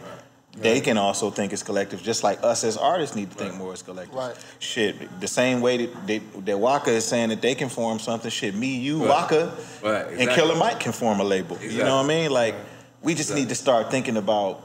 they 0.58 0.82
can 0.82 0.98
also 0.98 1.30
think 1.30 1.54
as 1.54 1.62
collective, 1.62 2.02
just 2.02 2.22
like 2.22 2.44
us 2.44 2.64
as 2.64 2.76
artists 2.76 3.16
need 3.16 3.30
to 3.30 3.36
think 3.38 3.54
more 3.54 3.72
as 3.72 3.80
collective. 3.80 4.14
Right. 4.14 4.36
Shit, 4.58 5.20
the 5.20 5.28
same 5.28 5.62
way 5.62 5.86
that 5.86 6.06
they, 6.06 6.18
that 6.18 6.58
Waka 6.58 6.90
is 6.90 7.06
saying 7.06 7.30
that 7.30 7.40
they 7.40 7.54
can 7.54 7.70
form 7.70 7.98
something. 7.98 8.30
Shit, 8.30 8.54
me, 8.54 8.76
you, 8.76 8.98
Right. 8.98 9.08
Waka, 9.08 9.56
Right, 9.82 10.06
and. 10.20 10.28
Killer 10.32 10.56
Mike 10.56 10.80
can 10.80 10.92
form 10.92 11.20
a 11.20 11.24
label. 11.24 11.56
You 11.62 11.78
know 11.78 11.96
what 11.96 12.04
I 12.04 12.08
mean? 12.08 12.30
Like 12.30 12.56
we 13.00 13.14
just 13.14 13.34
need 13.34 13.48
to 13.48 13.54
start 13.54 13.90
thinking 13.90 14.18
about 14.18 14.62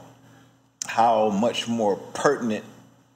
how 0.86 1.30
much 1.30 1.66
more 1.66 1.96
pertinent 1.96 2.64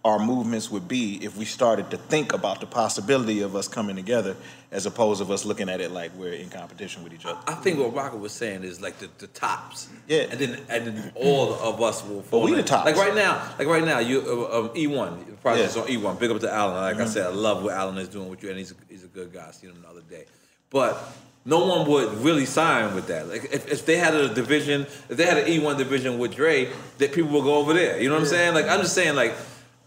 our 0.04 0.18
movements 0.18 0.70
would 0.70 0.86
be 0.86 1.16
if 1.24 1.36
we 1.36 1.44
started 1.44 1.90
to 1.90 1.96
think 1.96 2.32
about 2.32 2.60
the 2.60 2.66
possibility 2.66 3.40
of 3.40 3.56
us 3.56 3.66
coming 3.66 3.96
together 3.96 4.36
as 4.70 4.86
opposed 4.86 5.20
of 5.20 5.30
us 5.30 5.44
looking 5.44 5.68
at 5.68 5.80
it 5.80 5.90
like 5.90 6.14
we're 6.14 6.32
in 6.34 6.48
competition 6.48 7.02
with 7.02 7.12
each 7.12 7.26
other. 7.26 7.38
I 7.48 7.54
think 7.54 7.78
what 7.78 7.92
Rocket 7.94 8.18
was 8.18 8.32
saying 8.32 8.62
is 8.62 8.80
like 8.80 8.98
the, 8.98 9.08
the 9.18 9.26
tops. 9.26 9.88
Yeah. 10.06 10.26
And 10.30 10.38
then 10.38 10.60
and 10.68 10.86
then 10.86 11.12
all 11.16 11.52
of 11.54 11.82
us 11.82 12.04
will 12.06 12.22
fall. 12.22 12.42
we 12.44 12.52
in. 12.52 12.58
the 12.58 12.62
tops. 12.62 12.86
Like 12.86 12.96
right 12.96 13.14
now, 13.14 13.42
like 13.58 13.66
right 13.66 13.84
now, 13.84 13.98
you 13.98 14.20
uh, 14.20 14.60
um, 14.60 14.68
eOne 14.70 15.26
the 15.26 15.32
project's 15.32 15.74
Yeah. 15.74 15.82
on 15.82 15.88
eOne. 15.88 16.18
Big 16.20 16.30
up 16.30 16.40
to 16.40 16.52
Alan. 16.52 16.76
Like 16.76 16.96
I 16.96 17.04
Mhm. 17.04 17.08
said, 17.08 17.26
I 17.26 17.30
love 17.30 17.64
what 17.64 17.74
Alan 17.74 17.98
is 17.98 18.08
doing 18.08 18.28
with 18.28 18.42
you, 18.42 18.50
and 18.50 18.58
he's 18.58 18.70
a, 18.70 18.74
he's 18.88 19.04
a 19.04 19.08
good 19.08 19.32
guy. 19.32 19.46
I 19.48 19.50
seen 19.52 19.70
him 19.70 19.82
the 19.82 19.88
other 19.88 20.02
day, 20.02 20.24
but. 20.70 20.96
No 21.44 21.64
one 21.64 21.88
would 21.88 22.12
really 22.22 22.44
sign 22.44 22.94
with 22.94 23.06
that. 23.06 23.26
Like 23.26 23.44
if, 23.50 23.66
if 23.72 23.86
they 23.86 23.96
had 23.96 24.12
a 24.12 24.28
division, 24.34 24.82
if 25.08 25.16
they 25.16 25.24
had 25.24 25.38
an 25.38 25.46
eOne 25.46 25.78
division 25.78 26.18
with 26.18 26.34
Dre, 26.34 26.68
that 26.98 27.12
people 27.12 27.30
would 27.30 27.44
go 27.44 27.54
over 27.54 27.72
there. 27.72 27.98
You 27.98 28.08
know 28.10 28.16
what 28.16 28.22
I'm 28.24 28.26
saying? 28.28 28.52
Like 28.52 28.66
I'm 28.68 28.80
just 28.82 28.94
saying, 28.94 29.14
like 29.14 29.32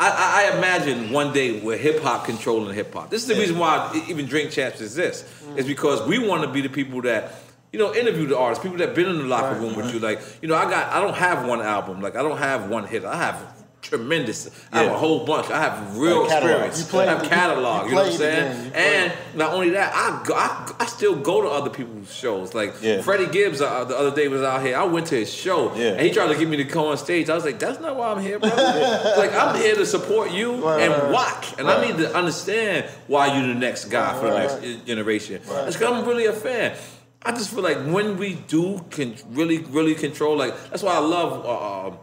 I, 0.01 0.49
I, 0.51 0.57
imagine 0.57 1.11
one 1.11 1.31
day 1.31 1.59
where 1.59 1.77
hip 1.77 2.01
hop 2.01 2.25
controlling 2.25 2.73
hip 2.73 2.91
hop. 2.91 3.11
This 3.11 3.21
is 3.21 3.27
the 3.27 3.35
reason 3.35 3.59
why 3.59 4.03
even 4.09 4.25
Drink 4.25 4.49
Champs 4.49 4.81
exists. 4.81 5.31
Mm. 5.43 5.59
Is 5.59 5.67
because 5.67 6.07
we 6.07 6.17
want 6.17 6.41
to 6.41 6.49
be 6.49 6.61
the 6.61 6.69
people 6.69 7.03
that 7.03 7.35
you 7.71 7.77
know 7.77 7.93
interview 7.93 8.25
the 8.25 8.37
artists, 8.37 8.63
people 8.63 8.79
that 8.79 8.95
been 8.95 9.07
in 9.07 9.19
the 9.19 9.25
locker 9.25 9.59
room 9.59 9.75
with 9.75 9.93
you. 9.93 9.99
Like 9.99 10.19
you 10.41 10.47
know, 10.47 10.55
I 10.55 10.67
got 10.67 10.91
I 10.91 10.99
don't 11.01 11.13
have 11.13 11.45
one 11.45 11.61
album. 11.61 12.01
Like 12.01 12.15
I 12.15 12.23
don't 12.23 12.39
have 12.39 12.67
one 12.67 12.87
hit. 12.87 13.05
I 13.05 13.15
have 13.15 13.60
tremendous. 13.81 14.49
I 14.71 14.83
have 14.83 14.91
a 14.91 14.97
whole 14.97 15.25
bunch. 15.25 15.49
I 15.49 15.59
have 15.59 15.97
real 15.97 16.21
Like 16.23 16.31
experience. 16.31 16.79
You 16.79 16.85
played 16.85 17.09
I 17.09 17.13
have 17.17 17.23
catalog. 17.29 17.83
you 17.85 17.89
You, 17.89 17.95
know 17.95 18.01
what 18.03 18.11
I'm 18.11 18.17
saying? 18.17 18.53
game. 18.53 18.65
You 18.65 18.71
played 18.71 18.83
And 18.85 19.13
not 19.35 19.53
only 19.53 19.69
that, 19.71 19.91
I, 19.93 20.23
go, 20.25 20.33
I 20.35 20.71
I 20.79 20.85
still 20.85 21.15
go 21.15 21.41
to 21.41 21.47
other 21.49 21.69
people's 21.69 22.13
shows. 22.13 22.53
Like 22.53 22.75
Yeah. 22.81 23.01
Freddie 23.01 23.27
Gibbs 23.27 23.59
uh, 23.61 23.83
the 23.85 23.97
other 23.97 24.15
day 24.15 24.27
was 24.27 24.41
out 24.43 24.63
here. 24.63 24.77
I 24.77 24.83
went 24.83 25.07
to 25.07 25.15
his 25.15 25.33
show, 25.33 25.73
Yeah. 25.75 25.91
and 25.93 26.01
he 26.01 26.11
tried 26.11 26.27
to 26.27 26.35
get 26.37 26.47
me 26.47 26.57
to 26.57 26.65
come 26.65 26.85
on 26.85 26.97
stage. 26.97 27.29
I 27.29 27.35
was 27.35 27.43
like, 27.45 27.59
"That's 27.59 27.79
not 27.79 27.95
why 27.95 28.11
I'm 28.11 28.21
here, 28.21 28.39
brother. 28.39 29.13
like 29.17 29.33
I'm 29.33 29.55
here 29.59 29.75
to 29.75 29.85
support 29.85 30.31
you 30.31 30.55
Right, 30.55 30.81
and 30.83 30.91
right, 30.93 31.03
right. 31.03 31.11
watch, 31.11 31.53
and 31.57 31.67
I 31.69 31.85
need 31.85 31.97
to 31.97 32.15
understand 32.15 32.85
why 33.07 33.35
you're 33.37 33.47
the 33.47 33.59
next 33.59 33.85
guy 33.85 34.13
for 34.19 34.27
the 34.29 34.37
next 34.39 34.53
right. 34.63 34.85
generation. 34.85 35.41
It's 35.43 35.75
because 35.77 35.93
I'm 35.93 36.05
really 36.07 36.25
a 36.25 36.33
fan. 36.33 36.75
I 37.23 37.31
just 37.33 37.51
feel 37.51 37.61
like 37.63 37.77
when 37.85 38.17
we 38.17 38.33
do 38.35 38.83
can 38.89 39.15
really 39.29 39.59
really 39.59 39.95
control, 39.95 40.35
like 40.37 40.53
that's 40.69 40.83
why 40.83 40.93
I 40.93 40.99
love. 40.99 41.45
Uh, 41.45 41.87
um, 41.87 41.97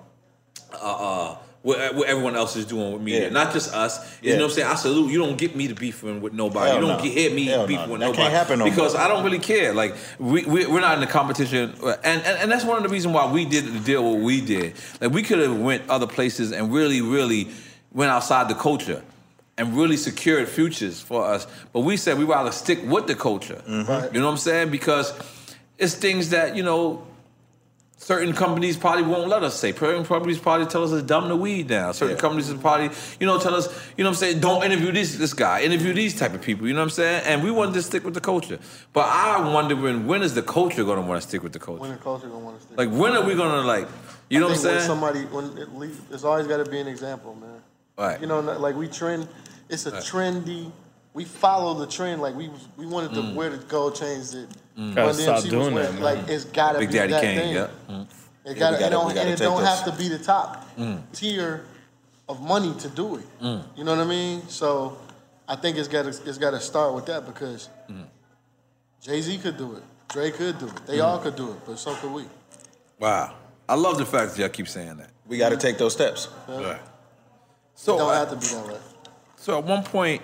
uh, 0.70 0.76
uh, 1.32 1.36
what, 1.62 1.94
what 1.94 2.06
everyone 2.08 2.36
else 2.36 2.54
is 2.56 2.64
doing 2.66 2.92
with 2.92 3.02
media, 3.02 3.24
Yeah. 3.24 3.28
not 3.30 3.52
just 3.52 3.74
us. 3.74 3.98
You 4.22 4.30
Yeah. 4.30 4.36
know 4.38 4.44
what 4.44 4.50
I'm 4.52 4.54
saying? 4.56 4.68
I 4.68 4.74
salute. 4.76 5.10
You 5.10 5.18
don't 5.18 5.36
get 5.36 5.56
me 5.56 5.68
to 5.68 5.74
beefing 5.74 6.20
with 6.20 6.32
nobody. 6.32 6.70
Hell 6.70 6.80
you 6.80 6.86
don't 6.88 6.98
no. 6.98 7.02
get 7.02 7.12
hear 7.12 7.30
me 7.34 7.46
Hell 7.46 7.66
beefing 7.66 7.86
no. 7.86 7.92
with 7.92 8.00
That 8.00 8.06
nobody 8.06 8.22
can't 8.22 8.32
happen 8.34 8.58
no 8.60 8.64
because 8.64 8.94
more. 8.94 9.02
I 9.02 9.08
don't 9.08 9.24
really 9.24 9.38
care. 9.40 9.74
Like 9.74 9.96
we, 10.18 10.44
we 10.44 10.66
we're 10.66 10.80
not 10.80 10.94
in 10.94 11.00
the 11.00 11.06
competition, 11.08 11.74
and, 11.82 12.22
and 12.22 12.38
and 12.42 12.50
that's 12.52 12.64
one 12.64 12.76
of 12.76 12.82
the 12.84 12.88
reasons 12.88 13.14
why 13.14 13.30
we 13.30 13.44
did 13.44 13.64
the 13.66 13.80
deal 13.80 14.02
what 14.08 14.20
we 14.22 14.40
did. 14.40 14.74
Like 15.00 15.10
we 15.12 15.22
could 15.22 15.40
have 15.40 15.58
went 15.58 15.82
other 15.90 16.06
places 16.06 16.52
and 16.52 16.72
really 16.72 17.00
really 17.02 17.48
went 17.92 18.10
outside 18.10 18.48
the 18.48 18.54
culture. 18.54 19.02
And 19.60 19.76
really 19.76 19.96
secured 19.96 20.48
futures 20.48 21.00
for 21.00 21.24
us, 21.24 21.44
but 21.72 21.80
we 21.80 21.96
said 21.96 22.16
we 22.16 22.22
rather 22.24 22.52
stick 22.52 22.78
with 22.86 23.08
the 23.08 23.16
culture. 23.16 23.60
Right. 23.66 24.08
You 24.14 24.20
know 24.20 24.26
what 24.26 24.30
I'm 24.34 24.36
saying? 24.38 24.70
Because 24.70 25.12
it's 25.78 25.96
things 25.96 26.30
that 26.30 26.54
you 26.54 26.62
know 26.62 27.02
certain 27.98 28.32
companies 28.32 28.76
probably 28.76 29.02
won't 29.02 29.28
let 29.28 29.42
us 29.42 29.58
say. 29.58 29.72
Certain 29.72 30.04
companies 30.04 30.38
probably 30.38 30.66
tell 30.66 30.84
us 30.84 30.90
to 30.90 31.02
dumb 31.02 31.28
the 31.28 31.36
weed 31.36 31.66
down. 31.68 31.92
Certain 31.92 32.14
Yeah. 32.16 32.20
companies 32.20 32.50
will 32.50 32.58
probably, 32.58 32.90
you 33.20 33.26
know, 33.26 33.38
tell 33.38 33.54
us, 33.54 33.66
you 33.96 34.04
know 34.04 34.10
what 34.10 34.16
I'm 34.16 34.20
saying, 34.20 34.40
don't 34.40 34.62
interview 34.64 34.92
this 34.92 35.16
this 35.16 35.34
guy, 35.34 35.60
interview 35.62 35.92
these 35.92 36.14
type 36.18 36.32
of 36.32 36.40
people, 36.40 36.66
you 36.66 36.72
know 36.74 36.80
what 36.80 36.84
I'm 36.84 36.90
saying? 36.90 37.22
And 37.26 37.42
we 37.42 37.50
wanted 37.50 37.74
to 37.74 37.82
stick 37.82 38.04
with 38.04 38.14
the 38.14 38.20
culture. 38.20 38.58
But 38.92 39.06
I'm 39.10 39.52
wondering 39.52 40.06
when 40.06 40.22
is 40.22 40.34
the 40.34 40.42
culture 40.42 40.84
gonna 40.84 41.02
want 41.02 41.20
to 41.22 41.28
stick 41.28 41.42
with 41.42 41.52
the 41.52 41.58
culture? 41.58 41.82
When 41.82 41.90
the 41.90 41.96
culture 41.96 42.28
gonna 42.28 42.44
want 42.44 42.58
to 42.60 42.66
stay. 42.66 42.74
Like 42.76 42.90
when 42.90 43.12
are 43.14 43.22
we 43.24 43.34
gonna 43.34 43.62
like, 43.62 43.88
you 44.30 44.40
know 44.40 44.46
I 44.46 44.50
what 44.50 44.58
I'm 44.58 44.62
think 44.62 44.72
when 44.72 44.78
saying? 44.80 44.86
Somebody 44.86 45.20
when 45.26 45.58
it 45.58 45.74
leaves, 45.76 45.98
it's 46.10 46.24
always 46.24 46.46
got 46.46 46.64
to 46.64 46.70
be 46.70 46.78
an 46.80 46.86
example, 46.86 47.34
man. 47.34 47.60
Right. 47.98 48.20
You 48.20 48.26
know, 48.28 48.40
like 48.40 48.76
we 48.76 48.86
trend. 48.88 49.26
It's 49.68 49.84
a 49.86 49.90
Right. 49.90 50.02
trendy. 50.02 50.70
We 51.14 51.24
follow 51.24 51.74
the 51.74 51.86
trend. 51.86 52.22
Like 52.22 52.34
we 52.36 52.50
we 52.76 52.86
wanted 52.86 53.14
to 53.14 53.20
Mm. 53.20 53.34
wear 53.34 53.50
the 53.50 53.58
gold 53.58 53.94
chains 53.96 54.32
that. 54.32 54.48
Mm. 54.78 54.94
Gotta 54.94 55.06
Run 55.08 55.14
stop 55.14 55.26
DMC 55.38 55.42
was 55.42 55.44
doing 55.50 55.74
wearing. 55.74 55.94
that, 55.96 56.02
Like 56.02 56.28
it's 56.28 56.44
gotta 56.44 56.78
Big 56.78 56.90
be 56.90 56.98
Daddy 56.98 57.12
that 57.12 57.22
Kane, 57.22 57.38
thing. 57.38 57.54
yeah. 57.54 57.64
It 57.64 57.68
Yeah, 57.88 58.54
gotta, 58.54 58.54
we 58.54 58.54
gotta- 58.54 58.86
it 58.86 58.90
don't, 58.90 59.08
gotta 59.08 59.20
and 59.20 59.28
it 59.30 59.32
take 59.38 59.38
don't 59.48 59.58
those. 59.58 59.66
have 59.68 59.84
to 59.86 59.92
be 59.92 60.08
the 60.08 60.18
top 60.18 60.64
Mm. 60.78 61.02
tier 61.12 61.64
of 62.28 62.40
money 62.40 62.72
to 62.80 62.88
do 62.88 63.16
it. 63.16 63.26
You 63.76 63.84
know 63.84 63.92
what 63.96 64.00
I 64.00 64.04
mean? 64.04 64.48
So 64.48 64.98
I 65.48 65.56
think 65.56 65.76
it's 65.78 65.88
got 65.88 66.02
to 66.02 66.08
it's 66.10 66.38
got 66.38 66.50
to 66.52 66.60
start 66.60 66.94
with 66.94 67.06
that 67.06 67.26
because 67.26 67.68
Mm. 67.90 68.04
Jay 69.02 69.20
Z 69.20 69.38
could 69.38 69.56
do 69.56 69.74
it, 69.76 69.82
Dre 70.08 70.30
could 70.30 70.58
do 70.58 70.66
it, 70.66 70.86
they 70.86 70.98
Mm. 70.98 71.04
all 71.04 71.18
could 71.18 71.34
do 71.36 71.50
it, 71.50 71.56
but 71.66 71.78
so 71.78 71.94
could 71.96 72.12
we. 72.12 72.24
Wow. 73.00 73.34
I 73.68 73.74
love 73.74 73.98
the 73.98 74.06
fact 74.06 74.32
that 74.32 74.38
y'all 74.38 74.48
keep 74.48 74.68
saying 74.68 74.96
that. 74.98 75.10
We 75.26 75.36
got 75.38 75.50
to 75.50 75.56
take 75.56 75.76
those 75.78 75.92
steps. 75.92 76.28
Right. 76.48 76.80
So 77.74 77.92
So 77.92 77.94
it 77.94 77.98
don't 77.98 78.14
have 78.14 78.30
to 78.30 78.36
be 78.36 78.46
that 78.46 78.66
way. 78.72 78.78
So 79.36 79.58
at 79.58 79.64
one 79.64 79.82
point, 79.84 80.22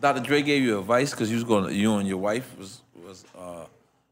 Dr. 0.00 0.20
Dre 0.20 0.42
gave 0.42 0.62
you 0.62 0.78
advice 0.78 1.10
because 1.10 1.30
you 1.30 1.36
was 1.36 1.44
going. 1.44 1.74
You 1.74 1.96
and 1.96 2.08
your 2.08 2.18
wife 2.18 2.56
was 2.58 2.82
was 3.06 3.24
uh, 3.36 3.64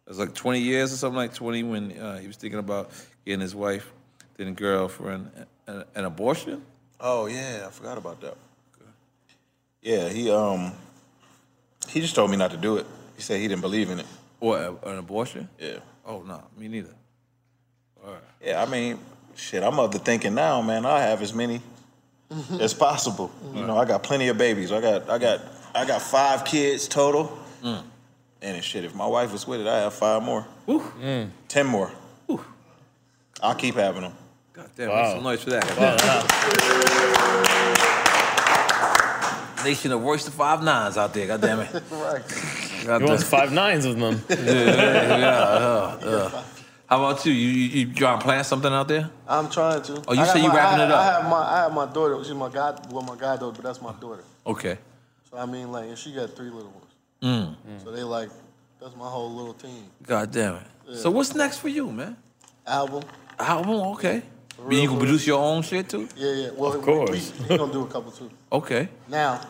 it 0.07 0.09
was 0.09 0.19
like 0.19 0.35
twenty 0.35 0.61
years 0.61 0.93
or 0.93 0.97
something 0.97 1.17
like 1.17 1.35
twenty 1.35 1.63
when 1.63 1.93
uh, 1.99 2.19
he 2.19 2.27
was 2.27 2.37
thinking 2.37 2.59
about 2.59 2.91
getting 3.25 3.41
his 3.41 3.55
wife, 3.55 3.91
then 4.37 4.49
a 4.49 4.53
girlfriend, 4.53 5.31
an, 5.67 5.85
an 5.95 6.05
abortion. 6.05 6.63
Oh 7.01 7.27
yeah, 7.27 7.65
I 7.67 7.71
forgot 7.71 7.99
about 7.99 8.21
that. 8.23 8.37
Yeah, 9.83 10.09
he 10.09 10.31
um 10.31 10.73
he 11.89 12.01
just 12.01 12.15
told 12.15 12.31
me 12.31 12.37
not 12.37 12.51
to 12.51 12.57
do 12.57 12.77
it. 12.79 12.87
He 13.17 13.23
said 13.23 13.41
he 13.41 13.47
didn't 13.49 13.63
believe 13.63 13.91
in 13.91 14.01
it. 14.01 14.07
Or 14.41 14.59
a- 14.59 14.89
an 14.91 14.99
abortion? 14.99 15.49
Yeah. 15.59 15.79
Oh 16.05 16.23
no, 16.23 16.43
me 16.59 16.69
neither. 16.69 16.95
All 18.05 18.13
right. 18.13 18.23
Yeah, 18.45 18.63
I 18.63 18.67
mean, 18.67 18.99
shit, 19.35 19.63
I'm 19.63 19.79
of 19.79 19.93
the 19.93 19.99
thinking 19.99 20.35
now, 20.35 20.61
man. 20.63 20.85
I 20.85 21.01
have 21.01 21.23
as 21.23 21.33
many 21.33 21.61
as 22.61 22.75
possible. 22.75 23.31
You 23.55 23.65
know, 23.65 23.77
I 23.77 23.85
got 23.85 24.03
plenty 24.03 24.29
of 24.29 24.37
babies. 24.39 24.73
I 24.73 24.81
got 24.81 25.09
I 25.09 25.19
got 25.19 25.41
I 25.77 25.85
got 25.85 26.01
five 26.03 26.45
kids 26.45 26.89
total. 26.89 27.39
Mm. 27.63 27.83
And 28.43 28.65
shit, 28.65 28.85
if 28.85 28.95
my 28.95 29.07
wife 29.07 29.33
was 29.33 29.47
with 29.47 29.61
it, 29.61 29.67
I 29.67 29.79
have 29.81 29.95
five 29.95 30.23
more. 30.23 30.47
Mm. 30.67 31.31
Ten 31.49 31.67
more. 31.67 31.91
I'll 33.43 33.55
keep 33.55 33.75
having 33.75 34.03
them. 34.03 34.15
God 34.55 34.71
damn, 34.77 34.89
Wow. 34.89 35.03
make 35.03 35.15
some 35.15 35.23
noise 35.25 35.43
for 35.45 35.51
that. 35.51 35.65
Nation 39.65 39.91
of 39.93 40.03
Royce 40.03 40.25
the 40.25 40.31
Five 40.31 40.63
Nines 40.63 40.97
out 40.97 41.13
there. 41.13 41.27
God 41.27 41.41
damn 41.41 41.61
it. 41.61 41.73
right. 41.91 42.23
God 42.87 43.03
He 43.03 43.07
wants 43.09 43.25
five 43.25 43.53
nines 43.53 43.85
of 43.85 43.99
them. 43.99 44.23
Yeah, 44.31 44.37
yeah, 44.39 45.19
yeah, 45.19 45.99
yeah. 46.05 46.43
How 46.87 47.05
about 47.05 47.27
you? 47.27 47.33
You 47.33 47.49
you, 47.49 47.87
you 47.87 47.93
trying 47.95 48.19
to 48.21 48.25
plant 48.25 48.47
something 48.47 48.73
out 48.73 48.87
there? 48.87 49.11
I'm 49.27 49.51
trying 49.51 49.83
to. 49.83 50.03
Oh, 50.07 50.13
you 50.15 50.21
I 50.21 50.27
say 50.27 50.41
you 50.41 50.49
my- 50.49 50.55
wrapping 50.55 50.81
I, 50.83 50.85
it 50.85 50.91
up. 50.93 50.99
I 51.01 51.05
have 51.05 51.25
my 51.29 51.37
I 51.39 51.57
have 51.63 51.73
my 51.75 51.87
daughter. 51.93 52.23
She's 52.23 52.33
my 52.35 52.49
god. 52.49 52.93
Well, 52.93 53.03
my 53.03 53.17
goddaughter, 53.17 53.57
but 53.57 53.65
that's 53.65 53.83
my 53.83 53.93
daughter. 53.95 54.23
Okay. 54.47 54.79
So 55.31 55.37
I 55.39 55.47
mean, 55.47 55.73
like, 55.73 55.89
and 55.89 55.99
she 55.99 56.13
got 56.13 56.31
three 56.37 56.51
little 56.51 56.71
ones. 56.71 57.57
Mm. 57.67 57.83
So 57.85 57.91
they 57.91 58.03
like, 58.03 58.31
that's 58.81 58.95
my 58.97 59.09
whole 59.09 59.33
little 59.35 59.55
team. 59.55 59.85
God 60.03 60.31
damn 60.31 60.57
it. 60.57 60.63
Yeah. 60.89 60.97
So 60.99 61.11
what's 61.11 61.35
next 61.35 61.59
for 61.59 61.69
you, 61.69 61.91
man? 61.91 62.17
Album. 62.67 63.03
Album, 63.39 63.75
okay. 63.95 64.23
real, 64.59 64.81
you 64.81 64.89
can 64.89 64.97
for 64.97 65.05
produce 65.05 65.27
your 65.27 65.39
own 65.39 65.63
shit 65.63 65.89
too? 65.89 66.09
Yeah, 66.17 66.33
yeah. 66.33 66.51
Well, 66.55 66.73
Of 66.75 66.83
course. 66.83 67.33
We, 67.41 67.49
we, 67.49 67.57
gonna 67.59 67.73
do 67.73 67.83
a 67.83 67.87
couple 67.89 68.13
too. 68.13 68.31
Okay. 68.53 68.89
Now. 69.09 69.41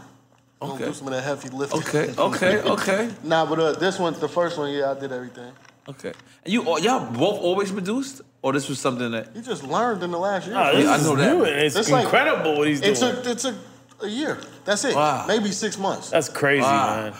We're 0.60 0.68
Okay. 0.68 0.78
gonna 0.78 0.86
do 0.86 0.94
some 0.94 1.08
of 1.08 1.12
that 1.12 1.22
heavy 1.22 1.50
lifting. 1.50 1.78
Okay, 1.80 2.14
okay, 2.16 2.60
okay. 2.70 3.10
nah, 3.22 3.44
but 3.44 3.58
uh, 3.58 3.72
this 3.72 3.98
one, 3.98 4.18
the 4.18 4.28
first 4.28 4.56
one, 4.56 4.72
yeah, 4.72 4.90
I 4.90 4.98
did 4.98 5.12
everything. 5.12 5.52
Okay. 5.86 6.12
And 6.44 6.52
you 6.52 6.62
all- 6.62 6.80
y'all 6.80 7.04
both 7.12 7.40
always 7.42 7.70
produced? 7.70 8.22
Or 8.40 8.52
this 8.54 8.68
was 8.68 8.78
something 8.80 9.10
that 9.10 9.34
you 9.36 9.42
just 9.42 9.64
learned 9.64 10.02
in 10.02 10.10
the 10.12 10.18
last 10.18 10.46
year. 10.46 10.54
Nah, 10.54 10.72
this 10.72 10.84
Yeah, 10.84 10.92
I 10.92 10.96
know 11.02 11.14
that. 11.16 11.32
new 11.36 11.44
and 11.44 11.60
it's, 11.60 11.76
It's 11.76 11.90
like- 11.90 12.04
incredible 12.04 12.56
what 12.56 12.68
he's 12.68 12.80
doing. 12.80 12.92
It 12.92 12.98
took 12.98 13.26
it 13.26 13.38
took 13.38 13.54
a 14.02 14.08
year. 14.08 14.38
That's 14.64 14.84
it. 14.84 14.94
Wow. 14.94 15.24
Maybe 15.26 15.50
six 15.52 15.78
months. 15.78 16.10
That's 16.10 16.28
crazy, 16.28 16.62
Wow. 16.62 17.12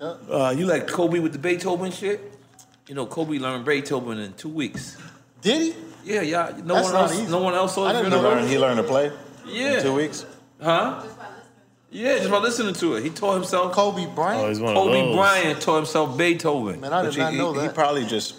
man. 0.00 0.16
uh, 0.30 0.54
you 0.56 0.66
like 0.66 0.86
Kobe 0.88 1.18
with 1.18 1.32
the 1.32 1.38
Beethoven 1.38 1.90
shit? 1.92 2.20
You 2.88 2.94
know, 2.94 3.06
Kobe 3.06 3.38
learned 3.38 3.64
Beethoven 3.64 4.18
in 4.18 4.32
two 4.34 4.48
weeks. 4.48 4.96
Did 5.40 5.60
he? 5.62 5.74
Yeah, 6.04 6.22
yeah. 6.22 6.52
No 6.64 6.74
That's 6.74 6.86
one 6.86 6.94
not 6.94 7.02
else 7.10 7.14
easy. 7.20 7.30
no 7.30 7.38
one 7.38 7.54
else 7.54 7.74
saw 7.74 7.86
I 7.86 7.92
didn't 7.92 8.10
know 8.10 8.22
the 8.22 8.28
Learn- 8.28 8.48
he 8.48 8.58
learned 8.58 8.78
to 8.78 8.82
play 8.82 9.12
Yeah. 9.46 9.76
in 9.78 9.82
two 9.82 9.94
weeks. 9.94 10.26
Huh? 10.60 11.02
Yeah, 11.90 12.18
just 12.18 12.30
by 12.30 12.38
listening 12.38 12.74
to 12.74 12.94
it. 12.94 13.02
He 13.04 13.10
taught 13.10 13.34
himself 13.34 13.72
Kobe 13.72 14.06
Bryant. 14.06 14.44
Oh, 14.44 14.48
he's 14.48 14.60
one 14.60 14.74
of 14.76 14.82
Kobe 14.82 15.00
those. 15.00 15.14
Bryant 15.16 15.60
taught 15.60 15.76
himself 15.76 16.16
Beethoven. 16.16 16.80
Man, 16.80 16.92
I 16.92 17.02
But 17.02 17.10
did 17.10 17.14
he, 17.14 17.20
not 17.20 17.34
know 17.34 17.52
he, 17.52 17.60
that. 17.60 17.68
he 17.70 17.74
probably 17.74 18.06
just 18.06 18.34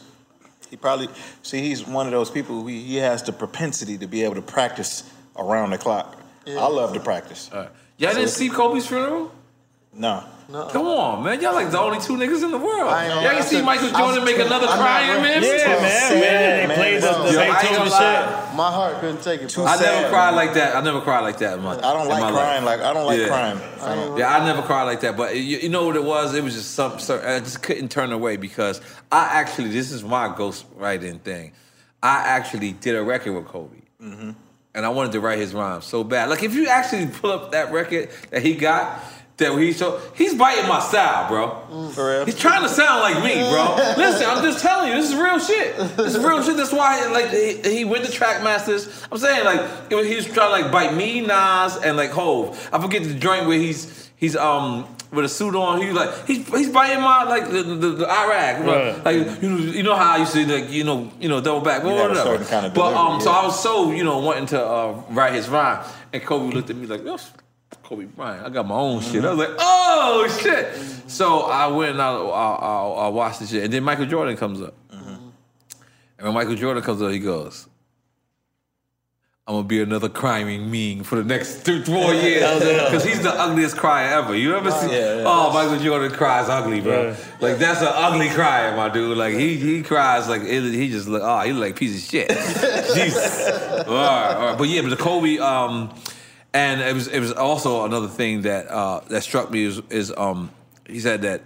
he 0.70 0.76
probably 0.76 1.08
see 1.44 1.62
he's 1.62 1.86
one 1.88 2.08
of 2.08 2.12
those 2.12 2.32
people 2.32 2.62
who 2.62 2.68
he, 2.68 2.82
he 2.82 2.96
has 2.98 3.22
the 3.22 3.32
propensity 3.32 3.98
to 4.00 4.08
be 4.08 4.24
able 4.24 4.36
to 4.36 4.42
practice 4.42 5.04
around 5.38 5.70
the 5.70 5.78
clock. 5.78 6.18
I 6.48 6.68
love 6.68 6.94
to 6.94 7.00
practice. 7.00 7.50
All 7.54 7.60
right. 7.62 7.70
Y'all 7.98 8.14
didn't 8.14 8.30
see 8.30 8.50
Kobe's 8.50 8.88
funeral? 8.88 9.32
No. 9.96 10.24
No. 10.50 10.68
Come 10.68 10.88
on, 10.88 11.24
man. 11.24 11.40
Y'all 11.40 11.54
like 11.54 11.72
the 11.72 11.80
only 11.80 12.00
two 12.02 12.14
niggas 12.18 12.44
in 12.44 12.52
the 12.52 12.58
world. 12.58 12.92
I 12.92 13.06
ain't- 13.06 13.22
Y'all 13.24 13.32
can 13.32 13.44
see 13.44 13.62
Michael 13.62 13.90
Jordan 13.92 14.26
make 14.26 14.36
another 14.38 14.68
I'm 14.68 14.78
not 14.78 14.86
crying 14.86 15.22
man. 15.22 15.42
Yeah, 15.42 15.50
man, 15.50 15.80
sad, 15.80 16.20
man. 16.20 16.60
They 16.60 16.68
man. 16.68 16.78
played 16.78 16.96
the, 17.02 17.12
the 17.24 17.32
Yo, 17.34 17.40
I 17.40 17.62
Beethoven 17.62 17.86
shit. 17.86 18.56
My 18.58 18.72
heart 18.72 19.00
couldn't 19.00 19.22
take 19.22 19.42
it. 19.42 19.54
bro. 19.54 19.66
I 19.66 19.72
never 19.76 19.84
sad, 19.84 20.10
cried 20.12 20.30
like 20.32 20.54
that. 20.56 20.76
I 20.76 20.82
never 20.82 21.00
cried 21.00 21.22
like 21.22 21.38
that. 21.38 21.58
In 21.60 21.64
my, 21.64 21.78
I 21.78 21.82
don't 21.94 22.02
in 22.04 22.08
like 22.10 22.22
my 22.22 22.32
crying. 22.32 22.66
life. 22.66 22.80
Like 22.80 22.86
I 22.88 22.94
don't 22.94 23.06
like 23.06 23.20
Yeah. 23.20 23.28
crying. 23.28 23.60
I 23.82 23.94
ain't- 24.04 24.18
Yeah, 24.18 24.36
I 24.38 24.46
never 24.46 24.62
cried 24.64 24.84
like 24.84 25.00
that. 25.02 25.16
But 25.16 25.36
you, 25.38 25.60
you 25.60 25.70
know 25.70 25.86
what 25.86 25.96
it 25.96 26.04
was? 26.04 26.36
It 26.36 26.44
was 26.44 26.56
just 26.56 26.72
some. 26.72 27.00
some- 27.00 27.22
I 27.24 27.40
just 27.40 27.62
couldn't 27.62 27.90
turn 27.90 28.12
away 28.12 28.36
because 28.36 28.82
I 29.12 29.26
actually. 29.32 29.70
This 29.70 29.92
is 29.92 30.04
my 30.04 30.34
ghost 30.36 30.66
writing 30.76 31.20
thing. 31.20 31.54
I 32.02 32.18
actually 32.28 32.74
did 32.74 32.96
a 32.96 33.04
record 33.04 33.34
with 33.34 33.46
Kobe. 33.46 33.78
Mm-hmm. 34.02 34.32
And 34.76 34.86
I 34.86 34.90
wanted 34.90 35.12
to 35.14 35.20
write 35.20 35.40
his 35.40 35.54
rhymes 35.54 35.86
so 35.86 36.04
bad. 36.04 36.30
Like 36.30 36.44
if 36.44 36.54
you 36.56 36.68
actually 36.68 37.08
pull 37.08 37.32
up 37.32 37.52
that 37.52 37.72
record 37.72 38.10
that 38.32 38.42
he 38.42 38.56
got, 38.56 39.00
that 39.38 39.58
he 39.58 39.74
showed, 39.74 40.00
he's 40.16 40.36
biting 40.36 40.68
my 40.68 40.80
style, 40.80 41.28
bro. 41.28 41.90
For 41.94 42.10
real? 42.12 42.26
He's 42.26 42.38
trying 42.38 42.62
to 42.62 42.70
sound 42.70 43.02
like 43.02 43.24
me, 43.24 43.34
bro. 43.50 43.76
Listen, 43.98 44.28
I'm 44.30 44.44
just 44.44 44.60
telling 44.64 44.90
you, 44.90 44.96
this 44.96 45.10
is 45.12 45.16
real 45.16 45.40
shit. 45.40 45.76
This 45.98 46.16
is 46.16 46.24
real 46.24 46.44
shit. 46.44 46.56
That's 46.56 46.72
why, 46.72 47.04
like, 47.08 47.30
he, 47.32 47.78
he 47.78 47.84
went 47.86 48.06
to 48.06 48.12
Trackmasters. 48.12 49.08
I'm 49.12 49.18
saying, 49.18 49.44
like, 49.44 49.62
it 49.90 49.96
was- 49.96 50.08
he 50.08 50.16
was 50.16 50.26
trying 50.26 50.50
to 50.62 50.64
like 50.64 50.72
bite 50.72 50.94
me, 50.96 51.22
Nas, 51.22 51.78
and 51.78 51.98
like 51.98 52.12
Hove. 52.12 52.70
I 52.72 52.80
forget 52.80 53.04
the 53.04 53.16
joint 53.16 53.48
where 53.48 53.58
he's 53.58 54.12
he's 54.16 54.36
um 54.36 54.86
with 55.14 55.26
a 55.26 55.30
suit 55.30 55.56
on. 55.56 55.82
He's 55.82 55.94
like 55.94 56.26
he's 56.26 56.48
he's 56.48 56.70
biting 56.70 57.02
my 57.02 57.24
like 57.24 57.50
the 57.50 57.64
the, 57.64 57.90
the 57.90 58.10
Iraq. 58.10 58.66
Right. 58.66 59.06
Like 59.06 59.42
you 59.42 59.50
know 59.50 59.58
you 59.58 59.84
know 59.84 59.96
how 59.96 60.16
I 60.16 60.18
used 60.18 60.34
to 60.34 60.46
like 60.46 60.72
you 60.72 60.84
know 60.84 61.12
you 61.20 61.30
know 61.30 61.40
double 61.40 61.62
back. 61.62 61.84
You 61.84 61.90
whatever. 61.90 62.10
had 62.10 62.18
a 62.18 62.24
certain 62.24 62.48
kind 62.48 62.66
of 62.66 62.74
but 62.74 62.94
um, 62.94 63.20
delivery, 63.20 63.24
so. 63.24 63.32
I 63.32 63.46
was 63.46 63.64
so 63.64 63.92
you 63.92 64.04
know 64.04 64.20
wanting 64.20 64.48
to 64.48 64.66
uh, 64.66 65.02
write 65.10 65.34
his 65.34 65.48
rhyme, 65.48 65.86
and 66.12 66.24
Kobe 66.24 66.54
looked 66.54 66.70
at 66.70 66.76
me 66.76 66.88
like, 66.88 67.06
"Yo, 67.06 67.18
Kobe 67.84 68.06
Bryant, 68.06 68.46
I 68.46 68.50
got 68.50 68.68
my 68.68 68.76
own 68.76 69.02
shit." 69.02 69.24
I 69.24 69.34
was 69.34 69.48
like, 69.48 69.56
"Oh 69.60 70.40
shit!" 70.42 70.76
So 71.08 71.42
I 71.42 71.68
went 71.68 71.92
and 71.92 72.02
I, 72.02 72.12
I, 72.12 72.54
I, 72.56 72.88
I 73.06 73.08
watched 73.10 73.40
the 73.40 73.48
shit, 73.48 73.64
and 73.64 73.72
then 73.72 73.84
Michael 73.84 74.06
Jordan 74.06 74.36
comes 74.36 74.62
up, 74.62 74.76
and 74.90 75.32
when 76.18 76.34
Michael 76.34 76.56
Jordan 76.56 76.84
comes 76.84 77.02
up, 77.02 77.12
he 77.12 77.20
goes. 77.20 77.68
I'm 79.46 79.56
gonna 79.56 79.68
be 79.68 79.82
another 79.82 80.08
crying 80.08 80.72
mean 80.72 81.04
for 81.04 81.18
the 81.18 81.24
next 81.26 81.66
two, 81.66 81.84
four 81.84 82.14
years 82.14 82.60
because 82.60 83.04
he's 83.04 83.22
the 83.22 83.30
ugliest 83.30 83.76
crier 83.76 84.08
ever. 84.20 84.34
You 84.34 84.56
ever 84.56 84.72
see? 84.72 84.88
Yeah, 84.88 85.18
yeah. 85.18 85.24
oh, 85.26 85.52
Michael 85.54 85.84
Jordan 85.84 86.12
cries 86.14 86.48
ugly, 86.48 86.80
bro. 86.80 87.10
Yeah. 87.10 87.16
Like 87.42 87.58
that's 87.58 87.82
an 87.82 87.90
ugly 87.92 88.30
crier, 88.30 88.74
my 88.78 88.88
dude. 88.88 89.18
Like 89.18 89.34
he 89.36 89.58
he 89.58 89.84
cries 89.84 90.30
like 90.30 90.44
it, 90.44 90.64
he 90.74 90.90
just 90.90 91.10
look. 91.10 91.24
Oh, 91.26 91.42
he 91.42 91.52
look 91.52 91.60
like 91.60 91.72
a 91.72 91.76
piece 91.76 91.94
of 91.94 92.10
shit. 92.10 92.30
Jesus. 92.96 93.50
All 93.86 93.94
right, 93.94 94.34
all 94.34 94.46
right. 94.46 94.58
But 94.58 94.70
yeah, 94.70 94.82
but 94.82 94.92
the 94.92 94.96
Kobe. 94.96 95.38
Um, 95.40 95.94
and 96.54 96.80
it 96.80 96.94
was 96.94 97.08
it 97.10 97.20
was 97.20 97.34
also 97.34 97.84
another 97.84 98.08
thing 98.08 98.44
that 98.44 98.68
uh, 98.70 99.02
that 99.10 99.24
struck 99.24 99.52
me 99.52 99.66
is, 99.66 99.82
is 99.90 100.14
um 100.16 100.52
he 100.88 101.02
said 101.02 101.24
that 101.24 101.42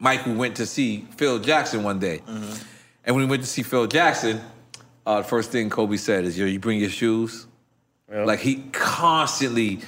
Michael 0.00 0.34
went 0.34 0.56
to 0.56 0.66
see 0.66 1.06
Phil 1.16 1.38
Jackson 1.38 1.84
one 1.84 2.00
day, 2.00 2.20
and 2.26 3.14
when 3.14 3.20
he 3.20 3.30
went 3.30 3.42
to 3.42 3.48
see 3.48 3.62
Phil 3.62 3.86
Jackson, 3.86 4.40
uh, 5.08 5.22
first 5.22 5.50
thing 5.50 5.70
Kobe 5.70 5.96
said 5.96 6.24
is, 6.24 6.38
"Yo, 6.38 6.44
you 6.46 6.58
bring 6.60 6.78
your 6.80 6.90
shoes." 6.90 7.46
Like 8.10 8.40
he 8.40 8.56
constantly, 8.72 9.80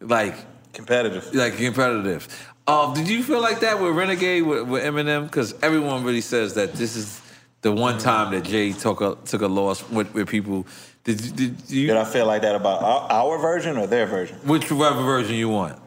like 0.00 0.34
Competitive. 0.72 1.32
like 1.34 1.56
competitive. 1.56 2.22
Um, 2.66 2.92
did 2.94 3.08
you 3.08 3.22
feel 3.22 3.40
like 3.40 3.60
that 3.60 3.80
with 3.80 3.94
Renegade 3.94 4.42
with, 4.44 4.68
with 4.68 4.82
Eminem? 4.84 5.24
Because 5.24 5.54
everyone 5.62 6.04
really 6.04 6.20
says 6.20 6.54
that 6.54 6.74
this 6.74 6.96
is 6.96 7.20
the 7.62 7.72
one 7.72 7.98
time 7.98 8.32
that 8.32 8.44
Jay 8.44 8.72
took 8.72 9.00
a 9.00 9.16
took 9.24 9.42
a 9.42 9.48
loss 9.48 9.88
with, 9.90 10.12
with 10.14 10.28
people. 10.28 10.66
Did, 11.04 11.20
you- 11.24 11.32
did 11.32 11.70
you 11.70 11.86
Did 11.88 11.96
I 11.96 12.04
feel 12.04 12.26
like 12.26 12.42
that 12.42 12.54
about 12.56 12.82
our, 12.82 13.10
our 13.10 13.38
version 13.38 13.76
or 13.78 13.86
their 13.86 14.06
version? 14.06 14.36
whichever 14.44 15.02
version 15.02 15.34
you 15.36 15.48
want? 15.48 15.78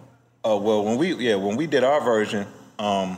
Oh 0.43 0.57
well, 0.57 0.83
when 0.83 0.97
we 0.97 1.13
yeah 1.15 1.35
when 1.35 1.55
we 1.57 1.67
did 1.67 1.83
our 1.83 2.01
version, 2.01 2.47
um, 2.79 3.17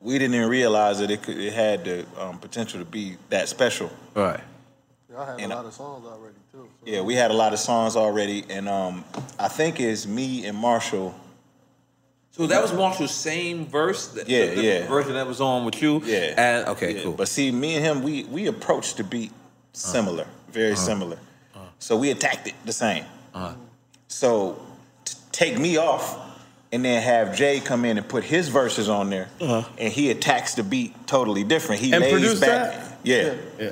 we 0.00 0.18
didn't 0.18 0.34
even 0.34 0.48
realize 0.48 0.98
that 1.00 1.10
it 1.10 1.22
could, 1.22 1.38
it 1.38 1.52
had 1.52 1.84
the 1.84 2.06
um, 2.18 2.38
potential 2.38 2.78
to 2.80 2.84
be 2.84 3.16
that 3.30 3.48
special. 3.48 3.90
Right. 4.14 4.40
Y'all 5.10 5.24
had 5.24 5.40
And 5.40 5.52
a 5.52 5.54
I- 5.54 5.58
lot 5.58 5.66
of 5.66 5.72
songs 5.74 6.06
already 6.06 6.34
too. 6.52 6.68
so- 6.84 6.90
Yeah, 6.90 7.00
we 7.00 7.14
had 7.14 7.30
a 7.30 7.34
lot 7.34 7.52
of 7.52 7.58
songs 7.58 7.96
already, 7.96 8.44
and 8.50 8.68
um, 8.68 9.04
I 9.38 9.48
think 9.48 9.80
it's 9.80 10.06
me 10.06 10.46
and 10.46 10.56
Marshall. 10.56 11.14
So 12.32 12.46
that 12.46 12.60
was 12.60 12.72
Marshall's 12.74 13.14
same 13.14 13.64
verse. 13.66 14.08
The, 14.08 14.24
Yeah, 14.26 14.46
the, 14.46 14.54
the 14.56 14.62
yeah. 14.62 14.86
Version 14.88 15.14
that 15.14 15.26
was 15.26 15.40
on 15.40 15.64
with 15.64 15.80
you. 15.80 16.02
Yeah. 16.04 16.34
And 16.36 16.68
okay, 16.68 16.96
Yeah, 16.96 17.02
cool. 17.04 17.12
But 17.12 17.28
see, 17.28 17.50
me 17.50 17.76
and 17.76 17.84
him, 17.84 18.02
we 18.02 18.24
we 18.24 18.46
approached 18.46 18.98
the 18.98 19.04
beat 19.04 19.32
similar, 19.72 20.26
very 20.52 20.72
Uh-huh. 20.72 20.80
similar. 20.84 21.18
So 21.78 21.96
we 21.96 22.10
attacked 22.10 22.46
it 22.48 22.54
the 22.66 22.72
same. 22.74 23.04
So 24.08 24.58
t- 25.04 25.14
take 25.32 25.58
me 25.58 25.76
off, 25.78 26.18
and 26.72 26.84
then 26.84 27.02
have 27.02 27.36
Jay 27.36 27.60
come 27.60 27.84
in 27.84 27.96
and 27.98 28.08
put 28.08 28.24
his 28.24 28.48
verses 28.48 28.88
on 28.88 29.10
there, 29.10 29.28
and 29.40 29.92
he 29.92 30.10
attacks 30.10 30.54
the 30.54 30.62
beat 30.62 30.94
totally 31.06 31.44
different. 31.44 31.80
He 31.80 31.92
And 31.92 32.02
lays 32.02 32.40
back. 32.40 32.48
that? 32.72 32.98
Yeah. 33.04 33.34
Yeah. 33.58 33.70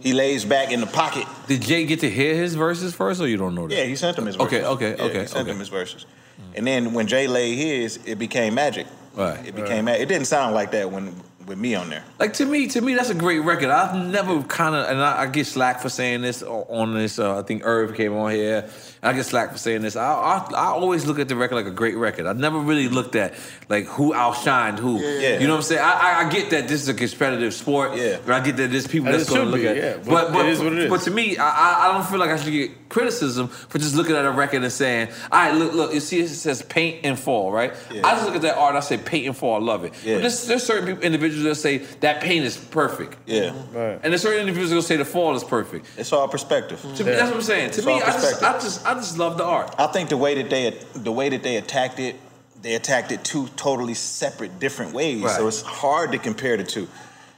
He 0.00 0.12
lays 0.12 0.44
back 0.44 0.70
in 0.70 0.80
the 0.80 0.86
pocket. 0.86 1.26
Did 1.48 1.62
Jay 1.62 1.84
get 1.86 2.00
to 2.00 2.10
hear 2.10 2.34
his 2.36 2.54
verses 2.54 2.94
first, 2.94 3.20
or 3.20 3.26
you 3.26 3.36
don't 3.36 3.54
know 3.54 3.66
that? 3.66 3.74
Yeah, 3.76 3.84
he 3.84 3.96
sent 3.96 4.16
him 4.16 4.26
his 4.26 4.36
verses. 4.36 4.52
Okay, 4.52 4.64
okay, 4.64 4.96
Yeah, 4.96 5.04
okay, 5.10 5.20
He 5.22 5.26
sent 5.26 5.40
okay. 5.42 5.50
him 5.50 5.58
his 5.58 5.68
verses. 5.68 6.06
And 6.54 6.66
then 6.66 6.92
when 6.92 7.06
Jay 7.06 7.26
laid 7.26 7.56
his, 7.56 7.98
it 8.06 8.18
became 8.18 8.54
magic. 8.54 8.86
Right. 9.14 9.44
It 9.46 9.56
became. 9.56 9.86
ma- 9.86 9.92
It 9.92 10.06
didn't 10.06 10.26
sound 10.26 10.54
like 10.54 10.70
that 10.72 10.90
when 10.90 11.14
with 11.46 11.58
me 11.58 11.74
on 11.76 11.88
there. 11.90 12.02
Like 12.18 12.32
to 12.34 12.44
me, 12.44 12.66
to 12.68 12.80
me, 12.80 12.94
that's 12.94 13.08
a 13.10 13.14
great 13.14 13.38
record. 13.38 13.70
I've 13.70 13.94
never 14.10 14.42
kind 14.42 14.74
of, 14.74 14.88
and 14.90 14.98
I, 15.00 15.22
I 15.22 15.26
get 15.26 15.46
slack 15.46 15.80
for 15.80 15.88
saying 15.88 16.20
this 16.22 16.42
on 16.42 16.92
this. 16.94 17.18
Uh, 17.18 17.38
I 17.38 17.42
think 17.42 17.62
Irv 17.64 17.94
came 17.94 18.14
on 18.14 18.32
here. 18.32 18.68
I 19.06 19.12
get 19.12 19.24
slack 19.24 19.52
for 19.52 19.58
saying 19.58 19.82
this. 19.82 19.96
I, 19.96 20.04
I 20.04 20.48
I 20.54 20.66
always 20.66 21.06
look 21.06 21.18
at 21.18 21.28
the 21.28 21.36
record 21.36 21.54
like 21.54 21.66
a 21.66 21.70
great 21.70 21.96
record. 21.96 22.26
I 22.26 22.32
never 22.32 22.58
really 22.58 22.88
looked 22.88 23.14
at 23.16 23.34
like 23.68 23.84
who 23.86 24.12
outshined 24.12 24.78
who. 24.78 25.00
yeah. 25.00 25.38
You 25.38 25.46
know 25.46 25.52
what 25.54 25.58
I'm 25.58 25.62
saying? 25.62 25.80
I, 25.82 25.92
I, 25.92 26.26
I 26.26 26.30
get 26.30 26.50
that 26.50 26.68
this 26.68 26.82
is 26.82 26.88
a 26.88 26.94
competitive 26.94 27.54
sport. 27.54 27.96
Yeah. 27.96 28.18
But 28.24 28.34
I 28.34 28.40
get 28.44 28.56
that 28.58 28.70
there's 28.70 28.86
people 28.86 29.08
And 29.08 29.14
that's 29.18 29.28
going 29.28 29.42
to 29.44 29.46
look 29.50 29.60
be, 29.60 29.68
at. 29.68 29.76
yeah, 29.76 29.96
but 29.98 30.04
but 30.06 30.32
but 30.32 30.46
it 30.46 30.52
is 30.52 30.58
what 30.60 30.72
it 30.72 30.78
is. 30.80 30.90
But 30.90 31.02
to 31.02 31.10
me, 31.10 31.36
I, 31.36 31.48
I 31.48 31.88
I 31.88 31.92
don't 31.92 32.06
feel 32.06 32.18
like 32.18 32.30
I 32.30 32.36
should 32.36 32.52
get 32.52 32.88
criticism 32.88 33.48
for 33.48 33.78
just 33.78 33.94
looking 33.96 34.14
at 34.16 34.24
a 34.24 34.30
record 34.30 34.62
and 34.62 34.72
saying, 34.72 35.08
"All 35.32 35.38
right, 35.38 35.54
look, 35.54 35.72
look. 35.72 35.94
You 35.94 36.00
see, 36.00 36.20
it 36.20 36.28
says 36.28 36.62
paint 36.62 37.00
and 37.04 37.18
fall, 37.18 37.50
right? 37.52 37.72
Yeah. 37.92 38.06
I 38.06 38.12
just 38.14 38.26
look 38.26 38.36
at 38.36 38.42
that 38.42 38.56
art. 38.56 38.74
I 38.76 38.80
say 38.80 38.96
paint 38.98 39.26
and 39.26 39.36
fall. 39.36 39.54
I 39.56 39.58
love 39.58 39.84
it. 39.84 39.92
Yeah. 40.04 40.16
But 40.16 40.20
there's, 40.22 40.46
there's 40.46 40.62
certain 40.64 40.86
people, 40.86 41.02
individuals 41.02 41.44
that 41.44 41.54
say 41.56 41.78
that 42.00 42.20
paint 42.22 42.44
is 42.44 42.56
perfect. 42.56 43.16
Yeah. 43.26 43.52
Right. 43.72 44.00
And 44.02 44.12
there's 44.12 44.22
certain 44.22 44.40
individuals 44.40 44.70
that 44.72 44.82
say 44.82 44.96
the 44.96 45.04
fall 45.04 45.34
is 45.34 45.44
perfect. 45.44 45.86
It's 45.96 46.12
all 46.12 46.26
perspective. 46.28 46.80
To 46.80 47.04
me, 47.04 47.10
that's 47.12 47.28
what 47.28 47.36
I'm 47.36 47.42
saying. 47.42 47.70
To 47.72 47.78
It's 47.78 47.86
me, 47.86 47.94
I 47.94 48.12
just, 48.12 48.42
I 48.42 48.52
just, 48.52 48.86
I 48.86 48.94
just 48.96 49.18
love 49.18 49.38
the 49.38 49.44
art. 49.44 49.74
I 49.78 49.86
think 49.86 50.08
the 50.08 50.16
way 50.16 50.40
that 50.42 50.50
they 50.50 50.70
the 50.94 51.12
way 51.12 51.28
that 51.28 51.42
they 51.42 51.56
attacked 51.56 51.98
it, 51.98 52.16
they 52.62 52.74
attacked 52.74 53.12
it 53.12 53.24
two 53.24 53.48
totally 53.56 53.94
separate, 53.94 54.58
different 54.58 54.92
ways. 54.92 55.22
Right. 55.22 55.36
So 55.36 55.48
it's 55.48 55.62
hard 55.62 56.12
to 56.12 56.18
compare 56.18 56.56
the 56.56 56.64
two. 56.64 56.88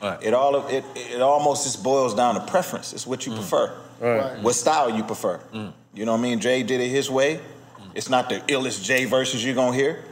Right. 0.02 0.22
It 0.22 0.34
all 0.34 0.66
it 0.68 0.84
it 0.94 1.20
almost 1.20 1.64
just 1.64 1.82
boils 1.82 2.14
down 2.14 2.34
to 2.34 2.40
preference. 2.40 2.92
It's 2.92 3.06
what 3.06 3.26
you 3.26 3.32
mm. 3.32 3.36
prefer. 3.36 3.76
Right. 4.00 4.42
What 4.42 4.54
style 4.54 4.90
you 4.90 5.02
prefer. 5.04 5.40
Mm. 5.52 5.72
You 5.94 6.04
know 6.04 6.12
what 6.12 6.18
I 6.18 6.22
mean? 6.22 6.40
Jay 6.40 6.62
did 6.62 6.80
it 6.80 6.88
his 6.88 7.10
way. 7.10 7.36
Mm. 7.36 7.90
It's 7.94 8.08
not 8.08 8.28
the 8.28 8.40
illest 8.40 8.84
Jay 8.84 9.04
verses 9.04 9.44
you're 9.44 9.54
gonna 9.54 9.76
hear. 9.76 10.04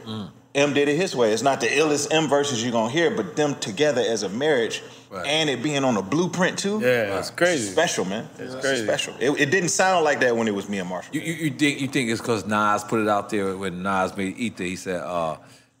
M 0.55 0.73
did 0.73 0.89
it 0.89 0.95
his 0.95 1.15
way. 1.15 1.33
It's 1.33 1.43
not 1.43 1.61
the 1.61 1.67
illest 1.67 2.11
M 2.11 2.27
verses 2.27 2.63
you're 2.63 2.71
gonna 2.71 2.91
hear, 2.91 3.11
but 3.11 3.35
them 3.35 3.55
together 3.55 4.01
as 4.01 4.23
a 4.23 4.29
marriage 4.29 4.81
Right. 5.09 5.25
and 5.25 5.49
it 5.49 5.63
being 5.63 5.83
on 5.85 5.95
a 5.95 6.01
blueprint 6.01 6.59
too. 6.59 6.79
Yeah, 6.81 7.17
it's 7.19 7.29
crazy. 7.29 7.71
Special, 7.71 8.03
man. 8.03 8.27
It's 8.37 8.53
It's 8.53 8.65
crazy. 8.65 8.83
special. 8.83 9.13
It, 9.19 9.29
it 9.39 9.51
didn't 9.51 9.69
sound 9.69 10.03
like 10.03 10.19
that 10.19 10.35
when 10.35 10.47
it 10.49 10.53
was 10.55 10.67
me 10.67 10.79
and 10.79 10.89
Marshall. 10.89 11.15
You, 11.15 11.21
you, 11.21 11.33
you 11.45 11.49
think 11.51 11.79
you 11.81 11.87
think 11.87 12.09
it's 12.09 12.19
because 12.19 12.45
Nas 12.45 12.83
put 12.83 12.99
it 12.99 13.07
out 13.07 13.29
there 13.29 13.55
when 13.55 13.81
Nas 13.83 14.15
made 14.17 14.37
Ether? 14.37 14.63
He 14.65 14.75
said, 14.75 14.99
uh, 15.01 15.37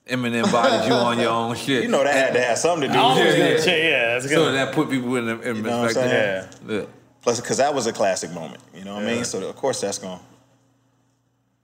"Eminem 0.07 0.49
bodied 0.49 0.87
you 0.87 0.93
on 0.93 1.19
your 1.19 1.31
own 1.31 1.55
shit." 1.57 1.83
You 1.87 1.89
know 1.89 2.03
that 2.05 2.13
had 2.13 2.33
to 2.35 2.41
have 2.41 2.57
something 2.57 2.87
to 2.89 2.93
do 2.95 2.99
with 3.09 3.17
it. 3.35 3.65
gonna 3.65 3.77
yeah. 3.77 3.89
Yeah, 3.89 4.13
that's 4.19 4.29
So 4.31 4.51
that 4.51 4.73
put 4.73 4.89
people 4.89 5.15
in, 5.17 5.25
the, 5.25 5.41
in 5.41 5.61
know 5.61 5.79
what 5.79 5.79
I'm 5.79 5.85
perspective. 5.93 6.59
saying? 6.67 6.81
Yeah. 6.81 6.85
Plus, 7.21 7.41
because 7.41 7.57
that 7.57 7.73
was 7.75 7.85
a 7.87 7.91
classic 7.93 8.31
moment. 8.31 8.61
You 8.73 8.85
know 8.85 8.95
what 8.95 9.03
I 9.03 9.07
mean? 9.07 9.25
So 9.25 9.45
of 9.49 9.55
course 9.57 9.81
that's 9.81 9.97
going. 9.99 10.19
To. 10.19 10.23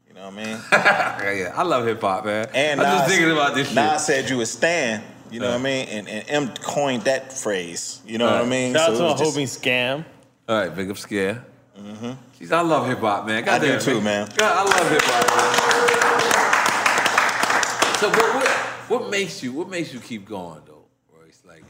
You 0.10 0.14
know 0.16 0.26
what 0.26 0.34
I 0.34 0.46
mean? 0.46 0.60
Yeah, 0.72 1.32
yeah. 1.44 1.54
I 1.56 1.64
love 1.64 1.86
hip 1.86 2.02
hop, 2.02 2.26
man. 2.26 2.50
And 2.54 2.82
I'm 2.82 2.98
just 3.00 3.10
thinking 3.10 3.32
about 3.32 3.56
this 3.56 3.68
shit. 3.68 3.76
Nas 3.76 4.06
said 4.06 4.30
you 4.30 4.38
would 4.38 4.48
stand. 4.50 5.04
You 5.34 5.40
know 5.40 5.50
what 5.50 5.60
I 5.60 5.64
mean? 5.64 5.88
And, 5.90 6.08
and 6.08 6.30
M 6.30 6.54
coined 6.62 7.04
that 7.06 7.34
phrase. 7.34 8.02
You 8.06 8.20
know 8.20 8.26
what 8.26 8.42
I 8.44 8.46
mean? 8.46 8.74
Shout 8.74 8.92
out 8.92 8.98
So 8.98 9.00
to 9.00 9.04
it 9.04 9.08
a 9.08 9.12
was 9.14 9.20
just- 9.20 9.32
hoping 9.32 9.48
scam. 9.48 10.06
All 10.48 10.58
right, 10.60 10.76
big 10.76 10.92
up 10.92 10.98
scare. 10.98 11.44
Mm-hmm. 11.80 12.12
Jeez, 12.40 12.52
I 12.52 12.62
love 12.62 12.86
hip 12.88 13.00
hop, 13.00 13.26
man. 13.26 13.44
God 13.44 13.56
I 13.62 13.66
do 13.66 13.72
damn, 13.72 13.80
too, 13.82 14.00
man. 14.02 14.30
God, 14.38 14.56
I 14.56 14.64
love 14.64 14.90
hip 14.92 15.02
hop, 15.04 15.28
man. 15.36 15.54
So 18.00 18.10
what, 18.10 18.36
what 18.36 18.48
what 19.02 19.10
makes 19.10 19.42
you 19.42 19.54
what 19.54 19.70
makes 19.70 19.92
you 19.94 20.00
keep 20.00 20.26
going 20.28 20.62
though, 20.68 20.84
Royce? 21.18 21.42
Like, 21.48 21.64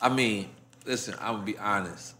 I 0.00 0.08
mean, 0.08 0.48
listen, 0.84 1.14
I'm 1.20 1.34
gonna 1.34 1.44
be 1.44 1.58
honest. 1.58 2.14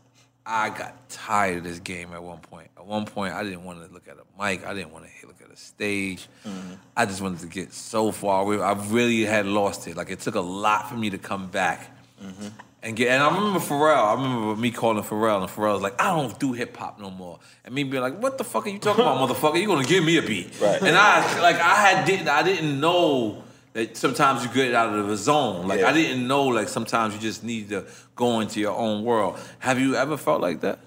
I 0.48 0.70
got 0.70 1.08
tired 1.10 1.58
of 1.58 1.64
this 1.64 1.80
game 1.80 2.12
at 2.12 2.22
one 2.22 2.38
point. 2.38 2.68
At 2.76 2.86
one 2.86 3.04
point, 3.04 3.34
I 3.34 3.42
didn't 3.42 3.64
want 3.64 3.84
to 3.84 3.92
look 3.92 4.06
at 4.06 4.16
a 4.16 4.42
mic. 4.42 4.64
I 4.64 4.74
didn't 4.74 4.92
want 4.92 5.06
to 5.06 5.26
look 5.26 5.42
at 5.42 5.50
a 5.50 5.56
stage. 5.56 6.28
Mm-hmm. 6.46 6.74
I 6.96 7.04
just 7.04 7.20
wanted 7.20 7.40
to 7.40 7.48
get 7.48 7.72
so 7.72 8.12
far 8.12 8.42
away. 8.42 8.62
I 8.62 8.72
really 8.72 9.24
had 9.24 9.46
lost 9.46 9.88
it. 9.88 9.96
Like 9.96 10.08
it 10.10 10.20
took 10.20 10.36
a 10.36 10.40
lot 10.40 10.88
for 10.88 10.94
me 10.94 11.10
to 11.10 11.18
come 11.18 11.48
back 11.48 11.90
mm-hmm. 12.22 12.46
and 12.84 12.96
get. 12.96 13.08
And 13.08 13.24
I 13.24 13.34
remember 13.34 13.58
Pharrell. 13.58 14.04
I 14.04 14.14
remember 14.14 14.54
me 14.54 14.70
calling 14.70 15.02
Pharrell, 15.02 15.40
and 15.40 15.50
Pharrell 15.50 15.74
was 15.74 15.82
like, 15.82 16.00
"I 16.00 16.14
don't 16.14 16.38
do 16.38 16.52
hip 16.52 16.76
hop 16.76 17.00
no 17.00 17.10
more." 17.10 17.40
And 17.64 17.74
me 17.74 17.82
being 17.82 18.02
like, 18.04 18.16
"What 18.22 18.38
the 18.38 18.44
fuck 18.44 18.66
are 18.66 18.70
you 18.70 18.78
talking 18.78 19.02
about, 19.02 19.28
motherfucker? 19.28 19.60
You 19.60 19.66
gonna 19.66 19.84
give 19.84 20.04
me 20.04 20.16
a 20.18 20.22
beat?" 20.22 20.60
Right. 20.60 20.80
And 20.80 20.96
I 20.96 21.40
like 21.42 21.56
I 21.56 21.74
had 21.74 22.04
didn't 22.04 22.28
I 22.28 22.44
didn't 22.44 22.78
know 22.78 23.42
that 23.76 23.94
sometimes 23.94 24.42
you 24.42 24.48
get 24.54 24.74
out 24.74 24.98
of 24.98 25.06
the 25.06 25.16
zone. 25.18 25.68
Like 25.68 25.80
Yeah. 25.80 25.90
I 25.90 25.92
didn't 25.92 26.26
know 26.26 26.44
like 26.46 26.68
sometimes 26.68 27.12
you 27.14 27.20
just 27.20 27.44
need 27.44 27.68
to 27.68 27.84
go 28.14 28.40
into 28.40 28.58
your 28.58 28.74
own 28.74 29.04
world. 29.04 29.38
Have 29.58 29.78
you 29.78 29.94
ever 29.96 30.16
felt 30.16 30.40
like 30.40 30.62
that? 30.62 30.78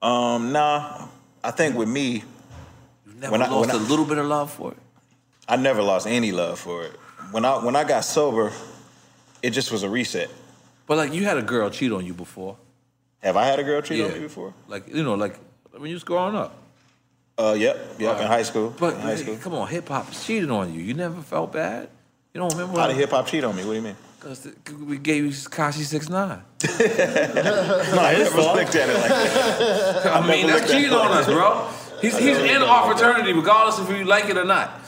Um, 0.00 0.52
nah. 0.52 1.08
I 1.42 1.50
think 1.50 1.76
with 1.76 1.88
me, 1.88 2.22
You 3.06 3.14
never 3.18 3.32
When 3.32 3.42
I- 3.42 3.48
lost 3.48 3.72
a 3.72 3.76
little 3.76 4.04
bit 4.04 4.18
of 4.18 4.26
love 4.26 4.52
for 4.52 4.70
it. 4.70 4.76
I 5.48 5.56
never 5.56 5.82
lost 5.82 6.06
any 6.06 6.30
love 6.30 6.60
for 6.60 6.84
it. 6.84 6.92
When 7.32 7.44
I 7.44 7.58
when 7.58 7.74
I 7.74 7.82
got 7.82 8.04
sober, 8.04 8.52
it 9.42 9.50
just 9.50 9.72
was 9.72 9.82
a 9.82 9.88
reset. 9.88 10.30
But 10.86 10.98
like 10.98 11.12
you 11.12 11.24
had 11.24 11.36
a 11.36 11.42
girl 11.42 11.68
cheat 11.68 11.90
on 11.90 12.06
you 12.06 12.14
before. 12.14 12.56
Have 13.24 13.36
I 13.36 13.44
had 13.44 13.58
a 13.58 13.64
girl 13.64 13.80
cheat 13.82 14.04
on 14.04 14.12
me 14.12 14.20
before? 14.20 14.54
Like 14.68 14.86
you 14.88 15.02
know, 15.02 15.14
like 15.14 15.36
when 15.72 15.88
you 15.90 15.94
was 15.96 16.04
growing 16.04 16.36
up. 16.36 16.56
Uh, 17.42 17.54
yep, 17.54 17.76
yep, 17.98 18.20
in 18.20 18.26
high 18.26 18.42
school. 18.44 18.72
But 18.78 18.94
in 18.94 19.00
high 19.00 19.16
school. 19.16 19.36
come 19.36 19.54
on, 19.54 19.66
hip 19.68 19.88
hop 19.88 20.10
cheated 20.12 20.50
on 20.50 20.72
you. 20.72 20.80
You 20.80 20.94
never 20.94 21.20
felt 21.22 21.52
bad. 21.52 21.88
You 22.32 22.40
don't 22.40 22.52
remember? 22.52 22.78
How 22.78 22.86
did 22.86 22.96
hip 22.96 23.10
hop 23.10 23.26
cheat 23.26 23.42
on 23.44 23.56
me? 23.56 23.64
What 23.64 23.70
do 23.72 23.76
you 23.76 23.82
mean? 23.82 23.96
Because 24.20 24.46
we 24.86 24.98
gave 24.98 25.24
you 25.24 25.32
Kashi 25.50 25.82
Six 25.82 26.08
Nine. 26.08 26.42
Nah, 26.62 26.68
his 26.68 28.30
Never 28.30 28.30
fault. 28.42 28.56
looked 28.56 28.74
at 28.76 28.88
it 28.88 28.94
like 28.94 29.08
that. 29.08 30.06
I 30.22 30.26
mean, 30.28 30.46
that's 30.46 30.70
cheating 30.70 30.92
on 30.92 31.10
us, 31.12 31.26
bro. 31.26 31.68
He's 32.00 32.16
he's 32.18 32.38
in 32.38 32.62
our 32.62 32.86
fraternity, 32.94 33.32
regardless 33.32 33.78
if 33.80 33.96
you 33.96 34.04
like 34.04 34.26
it 34.26 34.36
or 34.38 34.44
not. 34.44 34.80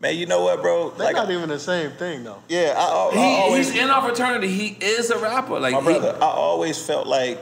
Man, 0.00 0.16
you 0.16 0.24
know 0.24 0.42
what, 0.44 0.62
bro? 0.62 0.90
They're 0.90 1.08
Like, 1.08 1.16
not 1.16 1.30
even 1.30 1.50
the 1.50 1.58
same 1.58 1.90
thing 1.92 2.24
though. 2.24 2.42
yeah, 2.48 2.72
I, 2.76 2.80
I, 2.80 3.08
I 3.08 3.12
He, 3.12 3.18
always, 3.42 3.70
he's 3.70 3.82
in 3.82 3.90
our 3.90 4.02
fraternity. 4.02 4.48
He 4.48 4.68
is 4.84 5.10
a 5.10 5.18
rapper. 5.18 5.60
Like 5.60 5.74
my 5.84 5.92
he- 5.92 5.98
I 5.98 6.20
always 6.20 6.78
felt 6.84 7.06
like 7.06 7.38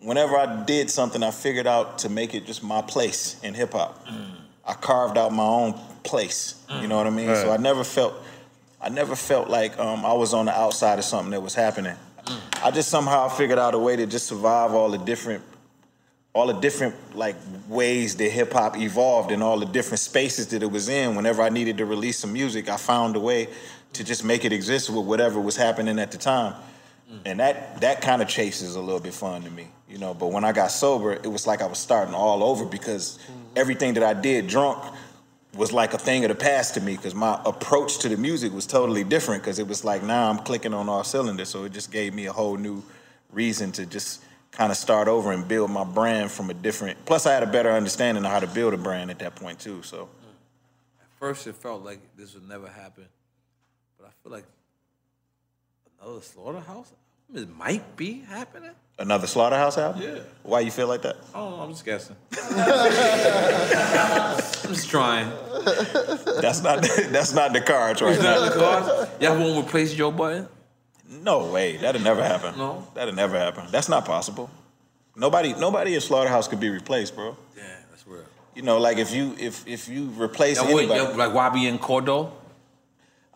whenever 0.00 0.36
I 0.36 0.64
did 0.64 0.90
something, 0.90 1.22
I 1.22 1.30
figured 1.30 1.66
out 1.66 1.98
to 1.98 2.08
make 2.08 2.34
it 2.34 2.46
just 2.46 2.62
my 2.62 2.82
place 2.82 3.36
in 3.42 3.54
hip 3.54 3.72
hop. 3.72 4.06
I 4.64 4.74
carved 4.74 5.16
out 5.16 5.32
my 5.32 5.44
own 5.44 5.74
place. 6.04 6.54
You 6.80 6.88
know 6.88 6.96
what 6.96 7.06
I 7.06 7.10
mean? 7.10 7.28
So 7.34 7.50
I 7.50 7.56
never 7.56 7.84
felt, 7.84 8.14
I 8.80 8.88
never 8.90 9.16
felt 9.16 9.48
like 9.48 9.78
um, 9.78 10.04
I 10.04 10.12
was 10.12 10.34
on 10.34 10.46
the 10.46 10.52
outside 10.52 10.98
of 10.98 11.04
something 11.04 11.30
that 11.30 11.40
was 11.42 11.54
happening. 11.54 11.96
I 12.62 12.70
just 12.70 12.90
somehow 12.90 13.28
figured 13.28 13.58
out 13.58 13.74
a 13.74 13.78
way 13.78 13.96
to 13.96 14.06
just 14.06 14.26
survive 14.26 14.72
all 14.74 14.90
the 14.90 14.98
different, 14.98 15.42
all 16.34 16.46
the 16.46 16.52
different 16.60 16.94
like 17.16 17.36
ways 17.68 18.16
that 18.16 18.30
hip 18.30 18.52
hop 18.52 18.76
evolved 18.76 19.30
and 19.32 19.42
all 19.42 19.58
the 19.58 19.66
different 19.66 20.00
spaces 20.00 20.48
that 20.48 20.62
it 20.62 20.70
was 20.70 20.88
in. 20.90 21.14
Whenever 21.16 21.40
I 21.42 21.48
needed 21.48 21.78
to 21.78 21.86
release 21.86 22.18
some 22.18 22.32
music, 22.34 22.68
I 22.68 22.76
found 22.76 23.16
a 23.16 23.20
way 23.20 23.48
to 23.94 24.04
just 24.04 24.22
make 24.24 24.44
it 24.44 24.52
exist 24.52 24.90
with 24.90 25.06
whatever 25.06 25.40
was 25.40 25.56
happening 25.56 25.98
at 25.98 26.10
the 26.12 26.18
time. 26.18 26.54
Mm. 27.10 27.20
And 27.24 27.40
that 27.40 27.80
that 27.80 28.00
kind 28.02 28.20
of 28.20 28.28
chase 28.28 28.60
is 28.62 28.74
a 28.74 28.80
little 28.80 29.00
bit 29.00 29.14
fun 29.14 29.42
to 29.42 29.50
me, 29.50 29.68
you 29.88 29.98
know. 29.98 30.14
But 30.14 30.28
when 30.28 30.44
I 30.44 30.52
got 30.52 30.70
sober, 30.70 31.12
it 31.12 31.26
was 31.26 31.46
like 31.46 31.62
I 31.62 31.66
was 31.66 31.78
starting 31.78 32.14
all 32.14 32.42
over 32.42 32.66
because 32.66 33.18
mm-hmm. 33.18 33.40
everything 33.56 33.94
that 33.94 34.02
I 34.02 34.14
did 34.14 34.46
drunk 34.46 34.82
was 35.54 35.72
like 35.72 35.94
a 35.94 35.98
thing 35.98 36.24
of 36.24 36.28
the 36.28 36.34
past 36.34 36.74
to 36.74 36.80
me 36.80 36.96
because 36.96 37.14
my 37.14 37.40
approach 37.46 37.98
to 38.00 38.08
the 38.08 38.16
music 38.16 38.52
was 38.52 38.66
totally 38.66 39.04
different 39.04 39.42
because 39.42 39.58
it 39.58 39.66
was 39.66 39.84
like 39.84 40.02
now 40.02 40.28
I'm 40.28 40.38
clicking 40.38 40.74
on 40.74 40.88
all 40.88 41.02
cylinders. 41.02 41.48
So 41.48 41.64
it 41.64 41.72
just 41.72 41.90
gave 41.90 42.14
me 42.14 42.26
a 42.26 42.32
whole 42.32 42.56
new 42.56 42.82
reason 43.32 43.72
to 43.72 43.86
just 43.86 44.22
kind 44.50 44.70
of 44.70 44.76
start 44.76 45.08
over 45.08 45.32
and 45.32 45.46
build 45.46 45.70
my 45.70 45.84
brand 45.84 46.30
from 46.30 46.50
a 46.50 46.54
different. 46.54 47.04
Plus, 47.06 47.26
I 47.26 47.32
had 47.32 47.42
a 47.42 47.46
better 47.46 47.70
understanding 47.70 48.24
of 48.24 48.30
how 48.30 48.40
to 48.40 48.46
build 48.46 48.74
a 48.74 48.78
brand 48.78 49.10
at 49.10 49.18
that 49.20 49.34
point 49.34 49.58
too. 49.58 49.82
So 49.82 50.04
mm. 50.04 50.08
First, 51.18 51.46
it 51.46 51.56
felt 51.56 51.84
like 51.84 52.00
this 52.16 52.34
would 52.34 52.48
never 52.48 52.68
happen, 52.68 53.06
but 53.98 54.06
I 54.06 54.10
feel 54.22 54.30
like 54.30 54.44
another 56.00 56.20
slaughterhouse. 56.20 56.92
It 57.34 57.48
might 57.56 57.96
be 57.96 58.20
happening. 58.20 58.70
another 58.98 59.26
Slaughterhouse 59.26 59.76
album. 59.76 60.02
Yeah. 60.02 60.18
Why 60.42 60.60
you 60.60 60.70
feel 60.70 60.88
like 60.88 61.02
that? 61.02 61.16
Oh. 61.34 61.60
I'm 61.60 61.70
just 61.70 61.84
guessing. 61.84 62.16
I'm 62.32 62.38
just 64.74 64.88
trying. 64.88 65.30
That's 66.40 66.62
not 66.62 66.82
that's 67.10 67.34
not 67.34 67.52
the 67.52 67.60
cards 67.60 68.00
right 68.00 68.18
now. 68.18 68.40
Not 68.40 68.52
the 68.52 68.58
cards. 68.58 69.10
Y'all 69.20 69.38
won't 69.38 69.66
replace 69.66 69.92
Joe 69.94 70.10
Budden. 70.10 70.48
No 71.22 71.52
way. 71.52 71.76
That'll 71.76 72.00
never 72.00 72.22
happen. 72.22 72.56
No? 72.56 72.86
That'll 72.94 73.14
never 73.14 73.38
happen. 73.38 73.66
That's 73.70 73.88
not 73.90 74.06
possible. 74.06 74.48
Nobody 75.14 75.52
nobody 75.52 75.94
in 75.94 76.00
Slaughterhouse 76.00 76.48
could 76.48 76.60
be 76.60 76.70
replaced, 76.70 77.14
bro. 77.14 77.36
Yeah, 77.56 77.62
that's 77.90 78.06
real. 78.06 78.24
You 78.54 78.62
know, 78.62 78.78
like 78.78 78.96
if 78.96 79.12
you 79.12 79.34
if 79.38 79.66
if 79.66 79.86
you 79.88 80.06
replace 80.18 80.58
anybody. 80.58 81.14
like 81.14 81.34
Wabi 81.34 81.66
and 81.66 81.78
Cordo. 81.78 82.32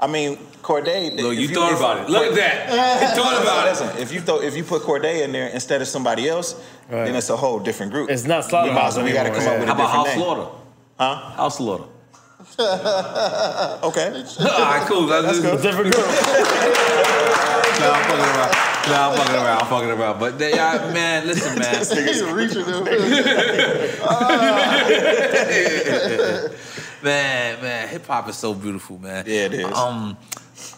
I 0.02 0.06
mean, 0.08 0.36
Corday. 0.62 1.10
Look, 1.10 1.34
if 1.34 1.40
you 1.40 1.48
thought 1.54 1.72
if- 1.72 1.78
about 1.78 2.00
it. 2.04 2.10
Look 2.10 2.26
at 2.26 2.34
that. 2.34 2.68
You 3.16 3.22
thought 3.22 3.40
about 3.40 3.66
it. 3.66 3.70
Listen, 3.70 3.96
if 3.98 4.12
you 4.12 4.20
thought 4.20 4.42
if 4.44 4.56
you 4.56 4.64
put 4.64 4.82
Corday 4.82 5.22
in 5.22 5.30
there 5.32 5.46
instead 5.48 5.80
of 5.80 5.86
somebody 5.88 6.28
else, 6.28 6.60
then 6.90 7.14
it's 7.14 7.30
a 7.30 7.36
whole 7.36 7.58
different 7.60 7.92
group. 7.92 8.10
It's 8.10 8.24
not 8.24 8.44
we, 8.44 8.50
Slaughterhouse 8.50 8.96
might- 8.96 9.04
we 9.04 9.12
got 9.12 9.22
to 9.24 9.30
anymore, 9.30 9.44
come 9.44 9.52
up 9.52 9.54
yeah. 9.54 9.60
with 9.60 9.68
How 9.68 9.74
a 9.74 9.76
about 9.76 9.86
different 9.86 10.06
House 10.06 10.06
name. 10.08 10.18
Slaughter? 10.18 10.46
Huh? 10.98 11.14
House 11.36 11.56
Slaughter. 11.56 11.84
Okay. 13.88 14.08
All 14.40 14.60
right, 14.60 14.84
cool. 14.88 15.06
That's 15.06 15.38
good. 15.40 15.62
Different 15.62 15.92
group. 15.94 16.06
Nah, 16.06 17.92
I'm 17.92 18.02
fucking 18.04 18.24
around. 18.24 18.52
Nah, 18.88 19.08
I'm 19.10 19.16
fucking 19.16 19.34
around. 19.36 19.58
I'm 19.62 19.66
fucking 19.68 19.90
around. 19.90 20.18
But 20.20 20.38
they, 20.38 20.52
uh, 20.58 20.92
man, 20.92 21.26
listen, 21.26 21.58
man. 21.58 21.78
He's 22.06 22.22
reaching 22.24 22.64
them. 22.66 22.84
Man, 27.02 27.60
man, 27.62 27.88
hip 27.88 28.06
hop 28.06 28.28
is 28.28 28.36
so 28.36 28.54
beautiful, 28.54 28.98
man. 28.98 29.24
Yeah, 29.26 29.46
it 29.46 29.54
is. 29.54 29.64
Um, 29.64 30.16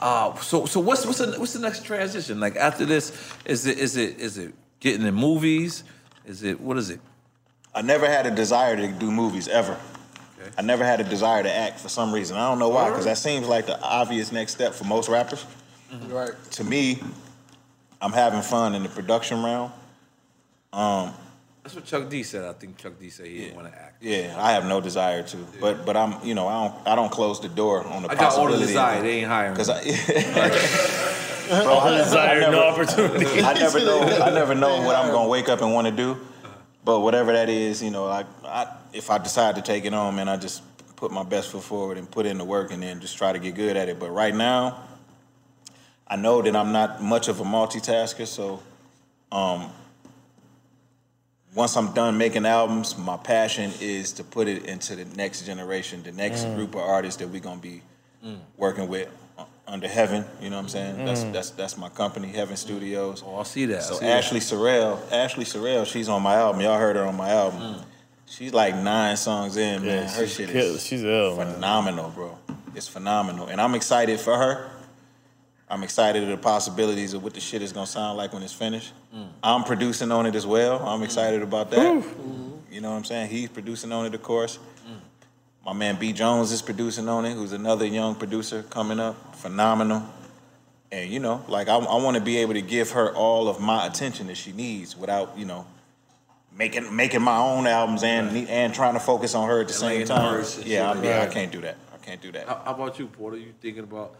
uh, 0.01 0.35
so 0.37 0.67
so 0.67 0.81
what's 0.81 1.05
what's 1.07 1.19
the 1.19 1.39
what's 1.39 1.53
the 1.53 1.61
next 1.61 1.85
transition? 1.85 2.41
Like 2.41 2.57
after 2.57 2.85
this, 2.85 3.13
is 3.45 3.67
it 3.67 3.79
is 3.79 3.97
it 3.97 4.19
is 4.19 4.39
it 4.39 4.55
getting 4.81 5.07
in 5.07 5.15
movies? 5.15 5.85
Is 6.27 6.43
it 6.43 6.61
what 6.61 6.77
is 6.79 6.91
it? 6.91 7.01
I 7.75 7.83
never 7.83 8.07
had 8.07 8.27
a 8.27 8.31
desire 8.31 8.77
to 8.77 8.89
do 8.89 9.11
movies 9.11 9.49
ever. 9.49 9.79
I 10.59 10.63
never 10.63 10.85
had 10.85 11.01
a 11.01 11.05
desire 11.05 11.43
to 11.43 11.53
act 11.53 11.81
for 11.81 11.89
some 11.89 12.13
reason. 12.13 12.37
I 12.37 12.49
don't 12.49 12.59
know 12.59 12.69
why, 12.69 12.91
because 12.91 13.07
that 13.07 13.19
seems 13.19 13.49
like 13.49 13.67
the 13.67 13.81
obvious 13.81 14.31
next 14.31 14.53
step 14.53 14.75
for 14.75 14.85
most 14.85 15.09
rappers. 15.09 15.45
right. 16.09 16.33
To 16.53 16.65
me, 16.65 17.03
I'm 18.01 18.13
having 18.13 18.43
fun 18.43 18.75
in 18.75 18.83
the 18.83 18.89
production 18.89 19.43
realm. 19.43 19.73
Um, 20.73 21.15
That's 21.65 21.75
what 21.75 21.87
Chuck 21.87 22.11
D 22.11 22.23
said. 22.23 22.45
I 22.45 22.53
think 22.53 22.77
Chuck 22.77 23.01
D 23.01 23.09
said 23.09 23.27
he 23.27 23.39
didn't 23.39 23.57
want 23.57 23.73
to 23.73 23.75
act. 23.77 24.03
yeah, 24.03 24.35
I 24.39 24.53
have 24.53 24.67
no 24.67 24.83
desire 24.83 25.23
to, 25.23 25.37
but 25.61 25.87
but 25.87 25.97
I'm 25.97 26.23
you 26.23 26.35
know 26.35 26.47
I 26.47 26.69
don't 26.69 26.89
I 26.89 26.95
don't 26.95 27.11
close 27.11 27.41
the 27.41 27.49
door 27.49 27.83
on 27.87 28.03
the 28.03 28.11
I 28.11 28.15
got 28.15 28.35
all 28.35 28.45
the 28.45 28.53
possibility. 28.53 28.67
desire. 28.67 29.03
They 29.03 29.19
ain't 29.21 29.29
hiring. 29.29 29.55
because 29.55 29.69
me. 29.69 29.93
I, 31.51 31.63
bro, 31.63 31.79
I, 31.79 31.99
Desire, 31.99 32.43
I 32.47 32.51
no 32.51 32.65
opportunity. 32.65 33.27
I 33.43 33.55
never 33.55 33.79
know. 33.81 34.01
I 34.03 34.31
never 34.31 34.55
know 34.55 34.83
what 34.83 34.95
I'm 34.95 35.11
gonna 35.11 35.29
wake 35.29 35.49
up 35.49 35.63
and 35.63 35.73
want 35.73 35.87
to 35.87 35.93
do. 35.93 36.19
But 36.85 37.01
whatever 37.01 37.33
that 37.33 37.49
is, 37.49 37.83
you 37.83 37.91
know, 37.91 38.07
I, 38.09 38.27
I 38.45 38.67
if 38.93 39.11
I 39.11 39.17
decide 39.17 39.57
to 39.57 39.63
take 39.63 39.87
it 39.87 39.95
on, 39.95 40.17
man, 40.17 40.29
I 40.29 40.37
just 40.37 40.63
put 40.97 41.13
my 41.13 41.23
best 41.23 41.51
foot 41.51 41.63
forward 41.63 41.97
and 41.97 42.11
put 42.11 42.27
in 42.27 42.37
the 42.37 42.45
work, 42.45 42.73
and 42.73 42.83
then 42.83 43.01
just 43.01 43.17
try 43.17 43.33
to 43.33 43.39
get 43.39 43.55
good 43.55 43.77
at 43.77 43.89
it. 43.89 43.99
But 43.99 44.11
right 44.11 44.35
now, 44.35 44.83
I 46.07 46.17
know 46.17 46.43
that 46.43 46.55
I'm 46.55 46.73
not 46.73 47.03
much 47.03 47.29
of 47.29 47.41
a 47.41 47.45
multitasker, 47.45 48.27
so 48.27 48.63
um, 49.33 49.71
once 51.55 51.77
I'm 51.77 51.93
done 51.93 52.19
making 52.19 52.47
albums, 52.47 52.97
my 52.99 53.17
passion 53.17 53.73
is 53.81 54.13
to 54.15 54.25
put 54.25 54.49
it 54.49 54.67
into 54.67 54.97
the 54.97 55.05
next 55.17 55.43
generation, 55.47 56.03
the 56.03 56.13
next 56.13 56.45
Mm. 56.45 56.57
group 56.57 56.75
of 56.75 56.81
artists 56.83 57.19
that 57.21 57.29
we're 57.29 57.41
gonna 57.41 57.61
be 57.61 57.83
working 58.57 58.89
with 58.89 59.09
uh, 59.39 59.45
under 59.67 59.87
Heaven. 59.89 60.25
You 60.41 60.51
know 60.51 60.57
what 60.57 60.63
I'm 60.63 60.69
saying? 60.69 61.05
That's 61.05 61.25
that's 61.25 61.51
that's 61.51 61.77
my 61.77 61.89
company, 61.91 62.29
Heaven 62.29 62.57
Studios. 62.57 63.23
oh, 63.27 63.37
I 63.39 63.43
see 63.45 63.67
that. 63.67 63.83
So 63.83 63.95
see 63.95 64.07
that. 64.07 64.17
Ashley 64.19 64.41
Sorrell, 64.41 64.99
Ashley 65.13 65.45
Sorrell, 65.45 65.87
she's 65.87 66.09
on 66.09 66.23
my 66.23 66.35
album. 66.35 66.61
Y'all 66.63 66.79
heard 66.79 66.97
her 66.97 67.05
on 67.05 67.17
my 67.17 67.31
album. 67.31 67.83
She's 68.27 68.53
like 68.55 68.75
nine 68.77 69.17
songs 69.17 69.57
in, 69.57 69.85
man. 69.85 70.09
her 70.09 70.27
shit 70.27 70.49
is 70.51 70.85
she's 70.85 71.05
ill, 71.05 71.37
man. 71.37 71.55
phenomenal, 71.55 72.11
bro. 72.11 72.39
It's 72.75 72.89
phenomenal, 72.89 73.47
and 73.47 73.61
I'm 73.61 73.75
excited 73.75 74.19
for 74.19 74.37
her. 74.37 74.71
I'm 75.69 75.83
excited 75.83 76.23
at 76.23 76.29
the 76.29 76.37
possibilities 76.37 77.15
of 77.15 77.23
what 77.23 77.35
the 77.35 77.41
shit 77.41 77.63
is 77.63 77.73
gonna 77.73 77.87
sound 77.87 78.19
like 78.19 78.33
when 78.33 78.43
it's 78.43 78.53
finished. 78.53 78.93
I'm 79.43 79.65
producing 79.65 80.13
on 80.13 80.27
it 80.27 80.35
as 80.35 80.47
well. 80.47 80.85
I'm 80.87 81.03
excited 81.03 81.43
about 81.43 81.71
that. 81.71 82.05
You 82.71 82.81
know 82.81 82.91
what 82.91 82.97
I'm 82.97 83.05
saying? 83.05 83.31
He's 83.31 83.49
producing 83.49 83.93
on 83.93 84.07
it, 84.07 84.15
of 84.15 84.23
course. 84.23 84.59
My 85.65 85.73
man 85.73 85.97
B 85.97 86.13
Jones 86.13 86.53
is 86.53 86.61
producing 86.61 87.09
on 87.09 87.25
it, 87.25 87.33
who's 87.35 87.53
another 87.53 87.87
young 87.87 88.15
producer 88.15 88.63
coming 88.65 89.01
up. 89.01 89.35
Phenomenal. 89.37 90.03
And 90.93 91.11
you 91.11 91.19
know, 91.21 91.43
like 91.49 91.69
I, 91.69 91.77
I 91.77 92.03
want 92.03 92.17
to 92.17 92.23
be 92.23 92.37
able 92.39 92.55
to 92.55 92.63
give 92.63 92.91
her 92.91 93.15
all 93.15 93.49
of 93.49 93.61
my 93.61 93.87
attention 93.87 94.27
that 94.27 94.37
she 94.37 94.53
needs 94.53 94.97
without, 94.97 95.37
you 95.39 95.47
know, 95.47 95.67
making 96.57 96.95
making 96.95 97.23
my 97.23 97.39
own 97.39 97.67
albums 97.67 98.03
and 98.03 98.49
and 98.49 98.75
trying 98.75 98.95
to 98.95 99.01
focus 99.01 99.35
on 99.35 99.49
her 99.49 99.63
at 99.63 99.69
the 99.69 99.73
same 99.73 99.89
laying 99.89 100.07
time. 100.07 100.45
Yeah, 100.65 100.91
I, 100.91 100.93
like 100.93 101.05
yeah, 101.05 101.23
I 101.23 101.27
can't 101.27 101.51
do 101.51 101.63
that. 101.63 101.77
I 101.95 101.97
can't 102.05 102.21
do 102.21 102.31
that. 102.33 102.47
How, 102.47 102.63
how 102.65 102.75
about 102.75 102.99
you, 102.99 103.07
Porter? 103.07 103.39
You 103.39 103.55
thinking 103.61 103.85
about 103.85 104.15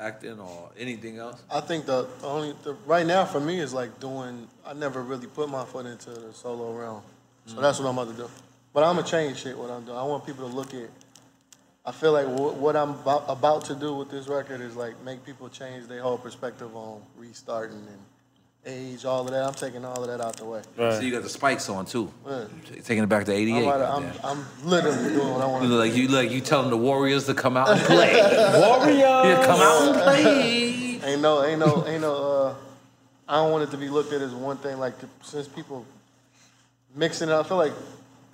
acting 0.00 0.40
or 0.40 0.70
anything 0.78 1.18
else? 1.18 1.42
I 1.50 1.60
think 1.60 1.86
the 1.86 2.06
only 2.22 2.54
the, 2.62 2.74
right 2.86 3.06
now 3.06 3.24
for 3.24 3.40
me 3.40 3.60
is 3.60 3.72
like 3.72 4.00
doing. 4.00 4.48
I 4.64 4.72
never 4.72 5.02
really 5.02 5.26
put 5.26 5.48
my 5.48 5.64
foot 5.64 5.86
into 5.86 6.10
the 6.10 6.32
solo 6.32 6.72
realm, 6.72 7.02
so 7.46 7.52
mm-hmm. 7.52 7.62
that's 7.62 7.78
what 7.78 7.88
I'm 7.88 7.98
about 7.98 8.16
to 8.16 8.22
do. 8.22 8.30
But 8.72 8.84
I'm 8.84 8.96
gonna 8.96 9.06
change 9.06 9.42
shit. 9.42 9.56
What 9.56 9.70
I'm 9.70 9.84
doing, 9.84 9.98
I 9.98 10.02
want 10.04 10.24
people 10.24 10.48
to 10.48 10.54
look 10.54 10.74
at. 10.74 10.88
I 11.84 11.92
feel 11.92 12.12
like 12.12 12.26
what, 12.26 12.56
what 12.56 12.76
I'm 12.76 12.90
about, 12.90 13.24
about 13.28 13.64
to 13.66 13.74
do 13.74 13.94
with 13.94 14.10
this 14.10 14.28
record 14.28 14.60
is 14.60 14.76
like 14.76 15.00
make 15.02 15.24
people 15.24 15.48
change 15.48 15.86
their 15.86 16.02
whole 16.02 16.18
perspective 16.18 16.76
on 16.76 17.00
restarting 17.16 17.78
and 17.78 17.98
age, 18.66 19.04
all 19.04 19.22
of 19.22 19.30
that. 19.30 19.44
I'm 19.44 19.54
taking 19.54 19.84
all 19.84 20.02
of 20.02 20.08
that 20.08 20.20
out 20.24 20.36
the 20.36 20.44
way. 20.44 20.62
So 20.76 21.00
you 21.00 21.10
got 21.10 21.22
the 21.22 21.28
spikes 21.28 21.68
on 21.68 21.86
too. 21.86 22.12
Yeah. 22.26 22.44
Taking 22.84 23.04
it 23.04 23.08
back 23.08 23.24
to 23.26 23.32
I'm, 23.32 23.38
'88. 23.38 23.66
I'm. 23.66 24.12
I'm 24.22 24.46
literally 24.64 25.10
doing 25.14 25.30
what 25.32 25.40
I 25.40 25.46
want 25.46 25.62
You 25.62 25.68
to 25.70 25.74
look 25.74 25.86
like 25.88 25.96
you 25.96 26.08
look 26.08 26.24
like 26.24 26.30
you 26.30 26.40
telling 26.40 26.70
the 26.70 26.76
Warriors 26.76 27.26
to 27.26 27.34
come 27.34 27.56
out 27.56 27.70
and 27.70 27.80
play. 27.80 28.12
Warriors. 28.60 28.98
yeah, 28.98 29.42
come 29.44 29.60
out 29.60 29.88
and 29.94 30.02
play. 30.02 31.00
Ain't 31.02 31.22
no, 31.22 31.44
ain't 31.44 31.58
no, 31.60 31.86
ain't 31.86 32.02
no. 32.02 32.14
Uh, 32.14 32.54
I 33.28 33.36
don't 33.36 33.52
want 33.52 33.64
it 33.64 33.70
to 33.70 33.76
be 33.76 33.88
looked 33.88 34.12
at 34.12 34.20
as 34.20 34.32
one 34.34 34.58
thing. 34.58 34.78
Like 34.78 34.94
since 35.22 35.48
people 35.48 35.86
mixing 36.94 37.28
it, 37.28 37.32
I 37.34 37.42
feel 37.42 37.56
like 37.56 37.72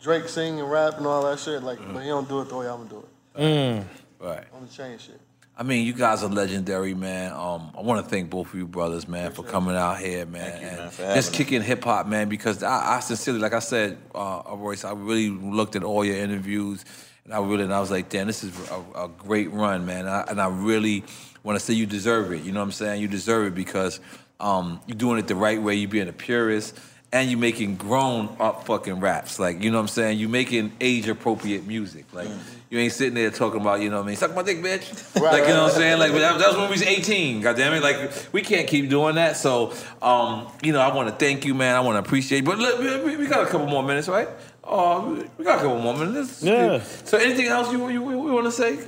Drake 0.03 0.29
sing 0.29 0.61
and 0.61 0.71
rap 0.71 0.99
and 0.99 1.07
all 1.07 1.23
that 1.25 1.39
shit. 1.39 1.63
Like, 1.63 1.79
but 1.93 2.01
he 2.01 2.09
don't 2.09 2.29
do 2.29 2.41
it 2.41 2.49
the 2.49 2.57
way 2.57 2.69
I'm 2.69 2.89
gonna 2.89 2.91
do 2.91 3.05
it. 3.37 3.85
Right. 4.19 4.45
I'm 4.53 4.61
gonna 4.61 4.73
change 4.73 5.03
shit. 5.03 5.21
I 5.59 5.63
mean, 5.63 5.87
you 5.87 5.95
guys 5.95 6.23
are 6.23 6.29
legendary, 6.29 6.93
man. 6.93 7.33
Um, 7.33 7.71
I 7.77 7.81
want 7.81 8.05
to 8.05 8.11
thank 8.11 8.29
both 8.29 8.49
of 8.49 8.55
you 8.57 8.67
brothers, 8.67 9.09
man, 9.09 9.33
for 9.33 9.43
coming 9.43 9.75
out 9.75 9.99
here, 9.99 10.27
man, 10.27 10.61
you, 10.61 10.69
and 10.69 10.77
man, 10.77 10.91
for 10.91 11.03
just 11.15 11.33
kicking 11.33 11.63
hip 11.63 11.83
hop, 11.83 12.07
man. 12.07 12.29
Because 12.29 12.63
I, 12.63 12.97
I 12.97 13.01
sincerely, 13.01 13.41
like 13.41 13.55
I 13.55 13.61
said, 13.61 13.97
uh, 14.15 14.43
Royce, 14.55 14.85
I 14.85 14.93
really 14.93 15.31
looked 15.31 15.75
at 15.75 15.83
all 15.83 16.05
your 16.05 16.17
interviews, 16.17 16.85
and 17.25 17.33
I 17.33 17.39
really, 17.39 17.65
and 17.65 17.73
I 17.73 17.81
was 17.81 17.91
like, 17.91 18.11
damn, 18.11 18.27
this 18.27 18.45
is 18.45 18.53
a, 18.71 19.05
a 19.05 19.09
great 19.09 19.51
run, 19.51 19.87
man. 19.87 20.01
And 20.01 20.11
I, 20.11 20.25
and 20.29 20.43
I 20.43 20.49
really 20.49 21.05
want 21.43 21.59
to 21.59 21.65
say 21.65 21.73
you 21.73 21.87
deserve 21.87 22.33
it. 22.33 22.43
You 22.43 22.53
know 22.53 22.61
what 22.61 22.67
I'm 22.67 22.73
saying? 22.73 23.01
You 23.01 23.09
deserve 23.09 23.47
it 23.47 23.55
because 23.55 23.99
um, 24.41 24.83
you're 24.87 24.99
doing 24.99 25.19
it 25.19 25.27
the 25.27 25.37
right 25.37 25.61
way. 25.61 25.75
You're 25.77 25.89
being 25.89 26.09
a 26.09 26.13
purist. 26.13 26.79
And 27.13 27.31
you're 27.31 27.41
making 27.41 27.77
grown 27.77 28.37
up 28.41 28.67
fucking 28.67 28.99
raps, 28.99 29.39
like 29.39 29.63
you 29.63 29.71
know 29.71 29.79
what 29.79 29.83
I'm 29.83 29.89
saying. 29.89 30.19
You're 30.19 30.29
making 30.29 30.73
age 30.81 31.09
appropriate 31.09 31.65
music, 31.65 32.05
like 32.13 32.29
you 32.69 32.79
ain't 32.79 32.93
sitting 32.93 33.15
there 33.15 33.31
talking 33.31 33.61
about 33.61 33.81
you 33.81 33.91
know 33.91 33.97
what 33.97 34.05
I 34.05 34.07
mean. 34.09 34.17
Suck 34.17 34.35
my 34.35 34.43
dick, 34.43 34.59
bitch. 34.59 35.15
Right, 35.21 35.33
like 35.33 35.49
you 35.49 35.55
know 35.55 35.65
what 35.65 35.73
I'm 35.73 35.79
saying. 35.79 35.99
Like 35.99 36.13
that, 36.13 36.39
that 36.39 36.49
was 36.49 36.57
when 36.57 36.67
we 36.67 36.73
was 36.73 36.83
18. 36.83 37.41
God 37.41 37.57
damn 37.57 37.73
it. 37.75 37.83
Like 37.83 38.33
we 38.33 38.43
can't 38.43 38.67
keep 38.67 38.91
doing 38.91 39.15
that. 39.17 39.37
So 39.37 39.73
um, 40.03 40.49
you 40.63 40.73
know, 40.73 40.81
I 40.81 40.95
want 40.95 41.09
to 41.09 41.15
thank 41.15 41.45
you, 41.45 41.55
man. 41.55 41.77
I 41.77 41.81
want 41.81 41.97
to 41.97 42.01
appreciate. 42.01 42.39
you. 42.39 42.45
But 42.45 42.59
look, 42.59 43.05
we, 43.05 43.17
we 43.17 43.27
got 43.27 43.47
a 43.47 43.51
couple 43.51 43.67
more 43.67 43.83
minutes, 43.83 44.09
right? 44.09 44.29
Uh, 44.65 45.25
we 45.39 45.45
got 45.45 45.59
a 45.59 45.63
couple 45.63 45.79
more 45.79 45.97
minutes. 45.97 46.43
Yeah. 46.43 46.83
So 47.05 47.19
anything 47.19 47.47
else 47.47 47.73
you 47.73 47.89
you, 47.89 48.11
you 48.11 48.33
want 48.33 48.47
to 48.47 48.53
say? 48.53 48.79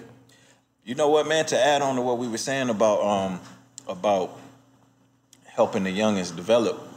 You 0.84 0.94
know 0.94 1.10
what, 1.10 1.28
man? 1.28 1.47
To 1.47 1.58
add 1.58 1.82
on 1.82 1.97
to 1.97 2.02
what 2.02 2.18
we 2.18 2.26
were 2.26 2.39
saying 2.39 2.70
about 2.70 3.00
um 3.02 3.40
about 3.86 4.39
helping 5.44 5.84
the 5.84 5.97
youngins 5.97 6.34
develop, 6.34 6.89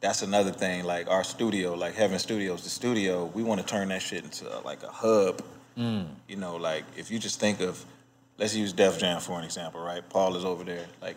that's 0.00 0.22
another 0.22 0.52
thing. 0.52 0.84
Like 0.84 1.08
our 1.08 1.24
studio, 1.24 1.74
like 1.74 1.94
Heaven 1.94 2.18
Studios, 2.18 2.62
the 2.62 2.70
studio, 2.70 3.26
we 3.34 3.42
want 3.42 3.60
to 3.60 3.66
turn 3.66 3.88
that 3.88 4.02
shit 4.02 4.24
into 4.24 4.46
like 4.60 4.82
a 4.82 4.88
hub. 4.90 5.42
Mm. 5.78 6.06
You 6.26 6.36
know, 6.36 6.56
like 6.56 6.84
if 6.96 7.10
you 7.10 7.18
just 7.18 7.38
think 7.40 7.60
of, 7.60 7.84
let's 8.36 8.54
use 8.54 8.72
Def 8.72 8.98
Jam 8.98 9.20
for 9.20 9.38
an 9.38 9.44
example, 9.44 9.80
right? 9.80 10.02
Paul 10.08 10.36
is 10.36 10.44
over 10.44 10.64
there, 10.64 10.86
like 11.00 11.16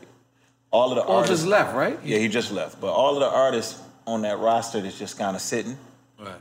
all 0.70 0.92
of 0.92 0.96
the 0.98 1.02
Paul 1.04 1.18
artists. 1.18 1.42
just 1.42 1.48
left, 1.50 1.76
right? 1.76 2.00
Yeah, 2.04 2.20
he 2.20 2.28
just 2.28 2.52
left. 2.52 2.80
But 2.80 2.92
all 2.94 3.14
of 3.16 3.20
the 3.20 3.30
artists 3.30 3.82
on 4.06 4.22
that 4.22 4.40
roster 4.40 4.80
that's 4.82 4.98
just 5.00 5.18
kind 5.18 5.36
of 5.36 5.42
sitting. 5.42 5.78
Right. 6.20 6.36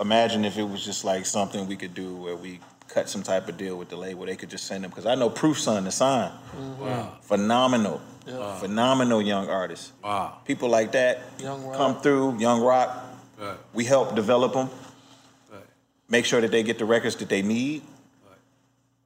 Imagine 0.00 0.44
if 0.44 0.58
it 0.58 0.64
was 0.64 0.84
just 0.84 1.04
like 1.04 1.24
something 1.26 1.66
we 1.68 1.76
could 1.76 1.94
do 1.94 2.14
where 2.16 2.34
we 2.36 2.58
cut 2.88 3.08
some 3.08 3.22
type 3.22 3.48
of 3.48 3.56
deal 3.56 3.76
with 3.76 3.88
the 3.88 3.96
label. 3.96 4.26
They 4.26 4.36
could 4.36 4.50
just 4.50 4.66
send 4.66 4.84
them 4.84 4.90
because 4.90 5.06
I 5.06 5.14
know 5.14 5.30
Proof 5.30 5.58
Son 5.60 5.84
to 5.84 5.90
sign. 5.90 6.30
Mm-hmm. 6.30 6.80
Wow. 6.82 7.16
Phenomenal, 7.22 8.00
phenomenal 8.58 9.22
young 9.22 9.48
artists. 9.48 9.92
Wow. 10.02 10.38
People 10.44 10.68
like 10.68 10.92
that 10.92 11.22
Young 11.38 11.64
Rock. 11.64 11.76
come 11.76 12.00
through. 12.00 12.38
Young 12.38 12.60
Rock. 12.62 13.04
Right. 13.38 13.56
We 13.72 13.84
help 13.84 14.14
develop 14.14 14.52
them. 14.54 14.68
Right. 16.12 16.18
Make 16.18 16.24
sure 16.26 16.40
that 16.40 16.50
they 16.50 16.62
get 16.62 16.78
the 16.78 16.84
records 16.84 17.16
that 17.16 17.28
they 17.28 17.42
need. 17.42 17.82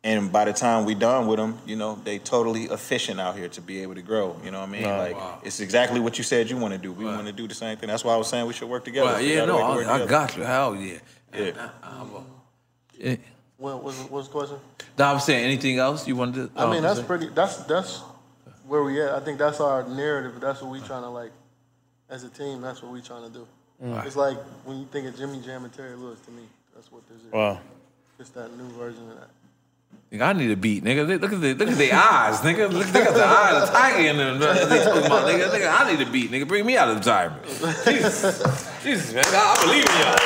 And 0.05 0.31
by 0.31 0.45
the 0.45 0.53
time 0.53 0.85
we 0.85 0.95
done 0.95 1.27
with 1.27 1.37
them, 1.37 1.59
you 1.67 1.75
know, 1.75 1.99
they 2.05 2.21
totally 2.21 2.65
efficient 2.65 3.19
out 3.19 3.37
here 3.37 3.49
to 3.49 3.61
be 3.61 3.83
able 3.83 3.97
to 3.97 4.03
grow. 4.03 4.37
You 4.45 4.53
know 4.53 4.61
what 4.61 4.69
I 4.69 4.73
mean? 4.73 4.83
like 4.85 5.17
Wow. 5.17 5.41
it's 5.43 5.59
exactly 5.59 5.99
what 5.99 6.17
you 6.17 6.23
said 6.23 6.49
you 6.49 6.57
want 6.57 6.75
to 6.75 6.79
do. 6.79 6.93
We 6.93 7.05
want 7.05 7.27
to 7.27 7.33
do 7.33 7.49
the 7.49 7.55
same 7.55 7.77
thing. 7.77 7.89
That's 7.89 8.05
why 8.05 8.15
I 8.15 8.17
was 8.17 8.29
saying 8.29 8.47
we 8.47 8.53
should 8.53 8.69
work 8.69 8.85
together. 8.85 9.07
Well, 9.07 9.21
yeah, 9.21 9.47
gotta 9.47 9.53
no, 9.53 9.57
work- 9.59 9.77
work 9.79 9.87
I, 9.89 10.03
I 10.03 10.07
got 10.07 10.37
you. 10.37 10.45
Hell 10.45 10.77
yeah. 10.77 10.99
Yeah. 11.35 11.71
Yeah. 12.99 13.17
What 13.59 13.83
was 13.83 13.99
what's 14.11 14.29
the 14.29 14.33
question? 14.33 14.59
No, 14.99 15.05
I 15.07 15.13
was 15.13 15.25
saying 15.25 15.45
anything 15.45 15.79
else 15.79 16.07
you 16.07 16.15
wanted 16.15 16.55
to. 16.55 16.61
I 16.61 16.67
mean, 16.67 16.77
um, 16.77 16.83
that's 16.83 17.01
say? 17.01 17.07
pretty. 17.07 17.29
That's 17.29 17.57
that's 17.65 18.03
where 18.67 18.85
we 18.85 19.03
at. 19.03 19.11
I 19.13 19.21
think 19.21 19.39
that's 19.39 19.61
our 19.61 19.89
narrative. 19.89 20.41
That's 20.41 20.63
what 20.63 20.71
we 20.71 20.81
trying 20.81 21.03
to 21.03 21.09
like, 21.09 21.33
as 22.09 22.23
a 22.23 22.29
team. 22.29 22.61
That's 22.61 22.83
what 22.83 22.93
we 22.93 23.01
trying 23.01 23.25
to 23.27 23.39
do. 23.39 23.47
It's 24.07 24.17
like 24.17 24.39
when 24.65 24.79
you 24.79 24.87
think 24.87 25.09
of 25.09 25.17
Jimmy 25.17 25.41
Jam 25.41 25.65
and 25.65 25.73
Terry 25.73 25.97
Lewis. 25.97 26.21
To 26.21 26.31
me, 26.31 26.43
that's 26.77 26.93
what 26.93 27.09
this 27.09 27.19
is. 27.23 27.33
Wow. 27.33 27.59
It's 28.19 28.31
that 28.31 28.57
new 28.57 28.69
version 28.69 29.11
of 29.11 29.17
that. 29.19 29.31
Nigga, 30.13 30.23
I 30.23 30.33
need 30.35 30.51
a 30.51 30.57
beat, 30.57 30.85
nigga. 30.85 31.21
Look 31.21 31.33
at 31.33 31.41
the 31.41 31.55
look 31.55 31.69
at 31.69 31.79
the 31.79 31.93
eyes, 31.93 32.41
nigga. 32.41 32.71
Look, 32.71 32.93
look 32.93 33.07
at 33.07 33.15
the 33.15 33.25
eyes, 33.25 33.67
the 33.67 33.73
tiger 33.75 34.09
in 34.09 34.17
them. 34.19 34.39
They 34.39 34.85
talking 34.85 35.07
about, 35.07 35.27
nigga, 35.27 35.49
nigga. 35.49 35.75
I 35.81 35.91
need 35.91 36.07
a 36.07 36.11
beat, 36.11 36.31
nigga. 36.31 36.47
Bring 36.47 36.67
me 36.67 36.77
out 36.77 36.91
of 36.91 36.99
retirement. 36.99 37.43
Jesus, 37.47 38.43
Jesus, 38.85 39.15
man. 39.15 39.25
I, 39.27 39.55
I 39.57 39.63
believe 39.63 39.85
in 39.85 39.97
y'all. 40.03 40.19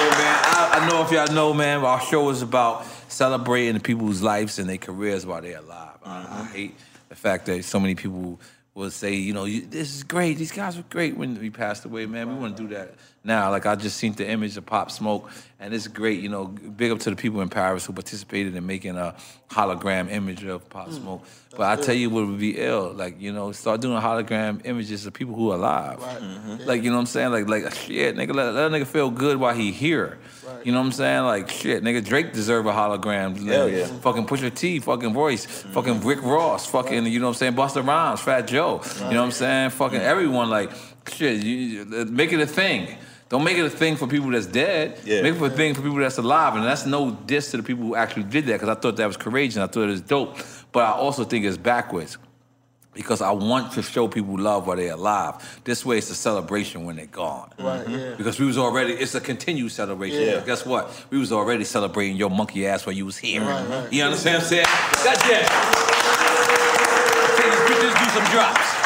Yo, 0.00 0.10
man. 0.18 0.38
I, 0.44 0.80
I 0.80 0.88
know 0.88 1.02
if 1.04 1.12
y'all 1.12 1.34
know, 1.34 1.52
man. 1.52 1.84
Our 1.84 2.00
show 2.00 2.30
is 2.30 2.42
about 2.42 2.86
celebrating 3.08 3.74
the 3.74 3.80
people's 3.80 4.22
lives 4.22 4.58
and 4.58 4.68
their 4.68 4.78
careers 4.78 5.26
while 5.26 5.42
they're 5.42 5.58
alive. 5.58 5.98
I, 6.04 6.10
I 6.10 6.22
mm-hmm. 6.22 6.52
hate 6.52 6.76
the 7.10 7.14
fact 7.14 7.46
that 7.46 7.64
so 7.64 7.78
many 7.78 7.94
people 7.94 8.40
will 8.74 8.90
say, 8.90 9.14
you 9.14 9.34
know, 9.34 9.44
you, 9.44 9.60
this 9.66 9.94
is 9.94 10.02
great. 10.02 10.38
These 10.38 10.52
guys 10.52 10.76
were 10.76 10.84
great 10.90 11.16
when 11.16 11.38
we 11.38 11.50
passed 11.50 11.84
away, 11.84 12.06
man. 12.06 12.28
We 12.28 12.34
want 12.34 12.56
to 12.56 12.62
do 12.62 12.74
that 12.74 12.94
now. 13.24 13.50
Like 13.50 13.66
I 13.66 13.74
just 13.74 13.96
seen 13.96 14.12
the 14.12 14.28
image 14.28 14.56
of 14.56 14.66
Pop 14.66 14.90
Smoke, 14.90 15.30
and 15.58 15.72
it's 15.72 15.88
great. 15.88 16.20
You 16.20 16.28
know, 16.28 16.46
big 16.46 16.92
up 16.92 17.00
to 17.00 17.10
the 17.10 17.16
people 17.16 17.40
in 17.40 17.48
Paris 17.48 17.86
who 17.86 17.92
participated 17.92 18.54
in 18.54 18.66
making 18.66 18.96
a 18.96 19.14
hologram 19.50 20.10
image 20.10 20.44
of 20.44 20.68
Pop 20.68 20.88
mm. 20.88 20.94
Smoke. 20.94 21.26
but 21.50 21.62
I 21.62 21.80
tell 21.80 21.94
you 21.94 22.10
what 22.10 22.26
would 22.26 22.38
be 22.38 22.58
ill, 22.58 22.92
like 22.92 23.20
you 23.20 23.32
know, 23.32 23.52
start 23.52 23.80
doing 23.80 24.00
hologram 24.00 24.60
images 24.64 25.06
of 25.06 25.14
people 25.14 25.34
who 25.34 25.50
are 25.50 25.56
alive. 25.56 26.00
Mm-hmm. 26.00 26.64
Like 26.66 26.82
you 26.82 26.90
know 26.90 26.96
what 26.96 27.00
I'm 27.00 27.06
saying? 27.06 27.32
Like 27.32 27.48
like 27.48 27.74
shit, 27.74 28.16
nigga, 28.16 28.34
let, 28.34 28.54
let 28.54 28.72
a 28.72 28.74
nigga 28.74 28.86
feel 28.86 29.10
good 29.10 29.38
while 29.38 29.54
he 29.54 29.72
here. 29.72 30.18
You 30.62 30.72
know 30.72 30.78
what 30.78 30.86
I'm 30.86 30.92
saying? 30.92 31.24
Like 31.24 31.50
shit, 31.50 31.82
nigga, 31.82 32.04
Drake 32.04 32.32
deserve 32.32 32.66
a 32.66 32.72
hologram. 32.72 33.36
Hell 33.46 33.68
yeah. 33.68 33.86
Fucking 33.86 34.26
Pusha 34.26 34.54
T, 34.54 34.80
fucking 34.80 35.14
Royce, 35.14 35.46
mm-hmm. 35.46 35.72
fucking 35.72 36.00
Rick 36.00 36.22
Ross, 36.22 36.66
fucking 36.66 37.06
you 37.06 37.20
know 37.20 37.26
what 37.26 37.42
I'm 37.42 37.54
saying? 37.54 37.54
Busta 37.54 37.86
Rhymes, 37.86 38.20
Fat 38.20 38.46
Joe. 38.46 38.82
You 38.96 39.00
know 39.00 39.06
what 39.06 39.26
I'm 39.26 39.30
saying? 39.30 39.70
Fucking 39.70 40.00
mm-hmm. 40.00 40.08
everyone. 40.08 40.50
Like 40.50 40.70
shit, 41.12 41.42
you, 41.42 41.54
you- 41.54 42.00
uh, 42.00 42.04
make 42.06 42.32
it 42.32 42.40
a 42.40 42.46
thing. 42.46 42.96
Don't 43.28 43.42
make 43.42 43.56
it 43.56 43.64
a 43.64 43.70
thing 43.70 43.96
for 43.96 44.06
people 44.06 44.30
that's 44.30 44.46
dead. 44.46 45.00
Yeah. 45.04 45.22
Make 45.22 45.34
it 45.36 45.42
a 45.42 45.50
thing 45.50 45.74
for 45.74 45.82
people 45.82 45.96
that's 45.98 46.18
alive. 46.18 46.54
And 46.54 46.64
that's 46.64 46.86
no 46.86 47.10
diss 47.10 47.50
to 47.52 47.56
the 47.56 47.62
people 47.62 47.84
who 47.84 47.94
actually 47.96 48.24
did 48.24 48.46
that 48.46 48.54
because 48.60 48.68
I 48.68 48.74
thought 48.80 48.96
that 48.96 49.06
was 49.06 49.16
courageous. 49.16 49.56
and 49.56 49.64
I 49.64 49.66
thought 49.66 49.84
it 49.84 49.92
was 49.92 50.00
dope. 50.02 50.36
But 50.72 50.84
I 50.84 50.92
also 50.92 51.24
think 51.24 51.44
it's 51.44 51.56
backwards 51.56 52.18
because 52.92 53.20
I 53.20 53.32
want 53.32 53.72
to 53.72 53.82
show 53.82 54.06
people 54.06 54.38
love 54.38 54.66
while 54.66 54.76
they're 54.76 54.92
alive. 54.92 55.60
This 55.64 55.84
way, 55.84 55.98
it's 55.98 56.10
a 56.10 56.14
celebration 56.14 56.84
when 56.84 56.96
they're 56.96 57.06
gone. 57.06 57.50
Right. 57.58 57.88
Yeah. 57.88 57.96
Mm-hmm. 57.96 58.16
Because 58.18 58.38
we 58.38 58.46
was 58.46 58.56
already, 58.56 58.92
it's 58.92 59.14
a 59.16 59.20
continued 59.20 59.72
celebration. 59.72 60.20
Yeah. 60.22 60.42
Guess 60.46 60.64
what? 60.64 61.06
We 61.10 61.18
was 61.18 61.32
already 61.32 61.64
celebrating 61.64 62.16
your 62.16 62.30
monkey 62.30 62.66
ass 62.66 62.86
while 62.86 62.94
you 62.94 63.04
was 63.06 63.16
here. 63.18 63.40
Right, 63.42 63.68
right. 63.68 63.92
You 63.92 64.04
understand 64.04 64.36
what 64.36 64.44
I'm 64.44 64.48
saying? 64.48 64.66
That's 65.02 65.24
it. 65.28 65.46
Take 67.36 67.50
these 67.50 67.66
pictures, 67.68 67.94
do 67.94 68.10
some 68.10 68.30
drops. 68.30 68.83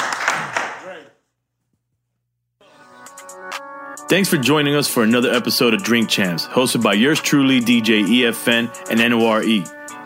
Thanks 4.08 4.30
for 4.30 4.38
joining 4.38 4.74
us 4.74 4.88
for 4.88 5.02
another 5.02 5.30
episode 5.30 5.74
of 5.74 5.82
Drink 5.82 6.08
Champs, 6.08 6.46
hosted 6.46 6.82
by 6.82 6.94
yours 6.94 7.20
truly, 7.20 7.60
DJ 7.60 8.06
EFN 8.06 8.74
and 8.88 9.00
NORE. 9.00 9.42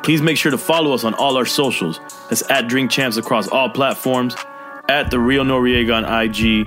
Please 0.03 0.21
make 0.21 0.37
sure 0.37 0.51
to 0.51 0.59
follow 0.59 0.93
us 0.93 1.05
on 1.05 1.15
all 1.15 1.37
our 1.37 1.47
socials. 1.47 2.01
That's 2.29 2.43
at 2.51 2.67
Drink 2.67 2.91
Champs 2.91 3.17
across 3.17 3.47
all 3.47 3.71
platforms, 3.71 4.35
at 4.89 5.13
The 5.13 5.21
Real 5.21 5.45
Noriega 5.45 5.95
on 5.95 6.03
IG, 6.05 6.67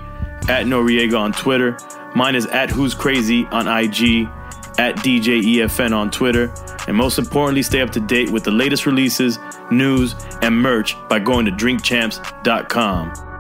at 0.50 0.66
Noriega 0.66 1.20
on 1.20 1.34
Twitter. 1.34 1.78
Mine 2.16 2.36
is 2.36 2.46
at 2.46 2.70
Who's 2.70 2.94
Crazy 2.94 3.46
on 3.48 3.68
IG, 3.68 4.30
at 4.78 4.96
DJ 4.96 5.42
EFN 5.42 5.94
on 5.94 6.12
Twitter. 6.12 6.54
And 6.88 6.96
most 6.96 7.20
importantly, 7.20 7.64
stay 7.64 7.82
up 7.82 7.90
to 7.92 8.00
date 8.00 8.30
with 8.30 8.46
the 8.46 8.52
latest 8.52 8.86
releases, 8.86 9.40
news, 9.70 10.16
and 10.42 10.58
merch 10.58 10.96
by 11.10 11.20
going 11.20 11.46
to 11.48 11.52
drinkchamps.com. 11.52 13.35